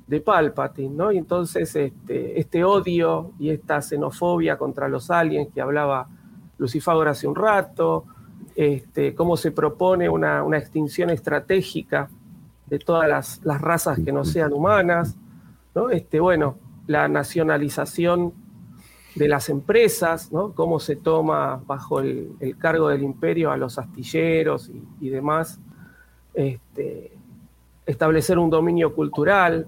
de 0.08 0.22
Palpatine, 0.22 0.96
¿no? 0.96 1.12
Y 1.12 1.18
entonces 1.18 1.76
este, 1.76 2.40
este 2.40 2.64
odio 2.64 3.32
y 3.40 3.50
esta 3.50 3.82
xenofobia 3.82 4.58
contra 4.58 4.88
los 4.88 5.10
aliens 5.10 5.50
que 5.54 5.62
hablaba 5.62 6.08
Lucifagor 6.58 7.08
hace 7.08 7.28
un 7.28 7.36
rato, 7.36 8.06
este, 8.56 9.16
cómo 9.16 9.36
se 9.38 9.52
propone 9.52 10.08
una, 10.10 10.44
una 10.44 10.58
extinción 10.58 11.10
estratégica 11.10 12.10
de 12.68 12.80
todas 12.80 13.10
las, 13.10 13.42
las 13.44 13.62
razas 13.62 14.00
que 14.04 14.12
no 14.12 14.26
sean 14.26 14.54
humanas, 14.54 15.16
¿no? 15.74 15.90
Este, 15.90 16.20
bueno, 16.20 16.58
la 16.88 17.08
nacionalización 17.08 18.34
de 19.16 19.28
las 19.28 19.50
empresas, 19.50 20.32
¿no? 20.32 20.54
cómo 20.54 20.80
se 20.80 20.98
toma 20.98 21.62
bajo 21.66 22.02
el, 22.02 22.34
el 22.42 22.58
cargo 22.58 22.90
del 22.90 23.02
imperio 23.02 23.50
a 23.50 23.58
los 23.58 23.80
astilleros 23.80 24.70
y, 24.70 24.84
y 25.00 25.10
demás, 25.10 25.60
este, 26.36 27.12
establecer 27.86 28.38
un 28.38 28.50
dominio 28.50 28.94
cultural, 28.94 29.68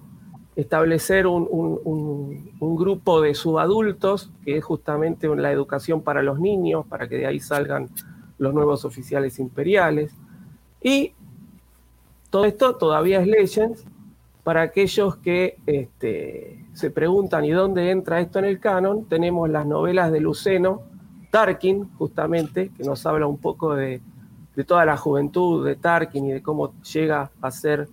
establecer 0.56 1.28
un, 1.28 1.48
un- 1.50 2.52
un- 2.60 2.76
grupo 2.76 3.22
de 3.22 3.34
subadultos, 3.36 4.32
que 4.44 4.58
es 4.58 4.64
justamente 4.64 5.28
la 5.36 5.52
educación 5.52 6.02
para 6.02 6.22
los 6.24 6.40
niños, 6.40 6.86
para 6.88 7.08
que 7.08 7.18
de 7.18 7.26
ahí 7.28 7.40
salgan 7.40 7.90
los 8.38 8.54
nuevos 8.54 8.86
oficiales 8.86 9.40
imperiales. 9.40 10.14
Y 10.82 11.14
todo 12.30 12.46
esto 12.46 12.76
todavía 12.76 13.22
es 13.22 13.28
Legends. 13.28 13.84
Para 14.44 14.62
aquellos 14.62 15.18
que 15.18 15.58
este, 15.66 16.66
se 16.74 16.90
preguntan 16.90 17.44
y 17.46 17.52
dónde 17.52 17.92
entra 17.92 18.22
esto 18.22 18.40
en 18.40 18.46
el 18.46 18.60
canon, 18.60 19.06
tenemos 19.06 19.50
las 19.50 19.66
novelas 19.66 20.12
de 20.12 20.22
Luceno, 20.22 20.82
Tarkin, 21.32 21.90
justamente, 21.98 22.72
que 22.78 22.84
nos 22.84 23.06
habla 23.06 23.28
un 23.28 23.38
poco 23.38 23.76
de, 23.76 24.00
de 24.58 24.64
toda 24.64 24.86
la 24.86 24.98
juventud 24.98 25.64
de 25.64 25.76
Tarkin 25.76 26.26
y 26.26 26.32
de 26.32 26.42
cómo 26.42 26.74
llega 26.82 27.30
a 27.40 27.52
ser 27.52 27.88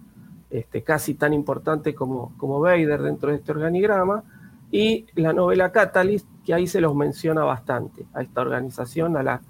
este, 0.48 0.82
casi 0.82 1.12
tan 1.12 1.34
importante 1.34 1.94
como, 1.94 2.32
como 2.38 2.58
Vader 2.58 3.02
dentro 3.02 3.30
de 3.30 3.36
este 3.36 3.52
organigrama, 3.52 4.24
y 4.70 5.04
la 5.14 5.34
novela 5.34 5.70
Catalyst, 5.70 6.26
que 6.42 6.54
ahí 6.54 6.66
se 6.66 6.80
los 6.80 6.94
menciona 6.94 7.44
bastante, 7.44 8.06
a 8.14 8.22
esta 8.22 8.40
organización, 8.40 9.14
a 9.18 9.22
la 9.22 9.42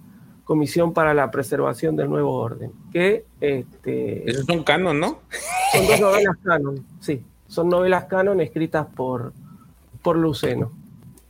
Comisión 0.43 0.93
para 0.93 1.15
la 1.15 1.31
Preservación 1.31 1.94
del 1.94 2.10
Nuevo 2.10 2.34
Orden, 2.34 2.73
que 2.93 3.25
este, 3.41 4.28
Esos 4.28 4.44
son 4.44 4.65
canon, 4.65 4.99
¿no? 4.99 5.20
son 5.73 5.86
dos 5.86 6.01
novelas 6.01 6.36
canon, 6.43 6.84
sí, 6.99 7.23
son 7.47 7.68
novelas 7.68 8.07
canon 8.07 8.41
escritas 8.41 8.89
por, 8.89 9.33
por 10.02 10.17
Luceno. 10.17 10.73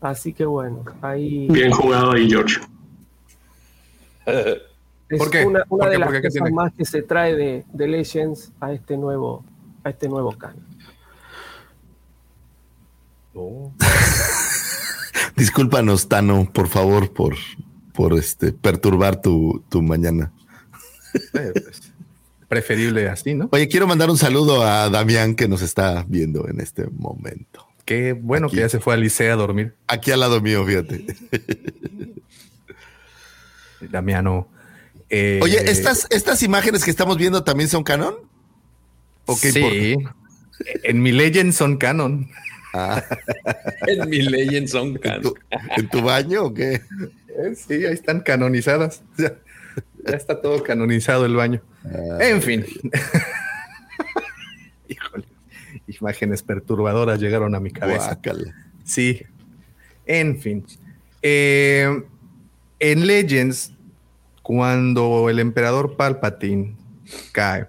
Así 0.01 0.33
que 0.33 0.47
bueno, 0.47 0.83
ahí 1.03 1.47
Bien 1.51 1.71
jugado 1.71 2.13
ahí, 2.13 2.29
George. 2.31 2.59
es 5.09 5.19
¿Por 5.19 5.31
qué? 5.31 5.45
una, 5.45 5.65
una 5.69 5.69
¿Por 5.69 5.81
qué? 5.85 5.89
de 5.91 5.99
las 5.99 6.07
¿Por 6.07 6.15
qué? 6.17 6.23
¿Qué 6.23 6.29
cosas 6.29 6.43
tiene? 6.43 6.51
más 6.57 6.73
que 6.73 6.85
se 6.85 7.03
trae 7.03 7.35
de, 7.35 7.65
de 7.73 7.89
Legends 7.89 8.53
a 8.61 8.73
este 8.73 8.97
nuevo, 8.97 9.45
a 9.83 9.91
este 9.91 10.09
nuevo 10.09 10.33
canon. 10.37 10.65
Discúlpanos, 15.37 16.09
Tano, 16.09 16.49
por 16.53 16.69
favor, 16.69 17.13
por, 17.13 17.35
por 17.93 18.13
este, 18.15 18.53
perturbar 18.53 19.21
tu, 19.21 19.65
tu 19.69 19.83
mañana. 19.83 20.33
Preferible 22.49 23.09
así, 23.09 23.35
¿no? 23.35 23.49
Oye, 23.53 23.69
quiero 23.69 23.87
mandar 23.87 24.11
un 24.11 24.19
saludo 24.19 24.63
a 24.63 24.89
Damián 24.91 25.35
que 25.35 25.49
nos 25.49 25.63
está 25.63 26.05
viendo 26.07 26.47
en 26.49 26.61
este 26.61 26.87
momento. 26.87 27.67
Qué 27.85 28.13
bueno 28.13 28.47
Aquí. 28.47 28.57
que 28.57 28.63
ya 28.63 28.69
se 28.69 28.81
fue 28.81 28.95
a 28.95 28.97
Licea 28.97 29.33
a 29.33 29.37
dormir. 29.37 29.75
Aquí 29.89 30.11
al 30.13 30.21
lado 30.21 30.41
mío, 30.41 30.65
fíjate. 30.65 31.05
Damiano. 33.91 34.49
Eh, 35.11 35.39
Oye, 35.43 35.59
¿estas, 35.71 36.07
¿estas 36.11 36.43
imágenes 36.43 36.85
que 36.85 36.91
estamos 36.91 37.17
viendo 37.19 37.45
también 37.45 37.69
son 37.69 37.85
canon? 37.85 38.15
¿O 39.27 39.39
qué 39.41 39.53
sí. 39.53 39.97
En 40.83 41.03
mi 41.03 41.13
Legend 41.13 41.53
son 41.53 41.77
canon. 41.77 42.29
Ah, 42.73 43.03
En 43.87 44.09
mi 44.09 44.23
Legends 44.23 44.73
son 44.73 44.89
¿en, 44.89 44.99
canon. 44.99 45.23
tu, 45.23 45.35
en 45.77 45.89
tu 45.89 46.03
baño 46.03 46.45
o 46.45 46.55
qué? 46.55 46.75
Eh, 47.29 47.55
Sí, 47.57 47.75
ahí 47.87 47.95
están 47.95 48.21
canonizadas. 48.21 49.03
Ya, 49.19 49.35
ya 50.11 50.17
está 50.17 50.41
todo 50.41 50.63
canonizado 50.63 51.27
el 51.27 51.35
baño. 51.35 51.61
Ah, 51.85 52.19
En 52.21 52.43
fin. 52.43 52.65
Híjole. 54.89 55.25
Imágenes 55.87 56.43
perturbadoras 56.43 57.21
llegaron 57.21 57.55
a 57.55 57.61
mi 57.61 57.71
cabeza. 57.71 58.07
guácala. 58.07 58.55
Sí. 58.85 59.23
En 60.07 60.41
fin. 60.41 60.65
Eh, 61.23 62.03
en 62.81 63.07
Legends, 63.07 63.73
cuando 64.45 65.31
el 65.31 65.39
emperador 65.39 65.97
Palpatine 65.97 66.77
cae, 67.33 67.67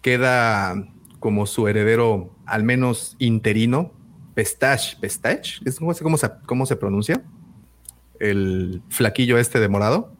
queda 0.00 0.88
como 1.18 1.44
su 1.44 1.68
heredero, 1.68 2.34
al 2.46 2.64
menos 2.64 3.14
interino, 3.18 3.92
Pestache. 4.34 4.96
¿Pestache? 4.98 5.60
¿Es- 5.66 5.78
¿Cómo, 5.78 5.92
se- 5.92 6.02
cómo 6.02 6.16
se, 6.16 6.30
cómo 6.46 6.64
se 6.64 6.76
pronuncia? 6.76 7.22
El 8.18 8.80
flaquillo 8.88 9.36
este 9.36 9.60
de 9.60 9.68
morado. 9.68 10.14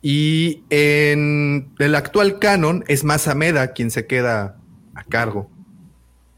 Y 0.00 0.62
en 0.70 1.70
el 1.78 1.94
actual 1.94 2.38
canon 2.38 2.82
es 2.88 3.04
Masameda 3.04 3.72
quien 3.74 3.90
se 3.90 4.06
queda 4.06 4.56
a 4.94 5.04
cargo 5.04 5.50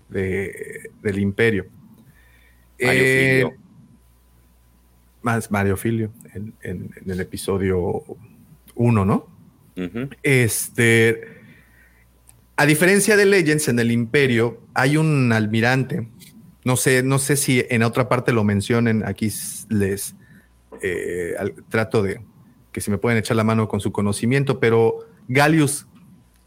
de- 0.08 0.90
del 1.02 1.20
imperio. 1.20 1.66
Mario 2.82 3.02
Eh, 3.04 3.42
Filio. 3.44 3.54
más 5.22 5.50
Mario 5.52 5.76
Filio 5.76 6.10
en, 6.36 6.54
en- 6.62 6.90
en 7.02 7.10
el 7.10 7.20
episodio 7.20 8.02
1, 8.74 9.04
¿no? 9.04 9.26
Este. 10.22 11.36
A 12.56 12.64
diferencia 12.64 13.16
de 13.16 13.26
Legends, 13.26 13.68
en 13.68 13.78
el 13.78 13.90
Imperio 13.90 14.60
hay 14.74 14.96
un 14.96 15.32
almirante. 15.32 16.08
No 16.64 16.76
sé, 16.76 17.02
no 17.02 17.18
sé 17.18 17.36
si 17.36 17.64
en 17.68 17.82
otra 17.82 18.08
parte 18.08 18.32
lo 18.32 18.44
mencionen. 18.44 19.04
Aquí 19.04 19.30
les 19.68 20.14
eh, 20.82 21.34
al- 21.38 21.54
trato 21.68 22.02
de 22.02 22.20
que 22.72 22.80
si 22.80 22.90
me 22.90 22.98
pueden 22.98 23.18
echar 23.18 23.36
la 23.36 23.44
mano 23.44 23.68
con 23.68 23.80
su 23.80 23.92
conocimiento, 23.92 24.58
pero 24.60 25.06
Gallius 25.28 25.86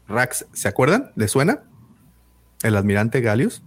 Rax, 0.08 0.46
¿se 0.52 0.66
acuerdan? 0.68 1.12
¿Le 1.16 1.28
suena? 1.28 1.62
El 2.62 2.76
almirante 2.76 3.20
Gallius. 3.20 3.62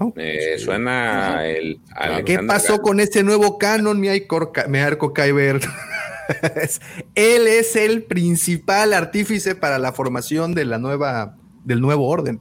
¿No? 0.00 0.12
Me 0.16 0.58
suena 0.58 1.46
el. 1.46 1.80
¿Qué 2.24 2.38
pasó 2.46 2.80
con 2.80 2.98
ese 2.98 3.22
nuevo 3.22 3.58
canon, 3.58 4.00
mi, 4.00 4.08
Arco 4.08 5.12
Kyber? 5.12 5.60
Él 7.14 7.46
es 7.46 7.76
el 7.76 8.04
principal 8.04 8.94
artífice 8.94 9.54
para 9.54 9.78
la 9.78 9.92
formación 9.92 10.54
de 10.54 10.64
la 10.64 10.78
nueva, 10.78 11.36
del 11.64 11.80
nuevo 11.80 12.08
orden. 12.08 12.40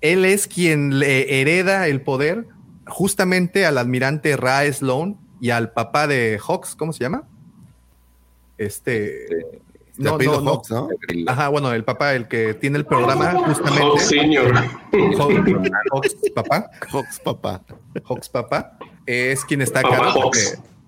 Él 0.00 0.24
es 0.24 0.48
quien 0.48 0.98
le 0.98 1.40
hereda 1.40 1.86
el 1.86 2.02
poder 2.02 2.46
justamente 2.86 3.64
al 3.64 3.78
almirante 3.78 4.36
Ra 4.36 4.70
Sloan 4.70 5.16
y 5.40 5.50
al 5.50 5.72
papá 5.72 6.06
de 6.06 6.38
Hawks, 6.44 6.74
¿cómo 6.74 6.92
se 6.92 7.04
llama? 7.04 7.28
Este. 8.58 9.62
De 9.96 10.08
apellido 10.10 10.42
Hawks, 10.44 10.70
¿no? 10.70 10.88
Ajá, 11.28 11.48
bueno, 11.50 11.72
el 11.72 11.84
papá, 11.84 12.14
el 12.14 12.26
que 12.26 12.54
tiene 12.54 12.78
el 12.78 12.84
programa, 12.86 13.32
justamente. 13.46 13.80
Hawks 13.86 14.02
Senior. 14.08 14.52
Hawks, 15.18 15.36
Hawks 15.92 16.14
papá. 16.34 16.70
Hawks 16.90 17.20
papá. 17.20 17.62
Hawks 18.04 18.28
papá. 18.28 18.76
Es 19.06 19.44
quien 19.44 19.62
está 19.62 19.80
a 19.80 19.82
Papá 19.82 19.96
cargo 19.98 20.30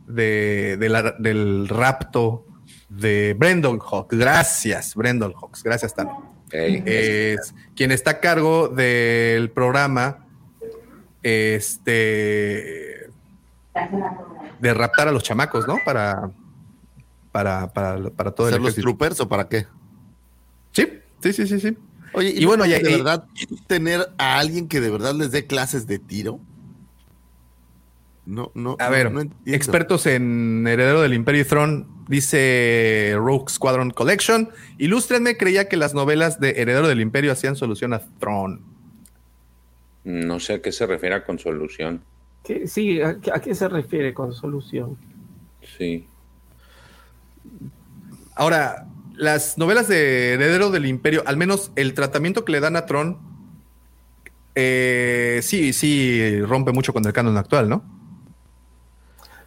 de, 0.07 0.13
de- 0.13 0.77
de 0.77 0.89
la- 0.89 1.15
del 1.19 1.69
rapto 1.69 2.45
de 2.89 3.35
Brendon 3.39 3.79
Hawks. 3.79 4.17
Gracias, 4.17 4.95
Brendon 4.95 5.33
Hawks. 5.35 5.63
Gracias, 5.63 5.95
Tano. 5.95 6.35
Es 6.51 7.55
quien 7.75 7.93
está 7.93 8.11
a 8.13 8.21
cargo 8.21 8.69
del 8.69 9.51
programa 9.51 10.25
este 11.23 13.11
de 14.61 14.75
raptar 14.75 15.09
a 15.09 15.13
los 15.13 15.23
chamacos, 15.23 15.67
¿no? 15.69 15.77
Para 15.85 16.31
para, 17.37 17.71
para, 17.75 18.09
para 18.11 18.31
todo 18.31 18.47
el 18.49 18.55
¿Ser 18.55 18.61
los 18.63 18.71
ejército. 18.71 18.87
troopers 18.89 19.21
o 19.21 19.29
para 19.29 19.47
qué? 19.47 19.67
Sí, 20.73 20.89
sí, 21.21 21.33
sí, 21.35 21.47
sí, 21.47 21.61
sí. 21.61 21.77
Oye, 22.15 22.31
Y 22.35 22.47
bueno, 22.47 22.65
ya- 22.65 22.79
de 22.79 22.91
y- 22.91 22.95
verdad 22.97 23.27
tener 23.67 24.09
a 24.17 24.39
alguien 24.39 24.69
que 24.69 24.81
de 24.81 24.89
verdad 24.91 25.15
les 25.15 25.33
dé 25.33 25.47
clases 25.47 25.87
de 25.87 25.99
tiro. 25.99 26.41
No, 28.25 28.51
no. 28.55 28.77
A 28.81 28.87
no- 28.87 28.91
ver, 28.91 29.13
no 29.13 29.21
expertos 29.45 30.07
en 30.07 30.67
Heredero 30.67 31.03
del 31.03 31.13
Imperio 31.13 31.43
y 31.43 31.45
Throne, 31.45 31.85
dice 32.09 33.13
Rogue 33.17 33.51
Squadron 33.51 33.91
Collection. 33.91 34.49
Ilústrenme, 34.79 35.37
creía 35.37 35.69
que 35.69 35.77
las 35.77 35.93
novelas 35.93 36.41
de 36.41 36.51
Heredero 36.57 36.89
del 36.89 37.03
Imperio 37.03 37.33
hacían 37.33 37.55
solución 37.55 37.93
a 37.93 37.99
Throne. 38.19 38.61
No 40.05 40.41
sé 40.41 40.55
a 40.55 40.63
qué 40.63 40.73
se 40.73 40.87
refiere 40.87 41.23
con 41.23 41.39
solución. 41.39 42.01
¿Qué- 42.43 42.67
sí, 42.67 43.03
¿a, 43.03 43.21
qué- 43.21 43.31
a 43.31 43.41
qué 43.41 43.55
se 43.55 43.69
refiere 43.69 44.15
con 44.15 44.33
solución? 44.33 44.97
Sí. 45.77 46.07
Ahora, 48.37 48.87
las 49.17 49.59
novelas 49.59 49.89
de 49.89 50.35
Heredero 50.35 50.71
del 50.71 50.87
Imperio, 50.87 51.23
al 51.27 51.37
menos 51.37 51.73
el 51.75 51.95
tratamiento 51.95 52.45
que 52.45 52.53
le 52.53 52.61
dan 52.61 52.77
a 52.77 52.87
Tron, 52.87 53.19
eh, 54.55 55.41
sí, 55.43 55.73
sí 55.73 56.41
rompe 56.43 56.73
mucho 56.73 56.93
con 56.93 57.05
el 57.05 57.13
canon 57.13 57.37
actual, 57.37 57.69
¿no? 57.69 57.83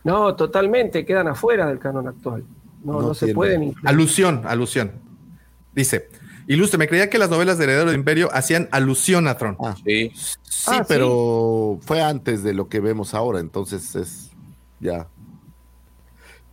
No, 0.03 0.35
totalmente, 0.35 1.05
quedan 1.05 1.27
afuera 1.27 1.67
del 1.67 1.79
canon 1.79 2.07
actual. 2.07 2.43
No, 2.83 2.93
No 2.93 3.01
no, 3.09 3.13
se 3.13 3.33
pueden 3.33 3.63
incluir. 3.63 3.87
Alusión, 3.87 4.41
alusión. 4.45 4.93
Dice, 5.73 6.09
ilústreme, 6.47 6.87
creía 6.87 7.09
que 7.09 7.17
las 7.17 7.29
novelas 7.29 7.57
de 7.57 7.65
Heredero 7.65 7.87
del 7.87 7.95
Imperio 7.99 8.29
hacían 8.33 8.69
alusión 8.71 9.27
a 9.27 9.37
Tron. 9.37 9.57
Ah, 9.63 9.75
Sí. 9.83 10.11
sí, 10.15 10.65
Ah, 10.67 10.77
sí. 10.79 10.83
pero 10.87 11.79
fue 11.81 12.01
antes 12.01 12.43
de 12.43 12.53
lo 12.53 12.69
que 12.69 12.79
vemos 12.79 13.13
ahora, 13.13 13.39
entonces 13.39 13.95
es 13.95 14.31
ya. 14.79 15.07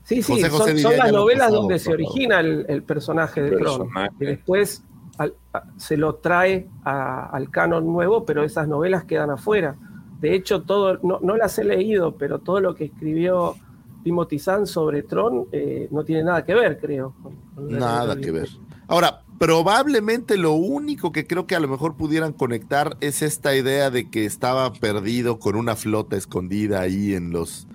Sí, 0.07 0.23
sí, 0.23 0.33
José 0.35 0.49
José 0.51 0.79
son, 0.79 0.97
las 0.97 1.13
novelas 1.13 1.47
pasado, 1.49 1.61
donde 1.63 1.79
se 1.81 1.91
origina 1.93 2.39
el, 2.41 2.65
el 2.69 2.83
personaje 2.85 3.43
de 3.43 3.57
Tron. 3.57 3.89
Y 4.21 4.25
después 4.25 4.85
al- 5.19 5.35
a- 5.53 5.65
se 5.77 5.97
lo 5.97 6.15
trae 6.17 6.69
a- 6.85 7.27
al 7.31 7.51
canon 7.51 7.85
nuevo, 7.87 8.25
pero 8.25 8.45
esas 8.45 8.69
novelas 8.69 9.05
quedan 9.05 9.31
afuera. 9.31 9.77
De 10.21 10.35
hecho, 10.35 10.63
todo, 10.63 10.99
no, 11.03 11.19
no 11.21 11.37
las 11.37 11.59
he 11.59 11.65
leído, 11.65 12.17
pero 12.17 12.39
todo 12.39 12.61
lo 12.61 12.75
que 12.77 12.85
escribió 12.85 13.57
Timothy 14.05 14.39
Zahn 14.39 14.67
sobre 14.69 15.03
Tron 15.03 15.47
eh, 15.51 15.89
no 15.91 16.05
tiene 16.05 16.23
nada 16.23 16.45
que 16.45 16.55
ver, 16.55 16.79
creo. 16.79 17.13
con- 17.23 17.35
con 17.55 17.71
el 17.71 17.79
Nada 17.81 18.17
que 18.17 18.31
ver. 18.31 18.49
Ahora, 18.87 19.23
probablemente 19.39 20.37
lo 20.37 20.53
único 20.53 21.11
que 21.11 21.27
creo 21.27 21.49
que 21.49 21.57
a 21.57 21.61
lo 21.61 21.67
mejor 21.67 21.97
pudieran 21.97 22.33
conectar 22.33 22.97
es 23.01 23.23
esta 23.23 23.57
idea 23.57 23.91
de 23.91 24.09
que 24.09 24.25
estaba 24.25 24.73
perdido 24.73 25.41
con 25.41 25.57
una 25.57 25.75
flota 25.75 26.17
escondida 26.17 26.81
ahí 26.83 27.15
en 27.15 27.31
los 27.33 27.67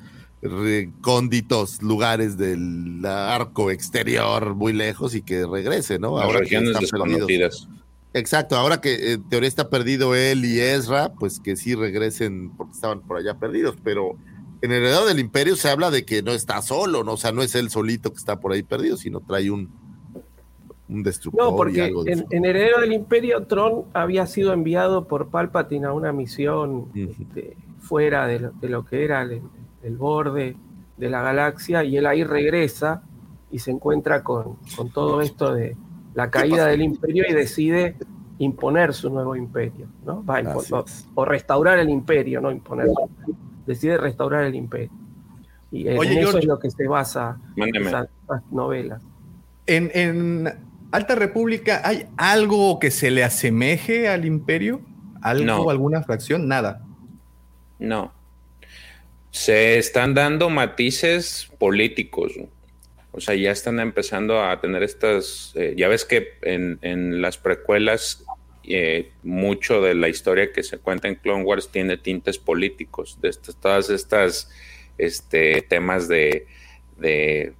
recónditos 0.41 1.81
lugares 1.81 2.37
del 2.37 3.05
arco 3.05 3.69
exterior 3.71 4.55
muy 4.55 4.73
lejos 4.73 5.13
y 5.15 5.21
que 5.21 5.45
regrese, 5.45 5.99
¿no? 5.99 6.17
Las 6.17 6.25
Ahora 6.25 6.39
que 6.39 6.55
están 6.55 6.63
perdidos. 6.63 6.81
desconocidas. 6.81 7.67
Exacto, 8.13 8.57
ahora 8.57 8.81
que 8.81 8.93
eh, 8.93 9.11
en 9.13 9.29
teoría 9.29 9.47
está 9.47 9.69
perdido 9.69 10.15
él 10.15 10.43
y 10.43 10.59
Ezra, 10.59 11.13
pues 11.13 11.39
que 11.39 11.55
sí 11.55 11.75
regresen 11.75 12.51
porque 12.57 12.73
estaban 12.73 13.01
por 13.01 13.17
allá 13.17 13.35
perdidos, 13.35 13.75
pero 13.83 14.17
en 14.61 14.71
el 14.71 14.79
heredero 14.83 15.05
del 15.05 15.19
imperio 15.19 15.55
se 15.55 15.69
habla 15.69 15.91
de 15.91 16.05
que 16.05 16.21
no 16.21 16.31
está 16.31 16.61
solo, 16.61 17.03
¿no? 17.03 17.13
O 17.13 17.17
sea, 17.17 17.31
no 17.31 17.41
es 17.41 17.55
él 17.55 17.69
solito 17.69 18.11
que 18.11 18.17
está 18.17 18.39
por 18.39 18.51
ahí 18.51 18.63
perdido, 18.63 18.97
sino 18.97 19.21
trae 19.21 19.49
un, 19.49 19.69
un 20.89 21.03
destructor 21.03 21.45
No, 21.45 21.53
y 21.53 21.57
porque 21.57 21.81
algo 21.83 22.03
de 22.03 22.11
en, 22.13 22.25
en 22.31 22.45
Heredero 22.45 22.81
del 22.81 22.93
Imperio, 22.93 23.45
Tron 23.45 23.85
había 23.93 24.27
sido 24.27 24.51
enviado 24.53 25.07
por 25.07 25.29
Palpatine 25.29 25.87
a 25.87 25.93
una 25.93 26.11
misión 26.11 26.87
este, 26.93 27.55
fuera 27.79 28.27
de 28.27 28.39
lo, 28.39 28.51
de 28.51 28.69
lo 28.69 28.85
que 28.85 29.05
era 29.05 29.21
el, 29.21 29.41
el 29.83 29.97
borde 29.97 30.55
de 30.97 31.09
la 31.09 31.21
galaxia, 31.21 31.83
y 31.83 31.97
él 31.97 32.05
ahí 32.05 32.23
regresa 32.23 33.03
y 33.49 33.59
se 33.59 33.71
encuentra 33.71 34.23
con, 34.23 34.57
con 34.75 34.89
todo 34.91 35.21
esto 35.21 35.53
de 35.53 35.75
la 36.13 36.29
caída 36.29 36.67
del 36.67 36.81
imperio 36.81 37.25
y 37.27 37.33
decide 37.33 37.95
imponer 38.37 38.93
su 38.93 39.09
nuevo 39.09 39.35
imperio, 39.35 39.87
¿no? 40.05 40.23
Va 40.25 40.39
a 40.39 40.57
o, 40.57 40.85
o 41.15 41.25
restaurar 41.25 41.79
el 41.79 41.89
imperio, 41.89 42.41
no 42.41 42.51
imponer. 42.51 42.87
Decide 43.65 43.97
restaurar 43.97 44.43
el 44.45 44.55
imperio. 44.55 44.89
Y 45.71 45.87
en 45.87 45.97
Oye, 45.99 46.13
eso 46.19 46.21
George. 46.31 46.39
es 46.39 46.45
lo 46.45 46.59
que 46.59 46.71
se 46.71 46.87
basa 46.87 47.37
Mándeme. 47.55 47.87
esas 47.87 48.07
esas 48.23 48.43
novelas. 48.51 49.01
En, 49.67 49.89
en 49.93 50.53
Alta 50.91 51.15
República, 51.15 51.81
¿hay 51.85 52.07
algo 52.17 52.79
que 52.79 52.91
se 52.91 53.11
le 53.11 53.23
asemeje 53.23 54.09
al 54.09 54.25
Imperio? 54.25 54.81
¿Algo, 55.21 55.45
No. 55.45 55.69
alguna 55.69 56.01
fracción? 56.03 56.47
Nada. 56.47 56.81
No. 57.79 58.11
Se 59.31 59.77
están 59.77 60.13
dando 60.13 60.49
matices 60.49 61.49
políticos. 61.57 62.33
O 63.13 63.19
sea, 63.19 63.35
ya 63.35 63.51
están 63.51 63.79
empezando 63.79 64.43
a 64.43 64.59
tener 64.61 64.83
estas. 64.83 65.53
eh, 65.55 65.73
ya 65.75 65.87
ves 65.87 66.05
que 66.05 66.33
en, 66.43 66.79
en 66.81 67.21
las 67.21 67.37
precuelas, 67.37 68.23
eh, 68.63 69.11
mucho 69.23 69.81
de 69.81 69.95
la 69.95 70.07
historia 70.09 70.51
que 70.53 70.63
se 70.63 70.77
cuenta 70.77 71.07
en 71.07 71.15
Clone 71.15 71.43
Wars 71.43 71.69
tiene 71.71 71.97
tintes 71.97 72.37
políticos. 72.37 73.17
De 73.21 73.29
estas, 73.29 73.55
todas 73.55 73.89
estas 73.89 74.49
este, 74.97 75.61
temas 75.63 76.07
de, 76.07 76.47
de, 76.97 77.53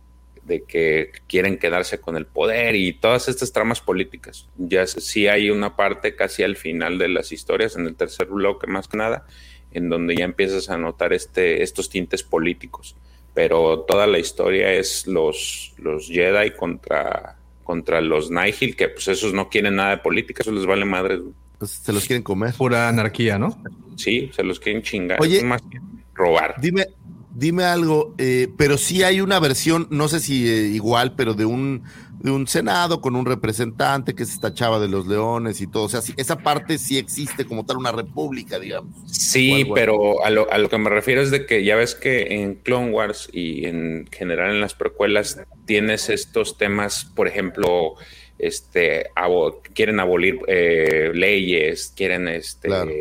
de 0.43 0.64
que 0.64 1.11
quieren 1.27 1.58
quedarse 1.58 2.00
con 2.00 2.17
el 2.17 2.25
poder 2.25 2.75
y 2.75 2.93
todas 2.93 3.27
estas 3.27 3.51
tramas 3.51 3.82
políticas. 3.82 4.48
Ya 4.58 4.85
sí 4.88 5.27
hay 5.27 5.50
una 5.50 5.75
parte 5.75 6.16
casi 6.16 6.43
al 6.43 6.56
final 6.56 6.98
de 6.98 7.09
las 7.09 7.32
historias, 7.32 7.75
en 7.75 7.88
el 7.88 7.95
tercer 7.95 8.27
bloque 8.27 8.67
más 8.67 8.88
que 8.88 8.98
nada, 8.98 9.25
en 9.72 9.90
donde 9.90 10.16
ya 10.16 10.25
empiezas 10.25 10.69
a 10.69 10.77
notar 10.77 11.14
este, 11.14 11.64
estos 11.64 11.90
tintes 11.90 12.24
políticos. 12.24 12.95
Pero 13.33 13.82
toda 13.88 14.08
la 14.08 14.19
historia 14.19 14.74
es 14.74 15.08
los, 15.08 15.74
los 15.77 16.08
Jedi 16.08 16.51
contra, 16.51 17.38
contra 17.64 18.01
los 18.01 18.30
Nihil, 18.30 18.75
que 18.75 18.90
pues 18.90 19.08
esos 19.08 19.33
no 19.33 19.50
quieren 19.50 19.75
nada 19.75 19.91
de 19.91 19.98
política, 19.98 20.43
eso 20.43 20.51
les 20.51 20.66
vale 20.66 20.83
madre. 20.83 21.19
Pues 21.58 21.72
se 21.72 21.93
los 21.93 22.06
quieren 22.06 22.24
comer. 22.24 22.53
Pura 22.56 22.90
anarquía, 22.90 23.40
¿no? 23.40 23.58
Sí, 23.95 24.30
se 24.35 24.43
los 24.43 24.59
quieren 24.59 24.82
chingar. 24.82 25.22
Oye. 25.22 25.38
es 25.38 25.43
más 25.43 25.61
que 25.61 25.80
robar. 26.14 26.56
Dime, 26.59 26.88
dime 27.33 27.64
algo, 27.64 28.14
eh, 28.17 28.50
pero 28.58 28.77
sí 28.77 29.03
hay 29.03 29.22
una 29.22 29.40
versión, 29.40 29.88
no 29.90 30.08
sé 30.08 30.19
si 30.19 30.50
eh, 30.50 30.67
igual, 30.67 31.16
pero 31.16 31.33
de 31.33 31.45
un 31.45 31.83
de 32.24 32.32
un 32.32 32.48
senado 32.48 33.01
con 33.01 33.16
un 33.16 33.25
representante 33.25 34.14
que 34.16 34.24
es 34.24 34.32
esta 34.32 34.53
chava 34.53 34.80
de 34.80 34.88
los 34.88 35.08
leones 35.08 35.59
y 35.61 35.67
todo. 35.67 35.83
O 35.83 35.90
sea, 35.90 36.01
sí, 36.01 36.14
esa 36.17 36.38
parte 36.38 36.77
sí 36.77 36.98
existe 36.98 37.45
como 37.45 37.66
tal 37.66 37.77
una 37.77 37.91
república, 37.91 38.59
digamos. 38.59 38.93
Sí, 39.08 39.66
pero 39.74 40.24
a 40.24 40.30
lo, 40.30 40.51
a 40.51 40.58
lo 40.58 40.69
que 40.69 40.77
me 40.77 40.90
refiero 40.90 41.22
es 41.22 41.32
de 41.32 41.45
que 41.45 41.64
ya 41.64 41.75
ves 41.75 41.95
que 41.95 42.41
en 42.41 42.56
Clone 42.56 42.91
Wars 42.91 43.30
y 43.33 43.66
en 43.66 44.08
general 44.11 44.51
en 44.51 44.61
las 44.61 44.74
precuelas 44.74 45.40
tienes 45.66 46.09
estos 46.09 46.58
temas, 46.58 47.06
por 47.16 47.27
ejemplo, 47.27 47.95
este 48.40 49.08
abo- 49.16 49.61
quieren 49.74 50.00
abolir 50.00 50.40
eh, 50.48 51.11
leyes, 51.14 51.93
quieren 51.95 52.27
este 52.27 52.67
Claro. 52.67 52.91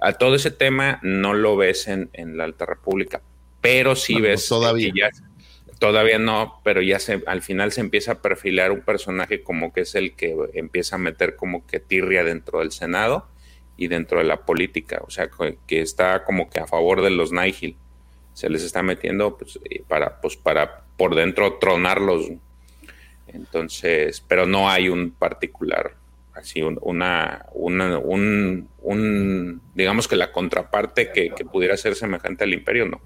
a 0.00 0.12
todo 0.14 0.34
ese 0.34 0.50
tema 0.50 0.98
no 1.02 1.32
lo 1.34 1.56
ves 1.56 1.88
en, 1.88 2.10
en 2.12 2.36
la 2.36 2.44
Alta 2.44 2.66
República, 2.66 3.22
pero 3.60 3.96
sí 3.96 4.20
ves 4.20 4.46
todavía. 4.48 4.92
que 4.92 5.00
ya- 5.00 5.10
todavía 5.78 6.18
no, 6.18 6.60
pero 6.64 6.82
ya 6.82 6.98
se, 6.98 7.22
al 7.26 7.42
final 7.42 7.72
se 7.72 7.80
empieza 7.80 8.12
a 8.12 8.22
perfilar 8.22 8.72
un 8.72 8.80
personaje 8.82 9.42
como 9.42 9.72
que 9.72 9.82
es 9.82 9.94
el 9.94 10.14
que 10.14 10.34
empieza 10.54 10.96
a 10.96 10.98
meter 10.98 11.36
como 11.36 11.66
que 11.66 11.80
tirria 11.80 12.24
dentro 12.24 12.60
del 12.60 12.72
Senado 12.72 13.28
y 13.76 13.88
dentro 13.88 14.18
de 14.18 14.24
la 14.24 14.44
política, 14.46 15.00
o 15.06 15.10
sea, 15.10 15.28
que, 15.66 15.80
está 15.80 16.24
como 16.24 16.48
que 16.48 16.60
a 16.60 16.66
favor 16.66 17.02
de 17.02 17.10
los 17.10 17.32
Nihil. 17.32 17.76
Se 18.32 18.48
les 18.50 18.62
está 18.62 18.82
metiendo 18.82 19.36
pues, 19.36 19.58
eh, 19.70 19.82
para, 19.86 20.20
pues, 20.20 20.36
para 20.36 20.84
por 20.96 21.14
dentro 21.14 21.54
tronarlos. 21.58 22.30
Entonces, 23.28 24.20
pero 24.26 24.46
no 24.46 24.68
hay 24.68 24.88
un 24.88 25.10
particular, 25.12 25.94
así, 26.34 26.62
un- 26.62 26.78
una, 26.82 27.46
una- 27.52 27.98
un, 27.98 28.68
un- 28.82 29.60
digamos 29.74 30.06
que 30.08 30.16
la 30.16 30.30
contraparte 30.32 31.10
que, 31.12 31.30
que 31.30 31.44
pudiera 31.44 31.76
ser 31.76 31.94
semejante 31.94 32.44
al 32.44 32.52
imperio, 32.52 32.86
no. 32.86 33.00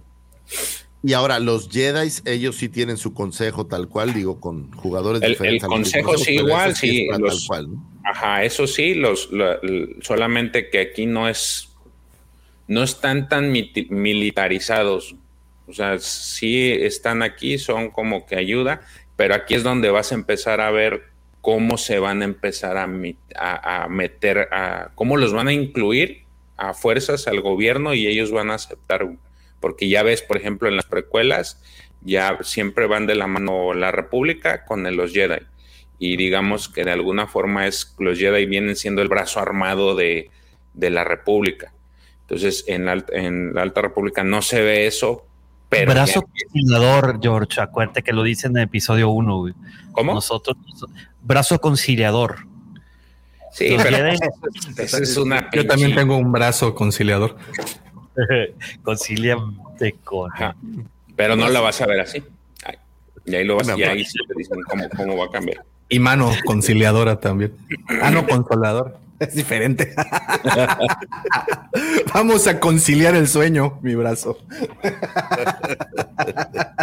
Y 1.03 1.13
ahora, 1.13 1.39
los 1.39 1.69
Jedi, 1.71 2.11
ellos 2.25 2.57
sí 2.57 2.69
tienen 2.69 2.97
su 2.97 3.15
consejo 3.15 3.67
tal 3.67 3.89
cual, 3.89 4.13
digo, 4.15 4.41
con 4.41 4.73
jugadores 4.73 5.23
El, 5.23 5.29
el 5.29 5.33
diferentes. 5.35 5.63
los 5.63 5.71
consejo 5.71 6.19
sí 6.19 6.33
igual, 6.35 6.75
sí. 6.77 7.07
los- 7.19 7.47
tal 7.47 7.47
cual, 7.47 7.75
¿no? 7.75 7.89
Ajá, 8.05 8.43
eso 8.45 8.67
sí, 8.67 8.95
los, 8.95 9.29
solamente 10.01 10.71
que 10.71 10.81
aquí 10.81 11.07
no 11.07 11.29
es, 11.29 11.69
no 12.67 12.83
están 12.83 13.29
tan 13.29 13.53
militarizados. 13.53 15.15
O 15.67 15.73
sea, 15.75 15.99
sí 15.99 16.71
están 16.71 17.23
aquí, 17.23 17.59
son 17.59 17.91
como 17.91 18.25
que 18.27 18.37
ayuda, 18.37 18.81
pero 19.17 19.35
aquí 19.35 19.55
es 19.55 19.63
donde 19.63 19.91
vas 19.91 20.13
a 20.13 20.15
empezar 20.15 20.61
a 20.63 20.71
ver 20.71 21.03
cómo 21.43 21.77
se 21.79 21.99
van 21.99 22.23
a 22.23 22.25
empezar 22.25 22.77
a, 22.79 22.89
a- 23.37 23.85
a 23.85 23.89
meter, 23.89 24.49
a, 24.53 24.91
cómo 24.95 25.17
los 25.17 25.33
van 25.33 25.49
a 25.49 25.53
incluir 25.53 26.23
a 26.57 26.75
fuerzas 26.75 27.29
al 27.29 27.41
gobierno 27.43 27.95
y 27.95 28.07
ellos 28.07 28.31
van 28.33 28.51
a 28.51 28.55
aceptar. 28.55 29.07
Porque 29.61 29.89
ya 29.89 30.03
ves, 30.03 30.23
por 30.23 30.37
ejemplo, 30.37 30.69
en 30.69 30.77
las 30.77 30.87
precuelas, 30.87 31.63
ya 32.03 32.39
siempre 32.43 32.87
van 32.87 33.07
de 33.07 33.15
la 33.15 33.27
mano 33.27 33.75
la 33.75 33.91
República 33.91 34.65
con 34.65 34.85
los 34.97 35.13
Jedi 35.13 35.39
y 35.99 36.17
digamos 36.17 36.69
que 36.69 36.85
de 36.85 36.93
alguna 36.93 37.27
forma 37.27 37.67
es 37.67 37.95
los 37.99 38.19
Jedi 38.19 38.47
vienen 38.47 38.77
siendo 38.77 39.03
el 39.03 39.09
brazo 39.09 39.41
armado 39.41 39.97
de, 39.97 40.31
de 40.75 40.91
la 40.91 41.03
República. 41.03 41.73
Entonces, 42.21 42.65
en 42.69 42.85
la, 42.85 43.05
en 43.11 43.55
la 43.55 43.63
Alta 43.63 43.83
República 43.83 44.23
no 44.23 44.43
se 44.43 44.63
ve 44.63 44.87
eso, 44.87 45.25
pero... 45.69 45.93
Brazo 45.93 46.23
conciliador, 46.23 47.19
George. 47.21 47.61
Acuérdate 47.61 48.03
que 48.03 48.13
lo 48.13 48.23
dice 48.23 48.47
en 48.47 48.57
el 48.57 48.65
episodio 48.65 49.11
1, 49.11 49.37
güey. 49.39 49.55
¿Cómo? 49.93 50.15
Nosotros, 50.15 50.57
brazo 51.23 51.59
conciliador. 51.61 52.47
Sí, 53.53 53.71
Los 53.71 53.83
pero 53.83 53.97
Jedi- 53.99 54.79
esa 54.79 54.99
es 54.99 55.17
una... 55.17 55.51
Yo 55.53 55.67
también 55.67 55.95
tengo 55.95 56.17
un 56.17 56.31
brazo 56.33 56.75
conciliador. 56.75 57.37
concilian 58.83 59.57
de 59.79 59.93
con. 60.05 60.33
Ajá. 60.33 60.55
Pero 61.17 61.37
no 61.37 61.49
la 61.49 61.61
vas 61.61 61.81
a 61.81 61.87
ver 61.87 62.01
así. 62.01 62.23
Ay, 62.65 62.77
Y 63.27 63.35
ahí 63.35 63.45
lo 63.45 63.57
vas 63.57 63.69
y 63.77 63.83
ahí 63.83 64.05
sí 64.05 64.19
te 64.27 64.35
dicen 64.37 64.59
cómo, 64.69 64.89
cómo 64.91 65.17
va 65.17 65.27
a 65.27 65.31
cambiar. 65.31 65.65
Y 65.89 65.99
mano 65.99 66.31
conciliadora 66.45 67.19
también. 67.19 67.53
Ah, 68.03 68.11
no, 68.11 68.27
consolador. 68.27 68.99
Es 69.19 69.35
diferente. 69.35 69.95
Vamos 72.15 72.47
a 72.47 72.61
conciliar 72.61 73.17
el 73.17 73.27
sueño, 73.27 73.79
mi 73.83 73.95
brazo. 73.97 74.39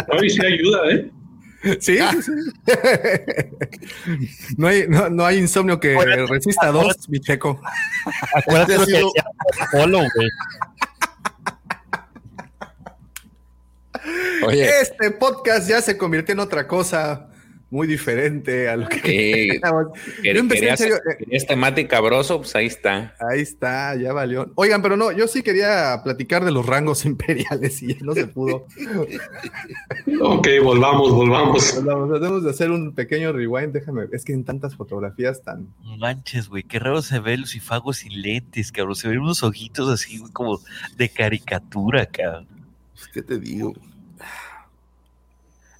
Hoy 0.08 0.28
sí 0.28 0.44
ayuda, 0.44 0.80
¿eh? 0.90 1.10
Sí. 1.80 1.98
No 4.56 4.68
hay, 4.68 4.84
no, 4.88 5.08
no 5.08 5.24
hay 5.24 5.38
insomnio 5.38 5.80
que 5.80 5.96
resista 6.28 6.70
dos, 6.70 7.08
mi 7.08 7.18
checo. 7.20 7.60
Acuérdate 8.34 8.74
lo 8.74 8.80
que 8.80 8.86
sido- 8.86 9.10
decía 9.14 9.24
Polo, 9.72 9.98
güey. 9.98 10.28
Este 14.52 15.10
podcast 15.10 15.68
ya 15.68 15.82
se 15.82 15.96
convirtió 15.96 16.32
en 16.32 16.40
otra 16.40 16.66
cosa 16.68 17.28
muy 17.70 17.88
diferente 17.88 18.68
a 18.68 18.76
lo 18.76 18.88
que 18.88 19.58
en 20.22 20.48
querías, 20.48 20.78
serio, 20.78 20.96
eh, 20.96 21.16
querías 21.18 21.46
temática 21.46 22.00
broso, 22.00 22.38
pues 22.38 22.54
ahí 22.54 22.66
está. 22.66 23.14
Ahí 23.18 23.40
está, 23.40 23.96
ya 23.96 24.12
valió. 24.12 24.52
Oigan, 24.54 24.82
pero 24.82 24.96
no, 24.96 25.10
yo 25.10 25.26
sí 25.26 25.42
quería 25.42 26.00
platicar 26.04 26.44
de 26.44 26.52
los 26.52 26.64
rangos 26.64 27.04
imperiales 27.06 27.82
y 27.82 27.94
ya 27.94 28.04
no 28.04 28.14
se 28.14 28.28
pudo. 28.28 28.66
Ok, 30.20 30.48
volvamos, 30.62 31.12
volvamos. 31.12 31.84
Vamos, 31.84 32.10
Debemos 32.10 32.44
de 32.44 32.50
hacer 32.50 32.70
un 32.70 32.94
pequeño 32.94 33.32
rewind, 33.32 33.72
déjame, 33.72 34.06
es 34.12 34.24
que 34.24 34.32
en 34.32 34.44
tantas 34.44 34.76
fotografías 34.76 35.42
tan... 35.42 35.68
No 35.82 35.96
manches, 35.96 36.48
güey. 36.48 36.62
Qué 36.62 36.78
raro 36.78 37.02
se 37.02 37.18
ve 37.18 37.36
Lucifago 37.36 37.92
sin 37.92 38.22
lentes, 38.22 38.70
cabrón. 38.70 38.94
Se 38.94 39.08
ven 39.08 39.18
unos 39.18 39.42
ojitos 39.42 39.88
así, 39.88 40.22
como 40.32 40.60
de 40.96 41.08
caricatura, 41.08 42.06
cabrón. 42.06 42.46
¿Qué 43.12 43.22
te 43.22 43.38
digo? 43.38 43.74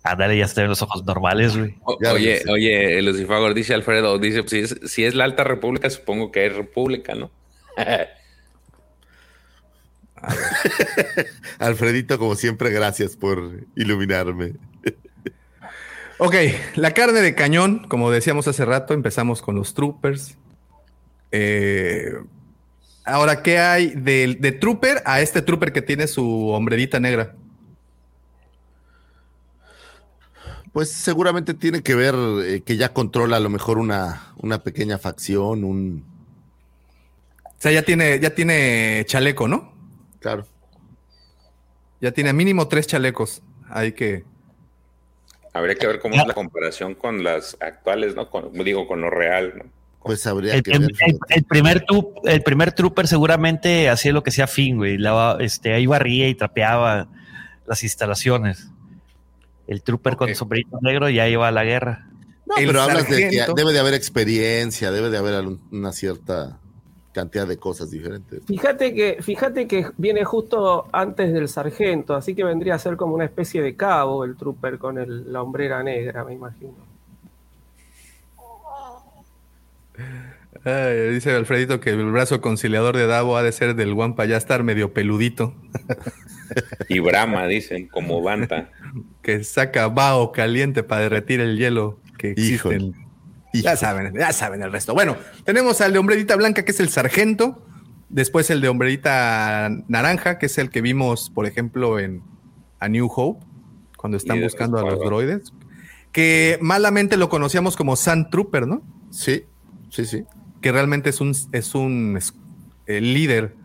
Ándale, 0.06 0.38
ya 0.38 0.46
se 0.46 0.60
ven 0.60 0.70
los 0.70 0.82
ojos 0.82 1.04
normales, 1.04 1.56
güey. 1.56 1.74
Oye, 1.82 2.38
sé. 2.38 2.50
oye, 2.50 3.02
Lucifagor 3.02 3.54
dice 3.54 3.74
Alfredo, 3.74 4.20
dice, 4.20 4.44
pues, 4.44 4.50
si 4.52 4.58
es, 4.60 4.78
si 4.84 5.04
es 5.04 5.16
la 5.16 5.24
Alta 5.24 5.42
República, 5.42 5.90
supongo 5.90 6.30
que 6.30 6.46
es 6.46 6.54
República, 6.54 7.16
¿no? 7.16 7.32
Alfredito, 11.58 12.20
como 12.20 12.36
siempre, 12.36 12.70
gracias 12.70 13.16
por 13.16 13.64
iluminarme. 13.74 14.52
Ok, 16.18 16.36
la 16.76 16.92
carne 16.92 17.20
de 17.20 17.34
cañón, 17.34 17.86
como 17.88 18.12
decíamos 18.12 18.46
hace 18.46 18.64
rato, 18.64 18.94
empezamos 18.94 19.42
con 19.42 19.56
los 19.56 19.74
troopers. 19.74 20.38
Eh, 21.32 22.12
ahora, 23.04 23.42
¿qué 23.42 23.58
hay 23.58 23.88
de, 23.88 24.36
de 24.38 24.52
trooper 24.52 25.02
a 25.04 25.20
este 25.20 25.42
trooper 25.42 25.72
que 25.72 25.82
tiene 25.82 26.06
su 26.06 26.50
hombrerita 26.50 27.00
negra? 27.00 27.34
Pues 30.76 30.92
seguramente 30.92 31.54
tiene 31.54 31.82
que 31.82 31.94
ver 31.94 32.14
eh, 32.44 32.60
que 32.60 32.76
ya 32.76 32.92
controla 32.92 33.38
a 33.38 33.40
lo 33.40 33.48
mejor 33.48 33.78
una, 33.78 34.34
una 34.36 34.58
pequeña 34.62 34.98
facción, 34.98 35.64
un... 35.64 36.04
O 37.46 37.54
sea, 37.56 37.72
ya 37.72 37.80
tiene, 37.80 38.20
ya 38.20 38.34
tiene 38.34 39.02
chaleco, 39.06 39.48
¿no? 39.48 39.72
Claro. 40.20 40.46
Ya 42.02 42.12
tiene 42.12 42.34
mínimo 42.34 42.68
tres 42.68 42.86
chalecos. 42.88 43.40
Hay 43.70 43.92
que... 43.92 44.24
Habría 45.54 45.76
que 45.76 45.86
ver 45.86 45.98
cómo 45.98 46.14
es 46.14 46.26
la 46.26 46.34
comparación 46.34 46.94
con 46.94 47.24
las 47.24 47.56
actuales, 47.60 48.14
¿no? 48.14 48.28
Con, 48.28 48.52
digo, 48.52 48.86
con 48.86 49.00
lo 49.00 49.08
real, 49.08 49.54
¿no? 49.56 49.64
Pues 50.02 50.26
habría 50.26 50.56
El, 50.56 50.62
que 50.62 50.72
ver. 50.78 50.90
el- 51.06 51.18
el 51.30 51.44
primer 51.44 51.86
tu- 51.86 52.12
el 52.24 52.42
primer 52.42 52.72
trooper 52.72 53.06
seguramente 53.08 53.88
hacía 53.88 54.12
lo 54.12 54.22
que 54.22 54.30
sea 54.30 54.46
Finn, 54.46 54.76
güey. 54.76 54.98
La- 54.98 55.38
este, 55.40 55.72
ahí 55.72 55.86
barría 55.86 56.28
y 56.28 56.34
trapeaba 56.34 57.08
las 57.66 57.82
instalaciones. 57.82 58.68
El 59.66 59.82
trooper 59.82 60.16
con 60.16 60.34
sombrerito 60.34 60.78
negro 60.80 61.08
ya 61.10 61.28
iba 61.28 61.48
a 61.48 61.50
la 61.50 61.64
guerra. 61.64 62.06
No, 62.46 62.54
pero 62.56 62.80
hablas 62.80 63.08
de 63.10 63.28
que 63.28 63.44
debe 63.56 63.72
de 63.72 63.78
haber 63.80 63.94
experiencia, 63.94 64.92
debe 64.92 65.10
de 65.10 65.18
haber 65.18 65.44
una 65.72 65.92
cierta 65.92 66.58
cantidad 67.12 67.46
de 67.48 67.56
cosas 67.56 67.90
diferentes. 67.90 68.42
Fíjate 68.46 68.94
que, 68.94 69.18
fíjate 69.22 69.66
que 69.66 69.86
viene 69.96 70.22
justo 70.24 70.86
antes 70.92 71.32
del 71.32 71.48
sargento, 71.48 72.14
así 72.14 72.34
que 72.34 72.44
vendría 72.44 72.74
a 72.74 72.78
ser 72.78 72.96
como 72.96 73.14
una 73.14 73.24
especie 73.24 73.62
de 73.62 73.74
cabo 73.74 74.22
el 74.24 74.36
trooper 74.36 74.78
con 74.78 74.98
el- 74.98 75.32
la 75.32 75.42
hombrera 75.42 75.82
negra, 75.82 76.24
me 76.24 76.34
imagino. 76.34 76.74
Ay, 80.64 81.10
dice 81.10 81.32
Alfredito 81.34 81.80
que 81.80 81.90
el 81.90 82.10
brazo 82.10 82.40
conciliador 82.40 82.96
de 82.96 83.06
Davo 83.06 83.36
ha 83.36 83.42
de 83.42 83.52
ser 83.52 83.74
del 83.76 83.92
Wampa 83.92 84.24
ya 84.24 84.36
estar 84.36 84.62
medio 84.62 84.92
peludito. 84.92 85.54
Y 86.88 86.98
Brahma, 86.98 87.46
dicen, 87.46 87.88
como 87.88 88.22
Banta. 88.22 88.70
Que 89.26 89.42
saca 89.42 89.88
vaho 89.88 90.30
caliente 90.30 90.84
para 90.84 91.02
derretir 91.02 91.40
el 91.40 91.58
hielo 91.58 91.98
que 92.16 92.30
existe. 92.30 92.92
Ya 93.52 93.74
saben, 93.76 94.12
ya 94.14 94.32
saben 94.32 94.62
el 94.62 94.70
resto. 94.70 94.94
Bueno, 94.94 95.16
tenemos 95.44 95.80
al 95.80 95.92
de 95.92 95.98
hombrerita 95.98 96.36
blanca, 96.36 96.64
que 96.64 96.70
es 96.70 96.78
el 96.78 96.88
sargento. 96.90 97.60
Después 98.08 98.50
el 98.50 98.60
de 98.60 98.68
hombrerita 98.68 99.68
naranja, 99.88 100.38
que 100.38 100.46
es 100.46 100.58
el 100.58 100.70
que 100.70 100.80
vimos, 100.80 101.30
por 101.30 101.46
ejemplo, 101.46 101.98
en 101.98 102.22
A 102.78 102.88
New 102.88 103.10
Hope, 103.14 103.44
cuando 103.96 104.16
están 104.16 104.40
buscando 104.40 104.78
a 104.78 104.82
los 104.82 105.00
droides. 105.00 105.52
Que 106.12 106.58
malamente 106.60 107.16
lo 107.16 107.28
conocíamos 107.28 107.76
como 107.76 107.96
Sand 107.96 108.30
Trooper, 108.30 108.66
¿no? 108.66 108.82
Sí, 109.10 109.44
sí, 109.90 110.04
sí. 110.04 110.22
Que 110.60 110.70
realmente 110.70 111.10
es 111.10 111.20
un, 111.20 111.34
es 111.52 111.74
un 111.74 112.16
es- 112.16 112.32
el 112.86 113.12
líder. 113.12 113.56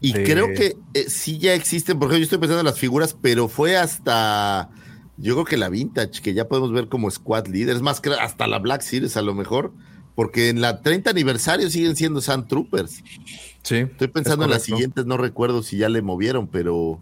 Y 0.00 0.12
de- 0.14 0.24
creo 0.24 0.48
que 0.48 0.76
eh, 0.94 1.04
sí 1.08 1.38
ya 1.38 1.54
existen, 1.54 1.98
porque 1.98 2.16
yo 2.18 2.24
estoy 2.24 2.38
pensando 2.38 2.60
en 2.60 2.66
las 2.66 2.78
figuras, 2.78 3.16
pero 3.20 3.46
fue 3.48 3.76
hasta 3.76 4.68
Yo 5.18 5.34
creo 5.34 5.44
que 5.46 5.56
la 5.56 5.68
Vintage, 5.68 6.20
que 6.20 6.34
ya 6.34 6.46
podemos 6.46 6.72
ver 6.72 6.88
como 6.88 7.10
squad 7.10 7.46
leader, 7.46 7.74
es 7.74 7.82
más, 7.82 8.00
creo 8.00 8.20
hasta 8.20 8.46
la 8.46 8.58
Black 8.58 8.82
Series 8.82 9.16
a 9.16 9.22
lo 9.22 9.34
mejor, 9.34 9.72
porque 10.14 10.50
en 10.50 10.60
la 10.60 10.82
30 10.82 11.10
aniversario 11.10 11.70
siguen 11.70 11.96
siendo 11.96 12.20
Sand 12.20 12.48
Troopers. 12.48 13.02
Sí. 13.62 13.76
Estoy 13.76 14.08
pensando 14.08 14.44
es 14.44 14.48
en 14.48 14.52
las 14.52 14.62
siguientes, 14.62 15.06
no 15.06 15.16
recuerdo 15.16 15.62
si 15.62 15.78
ya 15.78 15.88
le 15.88 16.02
movieron, 16.02 16.46
pero 16.46 17.00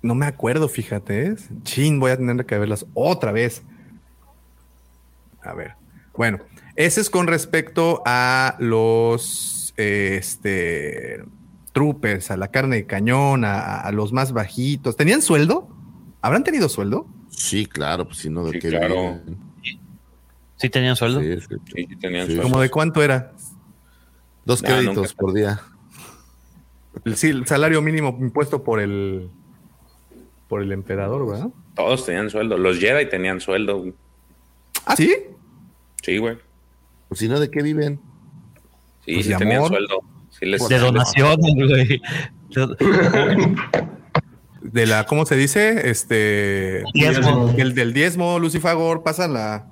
No 0.00 0.14
me 0.14 0.26
acuerdo, 0.26 0.68
fíjate. 0.68 1.26
¿eh? 1.26 1.36
Chin, 1.64 1.98
voy 1.98 2.12
a 2.12 2.16
tener 2.16 2.46
que 2.46 2.56
verlas 2.56 2.86
otra 2.94 3.32
vez. 3.32 3.62
A 5.42 5.54
ver. 5.54 5.74
Bueno, 6.16 6.38
ese 6.76 7.00
es 7.00 7.10
con 7.10 7.26
respecto 7.26 8.02
a 8.06 8.56
los 8.60 9.74
eh, 9.76 10.16
este, 10.18 11.24
troopers, 11.72 12.30
a 12.30 12.36
la 12.36 12.50
carne 12.50 12.76
de 12.76 12.86
cañón, 12.86 13.44
a, 13.44 13.80
a 13.80 13.92
los 13.92 14.12
más 14.12 14.32
bajitos. 14.32 14.96
¿Tenían 14.96 15.20
sueldo? 15.20 15.75
¿Habrán 16.26 16.44
tenido 16.44 16.68
sueldo? 16.68 17.06
sí, 17.30 17.66
claro, 17.66 18.06
pues 18.06 18.18
si 18.18 18.30
no, 18.30 18.44
de 18.46 18.52
Sí, 18.52 18.58
qué 18.58 18.68
claro. 18.70 18.94
viven? 18.94 19.38
¿Sí 20.56 20.70
tenían 20.70 20.96
sueldo? 20.96 21.20
Sí, 21.20 21.36
sí, 21.40 21.46
Sí, 21.74 21.86
sí 21.88 21.96
tenían 21.96 22.26
Sí. 22.26 22.32
sueldo. 22.32 22.42
¿Como 22.50 22.60
de 22.62 22.70
cuánto 22.70 23.02
era? 23.02 23.32
Dos 24.44 24.62
créditos 24.62 24.94
nunca. 24.96 25.12
por 25.18 25.32
día. 25.34 25.60
Sí, 27.14 27.28
el 27.28 27.46
salario 27.46 27.82
mínimo 27.82 28.16
impuesto 28.20 28.64
por 28.64 28.80
el 28.80 29.28
por 30.48 30.62
el 30.62 30.72
emperador, 30.72 31.26
¿verdad? 31.28 31.48
Todos 31.74 32.06
tenían 32.06 32.30
sueldo. 32.30 32.56
Los 32.56 32.78
Jedi 32.78 33.08
tenían 33.10 33.40
sueldo. 33.40 33.78
güey. 33.80 33.94
¿Ah, 34.86 34.96
sí? 34.96 35.14
Sí, 36.02 36.16
güey. 36.18 36.38
Pues 37.08 37.18
si 37.20 37.28
no, 37.28 37.38
¿de 37.40 37.50
qué 37.50 37.62
viven? 37.62 38.00
Sí, 39.04 39.14
Pues 39.14 39.26
sí 39.26 39.34
tenían 39.36 39.58
amor. 39.58 39.68
sueldo. 39.72 39.98
Sí 40.30 40.46
les, 40.46 40.66
De 40.68 40.78
donaciones, 40.78 41.54
güey. 41.54 42.00
De 44.72 44.86
la, 44.86 45.04
¿cómo 45.06 45.26
se 45.26 45.36
dice? 45.36 45.88
Este 45.90 46.82
Diezmo. 46.94 47.54
el 47.56 47.74
del 47.74 47.92
diezmo, 47.92 48.38
Lucifagor, 48.38 49.02
pasan 49.02 49.34
la 49.34 49.66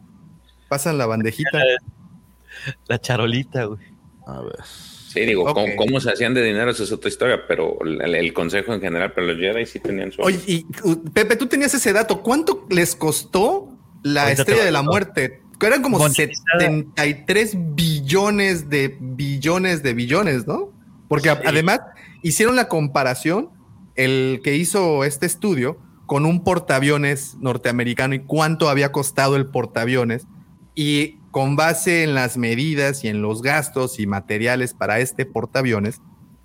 pasan 0.69 0.99
la 0.99 1.07
bandejita. 1.07 1.59
La 2.89 2.99
charolita, 2.99 3.65
güey. 3.65 3.81
A 4.27 4.41
ver. 4.41 4.57
Sí, 4.65 5.21
digo. 5.21 5.45
¿cómo, 5.53 5.67
cómo 5.77 6.01
se 6.01 6.11
hacían 6.11 6.33
de 6.35 6.43
dinero? 6.43 6.71
Esa 6.71 6.85
es 6.85 6.93
otra 6.93 7.09
historia, 7.11 7.47
pero 7.47 7.77
el, 7.85 8.15
el 8.15 8.33
consejo 8.33 8.73
en 8.73 8.81
general, 8.81 9.13
pero 9.15 9.27
los 9.27 9.37
Jedi 9.39 9.67
sí 9.67 9.81
tenían 9.81 10.11
sueldo. 10.13 10.27
Oye, 10.35 10.41
y 10.47 10.67
Pepe, 11.13 11.37
tú 11.37 11.47
tenías 11.47 11.75
ese 11.75 11.93
dato. 11.93 12.23
¿Cuánto 12.23 12.67
les 12.71 12.97
costó 12.97 13.77
la 14.03 14.31
estrella 14.33 14.65
de 14.65 14.71
la 14.73 14.81
muerte? 14.83 15.43
Eran 15.61 15.83
como 15.83 15.99
Monetizada. 15.99 16.61
73 16.61 17.53
billones 17.75 18.69
de 18.71 18.97
billones 19.01 19.83
de 19.83 19.95
billones, 19.95 20.47
¿no? 20.47 20.73
Porque 21.09 21.31
Sí. 21.31 21.37
además 21.45 21.81
hicieron 22.23 22.57
la 22.57 22.69
comparación, 22.69 23.51
el 23.95 24.41
que 24.43 24.57
hizo 24.57 25.05
este 25.05 25.27
estudio, 25.27 25.79
con 26.07 26.27
un 26.27 26.45
portaaviones 26.45 27.37
norteamericano 27.41 28.15
y 28.15 28.21
cuánto 28.21 28.69
había 28.69 28.93
costado 28.93 29.37
el 29.37 29.47
portaaviones. 29.47 30.27
Y 30.75 31.19
con 31.31 31.57
base 31.57 32.03
en 32.05 32.15
las 32.15 32.37
medidas 32.37 33.05
y 33.05 33.09
en 33.09 33.23
los 33.23 33.43
gastos 33.43 33.99
y 34.01 34.07
materiales 34.07 34.75
para 34.75 34.99
este 35.01 35.25
portaaviones, 35.27 36.01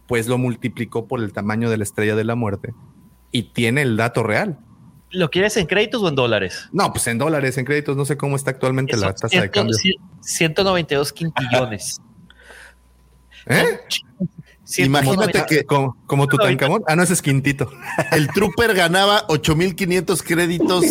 pues 0.08 0.28
lo 0.28 0.38
multiplicó 0.38 1.08
por 1.08 1.20
el 1.20 1.34
tamaño 1.34 1.70
de 1.70 1.78
la 1.78 1.84
estrella 1.84 2.16
de 2.16 2.24
la 2.24 2.36
muerte 2.36 2.74
y 3.32 3.44
tiene 3.44 3.82
el 3.84 3.98
dato 3.98 4.24
real. 4.24 4.58
¿Lo 5.12 5.30
quieres 5.32 5.58
en 5.58 5.66
créditos 5.66 6.02
o 6.04 6.08
en 6.10 6.16
dólares? 6.16 6.70
No, 6.72 6.92
pues 6.92 7.06
en 7.08 7.18
dólares, 7.18 7.58
en 7.58 7.66
créditos, 7.66 7.98
no 7.98 8.06
sé 8.06 8.18
cómo 8.18 8.36
está 8.36 8.52
actualmente 8.52 8.96
la 8.98 9.14
tasa 9.14 9.42
de 9.42 9.50
cambio. 9.50 9.76
cien- 9.76 10.00
192 10.22 11.12
quintillones. 11.14 12.00
¿Eh? 13.48 13.80
Imagínate 14.78 15.46
que 15.48 15.64
Como, 15.66 15.98
como 16.06 16.28
Tutankamón. 16.28 16.84
Ah, 16.88 16.96
no, 16.96 17.04
ese 17.04 17.14
es 17.14 17.22
Quintito. 17.22 17.70
el 18.12 18.28
Trooper 18.30 18.74
ganaba 18.76 19.24
8500 19.30 20.22
créditos 20.24 20.86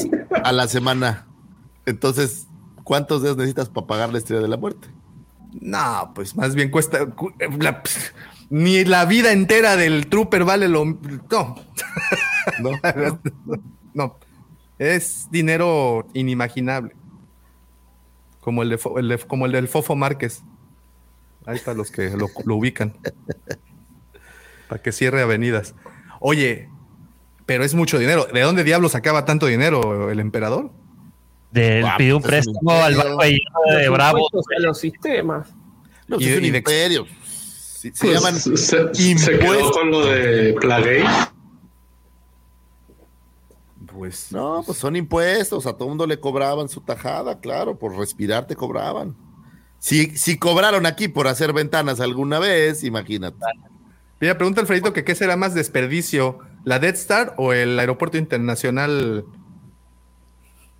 a 0.45 0.53
la 0.53 0.67
semana. 0.69 1.27
Entonces, 1.87 2.49
¿cuántos 2.85 3.23
días 3.23 3.37
necesitas 3.37 3.69
para 3.69 3.87
pagar 3.87 4.11
la 4.13 4.19
estrella 4.19 4.43
de 4.43 4.49
la 4.49 4.57
muerte? 4.57 4.89
No, 5.61 6.13
pues 6.15 6.37
más 6.37 6.55
bien 6.55 6.71
cuesta. 6.71 7.07
cu- 7.07 7.33
la- 7.61 7.83
ni 8.51 8.85
la 8.85 9.05
vida 9.05 9.33
entera 9.33 9.77
del 9.77 10.09
Trooper 10.09 10.45
vale 10.45 10.69
lo. 10.69 10.85
No, 10.85 10.99
¿No? 12.61 13.21
no. 13.95 14.17
Es 14.79 15.29
dinero 15.31 16.07
inimaginable. 16.15 16.95
Como 18.41 18.63
el, 18.63 18.71
de, 18.71 18.79
Fo- 18.79 18.99
el 18.99 19.09
de- 19.09 19.19
como 19.19 19.47
el 19.47 19.53
del 19.53 19.69
Fofo 19.69 19.95
Márquez. 19.97 20.43
Ahí 21.47 21.57
está 21.57 21.73
los 21.75 21.91
que 21.91 22.11
lo, 22.11 22.29
lo 22.45 22.57
ubican. 22.57 22.95
Para 24.69 24.83
que 24.83 24.93
cierre 24.93 25.23
avenidas. 25.23 25.75
Oye, 26.21 26.69
pero 27.47 27.65
es 27.65 27.75
mucho 27.75 27.99
dinero. 27.99 28.27
¿De 28.33 28.41
dónde 28.43 28.65
diablos 28.65 28.93
sacaba 28.93 29.25
tanto 29.25 29.47
dinero 29.47 30.11
el 30.11 30.21
emperador? 30.21 30.71
Del 31.51 31.85
Ah, 31.87 31.95
pidió 31.97 32.17
un 32.19 32.23
pues 32.23 32.35
es 32.35 32.47
un 32.47 32.53
préstamo 32.55 32.83
al 32.85 32.95
banco 32.95 33.23
de 33.23 33.29
de 33.79 33.85
Los 33.87 33.95
Bravo. 33.95 34.29
a 34.29 34.61
los 34.61 34.79
sistemas. 34.79 35.49
No, 36.07 36.17
pues 36.17 36.27
Y- 36.29 36.31
es 36.33 36.39
un 36.39 36.45
y 36.45 36.51
de- 36.51 36.59
imperio. 36.59 37.07
Se 37.25 37.91
Pues, 37.93 38.13
llaman 38.13 38.35
se, 38.35 38.57
se 38.57 38.77
impuestos. 39.03 39.39
quedó 39.39 39.71
con 39.71 39.91
lo 39.91 40.05
de 40.07 40.53
Plagueis. 40.61 41.07
Pues 43.87 44.33
No, 44.33 44.63
pues 44.67 44.79
son 44.79 44.97
impuestos, 44.97 45.67
a 45.67 45.73
todo 45.73 45.89
mundo 45.89 46.07
le 46.07 46.21
cobraban 46.21 46.69
su 46.69 46.81
tajada, 46.81 47.41
claro, 47.41 47.79
por 47.79 47.97
respirar 47.97 48.47
te 48.47 48.55
cobraban. 48.57 49.17
Si, 49.79 50.17
si 50.17 50.37
cobraron 50.39 50.87
aquí 50.87 51.09
por 51.09 51.29
hacer 51.29 51.53
ventanas 51.53 52.01
alguna 52.01 52.39
vez, 52.39 52.83
imagínate. 52.85 53.37
Mira, 54.21 54.37
pregunta 54.37 54.61
Alfredito 54.61 54.93
que 54.93 55.05
qué 55.05 55.15
será 55.15 55.37
más 55.37 55.55
desperdicio, 55.55 56.39
la 56.65 56.79
Death 56.79 56.97
Star 56.97 57.35
o 57.37 57.53
el 57.53 57.79
aeropuerto 57.79 58.19
internacional 58.19 59.25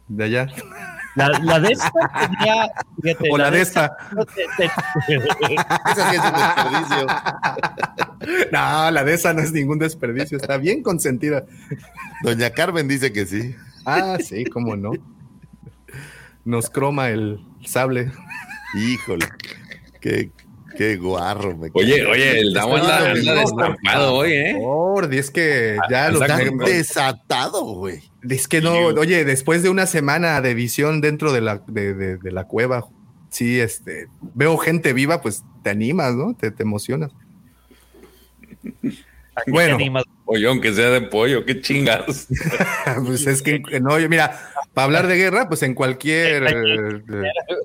de 0.09 0.25
allá. 0.25 0.47
La, 1.15 1.29
la 1.41 1.59
de 1.61 1.69
esta 1.73 1.91
tenía. 2.21 2.71
fíjate, 3.03 3.29
O 3.33 3.39
la 3.39 3.51
de 3.51 3.61
esta- 3.61 3.97
Esa 5.09 6.11
sí 6.11 6.17
es 6.17 6.23
un 6.25 6.33
desperdicio. 6.33 7.07
No, 8.53 8.91
la 8.91 9.05
de 9.05 9.15
esa 9.15 9.33
no 9.33 9.41
es 9.41 9.53
ningún 9.53 9.79
desperdicio, 9.79 10.37
está 10.37 10.59
bien 10.59 10.83
consentida. 10.83 11.45
Doña 12.23 12.51
Carmen 12.51 12.87
dice 12.89 13.13
que 13.13 13.25
sí. 13.25 13.55
Ah, 13.87 14.19
sí, 14.23 14.45
cómo 14.45 14.77
no. 14.77 14.91
Nos 16.45 16.69
croma 16.69 17.09
el 17.11 17.41
sable. 17.65 18.11
Híjole, 18.75 19.27
qué, 20.01 20.31
qué 20.79 20.97
guarro 20.97 21.57
me 21.57 21.69
Oye, 21.75 21.97
cae. 21.99 22.07
oye, 22.07 22.39
el 22.41 22.53
Damo 22.55 22.77
anda, 22.77 23.11
anda 23.11 23.35
destampado 23.35 24.15
hoy, 24.15 24.33
¿eh? 24.33 24.55
Por, 24.59 25.13
es 25.13 25.31
que 25.31 25.77
ya 25.91 26.09
los 26.11 26.23
Anda 26.23 26.41
Está 26.43 26.65
desatado, 26.65 27.65
güey. 27.65 28.01
Es 28.29 28.47
que 28.49 28.61
no, 28.61 28.73
oye, 28.73 29.25
después 29.25 29.63
de 29.65 29.69
una 29.71 29.87
semana 29.87 30.41
de 30.41 30.55
visión 30.55 31.01
dentro 31.01 31.33
de 31.33 31.41
la, 31.41 31.63
de, 31.67 31.95
de- 31.95 32.17
de 32.17 32.31
la 32.33 32.45
cueva, 32.45 32.87
sí, 33.29 33.59
este, 33.61 34.07
veo 34.35 34.57
gente 34.57 34.93
viva, 34.93 35.21
pues 35.21 35.43
te 35.65 35.71
animas, 35.71 36.15
¿no? 36.15 36.35
Te, 36.35 36.51
te 36.53 36.63
emocionas. 36.63 37.11
Bueno. 39.47 39.79
Oye, 40.27 40.47
aunque 40.47 40.73
sea 40.73 40.91
de 40.91 41.01
pollo, 41.03 41.45
qué 41.45 41.61
chingados. 41.61 42.27
pues 43.07 43.27
es 43.27 43.43
que, 43.43 43.61
no, 43.81 43.95
oye, 43.95 44.09
mira, 44.09 44.39
para 44.79 44.85
hablar 44.85 45.07
de 45.09 45.17
guerra, 45.17 45.49
pues 45.49 45.63
en 45.65 45.75
cualquier 45.75 46.45
eh, 46.47 47.03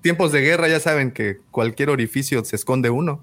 tiempos 0.01 0.31
de 0.31 0.41
guerra 0.41 0.67
ya 0.67 0.79
saben 0.79 1.11
que 1.11 1.37
cualquier 1.51 1.91
orificio 1.91 2.43
se 2.43 2.55
esconde 2.55 2.89
uno. 2.89 3.21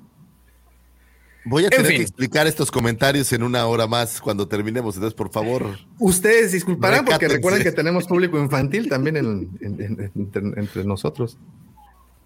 Voy 1.44 1.64
a 1.64 1.66
En 1.66 1.70
tener 1.70 1.86
fin. 1.86 1.96
que 1.96 2.02
explicar 2.02 2.46
estos 2.46 2.70
comentarios 2.70 3.32
en 3.32 3.42
una 3.42 3.66
hora 3.66 3.86
más 3.88 4.20
cuando 4.20 4.46
terminemos. 4.46 4.94
Entonces, 4.94 5.16
por 5.16 5.32
favor, 5.32 5.76
Ustedes 5.98 6.52
disculparán 6.52 7.04
porque 7.04 7.26
recuerden 7.26 7.62
que 7.64 7.72
tenemos 7.72 8.06
público 8.06 8.38
infantil 8.38 8.88
también 8.88 9.16
en- 9.16 9.50
en- 9.60 9.80
en- 9.80 10.10
entre, 10.14 10.42
entre 10.60 10.84
nosotros. 10.84 11.36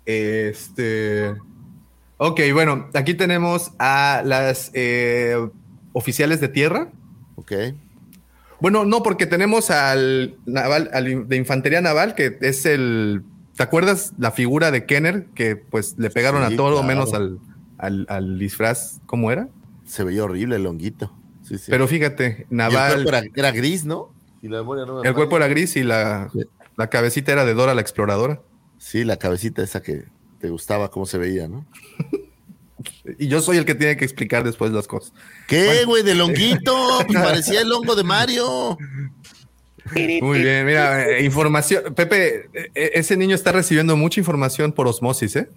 Este. 0.05 1.33
Ok, 2.19 2.41
bueno, 2.53 2.91
aquí 2.93 3.15
tenemos 3.15 3.73
a 3.79 4.23
las 4.25 4.71
eh, 4.75 5.37
oficiales 5.95 6.41
de 6.41 6.49
tierra. 6.49 6.89
ok. 7.37 7.53
Bueno, 8.65 8.87
no, 8.87 9.03
porque 9.03 9.27
tenemos 9.27 9.71
al 9.71 10.39
naval, 10.47 10.89
al 10.95 11.29
de 11.29 11.37
infantería 11.37 11.83
naval, 11.83 12.15
que 12.15 12.39
es 12.41 12.65
el. 12.65 13.23
¿Te 13.55 13.63
acuerdas 13.63 14.15
la 14.17 14.31
figura 14.31 14.71
de 14.71 14.87
Kenner? 14.87 15.27
Que 15.35 15.55
pues 15.55 15.97
le 15.99 16.09
pegaron 16.09 16.49
Sí, 16.49 16.55
a 16.55 16.57
todo 16.57 16.71
claro. 16.81 16.87
menos 16.89 17.13
al, 17.13 17.41
al, 17.77 18.07
al 18.09 18.39
disfraz, 18.39 19.03
¿cómo 19.05 19.31
era? 19.31 19.51
Se 19.85 20.03
veía 20.03 20.25
horrible 20.25 20.57
el 20.57 20.67
honguito. 20.67 21.13
Sí, 21.43 21.59
sí. 21.59 21.67
Pero 21.69 21.87
fíjate, 21.87 22.47
Y 22.49 22.53
el 22.53 22.57
naval. 22.57 22.93
cuerpo 23.05 23.09
era, 23.11 23.23
era 23.37 23.51
gris, 23.51 23.85
¿no? 23.85 24.15
Si 24.41 24.49
la 24.49 24.63
no 24.63 25.03
El 25.03 25.13
cuerpo 25.13 25.37
era 25.37 25.47
gris 25.47 25.77
y 25.77 25.83
la, 25.83 26.31
la 26.79 26.89
cabecita 26.89 27.33
era 27.33 27.45
de 27.45 27.53
Dora 27.53 27.75
la 27.75 27.83
exploradora. 27.83 28.41
Sí, 28.79 29.05
la 29.05 29.19
cabecita 29.19 29.63
esa 29.63 29.83
que 29.83 30.07
te 30.39 30.49
gustaba 30.49 30.91
cómo 30.91 31.05
se 31.05 31.19
veía, 31.19 31.49
¿no? 31.49 31.67
Y 33.19 33.29
yo 33.29 33.41
soy 33.41 33.57
el 33.57 33.65
que 33.65 33.75
tiene 33.75 33.97
que 33.97 34.05
explicar 34.05 34.45
después 34.45 34.73
las 34.73 34.87
cosas. 34.87 35.13
¿Qué, 35.47 35.85
güey? 35.85 36.03
Del 36.03 36.21
honguito. 36.21 36.99
Pues 37.07 37.19
parecía 37.23 37.61
el 37.61 37.73
hongo 37.73 37.95
de 37.95 38.05
Mario. 38.05 38.77
Muy 40.23 40.41
bien, 40.41 40.65
mira, 40.65 41.07
eh, 41.07 41.25
información. 41.25 41.95
Pepe, 41.95 42.49
eh, 42.55 42.71
eh, 42.75 42.91
ese 42.95 43.17
niño 43.17 43.35
está 43.35 43.53
recibiendo 43.53 43.97
mucha 43.97 44.19
información 44.19 44.73
por 44.73 44.89
osmosis, 44.89 45.37
¿eh? 45.37 45.49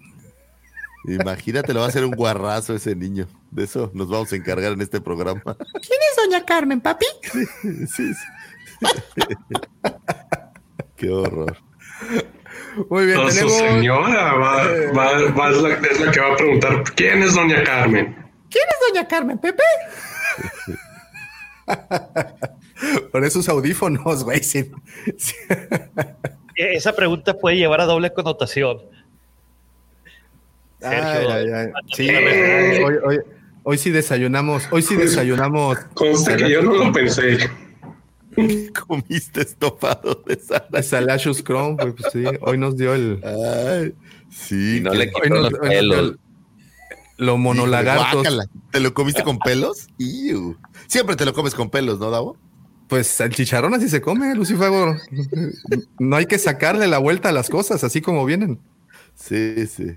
Imagínate, 1.06 1.72
lo 1.72 1.80
va 1.80 1.86
a 1.86 1.88
hacer 1.88 2.04
un 2.04 2.10
guarrazo 2.10 2.74
ese 2.74 2.94
niño. 2.94 3.26
De 3.50 3.64
eso 3.64 3.90
nos 3.94 4.08
vamos 4.08 4.30
a 4.32 4.36
encargar 4.36 4.72
en 4.72 4.82
este 4.82 5.00
programa. 5.00 5.40
¿Quién 5.42 6.00
es 6.10 6.16
doña 6.22 6.44
Carmen, 6.44 6.80
papi? 6.80 7.06
Sí, 7.32 8.12
sí. 8.12 8.14
Qué 10.96 11.08
horror. 11.08 11.56
Muy 12.90 13.06
bien, 13.06 13.16
Entonces, 13.18 13.40
tenemos. 13.40 13.58
su 13.58 13.74
señora 13.76 14.34
va, 14.34 14.56
va- 14.96 15.30
va- 15.32 15.50
es, 15.50 15.56
la, 15.62 15.68
es 15.74 16.00
la 16.00 16.10
que 16.12 16.20
va 16.20 16.32
a 16.32 16.36
preguntar 16.36 16.84
quién 16.94 17.22
es 17.22 17.34
doña 17.34 17.62
Carmen. 17.64 18.14
¿Quién 18.50 18.64
es 18.68 18.76
doña 18.94 19.08
Carmen 19.08 19.38
Pepe? 19.38 19.62
Por 23.12 23.24
esos 23.24 23.48
audífonos, 23.48 24.24
güey. 24.24 24.42
sí. 24.42 24.70
Sí. 25.16 25.34
E- 26.56 26.74
Esa 26.76 26.94
pregunta 26.94 27.34
puede 27.34 27.56
llevar 27.56 27.80
a 27.80 27.84
doble 27.84 28.12
connotación. 28.12 28.78
Ay, 30.82 30.96
Sergio. 31.02 31.32
ay, 31.32 31.46
ay. 31.52 31.66
Sí, 31.92 32.08
hoy, 32.08 32.94
hoy- 33.04 33.20
hoy 33.64 33.78
sí 33.78 33.90
desayunamos. 33.90 34.68
Hoy 34.70 34.82
sí 34.82 34.94
desayunamos. 34.96 35.78
Conste 35.94 36.36
que 36.36 36.50
yo 36.50 36.62
no 36.62 36.72
lo 36.74 36.92
pensé. 36.92 37.38
Comiste 38.86 39.42
estofado 39.42 40.22
de 40.26 40.38
sal. 40.38 40.66
Salachus 40.82 41.42
Chrome, 41.44 41.76
pues, 41.76 41.94
pues 41.98 42.12
sí. 42.12 42.24
Hoy 42.40 42.58
nos 42.58 42.76
dio 42.76 42.94
el. 42.94 43.20
Ay, 43.24 43.94
sí. 44.30 44.78
Y 44.78 44.80
no 44.80 44.94
le 44.94 45.10
quitó 45.12 45.28
los 45.34 45.50
nos 45.52 45.60
pelos. 45.60 45.98
el- 45.98 46.18
lo 47.18 47.36
monolagartos. 47.36 48.22
Guácala. 48.22 48.44
¿Te 48.70 48.78
lo 48.80 48.94
comiste 48.94 49.24
con 49.24 49.38
pelos? 49.40 49.88
Iu. 49.98 50.56
Siempre 50.86 51.16
te 51.16 51.24
lo 51.24 51.32
comes 51.34 51.52
con 51.54 51.68
pelos, 51.68 51.98
¿no, 51.98 52.10
Davo? 52.10 52.36
Pues 52.88 53.20
el 53.20 53.34
chicharrón 53.34 53.74
así 53.74 53.88
se 53.88 54.00
come, 54.00 54.34
Lucifago. 54.36 54.96
No 55.98 56.16
hay 56.16 56.26
que 56.26 56.38
sacarle 56.38 56.86
la 56.86 56.98
vuelta 56.98 57.30
a 57.30 57.32
las 57.32 57.50
cosas, 57.50 57.82
así 57.82 58.00
como 58.00 58.24
vienen. 58.24 58.60
Sí, 59.16 59.66
sí. 59.66 59.96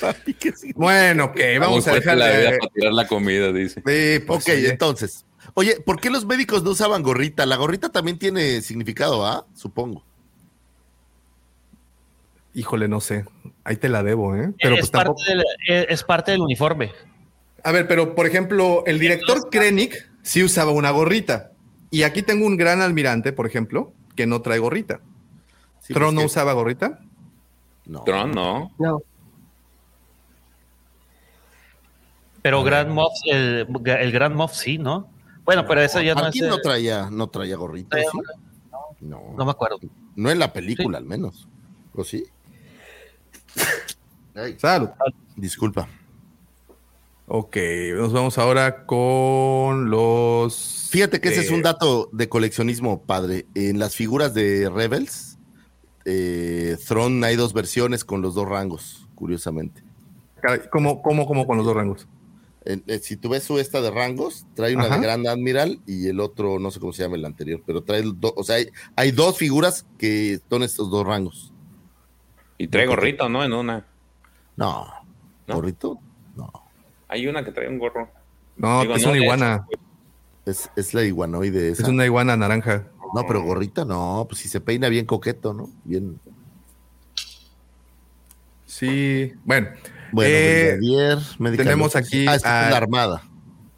Papi, 0.00 0.34
que 0.34 0.52
sí. 0.52 0.72
Bueno, 0.74 1.24
ok, 1.26 1.40
vamos 1.58 1.88
a 1.88 1.94
dejar 1.94 2.18
la 2.18 2.30
vida 2.30 2.50
para 2.60 2.72
tirar 2.74 2.92
la 2.92 3.06
comida, 3.06 3.50
dice. 3.52 3.76
Sí, 3.86 4.24
pues, 4.26 4.40
Ok, 4.42 4.48
entonces. 4.48 5.24
Oye, 5.54 5.80
¿por 5.80 6.00
qué 6.00 6.08
los 6.10 6.24
médicos 6.24 6.62
no 6.62 6.70
usaban 6.70 7.02
gorrita? 7.02 7.44
La 7.46 7.56
gorrita 7.56 7.90
también 7.90 8.18
tiene 8.18 8.62
significado, 8.62 9.26
¿ah? 9.26 9.46
Supongo. 9.54 10.02
Híjole, 12.54 12.88
no 12.88 13.00
sé. 13.00 13.24
Ahí 13.64 13.76
te 13.76 13.88
la 13.88 14.02
debo, 14.02 14.34
¿eh? 14.36 14.52
Pero 14.62 14.74
es, 14.74 14.80
pues 14.80 14.90
parte 14.90 15.06
tampoco. 15.08 15.24
del, 15.28 15.44
es 15.68 15.86
es 15.90 16.04
parte 16.04 16.32
del 16.32 16.40
uniforme. 16.40 16.92
A 17.64 17.72
ver, 17.72 17.86
pero 17.86 18.14
por 18.14 18.26
ejemplo, 18.26 18.82
el 18.86 18.98
director 18.98 19.48
Krennic 19.50 20.10
sí 20.22 20.42
usaba 20.42 20.70
una 20.72 20.90
gorrita. 20.90 21.52
Y 21.90 22.02
aquí 22.04 22.22
tengo 22.22 22.46
un 22.46 22.56
gran 22.56 22.80
almirante, 22.80 23.32
por 23.32 23.46
ejemplo, 23.46 23.92
que 24.16 24.26
no 24.26 24.40
trae 24.42 24.58
gorrita. 24.58 25.00
Sí, 25.80 25.92
¿Tron 25.94 26.08
pues, 26.08 26.14
no 26.14 26.20
que- 26.20 26.26
usaba 26.26 26.52
gorrita? 26.54 26.98
No. 27.84 28.02
Tron, 28.04 28.32
no. 28.32 28.70
No. 28.78 29.02
Pero 32.42 32.62
Grand 32.64 32.90
Moff, 32.90 33.12
el, 33.26 33.66
el 33.86 34.12
Grand 34.12 34.34
Moff 34.34 34.54
sí, 34.54 34.78
¿no? 34.78 35.08
Bueno, 35.44 35.66
pero 35.66 35.80
eso 35.80 36.00
ya 36.00 36.14
no 36.14 36.26
es. 36.26 36.36
No 36.40 36.56
eh, 36.56 36.60
traía, 36.62 37.08
no 37.10 37.28
traía 37.28 37.56
gorrita, 37.56 37.90
traía 37.90 38.10
¿sí? 38.10 38.18
No. 39.00 39.34
No 39.36 39.44
me 39.44 39.50
acuerdo. 39.50 39.78
No 40.14 40.30
en 40.30 40.38
la 40.38 40.52
película, 40.52 40.98
al 40.98 41.04
menos. 41.04 41.48
¿O 41.94 42.04
sí? 42.04 42.24
Ay, 44.34 44.56
Salud. 44.58 44.90
disculpa. 45.36 45.88
Ok, 47.26 47.56
nos 47.94 48.12
vamos 48.12 48.38
ahora 48.38 48.84
con 48.84 49.90
los. 49.90 50.88
Fíjate 50.90 51.20
que 51.20 51.30
ese 51.30 51.40
es 51.40 51.50
eh, 51.50 51.54
un 51.54 51.62
dato 51.62 52.08
de 52.12 52.28
coleccionismo, 52.28 53.02
padre. 53.02 53.46
En 53.54 53.78
las 53.78 53.94
figuras 53.96 54.34
de 54.34 54.68
Rebels, 54.68 55.38
eh, 56.04 56.76
Throne 56.86 57.26
hay 57.26 57.36
dos 57.36 57.52
versiones 57.52 58.04
con 58.04 58.22
los 58.22 58.34
dos 58.34 58.48
rangos, 58.48 59.08
curiosamente. 59.14 59.82
caray, 60.40 60.60
¿Cómo, 60.70 61.02
cómo, 61.02 61.26
cómo 61.26 61.46
con 61.46 61.56
los 61.56 61.66
dos 61.66 61.74
rangos? 61.74 62.06
Eh, 62.64 63.00
si 63.00 63.16
tú 63.16 63.30
ves 63.30 63.42
su 63.42 63.58
esta 63.58 63.80
de 63.80 63.90
rangos, 63.90 64.46
trae 64.54 64.74
una 64.74 64.84
Ajá. 64.84 64.96
de 64.96 65.02
Grand 65.02 65.26
Admiral 65.26 65.80
y 65.86 66.06
el 66.06 66.20
otro, 66.20 66.58
no 66.58 66.70
sé 66.70 66.78
cómo 66.78 66.92
se 66.92 67.02
llama 67.02 67.16
el 67.16 67.24
anterior, 67.24 67.60
pero 67.66 67.82
trae, 67.82 68.02
dos, 68.02 68.32
o 68.36 68.44
sea, 68.44 68.56
hay, 68.56 68.68
hay 68.94 69.10
dos 69.10 69.36
figuras 69.36 69.86
que 69.98 70.40
son 70.48 70.62
estos 70.62 70.90
dos 70.90 71.04
rangos. 71.04 71.52
Y 72.58 72.68
trae 72.68 72.86
gorrito, 72.86 73.28
¿no? 73.28 73.42
En 73.42 73.52
una. 73.52 73.86
No, 74.56 74.86
¿No? 75.48 75.54
gorrito, 75.54 75.98
no. 76.36 76.52
Hay 77.08 77.26
una 77.26 77.44
que 77.44 77.50
trae 77.50 77.68
un 77.68 77.78
gorro. 77.78 78.08
No, 78.56 78.82
Digo, 78.82 78.94
es 78.94 79.02
no 79.02 79.10
una 79.10 79.20
iguana. 79.20 79.66
Es, 80.46 80.70
es 80.76 80.94
la 80.94 81.02
iguanoide 81.02 81.70
esa. 81.70 81.82
Es 81.82 81.88
una 81.88 82.04
iguana 82.04 82.36
naranja. 82.36 82.88
No, 83.14 83.26
pero 83.26 83.42
gorrita 83.42 83.84
no, 83.84 84.24
pues 84.28 84.40
si 84.40 84.48
se 84.48 84.60
peina 84.60 84.88
bien 84.88 85.04
coqueto, 85.04 85.52
¿no? 85.52 85.68
Bien. 85.84 86.18
Sí, 88.66 89.32
bueno. 89.44 89.68
Bueno, 90.12 90.30
Eh, 90.32 90.76
Brigadier, 90.78 91.18
tenemos 91.56 91.96
aquí 91.96 92.26
Ah, 92.28 92.34
esta 92.36 92.60
es 92.62 92.66
a- 92.68 92.70
la 92.70 92.76
armada. 92.76 93.22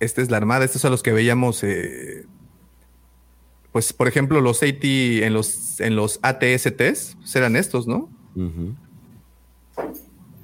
Esta 0.01 0.21
es 0.21 0.31
la 0.31 0.37
armada. 0.37 0.65
Estos 0.65 0.83
son 0.83 0.91
los 0.91 1.03
que 1.03 1.13
veíamos. 1.13 1.63
eh, 1.63 2.27
pues, 3.73 3.93
por 3.93 4.07
ejemplo, 4.07 4.41
los 4.41 4.63
AT 4.63 4.85
en 5.25 5.33
los, 5.35 5.81
en 5.81 5.97
los 5.97 6.21
ATSTs 6.23 7.17
pues, 7.19 7.37
eran 7.37 7.57
estos, 7.57 7.87
¿no? 7.89 8.09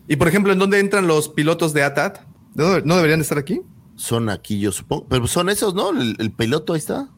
Y 0.09 0.17
por 0.17 0.27
ejemplo, 0.29 0.53
¿en 0.53 0.59
dónde 0.59 0.81
entran 0.81 1.07
los 1.07 1.29
pilotos 1.29 1.73
de 1.73 1.83
ATAT? 1.85 2.21
¿No, 2.55 2.81
no 2.81 2.97
deberían 2.97 3.21
estar 3.21 3.39
aquí? 3.39 3.61
Son 3.95 4.29
aquí, 4.29 4.59
yo 4.59 4.73
supongo. 4.73 5.07
Pero 5.09 5.27
son 5.29 5.51
esos, 5.51 5.75
¿no? 5.75 5.91
El, 5.91 6.17
el 6.19 6.33
piloto 6.33 6.73
ahí 6.73 6.79
está. 6.79 7.09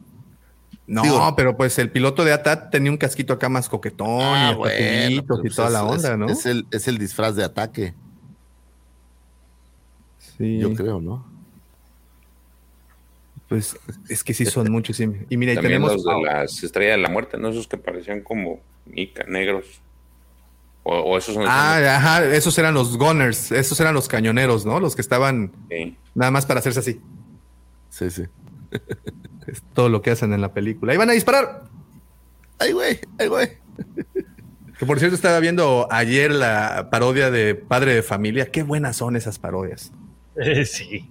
No, 0.85 1.01
Digo- 1.01 1.33
pero 1.35 1.55
pues 1.57 1.79
el 1.79 1.89
piloto 1.89 2.23
de 2.25 2.33
ATAT 2.33 2.69
tenía 2.69 2.91
un 2.91 2.97
casquito 2.97 3.33
acá 3.33 3.47
más 3.49 3.69
coquetón 3.69 4.07
y 4.19 4.33
hasta 4.33 4.53
tubitos 4.55 5.25
pero 5.27 5.39
y 5.39 5.41
pues 5.41 5.55
toda 5.55 5.67
es- 5.69 5.73
la 5.73 5.83
onda, 5.85 6.11
es- 6.11 6.17
¿no? 6.17 6.27
Es 6.27 6.45
el, 6.45 6.67
es 6.71 6.87
el 6.87 6.97
disfraz 6.99 7.35
de 7.35 7.43
ataque, 7.45 7.95
sí, 10.43 10.59
yo 10.59 10.73
creo, 10.73 10.99
¿no? 11.01 11.31
pues 13.49 13.77
es 14.09 14.23
que 14.23 14.33
sí 14.33 14.45
son 14.45 14.71
muchos. 14.71 14.97
sí. 14.97 15.07
Y 15.29 15.37
mira, 15.37 15.53
También 15.53 15.81
tenemos. 15.81 15.93
los 15.93 16.03
de 16.03 16.21
las 16.23 16.63
estrellas 16.63 16.97
de 16.97 17.01
la 17.03 17.09
muerte, 17.09 17.37
¿no? 17.37 17.49
Esos 17.49 17.67
que 17.67 17.77
parecían 17.77 18.21
como 18.21 18.59
mica, 18.85 19.25
negros. 19.27 19.81
O, 20.83 20.95
o 20.97 21.17
esos 21.17 21.35
son 21.35 21.45
Ah, 21.47 21.77
ajá, 21.95 22.25
esos 22.25 22.57
eran 22.57 22.73
los 22.73 22.97
gunners, 22.97 23.51
esos 23.51 23.79
eran 23.79 23.93
los 23.93 24.07
cañoneros, 24.07 24.65
¿no? 24.65 24.79
Los 24.79 24.95
que 24.95 25.01
estaban 25.01 25.51
Sí. 25.69 25.95
nada 26.15 26.31
más 26.31 26.45
para 26.45 26.59
hacerse 26.59 26.79
así. 26.79 27.01
Sí, 27.89 28.09
sí. 28.09 28.23
Es 29.47 29.61
todo 29.73 29.89
lo 29.89 30.01
que 30.01 30.09
hacen 30.09 30.31
en 30.33 30.39
la 30.39 30.53
película. 30.53 30.93
¡Ahí 30.93 30.97
van 30.97 31.09
a 31.09 31.13
disparar! 31.13 31.63
Ay, 32.59 32.71
güey, 32.71 32.97
ay, 33.19 33.27
güey. 33.27 33.49
Que 34.79 34.85
por 34.85 34.99
cierto, 34.99 35.15
estaba 35.15 35.37
viendo 35.41 35.85
ayer 35.91 36.31
la 36.31 36.87
parodia 36.89 37.29
de 37.29 37.53
Padre 37.53 37.93
de 37.93 38.03
Familia. 38.03 38.49
Qué 38.51 38.63
buenas 38.63 38.95
son 38.95 39.17
esas 39.17 39.37
parodias. 39.39 39.91
sí. 40.65 41.09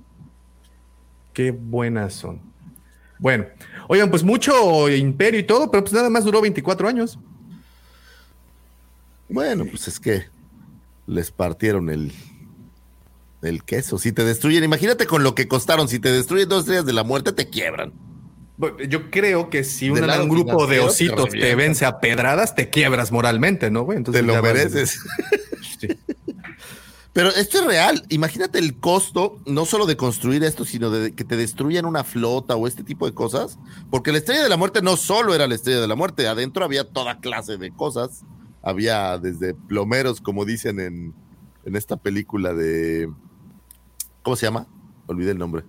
Qué 1.32 1.50
buenas 1.50 2.14
son. 2.14 2.40
Bueno, 3.18 3.46
oigan, 3.88 4.10
pues 4.10 4.22
mucho 4.22 4.88
imperio 4.90 5.38
y 5.40 5.44
todo, 5.44 5.70
pero 5.70 5.84
pues 5.84 5.92
nada 5.92 6.10
más 6.10 6.24
duró 6.24 6.40
24 6.40 6.88
años. 6.88 7.18
Bueno, 9.28 9.64
pues 9.64 9.88
es 9.88 9.98
que 10.00 10.24
les 11.06 11.30
partieron 11.30 11.88
el, 11.88 12.12
el 13.42 13.62
queso. 13.64 13.98
Si 13.98 14.12
te 14.12 14.24
destruyen, 14.24 14.64
imagínate 14.64 15.06
con 15.06 15.22
lo 15.22 15.34
que 15.34 15.48
costaron. 15.48 15.88
Si 15.88 15.98
te 16.00 16.12
destruyen 16.12 16.48
dos 16.48 16.60
estrellas 16.60 16.84
de 16.84 16.92
la 16.92 17.04
muerte, 17.04 17.32
te 17.32 17.48
quiebran. 17.48 17.92
Yo 18.88 19.10
creo 19.10 19.48
que 19.50 19.64
si 19.64 19.88
un 19.90 20.28
grupo 20.28 20.66
de 20.66 20.76
te 20.76 20.80
ositos 20.82 21.30
te, 21.30 21.54
vence 21.54 21.84
a 21.86 21.98
pedradas, 22.00 22.54
te 22.54 22.68
quiebras 22.70 23.10
moralmente, 23.10 23.70
¿no? 23.70 23.82
güey? 23.82 23.98
Entonces 23.98 24.20
te 24.20 24.26
lo 24.26 24.34
vas- 24.34 24.42
mereces. 24.42 25.00
Sí. 25.80 25.88
Pero 27.12 27.28
esto 27.28 27.58
es 27.58 27.66
real. 27.66 28.04
Imagínate 28.08 28.58
el 28.58 28.78
costo, 28.78 29.38
no 29.44 29.66
solo 29.66 29.84
de 29.86 29.96
construir 29.96 30.42
esto, 30.44 30.64
sino 30.64 30.90
de 30.90 31.14
que 31.14 31.24
te 31.24 31.36
destruyan 31.36 31.84
una 31.84 32.04
flota 32.04 32.56
o 32.56 32.66
este 32.66 32.84
tipo 32.84 33.06
de 33.06 33.12
cosas. 33.12 33.58
Porque 33.90 34.12
la 34.12 34.18
estrella 34.18 34.42
de 34.42 34.48
la 34.48 34.56
muerte 34.56 34.80
no 34.80 34.96
solo 34.96 35.34
era 35.34 35.46
la 35.46 35.54
estrella 35.54 35.80
de 35.80 35.88
la 35.88 35.94
muerte, 35.94 36.26
adentro 36.26 36.64
había 36.64 36.84
toda 36.84 37.20
clase 37.20 37.58
de 37.58 37.70
cosas. 37.70 38.22
Había 38.62 39.18
desde 39.18 39.54
plomeros, 39.54 40.20
como 40.20 40.44
dicen 40.44 40.80
en, 40.80 41.14
en 41.64 41.76
esta 41.76 41.96
película 41.96 42.54
de. 42.54 43.12
¿Cómo 44.22 44.36
se 44.36 44.46
llama? 44.46 44.66
Olvidé 45.06 45.32
el 45.32 45.38
nombre. 45.38 45.64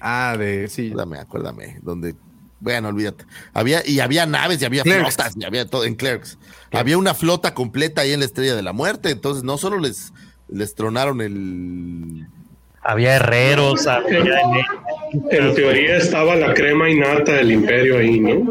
Ah, 0.00 0.36
de 0.38 0.68
sí. 0.68 0.86
Acuérdame, 0.88 1.18
acuérdame. 1.18 1.78
Donde. 1.82 2.14
Bueno, 2.60 2.88
olvídate. 2.88 3.24
Había, 3.52 3.86
y 3.86 4.00
había 4.00 4.26
naves, 4.26 4.60
y 4.62 4.64
había 4.64 4.82
Clerks. 4.82 5.14
flotas, 5.14 5.36
y 5.36 5.44
había 5.44 5.66
todo 5.68 5.84
en 5.84 5.94
Clerks. 5.94 6.38
Había 6.72 6.98
una 6.98 7.14
flota 7.14 7.54
completa 7.54 8.00
ahí 8.02 8.12
en 8.12 8.20
la 8.20 8.26
Estrella 8.26 8.56
de 8.56 8.62
la 8.62 8.72
Muerte. 8.72 9.10
Entonces, 9.10 9.44
no 9.44 9.58
solo 9.58 9.78
les, 9.78 10.12
les 10.48 10.74
tronaron 10.74 11.20
el. 11.20 12.26
Había 12.82 13.16
herreros, 13.16 13.86
había 13.86 14.20
En 15.30 15.54
teoría 15.54 15.96
estaba 15.96 16.36
la 16.36 16.54
crema 16.54 16.88
innata 16.88 17.32
del 17.34 17.50
imperio 17.52 17.98
ahí, 17.98 18.20
¿no? 18.20 18.50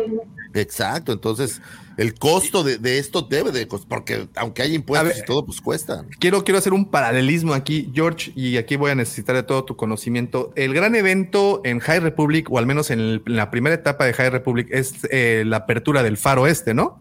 Exacto. 0.53 1.11
Entonces, 1.13 1.61
el 1.97 2.13
costo 2.15 2.63
de, 2.63 2.77
de 2.77 2.99
esto 2.99 3.21
debe 3.21 3.51
de 3.51 3.67
costar. 3.67 3.89
Porque 3.89 4.27
aunque 4.35 4.61
haya 4.63 4.75
impuestos 4.75 5.09
ver. 5.09 5.17
y 5.23 5.25
todo, 5.25 5.45
pues 5.45 5.61
cuesta. 5.61 6.03
Quiero, 6.19 6.43
quiero 6.43 6.57
hacer 6.57 6.73
un 6.73 6.89
paralelismo 6.89 7.53
aquí, 7.53 7.91
George, 7.93 8.31
y 8.35 8.57
aquí 8.57 8.75
voy 8.75 8.91
a 8.91 8.95
necesitar 8.95 9.35
de 9.35 9.43
todo 9.43 9.65
tu 9.65 9.75
conocimiento. 9.75 10.51
El 10.55 10.73
gran 10.73 10.95
evento 10.95 11.61
en 11.63 11.79
High 11.79 11.99
Republic, 12.01 12.51
o 12.51 12.57
al 12.59 12.65
menos 12.65 12.91
en, 12.91 12.99
el- 12.99 13.23
en 13.25 13.35
la 13.35 13.49
primera 13.51 13.75
etapa 13.75 14.05
de 14.05 14.13
High 14.13 14.29
Republic, 14.31 14.67
es 14.71 15.07
eh, 15.11 15.43
la 15.45 15.57
apertura 15.57 16.03
del 16.03 16.17
faro 16.17 16.47
este, 16.47 16.73
¿no? 16.73 16.99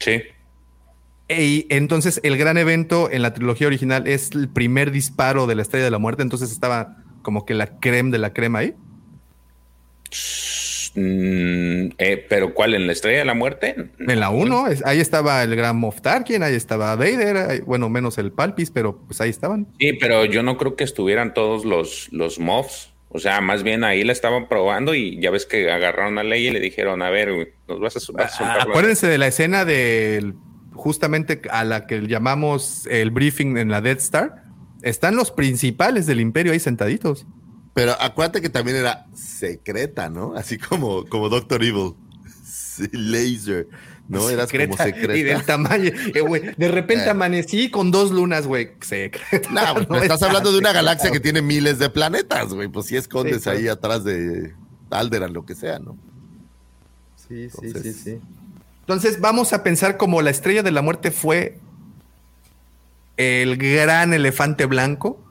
Sí. 0.00 0.22
Y 1.28 1.66
entonces 1.68 2.20
el 2.22 2.36
gran 2.38 2.56
evento 2.56 3.10
en 3.10 3.20
la 3.22 3.34
trilogía 3.34 3.66
original 3.66 4.06
es 4.06 4.30
el 4.32 4.48
primer 4.48 4.90
disparo 4.90 5.46
de 5.46 5.54
la 5.56 5.62
Estrella 5.62 5.84
de 5.84 5.90
la 5.90 5.98
Muerte, 5.98 6.22
entonces 6.22 6.50
estaba 6.50 6.96
como 7.22 7.44
que 7.44 7.52
la 7.54 7.78
creme 7.78 8.10
de 8.10 8.18
la 8.18 8.32
crema 8.32 8.60
ahí. 8.60 8.74
Mm, 10.94 11.90
eh, 11.98 12.26
pero 12.28 12.54
¿cuál? 12.54 12.74
¿En 12.74 12.86
la 12.86 12.92
Estrella 12.92 13.18
de 13.18 13.24
la 13.26 13.34
Muerte? 13.34 13.76
En 13.98 14.20
la 14.20 14.30
1, 14.30 14.64
ahí 14.84 15.00
estaba 15.00 15.42
el 15.42 15.54
gran 15.54 15.76
Moff 15.76 16.00
Tarkin, 16.00 16.42
ahí 16.42 16.54
estaba 16.54 16.96
Vader, 16.96 17.36
ahí- 17.36 17.60
bueno, 17.60 17.88
menos 17.90 18.16
el 18.18 18.32
Palpis, 18.32 18.70
pero 18.70 18.98
pues 19.06 19.20
ahí 19.20 19.30
estaban. 19.30 19.66
Sí, 19.78 19.92
pero 19.92 20.24
yo 20.24 20.42
no 20.42 20.56
creo 20.56 20.76
que 20.76 20.84
estuvieran 20.84 21.34
todos 21.34 21.64
los, 21.64 22.08
los 22.10 22.38
mobs. 22.38 22.90
O 23.10 23.18
sea, 23.18 23.40
más 23.40 23.62
bien 23.62 23.84
ahí 23.84 24.04
la 24.04 24.12
estaban 24.12 24.48
probando 24.48 24.94
y 24.94 25.18
ya 25.20 25.30
ves 25.30 25.46
que 25.46 25.70
agarraron 25.70 26.18
a 26.18 26.22
Leia 26.24 26.50
y 26.50 26.52
le 26.52 26.60
dijeron, 26.60 27.00
a 27.02 27.10
ver, 27.10 27.54
nos 27.68 27.80
vas 27.80 27.96
a, 27.96 28.00
vas 28.12 28.34
a 28.34 28.36
soltar 28.36 28.56
la- 28.56 28.62
Acuérdense 28.64 29.06
de 29.06 29.18
la 29.18 29.26
escena 29.28 29.64
de 29.64 30.34
justamente 30.72 31.42
a 31.50 31.64
la 31.64 31.86
que 31.86 32.00
llamamos 32.06 32.86
el 32.90 33.10
briefing 33.10 33.56
en 33.56 33.68
la 33.70 33.80
Death 33.80 34.00
Star. 34.00 34.44
Están 34.82 35.16
los 35.16 35.30
principales 35.30 36.06
del 36.06 36.20
imperio 36.20 36.52
ahí 36.52 36.60
sentaditos. 36.60 37.26
Pero 37.74 37.92
acuérdate 38.00 38.40
que 38.40 38.48
también 38.48 38.76
era 38.76 39.06
secreta, 39.14 40.08
¿no? 40.08 40.34
Así 40.34 40.58
como, 40.58 41.04
como 41.06 41.28
Doctor 41.28 41.62
Evil. 41.62 41.94
Laser. 42.92 43.68
No, 44.08 44.30
eras 44.30 44.50
como 44.50 44.76
secreta. 44.76 45.16
Y 45.16 45.22
del 45.22 45.44
tamaño. 45.44 45.90
eh, 46.14 46.54
de 46.56 46.68
repente 46.68 47.10
amanecí 47.10 47.70
con 47.70 47.90
dos 47.90 48.10
lunas, 48.10 48.46
güey. 48.46 48.70
Secreta. 48.80 49.50
No, 49.50 49.96
estás 50.02 50.22
es 50.22 50.22
hablando 50.22 50.50
de 50.50 50.58
una 50.58 50.68
secreta, 50.70 50.72
galaxia 50.72 51.10
que 51.10 51.20
tiene 51.20 51.42
miles 51.42 51.78
de 51.78 51.90
planetas, 51.90 52.54
güey. 52.54 52.68
Pues 52.68 52.86
si 52.86 52.96
escondes 52.96 53.36
Sí, 53.38 53.42
claro. 53.42 53.58
ahí 53.58 53.68
atrás 53.68 54.04
de 54.04 54.54
Alderan, 54.90 55.32
lo 55.32 55.44
que 55.44 55.54
sea, 55.54 55.78
¿no? 55.78 55.98
Sí, 57.16 57.50
sí, 57.50 57.72
sí, 57.82 57.92
sí. 57.92 58.18
Entonces 58.88 59.20
vamos 59.20 59.52
a 59.52 59.62
pensar 59.62 59.98
como 59.98 60.22
la 60.22 60.30
estrella 60.30 60.62
de 60.62 60.70
la 60.70 60.80
muerte 60.80 61.10
fue 61.10 61.58
el 63.18 63.58
gran 63.58 64.14
elefante 64.14 64.64
blanco 64.64 65.22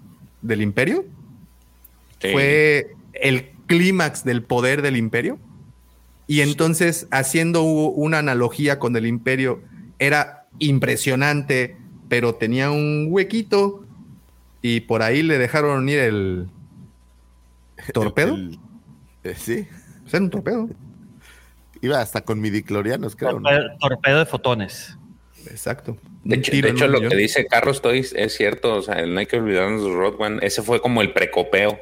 del 0.43 0.61
imperio. 0.61 1.05
Sí. 2.21 2.27
Fue 2.33 2.91
el 3.13 3.49
clímax 3.65 4.23
del 4.23 4.43
poder 4.43 4.83
del 4.83 4.95
imperio. 4.95 5.39
Y 6.27 6.41
entonces, 6.41 7.07
haciendo 7.09 7.63
una 7.63 8.19
analogía 8.19 8.77
con 8.77 8.95
el 8.95 9.07
imperio, 9.07 9.63
era 9.97 10.45
impresionante, 10.59 11.77
pero 12.09 12.35
tenía 12.35 12.69
un 12.69 13.07
huequito 13.09 13.83
y 14.61 14.81
por 14.81 15.01
ahí 15.01 15.23
le 15.23 15.39
dejaron 15.39 15.89
ir 15.89 15.97
el 15.97 16.47
torpedo. 17.91 18.35
El- 18.35 18.59
eh, 19.23 19.33
sí, 19.35 19.67
Pues 20.03 20.13
era 20.13 20.23
un 20.25 20.29
torpedo. 20.29 20.69
Iba 21.81 22.01
hasta 22.01 22.21
con 22.21 22.39
midiclorianos, 22.41 23.15
creo, 23.15 23.39
¿no? 23.39 23.49
Torpedo, 23.49 23.77
torpedo 23.79 24.19
de 24.19 24.25
fotones. 24.25 24.97
Exacto. 25.49 25.97
De 26.23 26.35
hecho, 26.35 26.51
de 26.51 26.87
lo 26.89 26.97
millón. 26.97 27.09
que 27.09 27.15
dice 27.15 27.45
Carlos 27.45 27.81
Toys 27.81 28.13
es 28.15 28.35
cierto. 28.35 28.75
O 28.75 28.81
sea, 28.81 29.05
no 29.05 29.19
hay 29.19 29.25
que 29.27 29.37
olvidarnos 29.37 29.81
de 29.83 29.89
One. 29.89 30.39
Ese 30.41 30.61
fue 30.61 30.81
como 30.81 31.01
el 31.01 31.13
precopeo. 31.13 31.79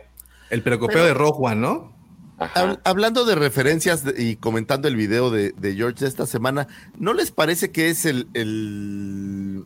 El 0.52 0.62
precopeo 0.62 1.04
de 1.04 1.14
Rogue 1.16 1.38
One, 1.52 1.56
¿no? 1.62 1.96
Ajá. 2.38 2.80
Hablando 2.84 3.26
de 3.26 3.34
referencias 3.36 4.04
de- 4.04 4.22
y 4.22 4.36
comentando 4.36 4.88
el 4.88 4.96
video 4.96 5.32
de, 5.32 5.52
de 5.54 5.74
George 5.74 6.02
de 6.02 6.10
esta 6.10 6.26
semana, 6.28 6.68
¿no 7.00 7.14
les 7.14 7.32
parece 7.32 7.72
que 7.72 7.90
es 7.90 8.06
el, 8.06 8.28
el, 8.34 9.64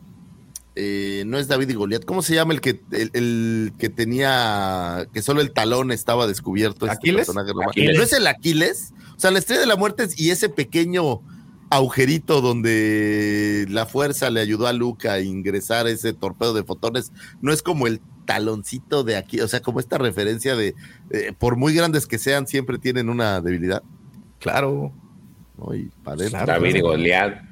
eh, 0.76 1.24
no 1.26 1.36
es 1.38 1.48
David 1.48 1.68
y 1.68 1.74
Goliat? 1.74 2.04
¿Cómo 2.04 2.22
se 2.22 2.34
llama 2.34 2.54
el 2.54 2.60
que 2.60 2.80
el, 2.92 3.10
el 3.12 3.72
que 3.78 3.88
tenía 3.90 5.06
que 5.12 5.20
solo 5.20 5.40
el 5.40 5.52
talón 5.52 5.90
estaba 5.90 6.26
descubierto? 6.26 6.86
este 6.86 6.96
¿Aquiles? 6.96 7.26
personaje 7.26 7.50
romano? 7.50 7.70
Aquiles. 7.70 7.96
¿No 7.96 8.02
es 8.04 8.12
el 8.12 8.26
Aquiles? 8.28 8.92
O 9.20 9.22
sea, 9.22 9.30
la 9.30 9.38
estrella 9.38 9.60
de 9.60 9.66
la 9.66 9.76
muerte 9.76 10.08
y 10.16 10.30
ese 10.30 10.48
pequeño 10.48 11.20
agujerito 11.68 12.40
donde 12.40 13.66
la 13.68 13.84
fuerza 13.84 14.30
le 14.30 14.40
ayudó 14.40 14.66
a 14.66 14.72
Luke 14.72 15.10
a 15.10 15.20
ingresar 15.20 15.86
ese 15.88 16.14
torpedo 16.14 16.54
de 16.54 16.64
fotones, 16.64 17.12
no 17.42 17.52
es 17.52 17.62
como 17.62 17.86
el 17.86 18.00
taloncito 18.24 19.04
de 19.04 19.18
aquí, 19.18 19.42
o 19.42 19.46
sea, 19.46 19.60
como 19.60 19.78
esta 19.78 19.98
referencia 19.98 20.56
de, 20.56 20.74
eh, 21.10 21.34
por 21.38 21.56
muy 21.56 21.74
grandes 21.74 22.06
que 22.06 22.16
sean, 22.16 22.46
siempre 22.46 22.78
tienen 22.78 23.10
una 23.10 23.42
debilidad. 23.42 23.82
Claro. 24.38 24.90
David 26.46 26.76
y 26.76 26.80
Goliat. 26.80 27.42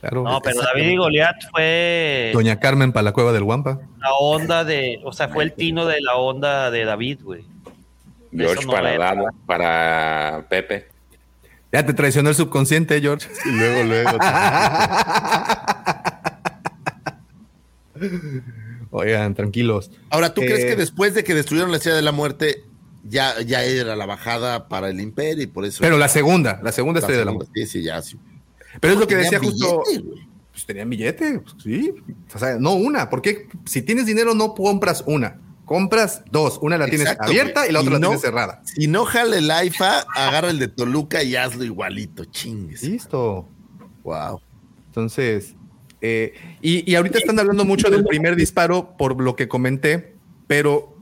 claro. 0.00 0.24
No, 0.24 0.40
pero 0.40 0.60
David 0.60 0.88
y 0.88 0.96
Goliat 0.96 1.36
fue 1.52 2.32
Doña 2.34 2.58
Carmen 2.58 2.90
para 2.90 3.04
la 3.04 3.12
cueva 3.12 3.32
del 3.32 3.44
Guampa. 3.44 3.78
la 3.98 4.12
onda 4.14 4.64
de, 4.64 5.00
o 5.04 5.12
sea, 5.12 5.28
fue 5.28 5.44
el 5.44 5.52
tino 5.52 5.86
de 5.86 6.00
la 6.00 6.16
onda 6.16 6.72
de 6.72 6.84
David, 6.84 7.20
güey. 7.22 7.51
George 8.34 8.64
no 8.66 8.72
para. 8.72 8.98
Dada, 8.98 9.30
para 9.46 10.46
Pepe. 10.48 10.88
Ya 11.72 11.86
te 11.86 11.94
traicionó 11.94 12.28
el 12.28 12.34
subconsciente, 12.34 13.00
George. 13.00 13.28
Y 13.46 13.50
luego, 13.50 13.84
luego. 13.84 14.10
Oigan, 18.90 19.34
tranquilos. 19.34 19.90
Ahora, 20.10 20.34
¿tú 20.34 20.42
Eh, 20.42 20.46
crees 20.46 20.64
que 20.66 20.76
después 20.76 21.14
de 21.14 21.24
que 21.24 21.34
destruyeron 21.34 21.70
la 21.70 21.78
estrella 21.78 21.96
de 21.96 22.02
la 22.02 22.12
muerte, 22.12 22.64
ya, 23.04 23.40
ya 23.40 23.62
era 23.64 23.96
la 23.96 24.06
bajada 24.06 24.68
para 24.68 24.90
el 24.90 25.00
imperio 25.00 25.44
y 25.44 25.46
por 25.46 25.64
eso. 25.64 25.78
Pero 25.80 25.96
la 25.98 26.08
segunda, 26.08 26.60
la 26.62 26.72
segunda 26.72 27.00
la 27.00 27.04
estrella 27.06 27.20
de 27.20 27.24
la 27.24 27.32
muerte. 27.32 27.52
Sí, 27.54 27.66
sí, 27.66 27.82
ya, 27.82 28.02
sí. 28.02 28.18
Pero 28.80 28.94
es 28.94 28.98
lo 29.00 29.06
que 29.06 29.16
decía 29.16 29.38
justo. 29.38 29.82
billete, 29.86 30.06
güey. 30.06 30.28
Pues 30.52 30.66
tenían 30.66 30.90
billete, 30.90 31.38
pues, 31.40 31.54
sí. 31.62 31.94
O 32.34 32.38
sea, 32.38 32.56
no 32.58 32.72
una. 32.74 33.08
Porque 33.08 33.48
si 33.64 33.80
tienes 33.82 34.04
dinero, 34.04 34.34
no 34.34 34.54
compras 34.54 35.02
una. 35.06 35.38
Compras 35.72 36.22
dos. 36.30 36.58
Una 36.60 36.76
la 36.76 36.84
tienes 36.84 37.06
Exacto, 37.06 37.24
abierta 37.30 37.60
güey. 37.60 37.70
y 37.70 37.72
la 37.72 37.80
otra 37.80 37.90
Y 37.90 37.94
la 37.94 37.98
no- 37.98 38.06
tienes 38.08 38.20
cerrada. 38.20 38.62
Si 38.66 38.86
no 38.88 39.06
jale 39.06 39.38
el 39.38 39.50
AIFA, 39.50 40.00
agarra 40.14 40.50
el 40.50 40.58
de 40.58 40.68
Toluca 40.68 41.22
y 41.22 41.34
hazlo 41.34 41.64
igualito, 41.64 42.26
chingues. 42.26 42.82
Listo. 42.82 43.48
Wow. 44.04 44.42
Entonces, 44.88 45.54
eh, 46.02 46.34
y, 46.60 46.90
y 46.90 46.94
ahorita 46.94 47.16
están 47.16 47.38
hablando 47.38 47.64
mucho 47.64 47.88
del 47.88 48.04
primer 48.04 48.36
disparo 48.36 48.98
por 48.98 49.18
lo 49.18 49.34
que 49.34 49.48
comenté, 49.48 50.14
pero 50.46 50.94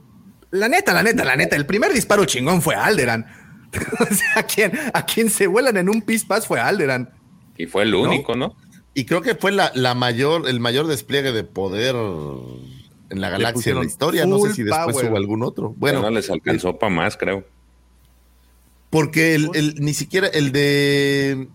la 0.51 0.69
neta, 0.69 0.93
la 0.93 1.03
neta, 1.03 1.25
la 1.25 1.35
neta, 1.35 1.57
el 1.57 1.65
primer 1.65 1.91
disparo 1.91 2.23
chingón 2.23 2.61
fue 2.61 2.75
Alderan. 2.75 3.25
o 3.99 4.05
sea, 4.05 4.27
a 4.37 4.43
quien, 4.43 4.71
a 4.93 5.05
quien 5.05 5.29
se 5.29 5.47
vuelan 5.47 5.75
en 5.75 5.89
un 5.89 6.01
pispas 6.01 6.47
fue 6.47 6.61
Alderan. 6.61 7.09
Y 7.57 7.65
fue 7.65 7.83
el 7.83 7.93
único, 7.93 8.37
¿no? 8.37 8.55
Y 8.93 9.03
creo 9.03 9.21
que 9.21 9.35
fue 9.35 9.51
la, 9.51 9.73
la 9.75 9.95
mayor, 9.95 10.47
el 10.47 10.61
mayor 10.61 10.87
despliegue 10.87 11.33
de 11.33 11.43
poder 11.43 11.93
en 13.11 13.21
la 13.21 13.29
galaxia 13.29 13.71
en 13.73 13.79
la 13.79 13.85
historia. 13.85 14.25
No 14.25 14.39
sé 14.39 14.53
si 14.53 14.63
después 14.63 14.95
power. 14.95 15.09
hubo 15.11 15.17
algún 15.17 15.43
otro. 15.43 15.69
Bueno, 15.77 15.99
Bueno, 15.99 16.01
no 16.01 16.09
les 16.15 16.29
alcanzó 16.29 16.77
para 16.79 16.93
más, 16.93 17.15
creo. 17.17 17.45
porque 18.89 19.35
el, 19.35 19.49
el- 19.53 19.75
ni 19.79 19.93
siquiera 19.93 20.27
el 20.27 20.51
de 20.51 21.47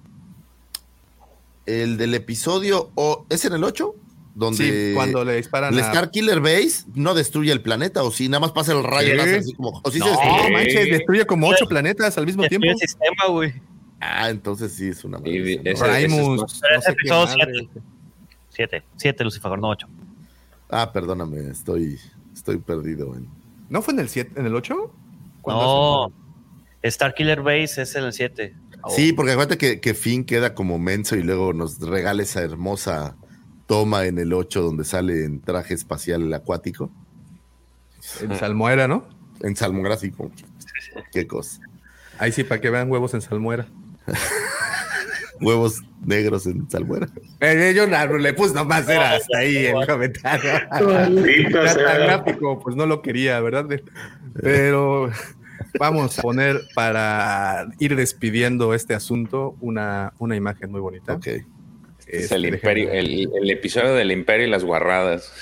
el 1.67 1.97
del 1.99 2.15
episodio 2.15 2.91
o 2.95 3.27
es 3.29 3.45
en 3.45 3.53
el 3.55 3.65
8 3.65 3.95
donde 4.35 4.91
Sí, 4.91 4.95
cuando 4.95 5.25
le 5.25 5.37
disparan 5.37 5.73
el 5.75 5.81
a- 5.81 5.87
Star 5.89 6.11
Killer 6.11 6.41
Base 6.41 6.85
no 6.95 7.15
destruye 7.15 7.51
el 7.53 7.61
planeta 7.63 8.03
o 8.05 8.11
si 8.11 8.29
nada 8.29 8.41
más 8.41 8.53
pasa 8.53 8.73
el 8.73 8.85
rayo 8.85 9.11
Sí. 9.11 9.17
láser 9.17 9.39
así 9.41 9.53
como 9.55 9.81
o 9.83 9.91
si 9.91 9.99
se 9.99 10.05
No, 10.05 10.11
destruye. 10.11 10.51
manches, 10.53 10.91
destruye 10.91 11.27
como 11.27 11.49
ocho 11.49 11.67
planetas 11.67 12.17
al 12.19 12.27
mismo 12.27 12.43
Destruye 12.43 12.61
tiempo. 12.61 12.81
el 12.81 12.89
sistema, 12.89 13.27
güey. 13.33 13.55
Ah, 14.01 14.29
entonces 14.31 14.73
sí 14.73 14.89
es 14.89 15.05
una 15.05 15.19
Y 15.19 15.21
maravilla, 15.21 15.63
¿no? 15.63 15.71
ese- 15.71 15.73
ese 15.73 16.55
es 16.55 16.61
Pero 16.61 16.75
no 16.77 16.83
sé 16.83 16.93
episodio 16.93 17.39
madre. 17.39 17.69
Siete, 18.51 18.83
siete, 18.97 19.25
Lucifer, 19.25 19.59
no 19.59 19.69
ocho. 19.71 19.87
Ah, 20.71 20.93
perdóname, 20.93 21.49
estoy 21.51 21.99
estoy 22.35 22.59
perdido 22.59 23.15
en 23.15 23.29
¿No 23.69 23.83
fue 23.83 23.95
en 23.95 24.01
el 24.01 24.09
7, 24.09 24.39
en 24.39 24.47
el 24.47 24.55
8? 24.55 24.93
No, 25.47 26.13
Star 26.83 27.15
Killer 27.15 27.43
Base 27.43 27.83
es 27.83 27.95
en 27.97 28.05
el 28.05 28.13
7. 28.13 28.55
Sí, 28.89 29.13
porque 29.13 29.33
acuérdate 29.33 29.59
que, 29.59 29.81
que 29.81 29.95
Finn 29.95 30.25
queda 30.25 30.55
como 30.55 30.79
menso 30.79 31.17
y 31.17 31.23
luego 31.23 31.53
nos 31.53 31.81
regala 31.81 32.23
esa 32.23 32.43
hermosa 32.43 33.17
toma 33.67 34.07
en 34.07 34.19
el 34.19 34.33
8 34.33 34.63
donde 34.63 34.85
sale 34.85 35.25
en 35.25 35.41
traje 35.41 35.75
espacial 35.75 36.33
acuático, 36.33 36.91
En 38.21 38.37
Salmuera, 38.39 38.87
¿no? 38.87 39.09
en 39.43 39.57
salmográfico. 39.57 40.31
Qué 41.13 41.27
cosa. 41.27 41.61
Ahí 42.19 42.33
sí, 42.33 42.45
para 42.45 42.61
que 42.61 42.71
vean 42.71 42.91
huevos 42.91 43.13
en 43.15 43.21
Salmuera. 43.21 43.67
Huevos 45.41 45.83
negros 46.05 46.47
en 46.47 46.69
salmuera. 46.71 47.09
Eh, 47.41 47.73
yo 47.77 47.87
no, 47.87 48.17
le 48.19 48.33
puse 48.33 48.55
nomás, 48.55 48.89
era 48.89 49.15
hasta 49.17 49.39
ahí 49.39 49.67
el 49.67 49.87
comentario. 49.87 50.51
Era 50.51 50.69
tan 51.75 51.99
gráfico, 52.01 52.59
pues 52.61 52.77
no 52.77 52.87
lo 52.87 53.03
quería, 53.03 53.41
¿verdad? 53.41 53.67
Pero 54.41 55.11
vamos 55.79 56.19
a 56.19 56.23
poner 56.23 56.61
para 56.75 57.67
ir 57.79 57.97
despidiendo 57.97 58.73
este 58.75 58.95
asunto 58.95 59.57
una, 59.61 60.13
una 60.19 60.37
imagen 60.37 60.71
muy 60.71 60.81
bonita. 60.81 61.15
Ok. 61.15 61.27
es 61.27 61.45
Este, 62.07 62.35
el, 62.37 62.43
déjenme- 62.45 62.55
imperio, 62.55 62.91
el, 62.93 63.29
el 63.43 63.51
episodio 63.51 63.95
del 63.95 64.13
imperio 64.13 64.47
y 64.47 64.51
las 64.51 64.65
guarradas. 64.65 65.33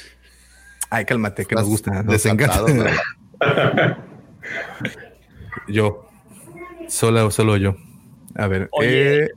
Ay, 0.90 1.04
cálmate, 1.04 1.44
que 1.44 1.54
nos 1.56 1.66
gusta. 1.68 2.02
Nos 2.02 2.24
encanta. 2.26 2.64
yo. 5.68 6.08
Solo, 6.88 7.30
solo 7.30 7.56
yo. 7.56 7.76
A 8.36 8.46
ver. 8.46 8.68
Oye. 8.72 9.24
eh, 9.24 9.28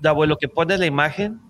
Davo, 0.00 0.26
lo 0.26 0.36
que 0.36 0.48
pone 0.48 0.76
la 0.78 0.86
imagen, 0.86 1.40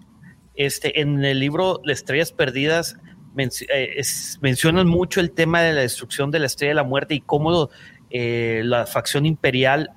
este, 0.55 1.01
en 1.01 1.25
el 1.25 1.41
libro 1.41 1.81
Las 1.85 1.99
Estrellas 1.99 2.33
Perdidas 2.33 2.97
menci- 3.35 3.67
eh, 3.73 3.95
es- 3.97 4.39
mencionan 4.43 4.87
mucho 4.87 5.21
el 5.21 5.31
tema 5.31 5.63
de 5.63 5.73
la 5.73 5.81
destrucción 5.83 6.31
de 6.31 6.39
la 6.41 6.47
Estrella 6.47 6.71
de 6.71 6.75
la 6.77 6.85
Muerte 6.85 7.15
y 7.15 7.21
cómo 7.21 7.71
eh, 8.11 8.63
la 8.65 8.87
facción 8.87 9.25
imperial 9.27 9.91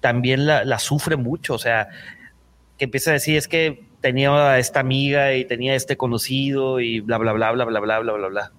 también 0.00 0.46
la, 0.46 0.64
la 0.64 0.78
sufre 0.78 1.16
mucho. 1.16 1.54
O 1.54 1.58
sea, 1.58 1.88
que 2.78 2.84
empieza 2.86 3.10
a 3.10 3.14
decir 3.14 3.36
es 3.36 3.46
que 3.48 3.84
tenía 4.00 4.30
a 4.52 4.58
esta 4.58 4.80
amiga 4.80 5.34
y 5.34 5.44
tenía 5.44 5.74
este 5.74 5.96
conocido 5.98 6.80
y 6.80 7.00
bla, 7.00 7.18
bla, 7.18 7.32
bla, 7.34 7.52
bla, 7.52 7.64
bla, 7.66 7.80
bla, 7.80 7.98
bla, 8.00 8.12
bla, 8.14 8.28
bla. 8.28 8.52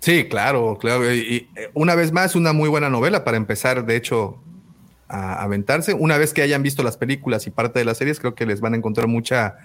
Sí, 0.00 0.24
claro, 0.28 0.78
claro. 0.80 1.12
Y, 1.12 1.18
y, 1.18 1.36
eh, 1.60 1.70
una 1.74 1.94
vez 1.94 2.10
más, 2.12 2.34
una 2.34 2.52
muy 2.54 2.68
buena 2.70 2.88
novela 2.88 3.24
para 3.24 3.36
empezar, 3.36 3.84
de 3.84 3.96
hecho, 3.96 4.38
a 5.14 5.42
aventarse. 5.42 5.94
Una 5.94 6.18
vez 6.18 6.32
que 6.32 6.42
hayan 6.42 6.62
visto 6.62 6.82
las 6.82 6.96
películas 6.96 7.46
y 7.46 7.50
parte 7.50 7.78
de 7.78 7.84
las 7.84 7.98
series, 7.98 8.18
creo 8.18 8.34
que 8.34 8.46
les 8.46 8.60
van 8.60 8.74
a 8.74 8.76
encontrar 8.76 9.06
mucha 9.06 9.56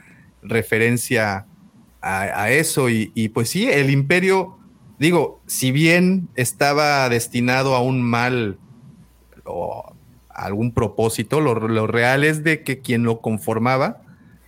referencia 0.44 1.48
a, 2.02 2.52
eso. 2.52 2.90
Y, 2.90 3.12
y, 3.16 3.30
pues 3.30 3.50
sí, 3.50 3.68
el 3.68 3.90
imperio, 3.90 4.58
digo, 5.00 5.42
si 5.48 5.72
bien 5.72 6.30
estaba 6.36 7.10
destinado 7.10 7.76
a 7.76 7.82
un 7.82 8.04
mal 8.04 8.60
o 9.44 9.96
a 10.30 10.46
algún 10.46 10.72
propósito, 10.72 11.42
lo, 11.42 11.56
lo 11.56 11.88
real 11.88 12.24
es 12.24 12.44
de 12.44 12.64
que 12.64 12.80
quien 12.80 13.04
lo 13.04 13.20
conformaba, 13.20 14.04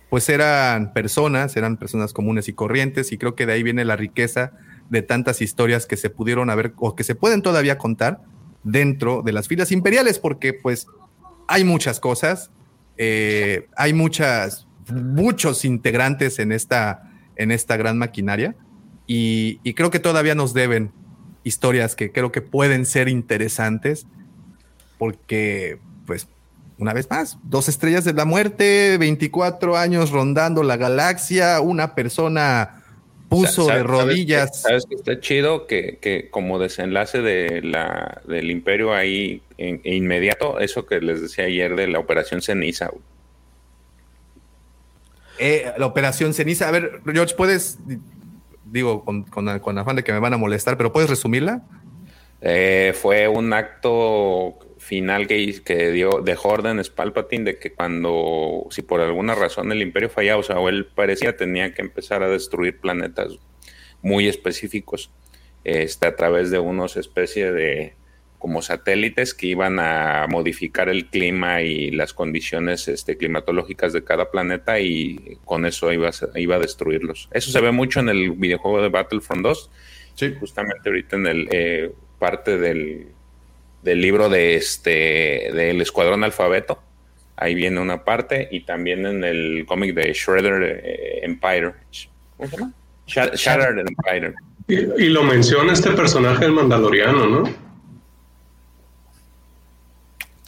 pues 0.08 0.28
eran 0.28 0.92
personas, 0.92 1.56
eran 1.56 1.78
personas 1.78 2.12
comunes 2.12 2.46
y 2.46 2.52
corrientes, 2.52 3.10
y 3.10 3.18
creo 3.18 3.34
que 3.34 3.44
de 3.44 3.54
ahí 3.54 3.62
viene 3.64 3.84
la 3.84 3.96
riqueza 3.96 4.52
de 4.88 5.02
tantas 5.02 5.42
historias 5.42 5.86
que 5.86 5.96
se 5.96 6.10
pudieron 6.10 6.48
haber 6.48 6.74
o 6.76 6.94
que 6.94 7.02
se 7.02 7.14
pueden 7.16 7.42
todavía 7.42 7.76
contar 7.76 8.20
dentro 8.62 9.22
de 9.22 9.32
las 9.32 9.48
filas 9.48 9.72
imperiales, 9.72 10.18
porque 10.18 10.52
pues 10.52 10.86
hay 11.48 11.64
muchas 11.64 12.00
cosas, 12.00 12.50
eh, 12.96 13.68
hay 13.76 13.92
muchas, 13.92 14.66
muchos 14.92 15.64
integrantes 15.64 16.38
en 16.38 16.52
esta, 16.52 17.10
en 17.36 17.50
esta 17.50 17.76
gran 17.76 17.98
maquinaria, 17.98 18.54
y, 19.06 19.60
y 19.64 19.74
creo 19.74 19.90
que 19.90 19.98
todavía 19.98 20.34
nos 20.34 20.54
deben 20.54 20.92
historias 21.44 21.96
que 21.96 22.12
creo 22.12 22.30
que 22.32 22.40
pueden 22.40 22.86
ser 22.86 23.08
interesantes, 23.08 24.06
porque 24.98 25.78
pues 26.06 26.28
una 26.78 26.92
vez 26.92 27.08
más, 27.10 27.38
dos 27.44 27.68
estrellas 27.68 28.04
de 28.04 28.12
la 28.12 28.24
muerte, 28.24 28.96
24 28.98 29.76
años 29.76 30.10
rondando 30.10 30.62
la 30.62 30.76
galaxia, 30.76 31.60
una 31.60 31.94
persona 31.94 32.81
puso 33.32 33.64
¿Sabes- 33.66 33.82
de 33.82 33.88
rodillas. 33.88 34.60
¿Sabes 34.62 34.84
que 34.86 34.94
está 34.94 35.18
chido? 35.20 35.66
Que, 35.66 35.98
que 36.00 36.28
como 36.30 36.58
desenlace 36.58 37.20
de 37.22 37.62
la, 37.62 38.20
del 38.26 38.50
imperio 38.50 38.94
ahí 38.94 39.42
en- 39.58 39.80
inmediato, 39.84 40.60
eso 40.60 40.86
que 40.86 41.00
les 41.00 41.20
decía 41.22 41.44
ayer 41.44 41.74
de 41.76 41.88
la 41.88 41.98
operación 41.98 42.42
ceniza. 42.42 42.90
Eh, 45.38 45.72
la 45.78 45.86
operación 45.86 46.34
ceniza. 46.34 46.68
A 46.68 46.70
ver, 46.70 47.00
George, 47.12 47.34
puedes, 47.34 47.78
digo, 48.64 49.04
con, 49.04 49.24
con- 49.24 49.58
con 49.58 49.78
afán 49.78 49.96
de 49.96 50.04
que 50.04 50.12
me 50.12 50.18
van 50.18 50.34
a 50.34 50.36
molestar, 50.36 50.76
pero 50.76 50.92
puedes 50.92 51.10
resumirla. 51.10 51.62
Eh, 52.40 52.92
fue 53.00 53.28
un 53.28 53.52
acto 53.52 54.58
final 54.82 55.28
que, 55.28 55.92
dio 55.92 56.20
de 56.22 56.36
órdenes 56.42 56.90
Palpatine 56.90 57.44
de 57.44 57.58
que 57.58 57.72
cuando, 57.72 58.66
si 58.70 58.82
por 58.82 59.00
alguna 59.00 59.34
razón 59.36 59.70
el 59.70 59.80
imperio 59.80 60.10
fallaba, 60.10 60.40
o 60.40 60.42
sea, 60.42 60.58
o 60.58 60.68
él 60.68 60.86
parecía 60.86 61.36
tenía 61.36 61.72
que 61.72 61.82
empezar 61.82 62.22
a 62.24 62.28
destruir 62.28 62.80
planetas 62.80 63.38
muy 64.02 64.26
específicos 64.26 65.10
este, 65.62 66.08
a 66.08 66.16
través 66.16 66.50
de 66.50 66.58
unos 66.58 66.96
especie 66.96 67.52
de 67.52 67.94
como 68.40 68.60
satélites 68.60 69.34
que 69.34 69.46
iban 69.46 69.78
a 69.78 70.26
modificar 70.28 70.88
el 70.88 71.06
clima 71.06 71.62
y 71.62 71.92
las 71.92 72.12
condiciones 72.12 72.88
este, 72.88 73.16
climatológicas 73.16 73.92
de 73.92 74.02
cada 74.02 74.32
planeta 74.32 74.80
y 74.80 75.38
con 75.44 75.64
eso 75.64 75.92
iba 75.92 76.08
a, 76.08 76.38
iba 76.40 76.56
a 76.56 76.58
destruirlos. 76.58 77.28
Eso 77.30 77.52
se 77.52 77.60
ve 77.60 77.70
mucho 77.70 78.00
en 78.00 78.08
el 78.08 78.32
videojuego 78.32 78.82
de 78.82 78.88
Battlefront 78.88 79.42
2. 79.42 79.70
Sí. 80.14 80.34
Justamente 80.40 80.88
ahorita 80.88 81.14
en 81.14 81.26
el 81.28 81.48
eh, 81.52 81.92
parte 82.18 82.58
del, 82.58 83.12
del 83.82 84.00
libro 84.00 84.28
de 84.28 84.54
este 84.54 85.50
del 85.52 85.80
Escuadrón 85.80 86.24
Alfabeto. 86.24 86.80
Ahí 87.36 87.54
viene 87.54 87.80
una 87.80 88.04
parte 88.04 88.48
y 88.52 88.60
también 88.60 89.04
en 89.06 89.24
el 89.24 89.64
cómic 89.66 89.94
de 89.94 90.12
Shredder 90.12 90.80
eh, 90.84 91.20
Empire. 91.24 91.72
¿Cómo 92.36 92.48
se 92.48 92.56
llama? 92.56 92.72
Sha- 93.06 93.34
Shattered 93.34 93.84
Empire. 93.86 94.34
Y, 94.68 94.74
y 95.04 95.08
lo 95.08 95.24
menciona 95.24 95.72
este 95.72 95.90
personaje 95.90 96.44
del 96.44 96.52
Mandaloriano, 96.52 97.26
¿no? 97.26 97.42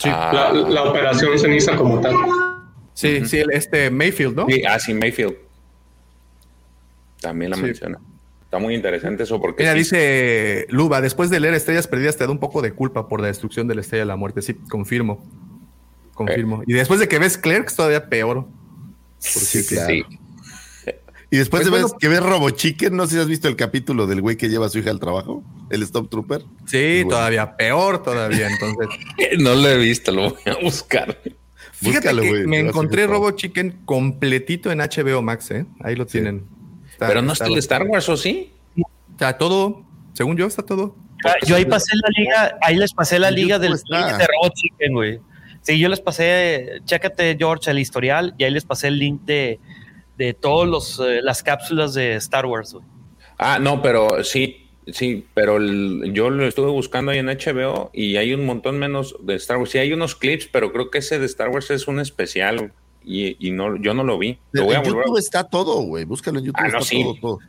Ah, 0.05 0.31
La, 0.33 0.69
la 0.69 0.83
operación 0.83 1.37
ceniza 1.39 1.75
como 1.75 1.99
tal. 1.99 2.15
Sí, 2.93 3.25
sí, 3.25 3.39
el- 3.39 3.51
este 3.51 3.89
Mayfield, 3.89 4.35
¿no? 4.35 4.45
sí, 4.47 4.63
ah, 4.67 4.79
sí, 4.79 4.93
Mayfield. 4.93 5.35
También 7.19 7.51
la 7.51 7.57
Sí. 7.57 7.63
menciona. 7.63 7.99
Está 8.55 8.63
muy 8.63 8.73
interesante 8.73 9.23
eso 9.23 9.41
porque 9.41 9.63
Mira, 9.63 9.73
sí, 9.73 9.79
dice 9.79 10.65
Luba, 10.69 11.01
después 11.01 11.29
de 11.29 11.41
leer 11.41 11.53
Estrellas 11.55 11.87
Perdidas 11.87 12.15
te 12.15 12.23
da 12.23 12.31
un 12.31 12.37
poco 12.39 12.61
de 12.61 12.71
culpa 12.71 13.09
por 13.09 13.19
la 13.19 13.27
destrucción 13.27 13.67
de 13.67 13.75
la 13.75 13.81
Estrella 13.81 14.03
de 14.03 14.07
la 14.07 14.15
Muerte. 14.15 14.41
Sí, 14.41 14.53
confirmo. 14.69 15.29
Confirmo. 16.13 16.63
Y 16.65 16.71
después 16.71 17.01
de 17.01 17.09
que 17.09 17.19
ves 17.19 17.37
Clerks, 17.37 17.75
todavía 17.75 18.07
peor. 18.07 18.47
Sí, 19.19 19.61
sí, 19.61 19.75
claro. 19.75 19.89
sí. 19.89 20.03
Y 21.31 21.37
después 21.37 21.67
Pues 21.67 21.83
de 21.83 21.89
que 21.99 22.07
ves 22.07 22.23
Robo 22.23 22.49
Chicken, 22.51 22.95
no 22.95 23.07
sé 23.07 23.15
si 23.15 23.19
has 23.19 23.27
visto 23.27 23.49
el 23.49 23.57
capítulo 23.57 24.07
del 24.07 24.21
güey 24.21 24.37
que 24.37 24.47
lleva 24.47 24.67
a 24.67 24.69
su 24.69 24.79
hija 24.79 24.89
al 24.91 25.01
trabajo, 25.01 25.43
el 25.69 25.83
Stop 25.83 26.09
Trooper. 26.09 26.43
Sí, 26.65 27.01
Bueno. 27.03 27.09
todavía 27.09 27.57
peor 27.57 28.03
todavía. 28.03 28.47
Entonces, 28.47 28.87
No 29.39 29.53
lo 29.53 29.67
he 29.67 29.77
visto, 29.79 30.13
lo 30.13 30.29
voy 30.29 30.39
a 30.45 30.63
buscar. 30.63 31.19
fíjate 31.73 32.07
Búscalo, 32.07 32.21
que 32.21 32.29
güey, 32.29 32.47
me 32.47 32.59
encontré. 32.59 33.05
Robo 33.05 33.31
Chicken 33.31 33.81
completito 33.83 34.71
en 34.71 34.77
HBO 34.79 35.21
Max, 35.21 35.51
¿eh? 35.51 35.65
Ahí 35.81 35.97
lo 35.97 36.05
tienen. 36.05 36.45
Está- 36.95 37.07
Pero 37.07 37.21
no 37.21 37.33
está 37.33 37.45
el 37.45 37.53
de 37.53 37.59
Star 37.59 37.83
Wars, 37.83 38.09
¿o 38.09 38.17
sí? 38.17 38.51
Está 39.11 39.37
todo, 39.37 39.83
según 40.13 40.37
yo, 40.37 40.45
está 40.47 40.63
todo. 40.63 40.95
Yo 41.45 41.55
ahí 41.55 41.65
pasé 41.65 41.91
la 41.95 42.09
liga, 42.17 42.57
ahí 42.61 42.75
les 42.75 42.93
pasé 42.93 43.17
la 43.19 43.31
liga 43.31 43.57
del 43.59 43.71
link 43.71 44.05
de 44.17 44.27
Robot 44.27 44.53
Chicken, 44.53 44.93
güey. 44.93 45.19
Sí, 45.61 45.79
yo 45.79 45.89
les 45.89 45.99
pasé, 45.99 46.81
chécate 46.85 47.35
George 47.39 47.71
el 47.71 47.79
historial 47.79 48.35
y 48.37 48.43
ahí 48.43 48.51
les 48.51 48.65
pasé 48.65 48.87
el 48.89 48.99
link 48.99 49.21
de, 49.23 49.59
de 50.17 50.33
todos 50.33 50.67
los 50.67 50.99
eh, 50.99 51.21
las 51.23 51.41
cápsulas 51.41 51.93
de 51.95 52.15
Star 52.15 52.45
Wars, 52.45 52.73
güey. 52.73 52.85
Ah, 53.39 53.57
no, 53.59 53.81
pero 53.81 54.23
sí, 54.23 54.67
sí, 54.87 55.25
pero 55.33 55.57
el- 55.57 56.11
yo 56.13 56.29
lo 56.29 56.45
estuve 56.47 56.69
buscando 56.69 57.11
ahí 57.11 57.17
en 57.17 57.27
HBO 57.29 57.89
y 57.93 58.17
hay 58.17 58.33
un 58.33 58.45
montón 58.45 58.77
menos 58.77 59.15
de 59.23 59.35
Star 59.35 59.57
Wars. 59.57 59.71
Sí, 59.71 59.79
hay 59.79 59.91
unos 59.93 60.15
clips, 60.15 60.47
pero 60.51 60.71
creo 60.71 60.91
que 60.91 60.99
ese 60.99 61.17
de 61.17 61.25
Star 61.25 61.49
Wars 61.49 61.71
es 61.71 61.87
un 61.87 61.99
especial 61.99 62.71
y, 63.05 63.47
y 63.47 63.51
no, 63.51 63.75
yo 63.77 63.93
no 63.93 64.03
lo 64.03 64.17
vi. 64.17 64.37
Lo 64.51 64.65
voy 64.65 64.75
a 64.75 64.79
en 64.79 64.85
a- 64.85 64.87
YouTube 64.89 65.17
está 65.17 65.43
todo, 65.43 65.81
güey. 65.81 66.05
Búscalo 66.05 66.39
en 66.39 66.45
YouTube. 66.45 66.59
Ah, 66.63 66.67
no, 66.69 66.79
está 66.79 66.89
sí. 66.89 67.03
todo, 67.21 67.39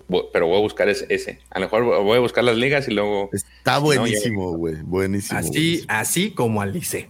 todo. 0.00 0.30
pero 0.32 0.46
voy 0.46 0.58
a 0.58 0.60
buscar 0.60 0.88
ese, 0.88 1.06
ese. 1.08 1.40
A 1.50 1.58
lo 1.58 1.66
mejor 1.66 1.84
voy 2.02 2.16
a 2.16 2.20
buscar 2.20 2.44
las 2.44 2.56
ligas 2.56 2.88
y 2.88 2.92
luego. 2.94 3.30
Está 3.32 3.74
No, 3.76 3.82
buenísimo, 3.82 4.52
güey. 4.56 4.76
buenísimo. 4.82 5.38
Así, 5.38 5.84
así 5.88 6.30
como 6.32 6.60
Alice. 6.60 7.08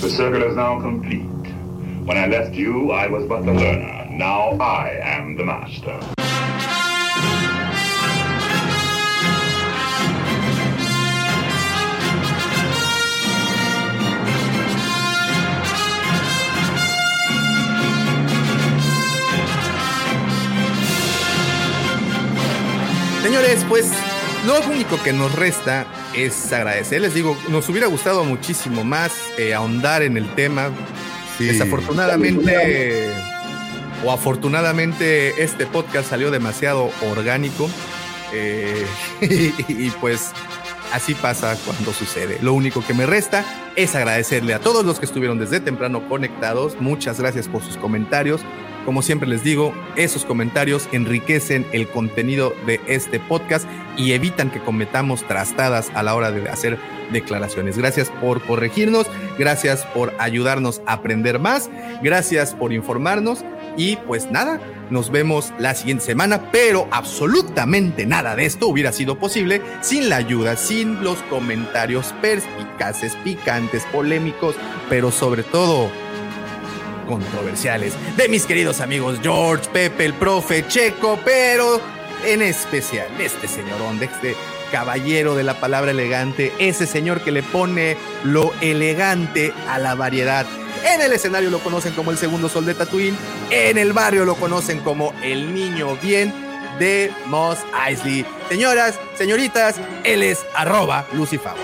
The 0.00 0.08
circle 0.10 0.46
is 0.48 0.56
now 0.56 0.80
complete. 0.80 1.24
When 2.04 2.16
I 2.18 2.26
left 2.26 2.54
you, 2.54 2.90
I 2.92 3.06
was 3.08 3.24
but 3.28 3.44
the 3.44 3.52
learner. 3.52 4.06
Now 4.10 4.58
I 4.60 4.98
am 5.02 5.36
the 5.36 5.44
master. 5.44 5.98
Señores, 23.22 23.64
pues 23.68 23.90
lo 24.46 24.60
único 24.68 25.00
que 25.02 25.12
nos 25.12 25.34
resta 25.34 25.86
es 26.14 26.52
agradecer. 26.52 27.00
Les 27.00 27.14
digo, 27.14 27.36
nos 27.48 27.68
hubiera 27.68 27.86
gustado 27.86 28.24
muchísimo 28.24 28.84
más 28.84 29.12
eh, 29.38 29.54
ahondar 29.54 30.02
en 30.02 30.16
el 30.16 30.28
tema. 30.34 30.70
Sí. 31.38 31.44
Desafortunadamente 31.44 33.12
o 34.04 34.10
afortunadamente 34.10 35.42
este 35.42 35.66
podcast 35.66 36.10
salió 36.10 36.30
demasiado 36.30 36.90
orgánico 37.10 37.70
eh, 38.32 38.86
y, 39.20 39.90
pues 39.90 40.32
así 40.92 41.14
pasa 41.14 41.56
cuando 41.64 41.92
sucede. 41.92 42.38
Lo 42.42 42.54
único 42.54 42.84
que 42.84 42.94
me 42.94 43.06
resta 43.06 43.44
es 43.76 43.94
agradecerle 43.94 44.54
a 44.54 44.58
todos 44.58 44.84
los 44.84 44.98
que 44.98 45.06
estuvieron 45.06 45.38
desde 45.38 45.60
temprano 45.60 46.08
conectados. 46.08 46.80
Muchas 46.80 47.20
gracias 47.20 47.48
por 47.48 47.62
sus 47.62 47.76
comentarios. 47.76 48.40
Como 48.84 49.02
siempre 49.02 49.28
les 49.28 49.44
digo, 49.44 49.72
esos 49.94 50.24
comentarios 50.24 50.88
enriquecen 50.90 51.64
el 51.72 51.86
contenido 51.88 52.52
de 52.66 52.80
este 52.88 53.20
podcast 53.20 53.64
y 53.96 54.12
evitan 54.12 54.50
que 54.50 54.58
cometamos 54.58 55.22
trastadas 55.28 55.90
a 55.94 56.02
la 56.02 56.16
hora 56.16 56.32
de 56.32 56.48
hacer 56.48 56.78
declaraciones. 57.12 57.78
Gracias 57.78 58.10
por 58.10 58.42
corregirnos, 58.42 59.06
gracias 59.38 59.86
por 59.94 60.12
ayudarnos 60.18 60.82
a 60.86 60.94
aprender 60.94 61.38
más, 61.38 61.70
gracias 62.02 62.54
por 62.54 62.72
informarnos 62.72 63.44
y 63.76 63.96
pues 63.96 64.30
nada, 64.30 64.60
nos 64.90 65.10
vemos 65.10 65.52
la 65.58 65.74
siguiente 65.74 66.04
semana, 66.04 66.50
pero 66.50 66.88
absolutamente 66.90 68.04
nada 68.04 68.34
de 68.34 68.46
esto 68.46 68.66
hubiera 68.66 68.92
sido 68.92 69.18
posible 69.18 69.62
sin 69.80 70.08
la 70.08 70.16
ayuda, 70.16 70.56
sin 70.56 71.02
los 71.04 71.18
comentarios 71.30 72.12
perspicaces, 72.20 73.14
picantes, 73.22 73.84
polémicos, 73.92 74.56
pero 74.88 75.10
sobre 75.10 75.44
todo 75.44 75.88
controversiales 77.06 77.94
de 78.16 78.28
mis 78.28 78.46
queridos 78.46 78.80
amigos 78.80 79.18
George, 79.22 79.68
Pepe, 79.72 80.04
el 80.04 80.14
profe, 80.14 80.66
Checo, 80.66 81.18
pero 81.24 81.80
en 82.24 82.42
especial 82.42 83.08
este 83.18 83.48
señorón, 83.48 83.98
de 83.98 84.06
este 84.06 84.36
caballero 84.70 85.34
de 85.34 85.42
la 85.42 85.60
palabra 85.60 85.90
elegante, 85.90 86.52
ese 86.58 86.86
señor 86.86 87.20
que 87.20 87.30
le 87.30 87.42
pone 87.42 87.96
lo 88.24 88.52
elegante 88.60 89.52
a 89.68 89.78
la 89.78 89.94
variedad. 89.94 90.46
En 90.84 91.00
el 91.00 91.12
escenario 91.12 91.50
lo 91.50 91.58
conocen 91.60 91.92
como 91.92 92.10
el 92.10 92.18
segundo 92.18 92.48
sol 92.48 92.64
de 92.64 92.74
Tatooine, 92.74 93.16
en 93.50 93.78
el 93.78 93.92
barrio 93.92 94.24
lo 94.24 94.34
conocen 94.34 94.80
como 94.80 95.12
el 95.22 95.54
niño 95.54 95.96
bien 96.02 96.32
de 96.78 97.12
Moss 97.26 97.58
Eisley. 97.86 98.24
Señoras, 98.48 98.98
señoritas, 99.16 99.76
él 100.04 100.22
es 100.22 100.40
arroba 100.54 101.06
Lucifago. 101.12 101.58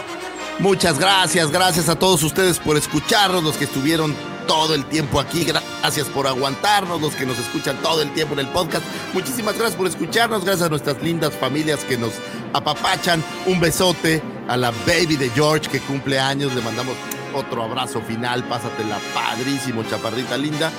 Muchas 0.59 0.99
gracias, 0.99 1.51
gracias 1.51 1.89
a 1.89 1.97
todos 1.97 2.23
ustedes 2.23 2.59
por 2.59 2.77
escucharnos, 2.77 3.45
los 3.45 3.57
que 3.57 3.65
estuvieron 3.65 4.15
todo 4.49 4.75
el 4.75 4.85
tiempo 4.87 5.21
aquí. 5.21 5.45
Gracias 5.45 6.09
por 6.09 6.27
aguantarnos, 6.27 7.01
los 7.01 7.15
que 7.15 7.25
nos 7.25 7.39
escuchan 7.39 7.77
todo 7.83 8.03
el 8.03 8.13
tiempo 8.13 8.35
en 8.35 8.41
el 8.41 8.49
podcast. 8.49 8.83
Muchísimas 9.15 9.55
gracias 9.57 9.77
por 9.77 9.87
escucharnos, 9.87 10.45
gracias 10.45 10.67
a 10.67 10.71
nuestras 10.71 11.01
lindas 11.01 11.33
familias 11.35 11.85
que 11.85 11.97
nos 11.97 12.15
apapachan. 12.53 13.23
Un 13.47 13.61
besote 13.61 14.21
a 14.49 14.57
la 14.57 14.73
baby 14.87 15.17
de 15.17 15.31
George 15.31 15.71
que 15.71 15.79
cumple 15.79 16.19
años. 16.19 16.53
Le 16.57 16.63
mandamos 16.63 16.97
otro 17.33 17.63
abrazo 17.63 18.01
final. 18.01 18.43
Pásatela 18.49 18.99
padrísimo, 19.15 19.85
chaparrita 19.85 20.37
linda. 20.37 20.73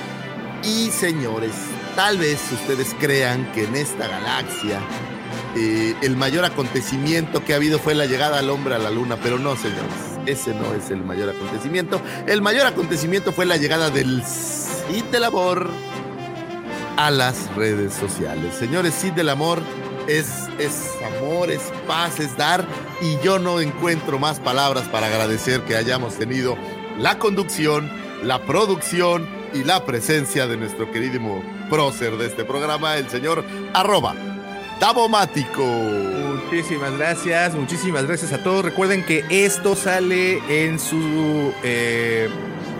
Y 0.62 0.90
señores, 0.90 1.52
tal 1.96 2.18
vez 2.18 2.40
ustedes 2.52 2.94
crean 2.98 3.50
que 3.52 3.64
en 3.64 3.76
esta 3.76 4.06
galaxia 4.06 4.80
eh, 5.56 5.94
el 6.02 6.16
mayor 6.16 6.44
acontecimiento 6.44 7.44
que 7.44 7.54
ha 7.54 7.56
habido 7.56 7.78
fue 7.78 7.94
la 7.94 8.06
llegada 8.06 8.38
al 8.38 8.50
hombre 8.50 8.74
a 8.74 8.78
la 8.78 8.90
luna, 8.90 9.16
pero 9.22 9.38
no, 9.38 9.56
señores, 9.56 10.09
ese 10.26 10.54
no 10.54 10.74
es 10.74 10.90
el 10.90 11.02
mayor 11.04 11.30
acontecimiento. 11.30 12.00
El 12.26 12.42
mayor 12.42 12.66
acontecimiento 12.66 13.32
fue 13.32 13.46
la 13.46 13.56
llegada 13.56 13.90
del 13.90 14.22
Cid 14.24 15.14
Amor 15.22 15.70
a 16.96 17.10
las 17.10 17.54
redes 17.54 17.94
sociales. 17.94 18.54
Señores, 18.54 18.94
Cid 18.94 19.12
del 19.12 19.28
Amor 19.28 19.60
es, 20.06 20.48
es 20.58 20.90
amor, 21.18 21.50
es 21.50 21.62
paz, 21.86 22.20
es 22.20 22.36
dar, 22.36 22.66
y 23.00 23.18
yo 23.24 23.38
no 23.38 23.60
encuentro 23.60 24.18
más 24.18 24.40
palabras 24.40 24.88
para 24.88 25.06
agradecer 25.06 25.62
que 25.62 25.76
hayamos 25.76 26.14
tenido 26.16 26.56
la 26.98 27.18
conducción, 27.18 27.90
la 28.22 28.44
producción 28.44 29.28
y 29.54 29.64
la 29.64 29.84
presencia 29.84 30.46
de 30.46 30.56
nuestro 30.56 30.90
queridísimo 30.90 31.42
prócer 31.68 32.16
de 32.16 32.26
este 32.26 32.44
programa, 32.44 32.96
el 32.96 33.08
señor 33.08 33.44
arroba 33.72 34.14
Davomático. 34.80 35.62
Muchísimas 36.50 36.98
gracias, 36.98 37.54
muchísimas 37.54 38.06
gracias 38.06 38.32
a 38.32 38.42
todos. 38.42 38.64
Recuerden 38.64 39.04
que 39.04 39.24
esto 39.30 39.76
sale 39.76 40.40
en 40.48 40.80
su 40.80 41.52
eh, 41.62 42.28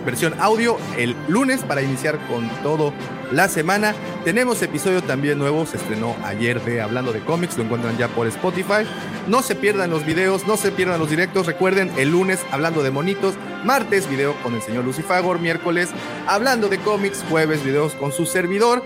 versión 0.05 0.35
audio 0.41 0.77
el 0.97 1.15
lunes 1.29 1.63
para 1.63 1.81
iniciar 1.81 2.19
con 2.27 2.49
todo 2.63 2.91
la 3.31 3.47
semana. 3.47 3.95
Tenemos 4.25 4.61
episodio 4.61 5.01
también 5.01 5.39
nuevo, 5.39 5.65
se 5.65 5.77
estrenó 5.77 6.17
ayer 6.25 6.61
de 6.65 6.81
Hablando 6.81 7.13
de 7.13 7.21
cómics, 7.21 7.57
lo 7.57 7.63
encuentran 7.63 7.97
ya 7.97 8.09
por 8.09 8.27
Spotify. 8.27 8.85
No 9.27 9.41
se 9.41 9.55
pierdan 9.55 9.89
los 9.89 10.05
videos, 10.05 10.45
no 10.45 10.57
se 10.57 10.73
pierdan 10.73 10.99
los 10.99 11.09
directos. 11.09 11.45
Recuerden, 11.45 11.93
el 11.95 12.11
lunes 12.11 12.41
hablando 12.51 12.83
de 12.83 12.91
monitos, 12.91 13.35
martes 13.63 14.09
video 14.09 14.35
con 14.43 14.53
el 14.53 14.61
señor 14.61 14.83
Lucifagor, 14.83 15.39
miércoles 15.39 15.91
hablando 16.27 16.67
de 16.67 16.77
cómics, 16.79 17.23
jueves 17.29 17.63
videos 17.63 17.93
con 17.93 18.11
su 18.11 18.25
servidor. 18.25 18.83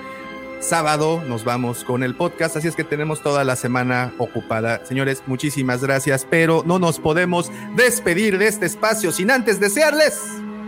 Sábado 0.66 1.22
nos 1.28 1.44
vamos 1.44 1.84
con 1.84 2.02
el 2.02 2.16
podcast, 2.16 2.58
así 2.58 2.68
es 2.68 2.76
que 2.76 2.84
tenemos 2.84 3.22
toda 3.22 3.44
la 3.44 3.56
semana 3.56 4.12
ocupada. 4.18 4.84
Señores, 4.84 5.22
muchísimas 5.28 5.84
gracias, 5.84 6.26
pero 6.28 6.64
no 6.66 6.80
nos 6.80 6.98
podemos 6.98 7.52
despedir 7.76 8.40
de 8.40 8.48
este 8.48 8.66
espacio 8.66 9.12
sin 9.12 9.30
antes 9.30 9.60
desearles 9.60 10.20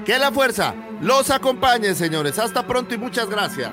que 0.05 0.19
la 0.19 0.31
fuerza 0.31 0.75
los 1.01 1.31
acompañe, 1.31 1.95
señores. 1.95 2.37
Hasta 2.37 2.67
pronto 2.67 2.93
y 2.93 2.99
muchas 2.99 3.27
gracias. 3.27 3.71